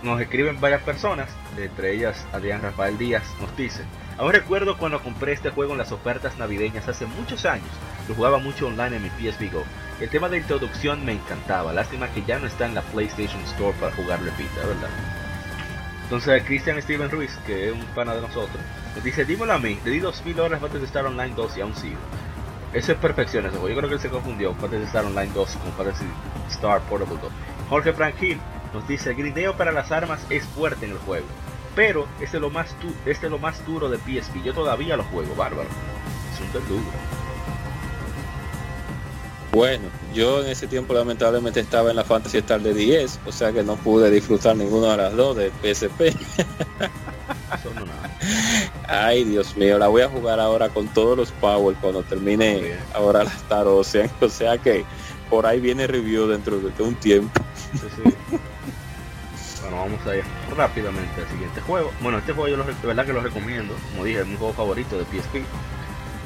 nos 0.04 0.20
escriben 0.20 0.60
varias 0.60 0.82
personas, 0.82 1.30
entre 1.58 1.94
ellas 1.94 2.26
Adrián 2.34 2.62
Rafael 2.62 2.98
Díaz, 2.98 3.24
nos 3.40 3.56
dice, 3.56 3.84
aún 4.18 4.32
recuerdo 4.32 4.78
cuando 4.78 5.02
compré 5.02 5.34
este 5.34 5.50
juego 5.52 5.72
en 5.74 5.78
las 5.78 5.92
ofertas 5.92 6.38
navideñas 6.38 6.88
hace 6.88 7.06
muchos 7.06 7.46
años, 7.46 7.70
lo 8.08 8.16
jugaba 8.16 8.40
mucho 8.40 8.68
online 8.68 8.98
en 8.98 9.04
mi 9.04 9.10
PSP 9.10 9.54
Go. 9.54 9.64
El 10.00 10.10
tema 10.10 10.30
de 10.30 10.38
introducción 10.38 11.04
me 11.06 11.14
encantaba, 11.14 11.74
lástima 11.74 12.10
que 12.10 12.24
ya 12.24 12.40
no 12.40 12.48
está 12.48 12.66
en 12.66 12.76
la 12.76 12.82
PlayStation 12.82 13.42
Store 13.42 13.76
para 13.80 13.96
jugarlo 13.96 14.30
en 14.30 14.38
Vita, 14.38 14.66
¿verdad? 14.66 14.90
Entonces 16.04 16.44
Christian 16.44 16.82
Steven 16.82 17.10
Ruiz, 17.10 17.38
que 17.46 17.68
es 17.68 17.74
un 17.74 17.86
pana 17.88 18.14
de 18.14 18.22
nosotros, 18.22 18.58
nos 18.86 18.87
dice, 19.04 19.26
dímelo 19.26 19.54
a 19.54 19.60
mí, 19.60 19.78
le 19.84 19.92
di 19.92 20.00
2000 20.00 20.40
horas 20.40 20.62
antes 20.62 20.80
de 20.80 20.88
estar 20.88 21.06
online 21.06 21.34
2 21.36 21.58
y 21.58 21.62
aún 21.62 21.76
sigo. 21.76 21.98
Eso 22.74 22.92
es 22.92 22.98
perfección 22.98 23.46
ese 23.46 23.58
juego, 23.58 23.70
yo 23.70 23.78
creo 23.78 23.90
que 23.90 23.96
él 23.96 24.02
se 24.02 24.10
confundió 24.10 24.52
antes 24.52 24.72
de 24.72 24.84
estar 24.84 25.06
online 25.06 25.32
2 25.34 25.58
con 25.58 25.72
Fantasy 25.74 26.06
Star 26.50 26.82
Portable 26.82 27.18
2. 27.22 27.32
Jorge 27.70 27.94
Frank 27.94 28.16
Hill 28.22 28.40
nos 28.74 28.88
dice, 28.88 29.12
el 29.12 29.16
grineo 29.16 29.56
para 29.56 29.72
las 29.72 29.92
armas 29.92 30.20
es 30.30 30.44
fuerte 30.44 30.86
en 30.86 30.92
el 30.92 30.98
juego, 31.00 31.26
pero 31.76 32.08
este 32.22 32.38
es 32.38 32.42
lo 32.42 32.50
más, 32.50 32.76
este 33.06 33.28
es 33.28 33.32
lo 33.32 33.40
más 33.40 33.66
duro 33.66 33.90
de 33.90 33.98
PSP, 33.98 34.44
yo 34.44 34.54
todavía 34.54 34.98
lo 34.98 35.04
juego, 35.06 35.36
bárbaro. 35.36 35.70
Es 36.34 36.42
un 36.42 36.52
verdugo. 36.54 36.92
Bueno, 39.52 39.86
yo 40.14 40.44
en 40.44 40.52
ese 40.52 40.68
tiempo 40.68 40.94
lamentablemente 40.94 41.60
estaba 41.62 41.90
en 41.90 41.96
la 41.96 42.04
Fantasy 42.04 42.38
Star 42.38 42.62
de 42.62 42.74
10, 42.74 43.22
o 43.26 43.32
sea 43.32 43.52
que 43.52 43.64
no 43.64 43.76
pude 43.76 44.12
disfrutar 44.12 44.56
ninguna 44.56 44.92
de 44.92 44.98
las 44.98 45.16
dos 45.16 45.36
de 45.36 45.52
PSP. 45.64 46.16
Ay, 48.88 49.24
Dios 49.24 49.56
mío, 49.58 49.78
la 49.78 49.88
voy 49.88 50.02
a 50.02 50.10
jugar 50.10 50.40
ahora 50.40 50.70
con 50.70 50.88
todos 50.88 51.18
los 51.18 51.32
Power 51.32 51.76
cuando 51.82 52.04
termine 52.04 52.76
ahora 52.94 53.24
la 53.24 53.32
Star 53.32 53.68
Ocean, 53.68 54.10
o 54.22 54.30
sea 54.30 54.58
que 54.58 54.86
por 55.30 55.46
ahí 55.46 55.60
viene 55.60 55.88
review 55.88 56.28
dentro 56.28 56.60
de 56.60 56.84
un 56.84 56.96
tiempo. 56.96 57.42
Bueno, 59.62 59.78
vamos 59.78 60.08
a 60.08 60.16
ir 60.16 60.24
rápidamente 60.56 61.22
al 61.22 61.28
siguiente 61.30 61.60
juego. 61.62 61.92
Bueno, 62.02 62.20
este 62.20 62.32
juego 62.32 62.48
yo 62.48 62.64
de 62.64 62.88
verdad 62.88 63.06
que 63.06 63.14
lo 63.14 63.22
recomiendo, 63.22 63.76
como 63.92 64.06
dije, 64.06 64.22
es 64.22 64.28
mi 64.28 64.38
juego 64.38 64.54
favorito 64.54 64.98
de 64.98 65.04
PSP. 65.04 65.44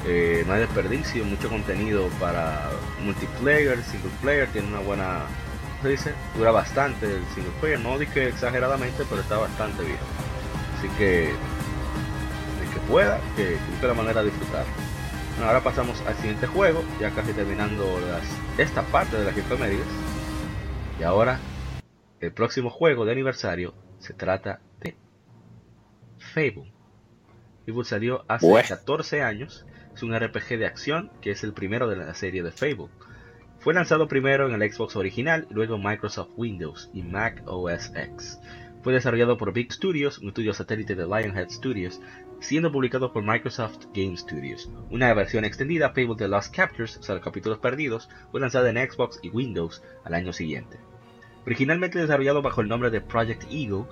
Eh, 0.04 0.44
no 0.46 0.54
hay 0.54 0.60
desperdicio, 0.60 1.24
mucho 1.24 1.48
contenido 1.48 2.08
para 2.20 2.70
multiplayer, 3.04 3.82
single 3.84 4.10
player, 4.20 4.48
tiene 4.48 4.68
una 4.68 4.80
buena, 4.80 5.22
¿cómo 5.70 5.82
se 5.82 5.88
dice? 5.88 6.14
Dura 6.36 6.50
bastante 6.50 7.06
el 7.06 7.24
single 7.34 7.52
player, 7.60 7.80
no 7.80 7.98
dije 7.98 8.28
exageradamente, 8.28 9.04
pero 9.08 9.20
está 9.20 9.38
bastante 9.38 9.84
bien. 9.84 9.98
Así 10.82 10.90
que, 10.98 11.28
el 11.30 12.74
que 12.74 12.80
pueda, 12.88 13.20
que 13.36 13.56
busque 13.70 13.86
la 13.86 13.94
manera 13.94 14.24
de 14.24 14.30
disfrutar. 14.30 14.64
ahora 15.40 15.60
pasamos 15.62 16.00
al 16.08 16.16
siguiente 16.16 16.48
juego, 16.48 16.82
ya 16.98 17.12
casi 17.12 17.32
terminando 17.32 18.00
las, 18.00 18.24
esta 18.58 18.82
parte 18.82 19.16
de 19.16 19.26
las 19.26 19.36
efemérides. 19.36 19.86
Y 20.98 21.04
ahora, 21.04 21.38
el 22.18 22.32
próximo 22.32 22.68
juego 22.68 23.04
de 23.04 23.12
aniversario 23.12 23.74
se 24.00 24.12
trata 24.12 24.58
de 24.80 24.96
Fable. 26.18 26.72
Fable 27.64 27.84
salió 27.84 28.24
hace 28.26 28.52
14 28.68 29.22
años 29.22 29.64
es 29.94 30.02
un 30.02 30.18
RPG 30.18 30.58
de 30.58 30.66
acción 30.66 31.12
que 31.20 31.30
es 31.30 31.44
el 31.44 31.52
primero 31.52 31.88
de 31.88 31.94
la 31.94 32.12
serie 32.14 32.42
de 32.42 32.50
Fable. 32.50 32.88
Fue 33.60 33.72
lanzado 33.72 34.08
primero 34.08 34.52
en 34.52 34.60
el 34.60 34.72
Xbox 34.72 34.96
original, 34.96 35.46
luego 35.48 35.78
Microsoft 35.78 36.30
Windows 36.36 36.90
y 36.92 37.04
Mac 37.04 37.40
OS 37.46 37.92
X. 37.94 38.40
Fue 38.82 38.92
desarrollado 38.92 39.36
por 39.36 39.52
Big 39.52 39.72
Studios, 39.72 40.18
un 40.18 40.28
estudio 40.28 40.52
satélite 40.52 40.96
de 40.96 41.06
Lionhead 41.06 41.50
Studios, 41.50 42.00
siendo 42.40 42.72
publicado 42.72 43.12
por 43.12 43.22
Microsoft 43.22 43.86
Game 43.94 44.16
Studios. 44.16 44.68
Una 44.90 45.14
versión 45.14 45.44
extendida, 45.44 45.90
Fable 45.90 46.16
The 46.16 46.26
Lost 46.26 46.54
Captures, 46.54 46.96
o 46.96 47.02
sea, 47.02 47.14
los 47.14 47.24
capítulos 47.24 47.58
perdidos, 47.58 48.08
fue 48.32 48.40
lanzada 48.40 48.70
en 48.70 48.90
Xbox 48.90 49.20
y 49.22 49.30
Windows 49.30 49.84
al 50.04 50.14
año 50.14 50.32
siguiente. 50.32 50.78
Originalmente 51.46 52.00
desarrollado 52.00 52.42
bajo 52.42 52.60
el 52.60 52.68
nombre 52.68 52.90
de 52.90 53.00
Project 53.00 53.44
Eagle, 53.52 53.84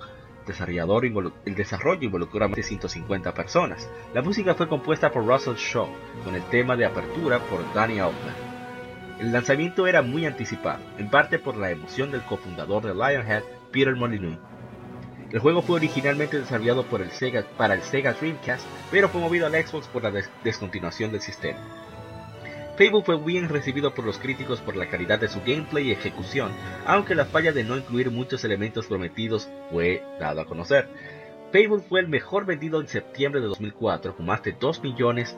el 1.45 1.55
desarrollo 1.55 2.03
involucró 2.03 2.43
a 2.43 2.47
más 2.49 2.57
de 2.57 2.63
150 2.63 3.33
personas. 3.33 3.89
La 4.13 4.21
música 4.21 4.55
fue 4.55 4.67
compuesta 4.67 5.11
por 5.11 5.25
Russell 5.25 5.55
Shaw, 5.55 5.87
con 6.25 6.35
el 6.35 6.43
tema 6.49 6.75
de 6.75 6.85
apertura 6.85 7.39
por 7.39 7.61
Danny 7.73 7.99
Elfman. 7.99 8.35
El 9.19 9.31
lanzamiento 9.31 9.87
era 9.87 10.01
muy 10.01 10.25
anticipado, 10.25 10.83
en 10.97 11.09
parte 11.09 11.39
por 11.39 11.55
la 11.55 11.71
emoción 11.71 12.11
del 12.11 12.23
cofundador 12.23 12.83
de 12.83 12.93
Lionhead, 12.93 13.43
Peter 13.71 13.95
Molyneux. 13.95 14.50
El 15.31 15.39
juego 15.39 15.61
fue 15.61 15.77
originalmente 15.77 16.39
desarrollado 16.39 16.83
por 16.83 17.07
Sega, 17.09 17.45
para 17.57 17.73
el 17.73 17.83
Sega 17.83 18.13
Dreamcast, 18.13 18.65
pero 18.91 19.07
fue 19.07 19.21
movido 19.21 19.45
al 19.45 19.53
Xbox 19.53 19.87
por 19.87 20.03
la 20.03 20.11
descontinuación 20.43 21.11
del 21.11 21.21
sistema. 21.21 21.59
Fable 22.77 23.03
fue 23.03 23.17
bien 23.17 23.47
recibido 23.47 23.93
por 23.93 24.05
los 24.05 24.17
críticos 24.17 24.59
por 24.59 24.75
la 24.75 24.89
calidad 24.89 25.19
de 25.19 25.29
su 25.29 25.39
gameplay 25.39 25.87
y 25.87 25.91
ejecución, 25.91 26.51
aunque 26.85 27.15
la 27.15 27.25
falla 27.25 27.53
de 27.53 27.63
no 27.63 27.77
incluir 27.77 28.11
muchos 28.11 28.43
elementos 28.43 28.87
prometidos 28.87 29.49
fue 29.71 30.03
dado 30.19 30.41
a 30.41 30.45
conocer. 30.45 30.89
Fable 31.53 31.79
fue 31.87 32.01
el 32.01 32.09
mejor 32.09 32.45
vendido 32.45 32.81
en 32.81 32.87
septiembre 32.87 33.39
de 33.39 33.47
2004, 33.47 34.17
con 34.17 34.25
más 34.25 34.43
de 34.43 34.53
2 34.53 34.83
millones 34.83 35.37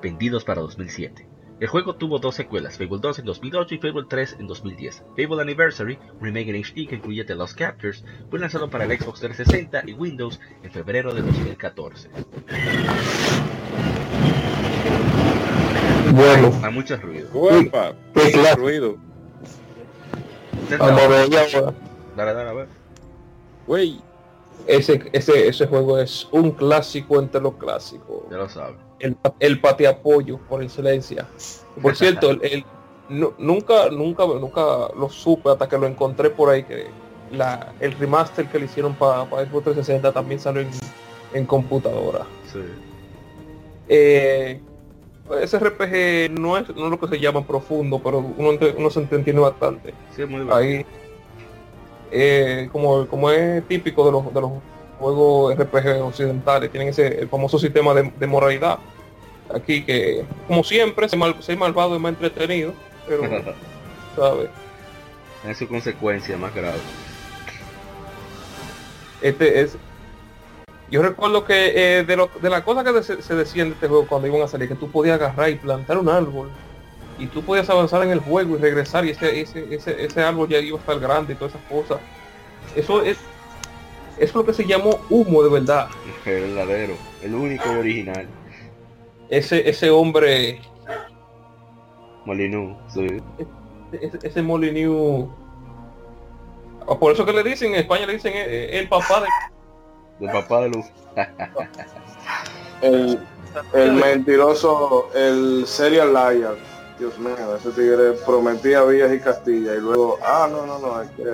vendidos 0.00 0.44
para 0.44 0.62
2007. 0.62 1.26
El 1.60 1.66
juego 1.66 1.96
tuvo 1.96 2.20
dos 2.20 2.36
secuelas, 2.36 2.78
Fable 2.78 2.98
2 3.00 3.18
en 3.18 3.24
2008 3.24 3.74
y 3.74 3.78
Fable 3.78 4.04
3 4.08 4.36
en 4.38 4.46
2010. 4.46 5.02
Fable 5.16 5.42
Anniversary, 5.42 5.98
remake 6.20 6.50
en 6.50 6.62
HD 6.62 6.88
que 6.88 6.94
incluye 6.94 7.24
The 7.24 7.34
Lost 7.34 7.58
Captures, 7.58 8.04
fue 8.30 8.38
lanzado 8.38 8.70
para 8.70 8.84
el 8.84 8.96
Xbox 8.96 9.18
360 9.20 9.82
y 9.86 9.92
Windows 9.94 10.38
en 10.62 10.70
febrero 10.70 11.12
de 11.12 11.22
2014. 11.22 12.10
Bueno. 16.12 16.52
Hay 16.62 16.72
mucho 16.72 16.96
ruido. 16.96 17.28
Uepa, 17.32 17.92
qué 18.14 18.30
clase. 18.30 18.54
ruido. 18.54 18.96
Vamos 20.78 21.02
a 21.02 21.08
ver, 21.08 21.30
ya, 21.30 21.42
Dale, 22.16 22.34
dale, 22.34 22.50
a 22.50 22.52
ver. 22.52 22.68
Güey, 23.66 24.00
ese, 24.66 25.08
ese, 25.12 25.48
ese 25.48 25.66
juego 25.66 25.98
es 25.98 26.28
un 26.32 26.50
clásico 26.52 27.18
entre 27.18 27.40
los 27.40 27.54
clásicos. 27.54 28.22
Ya 28.30 28.36
lo 28.38 28.48
sabes. 28.48 28.76
El, 29.00 29.16
el 29.40 29.60
pateapollo 29.60 30.38
por 30.48 30.62
excelencia. 30.62 31.26
Por 31.80 31.94
cierto, 31.96 32.30
el, 32.30 32.40
el- 32.42 32.64
nu- 33.08 33.34
nunca, 33.38 33.88
nunca, 33.90 34.26
nunca 34.26 34.60
lo 34.96 35.08
supe 35.08 35.50
hasta 35.50 35.68
que 35.68 35.78
lo 35.78 35.86
encontré 35.86 36.30
por 36.30 36.50
ahí 36.50 36.64
que 36.64 36.86
la, 37.30 37.72
el 37.80 37.92
remaster 37.92 38.46
que 38.48 38.58
le 38.58 38.64
hicieron 38.66 38.94
para 38.94 39.24
Xbox 39.24 39.64
360 39.64 40.12
también 40.12 40.40
salió 40.40 40.62
en, 40.62 40.70
en 41.34 41.46
computadora. 41.46 42.24
Sí. 42.52 42.60
Eh, 43.88 44.60
ese 45.40 45.58
RPG 45.58 46.38
no 46.38 46.56
es, 46.56 46.68
no 46.74 46.84
es 46.86 46.90
lo 46.90 46.98
que 47.00 47.08
se 47.08 47.20
llama 47.20 47.46
profundo, 47.46 48.00
pero 48.02 48.18
uno, 48.18 48.58
uno 48.76 48.90
se 48.90 49.00
entiende 49.00 49.40
bastante. 49.40 49.92
Sí, 50.16 50.24
muy. 50.24 50.46
Ahí, 50.50 50.84
eh, 52.10 52.68
como, 52.72 53.06
como 53.06 53.30
es 53.30 53.66
típico 53.66 54.04
de 54.04 54.12
los, 54.12 54.34
de 54.34 54.40
los 54.40 54.52
juegos 54.98 55.56
RPG 55.56 56.02
occidentales, 56.02 56.70
tienen 56.70 56.88
ese 56.88 57.20
el 57.20 57.28
famoso 57.28 57.58
sistema 57.58 57.94
de, 57.94 58.12
de 58.18 58.26
moralidad. 58.26 58.78
Aquí 59.54 59.84
que, 59.84 60.24
como 60.46 60.62
siempre, 60.62 61.08
ser, 61.08 61.18
mal, 61.18 61.42
ser 61.42 61.56
malvado 61.56 61.94
es 61.94 62.00
más 62.00 62.10
entretenido, 62.10 62.74
pero, 63.06 63.22
¿sabes? 64.16 64.50
Tiene 65.40 65.54
su 65.54 65.68
consecuencia 65.68 66.36
más 66.36 66.54
grave. 66.54 66.78
Este 69.22 69.60
es... 69.60 69.76
Yo 70.90 71.02
recuerdo 71.02 71.44
que 71.44 71.98
eh, 71.98 72.04
de, 72.04 72.16
lo, 72.16 72.30
de 72.40 72.48
la 72.48 72.64
cosa 72.64 72.82
que 72.82 73.02
se, 73.02 73.20
se 73.20 73.34
decía 73.34 73.62
en 73.62 73.72
este 73.72 73.88
juego 73.88 74.06
cuando 74.06 74.26
iban 74.26 74.40
a 74.42 74.48
salir, 74.48 74.68
que 74.68 74.74
tú 74.74 74.90
podías 74.90 75.20
agarrar 75.20 75.50
y 75.50 75.56
plantar 75.56 75.98
un 75.98 76.08
árbol 76.08 76.50
y 77.18 77.26
tú 77.26 77.42
podías 77.42 77.68
avanzar 77.70 78.02
en 78.02 78.10
el 78.10 78.20
juego 78.20 78.56
y 78.56 78.58
regresar 78.58 79.04
y 79.04 79.10
ese, 79.10 79.40
ese, 79.40 79.74
ese, 79.74 80.04
ese 80.04 80.22
árbol 80.22 80.48
ya 80.48 80.58
iba 80.58 80.76
a 80.76 80.80
estar 80.80 80.98
grande 80.98 81.32
y 81.32 81.36
todas 81.36 81.54
esas 81.54 81.66
cosas. 81.68 81.98
Eso 82.76 83.02
es, 83.02 83.18
es 84.18 84.34
lo 84.34 84.44
que 84.44 84.52
se 84.52 84.64
llamó 84.64 85.00
humo 85.10 85.42
de 85.42 85.50
verdad. 85.50 85.88
El 86.24 86.54
verdadero, 86.54 86.94
el 87.22 87.34
único 87.34 87.70
original. 87.70 88.26
Ese, 89.28 89.68
ese 89.68 89.90
hombre, 89.90 90.60
Molinú, 92.28 92.76
sí. 92.92 93.06
ese, 93.92 94.18
ese 94.22 94.42
Por 94.42 94.64
eso 97.12 97.24
que 97.24 97.32
le 97.32 97.42
dicen, 97.42 97.72
en 97.72 97.80
España 97.80 98.04
le 98.06 98.12
dicen 98.12 98.34
eh, 98.34 98.44
eh, 98.46 98.78
el 98.78 98.86
papá 98.88 99.22
de... 99.22 99.28
Del 100.20 100.30
papá 100.32 100.60
de 100.60 100.68
Luz. 100.68 100.84
El, 102.82 103.18
el 103.72 103.92
mentiroso, 103.92 105.08
el 105.14 105.66
serial 105.66 106.12
liar. 106.12 106.56
Dios 106.98 107.18
mío, 107.18 107.56
ese 107.56 107.70
tigre 107.70 108.12
prometía 108.26 108.82
villas 108.84 109.12
y 109.12 109.20
Castilla 109.20 109.74
y 109.74 109.80
luego, 109.80 110.18
ah, 110.22 110.48
no, 110.50 110.66
no, 110.66 110.78
no, 110.78 111.00
es 111.02 111.10
que... 111.10 111.24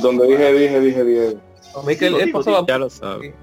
Donde 0.00 0.26
dije, 0.26 0.52
dije, 0.52 0.80
dije 0.80 1.36
mí 1.84 1.96
que 1.96 2.06
él, 2.06 2.32
pasaba... 2.32 2.64
Ya 2.66 2.78
lo 2.78 2.88
sabes. 2.90 3.34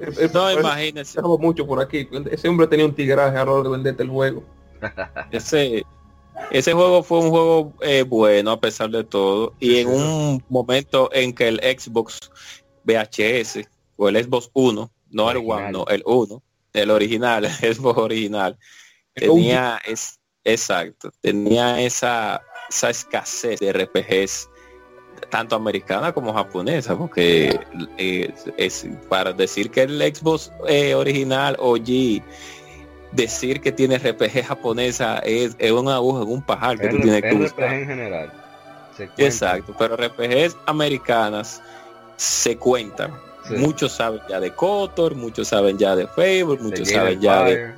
Él- 0.00 0.14
él- 0.18 0.30
No, 0.32 0.52
imagínese. 0.52 1.16
pasaba 1.16 1.36
mucho 1.38 1.66
por 1.66 1.80
aquí. 1.80 2.08
Ese 2.30 2.48
hombre 2.48 2.66
tenía 2.66 2.84
un 2.86 2.94
tigraje 2.94 3.36
a 3.36 3.42
hora 3.42 3.62
de 3.62 3.68
venderte 3.70 4.02
el 4.02 4.10
juego. 4.10 4.42
Ese, 5.30 5.84
ese 6.50 6.72
juego 6.74 7.02
fue 7.02 7.18
un 7.20 7.30
juego 7.30 7.72
eh, 7.80 8.02
bueno 8.06 8.50
a 8.50 8.60
pesar 8.60 8.90
de 8.90 9.04
todo. 9.04 9.54
Y 9.58 9.78
en 9.78 9.88
un 9.88 10.44
momento 10.48 11.08
en 11.12 11.32
que 11.32 11.48
el 11.48 11.58
Xbox 11.60 12.30
VHS 12.84 13.66
o 13.96 14.08
el 14.08 14.22
Xbox 14.22 14.50
1, 14.52 14.90
no 15.10 15.30
el 15.30 15.36
Original. 15.38 15.62
One, 15.64 15.72
no, 15.72 15.86
el 15.88 16.02
1, 16.04 16.42
el 16.82 16.90
original, 16.90 17.44
el 17.44 17.74
Xbox 17.74 17.98
original, 17.98 18.58
tenía 19.14 19.80
es 19.84 20.18
exacto, 20.44 21.10
tenía 21.20 21.80
esa, 21.80 22.42
esa 22.68 22.90
escasez 22.90 23.60
de 23.60 23.72
RPGs 23.72 24.48
tanto 25.30 25.56
americana 25.56 26.12
como 26.12 26.32
japonesa, 26.32 26.96
porque 26.96 27.58
eh, 27.96 28.32
es, 28.56 28.86
para 29.08 29.32
decir 29.32 29.70
que 29.70 29.82
el 29.82 30.00
Xbox 30.14 30.52
eh, 30.68 30.94
original 30.94 31.56
OG 31.58 32.22
decir 33.12 33.60
que 33.60 33.72
tiene 33.72 33.98
RPG 33.98 34.44
japonesa 34.44 35.18
es, 35.20 35.56
es 35.58 35.72
una 35.72 35.96
aguja 35.96 36.22
en 36.22 36.28
un 36.28 36.42
pajar 36.42 36.78
que 36.78 36.88
tú 36.88 37.00
tienes 37.00 37.22
que 37.22 37.34
buscar. 37.34 37.72
en 37.72 37.86
general. 37.86 38.32
Exacto, 39.16 39.74
pero 39.78 39.96
RPGs 39.96 40.56
americanas 40.66 41.62
se 42.16 42.56
cuentan. 42.56 43.25
Sí. 43.48 43.54
Muchos 43.54 43.92
saben 43.92 44.20
ya 44.28 44.40
de 44.40 44.52
Kotor, 44.52 45.14
muchos 45.14 45.48
saben 45.48 45.78
ya 45.78 45.94
de 45.94 46.06
Fable, 46.06 46.58
muchos 46.60 46.88
saben 46.88 47.20
ya 47.20 47.44
de 47.44 47.74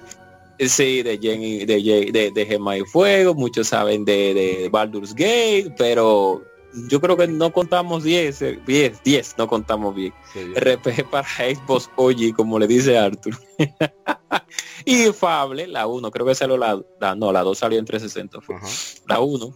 sí, 0.69 1.03
de 1.03 1.19
Jenny, 1.19 1.65
de, 1.67 2.11
de, 2.13 2.31
de 2.35 2.47
Gema 2.47 2.77
y 2.77 2.81
Fuego, 2.83 3.35
muchos 3.35 3.69
saben 3.69 4.05
de, 4.05 4.35
de 4.35 4.69
Baldur's 4.71 5.15
Gate, 5.15 5.75
pero 5.77 6.43
yo 6.89 7.01
creo 7.01 7.17
que 7.17 7.27
no 7.29 7.53
contamos 7.53 8.03
10, 8.05 8.43
eh, 8.43 8.59
10, 8.67 9.03
10, 9.03 9.35
no 9.39 9.47
contamos 9.49 9.95
bien. 9.95 10.13
Sí, 10.33 10.41
RPG 10.55 11.09
para 11.11 11.27
Xbox 11.29 11.91
OG, 11.97 12.35
como 12.37 12.59
le 12.59 12.67
dice 12.67 12.99
Arthur. 12.99 13.35
y 14.85 15.07
Fable, 15.13 15.67
la 15.67 15.87
1, 15.87 16.11
creo 16.11 16.27
que 16.27 16.35
salió 16.35 16.57
la, 16.57 16.81
la- 17.01 17.15
no, 17.15 17.33
la 17.33 17.43
2 17.43 17.57
salió 17.59 17.79
en 17.79 17.85
360, 17.85 18.41
fue. 18.41 18.57
Ajá. 18.57 18.67
la 19.07 19.21
1. 19.21 19.55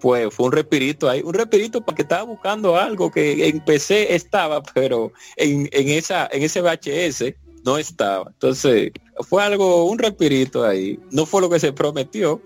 Pues 0.00 0.32
fue 0.34 0.46
un 0.46 0.52
respirito 0.52 1.08
ahí, 1.08 1.20
un 1.22 1.34
respirito 1.34 1.82
porque 1.82 2.02
estaba 2.02 2.22
buscando 2.22 2.76
algo 2.76 3.10
que 3.10 3.48
en 3.48 3.60
PC 3.60 4.14
estaba, 4.14 4.62
pero 4.62 5.12
en, 5.36 5.68
en 5.72 5.88
esa, 5.88 6.28
en 6.32 6.42
ese 6.42 6.62
VHS 6.62 7.34
no 7.64 7.78
estaba. 7.78 8.30
Entonces, 8.30 8.92
fue 9.28 9.42
algo, 9.42 9.84
un 9.84 9.98
respirito 9.98 10.64
ahí. 10.64 10.98
No 11.10 11.26
fue 11.26 11.40
lo 11.40 11.50
que 11.50 11.60
se 11.60 11.72
prometió, 11.72 12.40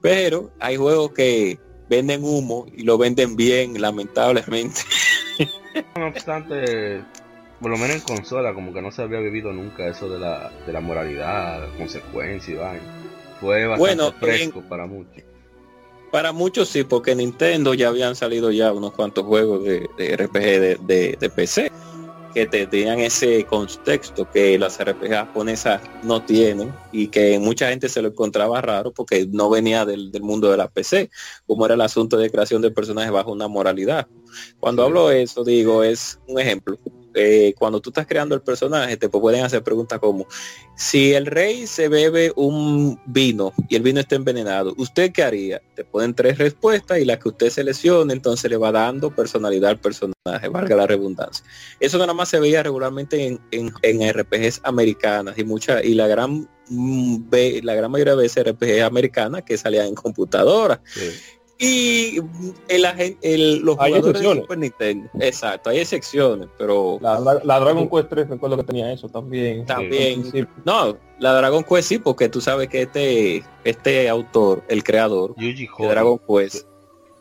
pero 0.00 0.50
hay 0.58 0.76
juegos 0.76 1.12
que 1.12 1.58
venden 1.88 2.24
humo 2.24 2.66
y 2.74 2.82
lo 2.82 2.98
venden 2.98 3.36
bien, 3.36 3.80
lamentablemente. 3.80 4.80
No 5.94 6.06
obstante, 6.06 7.02
por 7.60 7.70
lo 7.70 7.76
menos 7.76 7.96
en 7.96 8.00
consola, 8.00 8.54
como 8.54 8.72
que 8.72 8.80
no 8.80 8.90
se 8.90 9.02
había 9.02 9.20
vivido 9.20 9.52
nunca 9.52 9.86
eso 9.86 10.08
de 10.08 10.18
la, 10.18 10.50
de 10.66 10.72
la 10.72 10.80
moralidad, 10.80 11.68
consecuencia 11.76 12.54
y 12.54 12.56
vaina. 12.56 12.82
Fue 13.42 13.66
bastante 13.66 13.94
Bueno, 13.94 14.12
fresco 14.18 14.62
para 14.62 14.86
muchos. 14.86 15.22
Para 16.16 16.32
muchos 16.32 16.70
sí, 16.70 16.82
porque 16.82 17.14
Nintendo 17.14 17.74
ya 17.74 17.88
habían 17.88 18.16
salido 18.16 18.50
ya 18.50 18.72
unos 18.72 18.92
cuantos 18.94 19.22
juegos 19.26 19.62
de, 19.64 19.90
de 19.98 20.14
RPG 20.14 20.32
de, 20.60 20.78
de- 20.80 21.16
de 21.20 21.28
PC 21.28 21.70
que 22.32 22.46
te- 22.46 22.66
tenían 22.66 23.00
ese 23.00 23.44
contexto 23.44 24.24
que 24.24 24.58
las 24.58 24.80
RPG 24.80 25.10
japonesas 25.10 25.82
no 26.00 26.22
tienen 26.24 26.72
y 26.90 27.08
que 27.08 27.38
mucha 27.38 27.68
gente 27.68 27.90
se 27.90 28.00
lo 28.00 28.08
encontraba 28.08 28.62
raro 28.62 28.92
porque 28.94 29.26
no 29.30 29.50
venía 29.50 29.84
del, 29.84 30.10
del 30.10 30.22
mundo 30.22 30.50
de 30.50 30.56
la 30.56 30.68
PC, 30.68 31.10
como 31.46 31.66
era 31.66 31.74
el 31.74 31.82
asunto 31.82 32.16
de 32.16 32.30
creación 32.30 32.62
de 32.62 32.70
personajes 32.70 33.12
bajo 33.12 33.30
una 33.32 33.46
moralidad. 33.48 34.06
Cuando 34.58 34.84
hablo 34.84 35.08
de 35.08 35.20
eso, 35.20 35.44
digo, 35.44 35.84
es 35.84 36.18
un 36.28 36.40
ejemplo. 36.40 36.78
Eh, 37.18 37.54
cuando 37.58 37.80
tú 37.80 37.90
estás 37.90 38.06
creando 38.06 38.34
el 38.34 38.42
personaje, 38.42 38.96
te 38.98 39.08
pueden 39.08 39.42
hacer 39.42 39.62
preguntas 39.62 39.98
como, 39.98 40.26
si 40.74 41.14
el 41.14 41.24
rey 41.24 41.66
se 41.66 41.88
bebe 41.88 42.30
un 42.36 43.00
vino 43.06 43.54
y 43.70 43.76
el 43.76 43.82
vino 43.82 44.00
está 44.00 44.16
envenenado, 44.16 44.74
¿usted 44.76 45.12
qué 45.12 45.22
haría? 45.22 45.62
Te 45.74 45.82
ponen 45.84 46.14
tres 46.14 46.36
respuestas 46.36 46.98
y 46.98 47.06
la 47.06 47.18
que 47.18 47.30
usted 47.30 47.48
seleccione, 47.48 48.12
entonces 48.12 48.50
le 48.50 48.58
va 48.58 48.70
dando 48.70 49.14
personalidad 49.14 49.70
al 49.70 49.80
personaje, 49.80 50.48
valga 50.50 50.76
la 50.76 50.86
redundancia. 50.86 51.44
Eso 51.80 51.96
nada 51.96 52.12
más 52.12 52.28
se 52.28 52.38
veía 52.38 52.62
regularmente 52.62 53.26
en, 53.26 53.72
en, 53.80 54.12
RPGs 54.12 54.60
americanas 54.62 55.38
y 55.38 55.44
mucha, 55.44 55.82
y 55.82 55.94
la 55.94 56.06
gran 56.08 56.46
mm, 56.68 57.24
la 57.62 57.74
gran 57.74 57.90
mayoría 57.90 58.14
de 58.14 58.22
veces 58.22 58.44
RPGs 58.46 58.82
americanas 58.82 59.42
que 59.42 59.56
salían 59.56 59.86
en 59.86 59.94
computadora. 59.94 60.82
Y 61.58 62.18
el, 62.68 63.16
el, 63.22 63.60
los 63.60 63.78
hay 63.78 63.92
jugadores 63.92 64.20
de 64.20 64.40
Super 64.42 64.58
Nintendo, 64.58 65.08
exacto, 65.20 65.70
hay 65.70 65.78
excepciones, 65.78 66.48
pero... 66.58 66.98
La, 67.00 67.60
Dragon 67.60 67.88
Quest 67.88 68.10
3 68.10 68.28
recuerdo 68.28 68.58
que 68.58 68.64
tenía 68.64 68.92
eso 68.92 69.08
también. 69.08 69.64
También. 69.64 70.30
No, 70.66 70.98
la 71.18 71.32
Dragon 71.32 71.64
Quest 71.64 71.88
sí, 71.88 71.98
porque 71.98 72.28
tú 72.28 72.42
sabes 72.42 72.68
que 72.68 72.82
este, 72.82 73.42
este 73.64 74.06
autor, 74.10 74.64
el 74.68 74.84
creador 74.84 75.34
de 75.36 75.68
Dragon 75.78 76.20
Quest, 76.28 76.66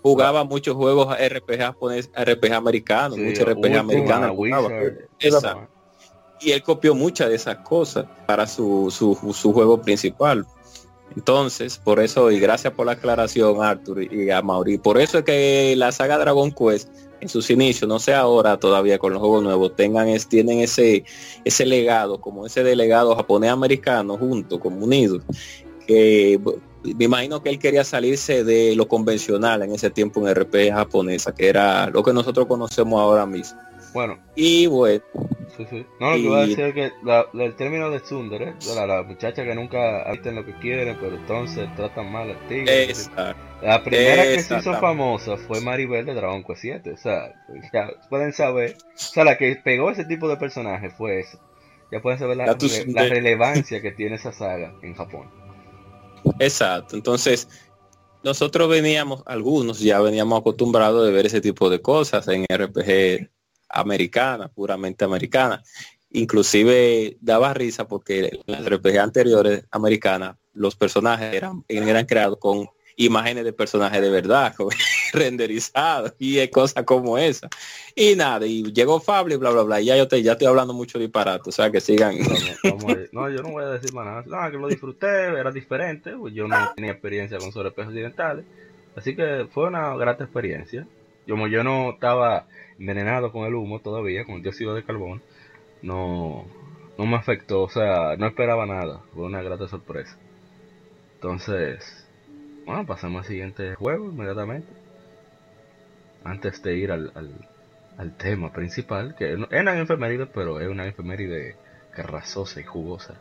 jugaba 0.02 0.44
muchos 0.44 0.76
juegos 0.76 1.16
RPG 1.18 1.58
japonés, 1.58 2.12
RPG 2.14 2.54
americanos, 2.54 3.18
muchos 3.18 3.46
RPG 3.46 3.78
americanos. 3.78 4.38
Y 6.42 6.52
él 6.52 6.62
copió 6.62 6.94
muchas 6.94 7.30
de 7.30 7.36
esas 7.36 7.56
cosas 7.60 8.06
para 8.28 8.46
su, 8.46 8.92
su, 8.92 9.34
su 9.34 9.54
juego 9.54 9.82
principal. 9.82 10.46
Entonces, 11.16 11.78
por 11.78 12.00
eso, 12.00 12.32
y 12.32 12.40
gracias 12.40 12.74
por 12.74 12.86
la 12.86 12.94
aclaración, 12.94 13.62
Arthur 13.62 14.04
y 14.14 14.30
a 14.30 14.42
Mauri, 14.42 14.78
por 14.78 15.00
eso 15.00 15.20
es 15.20 15.24
que 15.24 15.74
la 15.78 15.92
saga 15.92 16.18
Dragon 16.18 16.52
Quest 16.52 16.90
en 17.22 17.30
sus 17.30 17.50
inicios, 17.50 17.88
no 17.88 18.00
sé 18.00 18.14
ahora 18.14 18.58
todavía 18.58 18.98
con 19.00 19.14
los 19.14 19.22
juegos 19.22 19.44
nuevos, 19.44 19.76
tengan 19.76 20.08
tienen 20.28 20.60
ese, 20.60 21.06
ese 21.46 21.66
legado, 21.66 22.20
como 22.20 22.46
ese 22.46 22.64
delegado 22.64 23.16
japonés-americano 23.16 24.18
junto, 24.18 24.60
como 24.60 24.84
unidos, 24.84 25.22
que 25.88 26.40
me 26.84 27.06
imagino 27.06 27.42
que 27.42 27.50
él 27.50 27.60
quería 27.60 27.84
salirse 27.84 28.44
de 28.44 28.76
lo 28.76 28.88
convencional 28.88 29.62
en 29.64 29.74
ese 29.74 29.90
tiempo 29.90 30.20
en 30.28 30.36
RPG 30.36 30.74
japonesa, 30.74 31.34
que 31.34 31.48
era 31.48 31.90
lo 31.90 32.04
que 32.04 32.14
nosotros 32.14 32.46
conocemos 32.48 33.00
ahora 33.00 33.26
mismo. 33.26 33.60
Bueno. 33.96 34.20
Y 34.36 34.68
bueno, 34.68 35.02
no, 36.02 36.12
lo 36.12 36.16
que 36.18 36.28
voy 36.28 36.38
a 36.38 36.42
decir 36.42 36.60
es 36.66 36.74
que 36.74 36.92
el 37.34 37.56
término 37.56 37.90
de 37.90 38.02
Tsundere, 38.02 38.56
la, 38.76 38.86
la, 38.86 39.04
muchacha 39.04 39.46
que 39.46 39.56
nunca 39.56 40.02
hacen 40.02 40.36
lo 40.36 40.46
que 40.46 40.54
quiere, 40.60 40.98
pero 41.00 41.16
entonces 41.16 41.74
tratan 41.78 42.12
mal 42.12 42.30
al 42.30 42.48
tigre. 42.50 42.94
La 43.62 43.82
primera 43.82 44.24
que 44.24 44.42
se 44.42 44.58
hizo 44.58 44.74
famosa 44.82 45.38
fue 45.38 45.62
Maribel 45.62 46.06
de 46.06 46.14
Dragon 46.14 46.44
Quest 46.44 46.62
7. 46.62 46.92
O 46.92 46.98
sea, 46.98 47.34
ya 47.74 47.90
pueden 48.10 48.34
saber. 48.34 48.76
O 48.78 48.98
sea, 48.98 49.24
la 49.24 49.38
que 49.38 49.56
pegó 49.64 49.90
ese 49.90 50.04
tipo 50.04 50.28
de 50.28 50.36
personaje 50.36 50.90
fue 50.90 51.22
esa. 51.22 51.40
Ya 51.90 52.02
pueden 52.02 52.20
saber 52.20 52.36
la, 52.36 52.48
la 52.48 53.04
relevancia 53.08 53.82
que 53.82 53.92
tiene 53.92 54.16
esa 54.16 54.34
saga 54.34 54.74
en 54.82 54.94
Japón. 54.94 55.30
Exacto. 56.40 56.98
Entonces, 56.98 57.48
nosotros 58.26 58.68
veníamos, 58.68 59.24
algunos 59.26 59.80
ya 59.80 60.02
veníamos 60.02 60.42
acostumbrados 60.42 61.06
de 61.06 61.14
ver 61.14 61.28
ese 61.28 61.40
tipo 61.40 61.70
de 61.70 61.82
cosas 61.82 62.28
en 62.28 62.44
RPG 62.44 63.35
americana, 63.76 64.48
puramente 64.48 65.06
americana. 65.06 65.62
Inclusive 66.12 67.18
daba 67.20 67.54
risa 67.54 67.88
porque 67.88 68.40
las 68.46 68.66
RPG 68.66 68.98
anteriores 69.00 69.66
americanas 69.72 70.38
los 70.54 70.76
personajes 70.76 71.34
eran, 71.34 71.64
eran 71.68 72.06
creados 72.06 72.40
con 72.40 72.70
imágenes 72.98 73.44
de 73.44 73.54
personajes 73.54 74.02
de 74.02 74.10
verdad, 74.10 74.56
renderizados 75.14 76.14
y 76.18 76.48
cosas 76.48 76.84
como 76.84 77.18
esa. 77.18 77.50
Y 77.96 78.16
nada, 78.16 78.46
y 78.46 78.64
llegó 78.72 79.00
Fabio 79.00 79.36
y 79.36 79.38
bla, 79.38 79.52
bla, 79.52 79.64
bla. 79.64 79.82
Y 79.82 79.86
ya 79.86 79.98
yo 79.98 80.08
te, 80.08 80.22
ya 80.24 80.34
estoy 80.34 80.48
hablando 80.48 80.74
mucho 80.74 80.98
disparate, 80.98 81.50
o 81.50 81.52
sea 81.52 81.72
que 81.72 81.82
sigan. 81.82 82.16
no, 83.12 83.30
yo 83.30 83.42
no 83.42 83.52
voy 83.52 83.64
a 83.64 83.70
decir 83.70 83.94
más 83.94 84.06
nada. 84.06 84.24
No, 84.26 84.52
que 84.52 84.58
lo 84.58 84.68
disfruté, 84.68 85.26
era 85.26 85.52
diferente, 85.52 86.16
pues 86.18 86.34
yo 86.34 86.48
no 86.48 86.56
tenía 86.76 86.92
experiencia 86.92 87.38
con 87.38 87.52
sobrepejos 87.52 87.90
occidentales. 87.90 88.46
Así 88.96 89.16
que 89.16 89.48
fue 89.52 89.68
una 89.68 89.96
grata 89.98 90.24
experiencia. 90.24 90.88
Como 91.28 91.48
yo 91.48 91.64
no 91.64 91.92
estaba 91.92 92.48
envenenado 92.80 93.32
con 93.32 93.46
el 93.46 93.56
humo 93.56 93.80
todavía, 93.80 94.26
con 94.26 94.36
el 94.36 94.44
dióxido 94.44 94.74
de 94.76 94.84
carbón, 94.84 95.22
no, 95.82 96.46
no 96.98 97.06
me 97.06 97.16
afectó, 97.16 97.64
o 97.64 97.70
sea, 97.70 98.16
no 98.18 98.28
esperaba 98.28 98.66
nada, 98.66 99.02
fue 99.14 99.26
una 99.26 99.42
grata 99.42 99.68
sorpresa. 99.68 100.18
Entonces, 101.16 102.08
bueno, 102.66 102.86
pasamos 102.86 103.22
al 103.22 103.28
siguiente 103.28 103.76
juego 103.76 104.10
inmediatamente. 104.10 104.68
Antes 106.24 106.62
de 106.64 106.76
ir 106.76 106.92
al, 106.92 107.12
al, 107.98 108.18
tema 108.18 108.52
principal, 108.52 109.16
que 109.16 109.34
es 109.34 109.38
una 109.38 109.78
enfermería, 109.78 110.28
pero 110.34 110.60
es 110.60 110.68
una 110.68 110.86
enfermería 110.86 111.56
carrazosa 111.92 112.60
y 112.60 112.64
jugosa. 112.64 113.16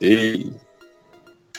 Sí, 0.00 0.52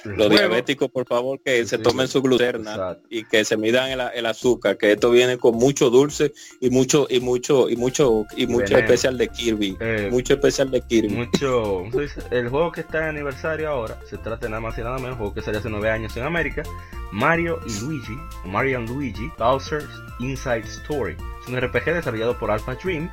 los 0.04 0.30
diabéticos, 0.30 0.90
por 0.90 1.06
favor, 1.08 1.40
que 1.42 1.66
se 1.66 1.78
tomen 1.78 2.08
su 2.08 2.22
gluterna 2.22 2.98
y 3.10 3.24
que 3.24 3.46
se 3.46 3.58
midan 3.58 3.92
el, 3.92 4.26
azúcar, 4.26 4.78
que 4.78 4.94
esto 4.94 5.12
viene 5.12 5.38
con 5.38 5.56
mucho 5.56 5.90
dulce 5.90 6.34
y 6.60 6.70
mucho 6.70 7.08
y 7.10 7.20
mucho 7.20 7.70
y 7.70 7.76
mucho 7.76 8.26
y 8.36 8.48
mucho 8.48 8.78
especial 8.78 9.18
de 9.18 9.28
Kirby, 9.30 9.78
eh, 9.80 10.10
mucho 10.12 10.34
especial 10.34 10.72
de 10.72 10.82
Kirby. 10.82 11.10
Mucho, 11.10 11.86
el 12.32 12.50
juego 12.50 12.72
que 12.72 12.82
está 12.82 13.00
en 13.00 13.16
aniversario 13.16 13.70
ahora 13.70 14.00
se 14.10 14.18
trata 14.18 14.48
nada 14.50 14.62
más 14.62 14.78
y 14.78 14.82
nada 14.82 14.98
menos, 14.98 15.18
juego 15.18 15.34
que 15.34 15.42
salió 15.42 15.60
hace 15.60 15.70
nueve 15.70 15.90
años 15.90 16.16
en 16.18 16.24
América, 16.24 16.64
Mario 17.12 17.60
y 17.66 17.80
Luigi, 17.82 18.18
Mario 18.46 18.80
and 18.80 18.90
Luigi, 18.90 19.32
Bowser's 19.38 19.90
Inside 20.20 20.66
Story. 20.66 21.16
Es 21.42 21.48
un 21.48 21.60
RPG 21.60 21.86
desarrollado 21.86 22.38
por 22.38 22.52
Alpha 22.52 22.76
Dream 22.76 23.10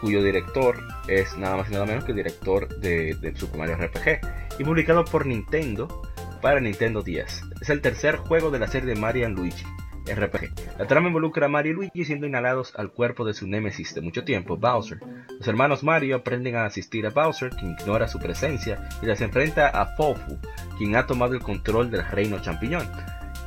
cuyo 0.00 0.22
director 0.22 0.76
es 1.08 1.36
nada 1.38 1.56
más 1.56 1.68
y 1.70 1.72
nada 1.72 1.86
menos 1.86 2.04
que 2.04 2.12
el 2.12 2.16
director 2.16 2.68
de, 2.76 3.14
de 3.14 3.34
Super 3.34 3.58
Mario 3.58 3.76
RPG 3.76 4.20
y 4.58 4.64
publicado 4.64 5.04
por 5.04 5.24
Nintendo 5.24 6.02
para 6.44 6.60
Nintendo 6.60 7.00
10. 7.00 7.42
Es 7.62 7.70
el 7.70 7.80
tercer 7.80 8.16
juego 8.16 8.50
de 8.50 8.58
la 8.58 8.66
serie 8.66 8.86
de 8.92 9.00
Mario 9.00 9.30
Luigi 9.30 9.64
RPG. 10.04 10.78
La 10.78 10.86
trama 10.86 11.08
involucra 11.08 11.46
a 11.46 11.48
Mario 11.48 11.72
y 11.72 11.74
Luigi 11.76 12.04
siendo 12.04 12.26
inhalados 12.26 12.74
al 12.76 12.92
cuerpo 12.92 13.24
de 13.24 13.32
su 13.32 13.46
némesis 13.46 13.94
de 13.94 14.02
mucho 14.02 14.24
tiempo, 14.24 14.58
Bowser. 14.58 15.00
Los 15.38 15.48
hermanos 15.48 15.82
Mario 15.82 16.16
aprenden 16.16 16.56
a 16.56 16.66
asistir 16.66 17.06
a 17.06 17.10
Bowser, 17.10 17.48
quien 17.48 17.70
ignora 17.80 18.08
su 18.08 18.18
presencia, 18.18 18.90
y 19.00 19.06
les 19.06 19.22
enfrenta 19.22 19.68
a 19.68 19.96
Fofu, 19.96 20.38
quien 20.76 20.96
ha 20.96 21.06
tomado 21.06 21.32
el 21.32 21.40
control 21.40 21.90
del 21.90 22.06
reino 22.06 22.38
champiñón. 22.42 22.86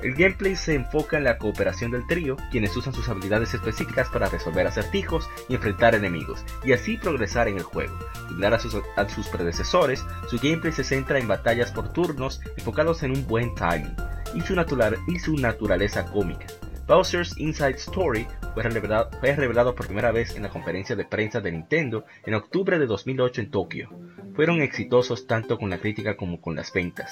El 0.04 0.14
gameplay 0.14 0.56
se 0.56 0.76
enfoca 0.76 1.18
en 1.18 1.24
la 1.24 1.38
cooperación 1.38 1.92
del 1.92 2.06
trío, 2.06 2.38
quienes 2.52 2.76
usan 2.78 2.94
sus 2.94 3.10
habilidades 3.10 3.54
específicas 3.54 4.10
para 4.10 4.30
resolver 4.30 4.68
acertijos 4.68 5.28
y 5.50 5.56
enfrentar 5.56 5.96
enemigos, 5.96 6.44
y 6.64 6.74
así 6.74 6.98
progresar 6.98 7.48
en 7.48 7.58
el 7.58 7.64
juego. 7.64 7.98
Similar 8.28 8.54
a 8.54 8.60
sus, 8.60 8.78
sus 9.08 9.28
predecesores, 9.28 10.06
su 10.30 10.38
gameplay 10.38 10.72
se 10.72 10.84
centra 10.84 11.20
en 11.20 11.28
batallas 11.28 11.72
por 11.72 11.94
turnos 11.94 12.42
enfocados 12.58 13.02
en 13.04 13.12
un 13.12 13.26
buen 13.26 13.56
timing 13.56 13.96
y 14.36 14.42
su, 14.42 14.56
natural, 14.56 14.98
y 15.08 15.20
su 15.20 15.36
naturaleza 15.36 16.06
cómica. 16.06 16.46
Bowser's 16.88 17.38
Inside 17.38 17.76
Story 17.76 18.28
fue 18.54 18.64
revelado, 18.64 19.10
fue 19.20 19.36
revelado, 19.36 19.76
por 19.76 19.88
primera 19.88 20.12
vez 20.12 20.36
en 20.36 20.44
la 20.44 20.50
conferencia 20.50 20.96
de 20.96 21.04
prensa 21.04 21.42
de 21.42 21.52
Nintendo 21.52 22.06
en 22.26 22.34
octubre 22.34 22.80
de 22.80 22.86
2008 22.86 23.42
en 23.42 23.52
Tokio. 23.52 23.90
Fueron 24.36 24.62
exitosos 24.62 25.28
tanto 25.28 25.58
con 25.58 25.70
la 25.70 25.80
crítica 25.80 26.16
como 26.16 26.40
con 26.40 26.56
las 26.56 26.72
ventas. 26.72 27.12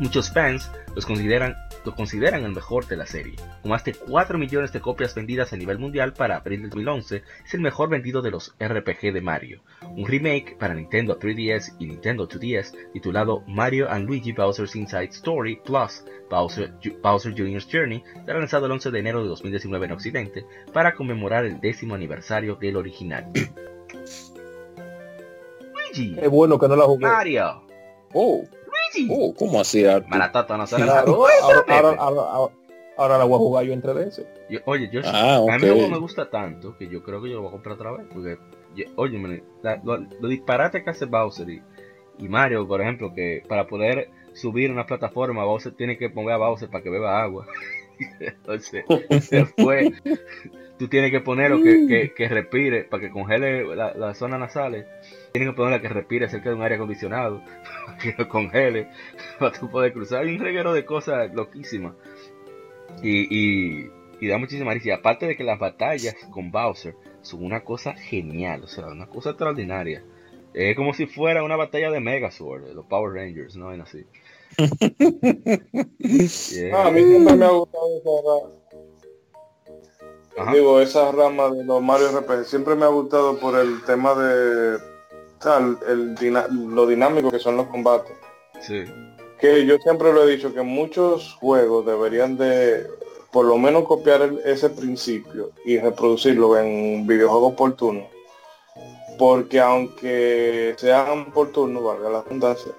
Muchos 0.00 0.32
fans 0.32 0.70
los 0.94 1.06
consideran, 1.06 1.56
lo 1.84 1.94
consideran 1.94 2.44
el 2.44 2.52
mejor 2.52 2.86
de 2.86 2.96
la 2.96 3.06
serie. 3.06 3.36
Con 3.62 3.70
más 3.70 3.84
de 3.84 3.94
4 3.94 4.38
millones 4.38 4.72
de 4.72 4.80
copias 4.80 5.14
vendidas 5.14 5.52
a 5.52 5.56
nivel 5.56 5.78
mundial 5.78 6.12
para 6.12 6.36
abril 6.36 6.62
del 6.62 6.70
2011, 6.70 7.22
es 7.44 7.54
el 7.54 7.60
mejor 7.60 7.88
vendido 7.88 8.22
de 8.22 8.30
los 8.30 8.54
RPG 8.58 9.12
de 9.12 9.20
Mario. 9.20 9.62
Un 9.82 10.06
remake 10.06 10.56
para 10.58 10.74
Nintendo 10.74 11.18
3DS 11.18 11.76
y 11.78 11.86
Nintendo 11.86 12.28
2DS 12.28 12.92
titulado 12.92 13.42
Mario 13.46 13.90
and 13.90 14.06
Luigi 14.06 14.32
Bowser's 14.32 14.74
Inside 14.76 15.10
Story 15.10 15.60
Plus 15.64 16.04
Bowser, 16.30 16.72
Bowser 17.02 17.32
Jr.'s 17.32 17.68
Journey 17.70 18.02
será 18.24 18.38
lanzado 18.38 18.66
el 18.66 18.72
11 18.72 18.90
de 18.90 18.98
enero 18.98 19.22
de 19.22 19.28
2019 19.28 19.86
en 19.86 19.92
Occidente 19.92 20.46
para 20.72 20.94
conmemorar 20.94 21.44
el 21.44 21.60
décimo 21.60 21.94
aniversario 21.94 22.56
del 22.56 22.76
original. 22.76 23.30
Luigi. 25.74 26.16
Es 26.20 26.28
bueno 26.28 26.58
que 26.58 26.68
no 26.68 26.76
la 26.76 26.84
jugué. 26.84 27.06
Mario. 27.06 27.62
Oh. 28.12 28.44
Oh, 29.08 29.34
¿Cómo 29.34 29.60
así? 29.60 29.84
Maratata 30.08 30.56
no 30.56 30.64
ahora, 32.96 33.18
la 33.18 33.24
voy 33.24 33.34
a 33.34 33.38
jugar 33.38 33.64
yo 33.64 33.72
entre 33.72 33.92
veces. 33.92 34.26
oye, 34.66 34.88
yo 34.92 35.00
ah, 35.04 35.40
a 35.50 35.58
mí 35.58 35.66
me 35.66 35.98
gusta 35.98 36.30
tanto 36.30 36.76
que 36.76 36.88
yo 36.88 37.02
creo 37.02 37.20
que 37.22 37.28
yo 37.30 37.36
lo 37.36 37.42
voy 37.42 37.48
a 37.48 37.52
comprar 37.52 37.74
otra 37.74 37.92
vez. 37.92 38.06
Porque, 38.12 38.38
oye, 38.96 39.42
lo, 39.82 40.28
disparate 40.28 40.84
que 40.84 40.90
hace 40.90 41.06
Bowser 41.06 41.48
y, 41.48 42.28
Mario, 42.28 42.66
por 42.66 42.80
ejemplo, 42.80 43.12
que 43.14 43.42
para 43.48 43.66
poder 43.66 44.10
subir 44.34 44.70
una 44.70 44.86
plataforma, 44.86 45.44
Bowser 45.44 45.74
tiene 45.74 45.98
que 45.98 46.10
poner 46.10 46.32
a 46.32 46.38
Bowser 46.38 46.68
para 46.68 46.82
que 46.82 46.90
beba 46.90 47.22
agua. 47.22 47.46
Entonces, 48.20 48.84
después 49.30 49.92
tú 50.78 50.88
tienes 50.88 51.10
que 51.10 51.20
ponerlo 51.20 51.62
que, 51.62 52.12
que, 52.14 52.28
respire 52.28 52.84
para 52.84 53.02
que 53.02 53.10
congele 53.10 53.74
la, 53.74 53.94
la 53.94 54.14
zona 54.14 54.38
nasales. 54.38 54.86
Tienes 55.32 55.50
que 55.50 55.56
ponerla 55.56 55.80
que 55.80 55.88
respire 55.88 56.28
cerca 56.28 56.50
de 56.50 56.56
un 56.56 56.62
aire 56.62 56.76
acondicionado 56.76 57.42
que 58.02 58.14
lo 58.16 58.28
congele 58.28 58.88
para 59.38 59.52
tú 59.52 59.70
poder 59.70 59.92
cruzar. 59.92 60.24
Hay 60.24 60.34
un 60.34 60.40
reguero 60.40 60.72
de 60.72 60.84
cosas 60.84 61.32
loquísimas. 61.32 61.94
Y, 63.02 63.88
y, 64.20 64.28
da 64.28 64.38
muchísima 64.38 64.72
risa. 64.72 64.94
aparte 64.94 65.26
de 65.26 65.36
que 65.36 65.44
las 65.44 65.58
batallas 65.58 66.14
con 66.30 66.50
Bowser 66.50 66.94
son 67.20 67.44
una 67.44 67.60
cosa 67.62 67.92
genial, 67.94 68.64
o 68.64 68.66
sea, 68.66 68.86
una 68.86 69.06
cosa 69.06 69.30
extraordinaria. 69.30 70.02
Es 70.54 70.76
como 70.76 70.94
si 70.94 71.06
fuera 71.06 71.42
una 71.42 71.56
batalla 71.56 71.90
de 71.90 72.00
Megazord, 72.00 72.72
los 72.72 72.86
Power 72.86 73.12
Rangers, 73.12 73.56
no 73.56 73.72
es 73.72 73.80
así. 73.80 74.06
Ah, 76.72 76.86
a 76.86 76.90
mí 76.90 77.02
siempre 77.02 77.36
me 77.36 77.44
ha 77.44 77.50
gustado 77.50 77.96
esa 77.96 78.10
rama. 78.24 78.48
Digo, 80.52 80.80
esa 80.80 81.12
rama 81.12 81.48
de 81.50 81.64
los 81.64 81.80
Mario 81.82 82.20
RPG 82.20 82.44
siempre 82.44 82.74
me 82.74 82.84
ha 82.84 82.88
gustado 82.88 83.38
por 83.38 83.58
el 83.58 83.82
tema 83.84 84.14
de 84.14 84.78
lo 86.50 86.86
dinámico 86.86 87.30
que 87.30 87.38
son 87.38 87.56
los 87.56 87.68
combates. 87.68 88.12
Sí. 88.60 88.84
Que 89.40 89.64
yo 89.66 89.78
siempre 89.78 90.12
lo 90.12 90.26
he 90.26 90.32
dicho 90.32 90.52
que 90.54 90.62
muchos 90.62 91.34
juegos 91.34 91.86
deberían 91.86 92.36
de 92.36 92.86
por 93.32 93.46
lo 93.46 93.58
menos 93.58 93.84
copiar 93.84 94.32
ese 94.44 94.70
principio 94.70 95.50
y 95.64 95.78
reproducirlo 95.78 96.58
en 96.58 97.06
videojuegos 97.06 97.54
por 97.54 97.74
turno. 97.74 98.08
Porque 99.18 99.60
aunque 99.60 100.74
sean 100.78 101.30
por 101.32 101.52
turno, 101.52 101.82
valga 101.82 102.10
la 102.10 102.22
redundancia, 102.22 102.72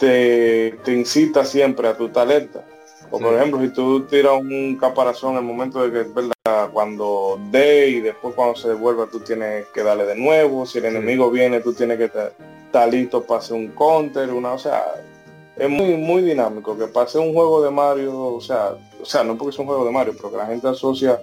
te, 0.00 0.78
te, 0.82 0.92
incita 0.92 1.44
siempre 1.44 1.86
a 1.86 1.96
tu 1.96 2.08
talento. 2.08 2.62
O 3.10 3.18
por 3.18 3.34
ejemplo, 3.34 3.60
si 3.60 3.68
tú 3.68 4.06
tiras 4.06 4.32
un 4.40 4.76
caparazón 4.76 5.32
en 5.32 5.38
el 5.38 5.44
momento 5.44 5.82
de 5.82 5.92
que 5.92 6.00
es 6.00 6.14
verdad, 6.14 6.70
cuando 6.72 7.38
dé 7.50 7.88
y 7.88 8.00
después 8.00 8.34
cuando 8.34 8.56
se 8.56 8.68
devuelva 8.68 9.06
tú 9.06 9.20
tienes 9.20 9.66
que 9.68 9.82
darle 9.82 10.06
de 10.06 10.14
nuevo. 10.14 10.64
Si 10.64 10.78
el 10.78 10.86
enemigo 10.86 11.30
viene, 11.30 11.60
tú 11.60 11.72
tienes 11.72 11.98
que 11.98 12.04
estar 12.04 12.88
listo 12.88 13.22
para 13.22 13.40
hacer 13.40 13.56
un 13.56 13.68
counter, 13.68 14.32
una, 14.32 14.52
o 14.52 14.58
sea, 14.58 14.84
es 15.56 15.68
muy 15.68 15.96
muy 15.96 16.22
dinámico 16.22 16.78
que 16.78 16.86
pase 16.86 17.18
un 17.18 17.34
juego 17.34 17.62
de 17.62 17.70
Mario, 17.70 18.18
o 18.18 18.40
sea, 18.40 18.74
o 19.00 19.04
sea, 19.04 19.22
no 19.24 19.36
porque 19.36 19.50
es 19.50 19.58
un 19.58 19.66
juego 19.66 19.84
de 19.84 19.92
Mario, 19.92 20.14
pero 20.16 20.30
que 20.30 20.36
la 20.38 20.46
gente 20.46 20.68
asocia 20.68 21.20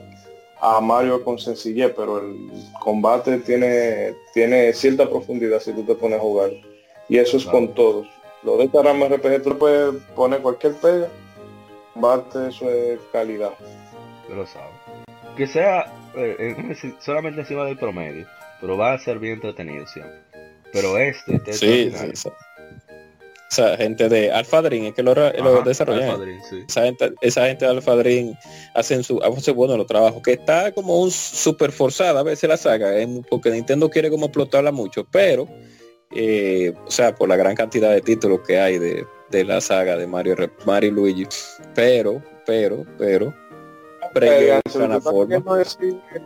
a 0.59 0.79
Mario 0.81 1.23
con 1.23 1.39
sencillez, 1.39 1.93
pero 1.95 2.19
el 2.19 2.49
combate 2.79 3.37
tiene 3.39 4.13
tiene 4.33 4.73
cierta 4.73 5.09
profundidad 5.09 5.59
si 5.59 5.73
tú 5.73 5.83
te 5.83 5.95
pones 5.95 6.19
a 6.19 6.21
jugar. 6.21 6.51
Y 7.09 7.17
eso 7.17 7.37
es 7.37 7.45
con 7.45 7.73
todos. 7.73 8.05
Lo 8.47 8.55
de 8.55 8.63
esta 8.63 8.81
rama 8.81 9.09
RPG 9.09 9.43
tú 9.43 9.57
puedes 9.57 10.01
poner 10.15 10.41
cualquier 10.41 10.73
pega, 10.75 11.09
combate, 11.93 12.47
eso 12.47 12.69
es 12.69 12.97
calidad. 13.11 13.51
Pero 14.25 14.47
sabe. 14.47 14.71
Que 15.35 15.45
sea 15.45 15.93
eh, 16.15 16.55
solamente 17.01 17.41
encima 17.41 17.65
del 17.65 17.77
promedio, 17.77 18.25
pero 18.61 18.77
va 18.77 18.93
a 18.93 18.99
ser 18.99 19.19
bien 19.19 19.33
entretenido 19.33 19.85
siempre. 19.85 20.15
Pero 20.71 20.97
este, 20.97 21.35
este 21.35 21.51
sí, 21.51 21.91
sí, 21.91 22.29
o 22.29 22.33
sea, 23.49 23.75
gente 23.75 24.07
de 24.07 24.31
Alpha 24.31 24.61
Dream 24.61 24.85
es 24.85 24.93
que 24.93 25.03
lo, 25.03 25.13
lo 25.13 25.61
desarrollan. 25.63 26.21
esa, 26.69 26.83
gente, 26.83 27.13
esa 27.19 27.47
gente 27.47 27.65
de 27.65 27.71
Alpha 27.71 27.95
Dream 27.97 28.33
hacen 28.75 29.03
su 29.03 29.21
hace 29.21 29.51
bueno 29.51 29.75
los 29.75 29.87
trabajos, 29.87 30.21
que 30.23 30.31
está 30.31 30.71
como 30.71 31.01
un 31.01 31.11
super 31.11 31.73
forzada 31.73 32.21
a 32.21 32.23
veces 32.23 32.47
la 32.47 32.55
saga, 32.55 32.91
porque 33.29 33.49
Nintendo 33.49 33.89
quiere 33.89 34.09
como 34.09 34.27
explotarla 34.27 34.71
mucho, 34.71 35.05
pero 35.11 35.49
eh, 36.11 36.73
o 36.85 36.91
sea, 36.91 37.15
por 37.15 37.29
la 37.29 37.35
gran 37.35 37.55
cantidad 37.55 37.91
de 37.91 38.01
títulos 38.01 38.41
que 38.45 38.59
hay 38.59 38.77
de, 38.77 39.07
de 39.29 39.43
la 39.43 39.59
saga 39.61 39.97
de 39.97 40.07
Mario, 40.07 40.35
Mario 40.65 40.89
y 40.89 40.93
Luigi. 40.93 41.27
Pero, 41.75 42.23
pero, 42.45 42.85
pero, 42.97 43.33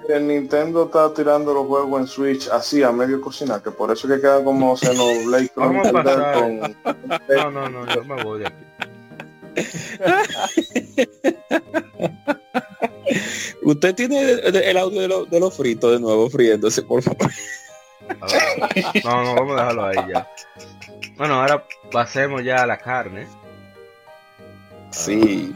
el 0.10 0.27
Nintendo 0.27 0.85
está 0.85 1.14
tirando 1.14 1.53
los 1.53 1.68
juegos 1.68 2.01
en 2.01 2.08
Switch 2.08 2.48
así 2.50 2.82
a 2.84 2.92
medio 2.92 3.22
cocinar, 3.22 3.61
que 3.61 3.72
por 3.72 3.92
eso 3.92 4.08
que 4.08 4.22
queda 4.22 4.43
como 4.43 4.77
Xenoblade 4.77 5.50
con... 5.56 5.76
No, 7.30 7.51
no, 7.51 7.69
no, 7.69 7.85
yo 7.93 8.03
me 8.03 8.24
voy 8.24 8.40
de 8.40 8.48
aquí. 8.48 8.66
Usted 13.64 13.95
tiene 13.95 14.32
el 14.32 14.77
audio 14.77 15.01
de, 15.01 15.08
lo, 15.08 15.26
de 15.26 15.40
los 15.40 15.56
fritos 15.56 15.92
de 15.92 16.00
nuevo 16.00 16.30
friéndose, 16.30 16.84
por 16.84 17.01
favor. 17.01 17.32
No, 19.03 19.23
no, 19.23 19.35
vamos 19.35 19.51
a 19.51 19.61
dejarlo 19.61 19.85
ahí 19.85 20.14
ya. 20.14 20.27
Bueno, 21.17 21.35
ahora 21.35 21.64
pasemos 21.91 22.43
ya 22.43 22.64
a 22.64 22.67
la 22.67 22.77
carne. 22.77 23.27
Sí. 24.91 25.56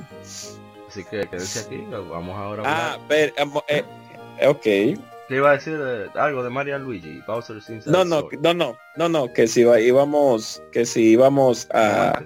Así 0.88 1.04
que 1.04 1.28
quédese 1.28 1.60
aquí, 1.62 1.86
vamos 1.90 2.38
ahora 2.38 2.64
a 2.64 2.94
Ah, 2.94 3.00
pero, 3.08 3.34
eh, 3.68 3.84
eh, 4.40 4.48
ok. 4.48 4.62
¿Qué 4.62 5.36
iba 5.38 5.50
a 5.50 5.54
decir 5.54 5.78
algo 6.14 6.44
de 6.44 6.50
Mario 6.50 6.78
Luigi? 6.80 7.20
Bowser 7.28 7.58
no, 7.88 8.06
no, 8.06 8.30
no, 8.42 8.54
no, 8.54 8.78
no, 8.96 9.10
no, 9.10 9.34
que 9.34 9.48
si 9.48 9.62
íbamos, 9.62 10.62
que 10.72 10.86
si 10.86 11.12
íbamos 11.12 11.68
a... 11.72 12.22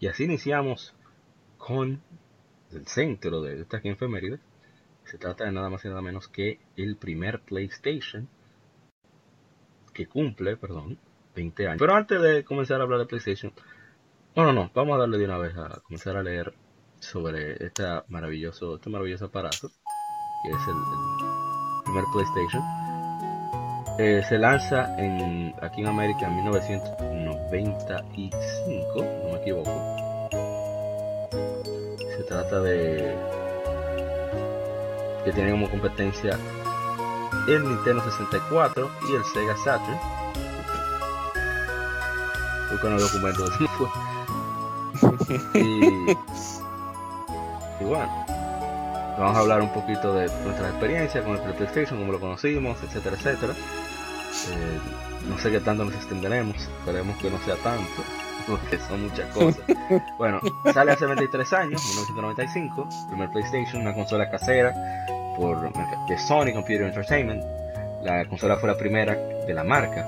Y 0.00 0.08
así 0.08 0.24
iniciamos 0.24 0.94
con 1.58 2.02
el 2.72 2.86
centro 2.86 3.42
de 3.42 3.60
esta 3.60 3.76
efeméride. 3.76 4.40
Se 5.04 5.18
trata 5.18 5.44
de 5.44 5.52
nada 5.52 5.68
más 5.68 5.84
y 5.84 5.88
nada 5.88 6.00
menos 6.00 6.26
que 6.26 6.58
el 6.76 6.96
primer 6.96 7.40
PlayStation 7.42 8.28
que 9.92 10.06
cumple, 10.06 10.56
perdón, 10.56 10.98
20 11.36 11.66
años. 11.66 11.78
Pero 11.78 11.94
antes 11.94 12.20
de 12.22 12.44
comenzar 12.44 12.80
a 12.80 12.84
hablar 12.84 13.00
de 13.00 13.06
PlayStation, 13.06 13.52
no, 14.34 14.52
no, 14.52 14.70
vamos 14.74 14.94
a 14.96 15.00
darle 15.00 15.18
de 15.18 15.24
una 15.26 15.36
vez 15.36 15.54
a 15.56 15.80
comenzar 15.82 16.16
a 16.16 16.22
leer 16.22 16.54
sobre 16.98 17.62
este 17.64 17.84
maravilloso, 18.08 18.76
este 18.76 18.88
maravilloso 18.88 19.26
aparato, 19.26 19.68
que 19.68 20.50
es 20.50 20.68
el, 20.68 21.82
primer 21.84 22.04
PlayStation. 22.12 22.79
Eh, 24.02 24.22
se 24.26 24.38
lanza 24.38 24.98
en, 24.98 25.54
aquí 25.60 25.82
en 25.82 25.88
América 25.88 26.26
en 26.26 26.36
1995, 26.36 28.96
no 28.96 29.32
me 29.32 29.38
equivoco 29.42 30.00
trata 32.30 32.60
de 32.60 33.12
que 35.24 35.32
tiene 35.32 35.50
como 35.50 35.68
competencia 35.68 36.38
el 37.48 37.64
Nintendo 37.64 38.04
64 38.04 38.88
y 39.10 39.16
el 39.16 39.24
Sega 39.24 39.56
Saturn. 39.56 39.98
Buscan 42.70 42.92
los 42.92 43.12
documentos. 43.12 43.50
Y, 45.54 46.10
y 47.80 47.84
bueno, 47.84 48.26
vamos 49.16 49.36
a 49.36 49.40
hablar 49.40 49.62
un 49.62 49.72
poquito 49.72 50.12
de 50.12 50.26
nuestra 50.44 50.70
experiencia 50.70 51.22
con 51.22 51.36
el 51.36 51.54
PlayStation, 51.54 52.00
como 52.00 52.12
lo 52.12 52.18
conocimos, 52.18 52.82
etcétera, 52.82 53.16
etcétera. 53.16 53.54
Eh, 54.48 54.78
no 55.28 55.38
sé 55.38 55.50
qué 55.50 55.60
tanto 55.60 55.84
nos 55.84 55.94
extenderemos, 55.94 56.56
esperemos 56.56 57.16
que 57.18 57.30
no 57.30 57.38
sea 57.44 57.56
tanto 57.56 58.02
porque 58.46 58.78
son 58.78 59.02
muchas 59.04 59.26
cosas. 59.34 59.62
Bueno, 60.18 60.40
sale 60.72 60.92
hace 60.92 61.04
23 61.06 61.52
años, 61.52 61.82
1995, 61.96 62.88
primer 63.08 63.30
PlayStation, 63.30 63.82
una 63.82 63.94
consola 63.94 64.30
casera 64.30 64.72
por 65.36 65.72
de 66.08 66.18
Sony 66.18 66.52
Computer 66.52 66.82
Entertainment. 66.82 67.42
La 68.02 68.24
consola 68.26 68.56
fue 68.56 68.68
la 68.68 68.76
primera 68.76 69.14
de 69.14 69.52
la 69.52 69.64
marca. 69.64 70.06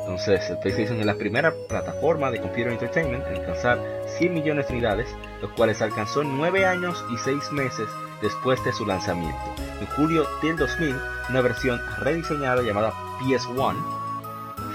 Entonces, 0.00 0.48
el 0.48 0.58
PlayStation 0.58 1.00
es 1.00 1.06
la 1.06 1.16
primera 1.16 1.52
plataforma 1.68 2.30
de 2.30 2.40
Computer 2.40 2.72
Entertainment 2.72 3.26
en 3.26 3.36
alcanzar 3.36 3.78
100 4.18 4.32
millones 4.32 4.68
de 4.68 4.74
unidades, 4.74 5.08
los 5.42 5.50
cuales 5.52 5.82
alcanzó 5.82 6.22
9 6.24 6.64
años 6.64 7.04
y 7.12 7.18
6 7.18 7.52
meses 7.52 7.88
después 8.22 8.62
de 8.64 8.72
su 8.72 8.86
lanzamiento. 8.86 9.54
En 9.80 9.86
julio 9.88 10.26
del 10.42 10.56
2000, 10.56 10.96
una 11.28 11.40
versión 11.40 11.80
rediseñada 11.98 12.62
llamada 12.62 12.92
PS1 13.20 13.98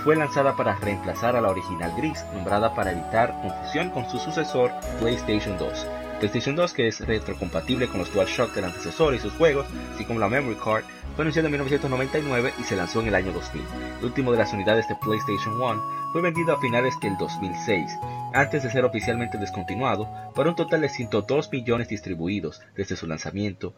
fue 0.04 0.16
lanzada 0.18 0.56
para 0.56 0.76
reemplazar 0.76 1.36
a 1.36 1.42
la 1.42 1.50
original 1.50 1.94
gris, 1.96 2.26
nombrada 2.34 2.76
para 2.76 2.92
evitar 2.92 3.40
confusión 3.42 3.90
con 3.90 4.10
su 4.10 4.20
sucesor 4.20 4.72
PlayStation 5.00 5.58
2. 5.58 5.88
PlayStation 6.20 6.56
2, 6.56 6.74
que 6.74 6.88
es 6.88 7.00
retrocompatible 7.06 7.88
con 7.88 8.00
los 8.00 8.14
DualShock 8.14 8.54
del 8.54 8.66
antecesor 8.66 9.14
y 9.14 9.20
sus 9.20 9.34
juegos, 9.34 9.66
así 9.94 10.06
como 10.06 10.20
la 10.20 10.30
Memory 10.30 10.56
Card, 10.56 10.84
fue 11.16 11.24
anunciado 11.24 11.48
en 11.48 11.54
1999 11.54 12.54
y 12.60 12.64
se 12.64 12.76
lanzó 12.76 13.02
en 13.02 13.08
el 13.08 13.16
año 13.16 13.32
2000. 13.32 13.62
El 14.00 14.06
último 14.06 14.32
de 14.32 14.38
las 14.38 14.52
unidades 14.54 14.88
de 14.88 14.96
PlayStation 14.96 15.62
1 15.62 15.84
fue 16.12 16.22
vendido 16.22 16.54
a 16.54 16.60
finales 16.60 17.00
del 17.02 17.18
2006, 17.18 17.92
antes 18.34 18.64
de 18.64 18.72
ser 18.72 18.84
oficialmente 18.84 19.38
descontinuado, 19.38 20.10
por 20.34 20.48
un 20.48 20.56
total 20.56 20.82
de 20.82 20.90
102 20.90 21.52
millones 21.52 21.88
distribuidos 21.88 22.62
desde 22.76 22.96
su 22.96 23.08
lanzamiento 23.08 23.74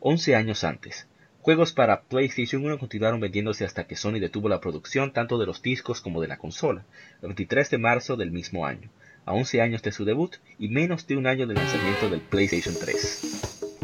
11 0.00 0.36
años 0.36 0.64
antes. 0.64 1.06
Juegos 1.46 1.72
para 1.72 2.00
PlayStation 2.00 2.64
1 2.64 2.76
continuaron 2.76 3.20
vendiéndose 3.20 3.64
hasta 3.64 3.86
que 3.86 3.94
Sony 3.94 4.18
detuvo 4.18 4.48
la 4.48 4.60
producción 4.60 5.12
tanto 5.12 5.38
de 5.38 5.46
los 5.46 5.62
discos 5.62 6.00
como 6.00 6.20
de 6.20 6.26
la 6.26 6.38
consola, 6.38 6.84
el 7.22 7.28
23 7.28 7.70
de 7.70 7.78
marzo 7.78 8.16
del 8.16 8.32
mismo 8.32 8.66
año, 8.66 8.90
a 9.24 9.32
11 9.32 9.60
años 9.60 9.80
de 9.80 9.92
su 9.92 10.04
debut 10.04 10.34
y 10.58 10.66
menos 10.70 11.06
de 11.06 11.16
un 11.16 11.28
año 11.28 11.46
del 11.46 11.58
lanzamiento 11.58 12.10
del 12.10 12.20
PlayStation 12.20 12.74
3. 12.74 13.76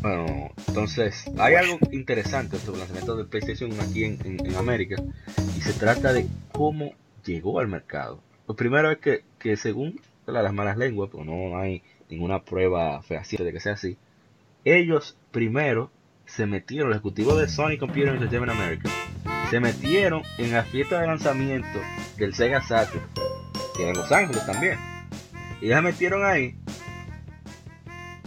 Bueno, 0.00 0.52
entonces 0.68 1.24
hay 1.36 1.56
algo 1.56 1.80
interesante 1.90 2.56
sobre 2.58 2.74
el 2.74 2.78
lanzamiento 2.78 3.16
del 3.16 3.26
PlayStation 3.26 3.72
1 3.72 3.82
aquí 3.82 4.04
en, 4.04 4.54
América 4.56 5.02
y 5.56 5.60
se 5.60 5.72
trata 5.72 6.12
de 6.12 6.28
cómo 6.52 6.92
llegó 7.26 7.58
al 7.58 7.66
mercado. 7.66 8.22
Lo 8.46 8.54
primero 8.54 8.92
es 8.92 8.98
que, 8.98 9.56
según 9.56 10.00
las 10.24 10.52
malas 10.52 10.78
lenguas, 10.78 11.10
pues 11.10 11.26
no 11.26 11.58
hay 11.58 11.82
ninguna 12.08 12.44
prueba 12.44 13.02
fehaciente 13.02 13.42
de 13.42 13.52
que 13.52 13.58
sea 13.58 13.72
así, 13.72 13.98
ellos 14.76 15.16
primero 15.30 15.90
se 16.26 16.46
metieron, 16.46 16.88
los 16.88 16.96
ejecutivos 16.96 17.38
de 17.38 17.48
Sony 17.48 17.78
Computer 17.78 18.14
Entertainment 18.14 18.52
America, 18.52 18.90
se 19.50 19.60
metieron 19.60 20.22
en 20.36 20.52
la 20.52 20.62
fiesta 20.62 21.00
de 21.00 21.06
lanzamiento 21.06 21.80
del 22.16 22.34
Sega 22.34 22.60
Saturn, 22.60 23.02
que 23.76 23.88
en 23.88 23.96
Los 23.96 24.12
Ángeles 24.12 24.44
también. 24.44 24.78
Y 25.62 25.68
se 25.68 25.80
metieron 25.80 26.24
ahí. 26.24 26.56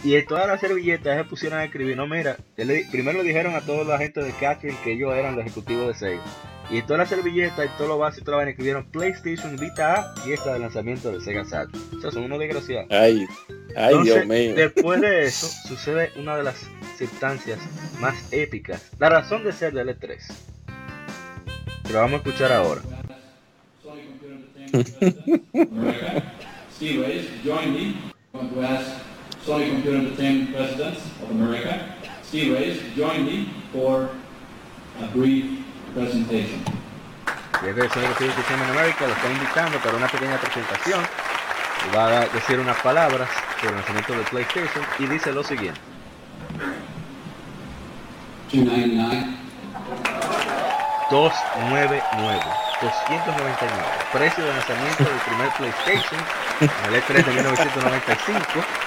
Y 0.03 0.15
en 0.15 0.25
todas 0.25 0.47
las 0.47 0.59
servilletas 0.59 1.15
se 1.15 1.23
pusieron 1.25 1.59
a 1.59 1.63
escribir, 1.63 1.95
no 1.95 2.07
mira, 2.07 2.37
primero 2.55 3.19
le 3.19 3.23
dijeron 3.23 3.55
a 3.55 3.61
toda 3.61 3.83
la 3.83 3.99
gente 3.99 4.23
de 4.23 4.31
Catherine 4.31 4.77
que 4.83 4.93
ellos 4.93 5.13
eran 5.13 5.35
los 5.35 5.45
ejecutivos 5.45 5.87
de 5.87 5.93
Sega. 5.93 6.23
Y 6.71 6.77
en 6.77 6.85
todas 6.85 6.99
las 6.99 7.09
servilletas 7.09 7.65
y 7.65 7.77
todo 7.77 7.89
lo 7.89 7.97
básico, 7.97 8.25
toda 8.25 8.45
la 8.45 8.49
escribieron 8.49 8.85
PlayStation 8.85 9.57
Vita 9.57 9.95
A 9.95 10.13
y 10.25 10.31
esta 10.31 10.53
de 10.53 10.59
lanzamiento 10.59 11.11
del 11.11 11.21
Sega 11.21 11.43
Saturn. 11.43 11.97
O 11.97 11.99
sea, 11.99 12.11
son 12.11 12.23
unos 12.23 12.39
desgraciados. 12.39 12.89
Ay, 12.89 13.27
ay 13.75 13.95
Dios 14.03 14.25
mío. 14.25 14.55
Después 14.55 15.01
de 15.01 15.23
eso, 15.25 15.47
sucede 15.67 16.11
una 16.15 16.37
de 16.37 16.43
las 16.43 16.55
circunstancias 16.97 17.59
más 17.99 18.31
épicas. 18.31 18.89
La 18.99 19.09
razón 19.09 19.43
de 19.43 19.51
ser 19.51 19.73
del 19.73 19.89
E3. 19.89 20.17
Lo 21.91 21.99
vamos 21.99 22.13
a 22.13 22.17
escuchar 22.17 22.53
ahora. 22.53 22.81
Steve 26.73 27.05
Reyes, 27.05 27.27
join 27.43 27.73
me. 27.73 27.95
I'm 28.33 28.49
going 28.49 28.65
to 28.65 28.73
ask 28.73 29.01
Sony 29.45 29.69
Computer 29.71 29.97
Entertainment 29.97 30.55
President 30.55 30.97
of 31.21 31.31
America, 31.31 31.95
Steve 32.23 32.53
Reyes, 32.53 32.81
join 32.95 33.25
me 33.25 33.49
for 33.73 34.09
a 35.01 35.07
brief 35.07 35.65
presentation. 35.93 36.63
Ya 37.63 37.73
que 37.73 37.89
Sony 37.89 38.07
Computer 38.07 38.29
Entertainment 38.29 38.71
America 38.71 39.07
lo 39.07 39.13
está 39.13 39.31
invitando 39.31 39.77
para 39.79 39.97
una 39.97 40.07
pequeña 40.07 40.37
presentación. 40.37 41.01
Va 41.95 42.07
a 42.07 42.25
decir 42.27 42.59
unas 42.59 42.77
palabras 42.77 43.29
sobre 43.59 43.69
el 43.69 43.75
lanzamiento 43.75 44.13
de 44.13 44.23
PlayStation 44.23 44.85
y 44.99 45.05
dice 45.07 45.31
lo 45.31 45.43
siguiente. 45.43 45.79
299 48.51 49.41
299 51.09 52.60
299 52.81 53.83
precio 54.11 54.43
de 54.43 54.49
lanzamiento 54.49 55.03
del 55.03 55.19
primer 55.27 55.49
PlayStation 55.57 56.21
en 56.61 56.93
el 56.93 57.01
E3 57.01 57.25
de 57.25 57.33
1995 57.33 58.41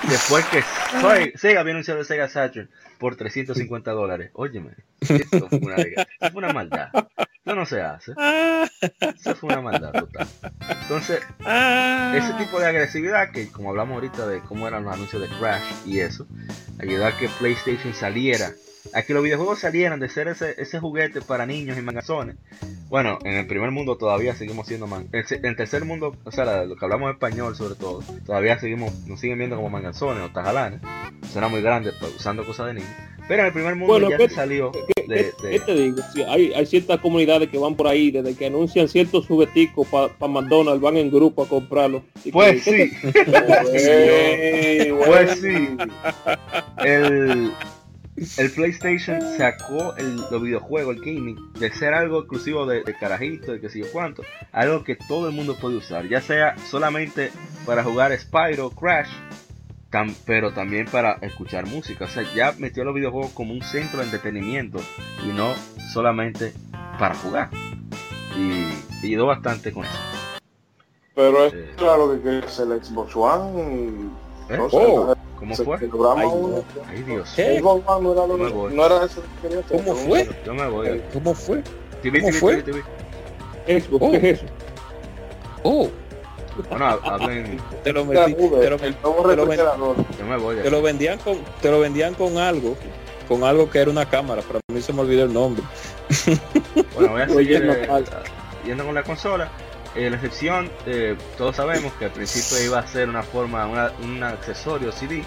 después 0.08 0.44
que 0.46 1.38
Sega 1.38 1.60
había 1.60 1.72
anunciado 1.72 2.00
el 2.00 2.06
Sega 2.06 2.28
Saturn 2.28 2.68
por 2.98 3.16
350 3.16 3.90
dólares. 3.92 4.30
Óyeme 4.34 4.72
esto 5.00 5.48
fue 5.48 5.58
una, 5.58 5.76
una 6.34 6.52
maldad. 6.52 6.88
Eso 7.44 7.54
no 7.54 7.66
se 7.66 7.82
hace 7.82 8.12
eso 9.00 9.36
fue 9.36 9.50
una 9.50 9.60
maldad 9.60 9.92
total. 9.92 10.26
Entonces 10.82 11.22
ese 12.14 12.32
tipo 12.38 12.58
de 12.58 12.66
agresividad 12.66 13.30
que 13.30 13.48
como 13.50 13.70
hablamos 13.70 13.94
ahorita 13.94 14.26
de 14.26 14.40
cómo 14.40 14.66
eran 14.66 14.84
los 14.84 14.94
anuncios 14.94 15.22
de 15.22 15.28
Crash 15.38 15.86
y 15.86 16.00
eso 16.00 16.26
ayudó 16.80 17.06
a 17.06 17.16
que 17.16 17.28
PlayStation 17.28 17.94
saliera 17.94 18.50
a 18.92 19.02
que 19.02 19.14
los 19.14 19.22
videojuegos 19.22 19.60
salieran 19.60 20.00
de 20.00 20.08
ser 20.08 20.28
ese, 20.28 20.54
ese 20.58 20.80
juguete 20.80 21.20
para 21.20 21.46
niños 21.46 21.78
y 21.78 21.82
mangazones. 21.82 22.36
Bueno, 22.88 23.18
en 23.24 23.34
el 23.34 23.46
primer 23.46 23.70
mundo 23.70 23.96
todavía 23.96 24.34
seguimos 24.34 24.66
siendo 24.66 24.86
man. 24.86 25.08
En 25.12 25.46
el 25.46 25.56
tercer 25.56 25.84
mundo, 25.84 26.16
o 26.24 26.30
sea, 26.30 26.64
lo 26.64 26.76
que 26.76 26.84
hablamos 26.84 27.12
español 27.12 27.56
sobre 27.56 27.74
todo, 27.74 28.02
todavía 28.26 28.58
seguimos, 28.58 28.92
nos 29.06 29.20
siguen 29.20 29.38
viendo 29.38 29.56
como 29.56 29.70
mangazones 29.70 30.22
o 30.22 30.30
tajalanes. 30.30 30.80
Suena 31.32 31.48
muy 31.48 31.62
grande 31.62 31.92
pues, 31.98 32.14
usando 32.16 32.44
cosas 32.44 32.66
de 32.66 32.74
niños. 32.74 32.90
Pero 33.26 33.40
en 33.40 33.46
el 33.46 33.52
primer 33.52 33.74
mundo 33.74 34.10
ya 34.10 34.18
se 34.18 34.28
salió 34.28 34.70
de, 35.08 35.32
¿qué, 35.40 35.60
te 35.60 35.74
digo? 35.74 36.02
hay, 36.28 36.52
hay 36.52 36.66
ciertas 36.66 37.00
comunidades 37.00 37.48
que 37.48 37.58
van 37.58 37.74
por 37.74 37.88
ahí 37.88 38.10
desde 38.10 38.34
que 38.34 38.46
anuncian 38.46 38.88
ciertos 38.88 39.26
jugueticos 39.26 39.86
para 39.88 40.08
pa 40.08 40.28
McDonald's, 40.28 40.80
van 40.80 40.96
en 40.96 41.10
grupo 41.10 41.42
a 41.42 41.48
comprarlo. 41.48 42.02
Pues 42.32 42.64
sí. 42.64 42.90
pues 45.06 45.40
sí. 45.40 45.76
El, 46.84 47.52
el 48.16 48.50
PlayStation 48.52 49.20
sacó 49.36 49.94
el, 49.96 50.16
los 50.16 50.42
videojuegos, 50.42 50.96
el 50.96 51.02
gaming, 51.02 51.52
de 51.54 51.72
ser 51.72 51.94
algo 51.94 52.20
exclusivo 52.20 52.66
de, 52.66 52.84
de 52.84 52.94
carajito, 52.94 53.52
de 53.52 53.60
que 53.60 53.68
sé 53.68 53.80
yo 53.80 53.86
cuánto, 53.92 54.22
algo 54.52 54.84
que 54.84 54.96
todo 54.96 55.28
el 55.28 55.34
mundo 55.34 55.56
puede 55.56 55.76
usar, 55.76 56.08
ya 56.08 56.20
sea 56.20 56.56
solamente 56.58 57.30
para 57.66 57.82
jugar 57.82 58.16
Spyro, 58.18 58.70
Crash, 58.70 59.10
pero 60.26 60.52
también 60.52 60.86
para 60.86 61.14
escuchar 61.22 61.66
música. 61.66 62.04
O 62.06 62.08
sea, 62.08 62.24
ya 62.34 62.52
metió 62.58 62.84
los 62.84 62.94
videojuegos 62.94 63.32
como 63.32 63.52
un 63.52 63.62
centro 63.62 64.00
de 64.00 64.06
entretenimiento 64.06 64.80
y 65.24 65.28
no 65.28 65.54
solamente 65.92 66.52
para 66.98 67.14
jugar. 67.14 67.50
Y, 68.36 69.06
ayudó 69.06 69.26
bastante 69.26 69.72
con 69.72 69.84
eso. 69.84 69.98
Pero 71.14 71.44
es 71.44 71.54
eh, 71.54 71.70
claro 71.76 72.20
que, 72.20 72.38
es 72.40 72.58
el 72.58 72.82
Xbox 72.82 73.14
One. 73.14 74.10
¿Eh? 74.48 74.58
oh. 74.58 75.14
¿Cómo 75.44 75.56
fue? 75.56 75.76
Ay, 76.88 77.02
Dios. 77.02 77.32
¿Qué? 77.36 77.60
No 77.60 78.86
era, 78.86 79.04
eso 79.04 79.22
que 79.22 79.48
quería 79.48 79.60
hacer. 79.60 79.84
¿Cómo 79.84 79.94
fue? 79.94 80.28
Yo 80.46 80.54
me 80.54 80.68
voy. 80.68 81.02
¿Cómo 81.12 81.34
fue? 81.34 81.62
TV, 82.02 82.20
¿Cómo 82.20 82.30
TV, 82.30 82.40
fue? 82.40 82.62
TV, 82.62 82.82
TV. 83.66 83.84
oh. 84.00 84.10
¿qué 84.10 84.16
es 84.16 84.24
eso? 84.24 84.46
Oh. 85.62 85.88
Bueno, 86.70 86.86
hablen. 87.02 87.58
Te 87.82 87.92
lo 87.92 88.04
metí, 88.04 88.34
te 88.34 88.70
lo, 88.70 88.78
te 88.78 88.90
lo, 88.90 89.96
yo 90.16 90.24
me 90.24 90.36
voy, 90.36 90.56
te 90.56 90.70
lo 90.70 90.82
vendían 90.82 91.18
con, 91.18 91.38
te 91.60 91.70
lo 91.70 91.80
vendían 91.80 92.14
con 92.14 92.38
algo, 92.38 92.76
con 93.26 93.42
algo 93.42 93.68
que 93.68 93.80
era 93.80 93.90
una 93.90 94.08
cámara, 94.08 94.40
pero 94.46 94.60
a 94.68 94.72
mí 94.72 94.80
se 94.80 94.92
me 94.92 95.00
olvidó 95.00 95.24
el 95.24 95.32
nombre. 95.32 95.64
Bueno, 96.94 97.12
voy 97.12 97.22
a 97.22 97.28
seguir 97.28 97.64
eh, 97.64 98.04
yendo 98.64 98.84
con 98.84 98.94
la 98.94 99.02
consola. 99.02 99.50
Eh, 99.94 100.10
la 100.10 100.16
excepción, 100.16 100.70
eh, 100.86 101.16
todos 101.38 101.54
sabemos 101.56 101.92
que 101.94 102.06
al 102.06 102.10
principio 102.10 102.64
iba 102.64 102.80
a 102.80 102.86
ser 102.86 103.08
una 103.08 103.22
forma, 103.22 103.92
un 104.02 104.22
accesorio 104.24 104.90
CD 104.90 105.22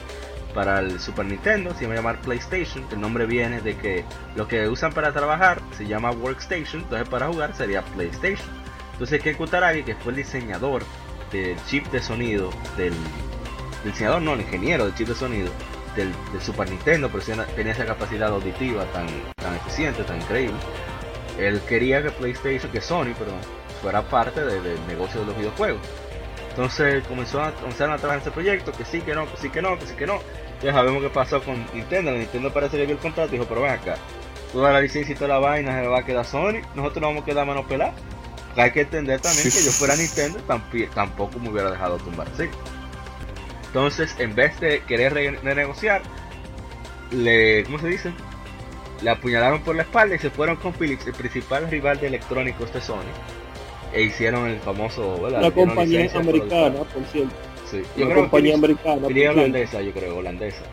para 0.54 0.80
el 0.80 1.00
Super 1.00 1.26
Nintendo, 1.26 1.74
se 1.74 1.86
iba 1.86 1.94
a 1.94 1.98
llamar 1.98 2.20
PlayStation, 2.20 2.86
el 2.92 3.00
nombre 3.00 3.26
viene 3.26 3.62
de 3.62 3.78
que 3.78 4.04
lo 4.36 4.48
que 4.48 4.68
usan 4.68 4.92
para 4.92 5.14
trabajar 5.14 5.62
se 5.78 5.86
llama 5.88 6.12
Workstation, 6.12 6.82
entonces 6.82 7.08
para 7.08 7.28
jugar 7.28 7.56
sería 7.56 7.82
PlayStation. 7.82 8.48
Entonces 8.94 9.22
Ken 9.22 9.36
Kutaragi, 9.36 9.84
que 9.84 9.96
fue 9.96 10.12
el 10.12 10.18
diseñador 10.18 10.84
del 11.32 11.56
chip 11.68 11.86
de 11.88 12.02
sonido, 12.02 12.50
del, 12.76 12.94
diseñador 13.86 14.22
no, 14.22 14.34
el 14.34 14.42
ingeniero 14.42 14.86
del 14.86 14.96
chip 14.96 15.08
de 15.08 15.16
sonido 15.16 15.50
del, 15.96 16.12
Super 16.42 16.70
Nintendo, 16.70 17.10
pero 17.10 17.24
tenía 17.56 17.72
esa 17.72 17.86
capacidad 17.86 18.30
auditiva 18.30 18.84
tan, 18.92 19.08
tan 19.36 19.56
eficiente, 19.56 20.04
tan 20.04 20.22
increíble, 20.22 20.58
él 21.40 21.62
quería 21.70 22.02
que 22.04 22.12
PlayStation, 22.12 22.72
que 22.72 22.82
Sony, 22.82 23.14
perdón, 23.18 23.40
fuera 23.82 24.02
parte 24.02 24.44
del 24.44 24.86
negocio 24.88 25.22
de 25.22 25.28
los 25.28 25.38
videojuegos. 25.38 25.82
Entonces 26.50 27.06
comenzó 27.08 27.42
a, 27.42 27.52
comenzaron 27.52 27.94
a 27.94 27.98
trabajar 27.98 28.18
en 28.18 28.22
ese 28.24 28.32
proyecto, 28.32 28.72
que 28.72 28.84
sí, 28.84 29.02
que 29.02 29.14
no, 29.14 29.30
que 29.30 29.38
sí, 29.38 29.50
que 29.50 29.62
no, 29.62 29.78
que 29.78 29.86
sí, 29.86 29.94
que 29.94 30.08
no. 30.08 30.20
Ya 30.64 30.74
sabemos 30.74 31.04
qué 31.04 31.10
pasó 31.10 31.40
con 31.44 31.64
Nintendo. 31.72 32.12
Nintendo 32.12 32.52
parece 32.52 32.78
que 32.78 32.86
vio 32.88 32.96
el 32.96 33.02
contrato 33.02 33.30
y 33.30 33.38
dijo, 33.38 33.46
pero 33.48 33.62
ven 33.62 33.72
acá, 33.72 33.96
toda 34.52 34.72
la 34.72 34.82
licencia 34.82 35.14
y 35.14 35.16
toda 35.16 35.28
la 35.28 35.38
vaina 35.38 35.80
se 35.80 35.88
va 35.88 36.00
a 36.00 36.04
quedar 36.04 36.26
Sony, 36.26 36.62
nosotros 36.74 37.02
nos 37.02 37.10
vamos 37.12 37.22
a 37.22 37.26
quedar 37.26 37.46
mano 37.46 37.68
pelada. 37.68 37.94
Hay 38.56 38.72
que 38.72 38.82
entender 38.82 39.22
también 39.22 39.44
que 39.44 39.64
yo 39.64 39.70
fuera 39.70 39.96
Nintendo, 39.96 40.40
tampoco 40.96 41.38
me 41.38 41.50
hubiera 41.50 41.70
dejado 41.70 41.98
tumbar 41.98 42.28
así. 42.34 42.50
Entonces, 43.68 44.16
en 44.18 44.34
vez 44.34 44.60
de 44.60 44.82
querer 44.88 45.14
renegociar, 45.14 46.02
le, 47.12 47.66
¿cómo 47.66 47.78
se 47.78 47.88
dice? 47.88 48.14
Le 49.04 49.12
apuñalaron 49.12 49.62
por 49.62 49.76
la 49.76 49.84
espalda 49.84 50.16
y 50.16 50.20
se 50.20 50.32
fueron 50.32 50.56
con 50.56 50.74
Philips, 50.74 51.06
el 51.06 51.14
principal 51.14 51.70
rival 51.70 52.00
de 52.00 52.08
electrónicos 52.08 52.74
de 52.74 52.82
Sony 52.82 53.14
e 53.94 54.04
hicieron 54.04 54.48
el 54.48 54.60
famoso 54.60 55.22
¿verdad? 55.22 55.42
la 55.42 55.52
compañía 55.52 56.10
americana 56.16 56.80
por, 56.80 57.04
cierto. 57.06 57.36
Sí. 57.66 57.82
yo 57.98 58.06
creo 58.06 58.22
compañía 58.22 58.52
que 58.52 58.58
americana 58.58 59.08
holandesa 59.08 59.82
yo 59.82 59.92
creo 59.92 60.18
holandesa. 60.18 60.64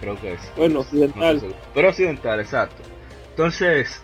Creo 0.00 0.20
que 0.20 0.32
es. 0.32 0.52
Bueno 0.56 0.80
occidental. 0.80 1.54
pero 1.72 1.88
occidental 1.88 2.40
exacto. 2.40 2.82
Entonces 3.30 4.02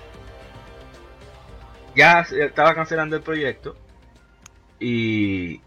ya 1.95 2.21
estaba 2.21 2.75
cancelando 2.75 3.17
el 3.17 3.23
proyecto 3.23 3.77
y 4.79 5.61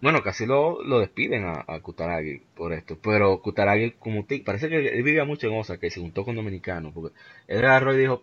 bueno 0.00 0.20
casi 0.22 0.46
lo, 0.46 0.82
lo 0.82 0.98
despiden 0.98 1.44
a, 1.44 1.64
a, 1.66 1.80
Kutaragi 1.80 2.42
por 2.54 2.72
esto. 2.72 2.98
Pero 3.00 3.40
Kutaragi 3.40 3.92
como 3.92 4.24
te, 4.24 4.40
parece 4.40 4.68
que 4.68 4.88
él 4.88 5.02
vivía 5.02 5.24
mucho 5.24 5.46
en 5.46 5.58
Osaka 5.58 5.86
y 5.86 5.90
se 5.90 6.00
juntó 6.00 6.24
con 6.24 6.34
dominicanos 6.34 6.92
porque 6.92 7.14
él 7.46 7.64
agarró 7.64 7.94
y 7.94 7.98
dijo 8.00 8.22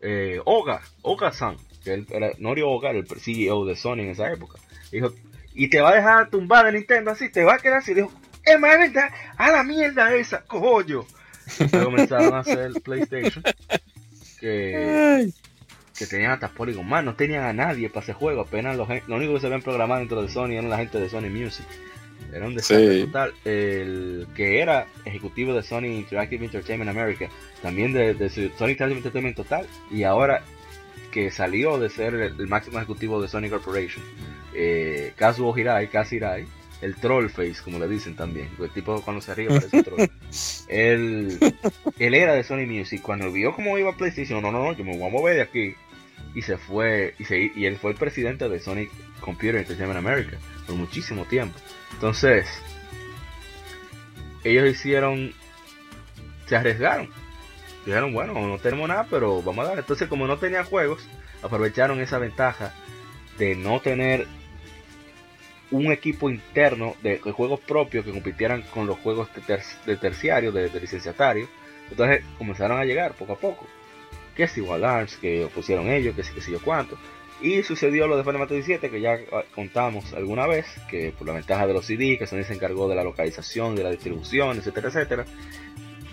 eh, 0.00 0.40
Oga 0.44 0.80
Oga-san 1.02 1.56
que 1.82 1.94
él 1.94 2.06
era 2.10 2.32
Norio 2.38 2.82
el 2.82 3.06
CEO 3.06 3.64
de 3.64 3.76
Sony 3.76 4.00
en 4.00 4.10
esa 4.10 4.32
época. 4.32 4.58
Dijo, 4.90 5.12
y 5.54 5.68
te 5.68 5.80
va 5.80 5.90
a 5.90 5.94
dejar 5.94 6.30
tumbar 6.30 6.66
de 6.66 6.72
Nintendo 6.72 7.10
así, 7.10 7.28
te 7.28 7.44
va 7.44 7.54
a 7.54 7.58
quedar 7.58 7.78
así. 7.78 7.94
Dijo, 7.94 8.12
es 8.44 8.58
más 8.58 8.78
verdad, 8.78 9.10
a 9.36 9.50
la 9.50 9.62
mierda 9.62 10.14
esa. 10.14 10.44
Entonces 11.58 11.84
comenzaron 11.84 12.34
a 12.34 12.40
hacer 12.40 12.72
PlayStation, 12.82 13.42
que, 14.38 15.30
que 15.98 16.06
tenían 16.06 16.32
hasta 16.32 16.48
Polygon 16.48 16.88
más, 16.88 17.04
no 17.04 17.14
tenían 17.14 17.44
a 17.44 17.52
nadie 17.52 17.88
para 17.88 18.04
ese 18.04 18.12
juego, 18.12 18.42
apenas 18.42 18.76
los, 18.76 18.88
lo 19.06 19.16
único 19.16 19.34
que 19.34 19.40
se 19.40 19.46
habían 19.46 19.62
programado 19.62 20.00
dentro 20.00 20.22
de 20.22 20.28
Sony 20.28 20.52
eran 20.52 20.70
la 20.70 20.78
gente 20.78 20.98
de 20.98 21.08
Sony 21.08 21.30
Music. 21.30 21.66
Era 22.32 22.46
un 22.46 22.54
desastre 22.54 23.06
total. 23.06 23.34
El 23.44 24.26
que 24.36 24.60
era 24.60 24.86
ejecutivo 25.04 25.54
de 25.54 25.62
Sony 25.62 25.86
Interactive 25.86 26.44
Entertainment 26.44 26.90
America, 26.90 27.28
también 27.62 27.92
de, 27.92 28.14
de 28.14 28.28
Sony 28.28 28.70
Interactive 28.70 28.98
Entertainment 28.98 29.36
Total, 29.36 29.66
y 29.90 30.04
ahora 30.04 30.42
que 31.10 31.30
salió 31.30 31.78
de 31.78 31.90
ser 31.90 32.14
el, 32.14 32.48
máximo 32.48 32.78
ejecutivo 32.78 33.20
de 33.20 33.28
Sony 33.28 33.48
Corporation, 33.48 34.02
eh, 34.54 35.12
Kazuo 35.16 35.56
Hirai, 35.56 35.88
Kazi 35.88 36.16
Hirai, 36.16 36.46
el 36.80 36.96
troll 36.96 37.28
face, 37.28 37.56
como 37.62 37.78
le 37.78 37.88
dicen 37.88 38.16
también, 38.16 38.48
el 38.58 38.70
tipo 38.70 39.00
cuando 39.02 39.20
se 39.20 39.34
ríe 39.34 39.48
parece 39.48 39.82
troll. 39.82 40.08
él, 40.68 41.38
él 41.98 42.14
era 42.14 42.34
de 42.34 42.42
Sony 42.42 42.66
Music, 42.66 43.02
cuando 43.02 43.30
vio 43.30 43.54
cómo 43.54 43.78
iba 43.78 43.96
PlayStation, 43.96 44.42
no, 44.42 44.50
no, 44.50 44.62
no, 44.64 44.72
yo 44.72 44.84
me 44.84 44.96
voy 44.96 45.08
a 45.08 45.12
mover 45.12 45.36
de 45.36 45.42
aquí. 45.42 45.74
Y 46.32 46.42
se 46.42 46.56
fue, 46.56 47.14
y, 47.18 47.24
se, 47.24 47.50
y 47.56 47.64
él 47.66 47.76
fue 47.76 47.90
el 47.90 47.96
presidente 47.96 48.48
de 48.48 48.60
Sony 48.60 48.86
Computer 49.20 49.56
Entertainment 49.56 49.98
America 49.98 50.38
por 50.66 50.76
muchísimo 50.76 51.24
tiempo. 51.24 51.58
Entonces, 51.92 52.46
ellos 54.44 54.68
hicieron, 54.70 55.32
se 56.46 56.56
arriesgaron. 56.56 57.10
Dijeron, 57.90 58.12
bueno, 58.12 58.34
no 58.34 58.56
tenemos 58.58 58.88
nada, 58.88 59.04
pero 59.10 59.42
vamos 59.42 59.66
a 59.66 59.70
dar. 59.70 59.78
Entonces, 59.80 60.06
como 60.06 60.28
no 60.28 60.38
tenían 60.38 60.64
juegos, 60.64 61.04
aprovecharon 61.42 62.00
esa 62.00 62.18
ventaja 62.18 62.72
de 63.36 63.56
no 63.56 63.80
tener 63.80 64.28
un 65.72 65.90
equipo 65.90 66.30
interno 66.30 66.94
de, 67.02 67.18
juegos 67.18 67.58
propios 67.58 68.04
que 68.04 68.12
compitieran 68.12 68.62
con 68.72 68.86
los 68.86 68.96
juegos 69.00 69.28
de, 69.86 69.96
terciario, 69.96 70.52
de, 70.52 70.70
licenciatario. 70.80 71.48
Entonces 71.90 72.22
comenzaron 72.38 72.78
a 72.78 72.84
llegar 72.84 73.14
poco 73.14 73.32
a 73.32 73.36
poco. 73.36 73.66
Que 74.36 74.46
si 74.46 74.64
Arms, 74.64 75.16
que 75.16 75.48
pusieron 75.52 75.88
ellos, 75.88 76.14
que 76.14 76.22
si 76.22 76.52
yo 76.52 76.60
cuánto. 76.62 76.96
Y 77.42 77.64
sucedió 77.64 78.06
lo 78.06 78.16
de 78.16 78.22
Final 78.22 78.38
Fantasy 78.38 78.58
17 78.58 78.88
que 78.88 79.00
ya 79.00 79.18
contamos 79.52 80.12
alguna 80.12 80.46
vez, 80.46 80.66
que 80.88 81.10
por 81.10 81.26
la 81.26 81.32
ventaja 81.32 81.66
de 81.66 81.72
los 81.72 81.86
CD, 81.86 82.16
que 82.16 82.28
Sony 82.28 82.44
se 82.44 82.54
encargó 82.54 82.88
de 82.88 82.94
la 82.94 83.02
localización, 83.02 83.74
de 83.74 83.82
la 83.82 83.90
distribución, 83.90 84.58
etcétera, 84.58 84.90
etcétera, 84.90 85.24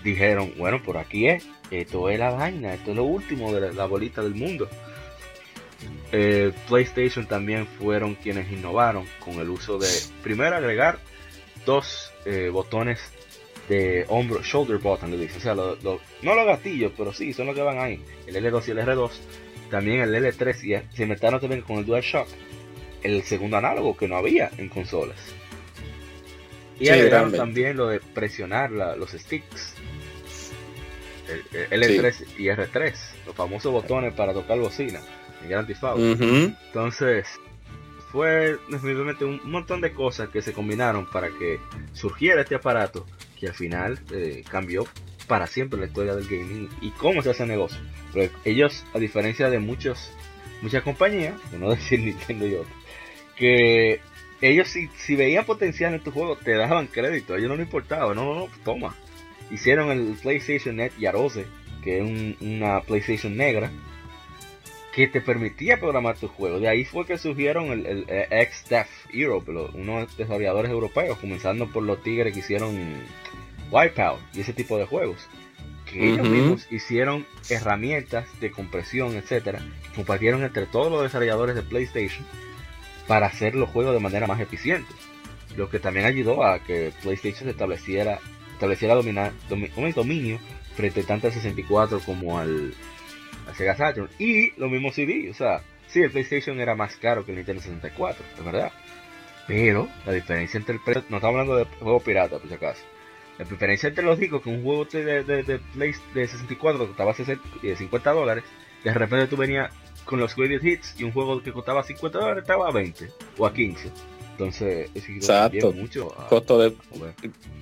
dijeron, 0.02 0.54
bueno, 0.56 0.82
por 0.82 0.96
aquí 0.96 1.28
es, 1.28 1.46
esto 1.70 2.08
es 2.08 2.18
la 2.18 2.30
vaina, 2.30 2.74
esto 2.74 2.90
es 2.90 2.96
lo 2.96 3.04
último 3.04 3.52
de 3.52 3.72
la 3.72 3.86
bolita 3.86 4.22
del 4.22 4.34
mundo. 4.34 4.68
Eh, 6.10 6.52
PlayStation 6.66 7.26
también 7.26 7.66
fueron 7.66 8.14
quienes 8.14 8.50
innovaron 8.50 9.04
con 9.20 9.34
el 9.34 9.48
uso 9.48 9.78
de, 9.78 9.88
primero 10.22 10.56
agregar 10.56 10.98
dos 11.66 12.12
eh, 12.24 12.48
botones 12.50 12.98
de 13.68 14.06
hombro, 14.08 14.42
shoulder 14.42 14.78
button, 14.78 15.10
le 15.10 15.18
dicen, 15.18 15.36
o 15.36 15.40
sea, 15.40 15.54
no 15.54 16.34
los 16.34 16.46
gatillos, 16.46 16.92
pero 16.96 17.12
sí, 17.12 17.34
son 17.34 17.46
los 17.46 17.54
que 17.54 17.60
van 17.60 17.78
ahí, 17.78 18.02
el 18.26 18.36
L2 18.36 18.68
y 18.68 18.70
el 18.70 18.78
R2, 18.78 19.10
también 19.70 20.00
el 20.00 20.14
L3 20.14 20.64
y 20.64 20.96
se 20.96 21.02
inventaron 21.02 21.40
también 21.40 21.60
con 21.60 21.76
el 21.76 21.84
DualShock, 21.84 22.26
el 23.02 23.22
segundo 23.22 23.58
análogo 23.58 23.96
que 23.96 24.08
no 24.08 24.16
había 24.16 24.50
en 24.56 24.70
consolas. 24.70 25.18
Y 26.80 26.88
agregaron 26.88 27.32
también 27.32 27.76
lo 27.76 27.88
de 27.88 28.00
presionar 28.00 28.70
los 28.70 29.10
sticks, 29.10 29.74
el, 31.28 31.82
L3 31.82 32.26
y 32.38 32.44
R3, 32.44 32.94
los 33.26 33.34
famosos 33.34 33.72
botones 33.72 34.14
para 34.14 34.32
tocar 34.32 34.58
bocina 34.58 35.00
en 35.42 35.50
Entonces, 36.66 37.26
fue 38.10 38.56
definitivamente 38.68 39.24
un 39.24 39.40
montón 39.44 39.80
de 39.80 39.92
cosas 39.92 40.28
que 40.30 40.42
se 40.42 40.52
combinaron 40.52 41.06
para 41.10 41.28
que 41.28 41.60
surgiera 41.92 42.42
este 42.42 42.54
aparato 42.54 43.06
que 43.38 43.48
al 43.48 43.54
final 43.54 43.98
eh, 44.12 44.42
cambió 44.50 44.86
para 45.26 45.46
siempre 45.46 45.78
la 45.78 45.86
historia 45.86 46.14
del 46.14 46.26
gaming 46.26 46.68
y 46.80 46.90
cómo 46.90 47.22
se 47.22 47.30
hace 47.30 47.46
negocio. 47.46 47.78
Pero 48.12 48.32
ellos, 48.44 48.84
a 48.94 48.98
diferencia 48.98 49.50
de 49.50 49.58
muchos, 49.58 50.10
muchas 50.62 50.82
compañías, 50.82 51.34
no 51.52 51.70
decir 51.74 52.00
Nintendo 52.00 52.46
y 52.46 52.54
otros, 52.54 52.72
que 53.36 54.00
ellos 54.40 54.68
si, 54.68 54.88
si 54.96 55.14
veían 55.14 55.44
potencial 55.44 55.94
en 55.94 56.00
tu 56.00 56.10
juego 56.10 56.36
te 56.36 56.54
daban 56.54 56.86
crédito, 56.86 57.34
a 57.34 57.38
ellos 57.38 57.50
no 57.50 57.56
les 57.56 57.66
importaba, 57.66 58.14
no, 58.14 58.24
no, 58.24 58.34
no, 58.34 58.48
toma. 58.64 58.96
Hicieron 59.50 59.90
el 59.90 60.16
PlayStation 60.22 60.76
Net 60.76 60.92
Yarose, 60.98 61.46
que 61.82 61.98
es 61.98 62.36
una 62.40 62.80
PlayStation 62.80 63.36
negra, 63.36 63.70
que 64.92 65.06
te 65.06 65.20
permitía 65.20 65.78
programar 65.78 66.16
tu 66.16 66.28
juego. 66.28 66.58
De 66.58 66.68
ahí 66.68 66.84
fue 66.84 67.06
que 67.06 67.18
surgieron 67.18 67.66
el, 67.70 67.86
el, 67.86 68.06
ex 68.30 68.64
Europe, 69.12 69.50
unos 69.74 70.16
desarrolladores 70.16 70.70
europeos, 70.70 71.18
comenzando 71.18 71.68
por 71.68 71.84
los 71.84 72.02
tigres 72.02 72.32
que 72.32 72.40
hicieron 72.40 72.76
Wipeout 73.70 74.20
y 74.34 74.40
ese 74.40 74.52
tipo 74.52 74.76
de 74.76 74.86
juegos. 74.86 75.28
Que 75.90 76.12
ellos 76.12 76.28
mismos 76.28 76.66
hicieron 76.70 77.26
herramientas 77.48 78.26
de 78.40 78.50
compresión, 78.50 79.16
etcétera, 79.16 79.60
que 79.84 79.94
compartieron 79.94 80.42
entre 80.42 80.66
todos 80.66 80.92
los 80.92 81.02
desarrolladores 81.02 81.54
de 81.54 81.62
PlayStation 81.62 82.26
para 83.06 83.26
hacer 83.26 83.54
los 83.54 83.70
juegos 83.70 83.94
de 83.94 84.00
manera 84.00 84.26
más 84.26 84.40
eficiente. 84.40 84.92
Lo 85.56 85.70
que 85.70 85.78
también 85.78 86.06
ayudó 86.06 86.44
a 86.44 86.58
que 86.58 86.92
PlayStation 87.02 87.48
estableciera, 87.48 88.18
estableciera 88.58 88.94
dominar, 88.94 89.32
un 89.76 89.92
dominio 89.92 90.38
frente 90.76 91.02
tanto 91.04 91.28
al 91.28 91.32
64 91.32 92.00
como 92.00 92.38
al, 92.38 92.74
Sega 93.56 93.76
Saturn. 93.76 94.10
Y 94.18 94.52
lo 94.60 94.68
mismo 94.68 94.92
CD, 94.92 95.30
o 95.30 95.34
sea, 95.34 95.62
sí, 95.86 96.02
el 96.02 96.10
PlayStation 96.10 96.60
era 96.60 96.74
más 96.74 96.96
caro 96.96 97.24
que 97.24 97.32
el 97.32 97.38
Nintendo 97.38 97.62
64, 97.62 98.24
es 98.36 98.44
verdad. 98.44 98.72
Pero 99.46 99.88
la 100.04 100.12
diferencia 100.12 100.58
entre 100.58 100.74
el 100.74 100.80
precio, 100.82 101.04
no 101.08 101.16
estamos 101.16 101.40
hablando 101.40 101.56
de 101.56 101.64
juegos 101.80 102.02
pirata, 102.02 102.38
por 102.38 102.48
si 102.48 102.54
acaso. 102.54 102.82
La 103.38 103.44
diferencia 103.44 103.88
entre 103.88 104.04
los 104.04 104.18
discos 104.18 104.42
que 104.42 104.50
un 104.50 104.62
juego 104.62 104.84
de, 104.84 105.24
de, 105.24 105.42
de, 105.42 105.58
Play, 105.58 105.92
de 106.12 106.26
64 106.26 106.86
costaba 106.88 107.14
50 107.14 108.10
dólares, 108.12 108.44
de 108.84 108.92
repente 108.92 109.28
tú 109.28 109.36
venías 109.36 109.72
con 110.04 110.18
los 110.18 110.34
Greatest 110.34 110.64
Hits 110.64 111.00
y 111.00 111.04
un 111.04 111.12
juego 111.12 111.42
que 111.42 111.52
costaba 111.52 111.82
50 111.82 112.18
dólares 112.18 112.42
estaba 112.42 112.68
a 112.68 112.72
20 112.72 113.08
o 113.38 113.46
a 113.46 113.52
15. 113.52 113.90
Entonces, 114.38 114.88
Exacto. 114.94 115.72
mucho. 115.72 116.14
costo 116.28 116.60
de, 116.60 116.72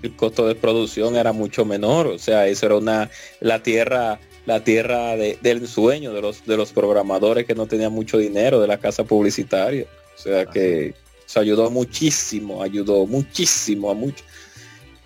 el 0.03 0.15
costo 0.15 0.47
de 0.47 0.55
producción 0.55 1.17
era 1.17 1.33
mucho 1.33 1.65
menor, 1.65 2.07
o 2.07 2.19
sea, 2.19 2.47
eso 2.49 2.67
era 2.67 2.77
una 2.77 3.11
la 3.41 3.63
tierra 3.63 4.21
la 4.45 4.63
tierra 4.63 5.17
del 5.17 5.67
sueño 5.67 6.13
de 6.13 6.23
los, 6.23 6.47
de 6.47 6.57
los 6.57 6.73
programadores 6.73 7.47
que 7.47 7.55
no 7.55 7.67
tenían 7.67 7.93
mucho 7.93 8.17
dinero, 8.17 8.61
de 8.61 8.69
la 8.69 8.79
casa 8.79 9.03
publicitaria. 9.05 9.87
O 10.15 10.19
sea 10.19 10.47
que 10.47 10.95
se 11.25 11.41
ayudó 11.41 11.71
muchísimo, 11.71 12.63
ayudó 12.63 13.07
muchísimo 13.07 13.91
a 13.91 13.95
mucho. 13.95 14.25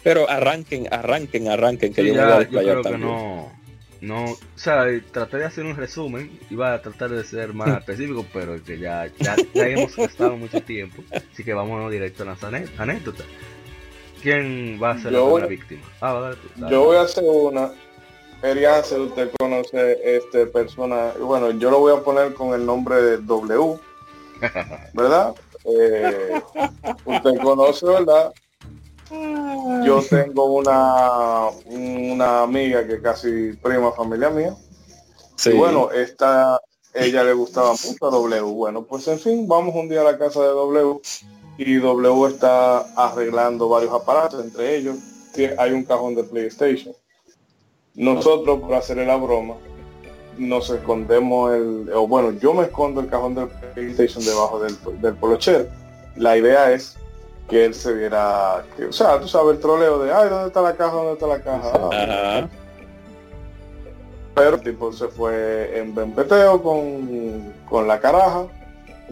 Pero 0.03 0.29
arranquen, 0.29 0.89
arranquen, 0.91 1.49
arranquen, 1.49 1.95
que 1.95 2.05
yo 2.05 2.15
me 2.15 2.23
voy 2.23 2.33
a 2.33 2.39
desplayar 2.41 2.83
también. 2.83 3.03
no, 3.03 3.53
no, 4.01 4.25
o 4.25 4.39
sea, 4.57 4.85
traté 5.13 5.39
de 5.39 5.45
hacer 5.45 5.65
un 5.65 5.77
resumen, 5.77 6.39
iba 6.51 6.75
a 6.75 6.83
tratar 6.83 7.11
de 7.11 7.25
ser 7.25 7.53
más 7.55 7.69
específico, 7.79 8.25
pero 8.33 8.63
que 8.63 8.79
ya, 8.79 9.11
ya, 9.19 9.37
hemos 9.55 9.95
gastado 9.97 10.37
mucho 10.37 10.61
tiempo, 10.63 11.03
así 11.11 11.45
que 11.45 11.55
vámonos 11.55 11.91
directo 11.91 12.23
a 12.23 12.27
las 12.27 12.43
anécdotas. 12.79 13.27
¿Quién 14.23 14.79
va 14.83 14.91
a 14.91 14.99
ser 14.99 15.13
la 15.13 15.47
víctima? 15.47 15.83
Ah, 16.01 16.33
yo 16.69 16.85
voy 16.85 16.97
a 16.97 17.03
hacer 17.03 17.25
una 17.25 17.73
si 18.85 18.95
usted 18.95 19.31
conoce 19.39 19.99
este 20.17 20.47
persona, 20.47 21.13
bueno, 21.21 21.51
yo 21.53 21.71
lo 21.71 21.81
voy 21.81 21.93
a 21.93 22.03
poner 22.03 22.33
con 22.35 22.55
el 22.55 22.65
nombre 22.65 22.97
de 22.97 23.19
W, 23.19 23.79
¿verdad? 24.95 25.35
Eh, 25.65 26.41
usted 27.05 27.39
conoce, 27.43 27.87
¿verdad? 27.87 28.33
Yo 29.85 30.01
tengo 30.09 30.45
una, 30.55 31.49
una 31.67 32.43
amiga 32.43 32.87
que 32.87 33.03
casi 33.03 33.53
prima 33.55 33.93
familia 33.93 34.31
mía. 34.31 34.55
Sí. 35.37 35.51
Y 35.51 35.55
bueno, 35.55 35.91
esta, 35.91 36.61
ella 36.95 37.25
le 37.25 37.33
gustaba 37.33 37.73
mucho 37.73 38.07
a 38.07 38.11
W. 38.11 38.41
Bueno, 38.43 38.85
pues 38.85 39.09
en 39.09 39.19
fin, 39.19 39.49
vamos 39.49 39.75
un 39.75 39.89
día 39.89 40.03
a 40.03 40.05
la 40.05 40.19
casa 40.19 40.41
de 40.41 40.49
W 40.49 41.01
y 41.59 41.77
W 41.77 42.27
está 42.29 42.81
arreglando 42.95 43.69
varios 43.69 43.93
aparatos, 43.93 44.45
entre 44.45 44.77
ellos 44.77 44.97
hay 45.59 45.73
un 45.73 45.85
cajón 45.85 46.15
de 46.15 46.25
PlayStation. 46.25 46.95
Nosotros, 47.95 48.61
para 48.61 48.79
hacerle 48.79 49.07
la 49.07 49.17
broma, 49.17 49.57
nos 50.39 50.71
escondemos 50.71 51.53
el, 51.53 51.91
o 51.93 52.07
bueno, 52.07 52.33
yo 52.33 52.55
me 52.55 52.65
escondo 52.65 53.01
el 53.01 53.09
cajón 53.09 53.35
del 53.35 53.49
PlayStation 53.49 54.25
debajo 54.25 54.61
del, 54.61 54.77
del 55.01 55.15
polocher. 55.17 55.71
La 56.17 56.37
idea 56.37 56.73
es 56.73 56.97
que 57.51 57.65
él 57.65 57.75
se 57.75 57.93
viera, 57.93 58.65
que, 58.77 58.87
o 58.87 58.93
sea, 58.93 59.21
tú 59.21 59.27
sabes 59.27 59.57
el 59.57 59.61
troleo 59.61 59.99
de, 59.99 60.13
ay, 60.13 60.29
¿dónde 60.29 60.47
está 60.47 60.63
la 60.63 60.77
caja? 60.77 60.93
¿Dónde 60.93 61.13
está 61.15 61.27
la 61.27 61.43
caja? 61.43 62.49
Pero 64.37 64.55
el 64.55 64.63
tipo 64.63 64.93
se 64.93 65.09
fue 65.09 65.77
en 65.77 65.93
bempeteo 65.93 66.63
con, 66.63 67.53
con 67.69 67.89
la 67.89 67.99
caraja, 67.99 68.47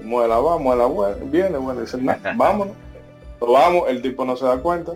muela 0.05 0.39
va, 0.39 0.57
muela 0.57 0.89
viene, 1.25 1.58
bueno, 1.58 1.81
dice, 1.81 1.99
vámonos. 2.36 2.75
vamos, 3.41 3.89
el 3.89 4.00
tipo 4.00 4.25
no 4.25 4.36
se 4.36 4.44
da 4.44 4.57
cuenta. 4.58 4.92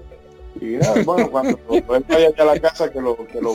Y 0.61 0.77
bueno, 1.05 1.29
cuando 1.31 1.59
él 1.71 2.05
vaya 2.09 2.31
a 2.39 2.45
la 2.45 2.61
casa 2.61 2.93
que 2.93 3.01
lo, 3.01 3.17
que 3.27 3.41
lo 3.41 3.53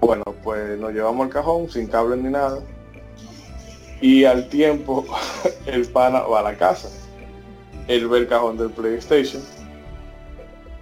Bueno, 0.00 0.24
pues 0.42 0.78
nos 0.78 0.92
llevamos 0.92 1.26
al 1.26 1.32
cajón 1.32 1.70
sin 1.70 1.86
cable 1.86 2.18
ni 2.18 2.30
nada. 2.30 2.60
Y 4.02 4.24
al 4.24 4.50
tiempo 4.50 5.06
el 5.66 5.86
pana 5.86 6.20
va 6.20 6.40
a 6.40 6.42
la 6.42 6.56
casa. 6.58 6.90
Él 7.88 8.08
ve 8.08 8.18
el 8.18 8.28
cajón 8.28 8.56
del 8.56 8.70
PlayStation. 8.70 9.42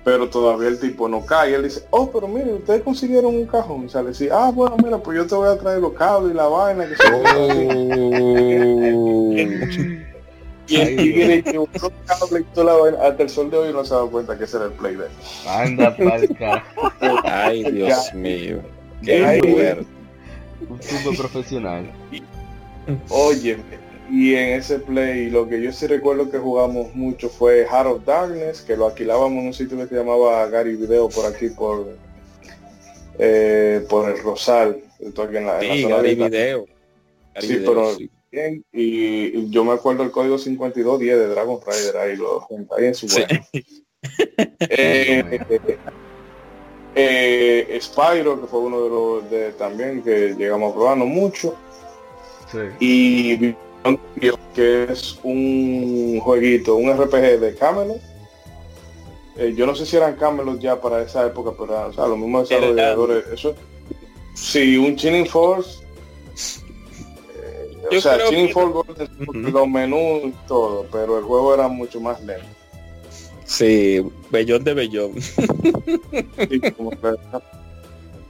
Pero 0.04 0.28
todavía 0.28 0.68
el 0.68 0.80
tipo 0.80 1.08
no 1.08 1.24
cae. 1.24 1.54
Él 1.54 1.62
dice, 1.62 1.84
oh, 1.90 2.10
pero 2.10 2.26
mire, 2.26 2.52
ustedes 2.54 2.82
consiguieron 2.82 3.36
un 3.36 3.46
cajón. 3.46 3.84
Y 3.84 3.88
sale 3.88 4.10
así, 4.10 4.28
ah, 4.30 4.50
bueno, 4.52 4.76
mira, 4.82 4.98
pues 4.98 5.16
yo 5.16 5.26
te 5.26 5.34
voy 5.34 5.48
a 5.48 5.56
traer 5.56 5.80
los 5.80 5.92
cables 5.92 6.32
y 6.32 6.36
la 6.36 6.46
vaina. 6.46 6.86
Que 6.88 6.96
se 6.96 7.02
Y 10.68 10.76
el 10.76 10.96
tigre 10.96 11.42
que 11.42 11.58
hasta 12.08 13.22
el 13.22 13.28
sol 13.28 13.50
de 13.50 13.56
hoy 13.58 13.72
no 13.72 13.84
se 13.84 13.92
ha 13.92 13.96
dado 13.96 14.10
cuenta 14.10 14.38
que 14.38 14.44
ese 14.44 14.56
era 14.56 14.66
el 14.66 14.72
play 14.72 14.94
de 14.94 15.06
Anda 15.46 15.96
palca. 15.96 16.64
Ay, 17.24 17.70
Dios 17.70 18.14
mío. 18.14 18.60
Qué 19.02 19.84
Un 20.68 20.80
fútbol 20.80 21.16
profesional. 21.16 21.90
Oye, 23.10 23.58
y 24.12 24.34
en 24.34 24.50
ese 24.58 24.78
play 24.78 25.30
lo 25.30 25.48
que 25.48 25.62
yo 25.62 25.72
sí 25.72 25.86
recuerdo 25.86 26.30
que 26.30 26.36
jugamos 26.36 26.94
mucho 26.94 27.30
fue 27.30 27.64
Heart 27.64 27.86
of 27.86 28.04
Darkness, 28.04 28.60
que 28.60 28.76
lo 28.76 28.88
alquilábamos 28.88 29.38
en 29.38 29.46
un 29.46 29.54
sitio 29.54 29.78
que 29.78 29.86
se 29.86 29.94
llamaba 29.94 30.46
Gary 30.48 30.76
Video 30.76 31.08
por 31.08 31.24
aquí 31.24 31.48
por 31.48 31.96
eh, 33.18 33.82
por 33.88 34.10
el 34.10 34.22
Rosal. 34.22 34.82
Aquí 35.00 35.36
en 35.38 35.46
la, 35.46 35.60
sí, 35.60 35.84
Gary 35.88 36.14
Video. 36.14 36.66
sí, 37.40 37.62
pero 37.64 37.96
bien, 38.30 38.62
y 38.70 39.48
yo 39.48 39.64
me 39.64 39.72
acuerdo 39.72 40.02
el 40.02 40.10
código 40.10 40.36
5210 40.36 41.18
de 41.18 41.28
Dragon 41.28 41.58
Rider 41.66 41.96
ahí 41.96 42.14
lo 42.14 42.46
ahí 42.76 42.84
en 42.84 42.94
su 42.94 43.08
sí. 43.08 43.22
eh, 44.60 45.40
eh, 46.94 47.78
Spyro, 47.80 48.42
que 48.42 48.46
fue 48.46 48.60
uno 48.60 48.84
de 48.84 48.90
los 48.90 49.30
de 49.30 49.52
también 49.52 50.02
que 50.02 50.34
llegamos 50.34 50.72
a 50.72 50.74
probarnos 50.74 51.08
mucho. 51.08 51.56
Y 52.78 53.54
que 54.54 54.84
es 54.84 55.18
un 55.22 56.20
jueguito, 56.20 56.76
un 56.76 56.92
RPG 56.92 57.40
de 57.40 57.54
Camelot. 57.54 58.00
Eh, 59.36 59.54
yo 59.56 59.66
no 59.66 59.74
sé 59.74 59.86
si 59.86 59.96
eran 59.96 60.16
Camelot 60.16 60.60
ya 60.60 60.80
para 60.80 61.02
esa 61.02 61.26
época, 61.26 61.52
pero 61.58 61.88
o 61.88 61.92
sea, 61.92 62.06
los 62.06 62.18
mismos 62.18 62.48
desarrolladores. 62.48 63.24
Eso, 63.32 63.54
sí, 64.34 64.76
un 64.76 64.94
Chilling 64.96 65.26
Force. 65.26 65.82
Eh, 67.90 67.96
o 67.96 68.00
sea, 68.00 68.18
Chilling 68.28 68.50
Force, 68.50 69.08
los 69.32 69.68
menús 69.68 70.24
y 70.26 70.34
todo, 70.46 70.86
pero 70.92 71.18
el 71.18 71.24
juego 71.24 71.54
era 71.54 71.68
mucho 71.68 72.00
más 72.00 72.22
lento. 72.22 72.46
Sí, 73.44 74.02
bellón 74.30 74.64
de 74.64 74.74
bellón. 74.74 75.12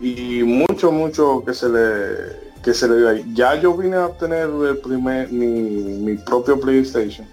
y 0.01 0.43
mucho, 0.43 0.91
mucho 0.91 1.45
que 1.45 1.55
se 1.55 1.69
le 1.69 2.52
que 2.63 2.75
se 2.75 2.89
le 2.89 2.97
dio 2.97 3.09
ahí. 3.09 3.25
Ya 3.35 3.55
yo 3.57 3.75
vine 3.77 3.97
a 3.97 4.07
obtener 4.07 4.49
el 4.49 4.79
primer 4.79 5.31
mi, 5.33 6.17
propio 6.19 6.61
PlayStation. 6.61 7.27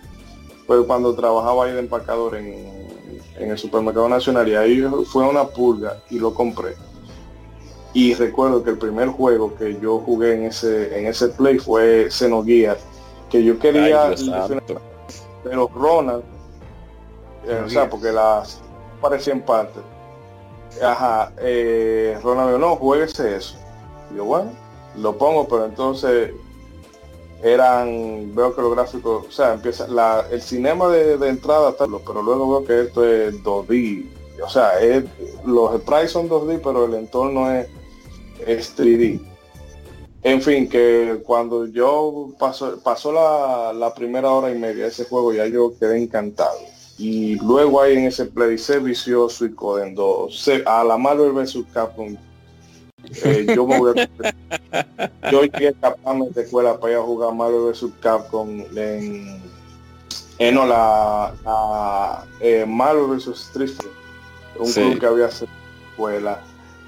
Fue 0.66 0.86
cuando 0.86 1.14
trabajaba 1.16 1.66
ahí 1.66 1.74
de 1.74 1.80
empacador 1.80 2.36
en, 2.36 2.80
el 3.38 3.58
supermercado 3.58 4.10
nacional 4.10 4.48
y 4.50 4.56
ahí 4.56 4.86
fue 5.06 5.26
una 5.26 5.46
pulga 5.46 5.98
y 6.10 6.20
lo 6.20 6.34
compré. 6.34 6.76
Y 7.94 8.14
recuerdo 8.14 8.64
que 8.64 8.72
el 8.72 8.78
primer 8.78 9.08
juego 9.08 9.56
que 9.56 9.80
yo 9.80 10.00
jugué 10.00 10.34
en 10.36 10.44
ese 10.44 11.00
en 11.00 11.08
ese 11.08 11.30
play 11.30 11.58
fue 11.58 12.12
Xenogear, 12.12 12.78
que 13.30 13.42
yo 13.44 13.58
quería 13.58 14.14
pero 15.42 15.70
Ronald 15.74 16.24
eh, 17.48 17.64
o 17.66 17.70
sea, 17.70 17.90
porque 17.90 18.12
las 18.12 18.62
parecía 19.02 19.34
en 19.34 19.42
parte. 19.42 19.80
Ajá, 20.84 21.32
eh, 21.40 22.18
Ronald 22.22 22.60
no, 22.60 22.76
jueguese 22.76 23.36
eso. 23.36 23.56
Y 24.12 24.18
yo, 24.18 24.26
bueno, 24.26 24.52
lo 25.02 25.18
pongo, 25.18 25.48
pero 25.48 25.66
entonces 25.66 26.32
eran, 27.42 28.36
veo 28.36 28.56
que 28.56 28.62
los 28.62 28.76
gráficos, 28.76 29.26
o 29.28 29.32
sea, 29.32 29.54
empieza 29.54 29.88
la, 29.88 30.26
el 30.32 30.42
cinema 30.42 30.90
de, 30.90 31.16
entrada, 31.28 31.74
pero 31.78 32.22
luego 32.22 32.60
veo 32.60 32.66
que 32.66 32.88
esto 32.88 33.06
es 33.06 33.42
2D. 33.44 34.06
O 34.44 34.50
sea, 34.50 34.80
es, 34.80 35.06
los 35.46 35.82
sprites 35.82 36.12
son 36.12 36.30
2D, 36.30 36.62
pero 36.64 36.86
el 36.86 36.94
entorno 36.96 37.52
es, 37.52 37.68
es 38.46 38.78
3D. 38.78 39.22
En 40.22 40.42
fin, 40.42 40.68
que 40.68 41.22
cuando 41.26 41.66
yo 41.68 42.32
pasó, 42.38 42.78
pasó 42.84 43.14
la, 43.14 43.72
la 43.74 43.94
primera 43.94 44.32
hora 44.32 44.52
y 44.52 44.58
media 44.58 44.84
de 44.84 44.90
ese 44.90 45.06
juego, 45.06 45.34
ya 45.34 45.48
yo 45.48 45.74
quedé 45.80 46.02
encantado 46.02 46.60
y 47.00 47.36
luego 47.36 47.82
hay 47.82 47.98
en 47.98 48.06
ese 48.06 48.26
play 48.26 48.58
se 48.58 48.78
vicioso 48.80 49.46
y 49.46 49.54
codendo 49.54 50.28
a 50.66 50.84
la 50.84 50.98
Marvel 50.98 51.32
vs 51.32 51.60
Capcom 51.74 52.18
eh, 53.24 53.48
yo 53.56 53.66
me 53.66 53.80
voy 53.80 53.94
a 53.98 54.10
yo 55.32 55.44
llegué 55.44 55.76
a 55.82 55.96
de 56.34 56.44
escuela 56.44 56.80
para 56.80 56.94
ir 56.94 57.00
a 57.00 57.02
jugar 57.02 57.34
Marvel 57.34 57.72
vs. 57.72 57.86
Capcom 58.02 58.64
en, 58.76 59.42
en 60.38 60.56
no, 60.56 60.66
la, 60.66 61.34
la 61.44 62.26
eh, 62.40 62.66
vs. 63.08 63.28
Street 63.28 63.72
un 64.58 64.72
club 64.72 65.00
que 65.00 65.06
había 65.06 65.32
en 65.32 65.48
escuela. 65.92 66.42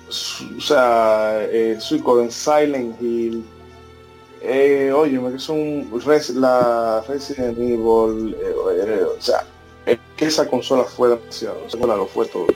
O 0.08 0.62
sea 0.62 1.38
eh, 1.42 1.78
Suicoden 1.80 2.32
Silent 2.32 3.02
Hill. 3.02 3.46
Eh, 4.42 4.92
oye 4.92 5.20
que 5.32 5.40
son 5.40 5.88
la 6.32 7.04
Resident 7.08 7.58
Evil 7.60 8.36
eh, 8.40 8.56
eh, 8.88 9.04
o 9.04 9.22
sea 9.22 9.46
es 9.86 10.00
que 10.18 10.26
esa 10.26 10.48
consola 10.48 10.84
fue 10.84 11.10
demasiado, 11.10 11.60
esa 11.68 11.78
consola 11.78 11.96
lo 11.96 12.08
fue 12.08 12.26
todo. 12.26 12.48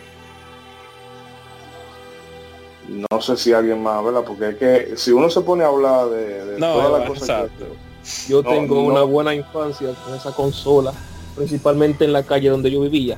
No 2.87 3.21
sé 3.21 3.37
si 3.37 3.53
alguien 3.53 3.81
más, 3.81 4.03
¿verdad? 4.03 4.23
Porque 4.25 4.49
es 4.49 4.55
que 4.55 4.97
si 4.97 5.11
uno 5.11 5.29
se 5.29 5.41
pone 5.41 5.63
a 5.63 5.67
hablar 5.67 6.09
de, 6.09 6.57
todas 6.59 6.99
las 6.99 7.09
cosas 7.09 7.49
Yo 8.27 8.43
tengo 8.43 8.83
una 8.83 9.01
buena 9.03 9.33
infancia 9.33 9.89
con 10.05 10.13
esa 10.13 10.31
consola, 10.33 10.93
principalmente 11.35 12.05
en 12.05 12.13
la 12.13 12.23
calle 12.23 12.49
donde 12.49 12.69
yo 12.69 12.81
vivía, 12.81 13.17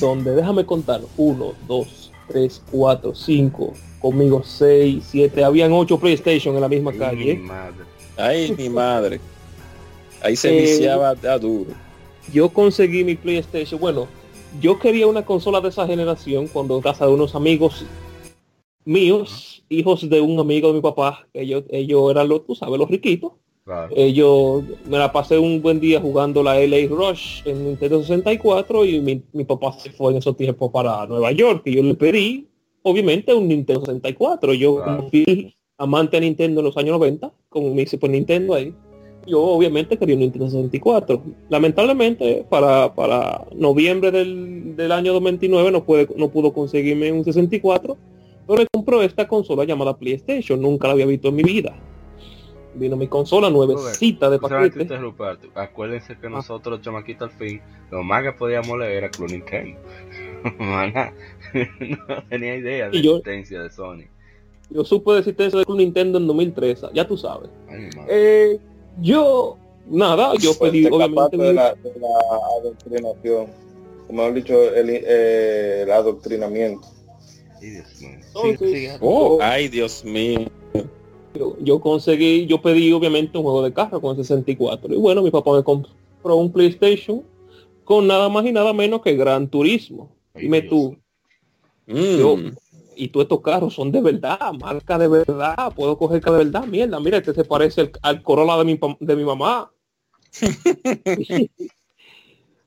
donde 0.00 0.34
déjame 0.34 0.66
contar, 0.66 1.00
uno, 1.16 1.52
dos, 1.68 2.10
tres, 2.28 2.62
cuatro, 2.70 3.14
cinco, 3.14 3.74
conmigo 4.00 4.42
seis, 4.44 5.04
siete, 5.08 5.44
habían 5.44 5.72
ocho 5.72 5.98
PlayStation 5.98 6.54
en 6.54 6.60
la 6.60 6.68
misma 6.68 6.92
calle. 6.92 7.36
Mi 7.36 7.46
madre. 7.46 7.84
Ay, 8.16 8.54
mi 8.58 8.68
madre. 8.68 9.20
Ahí 10.22 10.36
se 10.36 10.56
eh, 10.56 10.60
viciaba 10.62 11.10
a 11.10 11.38
duro 11.38 11.70
yo 12.32 12.48
conseguí 12.50 13.04
mi 13.04 13.14
PlayStation. 13.14 13.80
Bueno, 13.80 14.08
yo 14.60 14.78
quería 14.78 15.06
una 15.06 15.24
consola 15.24 15.60
de 15.60 15.68
esa 15.68 15.86
generación 15.86 16.48
cuando 16.48 16.76
en 16.76 16.82
casa 16.82 17.06
de 17.06 17.12
unos 17.12 17.34
amigos 17.34 17.84
míos, 18.84 19.64
hijos 19.68 20.08
de 20.08 20.20
un 20.20 20.38
amigo 20.38 20.68
de 20.68 20.74
mi 20.74 20.80
papá, 20.80 21.26
ellos, 21.32 21.64
ellos 21.70 22.10
eran 22.10 22.28
los, 22.28 22.46
tú 22.46 22.54
sabes, 22.54 22.78
los 22.78 22.90
riquitos. 22.90 23.32
Ellos 23.94 24.64
me 24.88 24.98
la 24.98 25.12
pasé 25.12 25.38
un 25.38 25.62
buen 25.62 25.78
día 25.78 26.00
jugando 26.00 26.42
la 26.42 26.58
LA 26.58 26.88
Rush 26.88 27.42
en 27.44 27.66
Nintendo 27.66 28.00
64 28.00 28.84
y 28.84 29.00
mi, 29.00 29.44
papá 29.44 29.72
se 29.72 29.92
fue 29.92 30.10
en 30.10 30.18
esos 30.18 30.36
tiempos 30.36 30.72
para 30.72 31.06
Nueva 31.06 31.30
York 31.30 31.62
y 31.66 31.76
yo 31.76 31.82
le 31.82 31.94
pedí, 31.94 32.48
obviamente, 32.82 33.32
un 33.32 33.46
Nintendo 33.46 33.84
64. 33.84 34.54
Yo 34.54 34.82
como 34.82 35.08
fui 35.08 35.54
amante 35.78 36.16
de 36.16 36.22
Nintendo 36.22 36.60
en 36.60 36.66
los 36.66 36.76
años 36.76 36.98
90, 36.98 37.32
como 37.48 37.72
me 37.72 37.82
hice 37.82 37.96
por 37.96 38.10
Nintendo 38.10 38.54
ahí, 38.54 38.74
yo 39.26 39.40
obviamente 39.40 39.96
quería 39.96 40.16
un 40.16 40.22
Nintendo 40.22 40.48
64. 40.48 41.22
Lamentablemente, 41.48 42.44
para, 42.48 42.94
para 42.94 43.46
noviembre 43.54 44.10
del, 44.10 44.74
del 44.74 44.92
año 44.92 45.12
2029 45.12 45.70
no, 45.70 45.84
puede, 45.84 46.08
no 46.16 46.28
pudo 46.30 46.52
conseguirme 46.52 47.12
un 47.12 47.24
64, 47.24 47.96
pero 47.96 48.19
me 48.56 48.66
compró 48.72 49.02
esta 49.02 49.28
consola 49.28 49.64
llamada 49.64 49.96
PlayStation. 49.96 50.60
Nunca 50.60 50.88
la 50.88 50.94
había 50.94 51.06
visto 51.06 51.28
en 51.28 51.36
mi 51.36 51.42
vida. 51.42 51.74
Vino 52.74 52.96
mi 52.96 53.08
consola 53.08 53.50
nuevecita 53.50 54.30
de 54.30 54.38
paquete. 54.38 54.88
Acuérdense 55.54 56.16
que 56.18 56.26
ah. 56.26 56.30
nosotros, 56.30 56.80
chamaquito 56.82 57.24
al 57.24 57.30
fin, 57.32 57.60
lo 57.90 58.02
más 58.02 58.22
que 58.22 58.32
podíamos 58.32 58.78
leer 58.78 58.98
era 58.98 59.10
Club 59.10 59.30
Nintendo. 59.30 59.80
no 62.08 62.22
tenía 62.28 62.56
idea 62.56 62.88
de 62.88 63.02
la 63.02 63.10
existencia 63.10 63.62
de 63.62 63.70
Sony. 63.70 64.04
Yo 64.70 64.84
supe 64.84 65.12
de 65.12 65.18
existencia 65.18 65.58
de 65.58 65.64
Club 65.64 65.78
Nintendo 65.78 66.18
en 66.18 66.28
2003, 66.28 66.86
ya 66.94 67.06
tú 67.06 67.16
sabes. 67.16 67.50
eh, 68.08 68.58
yo, 69.00 69.56
nada, 69.88 70.34
yo 70.38 70.56
pedí 70.56 70.86
obviamente... 70.86 71.36
De 71.36 71.52
la, 71.52 71.74
de 71.74 71.92
la 71.98 72.08
adoctrinación, 72.60 73.46
como 74.06 74.22
han 74.22 74.34
dicho, 74.34 74.72
el, 74.72 74.90
eh, 74.90 75.82
el 75.82 75.90
adoctrinamiento. 75.90 76.86
Oh, 79.00 79.38
ay, 79.40 79.68
Dios 79.68 80.04
mío. 80.04 80.46
Yo, 81.34 81.56
yo, 81.60 81.80
conseguí, 81.80 82.46
yo 82.46 82.60
pedí 82.60 82.92
obviamente 82.92 83.38
un 83.38 83.44
juego 83.44 83.62
de 83.62 83.72
carro 83.72 84.00
con 84.00 84.16
64. 84.16 84.92
Y 84.92 84.96
bueno, 84.96 85.22
mi 85.22 85.30
papá 85.30 85.52
me 85.52 85.62
compró 85.62 86.36
un 86.36 86.52
PlayStation 86.52 87.22
con 87.84 88.06
nada 88.06 88.28
más 88.28 88.44
y 88.46 88.52
nada 88.52 88.72
menos 88.72 89.02
que 89.02 89.16
Gran 89.16 89.48
Turismo. 89.48 90.10
Dime 90.34 90.62
tú. 90.62 90.96
Mm 91.86 92.50
y 93.00 93.08
todos 93.08 93.24
estos 93.24 93.40
carros 93.40 93.74
son 93.74 93.90
de 93.90 94.02
verdad, 94.02 94.52
marca 94.60 94.98
de 94.98 95.08
verdad, 95.08 95.72
puedo 95.74 95.96
coger 95.96 96.22
de 96.22 96.30
verdad, 96.30 96.66
mierda, 96.66 97.00
mira, 97.00 97.16
este 97.16 97.32
se 97.32 97.44
parece 97.44 97.90
al 98.02 98.22
Corolla 98.22 98.58
de 98.58 98.64
mi, 98.64 98.78
de 99.00 99.16
mi 99.16 99.24
mamá. 99.24 99.72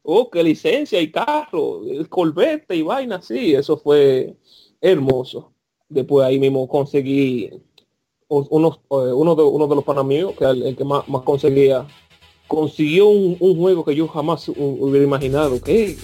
oh, 0.02 0.32
qué 0.32 0.44
licencia 0.44 1.00
y 1.00 1.12
carro, 1.12 1.86
el 1.88 2.10
Corvette 2.10 2.74
y 2.74 2.82
vaina, 2.82 3.22
sí, 3.22 3.54
eso 3.54 3.78
fue 3.78 4.36
hermoso. 4.84 5.54
Después 5.90 6.28
ahí 6.28 6.40
mismo 6.40 6.68
conseguí 6.68 7.50
unos, 8.28 8.76
eh, 8.76 9.14
uno, 9.14 9.36
de, 9.36 9.44
uno 9.44 9.68
de 9.68 9.76
los 9.76 9.84
panamíos, 9.84 10.34
que 10.38 10.46
el, 10.46 10.64
el 10.64 10.76
que 10.76 10.84
más, 10.84 11.08
más 11.08 11.22
conseguía, 11.24 11.88
consiguió 12.48 13.08
un, 13.08 13.38
un, 13.40 13.58
juego 13.58 13.86
que 13.86 13.96
yo 13.96 14.08
jamás 14.08 14.48
hubiera 14.50 15.06
imaginado. 15.06 15.62
que 15.62 15.98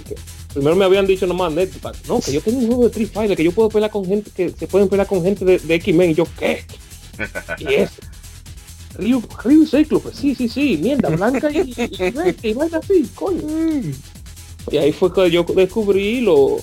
Primero 0.53 0.75
me 0.75 0.85
habían 0.85 1.05
dicho 1.05 1.27
nomás 1.27 1.53
Netpack, 1.53 2.07
no, 2.07 2.19
que 2.19 2.31
yo 2.31 2.41
tengo 2.41 2.59
un 2.59 2.67
juego 2.67 2.81
de 2.83 2.87
Street 2.87 3.09
Fighter, 3.13 3.37
que 3.37 3.43
yo 3.43 3.51
puedo 3.51 3.69
pelear 3.69 3.91
con 3.91 4.05
gente, 4.05 4.31
que 4.31 4.49
se 4.49 4.67
pueden 4.67 4.89
pelear 4.89 5.07
con 5.07 5.21
gente 5.21 5.45
de, 5.45 5.75
X-Men. 5.75 6.11
Y 6.11 6.13
yo, 6.15 6.23
¿qué? 6.37 6.63
y 7.59 7.73
eso. 7.75 8.01
Ryu, 8.97 9.21
Ryu 9.43 9.67
Cyclope, 9.67 10.09
sí, 10.13 10.33
sí, 10.33 10.49
sí, 10.49 10.77
mierda, 10.81 11.09
blanca 11.09 11.51
y, 11.51 11.59
y, 11.59 12.49
y, 12.49 12.53
vaya 12.53 12.79
así, 12.79 13.07
coño. 13.13 13.41
Y 14.71 14.77
ahí 14.77 14.91
fue 14.91 15.13
que 15.13 15.29
yo 15.29 15.43
descubrí 15.43 16.21
lo, 16.21 16.57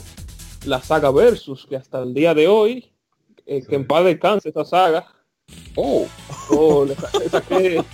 la 0.66 0.82
saga 0.82 1.10
Versus, 1.10 1.66
que 1.66 1.76
hasta 1.76 2.02
el 2.02 2.14
día 2.14 2.34
de 2.34 2.48
hoy, 2.48 2.90
eh, 3.46 3.62
que 3.68 3.76
en 3.76 3.86
paz 3.86 4.04
descanse 4.04 4.48
esa 4.48 4.64
saga. 4.64 5.06
Oh, 5.76 6.06
oh 6.50 6.84
le, 6.84 6.96
saqué 7.30 7.84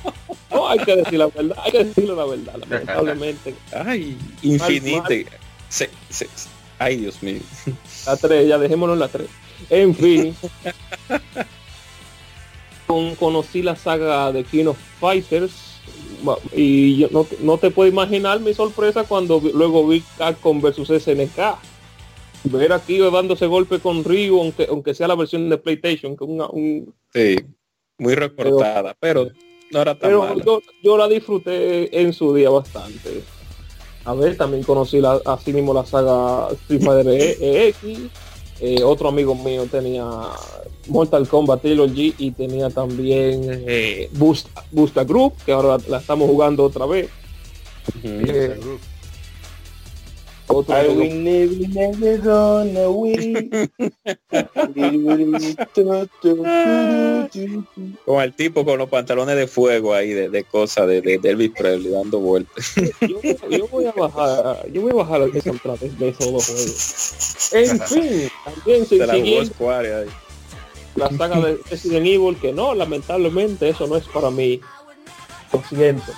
No, 0.50 0.68
hay 0.68 0.78
que 0.78 0.96
decir 0.96 1.18
la 1.18 1.26
verdad, 1.26 1.58
hay 1.62 1.72
que 1.72 1.84
decirlo 1.84 2.16
la 2.16 2.24
verdad, 2.24 2.56
lamentablemente. 2.56 3.54
Ay, 3.72 4.16
infinite. 4.42 5.26
Ay, 6.78 6.96
Dios 6.96 7.22
mío. 7.22 7.40
La 8.06 8.16
3, 8.16 8.48
ya 8.48 8.58
dejémonos 8.58 8.98
la 8.98 9.08
3. 9.08 9.28
En 9.70 9.94
fin. 9.94 10.36
conocí 13.18 13.62
la 13.62 13.76
saga 13.76 14.32
de 14.32 14.44
King 14.44 14.66
of 14.66 14.78
Fighters 15.00 15.52
y 16.54 16.98
yo 16.98 17.08
no, 17.10 17.26
no, 17.40 17.58
te 17.58 17.70
puedo 17.70 17.90
imaginar 17.90 18.38
mi 18.40 18.54
sorpresa 18.54 19.04
cuando 19.04 19.40
luego 19.54 19.86
vi 19.88 20.02
Capcom 20.18 20.60
versus 20.60 20.88
SNK 20.88 21.58
ver 22.44 22.72
aquí 22.72 22.98
dándose 22.98 23.46
golpe 23.46 23.78
con 23.78 24.04
Ryu 24.04 24.40
aunque 24.40 24.66
aunque 24.68 24.94
sea 24.94 25.08
la 25.08 25.14
versión 25.14 25.48
de 25.48 25.58
PlayStation 25.58 26.16
que 26.16 26.24
un, 26.24 26.94
sí 27.12 27.36
muy 27.98 28.14
recortada 28.14 28.96
pero, 28.98 29.28
no 29.70 29.80
era 29.80 29.98
tan 29.98 30.10
pero 30.10 30.38
yo, 30.44 30.60
yo, 30.82 30.96
la 30.96 31.08
disfruté 31.08 32.00
en 32.00 32.12
su 32.12 32.34
día 32.34 32.50
bastante. 32.50 33.22
A 34.04 34.14
ver 34.14 34.36
también 34.36 34.64
conocí 34.64 35.00
la, 35.00 35.20
así 35.24 35.52
mismo 35.52 35.72
la 35.72 35.86
saga 35.86 36.48
Street 36.52 36.82
Fighter 36.82 37.06
EX 37.08 37.76
eh, 38.64 38.80
otro 38.84 39.08
amigo 39.08 39.34
mío 39.34 39.66
tenía 39.68 40.08
Mortal 40.86 41.26
Kombat 41.26 41.62
Trilogy 41.62 42.14
y 42.16 42.30
tenía 42.30 42.70
también 42.70 43.64
eh, 43.66 44.08
Booster 44.12 45.04
Group, 45.04 45.34
que 45.44 45.50
ahora 45.50 45.78
la 45.88 45.98
estamos 45.98 46.30
jugando 46.30 46.62
otra 46.62 46.86
vez. 46.86 47.08
eh, 48.04 48.56
otro 50.54 50.76
I 50.76 50.88
will 50.88 51.22
never, 51.22 51.68
never 51.68 52.18
gonna 52.18 52.90
win. 52.90 53.50
con 58.04 58.22
el 58.22 58.34
tipo 58.34 58.64
con 58.64 58.78
los 58.78 58.88
pantalones 58.88 59.36
de 59.36 59.46
fuego 59.46 59.94
ahí 59.94 60.10
de, 60.10 60.28
de 60.28 60.44
cosas 60.44 60.86
de, 60.86 61.00
de, 61.00 61.18
Elvis 61.22 61.50
Presley 61.50 61.92
dando 61.92 62.20
vueltas. 62.20 62.74
yo, 63.00 63.20
yo, 63.50 63.66
voy 63.68 63.86
a 63.86 63.92
bajar, 63.92 64.70
yo 64.70 64.82
voy 64.82 64.92
a 64.92 64.94
bajar 64.94 65.22
el 65.22 65.42
soundtrack 65.42 65.80
de 65.80 66.08
esos 66.08 66.32
dos 66.32 66.46
juegos. 66.46 67.52
En 67.52 67.80
fin, 67.80 68.30
también 68.44 68.86
se 68.86 69.06
siguiente 69.06 69.54
la 70.94 71.08
saga 71.10 71.40
de 71.40 71.58
Resident 71.70 72.06
Evil, 72.06 72.38
que 72.38 72.52
no, 72.52 72.74
lamentablemente 72.74 73.68
eso 73.68 73.86
no 73.86 73.96
es 73.96 74.06
para 74.08 74.30
mí. 74.30 74.60
Lo 75.52 75.62
siento. 75.64 76.12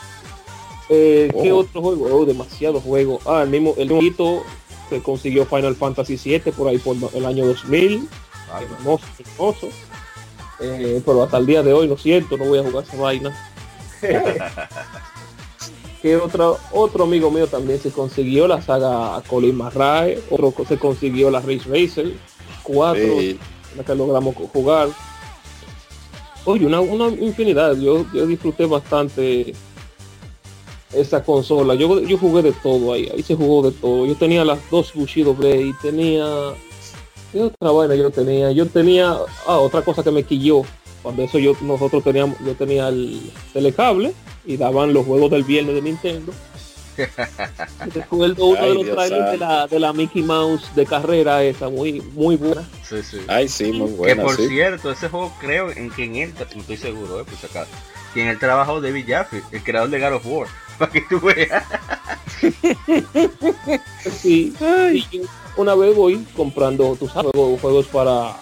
Eh, 0.88 1.30
¿Qué 1.42 1.52
oh. 1.52 1.58
otro 1.58 1.80
juego? 1.80 2.06
Oh, 2.10 2.24
demasiado 2.24 2.80
juego. 2.80 3.20
Ah, 3.26 3.42
el 3.42 3.50
mismo, 3.50 3.74
el 3.76 3.90
hito 4.02 4.42
que 4.90 5.02
consiguió 5.02 5.46
Final 5.46 5.74
Fantasy 5.76 6.16
7 6.18 6.52
por 6.52 6.68
ahí 6.68 6.78
por 6.78 6.96
el 7.14 7.24
año 7.24 7.46
2000. 7.46 8.08
Hermoso, 8.60 9.06
hermoso. 9.18 9.68
Eh, 10.60 11.02
pero 11.04 11.22
hasta 11.22 11.38
el 11.38 11.46
día 11.46 11.62
de 11.62 11.72
hoy, 11.72 11.88
lo 11.88 11.96
siento, 11.96 12.36
no 12.36 12.44
voy 12.44 12.58
a 12.58 12.62
jugar 12.62 12.84
esa 12.84 12.96
vaina. 12.96 13.50
que 16.02 16.16
otro, 16.16 16.58
otro 16.70 17.04
amigo 17.04 17.30
mío 17.30 17.46
también 17.46 17.80
se 17.80 17.90
consiguió 17.90 18.46
la 18.46 18.60
saga 18.62 19.22
Colin 19.26 19.56
Marrae, 19.56 20.20
otro 20.30 20.52
se 20.68 20.78
consiguió 20.78 21.30
la 21.30 21.40
Race 21.40 21.62
Racer 21.66 22.12
4, 22.62 23.02
la 23.76 23.84
que 23.84 23.94
logramos 23.94 24.34
jugar. 24.52 24.88
Oye, 26.44 26.66
una, 26.66 26.80
una 26.80 27.08
infinidad, 27.08 27.74
yo, 27.76 28.04
yo 28.12 28.26
disfruté 28.26 28.66
bastante 28.66 29.54
esa 30.96 31.22
consola. 31.22 31.74
Yo, 31.74 32.00
yo 32.00 32.18
jugué 32.18 32.42
de 32.42 32.52
todo 32.52 32.92
ahí, 32.92 33.10
ahí 33.12 33.22
se 33.22 33.34
jugó 33.34 33.68
de 33.68 33.76
todo. 33.76 34.06
Yo 34.06 34.14
tenía 34.14 34.44
las 34.44 34.58
dos 34.70 34.92
Bushido 34.94 35.34
Blade, 35.34 35.74
tenía... 35.82 36.26
¿Qué 37.32 37.42
otra 37.42 37.70
vaina 37.72 37.94
yo 37.96 38.10
tenía? 38.10 38.52
Yo 38.52 38.66
tenía... 38.66 39.16
Ah, 39.46 39.58
otra 39.58 39.82
cosa 39.82 40.02
que 40.02 40.10
me 40.10 40.22
quilló. 40.22 40.62
Cuando 41.02 41.22
eso 41.22 41.38
yo 41.38 41.54
nosotros 41.60 42.02
teníamos, 42.02 42.38
yo 42.44 42.54
tenía 42.54 42.88
el 42.88 43.20
telecable 43.52 44.14
y 44.46 44.56
daban 44.56 44.94
los 44.94 45.04
juegos 45.04 45.30
del 45.30 45.44
viernes 45.44 45.74
de 45.74 45.82
Nintendo. 45.82 46.32
Recuerdo 47.94 48.46
uno 48.46 48.62
de 48.62 48.74
los 48.74 48.90
trailers 48.90 49.32
de 49.32 49.38
la, 49.38 49.66
de 49.66 49.80
la 49.80 49.92
Mickey 49.92 50.22
Mouse 50.22 50.74
de 50.74 50.86
carrera 50.86 51.42
esa, 51.42 51.68
muy, 51.68 52.00
muy 52.00 52.36
buena. 52.36 52.66
Sí, 52.88 53.02
sí. 53.02 53.18
Ay, 53.26 53.48
sí, 53.48 53.72
muy 53.72 53.90
buena. 53.90 54.14
Que 54.14 54.22
por 54.22 54.36
cierto, 54.36 54.92
ese 54.92 55.08
juego 55.08 55.32
creo 55.40 55.70
en 55.70 55.90
que 55.90 56.04
en 56.04 56.16
él, 56.16 56.34
no 56.38 56.60
estoy 56.60 56.76
seguro, 56.76 57.20
eh, 57.20 57.24
pues 57.26 57.44
acá, 57.44 57.66
que 58.14 58.22
en 58.22 58.28
el 58.28 58.38
trabajo 58.38 58.80
de 58.80 58.88
David 58.88 59.06
Jaffe, 59.08 59.42
el 59.50 59.62
creador 59.62 59.90
de 59.90 60.00
God 60.00 60.14
of 60.14 60.26
War. 60.26 60.48
para 60.78 60.90
que 60.90 61.02
tú 61.02 61.20
veas. 61.20 61.64
sí, 64.10 64.54
una 65.56 65.74
vez 65.74 65.94
voy 65.94 66.24
comprando, 66.36 66.96
tus 66.96 67.10
juegos 67.12 67.86
para 67.86 68.36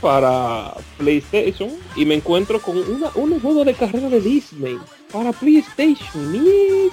para 0.00 0.74
PlayStation 0.98 1.70
y 1.96 2.04
me 2.04 2.16
encuentro 2.16 2.60
con 2.60 2.76
una, 2.76 3.10
un 3.14 3.40
juego 3.40 3.64
de 3.64 3.72
carrera 3.72 4.10
de 4.10 4.20
Disney 4.20 4.78
para 5.10 5.32
PlayStation. 5.32 6.90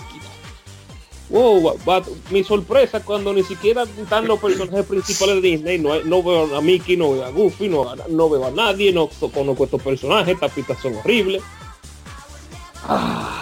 Wow, 1.29 1.77
mi 2.29 2.43
sorpresa 2.45 3.03
cuando 3.03 3.33
ni 3.33 3.43
siquiera 3.43 3.83
están 3.83 4.27
los 4.27 4.39
personajes 4.39 4.85
principales 4.85 5.41
de 5.41 5.41
Disney, 5.41 5.79
no, 5.79 6.01
no 6.03 6.23
veo 6.23 6.55
a 6.55 6.61
Mickey, 6.61 6.95
no 6.95 7.11
veo 7.11 7.25
a 7.25 7.29
Goofy, 7.31 7.67
no, 7.67 7.93
no 8.09 8.29
veo 8.29 8.45
a 8.45 8.51
nadie, 8.51 8.93
no 8.93 9.09
conozco 9.33 9.65
estos 9.65 9.81
personajes, 9.81 10.35
estas 10.35 10.51
pistas 10.51 10.81
son 10.81 10.95
horribles. 10.95 11.41
Ah 12.87 13.41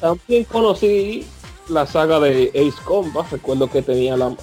también 0.00 0.44
conocí 0.44 1.26
la 1.68 1.86
saga 1.86 2.20
de 2.20 2.50
Ace 2.54 2.82
Combat. 2.84 3.30
Recuerdo 3.30 3.70
que 3.70 3.82
tenía 3.82 4.16
la 4.16 4.34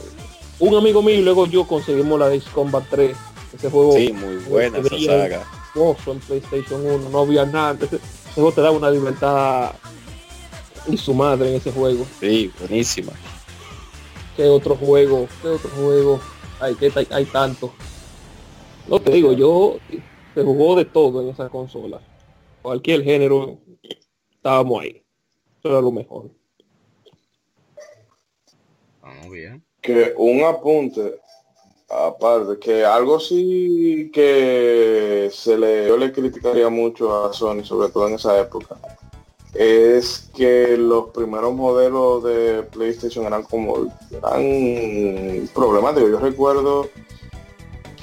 un 0.60 0.76
amigo 0.76 1.02
mío 1.02 1.16
y 1.16 1.22
luego 1.24 1.48
yo 1.48 1.66
conseguimos 1.66 2.20
la 2.20 2.28
Ace 2.28 2.50
Combat 2.54 2.84
3. 2.90 3.16
Ese 3.56 3.70
juego. 3.70 3.94
Sí, 3.94 4.14
muy 4.14 4.36
buena 4.38 4.78
esa 4.78 5.00
saga. 5.00 5.44
en 5.76 6.20
PlayStation 6.20 6.86
1. 6.86 7.10
No 7.10 7.20
había 7.20 7.46
nada. 7.46 7.78
Ese, 7.82 8.00
juego 8.36 8.52
te 8.52 8.62
da 8.62 8.72
una 8.72 8.90
libertad 8.90 9.72
y 10.88 10.98
su 10.98 11.14
madre 11.14 11.50
en 11.50 11.56
ese 11.56 11.72
juego. 11.72 12.06
Sí, 12.20 12.52
buenísima. 12.60 13.12
¿Qué 14.38 14.48
otro 14.48 14.76
juego? 14.76 15.28
¿Qué 15.42 15.48
otro 15.50 15.70
juego? 15.72 16.20
Hay, 16.60 16.76
que 16.76 16.92
hay, 16.96 17.08
hay 17.12 17.26
tanto. 17.26 17.74
No 18.88 19.00
te 19.00 19.12
digo, 19.12 19.34
yo 19.34 19.78
se 20.34 20.44
jugó 20.44 20.76
de 20.76 20.86
todo 20.86 21.22
en 21.22 21.30
esa 21.30 21.50
consola. 21.50 22.00
Cualquier 22.62 23.04
género 23.04 23.60
estábamos 24.32 24.82
ahí. 24.82 25.04
Eso 25.60 25.70
era 25.70 25.82
lo 25.82 25.92
mejor. 25.92 26.32
Vamos 29.02 29.32
bien. 29.32 29.64
Que 29.82 30.14
un 30.18 30.44
apunte, 30.44 31.20
aparte, 31.90 32.60
que 32.60 32.86
algo 32.86 33.20
sí 33.20 34.12
que 34.14 35.30
se 35.32 35.58
le, 35.58 35.88
yo 35.88 35.98
le 35.98 36.12
criticaría 36.12 36.70
mucho 36.70 37.26
a 37.26 37.34
Sony, 37.34 37.64
sobre 37.64 37.90
todo 37.90 38.08
en 38.08 38.16
esa 38.16 38.40
época, 38.40 38.78
es 39.54 40.30
que 40.36 40.78
los 40.78 41.10
primeros 41.10 41.54
modelos 41.54 42.24
de 42.24 42.64
PlayStation 42.64 43.26
eran 43.26 43.44
como, 43.44 43.92
eran 44.12 45.50
problemáticos. 45.54 46.10
Yo 46.10 46.20
recuerdo 46.20 46.90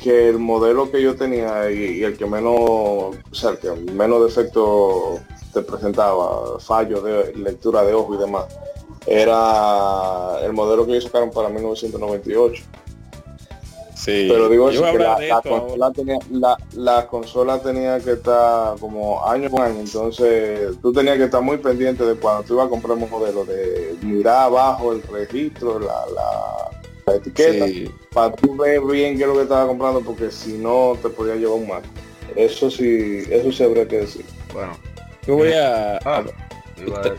que 0.02 0.28
el 0.28 0.38
modelo 0.38 0.90
que 0.90 1.02
yo 1.02 1.16
tenía 1.16 1.70
y, 1.70 2.02
el 2.02 2.16
que 2.16 2.26
menos, 2.26 2.54
o 2.54 3.14
sea, 3.32 3.50
el 3.50 3.58
que 3.58 3.70
menos 3.92 4.24
defecto 4.24 5.18
te 5.52 5.62
presentaba 5.62 6.58
fallos 6.60 7.02
de 7.02 7.34
lectura 7.34 7.82
de 7.82 7.94
ojo 7.94 8.14
y 8.14 8.18
demás, 8.18 8.46
era 9.06 10.38
el 10.44 10.52
modelo 10.52 10.84
que 10.84 10.92
ellos 10.92 11.04
sacaron 11.04 11.30
para 11.30 11.48
1998. 11.48 12.64
Sí, 13.94 14.28
pero 14.30 14.48
digo 14.48 14.68
que 14.70 14.76
la, 14.76 15.42
consola 15.42 15.90
tenía, 15.90 16.18
la, 16.74 17.06
consola 17.08 17.60
tenía 17.60 17.98
que 17.98 18.12
estar 18.12 18.78
como 18.78 19.26
año 19.26 19.50
con 19.50 19.62
año, 19.62 19.80
entonces 19.80 20.80
tú 20.80 20.92
tenías 20.92 21.16
que 21.16 21.24
estar 21.24 21.42
muy 21.42 21.56
pendiente 21.56 22.04
de 22.04 22.14
cuando 22.14 22.44
tú 22.44 22.54
ibas 22.54 22.68
a 22.68 22.70
comprar 22.70 22.96
un 22.96 23.10
modelo, 23.10 23.44
de 23.44 23.96
mirar 24.02 24.44
abajo 24.44 24.92
el 24.92 25.02
registro, 25.02 25.80
la, 25.80 26.06
la, 26.14 26.67
etiqueta, 27.16 27.66
para 28.12 28.34
tú 28.34 28.56
ver 28.56 28.80
bien 28.80 29.16
qué 29.16 29.22
es 29.22 29.28
lo 29.28 29.34
que 29.34 29.42
estaba 29.42 29.66
comprando, 29.66 30.00
porque 30.00 30.30
si 30.30 30.52
no 30.54 30.96
te 31.00 31.08
podía 31.08 31.36
llevar 31.36 31.58
un 31.58 31.68
mal. 31.68 31.82
Eso 32.36 32.70
sí, 32.70 33.24
eso 33.30 33.50
sí 33.52 33.62
habría 33.62 33.86
que 33.88 33.98
decir. 33.98 34.24
Bueno, 34.52 34.76
yo 35.26 35.36
voy 35.36 35.52
a... 35.52 35.98
Ah, 36.04 36.24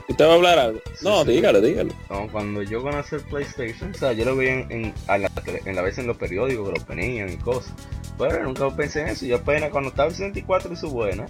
¿Usted, 0.08 0.26
va 0.26 0.32
a 0.32 0.36
hablar 0.36 0.60
algo? 0.60 0.80
No, 1.02 1.26
dígale, 1.26 1.62
dígale. 1.62 1.92
cuando 2.32 2.62
yo 2.64 2.82
conocí 2.82 3.16
el 3.16 3.22
PlayStation, 3.22 3.92
o 3.92 3.94
sea, 3.94 4.14
yo 4.14 4.26
lo 4.26 4.38
vi 4.38 4.48
en, 4.48 4.72
en, 4.72 4.94
la, 5.08 5.30
en 5.66 5.76
la 5.76 5.82
vez 5.82 5.98
en 5.98 6.08
los 6.08 6.18
periódicos 6.18 6.70
que 6.70 6.80
lo 6.80 6.86
ponían 6.86 7.30
y 7.30 7.38
cosas. 7.38 7.74
Pero 8.18 8.44
nunca 8.44 8.74
pensé 8.76 9.02
en 9.02 9.08
eso. 9.10 9.26
Yo 9.26 9.38
apenas 9.38 9.70
cuando 9.70 9.90
estaba 9.90 10.10
el 10.10 10.16
64 10.16 10.74
y 10.74 10.76
su 10.76 10.90
buena, 10.90 11.28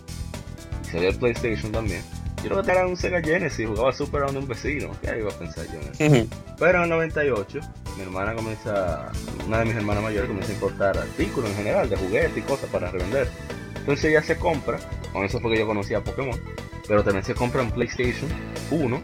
salió 0.92 1.09
el 1.09 1.16
PlayStation 1.16 1.72
también. 1.72 2.01
Yo 2.43 2.50
lo 2.50 2.58
que 2.58 2.72
tenía 2.72 2.85
un 2.85 2.95
Sega 2.95 3.22
Genesis, 3.22 3.68
jugaba 3.68 3.92
Super 3.92 4.22
Round 4.22 4.34
de 4.34 4.40
un 4.40 4.48
vecino. 4.48 4.92
¿Qué 5.01 5.19
iba 5.19 5.30
a 5.30 5.38
pensar 5.38 5.66
yo 5.68 5.80
en 6.01 6.14
eso? 6.14 6.27
Pero 6.58 6.77
en 6.77 6.84
el 6.84 6.90
98, 6.90 7.59
mi 7.98 8.03
hermana 8.03 8.34
comienza, 8.34 9.11
una 9.45 9.59
de 9.59 9.66
mis 9.66 9.76
hermanas 9.76 10.03
mayores 10.03 10.27
comienza 10.27 10.51
a 10.51 10.56
importar 10.56 10.98
artículos 10.98 11.50
en 11.50 11.58
general, 11.58 11.90
de 11.90 11.98
juguetes 11.98 12.38
y 12.38 12.42
cosas 12.42 12.69
para 12.69 12.90
revender. 12.92 13.27
Entonces 13.76 14.06
ella 14.06 14.24
se 14.24 14.38
compra, 14.38 14.80
con 15.11 15.26
eso 15.26 15.40
fue 15.40 15.51
que 15.51 15.59
yo 15.59 15.68
conocía 15.68 15.98
a 15.98 16.03
Pokémon 16.03 16.40
pero 16.90 17.03
también 17.03 17.24
se 17.24 17.35
compra 17.35 17.61
un 17.61 17.69
PlayStation 17.69 18.27
1 18.72 19.01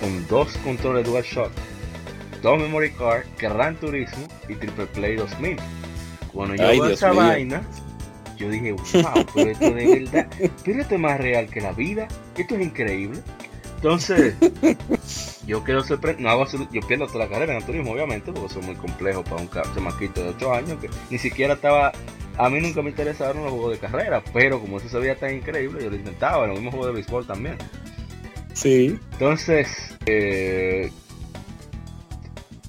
con 0.00 0.26
dos 0.28 0.56
controles 0.58 1.04
DualShock, 1.04 1.50
dos 2.40 2.58
memory 2.58 2.92
card, 2.92 3.24
Gran 3.38 3.74
Turismo 3.76 4.28
y 4.48 4.54
Triple 4.54 4.86
Play 4.86 5.16
2000. 5.16 5.56
Cuando 6.32 6.54
yo 6.54 6.70
vi 6.70 6.92
esa 6.92 7.12
vaina, 7.12 7.62
yo 8.36 8.48
dije, 8.48 8.72
wow, 8.72 9.26
pero 9.34 9.50
esto 9.50 9.70
de 9.70 10.00
verdad, 10.00 10.28
pero 10.64 10.80
esto 10.80 10.94
es 10.94 11.00
más 11.00 11.18
real 11.18 11.48
que 11.48 11.60
la 11.60 11.72
vida. 11.72 12.08
esto 12.36 12.54
es 12.54 12.60
increíble. 12.60 13.20
Entonces, 13.76 14.34
yo 15.46 15.62
quedo 15.62 15.84
sorprendido, 15.84 16.46
yo 16.72 16.80
pierdo 16.86 17.06
toda 17.06 17.26
la 17.26 17.30
carrera 17.30 17.52
en 17.52 17.58
el 17.58 17.64
turismo, 17.64 17.92
obviamente, 17.92 18.32
porque 18.32 18.46
eso 18.46 18.60
es 18.60 18.66
muy 18.66 18.76
complejo 18.76 19.22
para 19.22 19.42
un 19.42 19.50
chamaquito 19.50 20.22
de 20.22 20.28
8 20.30 20.54
años 20.54 20.78
que 20.80 20.88
ni 21.10 21.18
siquiera 21.18 21.54
estaba 21.54 21.92
a 22.36 22.48
mí 22.50 22.60
nunca 22.60 22.82
me 22.82 22.90
interesaron 22.90 23.44
los 23.44 23.52
juegos 23.52 23.72
de 23.72 23.78
carrera, 23.78 24.22
pero 24.32 24.60
como 24.60 24.78
eso 24.78 24.88
se 24.88 24.98
veía 24.98 25.16
tan 25.16 25.34
increíble, 25.34 25.82
yo 25.82 25.90
lo 25.90 25.96
intentaba, 25.96 26.46
los 26.46 26.56
mismos 26.56 26.74
juegos 26.74 26.88
de 26.88 26.94
béisbol 26.94 27.26
también. 27.26 27.56
Sí. 28.54 28.98
Entonces, 29.12 29.96
eh, 30.06 30.90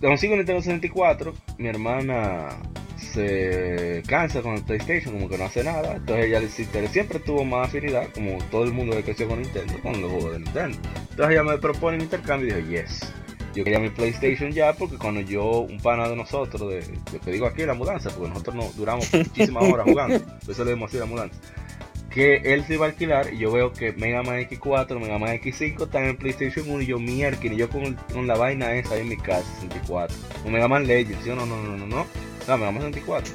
consigo 0.01 0.35
Nintendo 0.35 0.61
64, 0.61 1.33
mi 1.57 1.67
hermana 1.67 2.49
se 2.97 4.03
cansa 4.07 4.41
con 4.41 4.55
el 4.55 4.63
PlayStation, 4.63 5.13
como 5.13 5.29
que 5.29 5.37
no 5.37 5.45
hace 5.45 5.63
nada. 5.63 5.95
Entonces 5.95 6.25
ella 6.25 6.87
siempre 6.87 7.19
tuvo 7.19 7.43
más 7.43 7.67
afinidad, 7.67 8.07
como 8.13 8.37
todo 8.51 8.63
el 8.63 8.73
mundo 8.73 8.95
que 8.95 9.03
creció 9.03 9.27
con 9.27 9.41
Nintendo, 9.41 9.73
con 9.81 10.01
los 10.01 10.11
juegos 10.11 10.33
de 10.33 10.39
Nintendo. 10.39 10.77
Entonces 11.09 11.29
ella 11.29 11.43
me 11.43 11.57
propone 11.57 11.97
un 11.97 12.03
intercambio 12.03 12.57
y 12.57 12.61
dije, 12.61 12.83
yes 12.83 13.13
yo 13.55 13.63
quería 13.63 13.79
mi 13.79 13.89
PlayStation 13.89 14.51
ya 14.51 14.73
porque 14.73 14.97
cuando 14.97 15.21
yo, 15.21 15.61
un 15.61 15.79
pana 15.79 16.09
de 16.09 16.15
nosotros, 16.15 16.69
de, 16.69 16.83
lo 17.13 17.19
que 17.21 17.31
digo 17.31 17.45
aquí 17.45 17.65
la 17.65 17.73
mudanza, 17.73 18.09
porque 18.09 18.29
nosotros 18.29 18.55
no 18.55 18.69
duramos 18.75 19.11
muchísimas 19.13 19.63
horas 19.71 19.85
jugando, 19.87 20.19
por 20.19 20.51
eso 20.51 20.65
le 20.65 20.73
dimos 20.73 20.89
así 20.89 20.97
la 20.97 21.05
mudanza, 21.05 21.39
que 22.09 22.35
él 22.35 22.65
se 22.65 22.73
iba 22.73 22.85
a 22.85 22.89
alquilar 22.89 23.33
y 23.33 23.39
yo 23.39 23.51
veo 23.51 23.71
que 23.71 23.93
Mega 23.93 24.23
Man 24.23 24.39
X4, 24.41 24.99
Mega 24.99 25.17
Man 25.17 25.39
X5 25.39 25.83
están 25.83 26.03
en 26.03 26.17
PlayStation 26.17 26.69
1 26.69 26.81
y 26.81 26.85
yo 26.85 26.99
mierda, 26.99 27.39
y 27.41 27.55
yo 27.55 27.69
con, 27.69 27.93
con, 28.13 28.27
la 28.27 28.35
vaina 28.35 28.73
esa 28.73 28.97
en 28.97 29.07
mi 29.07 29.17
casa, 29.17 29.45
64, 29.61 30.15
un 30.43 30.51
Mega 30.51 30.67
Man 30.67 30.85
Legends, 30.85 31.25
yo 31.25 31.35
no, 31.35 31.45
no, 31.45 31.61
no, 31.63 31.77
no, 31.77 31.87
no, 31.87 32.05
no, 32.47 32.57
Mega 32.57 32.71
Man 32.71 32.93
64, 32.93 33.33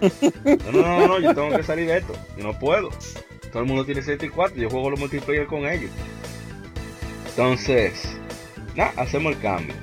no, 0.72 0.72
no, 0.72 0.82
no, 0.82 1.06
no, 1.08 1.20
yo 1.20 1.34
tengo 1.34 1.56
que 1.56 1.62
salir 1.62 1.86
de 1.86 1.98
esto, 1.98 2.14
yo 2.36 2.44
no 2.44 2.58
puedo, 2.58 2.90
todo 3.52 3.62
el 3.62 3.68
mundo 3.68 3.84
tiene 3.84 4.02
64, 4.02 4.56
yo 4.56 4.70
juego 4.70 4.90
los 4.90 5.00
multiplayer 5.00 5.46
con 5.46 5.66
ellos, 5.66 5.90
entonces, 7.30 8.18
nada, 8.74 8.92
hacemos 8.96 9.32
el 9.34 9.40
cambio. 9.40 9.74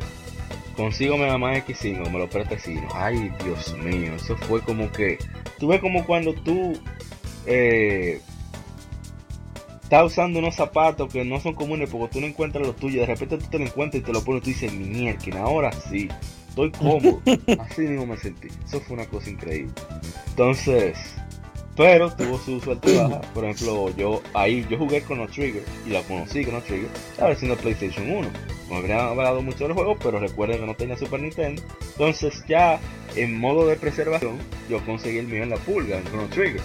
Consigo 0.76 1.18
Mega 1.18 1.40
Man 1.40 1.56
X5, 1.56 2.12
me 2.12 2.20
lo 2.20 2.30
presta 2.30 2.56
Ay, 2.94 3.32
Dios 3.44 3.76
mío, 3.80 4.14
eso 4.16 4.38
fue 4.38 4.62
como 4.62 4.92
que. 4.92 5.18
Tú 5.58 5.70
ves 5.70 5.82
como 5.82 6.06
cuando 6.06 6.36
tú 6.36 6.80
eh, 7.48 8.22
estás 9.82 10.06
usando 10.06 10.38
unos 10.38 10.54
zapatos 10.54 11.12
que 11.12 11.26
no 11.26 11.40
son 11.40 11.56
comunes 11.56 11.90
porque 11.90 12.14
tú 12.14 12.22
no 12.22 12.28
encuentras 12.28 12.68
los 12.68 12.76
tuyos, 12.76 13.08
de 13.08 13.08
repente 13.08 13.40
tú 13.40 13.50
te 13.50 13.58
lo 13.58 13.66
encuentras 13.66 14.04
y 14.04 14.06
te 14.06 14.14
lo 14.14 14.24
pones 14.24 14.42
y 14.42 14.44
tú 14.44 14.50
dices, 14.52 14.72
mierda, 14.72 15.42
ahora 15.42 15.72
sí, 15.72 16.10
estoy 16.64 16.72
cómodo. 16.72 17.22
Así 17.60 17.82
mismo 17.82 18.06
me 18.08 18.18
sentí. 18.18 18.48
Eso 18.66 18.80
fue 18.82 18.96
una 18.96 19.06
cosa 19.06 19.30
increíble. 19.30 19.72
Entonces, 20.30 20.98
pero 21.76 22.12
tuvo 22.12 22.40
su 22.40 22.60
suerte 22.60 22.98
baja. 22.98 23.22
Por 23.34 23.46
ejemplo, 23.46 23.96
yo 23.96 24.22
ahí 24.34 24.66
yo 24.70 24.78
jugué 24.78 25.02
con 25.02 25.20
los 25.20 25.32
Trigger 25.32 25.64
y 25.86 25.92
la 25.92 26.02
conocí 26.04 26.44
con 26.44 26.56
los 26.56 26.64
Trigger, 26.64 26.90
estaba 27.12 27.32
haciendo 27.32 27.56
PlayStation 27.56 28.10
1. 28.10 28.30
Me 28.70 28.76
habría 28.76 29.08
hablado 29.08 29.42
mucho 29.42 29.66
del 29.66 29.74
juego, 29.74 29.96
pero 30.02 30.20
recuerden 30.20 30.60
que 30.60 30.66
no 30.66 30.76
tenía 30.76 30.98
Super 30.98 31.22
Nintendo. 31.22 31.62
Entonces 31.92 32.44
ya 32.48 32.80
en 33.16 33.40
modo 33.40 33.68
de 33.68 33.76
preservación, 33.76 34.38
yo 34.70 34.84
conseguí 34.86 35.20
el 35.20 35.28
mío 35.28 35.44
en 35.44 35.52
la 35.52 35.58
pulga, 35.58 36.00
en 36.00 36.04
Chrono 36.06 36.28
Trigger. 36.28 36.62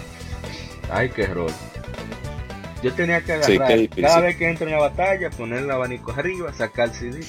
Ay, 0.91 1.09
qué 1.09 1.23
error. 1.23 1.51
Yo 2.83 2.93
tenía 2.93 3.21
que 3.21 3.33
agarrar 3.33 3.89
cada 3.89 4.19
vez 4.19 4.35
que 4.35 4.49
entro 4.49 4.67
en 4.67 4.73
la 4.73 4.79
batalla, 4.79 5.29
poner 5.29 5.59
el 5.59 5.71
abanico 5.71 6.11
arriba, 6.11 6.53
sacar 6.53 6.89
el 6.89 6.93
CD, 6.93 7.25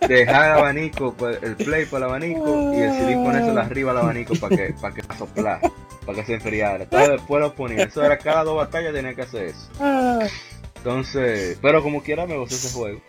dejar 0.08 0.50
el 0.50 0.58
abanico, 0.58 1.14
pues, 1.14 1.40
el 1.42 1.56
play 1.56 1.86
para 1.86 2.06
el 2.06 2.10
abanico 2.10 2.74
y 2.74 2.80
el 2.80 2.92
CD 2.92 3.14
ponerse 3.14 3.50
arriba 3.50 3.92
al 3.92 3.98
abanico 3.98 4.34
para 4.34 4.56
que, 4.56 4.74
para 4.80 4.94
que 4.94 5.02
soplar 5.16 5.60
para 6.04 6.18
que 6.18 6.26
se 6.26 6.34
enfriara. 6.34 6.84
Entonces 6.84 7.10
después 7.10 7.40
lo 7.40 7.54
ponía. 7.54 7.84
Eso 7.84 8.04
era 8.04 8.18
cada 8.18 8.44
dos 8.44 8.56
batallas 8.56 8.92
tenía 8.92 9.14
que 9.14 9.22
hacer 9.22 9.44
eso. 9.46 9.68
Entonces, 10.76 11.58
pero 11.60 11.82
como 11.82 12.02
quiera 12.02 12.26
me 12.26 12.36
gustó 12.36 12.54
ese 12.54 12.70
juego. 12.70 13.00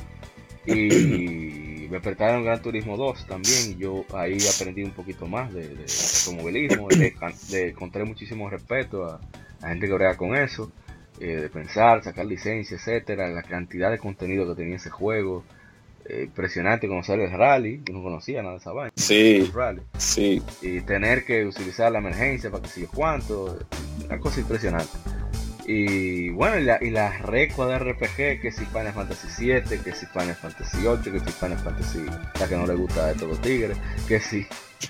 Y 0.66 1.88
me 1.92 2.00
prestaron 2.00 2.44
Gran 2.44 2.62
Turismo 2.62 2.98
2 2.98 3.28
también. 3.28 3.72
Y 3.72 3.76
yo 3.76 4.06
ahí 4.14 4.38
aprendí 4.48 4.84
un 4.84 4.92
poquito 4.92 5.28
más 5.28 5.54
de, 5.54 5.68
de 5.68 5.86
automovilismo. 6.26 6.88
De, 6.88 7.70
encontré 7.70 8.04
muchísimo 8.04 8.50
respeto 8.50 9.06
a 9.06 9.20
la 9.62 9.70
gente 9.70 9.88
que 9.88 9.94
brega 9.94 10.16
con 10.16 10.36
eso. 10.36 10.72
Eh, 11.20 11.38
de 11.38 11.50
pensar, 11.50 12.04
sacar 12.04 12.26
licencia, 12.26 12.76
etcétera. 12.76 13.28
La 13.30 13.44
cantidad 13.44 13.92
de 13.92 13.98
contenido 13.98 14.48
que 14.48 14.62
tenía 14.62 14.76
ese 14.76 14.90
juego. 14.90 15.44
Eh, 16.08 16.24
impresionante 16.26 16.88
conocer 16.88 17.20
el 17.20 17.32
rally, 17.32 17.82
yo 17.84 17.96
no 17.96 18.04
conocía 18.04 18.44
nada 18.44 18.54
de 18.54 18.60
esa 18.60 18.72
vaina. 18.74 18.92
Sí, 18.96 19.50
rally. 19.54 19.82
sí. 19.98 20.42
Y 20.62 20.82
tener 20.82 21.26
que 21.26 21.44
utilizar 21.46 21.92
la 21.92 21.98
emergencia 21.98 22.52
para 22.52 22.62
que 22.62 22.70
siga 22.70 22.88
cuánto, 22.94 23.58
una 24.06 24.20
cosa 24.20 24.40
impresionante. 24.40 24.92
Y 25.68 26.30
bueno, 26.30 26.60
y 26.60 26.64
la, 26.64 26.78
y 26.82 26.92
la 26.92 27.18
recua 27.18 27.68
de 27.68 27.80
RPG, 27.80 28.42
que 28.42 28.52
si 28.52 28.66
Final 28.66 28.94
Fantasy 28.94 29.28
7, 29.30 29.82
que 29.84 29.94
si 29.94 30.06
Final 30.06 30.36
Fantasy 30.36 30.86
8, 30.86 31.12
que 31.12 31.20
si 31.20 31.32
Final 31.32 31.58
Fantasy, 31.58 32.06
la 32.40 32.48
que 32.48 32.56
no 32.56 32.68
le 32.68 32.76
gusta 32.76 33.08
de 33.08 33.16
todos 33.16 33.30
los 33.30 33.42
tigres, 33.42 33.78
que 34.08 34.20
si 34.20 34.46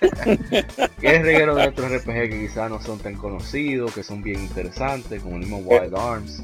que 0.99 1.15
es 1.15 1.21
reguero 1.21 1.55
de 1.55 1.67
otros 1.67 1.89
RPG 1.91 2.29
que 2.29 2.47
quizás 2.47 2.69
no 2.69 2.81
son 2.81 2.99
tan 2.99 3.15
conocidos, 3.15 3.93
que 3.93 4.03
son 4.03 4.21
bien 4.21 4.41
interesantes, 4.41 5.21
como 5.21 5.35
el 5.35 5.41
mismo 5.41 5.59
Wild 5.59 5.95
Arms, 5.95 6.43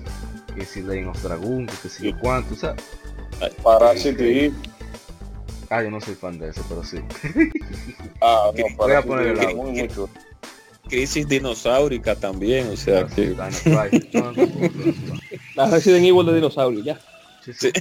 que 0.55 0.65
si 0.65 0.81
Legend 0.81 1.09
of 1.09 1.21
Dragoon, 1.21 1.67
que 1.67 1.89
si 1.89 2.13
cuánto, 2.13 2.53
o 2.53 2.57
sea, 2.57 2.75
Parasite 3.63 4.53
Ah, 5.69 5.81
yo 5.81 5.89
no 5.89 6.01
soy 6.01 6.15
fan 6.15 6.37
de 6.37 6.49
eso, 6.49 6.65
pero 6.67 6.83
sí. 6.83 6.97
Ah, 8.21 8.51
no, 8.53 8.65
Voy 8.77 8.91
a 8.91 9.01
poner 9.01 9.27
el 9.27 9.55
muy 9.55 9.71
mucho. 9.71 10.09
Crisis 10.91 11.25
dinosaurica 11.27 12.15
también, 12.15 12.67
o 12.67 12.75
sea, 12.75 13.07
que... 13.07 13.33
La 15.55 15.65
Resident 15.71 16.05
Evil 16.05 16.25
de 16.25 16.35
dinosaurio, 16.35 16.83
ya. 16.83 16.99
Sí, 17.45 17.53
sí. 17.53 17.71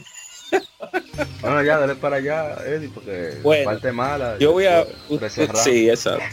bueno, 1.43 1.63
ya, 1.65 1.79
dale 1.79 1.97
para 1.97 2.17
allá, 2.17 2.57
Eddie, 2.65 2.89
porque 2.89 3.35
bueno, 3.43 3.65
parte 3.65 3.91
mala. 3.91 4.39
Yo 4.39 4.53
voy 4.53 4.67
a... 4.67 4.87
Sí, 5.57 5.91
exacto. 5.91 6.25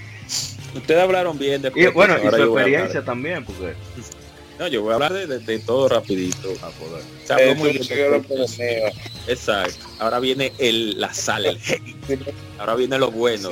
Ustedes 0.75 1.01
hablaron 1.01 1.39
bien 1.39 1.63
de... 1.63 1.71
Y, 1.75 1.87
bueno, 1.87 2.15
y 2.15 2.29
su 2.29 2.35
experiencia 2.35 3.03
también, 3.03 3.43
porque... 3.43 3.73
No, 4.59 4.67
yo 4.67 4.83
voy 4.83 4.91
a 4.91 4.95
hablar 4.95 5.13
de, 5.13 5.59
todo 5.59 5.89
rapidito. 5.89 6.53
A 6.61 6.69
poder. 6.69 7.03
Exacto. 9.27 9.85
Ahora 9.99 10.19
viene 10.19 10.51
el, 10.57 10.99
la 10.99 11.13
sal, 11.13 11.45
el 11.45 11.59
Ahora 12.59 12.75
viene 12.75 12.97
lo 12.97 13.11
bueno. 13.11 13.51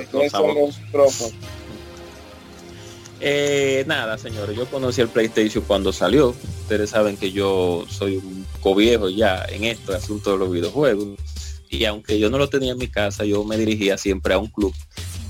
Eh, 3.20 3.84
nada, 3.88 4.18
señores, 4.18 4.56
yo 4.56 4.66
conocí 4.66 5.02
el 5.02 5.08
PlayStation 5.08 5.64
cuando 5.66 5.94
salió. 5.94 6.36
Ustedes 6.62 6.90
saben 6.90 7.18
que 7.18 7.32
yo 7.32 7.86
soy 7.90 8.18
un 8.18 8.46
coviejo 8.62 9.10
ya 9.10 9.46
en 9.50 9.64
esto, 9.64 9.94
asunto 9.94 10.34
de 10.34 10.38
los 10.38 10.52
videojuegos. 10.52 11.08
Y 11.70 11.86
aunque 11.86 12.20
yo 12.20 12.30
no 12.30 12.38
lo 12.38 12.50
tenía 12.50 12.74
en 12.74 12.78
mi 12.78 12.88
casa, 12.88 13.26
yo 13.26 13.44
me 13.44 13.58
dirigía 13.58 13.98
siempre 13.98 14.34
a 14.34 14.38
un 14.38 14.48
club 14.48 14.74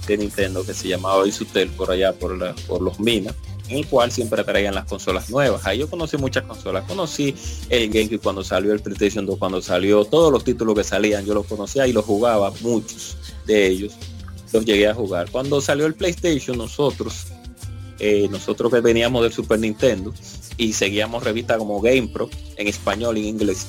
de 0.08 0.18
Nintendo 0.18 0.66
que 0.66 0.74
se 0.74 0.88
llamaba 0.88 1.28
Isutel 1.28 1.70
por 1.70 1.92
allá 1.92 2.14
por, 2.14 2.38
los 2.82 3.00
Minas 3.00 3.34
en 3.68 3.78
el 3.80 3.88
cual 3.88 4.12
siempre 4.12 4.44
traían 4.44 4.76
las 4.76 4.86
consolas 4.86 5.30
nuevas. 5.32 5.66
Ahí 5.66 5.80
yo 5.80 5.90
conocí 5.90 6.18
muchas 6.18 6.44
consolas. 6.44 6.84
Conocí 6.88 7.34
el 7.70 7.90
GameCube 7.90 8.20
cuando 8.20 8.44
salió, 8.44 8.72
el 8.72 8.80
PlayStation 8.80 9.26
2 9.26 9.40
cuando 9.40 9.60
salió, 9.60 10.06
todos 10.06 10.32
los 10.32 10.44
títulos 10.44 10.76
que 10.76 10.84
salían, 10.84 11.26
yo 11.26 11.34
los 11.34 11.48
conocía 11.48 11.88
y 11.88 11.94
los 11.94 12.06
jugaba, 12.06 12.54
muchos 12.62 13.18
de 13.48 13.66
ellos 13.66 13.94
los 14.54 14.66
llegué 14.66 14.88
a 14.88 14.94
jugar. 14.94 15.30
Cuando 15.32 15.62
salió 15.62 15.86
el 15.86 15.96
PlayStation, 15.96 16.58
nosotros, 16.58 17.28
eh, 18.00 18.28
nosotros 18.30 18.72
que 18.72 18.82
veníamos 18.82 19.24
del 19.24 19.34
Super 19.34 19.60
Nintendo 19.60 20.14
y 20.58 20.74
seguíamos 20.74 21.24
revistas 21.24 21.58
como 21.58 21.82
GamePro 21.82 22.30
en 22.58 22.68
español 22.68 23.18
y 23.18 23.22
en 23.22 23.36
inglés, 23.36 23.68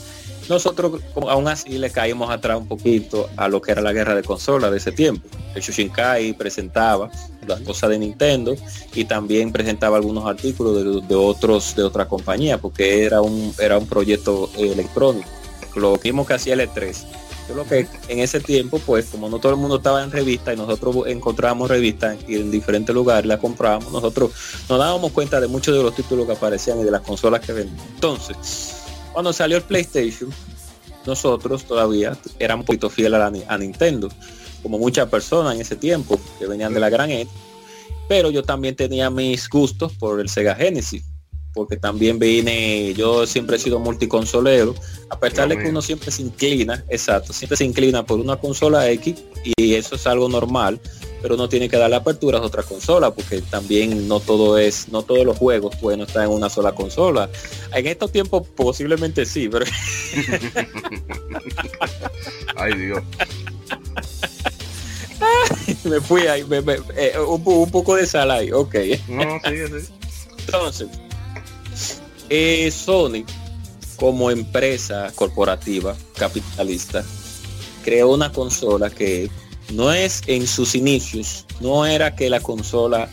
nosotros 0.48 1.00
aún 1.28 1.48
así 1.48 1.78
le 1.78 1.90
caímos 1.90 2.30
atrás 2.30 2.58
un 2.58 2.68
poquito 2.68 3.28
a 3.36 3.48
lo 3.48 3.60
que 3.60 3.72
era 3.72 3.82
la 3.82 3.92
guerra 3.92 4.14
de 4.14 4.22
consolas 4.22 4.70
de 4.70 4.76
ese 4.76 4.92
tiempo. 4.92 5.26
El 5.55 5.62
Shushinkai 5.62 6.34
presentaba 6.34 7.10
las 7.46 7.60
cosas 7.60 7.90
de 7.90 7.98
Nintendo 7.98 8.55
y 8.94 9.05
también 9.05 9.52
presentaba 9.52 9.96
algunos 9.96 10.26
artículos 10.26 11.08
de, 11.08 11.14
otros 11.14 11.74
de 11.74 11.82
otra 11.82 12.06
compañía 12.06 12.58
porque 12.58 13.05
era 13.05 13.20
un 13.22 13.52
era 13.58 13.78
un 13.78 13.86
proyecto 13.86 14.50
electrónico. 14.56 15.28
Lo 15.74 15.98
mismo 16.02 16.24
que 16.24 16.34
hacía 16.34 16.55
el 16.55 16.60
E3. 16.60 17.05
Yo 17.49 17.55
lo 17.55 17.65
que 17.65 17.86
en 18.08 18.18
ese 18.18 18.41
tiempo, 18.41 18.81
pues, 18.84 19.07
como 19.07 19.28
no 19.28 19.39
todo 19.39 19.52
el 19.52 19.58
mundo 19.58 19.76
estaba 19.76 20.02
en 20.02 20.10
revista 20.10 20.52
y 20.52 20.57
nosotros 20.57 21.07
encontrábamos 21.07 21.70
revistas 21.70 22.16
y 22.26 22.36
en 22.36 22.50
diferentes 22.50 22.94
lugares 22.94 23.26
las 23.26 23.39
comprábamos, 23.39 23.92
nosotros 23.92 24.33
nos 24.68 24.78
dábamos 24.78 25.12
cuenta 25.12 25.41
de 25.41 25.47
muchos 25.47 25.76
de 25.76 25.83
los 25.83 25.94
títulos 25.94 26.26
que 26.26 26.33
aparecían 26.33 26.81
y 26.81 26.84
de 26.84 26.91
las 26.91 27.02
consolas 27.02 27.41
que 27.41 27.52
vendían. 27.52 27.86
Entonces, 27.94 28.36
cuando 29.12 29.33
salió 29.33 29.57
el 29.57 29.62
PlayStation, 29.62 30.31
nosotros 31.07 31.65
todavía 31.65 32.18
éramos 32.39 32.65
un 32.65 32.66
poquito 32.66 32.91
fieles 32.91 33.20
a, 33.49 33.58
Nintendo, 33.58 34.08
como 34.62 34.78
muchas 34.78 35.08
personas 35.08 35.55
en 35.55 35.60
ese 35.60 35.76
tiempo 35.76 36.18
que 36.39 36.47
venían 36.47 36.75
de 36.75 36.81
la 36.81 36.91
gran 36.91 37.10
E. 37.10 37.28
Pero 38.08 38.31
yo 38.31 38.42
también 38.42 38.75
tenía 38.75 39.08
mis 39.08 39.49
gustos 39.49 39.92
por 39.94 40.20
el 40.20 40.28
Sega 40.28 40.55
Genesis, 40.55 41.05
porque 41.56 41.78
también 41.78 42.18
vine, 42.18 42.92
yo 42.92 43.26
siempre 43.26 43.56
he 43.56 43.58
sido 43.58 43.78
multiconsolero, 43.78 44.74
a 45.08 45.18
pesar 45.18 45.48
de 45.48 45.56
que 45.56 45.70
uno 45.70 45.80
siempre 45.80 46.10
se 46.10 46.20
inclina, 46.20 46.84
exacto, 46.90 47.32
siempre 47.32 47.56
se 47.56 47.64
inclina 47.64 48.04
por 48.04 48.20
una 48.20 48.36
consola 48.36 48.90
X 48.90 49.14
y 49.56 49.74
eso 49.74 49.96
es 49.96 50.06
algo 50.06 50.28
normal, 50.28 50.78
pero 51.22 51.34
uno 51.34 51.48
tiene 51.48 51.70
que 51.70 51.78
darle 51.78 51.96
apertura 51.96 52.38
a 52.38 52.42
otra 52.42 52.62
consola 52.62 53.10
porque 53.10 53.40
también 53.40 54.06
no 54.06 54.20
todo 54.20 54.58
es, 54.58 54.90
no 54.90 55.02
todos 55.02 55.24
los 55.24 55.38
juegos 55.38 55.74
pueden 55.76 56.02
estar 56.02 56.24
en 56.24 56.30
una 56.30 56.50
sola 56.50 56.72
consola. 56.72 57.30
En 57.74 57.86
estos 57.86 58.12
tiempos 58.12 58.46
posiblemente 58.54 59.24
sí, 59.24 59.48
pero 59.48 59.64
Ay 62.56 62.74
Dios. 62.74 63.02
me 65.84 66.00
fui 66.02 66.26
ahí, 66.26 66.44
eh, 66.96 67.14
un, 67.26 67.70
poco 67.70 67.96
de 67.96 68.06
sal 68.06 68.30
ahí, 68.30 68.52
ok. 68.52 68.74
No, 69.08 69.40
Entonces, 70.38 70.88
eh, 72.28 72.70
Sony, 72.70 73.24
como 73.96 74.30
empresa 74.30 75.12
corporativa 75.14 75.96
capitalista, 76.16 77.05
creó 77.84 78.12
una 78.12 78.32
consola 78.32 78.90
que 78.90 79.30
no 79.72 79.92
es 79.92 80.22
en 80.26 80.46
sus 80.46 80.74
inicios, 80.74 81.46
no 81.60 81.86
era 81.86 82.14
que 82.14 82.30
la 82.30 82.40
consola 82.40 83.08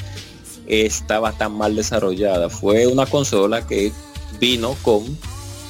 estaba 0.68 1.32
tan 1.34 1.54
mal 1.54 1.76
desarrollada, 1.76 2.50
fue 2.50 2.88
una 2.88 3.06
consola 3.06 3.66
que 3.68 3.92
vino 4.40 4.76
con, 4.82 5.18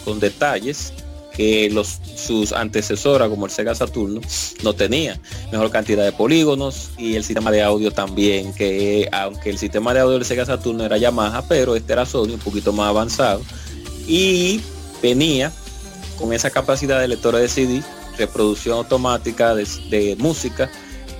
con 0.06 0.20
detalles 0.20 0.94
que 1.36 1.74
sus 2.16 2.54
antecesoras 2.54 3.30
como 3.30 3.46
el 3.46 3.52
Sega 3.52 3.74
Saturno 3.76 4.22
no 4.64 4.74
tenía. 4.74 5.20
Mejor 5.52 5.72
cantidad 5.72 6.04
de 6.04 6.12
polígonos 6.12 6.92
y 6.98 7.16
el 7.16 7.24
sistema 7.24 7.52
de 7.52 7.64
audio 7.64 7.92
también, 7.92 8.54
que 8.54 9.10
aunque 9.12 9.50
el 9.50 9.58
sistema 9.58 9.94
de 9.94 10.02
audio 10.02 10.14
del 10.14 10.26
Sega 10.26 10.46
Saturno 10.46 10.86
era 10.86 10.98
Yamaha, 10.98 11.48
pero 11.48 11.76
este 11.76 11.94
era 11.94 12.06
Sony 12.06 12.34
un 12.34 12.40
poquito 12.40 12.72
más 12.72 12.90
avanzado. 12.90 13.42
Y 14.08 14.62
venía 15.02 15.52
con 16.20 16.34
esa 16.34 16.50
capacidad 16.50 17.00
de 17.00 17.08
lectora 17.08 17.40
de 17.40 17.48
CD, 17.48 17.82
reproducción 18.18 18.78
automática 18.78 19.56
de, 19.56 20.16
música 20.20 20.70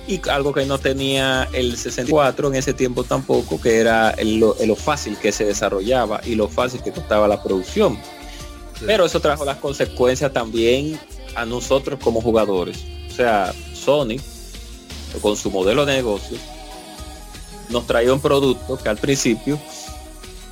y 0.06 0.20
algo 0.28 0.52
que 0.52 0.66
no 0.66 0.78
tenía 0.78 1.48
el 1.52 1.76
64 1.76 2.48
en 2.48 2.54
ese 2.54 2.72
tiempo 2.74 3.04
tampoco, 3.04 3.60
que 3.60 3.78
era 3.78 4.14
lo 4.22 4.76
fácil 4.76 5.16
que 5.16 5.32
se 5.32 5.44
desarrollaba 5.44 6.20
y 6.24 6.36
lo 6.36 6.48
fácil 6.48 6.82
que 6.82 6.92
costaba 6.92 7.26
la 7.26 7.42
producción. 7.42 7.98
Pero 8.84 9.06
eso 9.06 9.20
trajo 9.20 9.44
las 9.44 9.58
consecuencias 9.58 10.32
también 10.32 10.98
a 11.34 11.44
nosotros 11.44 11.98
como 12.02 12.20
jugadores. 12.20 12.84
O 13.10 13.14
sea, 13.14 13.52
Sony, 13.72 14.16
con 15.20 15.36
su 15.36 15.50
modelo 15.50 15.86
de 15.86 15.94
negocio, 15.94 16.36
nos 17.70 17.86
traía 17.86 18.12
un 18.12 18.20
producto 18.20 18.76
que 18.76 18.88
al 18.88 18.98
principio 18.98 19.58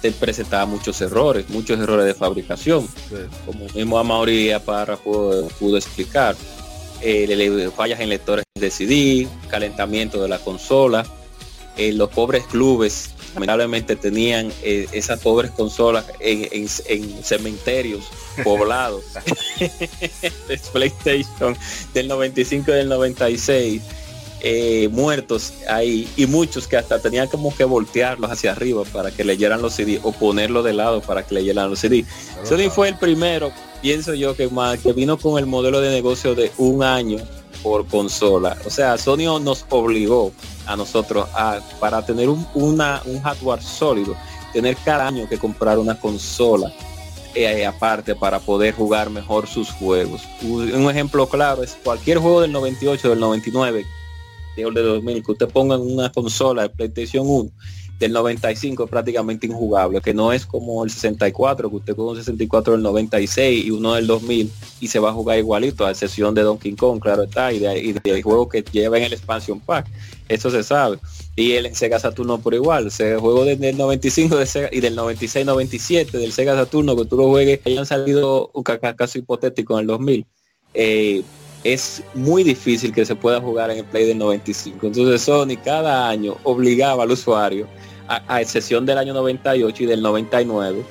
te 0.01 0.11
presentaba 0.13 0.67
muchos 0.67 1.01
errores, 1.01 1.49
muchos 1.49 1.79
errores 1.79 2.07
de 2.07 2.15
fabricación. 2.15 2.89
Como 3.47 3.67
mismo 3.75 3.99
a 3.99 4.61
para 4.61 4.97
pudo, 4.97 5.77
explicar. 5.77 6.37
Eh, 7.01 7.71
fallas 7.77 8.01
en 8.01 8.09
lectores 8.09 8.45
de 8.55 8.71
CD, 8.71 9.29
calentamiento 9.49 10.23
de 10.23 10.29
la 10.29 10.39
consola, 10.39 11.05
eh, 11.77 11.93
los 11.93 12.11
pobres 12.11 12.45
clubes 12.47 13.11
lamentablemente 13.35 13.97
tenían 13.97 14.53
eh, 14.63 14.87
esas 14.93 15.21
pobres 15.21 15.51
consolas 15.51 16.05
en, 16.21 16.69
cementerios 17.23 18.05
poblados 18.45 19.05
de 19.59 20.61
PlayStation 20.73 21.57
del 21.95 22.09
95 22.09 22.71
y 22.71 22.75
del 22.75 22.89
96 22.89 23.83
eh, 24.45 24.89
muertos 24.91 25.53
ahí 25.69 26.09
y 26.17 26.27
muchos 26.27 26.67
que 26.67 26.77
hasta 26.77 26.99
tenían 26.99 27.29
como 27.29 27.55
que 27.55 27.63
voltearlos 27.63 28.29
hacia 28.31 28.51
arriba 28.51 28.83
para 28.93 29.13
que 29.13 29.25
leyeran 29.25 29.63
los 29.63 29.75
CD 29.75 30.01
o 30.03 30.11
ponerlo 30.11 30.65
de 30.65 30.73
lado 30.73 31.01
para 31.01 31.25
que 31.25 31.37
leyeran 31.37 31.71
los 31.71 31.79
CD. 31.79 32.05
Sony 32.43 32.69
fue 32.69 32.89
el 32.89 32.99
primero, 32.99 33.53
pienso 33.83 34.15
yo, 34.15 34.35
que, 34.35 34.49
más, 34.49 34.81
que 34.81 34.93
vino 34.93 35.17
con 35.17 35.39
el 35.39 35.47
modelo 35.47 35.81
de 35.81 35.91
negocio 35.91 36.35
de 36.35 36.51
un 36.59 36.83
año 36.83 37.19
por 37.63 37.87
consola. 37.87 38.57
O 38.67 38.71
sea, 38.71 38.99
Sony 38.99 39.39
nos 39.41 39.65
obligó 39.71 40.33
a 40.67 40.77
nosotros 40.77 41.29
a, 41.35 41.61
para 41.81 42.05
tener 42.05 42.29
un, 42.29 42.47
una, 42.55 43.03
un 43.05 43.21
hardware 43.23 43.63
sólido, 43.63 44.17
tener 44.53 44.77
cada 44.85 45.09
año 45.09 45.29
que 45.29 45.39
comprar 45.39 45.79
una 45.79 45.99
consola 45.99 46.73
eh, 47.35 47.65
aparte 47.65 48.15
para 48.15 48.41
poder 48.41 48.75
jugar 48.75 49.09
mejor 49.09 49.47
sus 49.47 49.71
juegos. 49.71 50.23
Un, 50.43 50.91
ejemplo 50.91 51.27
claro 51.27 51.63
es 51.63 51.79
cualquier 51.83 52.19
juego 52.19 52.43
del 52.43 52.53
98, 52.53 53.09
del 53.09 53.21
99, 53.21 53.87
del 54.57 54.75
2000, 54.75 55.23
que 55.25 55.33
usted 55.33 55.49
ponga 55.49 55.77
en 55.77 55.81
una 55.81 56.13
consola 56.13 56.63
de 56.63 56.69
PlayStation 56.69 57.27
1 57.27 57.51
del 58.03 58.13
95 58.13 58.89
prácticamente 58.89 59.47
injugable, 59.47 60.01
que 60.01 60.13
no 60.13 60.33
es 60.33 60.45
como 60.45 60.83
el 60.85 60.91
64, 60.91 61.71
que 61.71 61.77
usted 61.77 61.95
con 61.95 62.07
un 62.09 62.17
64 62.17 62.73
del 62.73 62.83
96 62.83 63.65
y 63.65 63.71
uno 63.71 63.95
del 63.95 64.07
2000 64.09 64.51
y 64.81 64.89
se 64.89 64.99
va 64.99 65.11
a 65.11 65.13
jugar 65.13 65.39
igualito, 65.39 65.87
a 65.87 65.93
excepción 65.93 66.35
de 66.35 66.43
Donkey 66.43 66.75
Kong, 66.75 67.01
claro 67.01 67.23
está, 67.23 67.53
y 67.53 67.61
de, 67.61 68.23
juego 68.23 68.49
que 68.49 68.65
lleva 68.73 68.99
en 68.99 69.05
el 69.05 69.13
expansion 69.13 69.61
pack, 69.61 69.87
eso 70.29 70.51
se 70.51 70.65
sabe. 70.65 70.99
Y 71.37 71.53
el 71.53 71.75
Sega 71.75 72.01
Saturno 72.01 72.39
por 72.39 72.55
igual, 72.55 72.89
ese 72.89 73.17
juego 73.17 73.45
del 73.45 73.77
95 73.77 74.37
de 74.37 74.69
y 74.73 74.81
del 74.81 74.97
96-97 74.97 76.11
del 76.11 76.33
Sega 76.33 76.57
Saturno 76.57 76.97
que 76.97 77.05
tú 77.05 77.17
lo 77.17 77.29
juegues, 77.29 77.61
hayan 77.65 77.87
salido 77.87 78.51
un 78.53 78.65
caso 78.65 79.19
hipotético 79.19 79.75
en 79.75 79.81
el 79.81 79.87
2000. 79.87 80.27
Eh, 80.75 81.23
es 81.65 82.03
muy 82.15 82.43
difícil 82.43 82.93
que 82.93 83.05
se 83.05 83.15
pueda 83.15 83.41
jugar 83.41 83.71
en 83.71 83.79
el 83.79 83.85
Play 83.85 84.07
del 84.07 84.19
95. 84.19 84.89
Entonces 84.89 85.23
Sony 85.23 85.57
cada 85.63 86.09
año 86.09 86.37
obligaba 86.43 87.05
al 87.05 87.13
usuario 87.13 87.69
a, 88.09 88.41
excepción 88.41 88.87
del 88.87 88.99
año 88.99 89.15
98 89.15 89.83
y 89.83 89.87
del 89.87 90.03
99, 90.03 90.83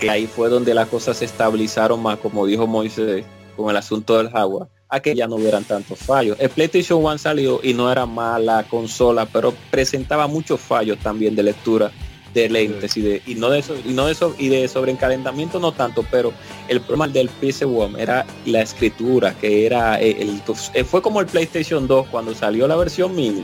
que 0.00 0.10
ahí 0.10 0.26
fue 0.26 0.48
donde 0.48 0.74
las 0.74 0.88
cosas 0.88 1.18
se 1.18 1.24
estabilizaron 1.24 2.02
más, 2.02 2.18
como 2.18 2.46
dijo 2.46 2.66
Moisés, 2.66 3.24
con 3.56 3.70
el 3.70 3.76
asunto 3.76 4.18
del 4.18 4.30
agua, 4.34 4.68
a 4.88 5.00
que 5.00 5.14
ya 5.14 5.26
no 5.26 5.36
hubieran 5.36 5.64
tantos 5.64 5.98
fallos. 5.98 6.36
El 6.40 6.50
PlayStation 6.50 7.04
1 7.04 7.18
salió 7.18 7.60
y 7.62 7.74
no 7.74 7.90
era 7.90 8.06
mala 8.06 8.64
consola, 8.68 9.26
pero 9.26 9.54
presentaba 9.70 10.26
muchos 10.26 10.60
fallos 10.60 10.98
también 10.98 11.34
de 11.34 11.42
lectura 11.42 11.90
de 12.36 12.50
lentes 12.50 12.96
y 12.98 13.00
de 13.00 13.22
y 13.26 13.34
no 13.34 13.48
de 13.48 13.60
eso 13.60 13.74
y 13.82 13.94
no 13.94 14.06
de 14.06 14.12
eso 14.12 14.34
y 14.38 14.48
de 14.48 14.68
sobreencalentamiento 14.68 15.58
no 15.58 15.72
tanto 15.72 16.04
pero 16.10 16.34
el 16.68 16.82
problema 16.82 17.08
del 17.08 17.30
PS1 17.40 17.98
era 17.98 18.26
la 18.44 18.60
escritura 18.60 19.34
que 19.40 19.64
era 19.64 19.98
eh, 19.98 20.18
el, 20.20 20.84
fue 20.84 21.00
como 21.00 21.20
el 21.20 21.26
PlayStation 21.26 21.88
2 21.88 22.08
cuando 22.08 22.34
salió 22.34 22.68
la 22.68 22.76
versión 22.76 23.14
mini 23.14 23.42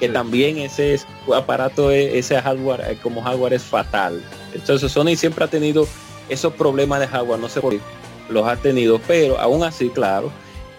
que 0.00 0.08
también 0.08 0.58
ese 0.58 0.98
aparato, 1.36 1.90
ese 1.90 2.40
hardware 2.40 2.80
eh, 2.88 2.98
como 3.02 3.22
hardware 3.22 3.52
es 3.52 3.62
fatal. 3.62 4.20
Entonces 4.54 4.90
Sony 4.90 5.14
siempre 5.14 5.44
ha 5.44 5.48
tenido 5.48 5.86
esos 6.30 6.54
problemas 6.54 7.00
de 7.00 7.06
hardware, 7.06 7.38
no 7.38 7.48
sé 7.48 7.60
por 7.60 7.72
qué 7.72 7.80
los 8.30 8.46
ha 8.46 8.56
tenido, 8.56 8.98
pero 9.06 9.38
aún 9.38 9.62
así, 9.62 9.90
claro, 9.90 10.30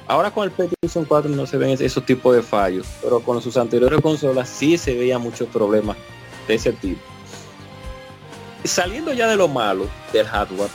ahora 0.08 0.32
con 0.32 0.45
el 0.45 0.51
PlayStation 0.51 1.06
4 1.06 1.30
no 1.32 1.45
se 1.45 1.58
ven 1.58 1.69
esos 1.69 2.06
tipos 2.06 2.35
de 2.35 2.41
fallos, 2.41 2.88
pero 3.01 3.19
con 3.19 3.41
sus 3.41 3.58
anteriores 3.58 4.01
consolas 4.01 4.50
sí 4.50 4.77
se 4.77 4.95
veían 4.95 5.22
muchos 5.22 5.48
problemas 5.50 5.98
de 6.48 6.56
ese 6.56 6.72
tipo. 6.74 7.01
Saliendo 8.64 9.14
ya 9.14 9.27
de 9.27 9.35
lo 9.35 9.48
malo 9.48 9.88
del 10.14 10.25
hardware, 10.25 10.69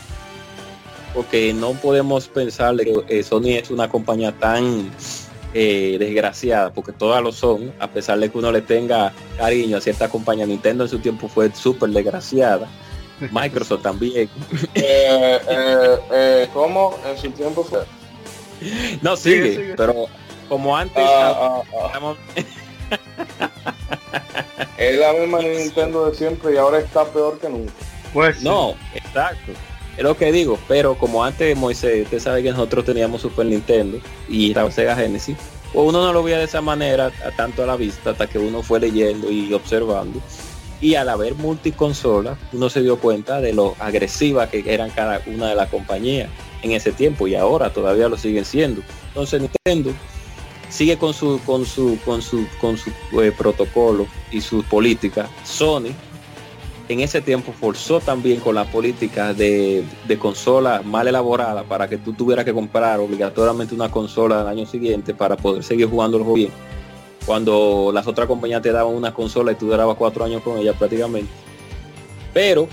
porque 1.15 1.53
no 1.53 1.73
podemos 1.73 2.29
pensar 2.29 2.77
que 2.77 2.95
eh, 3.09 3.23
Sony 3.23 3.57
es 3.57 3.71
una 3.71 3.89
compañía 3.89 4.33
tan 4.33 4.91
eh, 5.59 5.97
desgraciada, 5.99 6.71
porque 6.71 6.93
todas 6.93 7.23
lo 7.23 7.33
son, 7.33 7.73
a 7.79 7.89
pesar 7.89 8.19
de 8.19 8.31
que 8.31 8.37
uno 8.37 8.53
le 8.53 8.61
tenga 8.61 9.15
cariño 9.39 9.79
a 9.79 9.81
cierta 9.81 10.11
compañía. 10.11 10.45
Nintendo 10.45 10.85
en 10.85 10.91
su 10.91 10.99
tiempo 10.99 11.29
fue 11.29 11.51
súper 11.55 11.89
desgraciada. 11.89 12.69
Microsoft 13.31 13.83
también. 13.83 14.29
Eh, 14.75 15.41
eh, 15.49 15.99
eh, 16.13 16.49
¿Cómo 16.53 16.99
en 17.07 17.17
su 17.17 17.31
tiempo 17.31 17.65
fue? 17.65 17.85
No, 19.01 19.17
sigue, 19.17 19.73
pero 19.79 20.09
como 20.47 20.77
antes... 20.77 21.03
Ah, 21.03 21.63
ah, 21.75 21.93
ah. 22.03 22.15
es 24.77 24.99
la 24.99 25.15
misma 25.15 25.41
Nintendo 25.41 26.11
de 26.11 26.15
siempre 26.17 26.53
y 26.53 26.59
ahora 26.59 26.81
está 26.81 27.07
peor 27.07 27.39
que 27.39 27.49
nunca. 27.49 27.73
Pues 28.13 28.43
no, 28.43 28.75
exacto. 28.95 29.53
Es 29.97 30.03
lo 30.03 30.17
que 30.17 30.31
digo, 30.31 30.59
pero 30.69 30.97
como 30.99 31.25
antes 31.25 31.57
Moisés, 31.57 32.05
usted 32.05 32.21
sabe 32.21 32.43
que 32.43 32.51
nosotros 32.51 32.85
teníamos 32.85 33.23
Super 33.23 33.47
Nintendo 33.47 33.99
y 34.29 34.53
la 34.53 34.71
Sega 34.71 34.95
Genesis, 34.95 35.37
pues 35.73 35.89
uno 35.89 36.05
no 36.05 36.13
lo 36.13 36.23
veía 36.23 36.39
de 36.39 36.45
esa 36.45 36.61
manera, 36.61 37.11
tanto 37.37 37.63
a 37.63 37.67
la 37.67 37.77
vista, 37.77 38.11
hasta 38.11 38.27
que 38.27 38.39
uno 38.39 38.63
fue 38.63 38.81
leyendo 38.81 39.31
y 39.31 39.53
observando. 39.55 40.21
Y 40.81 40.95
al 40.95 41.09
haber 41.09 41.35
multiconsolas, 41.35 42.39
uno 42.53 42.69
se 42.69 42.83
dio 42.83 42.99
cuenta 42.99 43.41
de 43.41 43.55
lo 43.55 43.75
agresiva 43.79 44.49
que 44.51 44.63
eran 44.67 44.91
cada 44.91 45.23
una 45.27 45.49
de 45.49 45.55
las 45.55 45.71
compañías 45.71 46.29
en 46.63 46.73
ese 46.73 46.93
tiempo 46.93 47.27
y 47.27 47.35
ahora 47.35 47.73
todavía 47.73 48.09
lo 48.09 48.19
siguen 48.19 48.45
siendo. 48.45 48.83
Entonces 49.09 49.41
Nintendo 49.41 49.93
sigue 50.69 50.99
con 50.99 51.15
su 51.15 51.41
con 51.47 51.65
su 51.65 51.99
con 52.05 52.21
su 52.21 52.47
con 52.61 52.77
su 52.77 52.91
eh, 53.23 53.33
protocolo 53.33 54.07
y 54.31 54.41
su 54.43 54.63
política. 54.65 55.29
Sony 55.45 55.93
en 56.89 57.01
ese 57.01 57.21
tiempo 57.21 57.53
forzó 57.53 58.01
también 58.01 58.41
con 58.41 58.55
la 58.55 58.65
política 58.65 59.35
de, 59.35 59.85
consola 60.19 60.83
mal 60.85 61.09
elaborada 61.09 61.65
para 61.65 61.89
que 61.89 61.99
tú 61.99 62.13
tuvieras 62.13 62.45
que 62.45 62.53
comprar 62.53 63.01
obligatoriamente 63.01 63.75
una 63.75 63.91
consola 63.91 64.41
al 64.41 64.49
año 64.49 64.67
siguiente 64.67 65.15
para 65.15 65.37
poder 65.37 65.65
seguir 65.65 65.89
jugando 65.89 66.17
el 66.17 66.23
juego 66.23 66.37
bien. 66.37 66.51
Cuando 67.25 67.91
las 67.93 68.07
otras 68.07 68.29
compañías 68.29 68.63
te 68.63 68.71
daban 68.71 68.95
una 68.95 69.13
consola 69.13 69.53
y 69.53 69.57
tú 69.57 69.67
durabas 69.67 69.97
cuatro 69.97 70.25
años 70.25 70.43
con 70.43 70.59
ella 70.59 70.75
prácticamente. 70.75 71.31
Pero 72.33 72.69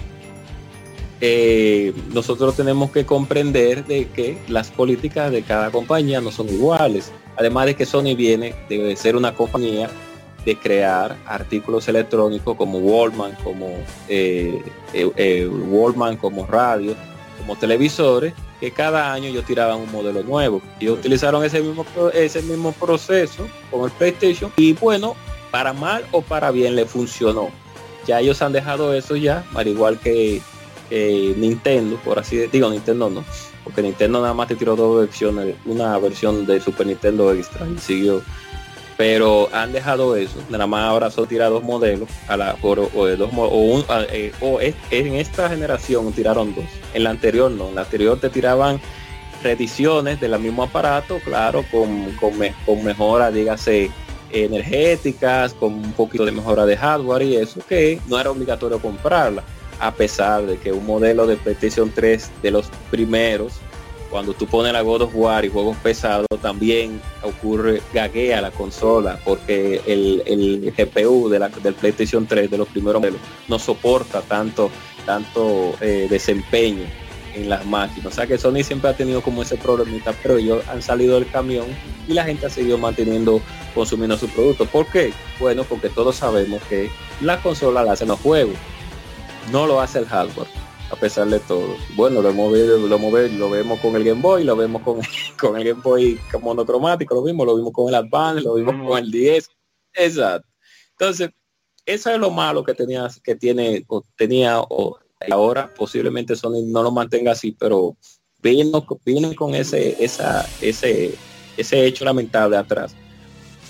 eh, 1.22 1.94
nosotros 2.14 2.56
tenemos 2.56 2.92
que 2.92 3.06
comprender 3.06 3.86
de 3.86 4.08
que 4.10 4.38
las 4.48 4.70
políticas 4.70 5.32
de 5.32 5.42
cada 5.42 5.72
compañía 5.72 6.22
no 6.22 6.32
son 6.32 6.50
iguales. 6.50 7.12
Además 7.36 7.66
de 7.66 7.76
que 7.76 7.88
Sony 7.88 8.16
viene 8.16 8.54
de 8.70 8.96
ser 8.96 9.16
una 9.16 9.34
compañía 9.34 9.90
de 10.46 10.58
crear 10.58 11.18
artículos 11.26 11.88
electrónicos 11.88 12.56
como 12.58 12.80
Wallman, 12.80 13.36
como 13.44 13.68
eh, 14.08 14.62
eh, 14.94 15.12
eh, 15.16 15.48
Wallman, 15.48 16.18
como 16.18 16.46
radio, 16.46 16.96
como 17.40 17.56
televisores, 17.56 18.34
que 18.60 18.72
cada 18.72 19.12
año 19.14 19.28
ellos 19.28 19.46
tiraban 19.46 19.80
un 19.80 19.92
modelo 19.92 20.24
nuevo. 20.24 20.62
Y 20.80 20.90
utilizaron 20.90 21.44
ese 21.44 21.62
mismo, 21.62 21.86
ese 22.14 22.42
mismo 22.42 22.72
proceso 22.74 23.48
con 23.72 23.86
el 23.86 23.92
PlayStation 23.92 24.52
y 24.58 24.74
bueno, 24.74 25.16
para 25.52 25.74
mal 25.74 26.06
o 26.12 26.22
para 26.22 26.52
bien 26.52 26.76
le 26.76 26.86
funcionó. 26.86 27.50
Ya 28.06 28.20
ellos 28.20 28.42
han 28.42 28.52
dejado 28.52 28.94
eso 28.94 29.16
ya, 29.16 29.46
al 29.56 29.68
igual 29.68 30.00
que 30.00 30.42
Nintendo, 30.92 31.96
por 32.04 32.20
así 32.20 32.36
decirlo, 32.36 32.70
Nintendo 32.70 33.10
no, 33.10 33.24
porque 33.64 33.82
Nintendo 33.82 34.22
nada 34.22 34.34
más 34.34 34.48
te 34.48 34.56
tiró 34.56 34.76
dos 34.76 35.00
versiones, 35.00 35.56
una 35.66 35.98
versión 35.98 36.46
de 36.46 36.60
Super 36.60 36.86
Nintendo 36.86 37.34
Extra 37.34 37.66
y 37.68 37.80
siguió 37.80 38.22
pero 38.98 39.50
han 39.52 39.72
dejado 39.72 40.16
eso. 40.16 40.38
Nada 40.50 40.68
más 40.68 40.86
ahora 40.86 41.12
son 41.12 41.28
tirados 41.28 41.64
modelos 41.64 42.10
a 42.28 42.38
la 42.38 42.56
por, 42.56 42.80
o, 42.80 43.08
dos, 43.18 43.30
o, 43.34 43.84
eh, 44.62 44.74
en 44.92 45.16
esta 45.16 45.50
generación 45.50 46.12
tiraron 46.14 46.54
dos. 46.54 46.66
En 46.94 47.04
la 47.04 47.10
anterior 47.10 47.52
no. 47.52 47.70
En 47.70 47.76
la 47.76 47.82
anterior 47.82 48.20
te 48.20 48.30
tiraban 48.30 48.80
reediciones 49.44 50.22
del 50.22 50.40
mismo 50.40 50.64
aparato 50.64 51.20
claro 51.20 51.66
con, 51.70 52.12
con, 52.14 52.32
con 52.66 52.84
mejora 52.84 53.30
dígase 53.30 53.92
energéticas 54.32 55.54
con 55.54 55.74
un 55.74 55.92
poquito 55.94 56.26
de 56.26 56.32
mejora 56.32 56.66
de 56.66 56.78
hardware 56.78 57.24
y 57.24 57.36
eso 57.36 57.60
que 57.68 58.00
no 58.08 58.18
era 58.18 58.32
obligatorio 58.32 58.80
comprarla 58.80 59.44
a 59.80 59.94
pesar 59.94 60.46
de 60.46 60.58
que 60.58 60.72
un 60.72 60.86
modelo 60.86 61.28
de 61.28 61.36
PlayStation 61.36 61.92
3 61.94 62.32
de 62.42 62.52
los 62.52 62.68
primeros 62.90 63.60
cuando 64.14 64.34
tú 64.34 64.46
pones 64.46 64.72
la 64.72 64.82
God 64.82 65.02
of 65.02 65.16
War 65.16 65.44
y 65.44 65.50
juegos 65.50 65.76
pesados, 65.78 66.28
también 66.40 67.02
ocurre, 67.24 67.82
gaguea 67.96 68.42
la 68.42 68.52
consola, 68.52 69.20
porque 69.26 69.82
el, 69.88 70.72
GPU 70.78 71.30
de 71.30 71.40
la, 71.40 71.50
del 71.50 71.74
PlayStation 71.74 72.28
3 72.28 72.52
de 72.52 72.58
los 72.60 72.68
primeros 72.68 73.02
modelos 73.02 73.20
no 73.48 73.58
soporta 73.58 74.22
tanto, 74.22 74.70
tanto 75.08 75.74
eh, 75.82 76.06
desempeño 76.08 76.84
en 77.34 77.50
las 77.50 77.66
máquinas. 77.66 78.06
O 78.06 78.12
sea 78.12 78.28
que 78.28 78.38
Sony 78.38 78.64
siempre 78.64 78.92
ha 78.92 78.96
tenido 78.96 79.24
como 79.24 79.42
ese 79.42 79.58
problemita, 79.58 80.14
pero 80.22 80.38
ellos 80.38 80.64
han 80.70 80.84
salido 80.84 81.16
del 81.16 81.28
camión 81.32 81.66
y 82.08 82.14
la 82.14 82.24
gente 82.24 82.46
ha 82.46 82.52
seguido 82.52 82.78
manteniendo, 82.78 83.42
consumiendo 83.74 84.16
su 84.16 84.28
producto. 84.30 84.68
¿Por 84.68 84.86
qué? 84.92 85.12
Bueno, 85.40 85.64
porque 85.64 85.90
todos 85.90 86.18
sabemos 86.18 86.62
que 86.70 86.92
la 87.20 87.42
consola 87.42 87.84
la 87.84 87.94
hacen 87.94 88.10
los 88.10 88.20
juegos, 88.20 88.54
no 89.52 89.66
lo 89.66 89.82
hace 89.82 89.98
el 89.98 90.06
hardware 90.06 90.64
a 90.94 90.96
pesar 90.96 91.28
de 91.28 91.40
todo. 91.40 91.76
Bueno, 91.96 92.22
lo 92.22 92.30
hemos 92.30 92.56
lo, 92.56 92.88
lo 92.88 93.50
vemos 93.50 93.80
con 93.80 93.96
el 93.96 94.04
Game 94.04 94.22
Boy, 94.22 94.44
lo 94.44 94.56
vemos 94.56 94.84
con, 94.84 95.02
con 95.40 95.58
el 95.58 95.64
Game 95.64 95.82
Boy 95.82 96.20
monocromático, 96.40 97.16
lo 97.16 97.24
vimos, 97.24 97.48
lo 97.48 97.56
vimos 97.56 97.74
con 97.74 97.90
el 97.90 97.96
Advance, 97.96 98.44
lo 98.44 98.54
vimos 98.54 98.76
con 98.88 99.00
el 99.00 99.12
10. 99.12 99.50
Exacto. 99.96 100.48
Entonces, 100.92 101.32
eso 101.86 102.12
es 102.12 102.20
lo 102.20 102.30
malo 102.30 102.64
que 102.64 102.76
tenía, 102.76 103.08
que 103.24 103.36
tiene, 103.36 103.84
o 103.88 104.04
tenía, 104.16 104.60
o 104.62 104.98
ahora 105.32 105.74
posiblemente 105.74 106.36
Sony 106.36 106.62
no 106.66 106.84
lo 106.84 106.92
mantenga 106.92 107.32
así, 107.32 107.52
pero 107.52 107.98
vino, 108.42 108.86
viene 109.04 109.36
con 109.36 109.56
ese, 109.56 110.04
esa, 110.04 110.48
ese, 110.62 111.16
ese 111.58 111.86
hecho 111.86 112.06
lamentable 112.06 112.56
atrás. 112.56 112.96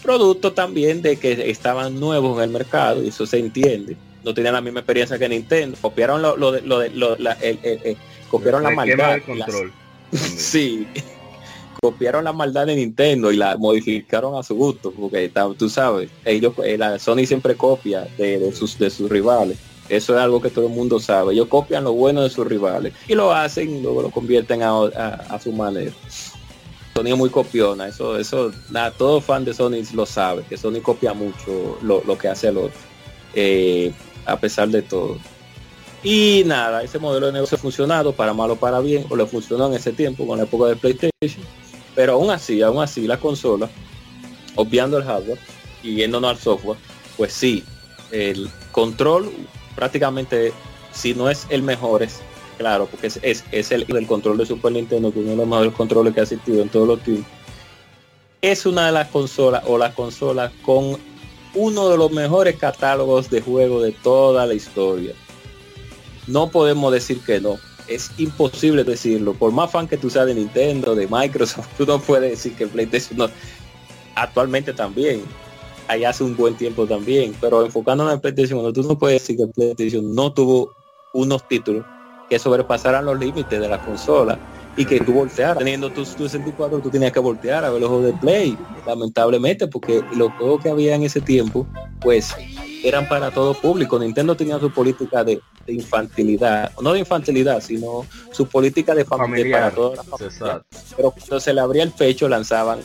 Producto 0.01 0.51
también 0.51 1.01
de 1.01 1.15
que 1.15 1.49
estaban 1.49 1.97
nuevos 1.97 2.37
en 2.37 2.43
el 2.43 2.49
mercado, 2.49 3.01
y 3.01 3.07
eso 3.07 3.25
se 3.25 3.39
entiende 3.39 3.95
no 4.23 4.33
tenían 4.33 4.53
la 4.53 4.61
misma 4.61 4.79
experiencia 4.79 5.17
que 5.17 5.29
Nintendo. 5.29 5.77
Copiaron 5.81 6.21
lo, 6.21 6.37
lo, 6.37 6.59
lo, 6.61 6.87
lo 6.87 7.15
la, 7.17 7.33
el, 7.41 7.97
copiaron 8.29 8.63
la 8.63 8.71
maldad. 8.71 9.21
control. 9.25 9.71
sí. 10.11 10.87
copiaron 11.81 12.23
la 12.23 12.31
maldad 12.31 12.67
de 12.67 12.75
Nintendo 12.75 13.31
y 13.31 13.35
la 13.35 13.57
modificaron 13.57 14.35
a 14.35 14.43
su 14.43 14.55
gusto, 14.55 14.91
porque 14.91 15.29
tú 15.57 15.67
sabes, 15.67 16.09
ellos, 16.23 16.53
eh, 16.63 16.77
la 16.77 16.97
Sony 16.97 17.25
siempre 17.25 17.55
copia 17.55 18.07
de, 18.17 18.53
sus 18.53 18.79
de 18.79 18.89
sus 18.89 19.09
rivales. 19.09 19.57
Eso 19.89 20.15
es 20.15 20.21
algo 20.21 20.41
que 20.41 20.49
todo 20.49 20.67
el 20.67 20.73
mundo 20.73 20.97
sabe. 20.97 21.33
Ellos 21.33 21.47
copian 21.49 21.83
lo 21.83 21.91
bueno 21.91 22.21
de 22.21 22.29
sus 22.29 22.47
rivales 22.47 22.93
y 23.05 23.15
lo 23.15 23.33
hacen 23.33 23.69
y 23.69 23.81
luego 23.81 24.01
lo 24.01 24.11
convierten 24.11 24.61
a, 24.63 25.39
su 25.43 25.51
manera. 25.51 25.91
Sony 26.95 27.07
es 27.07 27.17
muy 27.17 27.29
copiona, 27.29 27.87
eso, 27.87 28.17
eso, 28.17 28.53
nada, 28.69 28.91
todo 28.91 29.19
fan 29.19 29.43
de 29.43 29.53
Sony 29.53 29.83
lo 29.93 30.05
sabe, 30.05 30.43
que 30.47 30.55
Sony 30.55 30.79
copia 30.81 31.13
mucho 31.13 31.79
lo, 31.81 32.01
lo 32.05 32.17
que 32.17 32.29
hace 32.29 32.47
el 32.47 32.59
otro. 32.59 32.79
Eh, 33.33 33.91
a 34.25 34.37
pesar 34.39 34.69
de 34.69 34.81
todo. 34.81 35.17
Y 36.03 36.43
nada, 36.45 36.83
ese 36.83 36.99
modelo 36.99 37.27
de 37.27 37.33
negocio 37.33 37.57
ha 37.57 37.61
funcionado, 37.61 38.11
para 38.11 38.33
mal 38.33 38.51
o 38.51 38.55
para 38.57 38.81
bien, 38.81 39.05
o 39.09 39.15
le 39.15 39.25
funcionó 39.25 39.67
en 39.67 39.73
ese 39.73 39.93
tiempo 39.93 40.27
con 40.27 40.37
la 40.37 40.43
época 40.43 40.65
de 40.67 40.75
PlayStation. 40.75 41.45
Pero 41.95 42.13
aún 42.13 42.29
así, 42.29 42.61
aún 42.61 42.83
así, 42.83 43.07
la 43.07 43.17
consola, 43.17 43.69
obviando 44.55 44.97
el 44.97 45.05
hardware 45.05 45.39
y 45.81 45.95
yéndonos 45.95 46.31
al 46.31 46.37
software, 46.37 46.77
pues 47.15 47.31
sí, 47.31 47.63
el 48.11 48.49
control 48.71 49.31
prácticamente, 49.75 50.51
si 50.91 51.13
no 51.13 51.29
es 51.29 51.47
el 51.49 51.63
mejor, 51.63 52.03
es 52.03 52.19
claro, 52.57 52.87
porque 52.87 53.07
es, 53.07 53.19
es, 53.21 53.71
el, 53.71 53.85
el 53.87 54.07
control 54.07 54.37
de 54.37 54.45
Super 54.45 54.71
Nintendo, 54.71 55.11
que 55.11 55.19
uno 55.19 55.31
de 55.31 55.37
los 55.37 55.47
mejores 55.47 55.73
controles 55.73 56.13
que 56.13 56.19
ha 56.19 56.23
existido 56.23 56.61
en 56.61 56.69
todos 56.69 56.87
los 56.87 57.01
tiempos. 57.01 57.31
Es 58.41 58.65
una 58.65 58.87
de 58.87 58.91
las 58.91 59.07
consolas 59.07 59.63
o 59.67 59.77
las 59.77 59.93
consolas 59.93 60.51
con 60.63 60.97
uno 61.55 61.89
de 61.89 61.97
los 61.97 62.11
mejores 62.11 62.57
catálogos 62.57 63.29
de 63.29 63.41
juego 63.41 63.81
de 63.81 63.91
toda 63.91 64.45
la 64.45 64.53
historia. 64.53 65.13
No 66.27 66.49
podemos 66.49 66.91
decir 66.91 67.19
que 67.19 67.39
no. 67.39 67.57
Es 67.87 68.11
imposible 68.17 68.83
decirlo. 68.83 69.33
Por 69.33 69.51
más 69.51 69.71
fan 69.71 69.87
que 69.87 69.97
tú 69.97 70.09
seas 70.09 70.25
de 70.25 70.35
Nintendo, 70.35 70.95
de 70.95 71.07
Microsoft, 71.07 71.67
tú 71.77 71.85
no 71.85 71.99
puedes 71.99 72.31
decir 72.31 72.55
que 72.55 72.67
PlayStation 72.67 73.17
no. 73.17 73.29
Actualmente 74.15 74.73
también. 74.73 75.21
Allá 75.87 76.09
hace 76.09 76.23
un 76.23 76.35
buen 76.35 76.55
tiempo 76.55 76.87
también. 76.87 77.35
Pero 77.41 77.65
enfocándonos 77.65 78.13
en 78.13 78.21
PlayStation, 78.21 78.73
tú 78.73 78.83
no 78.83 78.97
puedes 78.97 79.21
decir 79.21 79.37
que 79.37 79.47
PlayStation 79.47 80.15
no 80.15 80.31
tuvo 80.33 80.73
unos 81.13 81.47
títulos 81.47 81.85
que 82.29 82.39
sobrepasaran 82.39 83.05
los 83.05 83.19
límites 83.19 83.59
de 83.59 83.67
la 83.67 83.83
consola 83.83 84.39
y 84.75 84.85
que 84.85 84.99
tú 84.99 85.13
voltearas. 85.13 85.57
Teniendo 85.57 85.91
tus 85.91 86.09
64, 86.09 86.79
tú 86.79 86.89
tenías 86.89 87.11
que 87.11 87.19
voltear 87.19 87.63
a 87.65 87.69
ver 87.69 87.81
los 87.81 87.89
juegos 87.89 88.07
de 88.07 88.13
Play, 88.13 88.57
lamentablemente, 88.85 89.67
porque 89.67 90.03
los 90.15 90.31
juegos 90.33 90.63
que 90.63 90.69
había 90.69 90.95
en 90.95 91.03
ese 91.03 91.21
tiempo, 91.21 91.67
pues 92.01 92.33
eran 92.83 93.07
para 93.07 93.31
todo 93.31 93.53
público. 93.53 93.97
Nintendo 93.99 94.35
tenía 94.35 94.59
su 94.59 94.71
política 94.71 95.23
de, 95.23 95.41
infantilidad, 95.67 96.71
no 96.81 96.93
de 96.93 96.99
infantilidad, 96.99 97.61
sino 97.61 98.05
su 98.31 98.47
política 98.47 98.93
de 98.93 99.05
familia 99.05 99.59
para 99.59 99.71
todas 99.71 100.05
Pero 100.95 101.11
cuando 101.11 101.39
se 101.39 101.53
le 101.53 101.61
abría 101.61 101.83
el 101.83 101.91
pecho, 101.91 102.27
lanzaban 102.27 102.79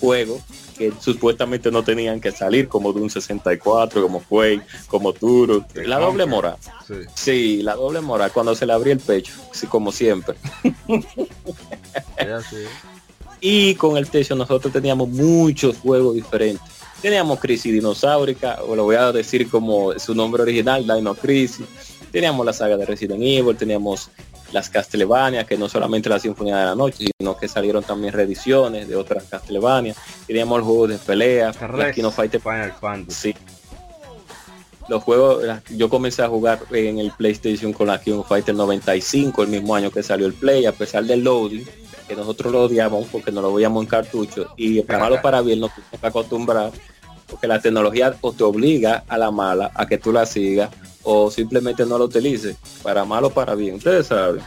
juegos 0.00 0.40
que 0.76 0.92
supuestamente 0.98 1.70
no 1.70 1.82
tenían 1.82 2.20
que 2.20 2.32
salir 2.32 2.68
como 2.68 2.92
de 2.92 3.00
un 3.00 3.10
64, 3.10 4.02
como 4.02 4.20
fue, 4.20 4.60
como 4.86 5.12
Turo. 5.12 5.64
La 5.74 5.98
doble 5.98 6.26
moral. 6.26 6.56
Sí. 7.14 7.62
la 7.62 7.74
doble 7.74 8.00
moral 8.00 8.30
cuando 8.32 8.54
se 8.54 8.66
le 8.66 8.72
abría 8.72 8.92
el 8.92 9.00
pecho, 9.00 9.32
sí, 9.52 9.66
como 9.66 9.92
siempre. 9.92 10.34
y 13.40 13.74
con 13.76 13.96
el 13.96 14.08
techo 14.08 14.34
nosotros 14.34 14.72
teníamos 14.72 15.08
muchos 15.08 15.78
juegos 15.78 16.14
diferentes. 16.14 16.74
Teníamos 17.00 17.38
Crisis 17.38 17.72
Dinosaurica, 17.72 18.60
o 18.66 18.74
lo 18.74 18.84
voy 18.84 18.96
a 18.96 19.12
decir 19.12 19.50
como 19.50 19.98
su 19.98 20.14
nombre 20.14 20.42
original, 20.42 20.86
Dino 20.86 21.14
Crisis. 21.14 21.66
Teníamos 22.10 22.46
la 22.46 22.52
saga 22.52 22.76
de 22.76 22.86
Resident 22.86 23.20
Evil, 23.22 23.56
teníamos 23.56 24.08
las 24.52 24.70
Castlevania, 24.70 25.44
que 25.44 25.56
no 25.56 25.68
solamente 25.68 26.08
la 26.08 26.18
Sinfonía 26.18 26.58
de 26.58 26.64
la 26.66 26.74
Noche, 26.74 27.06
sino 27.18 27.36
que 27.36 27.48
salieron 27.48 27.82
también 27.82 28.12
reediciones 28.12 28.88
de 28.88 28.96
otras 28.96 29.24
Castlevania. 29.24 29.94
Teníamos 30.26 30.58
el 30.58 30.64
juego 30.64 30.86
de 30.88 30.98
pelea, 30.98 31.52
Kino 31.94 32.10
Fighter 32.10 32.40
Final 32.40 32.72
Fantasy. 32.72 33.34
Los 34.86 35.02
juegos, 35.02 35.42
yo 35.70 35.88
comencé 35.88 36.22
a 36.22 36.28
jugar 36.28 36.60
en 36.70 36.98
el 36.98 37.10
PlayStation 37.10 37.72
con 37.72 37.86
la 37.86 38.00
King 38.00 38.22
Fighter 38.22 38.54
95, 38.54 39.42
el 39.42 39.48
mismo 39.48 39.74
año 39.74 39.90
que 39.90 40.02
salió 40.02 40.26
el 40.26 40.34
Play, 40.34 40.66
a 40.66 40.72
pesar 40.72 41.04
del 41.04 41.24
loading, 41.24 41.64
que 42.06 42.14
nosotros 42.14 42.52
lo 42.52 42.64
odiamos 42.64 43.06
porque 43.10 43.32
no 43.32 43.40
lo 43.40 43.54
veíamos 43.54 43.82
en 43.82 43.88
cartucho, 43.88 44.52
y 44.58 44.82
para 44.82 44.98
malo 44.98 45.22
para 45.22 45.40
bien 45.40 45.60
nos 45.60 45.74
tuvimos 45.74 46.00
que 46.00 46.06
acostumbrar, 46.06 46.70
porque 47.26 47.46
la 47.46 47.62
tecnología 47.62 48.12
te 48.12 48.44
obliga 48.44 49.04
a 49.08 49.16
la 49.16 49.30
mala 49.30 49.72
a 49.74 49.86
que 49.86 49.96
tú 49.96 50.12
la 50.12 50.26
sigas 50.26 50.68
o 51.04 51.30
simplemente 51.30 51.86
no 51.86 51.98
lo 51.98 52.06
utilice, 52.06 52.56
para 52.82 53.04
mal 53.04 53.24
o 53.24 53.30
para 53.30 53.54
bien, 53.54 53.76
ustedes 53.76 54.06
saben. 54.08 54.42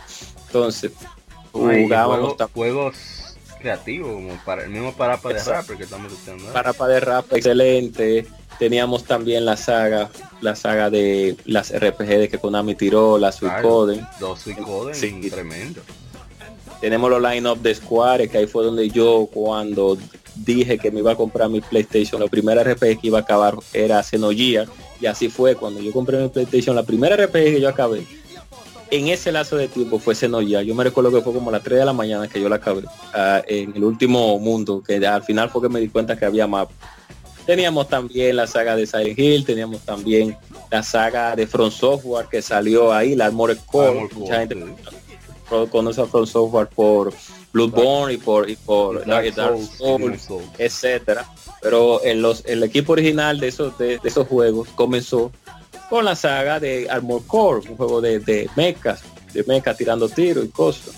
Entonces, 0.47 0.91
jugábamos 1.51 2.35
juegos, 2.53 2.95
creativos, 3.59 4.11
como 4.11 4.37
para 4.43 4.63
el 4.63 4.69
mismo 4.69 4.93
Parapa 4.93 5.29
de 5.29 5.43
Rap 5.43 5.67
que 5.67 5.83
estamos 5.83 6.11
para 6.13 6.53
Parapa 6.53 6.87
de 6.87 6.99
Rap, 6.99 7.33
excelente. 7.33 8.27
Teníamos 8.59 9.03
también 9.03 9.45
la 9.45 9.55
saga, 9.55 10.09
la 10.41 10.55
saga 10.55 10.89
de 10.89 11.37
las 11.45 11.71
RPG 11.71 12.07
de 12.07 12.29
que 12.29 12.39
Konami 12.39 12.73
tiró, 12.73 13.19
la 13.19 13.31
Suicoden. 13.31 14.05
Dos 14.19 14.41
Suicoden, 14.41 14.95
sí. 14.95 15.29
tremendo. 15.29 15.81
Tenemos 16.81 17.09
los 17.09 17.21
line-up 17.21 17.59
de 17.59 17.75
Square, 17.75 18.29
que 18.29 18.37
ahí 18.39 18.47
fue 18.47 18.63
donde 18.63 18.89
yo 18.89 19.27
cuando 19.31 19.97
dije 20.35 20.77
que 20.77 20.91
me 20.91 20.99
iba 20.99 21.11
a 21.11 21.15
comprar 21.15 21.49
mi 21.49 21.61
PlayStation, 21.61 22.21
la 22.21 22.27
primera 22.27 22.63
RPG 22.63 23.01
que 23.01 23.07
iba 23.07 23.19
a 23.19 23.21
acabar 23.21 23.55
era 23.73 24.01
Xenogears 24.01 24.69
y 24.99 25.05
así 25.05 25.29
fue 25.29 25.55
cuando 25.55 25.79
yo 25.79 25.91
compré 25.91 26.17
mi 26.17 26.29
PlayStation, 26.29 26.75
la 26.75 26.83
primera 26.83 27.15
RPG 27.15 27.31
que 27.31 27.61
yo 27.61 27.69
acabé. 27.69 28.03
En 28.89 29.09
ese 29.09 29.31
lazo 29.31 29.57
de 29.57 29.67
tiempo 29.67 29.99
fue 29.99 30.15
Xenogears. 30.15 30.65
Yo 30.65 30.73
me 30.73 30.83
recuerdo 30.83 31.11
que 31.11 31.21
fue 31.21 31.33
como 31.33 31.49
a 31.49 31.53
las 31.53 31.63
3 31.63 31.79
de 31.79 31.85
la 31.85 31.93
mañana 31.93 32.27
que 32.27 32.39
yo 32.39 32.47
la 32.47 32.55
acabé. 32.55 32.83
Ah, 33.13 33.41
en 33.45 33.75
el 33.75 33.83
último 33.83 34.39
mundo, 34.39 34.81
que 34.81 35.05
al 35.05 35.23
final 35.23 35.49
fue 35.49 35.61
que 35.63 35.69
me 35.69 35.81
di 35.81 35.89
cuenta 35.89 36.17
que 36.17 36.23
había 36.23 36.47
mapa. 36.47 36.73
Teníamos 37.45 37.87
también 37.87 38.35
la 38.35 38.47
saga 38.47 38.75
de 38.75 38.85
Silent 38.85 39.19
Hill, 39.19 39.45
teníamos 39.45 39.81
también 39.81 40.37
la 40.69 40.83
saga 40.83 41.35
de 41.35 41.47
Front 41.47 41.73
Software 41.73 42.27
que 42.29 42.41
salió 42.41 42.93
ahí, 42.93 43.15
la 43.15 43.25
Armored 43.25 43.57
Core. 43.65 44.09
Mucha 44.13 44.39
gente 44.39 44.57
conoce 45.71 46.01
a 46.01 46.05
Front 46.05 46.27
Software 46.27 46.67
por 46.67 47.13
Bloodborne 47.53 48.13
y 48.13 48.17
por, 48.17 48.49
y 48.49 48.55
por 48.55 49.05
Dark, 49.05 49.33
Souls, 49.77 50.27
etcétera. 50.57 51.25
Pero 51.61 52.03
en 52.03 52.21
los, 52.21 52.45
el 52.45 52.63
equipo 52.63 52.93
original 52.93 53.39
de 53.39 53.47
esos, 53.47 53.77
de, 53.77 53.99
esos 54.03 54.27
juegos 54.27 54.69
comenzó 54.75 55.31
con 55.89 56.05
la 56.05 56.15
saga 56.15 56.59
de 56.59 56.87
Armored 56.89 57.25
Core, 57.25 57.69
un 57.69 57.77
juego 57.77 58.01
de, 58.01 58.19
de 58.19 58.49
mechas, 58.55 59.03
de 59.33 59.43
mechas 59.43 59.77
tirando 59.77 60.07
tiros 60.09 60.45
y 60.45 60.49
cosas. 60.49 60.95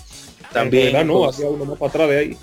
También 0.52 1.06
no, 1.06 1.26
había 1.26 1.48
uno 1.48 1.64
más 1.64 1.78
para 1.78 1.88
atrás 1.88 2.08
de 2.08 2.18
ahí. 2.18 2.36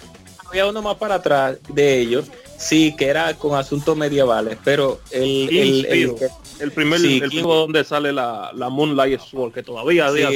Había 0.45 0.68
uno 0.68 0.82
más 0.82 0.95
para 0.95 1.16
atrás 1.16 1.58
de 1.68 2.00
ellos, 2.00 2.26
sí, 2.58 2.95
que 2.98 3.08
era 3.08 3.34
con 3.34 3.58
asuntos 3.58 3.98
medievales, 3.98 4.58
pero 4.64 5.02
el, 5.11 5.50
el, 5.50 6.16
el, 6.60 6.72
primer 6.72 7.02
el 7.02 7.30
juego 7.30 7.56
donde 7.56 7.84
sale 7.84 8.14
la, 8.14 8.52
la 8.56 8.69
Moonlight 8.69 9.19
Sword, 9.19 9.52
que 9.52 9.61
todavía 9.61 10.10
día 10.14 10.30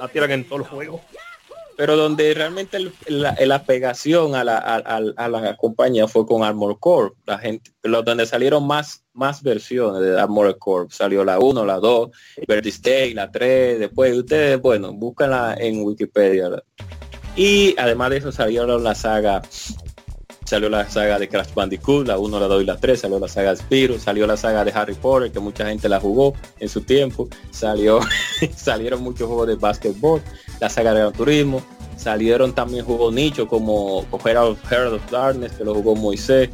la 0.00 0.08
tiran 0.08 0.30
en 0.30 0.44
todos 0.44 0.60
los 0.60 0.68
juegos 0.68 1.02
pero 1.80 1.96
donde 1.96 2.34
realmente 2.34 2.78
la, 3.08 3.64
pegación 3.64 4.34
a 4.34 4.44
la, 4.44 4.58
a, 4.58 5.28
la, 5.30 5.56
compañía 5.56 6.06
fue 6.06 6.26
con 6.26 6.44
Armor 6.44 6.78
Core, 6.78 7.12
la 7.24 7.38
gente, 7.38 7.72
donde 7.82 8.26
salieron 8.26 8.66
más, 8.66 9.02
más 9.14 9.42
versiones 9.42 10.02
de 10.02 10.20
Armor 10.20 10.58
Core, 10.58 10.88
salió 10.90 11.24
la 11.24 11.38
1, 11.38 11.64
la 11.64 11.78
2, 11.78 12.10
Verdi 12.46 13.14
la 13.14 13.30
3, 13.30 13.78
después 13.78 14.14
ustedes, 14.14 14.60
bueno, 14.60 14.92
búscanla 14.92 15.56
en 15.58 15.82
Wikipedia. 15.82 16.50
Y 17.34 17.74
además 17.78 18.10
de 18.10 18.16
eso 18.18 18.30
salieron 18.30 18.84
la 18.84 18.94
saga, 18.94 19.40
salió 20.50 20.68
la 20.68 20.90
saga 20.90 21.16
de 21.16 21.28
Crash 21.28 21.54
Bandicoot, 21.54 22.08
la 22.08 22.18
1, 22.18 22.40
la 22.40 22.48
2 22.48 22.62
y 22.62 22.66
la 22.66 22.76
3, 22.76 23.00
salió 23.00 23.20
la 23.20 23.28
saga 23.28 23.50
de 23.50 23.56
Spiro, 23.56 24.00
salió 24.00 24.26
la 24.26 24.36
saga 24.36 24.64
de 24.64 24.72
Harry 24.72 24.94
Potter, 24.94 25.30
que 25.30 25.38
mucha 25.38 25.64
gente 25.64 25.88
la 25.88 26.00
jugó 26.00 26.34
en 26.58 26.68
su 26.68 26.80
tiempo, 26.80 27.28
salió, 27.52 28.00
salieron 28.56 29.00
muchos 29.00 29.28
juegos 29.28 29.46
de 29.46 29.54
básquetbol, 29.54 30.20
la 30.58 30.68
saga 30.68 30.92
de 30.92 31.00
Gran 31.02 31.12
Turismo, 31.12 31.62
salieron 31.96 32.52
también 32.52 32.84
juegos 32.84 33.14
nicho 33.14 33.46
como 33.46 34.04
Herald, 34.24 34.58
of 34.92 35.10
Darkness, 35.10 35.52
que 35.52 35.64
lo 35.64 35.72
jugó 35.72 35.94
Moisés, 35.94 36.50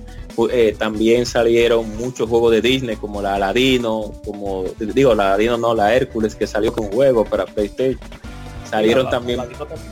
eh, 0.50 0.76
también 0.78 1.24
salieron 1.24 1.96
muchos 1.96 2.28
juegos 2.28 2.52
de 2.52 2.60
Disney 2.60 2.96
como 2.96 3.22
la 3.22 3.36
Aladino, 3.36 4.12
como 4.26 4.64
digo, 4.78 5.14
la 5.14 5.28
Aladino 5.28 5.56
no, 5.56 5.74
la 5.74 5.94
Hércules 5.94 6.34
que 6.34 6.46
salió 6.46 6.70
con 6.70 6.92
juegos 6.92 7.26
para 7.30 7.46
PlayStation. 7.46 7.98
Salieron 8.68 9.08
también, 9.08 9.40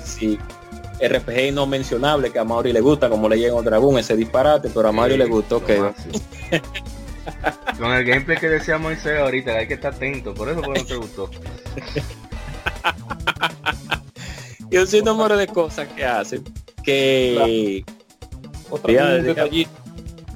sí, 0.04 0.38
RPG 1.08 1.52
no 1.52 1.66
mencionable 1.66 2.30
que 2.30 2.38
a 2.38 2.44
Mauri 2.44 2.72
le 2.72 2.80
gusta, 2.80 3.08
como 3.08 3.28
le 3.28 3.38
llega 3.38 3.54
un 3.54 3.64
dragón, 3.64 3.98
ese 3.98 4.16
disparate, 4.16 4.70
pero 4.70 4.88
a 4.88 4.92
Mario 4.92 5.16
le 5.16 5.26
gustó 5.26 5.64
que... 5.64 5.76
Con 7.78 7.92
el 7.92 8.04
gameplay 8.04 8.38
que 8.38 8.48
decía 8.48 8.78
Moisés 8.78 9.18
ahorita, 9.18 9.52
hay 9.52 9.66
que 9.66 9.74
estar 9.74 9.94
atento, 9.94 10.34
por 10.34 10.48
eso 10.48 10.60
no 10.60 10.72
te 10.72 10.94
gustó. 10.94 11.30
y 14.70 14.76
un 14.76 14.86
sinnúmero 14.86 15.36
de 15.36 15.46
cosas 15.46 15.88
que 15.88 16.04
hacen 16.04 16.44
que 16.84 17.84
otra, 18.70 18.92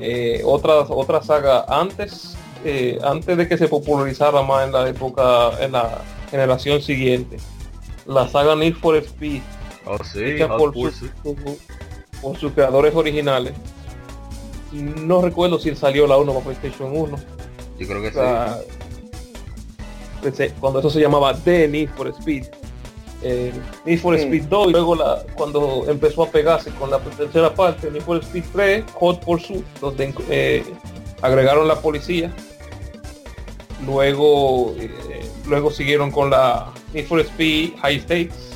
eh, 0.00 0.42
otra, 0.44 1.22
saga 1.22 1.64
antes 1.68 2.36
eh, 2.64 2.98
antes 3.04 3.36
de 3.36 3.46
que 3.46 3.56
se 3.56 3.68
popularizara 3.68 4.42
más 4.42 4.66
en 4.66 4.72
la 4.72 4.88
época 4.88 5.50
en 5.60 5.72
la 5.72 6.02
generación 6.30 6.82
siguiente. 6.82 7.36
La 8.06 8.28
saga 8.28 8.56
Need 8.56 8.74
for 8.74 8.96
Speed 8.96 9.42
oh, 9.88 10.72
por, 12.20 12.38
sus 12.38 12.52
creadores 12.52 12.94
originales. 12.94 13.54
No 14.72 15.22
recuerdo 15.22 15.58
si 15.58 15.74
salió 15.74 16.06
la 16.06 16.16
1 16.18 16.32
para 16.32 16.44
PlayStation 16.44 16.94
1 16.94 17.38
yo 17.78 17.86
creo 17.86 18.02
que 18.02 18.10
sí. 20.32 20.44
cuando 20.60 20.80
eso 20.80 20.90
se 20.90 21.00
llamaba 21.00 21.34
The 21.34 21.68
Need 21.68 21.90
for 21.90 22.08
Speed. 22.08 22.46
Eh, 23.22 23.52
Need 23.84 24.00
for 24.00 24.14
Speed 24.16 24.44
2 24.44 24.68
y 24.68 24.70
luego 24.72 24.94
la, 24.96 25.22
cuando 25.34 25.84
empezó 25.88 26.24
a 26.24 26.30
pegarse 26.30 26.70
con 26.72 26.90
la 26.90 26.98
tercera 26.98 27.54
parte, 27.54 27.90
Need 27.90 28.02
for 28.02 28.18
Speed 28.18 28.44
3, 28.52 28.84
Hot 28.94 29.24
Pursuit, 29.24 29.64
donde 29.80 30.12
eh, 30.28 30.64
agregaron 31.22 31.68
la 31.68 31.80
policía. 31.80 32.32
Luego, 33.86 34.74
eh, 34.78 34.90
luego 35.46 35.70
siguieron 35.70 36.10
con 36.10 36.30
la 36.30 36.72
Need 36.92 37.06
for 37.06 37.20
Speed 37.20 37.76
High 37.80 38.00
Stakes, 38.00 38.47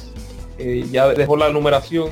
eh, 0.63 0.87
ya 0.91 1.09
dejó 1.09 1.37
la 1.37 1.51
numeración. 1.51 2.11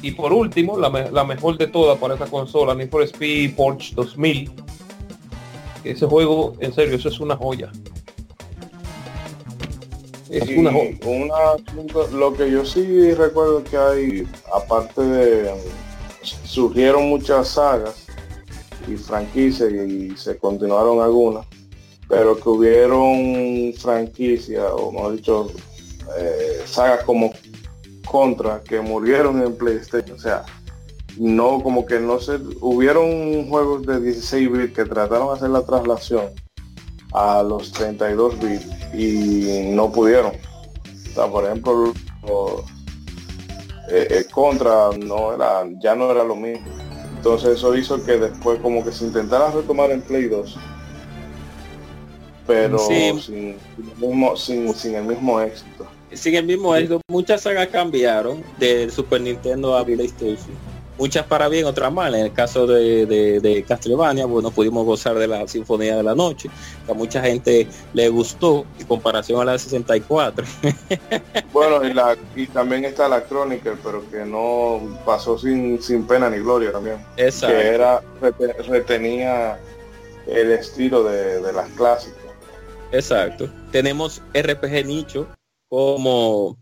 Y 0.00 0.12
por 0.12 0.32
último, 0.32 0.78
la, 0.78 0.88
la 1.10 1.24
mejor 1.24 1.58
de 1.58 1.66
todas 1.66 1.98
para 1.98 2.14
esa 2.14 2.26
consola, 2.26 2.74
Need 2.74 2.90
for 2.90 3.02
Speed 3.02 3.56
Porsche 3.56 3.94
2000. 3.94 4.50
Ese 5.84 6.06
juego, 6.06 6.54
en 6.60 6.72
serio, 6.72 6.96
eso 6.96 7.08
es 7.08 7.18
una 7.20 7.36
joya 7.36 7.70
una, 10.56 10.70
lo 12.12 12.34
que 12.34 12.50
yo 12.50 12.64
sí 12.64 13.12
recuerdo 13.12 13.64
que 13.64 13.76
hay, 13.76 14.28
aparte 14.52 15.02
de 15.02 15.54
surgieron 16.22 17.08
muchas 17.08 17.48
sagas 17.48 18.06
y 18.86 18.96
franquicias 18.96 19.72
y, 19.72 20.16
se 20.16 20.36
continuaron 20.36 21.00
algunas, 21.00 21.46
pero 22.08 22.38
que 22.38 22.48
hubieron 22.48 23.72
franquicias, 23.74 24.64
o 24.72 24.92
mejor 24.92 25.16
dicho, 25.16 25.50
eh, 26.16 26.62
sagas 26.66 27.04
como 27.04 27.32
Contra, 28.06 28.62
que 28.62 28.80
murieron 28.80 29.42
en 29.42 29.54
PlayStation. 29.56 30.16
O 30.16 30.20
sea, 30.20 30.44
no 31.18 31.62
como 31.62 31.84
que 31.84 32.00
no 32.00 32.18
se 32.20 32.38
hubieron 32.60 33.48
juegos 33.48 33.86
de 33.86 34.00
16 34.00 34.50
bits 34.50 34.74
que 34.74 34.84
trataron 34.84 35.28
de 35.28 35.34
hacer 35.34 35.50
la 35.50 35.62
traslación 35.62 36.30
a 37.12 37.42
los 37.42 37.72
32 37.72 38.38
bits 38.40 38.66
y 38.94 39.70
no 39.74 39.92
pudieron. 39.92 40.32
O 40.32 41.14
sea, 41.14 41.26
por 41.26 41.44
ejemplo, 41.44 41.92
eh, 43.90 44.06
eh, 44.10 44.26
contra 44.30 44.90
no 44.98 45.34
era, 45.34 45.64
ya 45.80 45.94
no 45.94 46.10
era 46.10 46.24
lo 46.24 46.36
mismo. 46.36 46.66
Entonces 47.16 47.56
eso 47.56 47.76
hizo 47.76 48.02
que 48.04 48.18
después 48.18 48.60
como 48.60 48.84
que 48.84 48.92
se 48.92 49.04
intentara 49.04 49.50
retomar 49.50 49.90
en 49.90 50.00
Play 50.02 50.26
2, 50.28 50.56
pero 52.46 52.78
sin, 52.78 53.20
sin, 53.20 53.36
el 53.76 53.96
mismo, 53.98 54.36
sin, 54.36 54.94
el 54.94 55.04
mismo 55.04 55.40
éxito. 55.40 55.86
Sin 56.12 56.34
el 56.34 56.44
mismo 56.44 56.74
éxito, 56.74 57.00
muchas 57.08 57.42
sagas 57.42 57.68
cambiaron 57.68 58.42
de 58.58 58.90
Super 58.90 59.20
Nintendo 59.20 59.76
a 59.76 59.84
PlayStation 59.84 60.56
muchas 60.98 61.24
para 61.24 61.48
bien, 61.48 61.64
otras 61.64 61.92
mal. 61.92 62.14
En 62.14 62.26
el 62.26 62.32
caso 62.32 62.66
de, 62.66 63.06
de, 63.06 63.64
Castlevania, 63.66 64.26
bueno, 64.26 64.50
pudimos 64.50 64.84
gozar 64.84 65.16
de 65.16 65.26
la 65.26 65.46
Sinfonía 65.46 65.96
de 65.96 66.02
la 66.02 66.14
Noche, 66.14 66.50
que 66.84 66.92
a 66.92 66.94
mucha 66.94 67.22
gente 67.22 67.66
le 67.94 68.08
gustó 68.08 68.66
en 68.78 68.86
comparación 68.86 69.40
a 69.40 69.44
la 69.44 69.52
de 69.52 69.58
64. 69.60 70.44
Bueno, 71.52 71.84
y, 71.84 71.92
la, 71.92 72.16
y 72.36 72.46
también 72.46 72.84
está 72.84 73.08
la 73.08 73.24
Chronicle, 73.26 73.72
pero 73.82 74.08
que 74.10 74.24
no 74.24 75.00
pasó 75.04 75.38
sin, 75.38 75.82
sin 75.82 76.06
pena 76.06 76.30
ni 76.30 76.38
gloria 76.38 76.70
también. 76.70 76.98
Exacto. 77.16 77.56
Que 77.56 77.68
era, 77.68 78.02
retenía 78.68 79.58
el 80.26 80.52
estilo 80.52 81.02
de, 81.04 81.40
de 81.40 81.52
las 81.52 81.68
clásicas. 81.70 82.18
Exacto. 82.92 83.48
Tenemos 83.72 84.22
RPG 84.34 84.86
nicho 84.86 85.26
como 85.68 86.56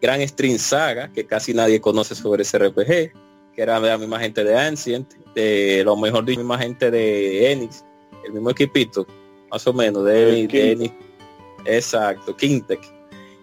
Gran 0.00 0.20
String 0.22 0.58
Saga, 0.58 1.12
que 1.12 1.26
casi 1.26 1.54
nadie 1.54 1.80
conoce 1.80 2.14
sobre 2.14 2.42
ese 2.42 2.58
RPG 2.58 3.12
que 3.54 3.62
era 3.62 3.80
de 3.80 3.88
la 3.88 3.98
misma 3.98 4.18
gente 4.20 4.44
de 4.44 4.56
Ancient, 4.56 5.12
de 5.34 5.82
lo 5.84 5.96
mejor 5.96 6.24
de 6.24 6.32
la 6.32 6.38
misma 6.38 6.58
gente 6.58 6.90
de 6.90 7.52
Enix, 7.52 7.84
el 8.24 8.32
mismo 8.32 8.50
equipito, 8.50 9.06
más 9.50 9.66
o 9.66 9.72
menos, 9.72 10.04
de, 10.04 10.44
Enix. 10.44 10.94
Exacto, 11.64 12.36
Kingtech. 12.36 12.80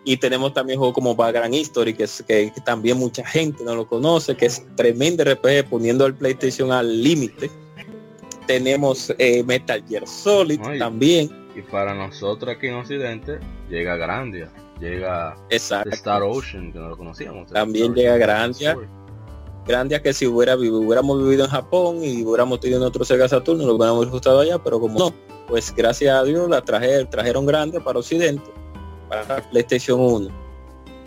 Y 0.06 0.16
tenemos 0.16 0.54
también 0.54 0.80
juegos 0.80 0.96
como 0.96 1.16
Background 1.16 1.54
History, 1.54 1.94
que, 1.94 2.04
es, 2.04 2.24
que, 2.26 2.52
también 2.64 2.98
mucha 2.98 3.26
gente 3.26 3.64
no 3.64 3.76
lo 3.76 3.86
conoce, 3.86 4.36
que 4.38 4.46
es 4.46 4.66
tremendo 4.76 5.24
RPG 5.26 5.70
poniendo 5.70 6.06
el 6.06 6.16
PlayStation 6.16 6.72
al 6.72 7.04
límite. 7.04 7.52
Tenemos 8.46 9.14
eh, 9.18 9.44
Metal 9.44 9.84
Gear 9.86 10.08
Solid 10.08 10.62
también. 10.80 11.30
Y 11.54 11.62
para 11.62 11.94
nosotros 11.94 12.56
aquí 12.56 12.68
en 12.68 12.76
Occidente 12.76 13.40
llega 13.70 13.98
Grandia, 13.98 14.50
llega 14.80 15.36
Exacto. 15.50 15.90
Star 15.92 16.24
Ocean, 16.24 16.72
que 16.72 16.80
no 16.80 16.90
lo 16.90 16.98
conocíamos. 16.98 17.52
También 17.52 17.94
llega 17.94 18.18
Grandia 18.18 18.78
Grandia 19.68 20.02
que 20.02 20.14
si 20.14 20.26
hubiera, 20.26 20.56
hubiéramos 20.56 21.22
vivido 21.22 21.44
en 21.44 21.52
Japón 21.52 21.98
y 22.02 22.24
hubiéramos 22.24 22.62
tenido 22.62 22.86
otro 22.88 23.04
Sega 23.04 23.28
Saturno, 23.28 23.66
lo 23.66 23.76
hubiéramos 23.76 24.10
gustado 24.10 24.40
allá, 24.40 24.58
pero 24.58 24.80
como 24.80 24.98
no, 24.98 25.14
pues 25.48 25.76
gracias 25.76 26.16
a 26.16 26.24
Dios 26.24 26.50
la 26.50 26.62
trajeron, 26.62 27.10
trajeron 27.10 27.46
grande 27.46 27.82
para 27.82 28.00
Occidente, 28.00 28.50
para 29.10 29.48
PlayStation 29.50 30.00
1. 30.00 30.30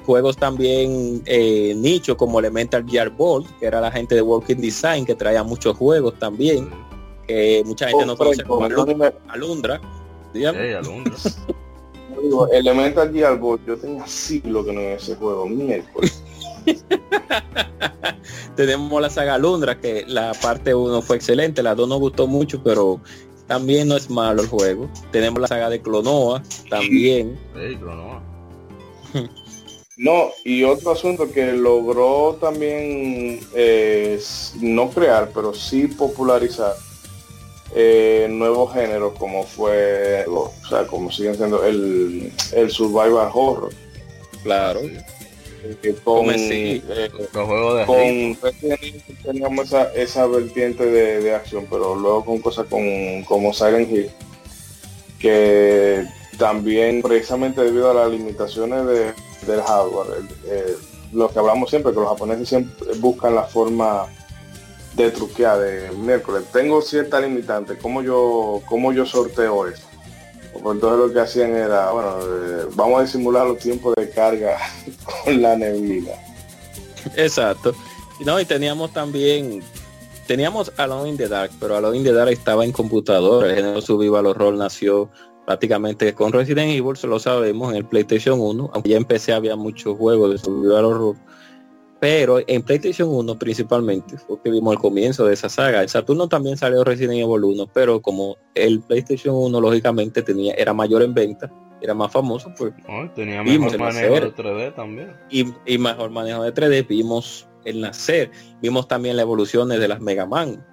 Juegos 0.05 0.36
también 0.36 1.23
eh, 1.24 1.74
nicho 1.76 2.16
como 2.16 2.39
Elemental 2.39 2.84
Gear 2.86 3.10
Ball, 3.10 3.44
que 3.58 3.66
era 3.66 3.81
la 3.81 3.90
gente 3.90 4.15
de 4.15 4.23
Walking 4.23 4.57
Design, 4.57 5.07
que 5.07 5.15
traía 5.15 5.42
muchos 5.42 5.76
juegos 5.76 6.18
también, 6.18 6.70
que 7.26 7.62
mucha 7.65 7.89
gente 7.89 8.05
no 8.05 8.16
conoce 8.16 8.44
como 8.44 8.66
Alundra. 9.28 9.81
Elemental 12.52 13.12
Gear 13.12 13.40
yo 13.66 13.76
tenía 13.76 14.07
siglo 14.07 14.65
que 14.65 14.73
no 14.73 14.81
en 14.81 14.92
ese 14.92 15.16
juego, 15.16 15.47
miércoles. 15.47 16.23
tenemos 18.57 19.00
la 19.00 19.10
saga 19.10 19.39
Lundra, 19.39 19.78
que 19.81 20.05
la 20.07 20.32
parte 20.34 20.74
1 20.74 21.02
fue 21.02 21.16
excelente, 21.16 21.62
la 21.62 21.74
2 21.74 21.89
no 21.89 21.99
gustó 21.99 22.26
mucho, 22.26 22.62
pero 22.62 23.00
también 23.47 23.89
no 23.89 23.97
es 23.97 24.10
malo 24.10 24.42
el 24.42 24.49
juego. 24.49 24.89
Tenemos 25.10 25.40
la 25.40 25.49
saga 25.49 25.70
de 25.70 25.81
Clonoa, 25.81 26.42
también. 26.68 27.39
No, 29.97 30.31
y 30.47 30.65
otro 30.65 30.92
asunto 30.92 31.31
que 31.31 31.52
logró 31.52 32.39
también 32.40 33.39
eh, 33.55 34.18
no 34.62 34.89
crear, 34.89 35.31
pero 35.34 35.52
sí 35.52 35.89
popularizar 35.89 36.73
eh, 37.74 38.26
nuevos 38.28 38.73
géneros 38.74 39.15
como 39.18 39.44
fue, 39.44 40.24
o 40.28 40.52
sea, 40.68 40.86
como 40.86 41.10
siguen 41.10 41.36
siendo 41.36 41.65
el, 41.65 42.32
el 42.52 42.70
survival 42.70 43.31
horror. 43.32 43.73
Claro. 44.42 44.81
Eh, 45.62 45.94
con, 46.02 46.31
eh, 46.31 46.82
con 47.86 48.39
teníamos 49.23 49.66
esa, 49.66 49.92
esa 49.92 50.26
vertiente 50.26 50.86
de, 50.86 51.20
de, 51.20 51.34
acción, 51.34 51.66
pero 51.68 51.94
luego 51.94 52.24
con 52.24 52.39
cosas 52.40 52.66
con, 52.66 53.23
como 53.24 53.52
Silent 53.52 53.92
Hill, 53.92 54.10
que 55.18 56.07
también 56.39 57.02
precisamente 57.02 57.62
debido 57.62 57.90
a 57.90 57.94
las 57.94 58.10
limitaciones 58.10 58.86
de, 58.86 59.12
del 59.47 59.60
hardware, 59.60 60.24
lo 61.12 61.28
que 61.28 61.39
hablamos 61.39 61.68
siempre, 61.68 61.92
que 61.92 62.00
los 62.00 62.08
japoneses 62.08 62.49
siempre 62.49 62.94
buscan 62.99 63.34
la 63.34 63.42
forma 63.42 64.07
de 65.05 65.11
truquear 65.11 65.59
de 65.61 65.91
miércoles. 65.93 66.45
Tengo 66.53 66.83
cierta 66.83 67.20
limitante, 67.20 67.77
¿cómo 67.77 68.03
yo, 68.03 68.62
cómo 68.67 68.93
yo 68.93 69.07
sorteo 69.07 69.67
eso? 69.67 69.83
Pues 70.53 70.75
entonces 70.75 70.99
lo 70.99 71.12
que 71.12 71.20
hacían 71.20 71.55
era, 71.55 71.91
bueno, 71.91 72.19
eh, 72.20 72.67
vamos 72.75 73.01
a 73.01 73.03
disimular 73.05 73.47
los 73.47 73.59
tiempos 73.59 73.95
de 73.97 74.11
carga 74.11 74.59
con 75.25 75.41
la 75.41 75.57
neblina. 75.57 76.12
Exacto. 77.17 77.75
No, 78.25 78.39
y 78.39 78.45
teníamos 78.45 78.93
también, 78.93 79.62
teníamos 80.27 80.73
Alone 80.77 81.11
in 81.11 81.17
the 81.17 81.29
Dark, 81.29 81.51
pero 81.59 81.77
Alone 81.77 81.99
in 81.99 82.05
the 82.05 82.12
Dark 82.12 82.31
estaba 82.31 82.65
en 82.65 82.73
computadora, 82.73 83.49
el 83.49 83.57
género 83.57 83.81
Survival 83.81 84.27
Horror 84.27 84.55
nació 84.55 85.09
prácticamente 85.47 86.15
con 86.15 86.33
Resident 86.33 86.70
Evil, 86.70 86.97
se 86.97 87.07
lo 87.07 87.19
sabemos, 87.19 87.70
en 87.70 87.79
el 87.79 87.85
PlayStation 87.85 88.39
1, 88.41 88.70
aunque 88.75 88.91
ya 88.91 88.97
empecé 88.97 89.33
había 89.33 89.57
muchos 89.57 89.97
juegos 89.97 90.31
de 90.33 90.39
Survival 90.39 90.85
Horror, 90.85 91.17
pero 92.01 92.39
en 92.47 92.62
PlayStation 92.62 93.09
1 93.11 93.39
principalmente 93.39 94.17
fue 94.17 94.41
que 94.43 94.51
vimos 94.51 94.73
el 94.73 94.81
comienzo 94.81 95.27
de 95.27 95.35
esa 95.35 95.51
saga. 95.51 95.83
El 95.83 95.89
Saturno 95.91 96.29
también 96.29 96.57
salió 96.57 96.83
Resident 96.83 97.19
Evil 97.19 97.45
1, 97.45 97.67
pero 97.75 98.01
como 98.01 98.39
el 98.55 98.81
PlayStation 98.81 99.37
1 99.37 99.61
lógicamente 99.61 100.23
tenía 100.23 100.55
era 100.55 100.73
mayor 100.73 101.03
en 101.03 101.12
venta, 101.12 101.53
era 101.83 101.93
más 101.95 102.11
famoso, 102.11 102.53
pues 102.57 102.73
tenía 103.15 103.43
mejor 103.43 103.79
manejo 103.79 104.15
de 104.15 104.35
3D 104.35 104.75
también. 104.75 105.12
Y, 105.31 105.45
y, 105.67 105.79
mejor 105.79 106.11
manejo 106.11 106.43
de 106.43 106.55
3D 106.55 106.89
vimos 106.89 107.47
el 107.67 107.83
nacer, 107.83 108.31
vimos 108.62 108.89
también 108.89 109.17
la 109.17 109.23
evolución 109.23 109.69
de 109.69 109.87
las 109.87 110.01
Mega 110.01 110.25
Man, 110.25 110.65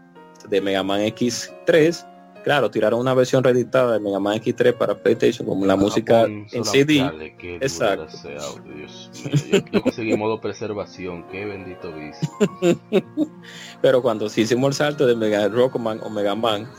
de 0.49 0.61
Mega 0.61 0.83
Man 0.83 1.01
X3 1.01 2.16
claro, 2.47 2.71
tiraron 2.71 3.01
una 3.01 3.13
versión 3.13 3.43
reeditada 3.43 3.91
de 3.91 3.99
Mega 3.99 4.21
Man 4.21 4.37
X3 4.37 4.77
para 4.77 4.95
PlayStation 4.95 5.45
como 5.45 5.65
la 5.65 5.75
música 5.75 6.23
en 6.23 6.63
CD. 6.63 7.01
Exacto. 7.59 8.07
yo, 9.69 9.81
conseguí 9.81 10.15
modo 10.15 10.39
preservación, 10.39 11.25
qué 11.29 11.43
bendito 11.43 11.91
vicio. 11.91 12.29
Pero 13.81 14.01
cuando 14.01 14.29
sí 14.29 14.43
hicimos 14.43 14.69
el 14.69 14.73
salto 14.75 15.05
de 15.05 15.17
Mega 15.17 15.49
Rockman 15.49 15.99
o 16.01 16.09
Mega 16.09 16.35
Man 16.35 16.69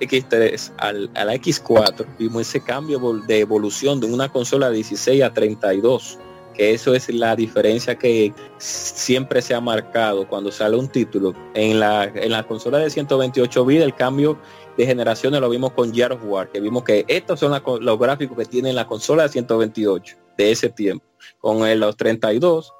X3 0.00 0.72
al, 0.78 1.10
a 1.14 1.26
la 1.26 1.34
X4, 1.34 2.06
vimos 2.18 2.48
ese 2.48 2.62
cambio 2.62 2.98
de 3.26 3.40
evolución 3.40 4.00
de 4.00 4.06
una 4.06 4.30
consola 4.30 4.70
16 4.70 5.22
a 5.22 5.34
32 5.34 6.18
que 6.54 6.74
eso 6.74 6.94
es 6.94 7.08
la 7.08 7.36
diferencia 7.36 7.94
que 7.94 8.34
siempre 8.58 9.40
se 9.40 9.54
ha 9.54 9.60
marcado 9.60 10.26
cuando 10.26 10.50
sale 10.50 10.76
un 10.76 10.88
título. 10.88 11.34
En 11.54 11.80
la, 11.80 12.04
en 12.04 12.32
la 12.32 12.42
consola 12.42 12.78
de 12.78 12.90
128 12.90 13.64
bits 13.64 13.82
el 13.82 13.94
cambio 13.94 14.36
de 14.80 14.86
generaciones 14.86 15.40
lo 15.40 15.50
vimos 15.50 15.72
con 15.72 15.92
Gears 15.92 16.16
of 16.16 16.24
War, 16.24 16.50
que 16.50 16.60
vimos 16.60 16.84
que 16.84 17.04
estos 17.06 17.38
son 17.38 17.60
los 17.80 17.98
gráficos 17.98 18.36
que 18.36 18.46
tiene 18.46 18.72
la 18.72 18.86
consola 18.86 19.24
de 19.24 19.28
128 19.28 20.16
de 20.36 20.50
ese 20.50 20.70
tiempo. 20.70 21.04
Con 21.38 21.66
el, 21.66 21.80
los 21.80 21.96
32 21.96 22.72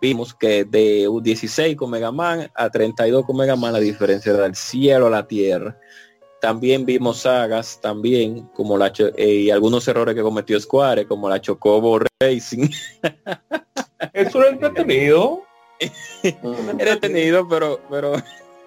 vimos 0.00 0.34
que 0.34 0.64
de 0.64 1.08
16 1.22 1.76
con 1.76 1.90
Mega 1.90 2.12
Man 2.12 2.50
a 2.54 2.68
32 2.68 3.24
con 3.24 3.36
Mega 3.38 3.56
Man 3.56 3.72
la 3.72 3.78
diferencia 3.78 4.34
del 4.34 4.54
cielo 4.54 5.06
a 5.06 5.10
la 5.10 5.26
tierra. 5.26 5.78
También 6.42 6.84
vimos 6.84 7.20
sagas 7.20 7.80
también 7.80 8.42
como 8.54 8.76
la 8.76 8.92
eh, 9.16 9.26
y 9.26 9.50
algunos 9.50 9.88
errores 9.88 10.14
que 10.14 10.22
cometió 10.22 10.60
Square 10.60 11.06
como 11.06 11.28
la 11.30 11.40
Chocobo 11.40 12.00
Racing. 12.20 12.68
Eso 14.12 14.40
era 14.40 14.50
entretenido. 14.50 15.42
era 16.22 16.92
entretenido, 16.92 17.48
pero 17.48 17.80
pero 17.88 18.12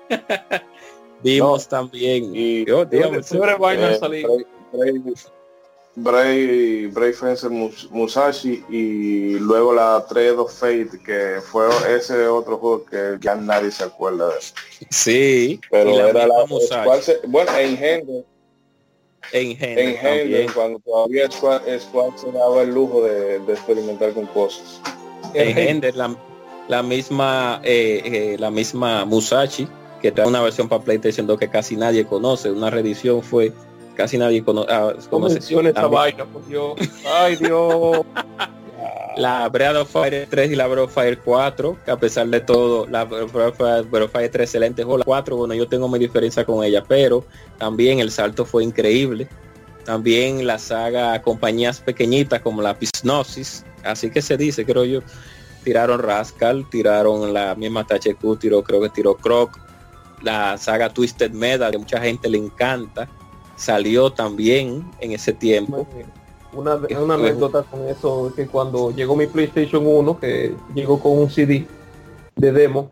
Vimos 1.23 1.67
también. 1.67 2.31
Y 2.33 2.65
yo, 2.65 2.85
digamos, 2.85 3.29
Bray, 5.95 6.87
Bray, 6.87 7.13
Fencer 7.13 7.49
Musashi 7.49 8.63
y 8.69 9.39
luego 9.39 9.73
la 9.73 10.05
Trade 10.07 10.31
of 10.31 10.53
Fate 10.53 10.91
que 11.03 11.41
fue 11.41 11.67
ese 11.93 12.27
otro 12.27 12.57
juego 12.57 12.85
que 12.85 13.17
ya 13.19 13.35
nadie 13.35 13.71
se 13.71 13.83
acuerda 13.83 14.29
de. 14.29 14.35
Sí 14.89 15.59
pero 15.69 15.89
era 16.07 16.27
la 16.27 16.45
bueno 17.27 17.51
en 17.57 17.83
Hender 17.83 18.25
en 19.31 19.57
Hender, 19.61 20.51
cuando 20.53 20.79
todavía 20.79 21.29
Squad, 21.29 21.61
se 22.15 22.31
daba 22.31 22.61
el 22.63 22.73
lujo 22.73 23.03
de, 23.03 23.37
experimentar 23.47 24.13
con 24.13 24.25
cosas. 24.27 24.81
En 25.33 25.57
Hender 25.57 25.95
la, 25.95 26.15
la 26.67 26.81
misma 26.81 27.61
eh, 27.63 28.01
eh, 28.05 28.37
la 28.39 28.49
misma 28.49 29.05
Musashi 29.05 29.67
que 30.01 30.11
trae 30.11 30.27
una 30.27 30.41
versión 30.41 30.69
para 30.69 30.83
PlayStation 30.83 31.27
2 31.27 31.39
que 31.39 31.49
casi 31.49 31.75
nadie 31.75 32.05
conoce. 32.05 32.51
Una 32.51 32.69
reedición 32.69 33.21
fue 33.21 33.53
casi 33.95 34.17
nadie 34.17 34.43
ah, 34.69 34.93
conoce. 35.09 35.39
esta 35.39 35.87
vaina, 35.87 36.25
por 36.25 36.45
Dios. 36.47 36.73
Ay 37.05 37.35
Dios. 37.35 38.05
la 39.17 39.49
Breath 39.49 39.75
of 39.75 39.91
Fire 39.91 40.27
3 40.29 40.51
y 40.51 40.55
la 40.55 40.67
Breath 40.67 40.85
of 40.85 40.93
Fire 40.93 41.19
4, 41.19 41.77
que 41.83 41.91
a 41.91 41.97
pesar 41.97 42.27
de 42.27 42.39
todo, 42.39 42.87
la 42.87 43.03
Breath 43.03 43.59
of 43.59 44.11
Fire 44.11 44.31
3 44.31 44.41
excelente, 44.41 44.83
o 44.83 44.97
la 44.97 45.03
4, 45.03 45.35
bueno, 45.35 45.53
yo 45.53 45.67
tengo 45.67 45.89
mi 45.89 45.99
diferencia 45.99 46.45
con 46.45 46.63
ella, 46.63 46.83
pero 46.87 47.25
también 47.57 47.99
el 47.99 48.11
salto 48.11 48.45
fue 48.45 48.63
increíble. 48.63 49.27
También 49.83 50.45
la 50.45 50.59
saga 50.59 51.21
compañías 51.21 51.79
pequeñitas 51.81 52.41
como 52.41 52.61
la 52.61 52.77
Pisnosis, 52.77 53.65
así 53.83 54.09
que 54.09 54.21
se 54.21 54.37
dice, 54.37 54.65
creo 54.65 54.85
yo, 54.85 55.01
tiraron 55.63 55.99
Rascal, 55.99 56.69
tiraron 56.69 57.33
la 57.33 57.55
misma 57.55 57.85
THQ, 57.85 58.39
tiró, 58.39 58.63
creo 58.63 58.81
que 58.81 58.89
tiró 58.89 59.15
Croc, 59.15 59.59
la 60.21 60.57
saga 60.57 60.89
Twisted 60.89 61.31
Metal, 61.31 61.71
que 61.71 61.77
mucha 61.77 61.99
gente 62.01 62.29
le 62.29 62.37
encanta, 62.37 63.07
salió 63.55 64.11
también 64.11 64.83
en 64.99 65.11
ese 65.11 65.33
tiempo. 65.33 65.87
Una, 66.51 66.75
una 66.75 67.13
anécdota 67.13 67.63
con 67.63 67.87
eso, 67.87 68.33
que 68.35 68.47
cuando 68.47 68.91
llegó 68.91 69.15
mi 69.15 69.27
PlayStation 69.27 69.85
1, 69.85 70.19
que 70.19 70.55
llegó 70.73 70.99
con 70.99 71.19
un 71.19 71.29
CD 71.29 71.65
de 72.35 72.51
demo, 72.51 72.91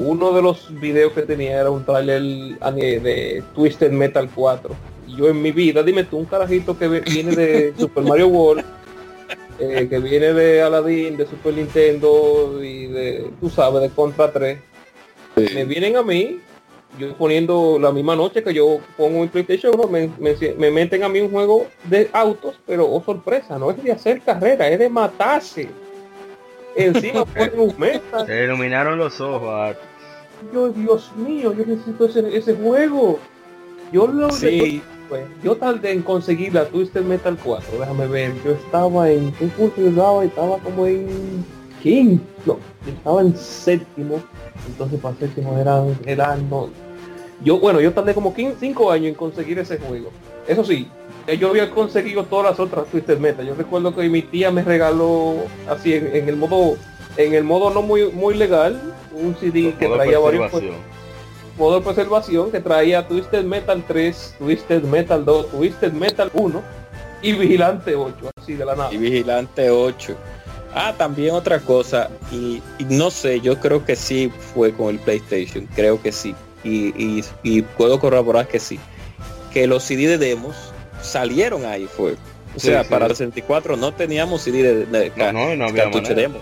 uno 0.00 0.32
de 0.32 0.42
los 0.42 0.72
videos 0.80 1.12
que 1.12 1.22
tenía 1.22 1.60
era 1.60 1.70
un 1.70 1.84
trailer 1.84 2.22
de 2.22 3.42
Twisted 3.54 3.92
Metal 3.92 4.28
4. 4.34 4.74
Y 5.08 5.16
yo 5.16 5.28
en 5.28 5.42
mi 5.42 5.52
vida, 5.52 5.82
dime 5.82 6.04
tú, 6.04 6.16
un 6.16 6.24
carajito 6.24 6.78
que 6.78 6.88
viene 6.88 7.36
de 7.36 7.74
Super 7.78 8.04
Mario 8.04 8.28
World, 8.28 8.64
eh, 9.58 9.86
que 9.90 9.98
viene 9.98 10.32
de 10.32 10.62
Aladdin, 10.62 11.16
de 11.16 11.26
Super 11.26 11.54
Nintendo 11.54 12.62
y 12.62 12.86
de, 12.86 13.30
tú 13.40 13.50
sabes, 13.50 13.82
de 13.82 13.90
Contra 13.90 14.32
3, 14.32 14.58
me 15.36 15.64
vienen 15.64 15.96
a 15.96 16.02
mí, 16.02 16.40
yo 16.98 17.14
poniendo 17.14 17.78
la 17.78 17.92
misma 17.92 18.16
noche 18.16 18.42
que 18.42 18.52
yo 18.52 18.80
pongo 18.96 19.20
mi 19.20 19.28
PlayStation, 19.28 19.72
me, 19.90 20.10
me, 20.18 20.70
meten 20.70 21.02
a 21.02 21.08
mí 21.08 21.20
un 21.20 21.30
juego 21.30 21.66
de 21.84 22.10
autos, 22.12 22.58
pero 22.66 22.90
oh 22.90 23.02
sorpresa, 23.04 23.58
no 23.58 23.70
es 23.70 23.82
de 23.82 23.92
hacer 23.92 24.20
carrera, 24.22 24.68
es 24.68 24.78
de 24.78 24.88
matarse. 24.88 25.68
Encima 26.74 27.24
ponen 27.26 27.58
un 27.58 27.74
meta. 27.78 28.26
Se 28.26 28.44
iluminaron 28.44 28.98
los 28.98 29.20
ojos. 29.20 29.76
Yo, 30.52 30.70
Dios 30.70 31.10
mío, 31.16 31.54
yo 31.56 31.64
necesito 31.66 32.06
ese, 32.06 32.36
ese 32.36 32.54
juego. 32.54 33.18
Yo 33.92 34.06
lo 34.06 34.30
sí. 34.30 34.82
pues, 35.08 35.24
yo 35.42 35.56
tardé 35.56 35.92
en 35.92 36.02
conseguir 36.02 36.54
la 36.54 36.66
Twisted 36.66 37.02
Metal 37.02 37.36
4, 37.42 37.78
déjame 37.80 38.06
ver, 38.06 38.32
yo 38.44 38.52
estaba 38.52 39.10
en 39.10 39.32
qué 39.32 39.46
punto 39.46 39.80
yo 39.80 39.88
estaba, 39.88 40.24
estaba 40.24 40.58
como 40.58 40.86
en 40.86 41.44
quinto, 41.82 42.24
no, 42.46 42.58
estaba 42.86 43.20
en 43.22 43.36
séptimo 43.36 44.22
entonces 44.66 45.00
para 45.00 45.16
séptimo 45.16 45.56
eran, 45.58 45.98
eran 46.06 46.48
no. 46.48 46.68
Yo, 47.42 47.58
bueno, 47.58 47.80
yo 47.80 47.92
tardé 47.92 48.14
como 48.14 48.34
5 48.34 48.90
años 48.90 49.08
en 49.08 49.14
conseguir 49.14 49.58
ese 49.58 49.78
juego. 49.78 50.10
Eso 50.46 50.64
sí, 50.64 50.88
yo 51.38 51.48
había 51.48 51.70
conseguido 51.70 52.24
todas 52.24 52.50
las 52.50 52.60
otras 52.60 52.86
Twisted 52.86 53.18
Metal. 53.18 53.46
Yo 53.46 53.54
recuerdo 53.54 53.94
que 53.94 54.08
mi 54.08 54.22
tía 54.22 54.50
me 54.50 54.62
regaló 54.62 55.36
así 55.68 55.94
en, 55.94 56.28
el 56.28 56.36
modo 56.36 56.76
en 57.16 57.34
el 57.34 57.44
modo 57.44 57.70
no 57.70 57.82
muy 57.82 58.10
muy 58.12 58.34
legal 58.34 58.80
un 59.12 59.34
CD 59.36 59.74
que 59.78 59.88
traía 59.88 60.18
varios 60.18 60.52
modo 61.58 61.80
de 61.80 61.84
preservación 61.84 62.50
que 62.50 62.60
traía 62.60 63.06
Twisted 63.06 63.44
Metal 63.44 63.84
3, 63.86 64.36
Twisted 64.38 64.82
Metal 64.84 65.24
2, 65.24 65.50
Twisted 65.50 65.92
Metal 65.92 66.30
1 66.32 66.62
y 67.22 67.32
Vigilante 67.32 67.94
8, 67.94 68.14
así 68.40 68.54
de 68.54 68.64
la 68.64 68.74
nada. 68.74 68.92
Y 68.92 68.96
Vigilante 68.96 69.70
8. 69.70 70.16
Ah, 70.74 70.94
también 70.96 71.34
otra 71.34 71.58
cosa, 71.60 72.10
y, 72.30 72.62
no 72.88 73.10
sé, 73.10 73.40
yo 73.40 73.58
creo 73.58 73.84
que 73.84 73.96
sí 73.96 74.30
fue 74.54 74.72
con 74.72 74.90
el 74.90 74.98
PlayStation, 75.00 75.68
creo 75.74 76.00
que 76.00 76.12
sí, 76.12 76.34
y, 76.62 77.24
y, 77.42 77.62
puedo 77.62 77.98
corroborar 77.98 78.46
que 78.46 78.60
sí, 78.60 78.78
que 79.52 79.66
los 79.66 79.82
CD 79.82 80.06
de 80.06 80.18
demos 80.18 80.54
salieron 81.02 81.64
ahí 81.64 81.86
fue. 81.86 82.14
O 82.54 82.60
sea, 82.60 82.84
para 82.84 83.06
el 83.06 83.12
64 83.12 83.76
no 83.76 83.94
teníamos 83.94 84.42
CD 84.42 84.62
de, 84.62 84.86
de 84.86 85.32
no, 85.32 85.56
no, 85.56 85.72
cartucho 85.74 86.14
demo. 86.14 86.38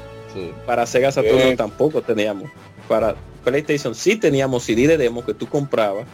Para 0.66 0.86
Sega 0.86 1.10
Saturn 1.10 1.38
eh. 1.38 1.56
tampoco 1.56 2.00
teníamos. 2.02 2.50
Para 2.86 3.14
PlayStation 3.44 3.94
sí 3.94 4.16
teníamos 4.16 4.64
CD 4.64 4.86
de 4.86 4.96
demo 4.96 5.24
que 5.24 5.34
tú 5.34 5.46
comprabas 5.46 6.06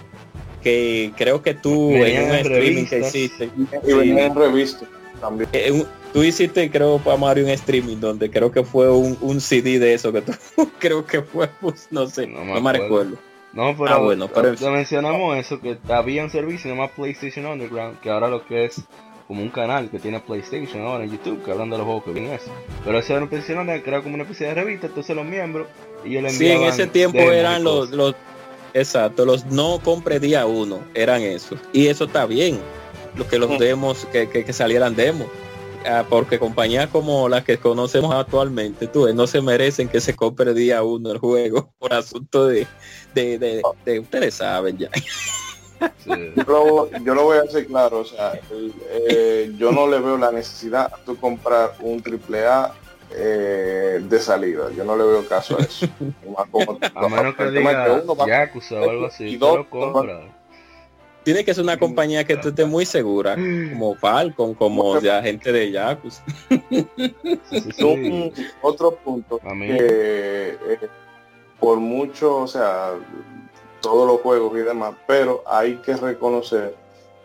que 0.62 1.12
creo 1.16 1.42
que 1.42 1.52
tú 1.54 1.92
en 1.92 2.30
un 2.30 2.34
streaming 2.36 2.86
que 2.86 3.00
hiciste 3.00 3.50
y 3.86 3.90
en 3.92 4.34
revista 4.34 4.86
también. 5.24 5.48
Eh, 5.52 5.84
tú 6.12 6.22
hiciste 6.22 6.70
creo 6.70 6.98
para 6.98 7.16
Mario 7.16 7.44
un 7.44 7.50
streaming 7.50 7.96
donde 7.96 8.30
creo 8.30 8.52
que 8.52 8.62
fue 8.62 8.90
un, 8.90 9.16
un 9.20 9.40
CD 9.40 9.78
de 9.78 9.94
eso 9.94 10.12
que 10.12 10.20
tú 10.20 10.32
creo 10.78 11.04
que 11.06 11.22
fue 11.22 11.48
pues, 11.60 11.88
no 11.90 12.06
sé 12.06 12.26
no 12.26 12.60
me, 12.60 12.72
recuerdo. 12.72 13.16
No 13.52 13.74
pero, 13.76 13.94
ah, 13.94 13.98
bueno, 13.98 14.28
pero 14.28 14.54
mencionamos 14.70 15.36
eso 15.36 15.60
que 15.60 15.78
había 15.88 16.24
un 16.24 16.30
servicio 16.30 16.70
llamado 16.70 16.90
PlayStation 16.96 17.46
Underground 17.46 18.00
que 18.00 18.10
ahora 18.10 18.28
lo 18.28 18.44
que 18.44 18.64
es 18.64 18.82
como 19.28 19.42
un 19.42 19.48
canal 19.48 19.88
que 19.90 19.98
tiene 19.98 20.20
PlayStation 20.20 20.82
ahora 20.82 21.04
en 21.04 21.10
YouTube 21.12 21.42
que 21.42 21.50
hablan 21.50 21.70
de 21.70 21.78
los 21.78 21.86
juegos 21.86 22.04
que 22.04 22.12
vienen 22.12 22.32
eso. 22.32 22.50
Pero 22.84 22.98
eso 22.98 23.12
era 23.14 23.22
un 23.22 23.28
PlayStation 23.28 23.66
que 23.66 23.82
era 23.86 24.02
como 24.02 24.14
una 24.14 24.24
especie 24.24 24.48
de 24.48 24.54
revista 24.54 24.88
entonces 24.88 25.16
los 25.16 25.24
miembros 25.24 25.68
y 26.04 26.16
el 26.16 26.28
sí 26.30 26.48
en 26.48 26.64
ese 26.64 26.86
tiempo 26.86 27.18
eran 27.18 27.64
los, 27.64 27.90
los 27.90 28.14
Exacto, 28.74 29.24
los 29.24 29.46
no 29.46 29.78
compre 29.78 30.18
día 30.18 30.46
uno 30.46 30.80
eran 30.94 31.22
eso. 31.22 31.56
Y 31.72 31.86
eso 31.86 32.04
está 32.04 32.26
bien, 32.26 32.58
lo 33.16 33.26
que 33.28 33.38
los 33.38 33.50
mm. 33.50 33.58
demos, 33.58 34.06
que, 34.06 34.28
que, 34.28 34.52
salieran 34.52 34.94
demos. 34.94 35.28
Ah, 35.86 36.04
porque 36.08 36.38
compañías 36.38 36.88
como 36.88 37.28
las 37.28 37.44
que 37.44 37.58
conocemos 37.58 38.14
actualmente, 38.14 38.86
tú, 38.86 39.12
no 39.12 39.26
se 39.26 39.42
merecen 39.42 39.88
que 39.88 40.00
se 40.00 40.16
compre 40.16 40.54
día 40.54 40.82
uno 40.82 41.12
el 41.12 41.18
juego 41.18 41.70
por 41.78 41.92
asunto 41.92 42.46
de, 42.46 42.66
de, 43.14 43.38
de, 43.84 44.00
ustedes 44.00 44.34
saben 44.34 44.78
ya. 44.78 44.88
Yo, 46.06 47.14
lo, 47.14 47.24
voy 47.24 47.36
a 47.36 47.42
hacer 47.42 47.66
claro, 47.66 48.00
o 48.00 48.04
sea, 48.04 48.32
eh, 49.10 49.52
yo 49.58 49.72
no 49.72 49.86
le 49.86 49.98
veo 49.98 50.16
la 50.16 50.32
necesidad 50.32 50.90
de 51.04 51.14
comprar 51.16 51.74
un 51.80 52.00
triple 52.00 52.46
A 52.46 52.72
eh, 53.10 54.00
de 54.02 54.18
salida. 54.18 54.70
Yo 54.76 54.84
no 54.84 54.96
le 54.96 55.04
veo 55.04 55.26
caso 55.28 55.58
a 55.58 55.62
eso. 55.62 55.86
a 56.94 57.08
menos 57.08 57.34
que 57.34 57.44
diga 57.50 58.02
Yakuza 58.26 58.80
o 58.80 58.90
algo 58.90 59.06
así. 59.06 59.38
Tiene 61.24 61.44
que 61.44 61.54
ser 61.54 61.64
una 61.64 61.78
compañía 61.78 62.24
que 62.24 62.36
tú 62.36 62.48
estés 62.48 62.66
muy 62.66 62.84
segura, 62.84 63.34
como 63.34 63.94
Falcon, 63.94 64.54
como 64.54 65.00
ya 65.00 65.22
gente 65.22 65.52
de 65.52 65.70
Yakuza. 65.70 66.22
Otro 68.62 68.96
punto 68.96 69.38
que 69.38 70.58
eh, 70.68 70.78
por 71.58 71.78
mucho, 71.78 72.42
o 72.42 72.46
sea, 72.46 72.92
todos 73.80 74.06
los 74.06 74.20
juegos 74.20 74.52
y 74.58 74.62
demás, 74.62 74.94
pero 75.06 75.42
hay 75.46 75.76
que 75.76 75.96
reconocer 75.96 76.74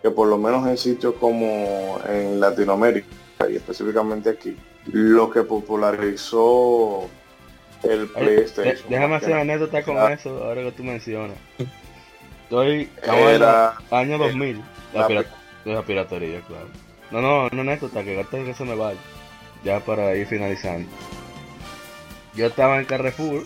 que 0.01 0.09
por 0.11 0.29
lo 0.29 0.37
menos 0.37 0.65
en 0.65 0.77
sitios 0.77 1.15
como 1.19 1.99
en 2.07 2.39
Latinoamérica 2.39 3.09
y 3.49 3.57
específicamente 3.57 4.29
aquí, 4.29 4.55
lo 4.85 5.29
que 5.29 5.43
popularizó 5.43 7.09
el 7.83 8.07
PlayStation. 8.07 8.89
déjame 8.89 9.15
hacer 9.15 9.31
una 9.31 9.41
anécdota 9.41 9.83
con 9.83 10.11
eso, 10.11 10.43
ahora 10.43 10.63
que 10.63 10.71
tú 10.71 10.83
mencionas. 10.83 11.37
Estoy 12.49 12.89
Era, 13.03 13.77
año 13.91 14.17
2000, 14.17 14.57
eh, 14.57 15.25
la, 15.65 15.83
piratería, 15.83 16.41
claro. 16.41 16.65
No, 17.11 17.21
no, 17.21 17.47
no 17.49 17.61
anécdota, 17.61 18.03
que 18.03 18.15
gato 18.15 18.43
que 18.43 18.55
se 18.55 18.65
me 18.65 18.73
vaya. 18.73 18.99
Ya 19.63 19.79
para 19.81 20.15
ir 20.15 20.25
finalizando. 20.25 20.89
Yo 22.33 22.47
estaba 22.47 22.79
en 22.79 22.85
Carrefour, 22.85 23.43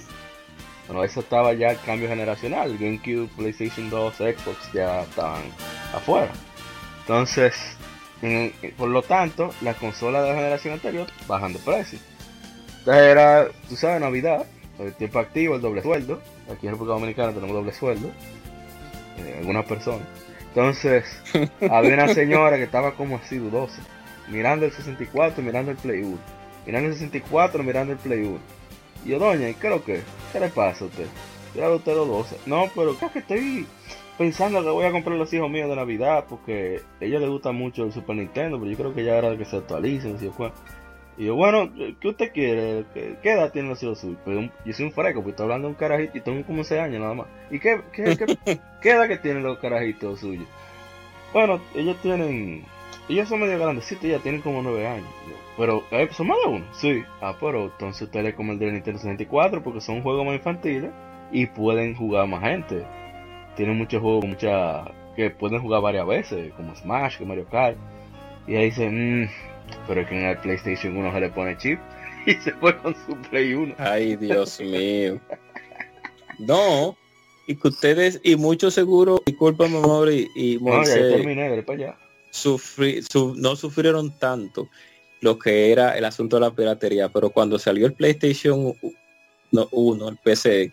bueno, 0.88 1.04
eso 1.04 1.20
estaba 1.20 1.52
ya 1.52 1.72
el 1.72 1.80
cambio 1.82 2.08
generacional. 2.08 2.78
GameCube, 2.78 3.28
PlayStation 3.36 3.90
2, 3.90 4.16
Xbox 4.16 4.72
ya 4.74 5.02
estaban 5.02 5.42
afuera. 5.94 6.32
Entonces, 7.02 7.76
por 8.78 8.88
lo 8.88 9.02
tanto, 9.02 9.50
las 9.62 9.76
consolas 9.76 10.24
de 10.24 10.30
la 10.30 10.36
generación 10.36 10.76
anterior 10.76 11.08
bajan 11.28 11.52
de 11.52 11.60
precio. 11.60 12.00
Entonces 12.80 13.04
era, 13.04 13.48
tú 13.68 13.76
sabes, 13.76 14.00
Navidad, 14.00 14.46
el 14.80 14.94
tiempo 14.94 15.20
activo, 15.20 15.56
el 15.56 15.62
doble 15.62 15.82
sueldo. 15.82 16.22
Aquí 16.50 16.68
en 16.68 16.72
República 16.72 16.94
Dominicana 16.94 17.34
tenemos 17.34 17.54
doble 17.54 17.74
sueldo. 17.74 18.10
Eh, 19.18 19.36
algunas 19.40 19.66
personas. 19.66 20.08
Entonces, 20.50 21.06
había 21.70 21.94
una 21.94 22.14
señora 22.14 22.58
que 22.58 22.64
estaba 22.64 22.94
como 22.94 23.18
así 23.18 23.38
dudosa. 23.38 23.82
Mirando 24.30 24.66
el 24.66 24.72
64, 24.72 25.44
mirando 25.44 25.72
el 25.72 25.78
Play 25.78 26.02
1. 26.02 26.18
Mirando 26.66 26.90
el 26.90 26.94
64, 26.94 27.64
mirando 27.64 27.94
el 27.94 28.00
Play 28.00 28.24
1. 28.24 28.38
Y 29.06 29.10
yo, 29.10 29.20
doña, 29.20 29.50
¿y 29.50 29.56
lo 29.62 29.84
que? 29.84 30.02
¿Qué 30.32 30.40
le 30.40 30.50
pasa 30.50 30.86
a 30.86 30.88
usted? 30.88 31.08
Ya 31.56 31.70
usted 31.70 31.94
dudosa. 31.94 32.36
No, 32.46 32.70
pero 32.74 32.96
creo 32.96 33.12
que 33.12 33.20
estoy 33.20 33.68
pensando 34.18 34.64
que 34.64 34.70
voy 34.70 34.86
a 34.86 34.92
comprar 34.92 35.18
los 35.18 35.32
hijos 35.34 35.50
míos 35.50 35.70
de 35.70 35.76
Navidad 35.76 36.26
porque 36.30 36.82
a 37.02 37.06
ellos 37.06 37.22
les 37.22 37.30
gusta 37.30 37.52
mucho 37.52 37.84
el 37.84 37.92
Super 37.92 38.16
Nintendo, 38.16 38.58
pero 38.60 38.72
yo 38.72 38.78
creo 38.78 38.94
que 38.94 39.04
ya 39.04 39.18
era 39.18 39.36
que 39.38 39.46
se 39.46 39.58
actualicen, 39.58 40.18
Y 41.18 41.26
yo, 41.26 41.36
bueno, 41.36 41.72
¿qué 42.00 42.08
usted 42.08 42.32
quiere? 42.32 42.86
¿Qué, 42.94 43.32
edad 43.32 43.52
tienen 43.52 43.70
los 43.70 43.82
hijos 43.84 44.00
suyos? 44.00 44.18
Pues 44.26 44.50
yo 44.66 44.74
soy 44.74 44.86
un 44.86 44.92
freco, 44.92 45.22
pues 45.22 45.34
estoy 45.34 45.46
hablando 45.46 45.68
de 45.68 45.74
un 45.74 45.80
carajito 45.80 46.18
y 46.18 46.22
tengo 46.22 46.46
como 46.46 46.64
6 46.64 46.82
años 46.82 47.02
nada 47.02 47.14
más. 47.14 47.28
¿Y 47.52 47.60
qué, 47.60 47.82
qué, 47.92 48.18
qué, 48.82 48.90
edad 48.92 49.08
que 49.08 49.18
tienen 49.18 49.44
los 49.44 49.60
carajitos 49.60 50.20
suyos? 50.20 50.48
Bueno, 51.34 51.62
ellos 51.76 51.98
tienen... 52.02 52.66
Ellos 53.10 53.28
son 53.28 53.42
medio 53.42 53.60
grandecitos, 53.60 54.06
ya 54.06 54.20
tienen 54.20 54.42
como 54.42 54.62
9 54.62 54.88
años. 54.88 55.10
Pero, 55.58 55.84
eh, 55.92 56.08
¿son 56.12 56.28
más 56.28 56.38
de 56.46 56.52
uno? 56.52 56.66
Sí. 56.74 57.04
Ah, 57.22 57.36
pero 57.40 57.66
entonces 57.66 58.04
usted 58.04 58.24
le 58.24 58.34
come 58.34 58.54
el 58.54 58.60
de 58.60 58.72
Nintendo 58.72 59.00
64 59.00 59.62
porque 59.62 59.82
son 59.82 60.02
juegos 60.02 60.26
más 60.26 60.36
infantiles 60.36 60.92
y 61.32 61.46
pueden 61.48 61.96
jugar 61.96 62.28
más 62.28 62.42
gente 62.42 62.86
tiene 63.56 63.74
muchos 63.74 64.02
juegos 64.02 64.26
mucha, 64.26 64.86
que 65.16 65.30
pueden 65.30 65.62
jugar 65.62 65.82
varias 65.82 66.08
veces, 66.08 66.54
como 66.54 66.76
Smash, 66.76 67.18
que 67.18 67.26
Mario 67.26 67.46
Kart. 67.50 67.78
Y 68.48 68.56
ahí 68.56 68.66
dice, 68.66 68.90
mmm, 68.90 69.28
pero 69.88 70.02
es 70.02 70.08
que 70.08 70.16
en 70.20 70.26
el 70.26 70.38
PlayStation 70.38 70.98
1 70.98 71.14
se 71.14 71.20
le 71.20 71.30
pone 71.30 71.58
chip 71.58 71.80
y 72.26 72.34
se 72.36 72.52
fue 72.54 72.78
con 72.78 72.96
su 73.06 73.16
Play 73.30 73.54
1. 73.54 73.76
Ay, 73.78 74.16
Dios 74.16 74.60
mío. 74.60 75.20
No, 76.40 76.98
y 77.48 77.56
que 77.56 77.68
ustedes, 77.68 78.20
y 78.24 78.36
mucho 78.36 78.72
seguro, 78.72 79.22
disculpa 79.26 79.66
amor, 79.66 80.12
y, 80.12 80.30
y 80.36 80.58
no, 80.62 80.84
ya 80.84 80.94
terminé, 80.94 81.62
para 81.64 81.78
allá. 81.78 81.98
Sufri, 82.32 83.02
no 83.36 83.56
sufrieron 83.56 84.18
tanto 84.18 84.68
lo 85.22 85.38
que 85.38 85.72
era 85.72 85.98
el 85.98 86.06
asunto 86.06 86.38
de 86.38 86.42
la 86.42 86.52
piratería, 86.52 87.10
pero 87.10 87.30
cuando 87.30 87.60
salió 87.60 87.86
el 87.86 87.94
PlayStation 87.94 88.74
1, 89.52 90.10
el 90.10 90.18
PC, 90.18 90.72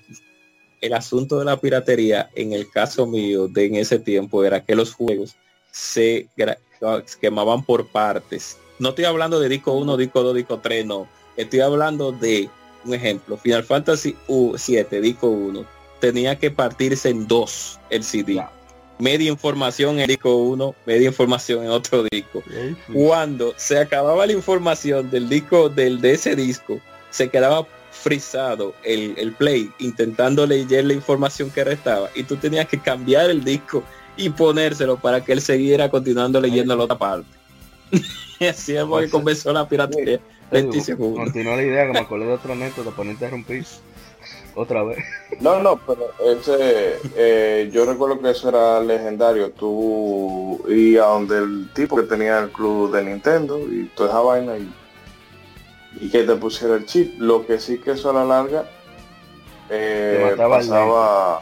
el 0.81 0.93
asunto 0.95 1.39
de 1.39 1.45
la 1.45 1.61
piratería, 1.61 2.31
en 2.35 2.53
el 2.53 2.71
caso 2.71 3.07
mío 3.07 3.47
de 3.47 3.67
en 3.67 3.77
ese 3.77 3.99
tiempo, 3.99 4.45
era 4.45 4.65
que 4.65 4.75
los 4.75 4.95
juegos 4.95 5.37
se 5.71 6.29
quemaban 7.21 7.65
por 7.65 7.89
partes. 7.89 8.59
No 8.81 8.89
estoy 8.89 9.05
hablando 9.05 9.39
de 9.39 9.51
disco 9.51 9.73
1, 9.75 9.97
disco 9.99 10.23
2, 10.23 10.35
disco 10.35 10.59
3, 10.59 10.87
no. 10.87 11.07
Estoy 11.37 11.61
hablando 11.61 12.13
de, 12.13 12.49
un 12.83 12.95
ejemplo, 12.95 13.37
Final 13.37 13.63
Fantasy 13.63 14.17
7, 14.57 15.03
disco 15.03 15.29
1, 15.29 15.67
tenía 16.01 16.39
que 16.39 16.51
partirse 16.51 17.11
en 17.11 17.29
dos 17.29 17.79
el 17.91 18.03
CD. 18.03 18.43
Media 18.99 19.31
información 19.31 20.01
en 20.01 20.07
disco 20.07 20.35
1, 20.35 20.75
media 20.87 21.09
información 21.09 21.63
en 21.63 21.71
otro 21.71 22.05
disco. 22.11 22.43
Cuando 22.91 23.53
se 23.59 23.79
acababa 23.79 24.27
la 24.27 24.33
información 24.33 25.11
del 25.11 25.29
disco 25.29 25.69
del, 25.69 26.01
de 26.01 26.13
ese 26.13 26.35
disco, 26.35 26.81
se 27.11 27.29
quedaba 27.29 27.67
frisado 27.91 28.75
el, 28.83 29.13
el, 29.19 29.33
play 29.33 29.71
intentando 29.79 30.47
leer 30.47 30.87
la 30.87 30.95
información 30.95 31.51
que 31.51 31.65
restaba 31.65 32.09
y 32.15 32.23
tú 32.23 32.37
tenías 32.37 32.67
que 32.67 32.79
cambiar 32.79 33.29
el 33.29 33.45
disco 33.45 33.83
y 34.17 34.31
ponérselo 34.31 34.97
para 34.97 35.23
que 35.23 35.33
él 35.33 35.43
siguiera 35.43 35.91
continuando 35.91 36.41
leyendo 36.41 36.75
la 36.75 36.85
otra 36.85 36.97
parte. 36.97 37.29
y 38.41 38.47
así 38.49 38.77
es 38.77 38.85
porque 38.85 39.09
comenzó 39.09 39.53
la 39.53 39.69
piratería. 39.69 40.19
Continúa 41.15 41.57
la 41.57 41.63
idea 41.63 41.87
que 41.87 41.93
me 41.93 41.99
acordé 42.01 42.27
de 42.27 42.33
otro 42.33 42.57
neto 42.57 42.83
te 42.83 42.91
pone 42.91 43.13
interrumpir 43.13 43.65
otra 44.57 44.83
vez. 44.83 44.99
No, 45.39 45.63
no, 45.63 45.81
pero 45.87 46.11
ese, 46.27 46.97
eh, 47.15 47.71
yo 47.73 47.87
recuerdo 47.87 48.21
que 48.21 48.31
eso 48.31 48.49
era 48.49 48.81
legendario. 48.81 49.53
Tú 49.53 50.61
ibas 50.69 51.07
donde 51.07 51.39
el 51.39 51.69
tipo 51.73 51.95
que 51.95 52.03
tenía 52.03 52.41
el 52.41 52.51
club 52.51 52.93
de 52.93 53.05
Nintendo 53.05 53.61
y 53.61 53.85
toda 53.95 54.09
esa 54.09 54.21
vaina 54.21 54.59
y 54.59 54.69
y 55.99 56.09
que 56.11 56.25
te 56.25 56.37
pusiera 56.37 56.77
el 56.77 56.87
chip. 56.87 57.19
Lo 57.19 57.47
que 57.47 57.59
sí 57.59 57.79
que 57.79 57.93
eso 57.93 58.11
a 58.11 58.13
la 58.13 58.25
larga 58.25 58.65
eh, 59.69 60.35
pasaba, 60.37 61.41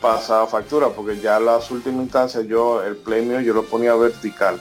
pasaba 0.00 0.46
factura, 0.46 0.88
porque 0.88 1.18
ya 1.18 1.38
en 1.38 1.46
las 1.46 1.70
últimas 1.70 2.02
instancias 2.02 2.46
yo 2.46 2.82
el 2.82 2.98
mío 3.24 3.40
yo 3.40 3.54
lo 3.54 3.64
ponía 3.64 3.94
vertical. 3.94 4.60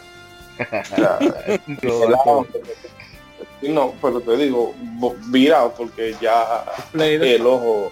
no, 3.62 3.94
pero 4.02 4.22
te 4.22 4.38
digo, 4.38 4.74
virado 5.28 5.74
porque 5.76 6.16
ya 6.22 6.64
el 6.94 7.46
ojo 7.46 7.92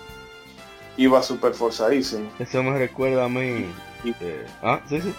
iba 0.97 1.23
súper 1.23 1.53
forzadísimo. 1.53 2.29
Eso 2.39 2.63
me 2.63 2.77
recuerda 2.77 3.25
a 3.25 3.29
mí. 3.29 3.65
Eh, 4.03 4.45
ah, 4.61 4.79
sí, 4.87 5.01
sí. 5.01 5.13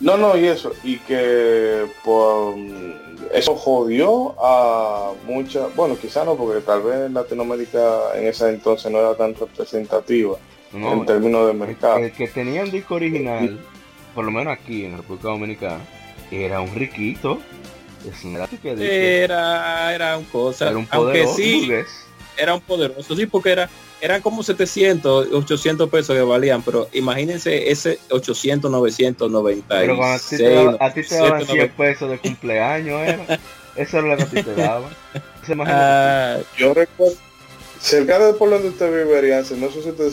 No, 0.00 0.16
no, 0.16 0.36
y 0.36 0.46
eso, 0.46 0.72
y 0.82 0.98
que 0.98 1.86
por 2.04 2.56
eso 3.32 3.54
jodió 3.54 4.34
a 4.44 5.12
muchas, 5.26 5.74
bueno, 5.76 5.96
quizá 5.96 6.24
no, 6.24 6.34
porque 6.34 6.60
tal 6.60 6.82
vez 6.82 7.08
Latinoamérica 7.12 8.16
en 8.16 8.26
ese 8.26 8.48
entonces 8.48 8.90
no 8.90 8.98
era 8.98 9.14
tan 9.14 9.34
representativa 9.34 10.38
en 10.72 11.06
términos 11.06 11.46
de 11.46 11.52
mercado. 11.52 11.98
El 11.98 12.10
que 12.10 12.26
tenía 12.26 12.62
el 12.62 12.72
disco 12.72 12.96
original, 12.96 13.60
por 14.12 14.24
lo 14.24 14.32
menos 14.32 14.52
aquí 14.52 14.86
en 14.86 14.96
República 14.96 15.28
Dominicana, 15.28 15.80
era 16.32 16.60
un 16.60 16.74
riquito. 16.74 17.40
Era, 18.78 19.94
era 19.94 20.18
un 20.18 20.24
cosa, 20.24 20.68
era 20.68 20.78
un 20.78 20.88
aunque 20.90 21.26
sí, 21.28 21.70
era 22.36 22.54
un 22.54 22.60
poderoso, 22.60 23.14
sí, 23.14 23.26
porque 23.26 23.50
era 23.50 23.70
eran 24.02 24.20
como 24.20 24.42
700, 24.42 25.28
800 25.32 25.88
pesos 25.88 26.16
que 26.16 26.22
valían, 26.22 26.60
pero 26.62 26.88
imagínense 26.92 27.70
ese 27.70 28.00
800, 28.10 28.68
990. 28.68 29.64
Pero 29.68 29.96
cuando 29.96 30.16
a 30.16 30.92
ti 30.92 31.02
te, 31.04 31.14
daban 31.14 31.46
100 31.46 31.70
pesos 31.70 32.10
de 32.10 32.18
cumpleaños, 32.18 33.00
era. 33.00 33.38
Eso 33.76 33.98
era 34.00 34.08
lo 34.08 34.16
que 34.16 34.22
a 34.24 34.26
ti 34.26 34.42
te 34.42 34.54
daban. 34.54 34.90
Ah, 35.66 36.38
yo 36.56 36.72
recuerdo, 36.72 37.16
cerca 37.80 38.16
de 38.20 38.34
por 38.34 38.48
donde 38.48 38.68
usted 38.68 38.86
vive, 38.92 39.42
no 39.56 39.70
sé 39.72 39.82
si 39.82 39.88
usted, 39.88 40.10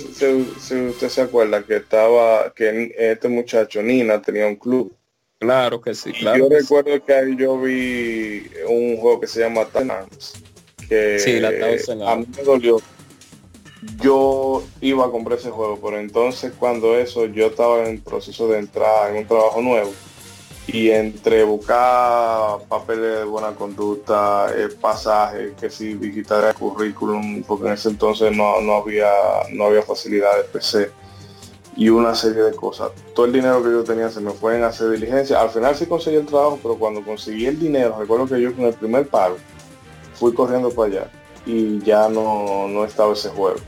si, 0.59 0.75
usted, 0.75 1.07
se 1.07 1.21
acuerda 1.21 1.61
que 1.61 1.75
estaba, 1.75 2.51
que 2.55 2.95
este 2.97 3.27
muchacho, 3.27 3.83
Nina, 3.83 4.19
tenía 4.23 4.47
un 4.47 4.55
club. 4.55 4.91
Claro 5.39 5.79
que 5.79 5.95
sí, 5.95 6.11
claro. 6.11 6.37
Yo 6.37 6.49
recuerdo 6.49 7.03
que 7.03 7.13
ahí 7.13 7.35
yo 7.37 7.59
vi 7.59 8.49
un 8.67 8.97
juego 8.97 9.21
que 9.21 9.27
se 9.27 9.39
llama 9.39 9.65
Tanans, 9.65 10.33
que 10.89 11.17
sí, 11.19 11.39
la 11.39 11.49
a 11.49 12.15
mí 12.17 12.25
me 12.35 12.43
dolió. 12.43 12.81
Yo 14.01 14.61
iba 14.81 15.05
a 15.05 15.09
comprar 15.09 15.39
ese 15.39 15.49
juego, 15.49 15.79
pero 15.81 15.97
entonces 15.97 16.51
cuando 16.59 16.97
eso 16.97 17.25
yo 17.27 17.47
estaba 17.47 17.87
en 17.87 18.01
proceso 18.01 18.49
de 18.49 18.59
entrar 18.59 19.11
en 19.11 19.19
un 19.19 19.25
trabajo 19.25 19.61
nuevo 19.61 19.93
y 20.67 20.89
entre 20.91 21.43
buscar 21.45 22.59
papeles 22.67 23.19
de 23.19 23.23
buena 23.23 23.53
conducta, 23.53 24.53
el 24.53 24.71
pasaje, 24.71 25.53
que 25.57 25.69
si 25.69 25.93
digitar 25.93 26.43
el 26.43 26.53
currículum, 26.53 27.43
porque 27.43 27.67
en 27.67 27.73
ese 27.73 27.89
entonces 27.89 28.35
no, 28.35 28.55
había 28.75 29.09
no 29.51 29.65
había 29.65 29.83
facilidad 29.83 30.35
de 30.35 30.43
PC 30.43 30.91
y 31.79 31.87
una 31.87 32.13
serie 32.13 32.43
de 32.43 32.51
cosas. 32.51 32.91
Todo 33.15 33.25
el 33.25 33.31
dinero 33.31 33.63
que 33.63 33.71
yo 33.71 33.85
tenía 33.85 34.09
se 34.09 34.19
me 34.19 34.31
fue 34.31 34.57
en 34.57 34.65
hacer 34.65 34.91
diligencia. 34.91 35.39
Al 35.39 35.49
final 35.49 35.73
sí 35.77 35.85
conseguí 35.85 36.17
el 36.17 36.25
trabajo, 36.25 36.59
pero 36.61 36.75
cuando 36.75 37.01
conseguí 37.01 37.45
el 37.45 37.57
dinero, 37.57 37.95
recuerdo 37.97 38.27
que 38.27 38.41
yo 38.41 38.53
con 38.53 38.65
el 38.65 38.73
primer 38.73 39.07
pago 39.07 39.37
fui 40.13 40.33
corriendo 40.33 40.69
para 40.71 40.89
allá 40.89 41.11
y 41.45 41.79
ya 41.79 42.09
no, 42.09 42.67
no 42.67 42.83
estaba 42.83 43.13
ese 43.13 43.29
juego. 43.29 43.61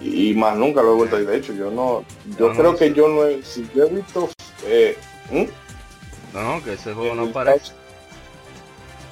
Y, 0.00 0.32
más 0.34 0.56
nunca 0.56 0.80
lo 0.80 0.92
he 0.92 0.94
vuelto 0.94 1.16
a 1.16 1.18
De 1.18 1.36
hecho, 1.36 1.52
yo 1.52 1.72
no, 1.72 2.04
yo 2.38 2.52
creo 2.52 2.76
que 2.76 2.94
yo 2.94 3.08
no 3.08 3.26
he, 3.26 3.42
si 3.42 3.68
yo 3.74 3.86
he 3.86 3.90
visto... 3.90 4.28
Eh, 4.64 4.96
No, 6.32 6.62
que 6.62 6.74
ese 6.74 6.94
juego 6.94 7.16
no 7.16 7.24
aparece. 7.24 7.72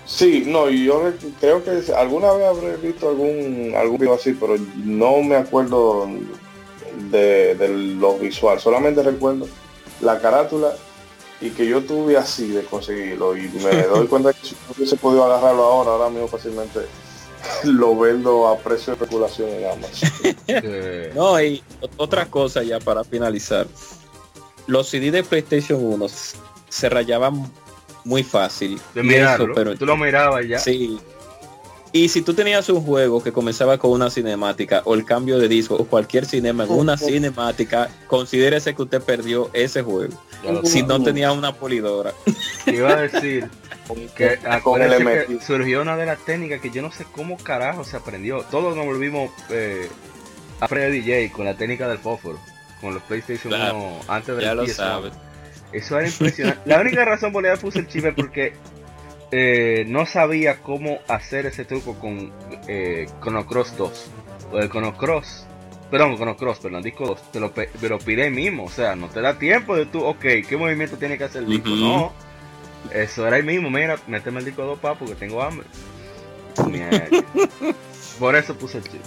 Sí, 0.04 0.44
no, 0.46 0.70
y 0.70 0.84
yo 0.84 1.12
creo 1.40 1.64
que 1.64 1.82
alguna 1.92 2.30
vez 2.30 2.46
habré 2.46 2.76
visto 2.76 3.08
algún 3.08 3.74
algún 3.76 3.98
video 3.98 4.14
así, 4.14 4.34
pero 4.34 4.54
no 4.84 5.20
me 5.22 5.34
acuerdo 5.34 6.08
de, 6.96 7.54
de, 7.54 7.68
lo 7.68 8.18
visual. 8.18 8.60
Solamente 8.60 9.02
recuerdo 9.02 9.46
la 10.00 10.18
carátula 10.20 10.74
y 11.40 11.50
que 11.50 11.66
yo 11.66 11.82
tuve 11.82 12.16
así 12.16 12.48
de 12.48 12.62
conseguirlo 12.62 13.36
y 13.36 13.48
me 13.48 13.82
doy 13.88 14.06
cuenta 14.06 14.32
que 14.32 14.46
si 14.46 14.54
no 14.54 14.74
hubiese 14.76 14.96
podido 14.96 15.24
agarrarlo 15.24 15.62
ahora, 15.64 15.90
ahora 15.92 16.10
mismo 16.10 16.28
fácilmente 16.28 16.80
lo 17.64 17.96
vendo 17.96 18.48
a 18.48 18.58
precio 18.58 18.94
de 18.94 19.02
especulación 19.02 19.48
en 19.50 19.70
Amazon. 19.70 21.14
no, 21.14 21.40
y 21.40 21.62
otra 21.96 22.26
cosa 22.26 22.62
ya 22.62 22.80
para 22.80 23.04
finalizar. 23.04 23.66
Los 24.66 24.88
CD 24.88 25.10
de 25.10 25.22
PlayStation 25.22 25.82
1 25.82 26.06
se 26.68 26.88
rayaban 26.88 27.50
muy 28.04 28.22
fácil. 28.22 28.80
De 28.94 29.02
mirarlo, 29.02 29.54
pero 29.54 29.76
tú 29.76 29.86
lo 29.86 29.96
mirabas 29.96 30.46
ya. 30.46 30.58
Sí. 30.58 30.98
Y 31.92 32.08
si 32.08 32.22
tú 32.22 32.34
tenías 32.34 32.68
un 32.68 32.82
juego 32.82 33.22
que 33.22 33.32
comenzaba 33.32 33.78
con 33.78 33.90
una 33.90 34.10
cinemática 34.10 34.82
o 34.84 34.94
el 34.94 35.04
cambio 35.04 35.38
de 35.38 35.48
disco 35.48 35.76
o 35.76 35.86
cualquier 35.86 36.26
cinema 36.26 36.64
en 36.64 36.70
una 36.70 36.96
cinemática, 36.96 37.88
considérese 38.06 38.74
que 38.74 38.82
usted 38.82 39.02
perdió 39.02 39.50
ese 39.52 39.82
juego. 39.82 40.14
Si 40.64 40.82
no 40.82 41.02
tenía 41.02 41.32
una 41.32 41.54
polidora. 41.54 42.12
Iba 42.66 42.92
a 42.92 43.02
decir, 43.02 43.48
que, 44.16 44.38
que 44.38 45.38
surgió 45.44 45.82
una 45.82 45.96
de 45.96 46.06
las 46.06 46.18
técnicas 46.24 46.60
que 46.60 46.70
yo 46.70 46.82
no 46.82 46.92
sé 46.92 47.06
cómo 47.12 47.38
carajo 47.38 47.84
se 47.84 47.96
aprendió. 47.96 48.42
Todos 48.50 48.76
nos 48.76 48.84
volvimos 48.84 49.30
eh, 49.50 49.88
a 50.60 50.66
aprender 50.66 50.92
DJ 50.92 51.30
con 51.30 51.44
la 51.44 51.56
técnica 51.56 51.88
del 51.88 51.98
fósforo, 51.98 52.38
con 52.80 52.94
los 52.94 53.02
PlayStation 53.04 53.52
1 53.52 54.00
antes 54.08 54.36
de 54.36 54.42
Ya 54.42 54.54
lo 54.54 54.66
sabes. 54.66 55.12
Eso 55.72 55.98
era 55.98 56.08
impresionante. 56.08 56.60
la 56.64 56.80
única 56.80 57.04
razón 57.04 57.32
por 57.32 57.42
la 57.42 57.54
que 57.54 57.60
puse 57.60 57.80
el 57.80 57.88
chip 57.88 58.04
es 58.04 58.14
porque 58.14 58.54
eh, 59.30 59.84
no 59.88 60.06
sabía 60.06 60.62
cómo 60.62 60.98
hacer 61.08 61.46
ese 61.46 61.64
truco 61.64 61.94
con 61.94 62.32
eh, 62.68 63.06
Chrono 63.20 63.46
Cross 63.46 63.76
2 63.76 64.10
o 64.52 64.58
el 64.58 64.68
Chrono 64.68 64.96
Cross. 64.96 65.46
Perdón, 65.90 66.16
Chrono 66.16 66.36
Cross, 66.36 66.58
perdón, 66.58 66.82
disco 66.82 67.06
2, 67.06 67.32
te 67.32 67.40
lo, 67.40 67.52
pero 67.52 67.98
pide 67.98 68.28
mismo, 68.28 68.64
o 68.64 68.70
sea, 68.70 68.96
no 68.96 69.08
te 69.08 69.20
da 69.20 69.38
tiempo 69.38 69.76
de 69.76 69.86
tú, 69.86 70.04
ok, 70.04 70.20
¿qué 70.48 70.56
movimiento 70.56 70.96
tiene 70.96 71.16
que 71.16 71.24
hacer 71.24 71.44
el 71.44 71.48
disco? 71.48 71.68
No, 71.68 72.12
eso 72.92 73.24
era 73.24 73.36
ahí 73.36 73.44
mismo, 73.44 73.70
mira, 73.70 73.96
méteme 74.08 74.40
el 74.40 74.46
disco 74.46 74.62
dos 74.64 74.80
pa 74.80 74.94
porque 74.96 75.14
tengo 75.14 75.40
hambre. 75.42 75.66
Por 78.18 78.34
eso 78.34 78.56
puse 78.56 78.78
el 78.78 78.84
chip. 78.84 79.02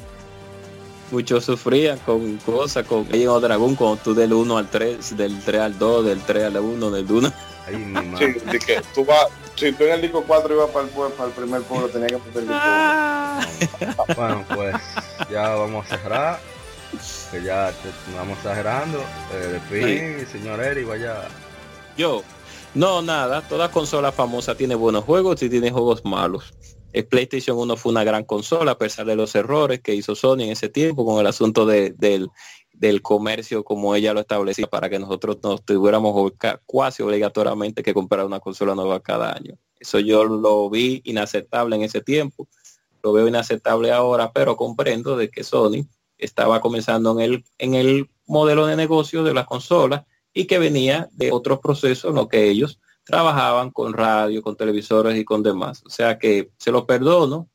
Muchos 1.11 1.45
sufrían 1.45 1.97
con 1.99 2.37
cosas, 2.37 2.85
con 2.85 3.07
o 3.11 3.39
Dragón, 3.39 3.75
con 3.75 3.97
tú 3.97 4.13
del 4.13 4.31
1 4.31 4.57
al 4.57 4.69
3, 4.69 5.17
del 5.17 5.39
3 5.43 5.61
al 5.61 5.79
2, 5.79 6.05
del 6.05 6.21
3 6.21 6.43
al 6.43 6.57
1, 6.57 6.91
del 6.91 7.11
1. 7.11 7.33
Sí, 7.69 8.25
de 8.51 8.59
que 8.59 8.81
tú 8.93 9.05
vas, 9.05 9.27
si 9.55 9.71
tú 9.73 9.83
en 9.83 9.93
el 9.93 10.01
disco 10.01 10.23
4 10.25 10.53
ibas 10.53 10.69
para 10.69 10.85
el, 10.85 10.91
para 11.13 11.29
el 11.29 11.35
primer 11.35 11.61
pueblo, 11.63 11.89
tenía 11.89 12.07
que 12.07 12.17
meter 12.17 12.37
el 12.37 12.47
disco 12.47 12.59
ah. 12.61 13.45
Bueno, 14.15 14.45
pues 14.55 14.75
ya 15.31 15.49
vamos 15.49 15.85
a 15.91 15.97
cerrar. 15.97 16.39
Que 17.31 17.43
ya 17.43 17.71
te, 17.71 17.89
vamos 18.15 18.37
exagerando. 18.37 18.99
Eh, 19.33 19.61
de 19.71 20.25
sí. 20.25 20.31
señor 20.31 20.63
Eri, 20.63 20.83
vaya. 20.83 21.27
Yo, 21.95 22.23
no, 22.73 23.01
nada, 23.01 23.41
toda 23.41 23.71
consola 23.71 24.11
famosa 24.11 24.55
tiene 24.55 24.75
buenos 24.75 25.03
juegos 25.03 25.41
y 25.43 25.49
tiene 25.49 25.71
juegos 25.71 26.05
malos. 26.05 26.53
El 26.93 27.05
PlayStation 27.05 27.57
1 27.57 27.77
fue 27.77 27.91
una 27.91 28.03
gran 28.03 28.23
consola 28.23 28.71
a 28.71 28.77
pesar 28.77 29.05
de 29.05 29.15
los 29.15 29.35
errores 29.35 29.81
que 29.81 29.93
hizo 29.93 30.15
Sony 30.15 30.41
en 30.41 30.51
ese 30.51 30.69
tiempo 30.69 31.05
con 31.05 31.19
el 31.19 31.27
asunto 31.27 31.65
del, 31.65 32.29
del, 32.79 33.01
comercio 33.01 33.63
como 33.63 33.95
ella 33.95 34.13
lo 34.13 34.21
establecía 34.21 34.67
para 34.67 34.89
que 34.89 34.99
nosotros 34.99 35.37
nos 35.43 35.63
tuviéramos 35.63 36.33
casi 36.37 37.03
obligatoriamente 37.03 37.83
que 37.83 37.93
comprar 37.93 38.25
una 38.25 38.39
consola 38.39 38.75
nueva 38.75 38.99
cada 39.01 39.33
año. 39.33 39.57
Eso 39.79 39.99
yo 39.99 40.23
lo 40.23 40.69
vi 40.69 41.01
inaceptable 41.05 41.75
en 41.75 41.83
ese 41.83 42.01
tiempo, 42.01 42.47
lo 43.03 43.13
veo 43.13 43.27
inaceptable 43.27 43.91
ahora, 43.91 44.31
pero 44.31 44.57
comprendo 44.57 45.15
de 45.15 45.29
que 45.29 45.43
Sony 45.43 45.85
estaba 46.17 46.59
comenzando 46.59 47.11
en 47.13 47.19
el, 47.21 47.45
en 47.57 47.75
el 47.75 48.09
modelo 48.25 48.65
de 48.65 48.75
negocio 48.75 49.23
de 49.23 49.33
las 49.33 49.45
consolas 49.45 50.03
y 50.33 50.45
que 50.45 50.59
venía 50.59 51.09
de 51.13 51.31
otros 51.31 51.59
procesos 51.59 52.09
en 52.09 52.15
los 52.15 52.27
que 52.27 52.49
ellos 52.49 52.79
trabajaban 53.03 53.71
con 53.71 53.93
radio, 53.93 54.41
con 54.41 54.55
televisores 54.55 55.17
y 55.17 55.25
con 55.25 55.41
demás. 55.41 55.81
O 55.85 55.89
sea 55.89 56.19
que 56.19 56.51
se 56.57 56.71
lo 56.71 56.85
perdono 56.85 57.49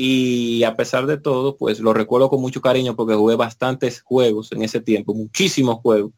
y 0.00 0.62
a 0.62 0.76
pesar 0.76 1.06
de 1.06 1.18
todo, 1.18 1.56
pues 1.56 1.80
lo 1.80 1.92
recuerdo 1.92 2.30
con 2.30 2.40
mucho 2.40 2.60
cariño 2.60 2.94
porque 2.94 3.16
jugué 3.16 3.34
bastantes 3.34 4.00
juegos 4.00 4.52
en 4.52 4.62
ese 4.62 4.80
tiempo, 4.80 5.12
muchísimos 5.12 5.80
juegos 5.80 6.12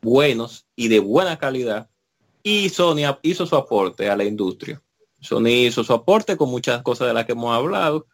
buenos 0.00 0.64
y 0.74 0.88
de 0.88 0.98
buena 0.98 1.38
calidad 1.38 1.90
y 2.42 2.70
Sony 2.70 3.02
hizo 3.20 3.44
su 3.44 3.54
aporte 3.54 4.08
a 4.08 4.16
la 4.16 4.24
industria. 4.24 4.80
Sony 5.20 5.66
hizo 5.66 5.84
su 5.84 5.92
aporte 5.92 6.38
con 6.38 6.48
muchas 6.48 6.80
cosas 6.82 7.08
de 7.08 7.12
las 7.12 7.26
que 7.26 7.32
hemos 7.32 7.54
hablado 7.54 8.06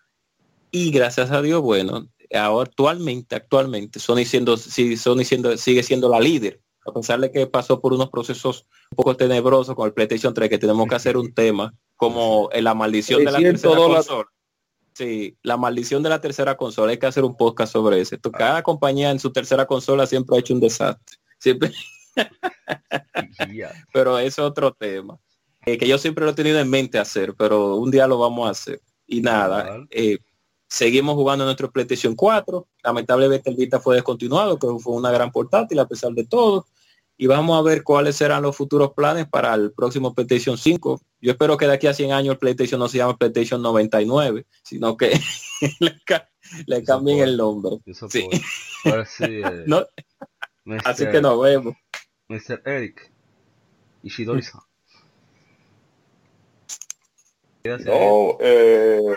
y 0.73 0.91
gracias 0.91 1.31
a 1.31 1.43
Dios, 1.43 1.63
bueno, 1.63 2.09
ahora 2.35 2.69
actualmente, 2.69 3.37
actualmente 3.37 4.01
Sony 4.01 4.25
siendo, 4.25 4.57
Sony 4.57 5.23
siendo, 5.23 5.57
sigue 5.57 5.85
siendo 5.85 6.09
la 6.09 6.19
líder 6.19 6.61
a 6.85 6.93
pesar 6.93 7.21
de 7.21 7.31
que 7.31 7.47
pasó 7.47 7.81
por 7.81 7.93
unos 7.93 8.11
procesos 8.11 8.67
un 8.91 8.97
poco 8.97 9.17
tenebrosos 9.17 9.77
con 9.77 9.87
el 9.87 9.93
PlayStation 9.93 10.35
3, 10.35 10.49
que 10.49 10.59
tenemos 10.59 10.89
que 10.89 10.95
hacer 10.97 11.17
un 11.17 11.33
tema 11.35 11.73
como 11.95 12.51
la 12.53 12.75
maldición 12.75 13.25
de 13.25 13.31
la 13.31 13.39
tercera 13.39 13.77
consola. 13.77 14.27
Sí, 14.99 15.39
la 15.45 15.57
maldición 15.57 16.03
de 16.03 16.09
la 16.09 16.21
tercera 16.21 16.57
consola, 16.57 16.91
hay 16.91 16.99
que 16.99 17.07
hacer 17.07 17.23
un 17.23 17.37
podcast 17.37 17.73
sobre 17.73 18.01
eso. 18.01 18.17
Cada 18.37 18.65
compañía 18.65 19.13
en 19.13 19.21
su 19.21 19.31
tercera 19.31 19.65
consola 19.65 20.09
siempre 20.09 20.35
ha 20.35 20.41
hecho 20.41 20.55
un 20.55 20.59
desastre. 20.59 21.19
Siempre. 21.39 21.73
pero 23.93 24.19
es 24.19 24.41
otro 24.41 24.73
tema. 24.73 25.17
Eh, 25.67 25.79
que 25.79 25.87
yo 25.87 25.99
siempre 25.99 26.25
lo 26.25 26.33
he 26.33 26.35
tenido 26.35 26.59
en 26.59 26.69
mente 26.69 26.99
hacer, 26.99 27.37
pero 27.39 27.77
un 27.77 27.93
día 27.93 28.09
lo 28.09 28.19
vamos 28.19 28.49
a 28.49 28.51
hacer. 28.51 28.81
Y 29.07 29.21
nada, 29.21 29.87
eh, 29.91 30.19
seguimos 30.69 31.15
jugando 31.15 31.45
nuestro 31.45 31.71
PlayStation 31.71 32.17
4. 32.17 32.67
Lamentablemente 32.83 33.51
el 33.51 33.57
Vita 33.57 33.79
fue 33.79 33.95
descontinuado, 33.95 34.59
pero 34.59 34.81
fue 34.81 34.95
una 34.95 35.13
gran 35.13 35.31
portátil 35.31 35.79
a 35.79 35.87
pesar 35.87 36.11
de 36.11 36.27
todo 36.27 36.67
y 37.21 37.27
vamos 37.27 37.59
a 37.59 37.63
ver 37.63 37.83
cuáles 37.83 38.15
serán 38.15 38.45
los 38.45 38.57
futuros 38.57 38.93
planes 38.95 39.27
para 39.29 39.53
el 39.55 39.73
próximo 39.73 40.15
PlayStation 40.15 40.57
5. 40.57 41.01
Yo 41.21 41.33
espero 41.33 41.57
que 41.57 41.67
de 41.67 41.73
aquí 41.73 41.89
a 41.89 41.93
100 41.93 42.13
años 42.13 42.33
el 42.35 42.39
PlayStation 42.39 42.79
no 42.79 42.89
se 42.89 42.99
llame 42.99 43.17
PlayStation 43.17 43.61
99, 43.61 44.47
sino 44.63 44.97
que 44.97 45.19
le, 46.67 46.85
cambien 46.85 47.19
el 47.19 47.37
nombre. 47.37 47.79
Sí. 48.09 48.29
Eh, 50.71 50.79
así 50.85 51.07
que 51.07 51.21
nos 51.21 51.41
vemos. 51.41 51.75
Mr. 52.29 52.63
Eric, 52.67 53.11
Ishidori-san. 54.03 54.61
No, 57.65 58.37
eh, 58.39 59.15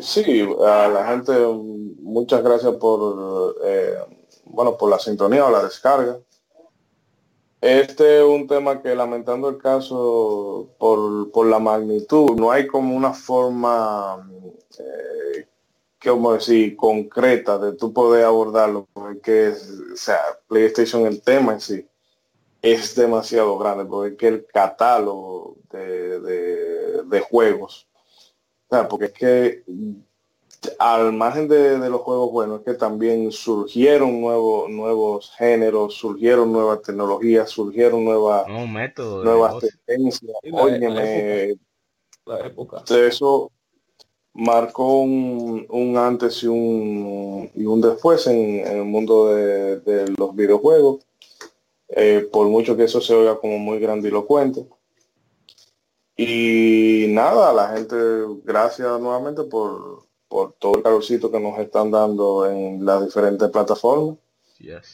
sí, 0.00 0.48
a 0.66 0.88
la 0.88 1.06
gente 1.08 1.32
muchas 2.00 2.42
gracias 2.42 2.74
por, 2.76 3.56
eh, 3.64 3.94
bueno, 4.44 4.76
por 4.76 4.90
la 4.90 4.98
sintonía 4.98 5.44
o 5.44 5.50
la 5.50 5.62
descarga. 5.62 6.18
Este 7.64 8.18
es 8.18 8.24
un 8.24 8.46
tema 8.46 8.82
que 8.82 8.94
lamentando 8.94 9.48
el 9.48 9.56
caso 9.56 10.68
por, 10.78 11.30
por 11.30 11.46
la 11.46 11.58
magnitud, 11.58 12.36
no 12.36 12.50
hay 12.50 12.66
como 12.66 12.94
una 12.94 13.14
forma, 13.14 14.28
eh, 14.78 15.46
como 16.04 16.34
decir, 16.34 16.76
concreta 16.76 17.56
de 17.56 17.72
tú 17.72 17.90
poder 17.90 18.26
abordarlo, 18.26 18.86
porque 18.92 19.48
es, 19.48 19.70
o 19.94 19.96
sea, 19.96 20.20
PlayStation 20.46 21.06
el 21.06 21.22
tema 21.22 21.54
en 21.54 21.60
sí 21.62 21.88
es 22.60 22.94
demasiado 22.96 23.56
grande, 23.56 23.86
porque 23.86 24.28
el 24.28 24.44
catálogo 24.44 25.56
de, 25.70 26.20
de, 26.20 27.20
juegos, 27.20 27.88
o 28.68 28.74
sea, 28.76 28.86
porque 28.86 29.06
es 29.06 29.12
que 29.12 29.64
al 30.78 31.12
margen 31.12 31.48
de, 31.48 31.78
los 31.88 32.00
juegos 32.00 32.30
buenos, 32.30 32.60
es 32.60 32.64
que 32.64 32.74
también 32.74 33.30
surgieron 33.32 34.20
nuevos 34.20 34.70
nuevos 34.70 35.32
géneros, 35.36 35.94
surgieron 35.94 36.52
nuevas 36.52 36.82
tecnologías, 36.82 37.50
surgieron 37.50 38.04
nuevas, 38.04 38.46
nuevas 38.48 39.56
tendencias. 39.86 40.32
Óyeme, 40.52 41.54
la 42.26 42.46
época. 42.46 42.82
Eso 42.88 43.50
marcó 44.32 45.00
un, 45.00 45.96
antes 45.96 46.42
y 46.42 46.48
un, 46.48 47.50
y 47.54 47.66
un 47.66 47.80
después 47.80 48.26
en, 48.26 48.66
el 48.66 48.84
mundo 48.84 49.34
de, 49.34 49.80
de 49.80 50.14
los 50.16 50.34
videojuegos 50.34 51.04
eh, 51.96 52.28
por 52.32 52.48
mucho 52.48 52.76
que 52.76 52.84
eso 52.84 53.00
se 53.00 53.14
oiga 53.14 53.38
como 53.38 53.58
muy 53.58 53.78
grandilocuente. 53.78 54.66
Y 56.16 57.06
nada, 57.08 57.52
la 57.52 57.68
gente, 57.68 57.96
gracias 58.44 59.00
nuevamente 59.00 59.44
por, 59.44 59.93
por 60.34 60.52
todo 60.54 60.78
el 60.78 60.82
calorcito 60.82 61.30
que 61.30 61.38
nos 61.38 61.56
están 61.60 61.92
dando 61.92 62.50
en 62.50 62.84
las 62.84 63.04
diferentes 63.04 63.48
plataformas. 63.50 64.16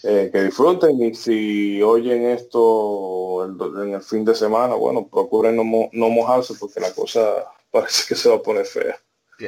Eh, 0.03 0.29
que 0.31 0.43
disfruten 0.43 1.03
y 1.03 1.15
si 1.15 1.81
oyen 1.83 2.27
esto 2.27 3.47
en 3.83 3.95
el 3.95 4.03
fin 4.03 4.23
de 4.23 4.35
semana, 4.35 4.75
bueno, 4.75 5.09
procuren 5.09 5.57
no, 5.57 5.65
no 5.93 6.11
mojarse 6.11 6.53
porque 6.61 6.79
la 6.81 6.93
cosa 6.93 7.47
parece 7.71 8.05
que 8.07 8.17
se 8.17 8.29
va 8.29 8.35
a 8.35 8.43
poner 8.43 8.67
fea. 8.67 8.99
Sí, 9.39 9.47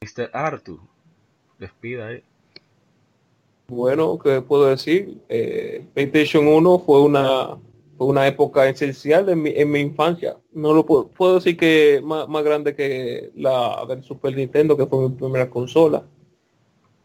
Mr. 0.00 0.30
Arthur, 0.32 0.80
despida 1.58 2.06
ahí. 2.06 2.24
Bueno, 3.68 4.18
¿qué 4.18 4.40
puedo 4.40 4.68
decir? 4.68 5.20
Eh, 5.28 5.84
PlayStation 5.92 6.46
1 6.46 6.78
fue 6.78 7.02
una, 7.02 7.58
una 8.08 8.26
época 8.26 8.68
esencial 8.68 9.28
en 9.28 9.42
mi, 9.42 9.50
en 9.54 9.70
mi 9.70 9.80
infancia. 9.80 10.36
No 10.52 10.72
lo 10.72 10.86
puedo, 10.86 11.08
puedo 11.08 11.34
decir 11.36 11.56
que 11.56 12.00
más, 12.02 12.28
más, 12.28 12.42
grande 12.42 12.74
que 12.74 13.30
la 13.34 13.84
del 13.88 14.02
Super 14.02 14.34
Nintendo, 14.34 14.76
que 14.76 14.86
fue 14.86 15.08
mi 15.08 15.14
primera 15.14 15.50
consola. 15.50 16.04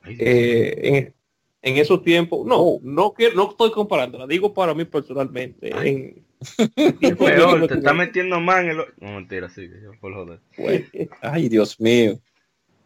Eh, 0.08 0.80
en, 0.84 1.14
en, 1.62 1.78
esos 1.78 2.04
tiempos, 2.04 2.46
no, 2.46 2.78
no 2.82 3.14
quiero, 3.14 3.36
no 3.36 3.50
estoy 3.50 3.72
comparando, 3.72 4.20
la 4.20 4.28
digo 4.28 4.54
para 4.54 4.74
mí 4.74 4.86
personalmente. 4.86 5.70
En, 5.70 6.26
te 6.66 7.74
está 7.74 7.94
metiendo 7.94 8.40
más 8.40 8.64
en 8.64 8.70
el... 8.72 8.78
No, 9.00 9.16
mentira, 9.16 9.50
sí, 9.50 9.70
por 10.00 10.14
joder. 10.14 10.40
Ay, 11.22 11.50
Dios 11.50 11.80
mío. 11.80 12.20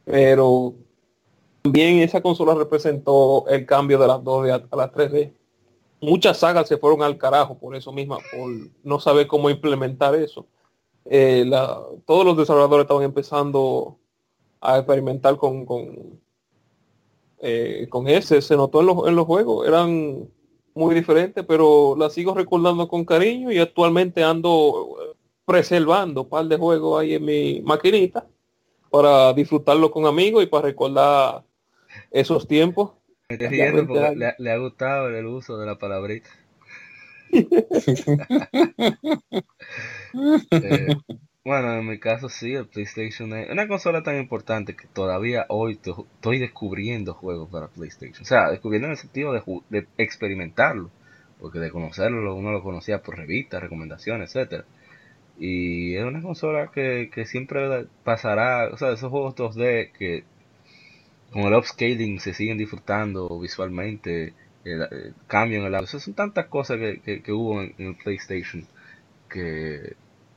Pero 0.05 0.75
también 1.61 1.99
esa 1.99 2.21
consola 2.21 2.55
representó 2.55 3.47
el 3.47 3.65
cambio 3.65 3.99
de 3.99 4.07
las 4.07 4.17
2D 4.19 4.67
a, 4.71 4.75
las 4.75 4.91
3D. 4.91 5.33
Muchas 6.01 6.37
sagas 6.37 6.67
se 6.67 6.77
fueron 6.77 7.03
al 7.03 7.17
carajo 7.17 7.57
por 7.57 7.75
eso 7.75 7.91
misma, 7.91 8.17
por 8.31 8.51
no 8.83 8.99
saber 8.99 9.27
cómo 9.27 9.49
implementar 9.49 10.15
eso. 10.15 10.47
Eh, 11.05 11.49
todos 12.05 12.25
los 12.25 12.37
desarrolladores 12.37 12.85
estaban 12.85 13.03
empezando 13.03 13.97
a 14.61 14.77
experimentar 14.77 15.37
con, 15.37 15.65
con, 15.65 16.19
eh, 17.39 17.87
con 17.89 18.07
ese. 18.07 18.41
Se 18.41 18.55
notó 18.55 18.81
en 18.81 18.87
los, 18.87 19.07
en 19.07 19.15
los 19.15 19.25
juegos. 19.25 19.67
Eran 19.67 20.29
muy 20.73 20.95
diferentes, 20.95 21.43
pero 21.45 21.95
la 21.97 22.09
sigo 22.09 22.33
recordando 22.33 22.87
con 22.87 23.05
cariño 23.05 23.51
y 23.51 23.59
actualmente 23.59 24.23
ando 24.23 25.15
preservando 25.45 26.21
un 26.21 26.29
par 26.29 26.45
de 26.45 26.57
juegos 26.57 27.01
ahí 27.01 27.15
en 27.15 27.25
mi 27.25 27.61
maquinita 27.61 28.27
para 28.89 29.33
disfrutarlo 29.33 29.91
con 29.91 30.05
amigos 30.05 30.43
y 30.43 30.47
para 30.47 30.67
recordar 30.67 31.43
esos 32.11 32.47
tiempos. 32.47 32.91
Me 33.29 33.35
estoy 33.35 33.49
riendo 33.49 33.85
porque 33.85 34.33
le, 34.39 34.51
ha 34.51 34.57
gustado 34.57 35.09
el 35.09 35.27
uso 35.27 35.59
de 35.59 35.67
la 35.67 35.77
palabrita. 35.77 36.29
Eh, 40.51 40.95
bueno, 41.45 41.75
en 41.75 41.87
mi 41.87 41.99
caso 41.99 42.27
sí, 42.27 42.55
el 42.55 42.67
PlayStation 42.67 43.31
es 43.33 43.51
una 43.51 43.67
consola 43.67 44.01
tan 44.01 44.17
importante 44.17 44.75
que 44.75 44.87
todavía 44.87 45.45
hoy 45.49 45.79
estoy 45.83 46.39
descubriendo 46.39 47.13
juegos 47.13 47.49
para 47.51 47.67
PlayStation. 47.67 48.23
O 48.23 48.25
sea, 48.25 48.49
descubriendo 48.49 48.87
en 48.87 48.93
el 48.93 48.97
sentido 48.97 49.33
de, 49.33 49.87
experimentarlo, 49.99 50.89
porque 51.39 51.59
de 51.59 51.69
conocerlo 51.69 52.35
uno 52.35 52.51
lo 52.51 52.63
conocía 52.63 53.03
por 53.03 53.17
revistas, 53.17 53.61
recomendaciones, 53.61 54.35
etcétera. 54.35 54.65
Y 55.37 55.95
es 55.95 56.03
una 56.03 56.23
consola 56.23 56.71
que, 56.73 57.11
que 57.13 57.25
siempre 57.25 57.85
pasará, 58.03 58.69
o 58.73 58.77
sea, 58.77 58.91
esos 58.91 59.11
juegos 59.11 59.35
2D 59.35 59.91
que 59.91 60.23
con 61.31 61.43
el 61.43 61.53
upscaling 61.53 62.19
se 62.19 62.33
siguen 62.33 62.57
disfrutando 62.57 63.39
visualmente, 63.39 64.33
el, 64.63 65.13
cambio 65.27 65.59
en 65.59 65.65
el 65.65 65.75
audio. 65.75 65.87
son 65.87 66.13
tantas 66.13 66.47
cosas 66.47 66.77
que, 66.77 67.21
que, 67.21 67.31
hubo 67.31 67.61
en, 67.61 67.73
el 67.77 67.95
PlayStation 67.95 68.65
que 69.29 69.95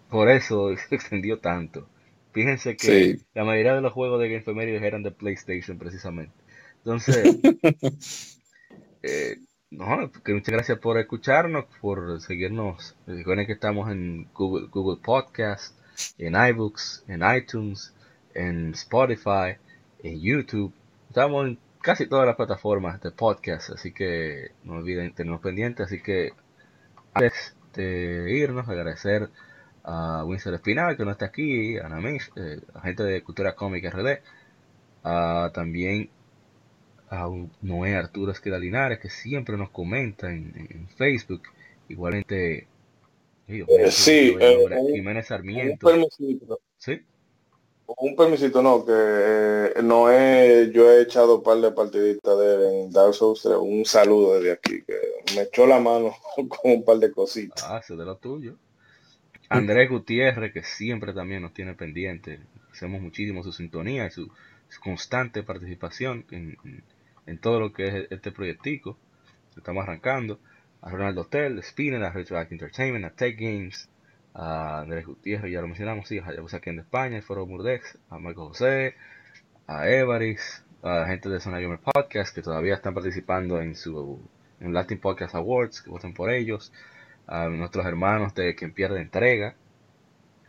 por 0.09 0.29
eso 0.29 0.75
se 0.89 0.95
extendió 0.95 1.39
tanto. 1.39 1.89
Fíjense 2.33 2.77
que 2.77 3.19
la 3.35 3.45
mayoría 3.45 3.75
de 3.75 3.83
los 3.83 3.93
juegos 3.93 4.21
de 4.21 4.31
Game 4.31 4.87
eran 4.87 5.03
de 5.03 5.11
PlayStation 5.11 5.79
precisamente. 5.79 6.33
Entonces, 6.79 7.39
eh, 9.03 9.37
no, 9.71 10.11
que 10.25 10.33
muchas 10.33 10.53
gracias 10.55 10.79
por 10.79 10.99
escucharnos, 10.99 11.67
por 11.81 12.21
seguirnos. 12.23 12.97
Recuerden 13.07 13.47
que 13.47 13.53
estamos 13.53 13.91
en 13.91 14.29
Google, 14.33 14.69
Google 14.69 15.01
Podcast, 15.03 15.77
en 16.17 16.35
iBooks, 16.35 17.05
en 17.07 17.23
iTunes, 17.37 17.95
en 18.35 18.73
Spotify, 18.73 19.57
en 20.03 20.21
YouTube 20.21 20.73
Estamos 21.13 21.47
en 21.47 21.59
casi 21.83 22.07
todas 22.07 22.25
las 22.25 22.37
plataformas 22.37 22.99
de 23.03 23.11
podcast, 23.11 23.69
así 23.69 23.93
que 23.93 24.53
no 24.65 24.77
olviden 24.77 25.13
tenernos 25.13 25.43
pendientes. 25.43 25.85
Así 25.85 26.01
que 26.01 26.31
antes 27.13 27.55
de 27.75 28.35
irnos, 28.35 28.67
agradecer 28.67 29.29
a 29.85 30.25
Winston 30.25 30.55
Espinal, 30.55 30.97
que 30.97 31.05
no 31.05 31.11
está 31.11 31.27
aquí, 31.27 31.77
a 31.77 31.85
Ana 31.85 32.01
eh, 32.37 32.61
gente 32.83 33.03
de 33.03 33.23
Cultura 33.23 33.55
Cómica 33.55 33.91
RD, 33.91 35.53
también 35.53 36.09
a 37.11 37.29
Noé 37.61 37.95
Arturo 37.95 38.33
Esqueda 38.33 38.59
Linares, 38.59 38.99
que 38.99 39.11
siempre 39.11 39.59
nos 39.59 39.69
comenta 39.69 40.33
en, 40.33 40.89
Facebook. 40.97 41.43
Igualmente, 41.91 42.69
sí, 43.91 44.35
eh, 44.41 44.93
Jiménez 44.95 45.27
Sarmiento. 45.27 45.91
¿Sí? 46.79 47.03
Un 47.99 48.17
permisito, 48.17 48.63
no, 48.63 48.85
que 48.85 48.93
eh, 48.95 49.83
no 49.83 50.11
he, 50.11 50.71
yo 50.73 50.91
he 50.91 51.03
echado 51.03 51.39
un 51.39 51.43
par 51.43 51.59
de 51.59 51.71
partiditas 51.73 52.39
de 52.39 52.85
en 52.85 52.93
Dark 52.93 53.15
Souls 53.15 53.45
Un 53.45 53.85
saludo 53.85 54.35
desde 54.35 54.53
aquí, 54.53 54.83
que 54.83 54.97
me 55.35 55.43
echó 55.43 55.67
la 55.67 55.81
mano 55.81 56.15
con 56.37 56.73
un 56.73 56.85
par 56.85 56.99
de 56.99 57.13
cositas. 57.13 57.65
Ah, 57.67 57.81
eso 57.83 57.97
de 57.97 58.05
lo 58.05 58.17
tuyo. 58.17 58.57
Andrés 59.49 59.91
Gutiérrez, 59.91 60.53
que 60.53 60.63
siempre 60.63 61.13
también 61.13 61.43
nos 61.43 61.53
tiene 61.53 61.75
pendiente. 61.75 62.41
Hacemos 62.73 63.03
muchísimo 63.03 63.43
su 63.43 63.53
sintonía 63.53 64.07
y 64.07 64.11
su, 64.11 64.31
constante 64.83 65.43
participación 65.43 66.25
en, 66.31 66.57
en, 67.27 67.39
todo 67.39 67.61
lo 67.61 67.73
que 67.73 67.87
es 67.87 68.07
este 68.11 68.33
proyectico. 68.33 68.97
Estamos 69.57 69.83
arrancando. 69.83 70.39
A 70.81 70.91
Ronaldo 70.91 71.21
Hotel, 71.21 71.63
Spinner, 71.63 72.03
a 72.03 72.11
Retroact 72.11 72.51
Entertainment, 72.51 73.05
a 73.05 73.11
Tech 73.11 73.39
Games, 73.39 73.89
a 74.35 74.81
Andrés 74.81 75.07
Gutiérrez, 75.07 75.53
ya 75.53 75.61
lo 75.61 75.67
mencionamos, 75.67 76.09
sí, 76.09 76.19
a 76.19 76.27
aquí 76.29 76.71
en 76.71 76.81
España, 76.81 77.17
el 77.17 77.23
Foro 77.23 77.47
Murdex, 77.47 77.99
a 78.11 78.19
Marco 78.19 78.49
José, 78.49 78.95
a 79.67 79.89
Evaris, 79.89 80.65
a 80.83 81.01
la 81.01 81.07
gente 81.07 81.29
de 81.29 81.41
Zona 81.41 81.61
Gamer 81.61 81.79
Podcast 81.79 82.35
que 82.35 82.43
todavía 82.43 82.75
están 82.75 82.95
participando 82.95 83.61
en 83.61 83.77
su 83.77 84.21
en 84.61 84.73
Latin 84.73 84.99
Podcast 85.01 85.35
Awards, 85.35 85.83
que 85.83 85.91
voten 85.91 86.15
por 86.15 86.31
ellos, 86.31 86.73
a 87.27 87.49
nuestros 87.49 87.85
hermanos 87.87 88.35
de 88.35 88.55
Quien 88.55 88.73
Pierde 88.73 89.01
Entrega, 89.01 89.55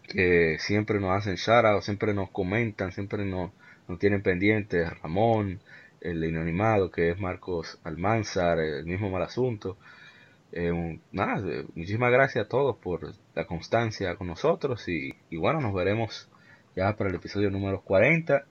que 0.07 0.57
siempre 0.59 0.99
nos 0.99 1.11
hacen 1.11 1.35
shout 1.35 1.81
siempre 1.81 2.13
nos 2.13 2.29
comentan, 2.29 2.91
siempre 2.91 3.25
nos, 3.25 3.51
nos 3.87 3.99
tienen 3.99 4.21
pendientes, 4.21 4.89
Ramón, 5.01 5.59
el 6.01 6.23
inanimado 6.23 6.91
que 6.91 7.11
es 7.11 7.19
Marcos 7.19 7.79
Almanzar, 7.83 8.59
el 8.59 8.85
mismo 8.85 9.09
mal 9.09 9.23
asunto, 9.23 9.77
eh, 10.55 10.99
nada, 11.11 11.39
eh, 11.49 11.65
muchísimas 11.73 12.11
gracias 12.11 12.45
a 12.45 12.47
todos 12.47 12.77
por 12.77 13.13
la 13.33 13.47
constancia 13.47 14.15
con 14.15 14.27
nosotros 14.27 14.87
y, 14.87 15.13
bueno, 15.35 15.59
nos 15.61 15.73
veremos 15.73 16.29
ya 16.75 16.95
para 16.95 17.09
el 17.09 17.15
episodio 17.15 17.49
número 17.49 17.81
40. 17.81 18.45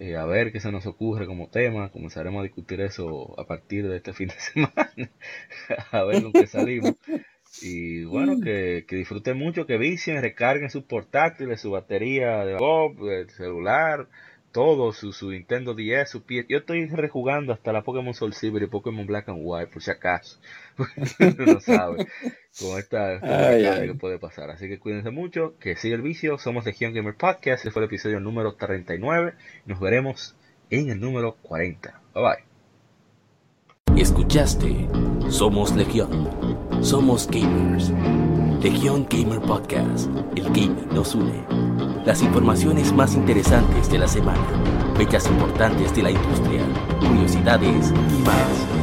Eh, 0.00 0.16
a 0.16 0.24
ver 0.26 0.52
qué 0.52 0.60
se 0.60 0.72
nos 0.72 0.86
ocurre 0.86 1.26
como 1.26 1.48
tema. 1.48 1.90
Comenzaremos 1.90 2.40
a 2.40 2.42
discutir 2.42 2.80
eso 2.80 3.38
a 3.38 3.46
partir 3.46 3.88
de 3.88 3.96
este 3.96 4.12
fin 4.14 4.28
de 4.28 4.40
semana. 4.40 5.10
a 5.92 6.02
ver 6.04 6.22
con 6.22 6.32
qué 6.32 6.46
salimos. 6.48 6.94
Y 7.62 8.04
bueno, 8.04 8.40
que, 8.42 8.84
que 8.86 8.96
disfruten 8.96 9.38
mucho, 9.38 9.66
que 9.66 9.78
vicien, 9.78 10.20
recarguen 10.20 10.70
sus 10.70 10.84
portátiles, 10.84 11.60
su 11.60 11.70
batería 11.70 12.44
de 12.44 12.54
el 12.54 13.30
celular, 13.30 14.08
todo, 14.52 14.92
su, 14.92 15.12
su 15.12 15.30
Nintendo 15.30 15.74
10, 15.74 16.08
su 16.08 16.22
pie. 16.22 16.46
Yo 16.48 16.58
estoy 16.58 16.86
rejugando 16.86 17.52
hasta 17.52 17.72
la 17.72 17.82
Pokémon 17.82 18.14
Soul 18.14 18.32
Silver 18.32 18.62
y 18.62 18.66
Pokémon 18.66 19.06
Black 19.06 19.28
and 19.28 19.40
White, 19.42 19.72
por 19.72 19.82
si 19.82 19.90
acaso. 19.90 20.38
no 21.46 21.60
sabe 21.60 22.06
con 22.58 22.78
esta, 22.78 23.20
que 23.20 23.94
puede 23.94 24.18
pasar. 24.18 24.50
Así 24.50 24.68
que 24.68 24.78
cuídense 24.78 25.10
mucho, 25.10 25.54
que 25.58 25.76
sigue 25.76 25.94
el 25.94 26.02
vicio. 26.02 26.38
Somos 26.38 26.64
Legion 26.64 26.94
Gamer 26.94 27.14
Podcast. 27.14 27.58
Este 27.58 27.70
fue 27.70 27.82
el 27.82 27.86
episodio 27.86 28.20
número 28.20 28.54
39. 28.54 29.34
Nos 29.66 29.80
veremos 29.80 30.36
en 30.70 30.90
el 30.90 31.00
número 31.00 31.36
40. 31.42 32.00
Bye 32.14 32.22
bye. 32.22 32.48
Escuchaste 34.00 34.88
Somos 35.28 35.74
Legión. 35.74 36.30
Somos 36.82 37.26
gamers. 37.28 37.90
Legión 38.62 39.06
Gamer 39.10 39.40
Podcast. 39.40 40.08
El 40.36 40.44
gaming 40.44 40.88
nos 40.92 41.14
une. 41.14 41.77
Las 42.08 42.22
informaciones 42.22 42.90
más 42.94 43.12
interesantes 43.12 43.90
de 43.90 43.98
la 43.98 44.08
semana. 44.08 44.40
Fechas 44.96 45.26
importantes 45.26 45.94
de 45.94 46.04
la 46.04 46.10
industria. 46.10 46.62
Curiosidades 47.00 47.90
y 47.90 48.22
más. 48.22 48.77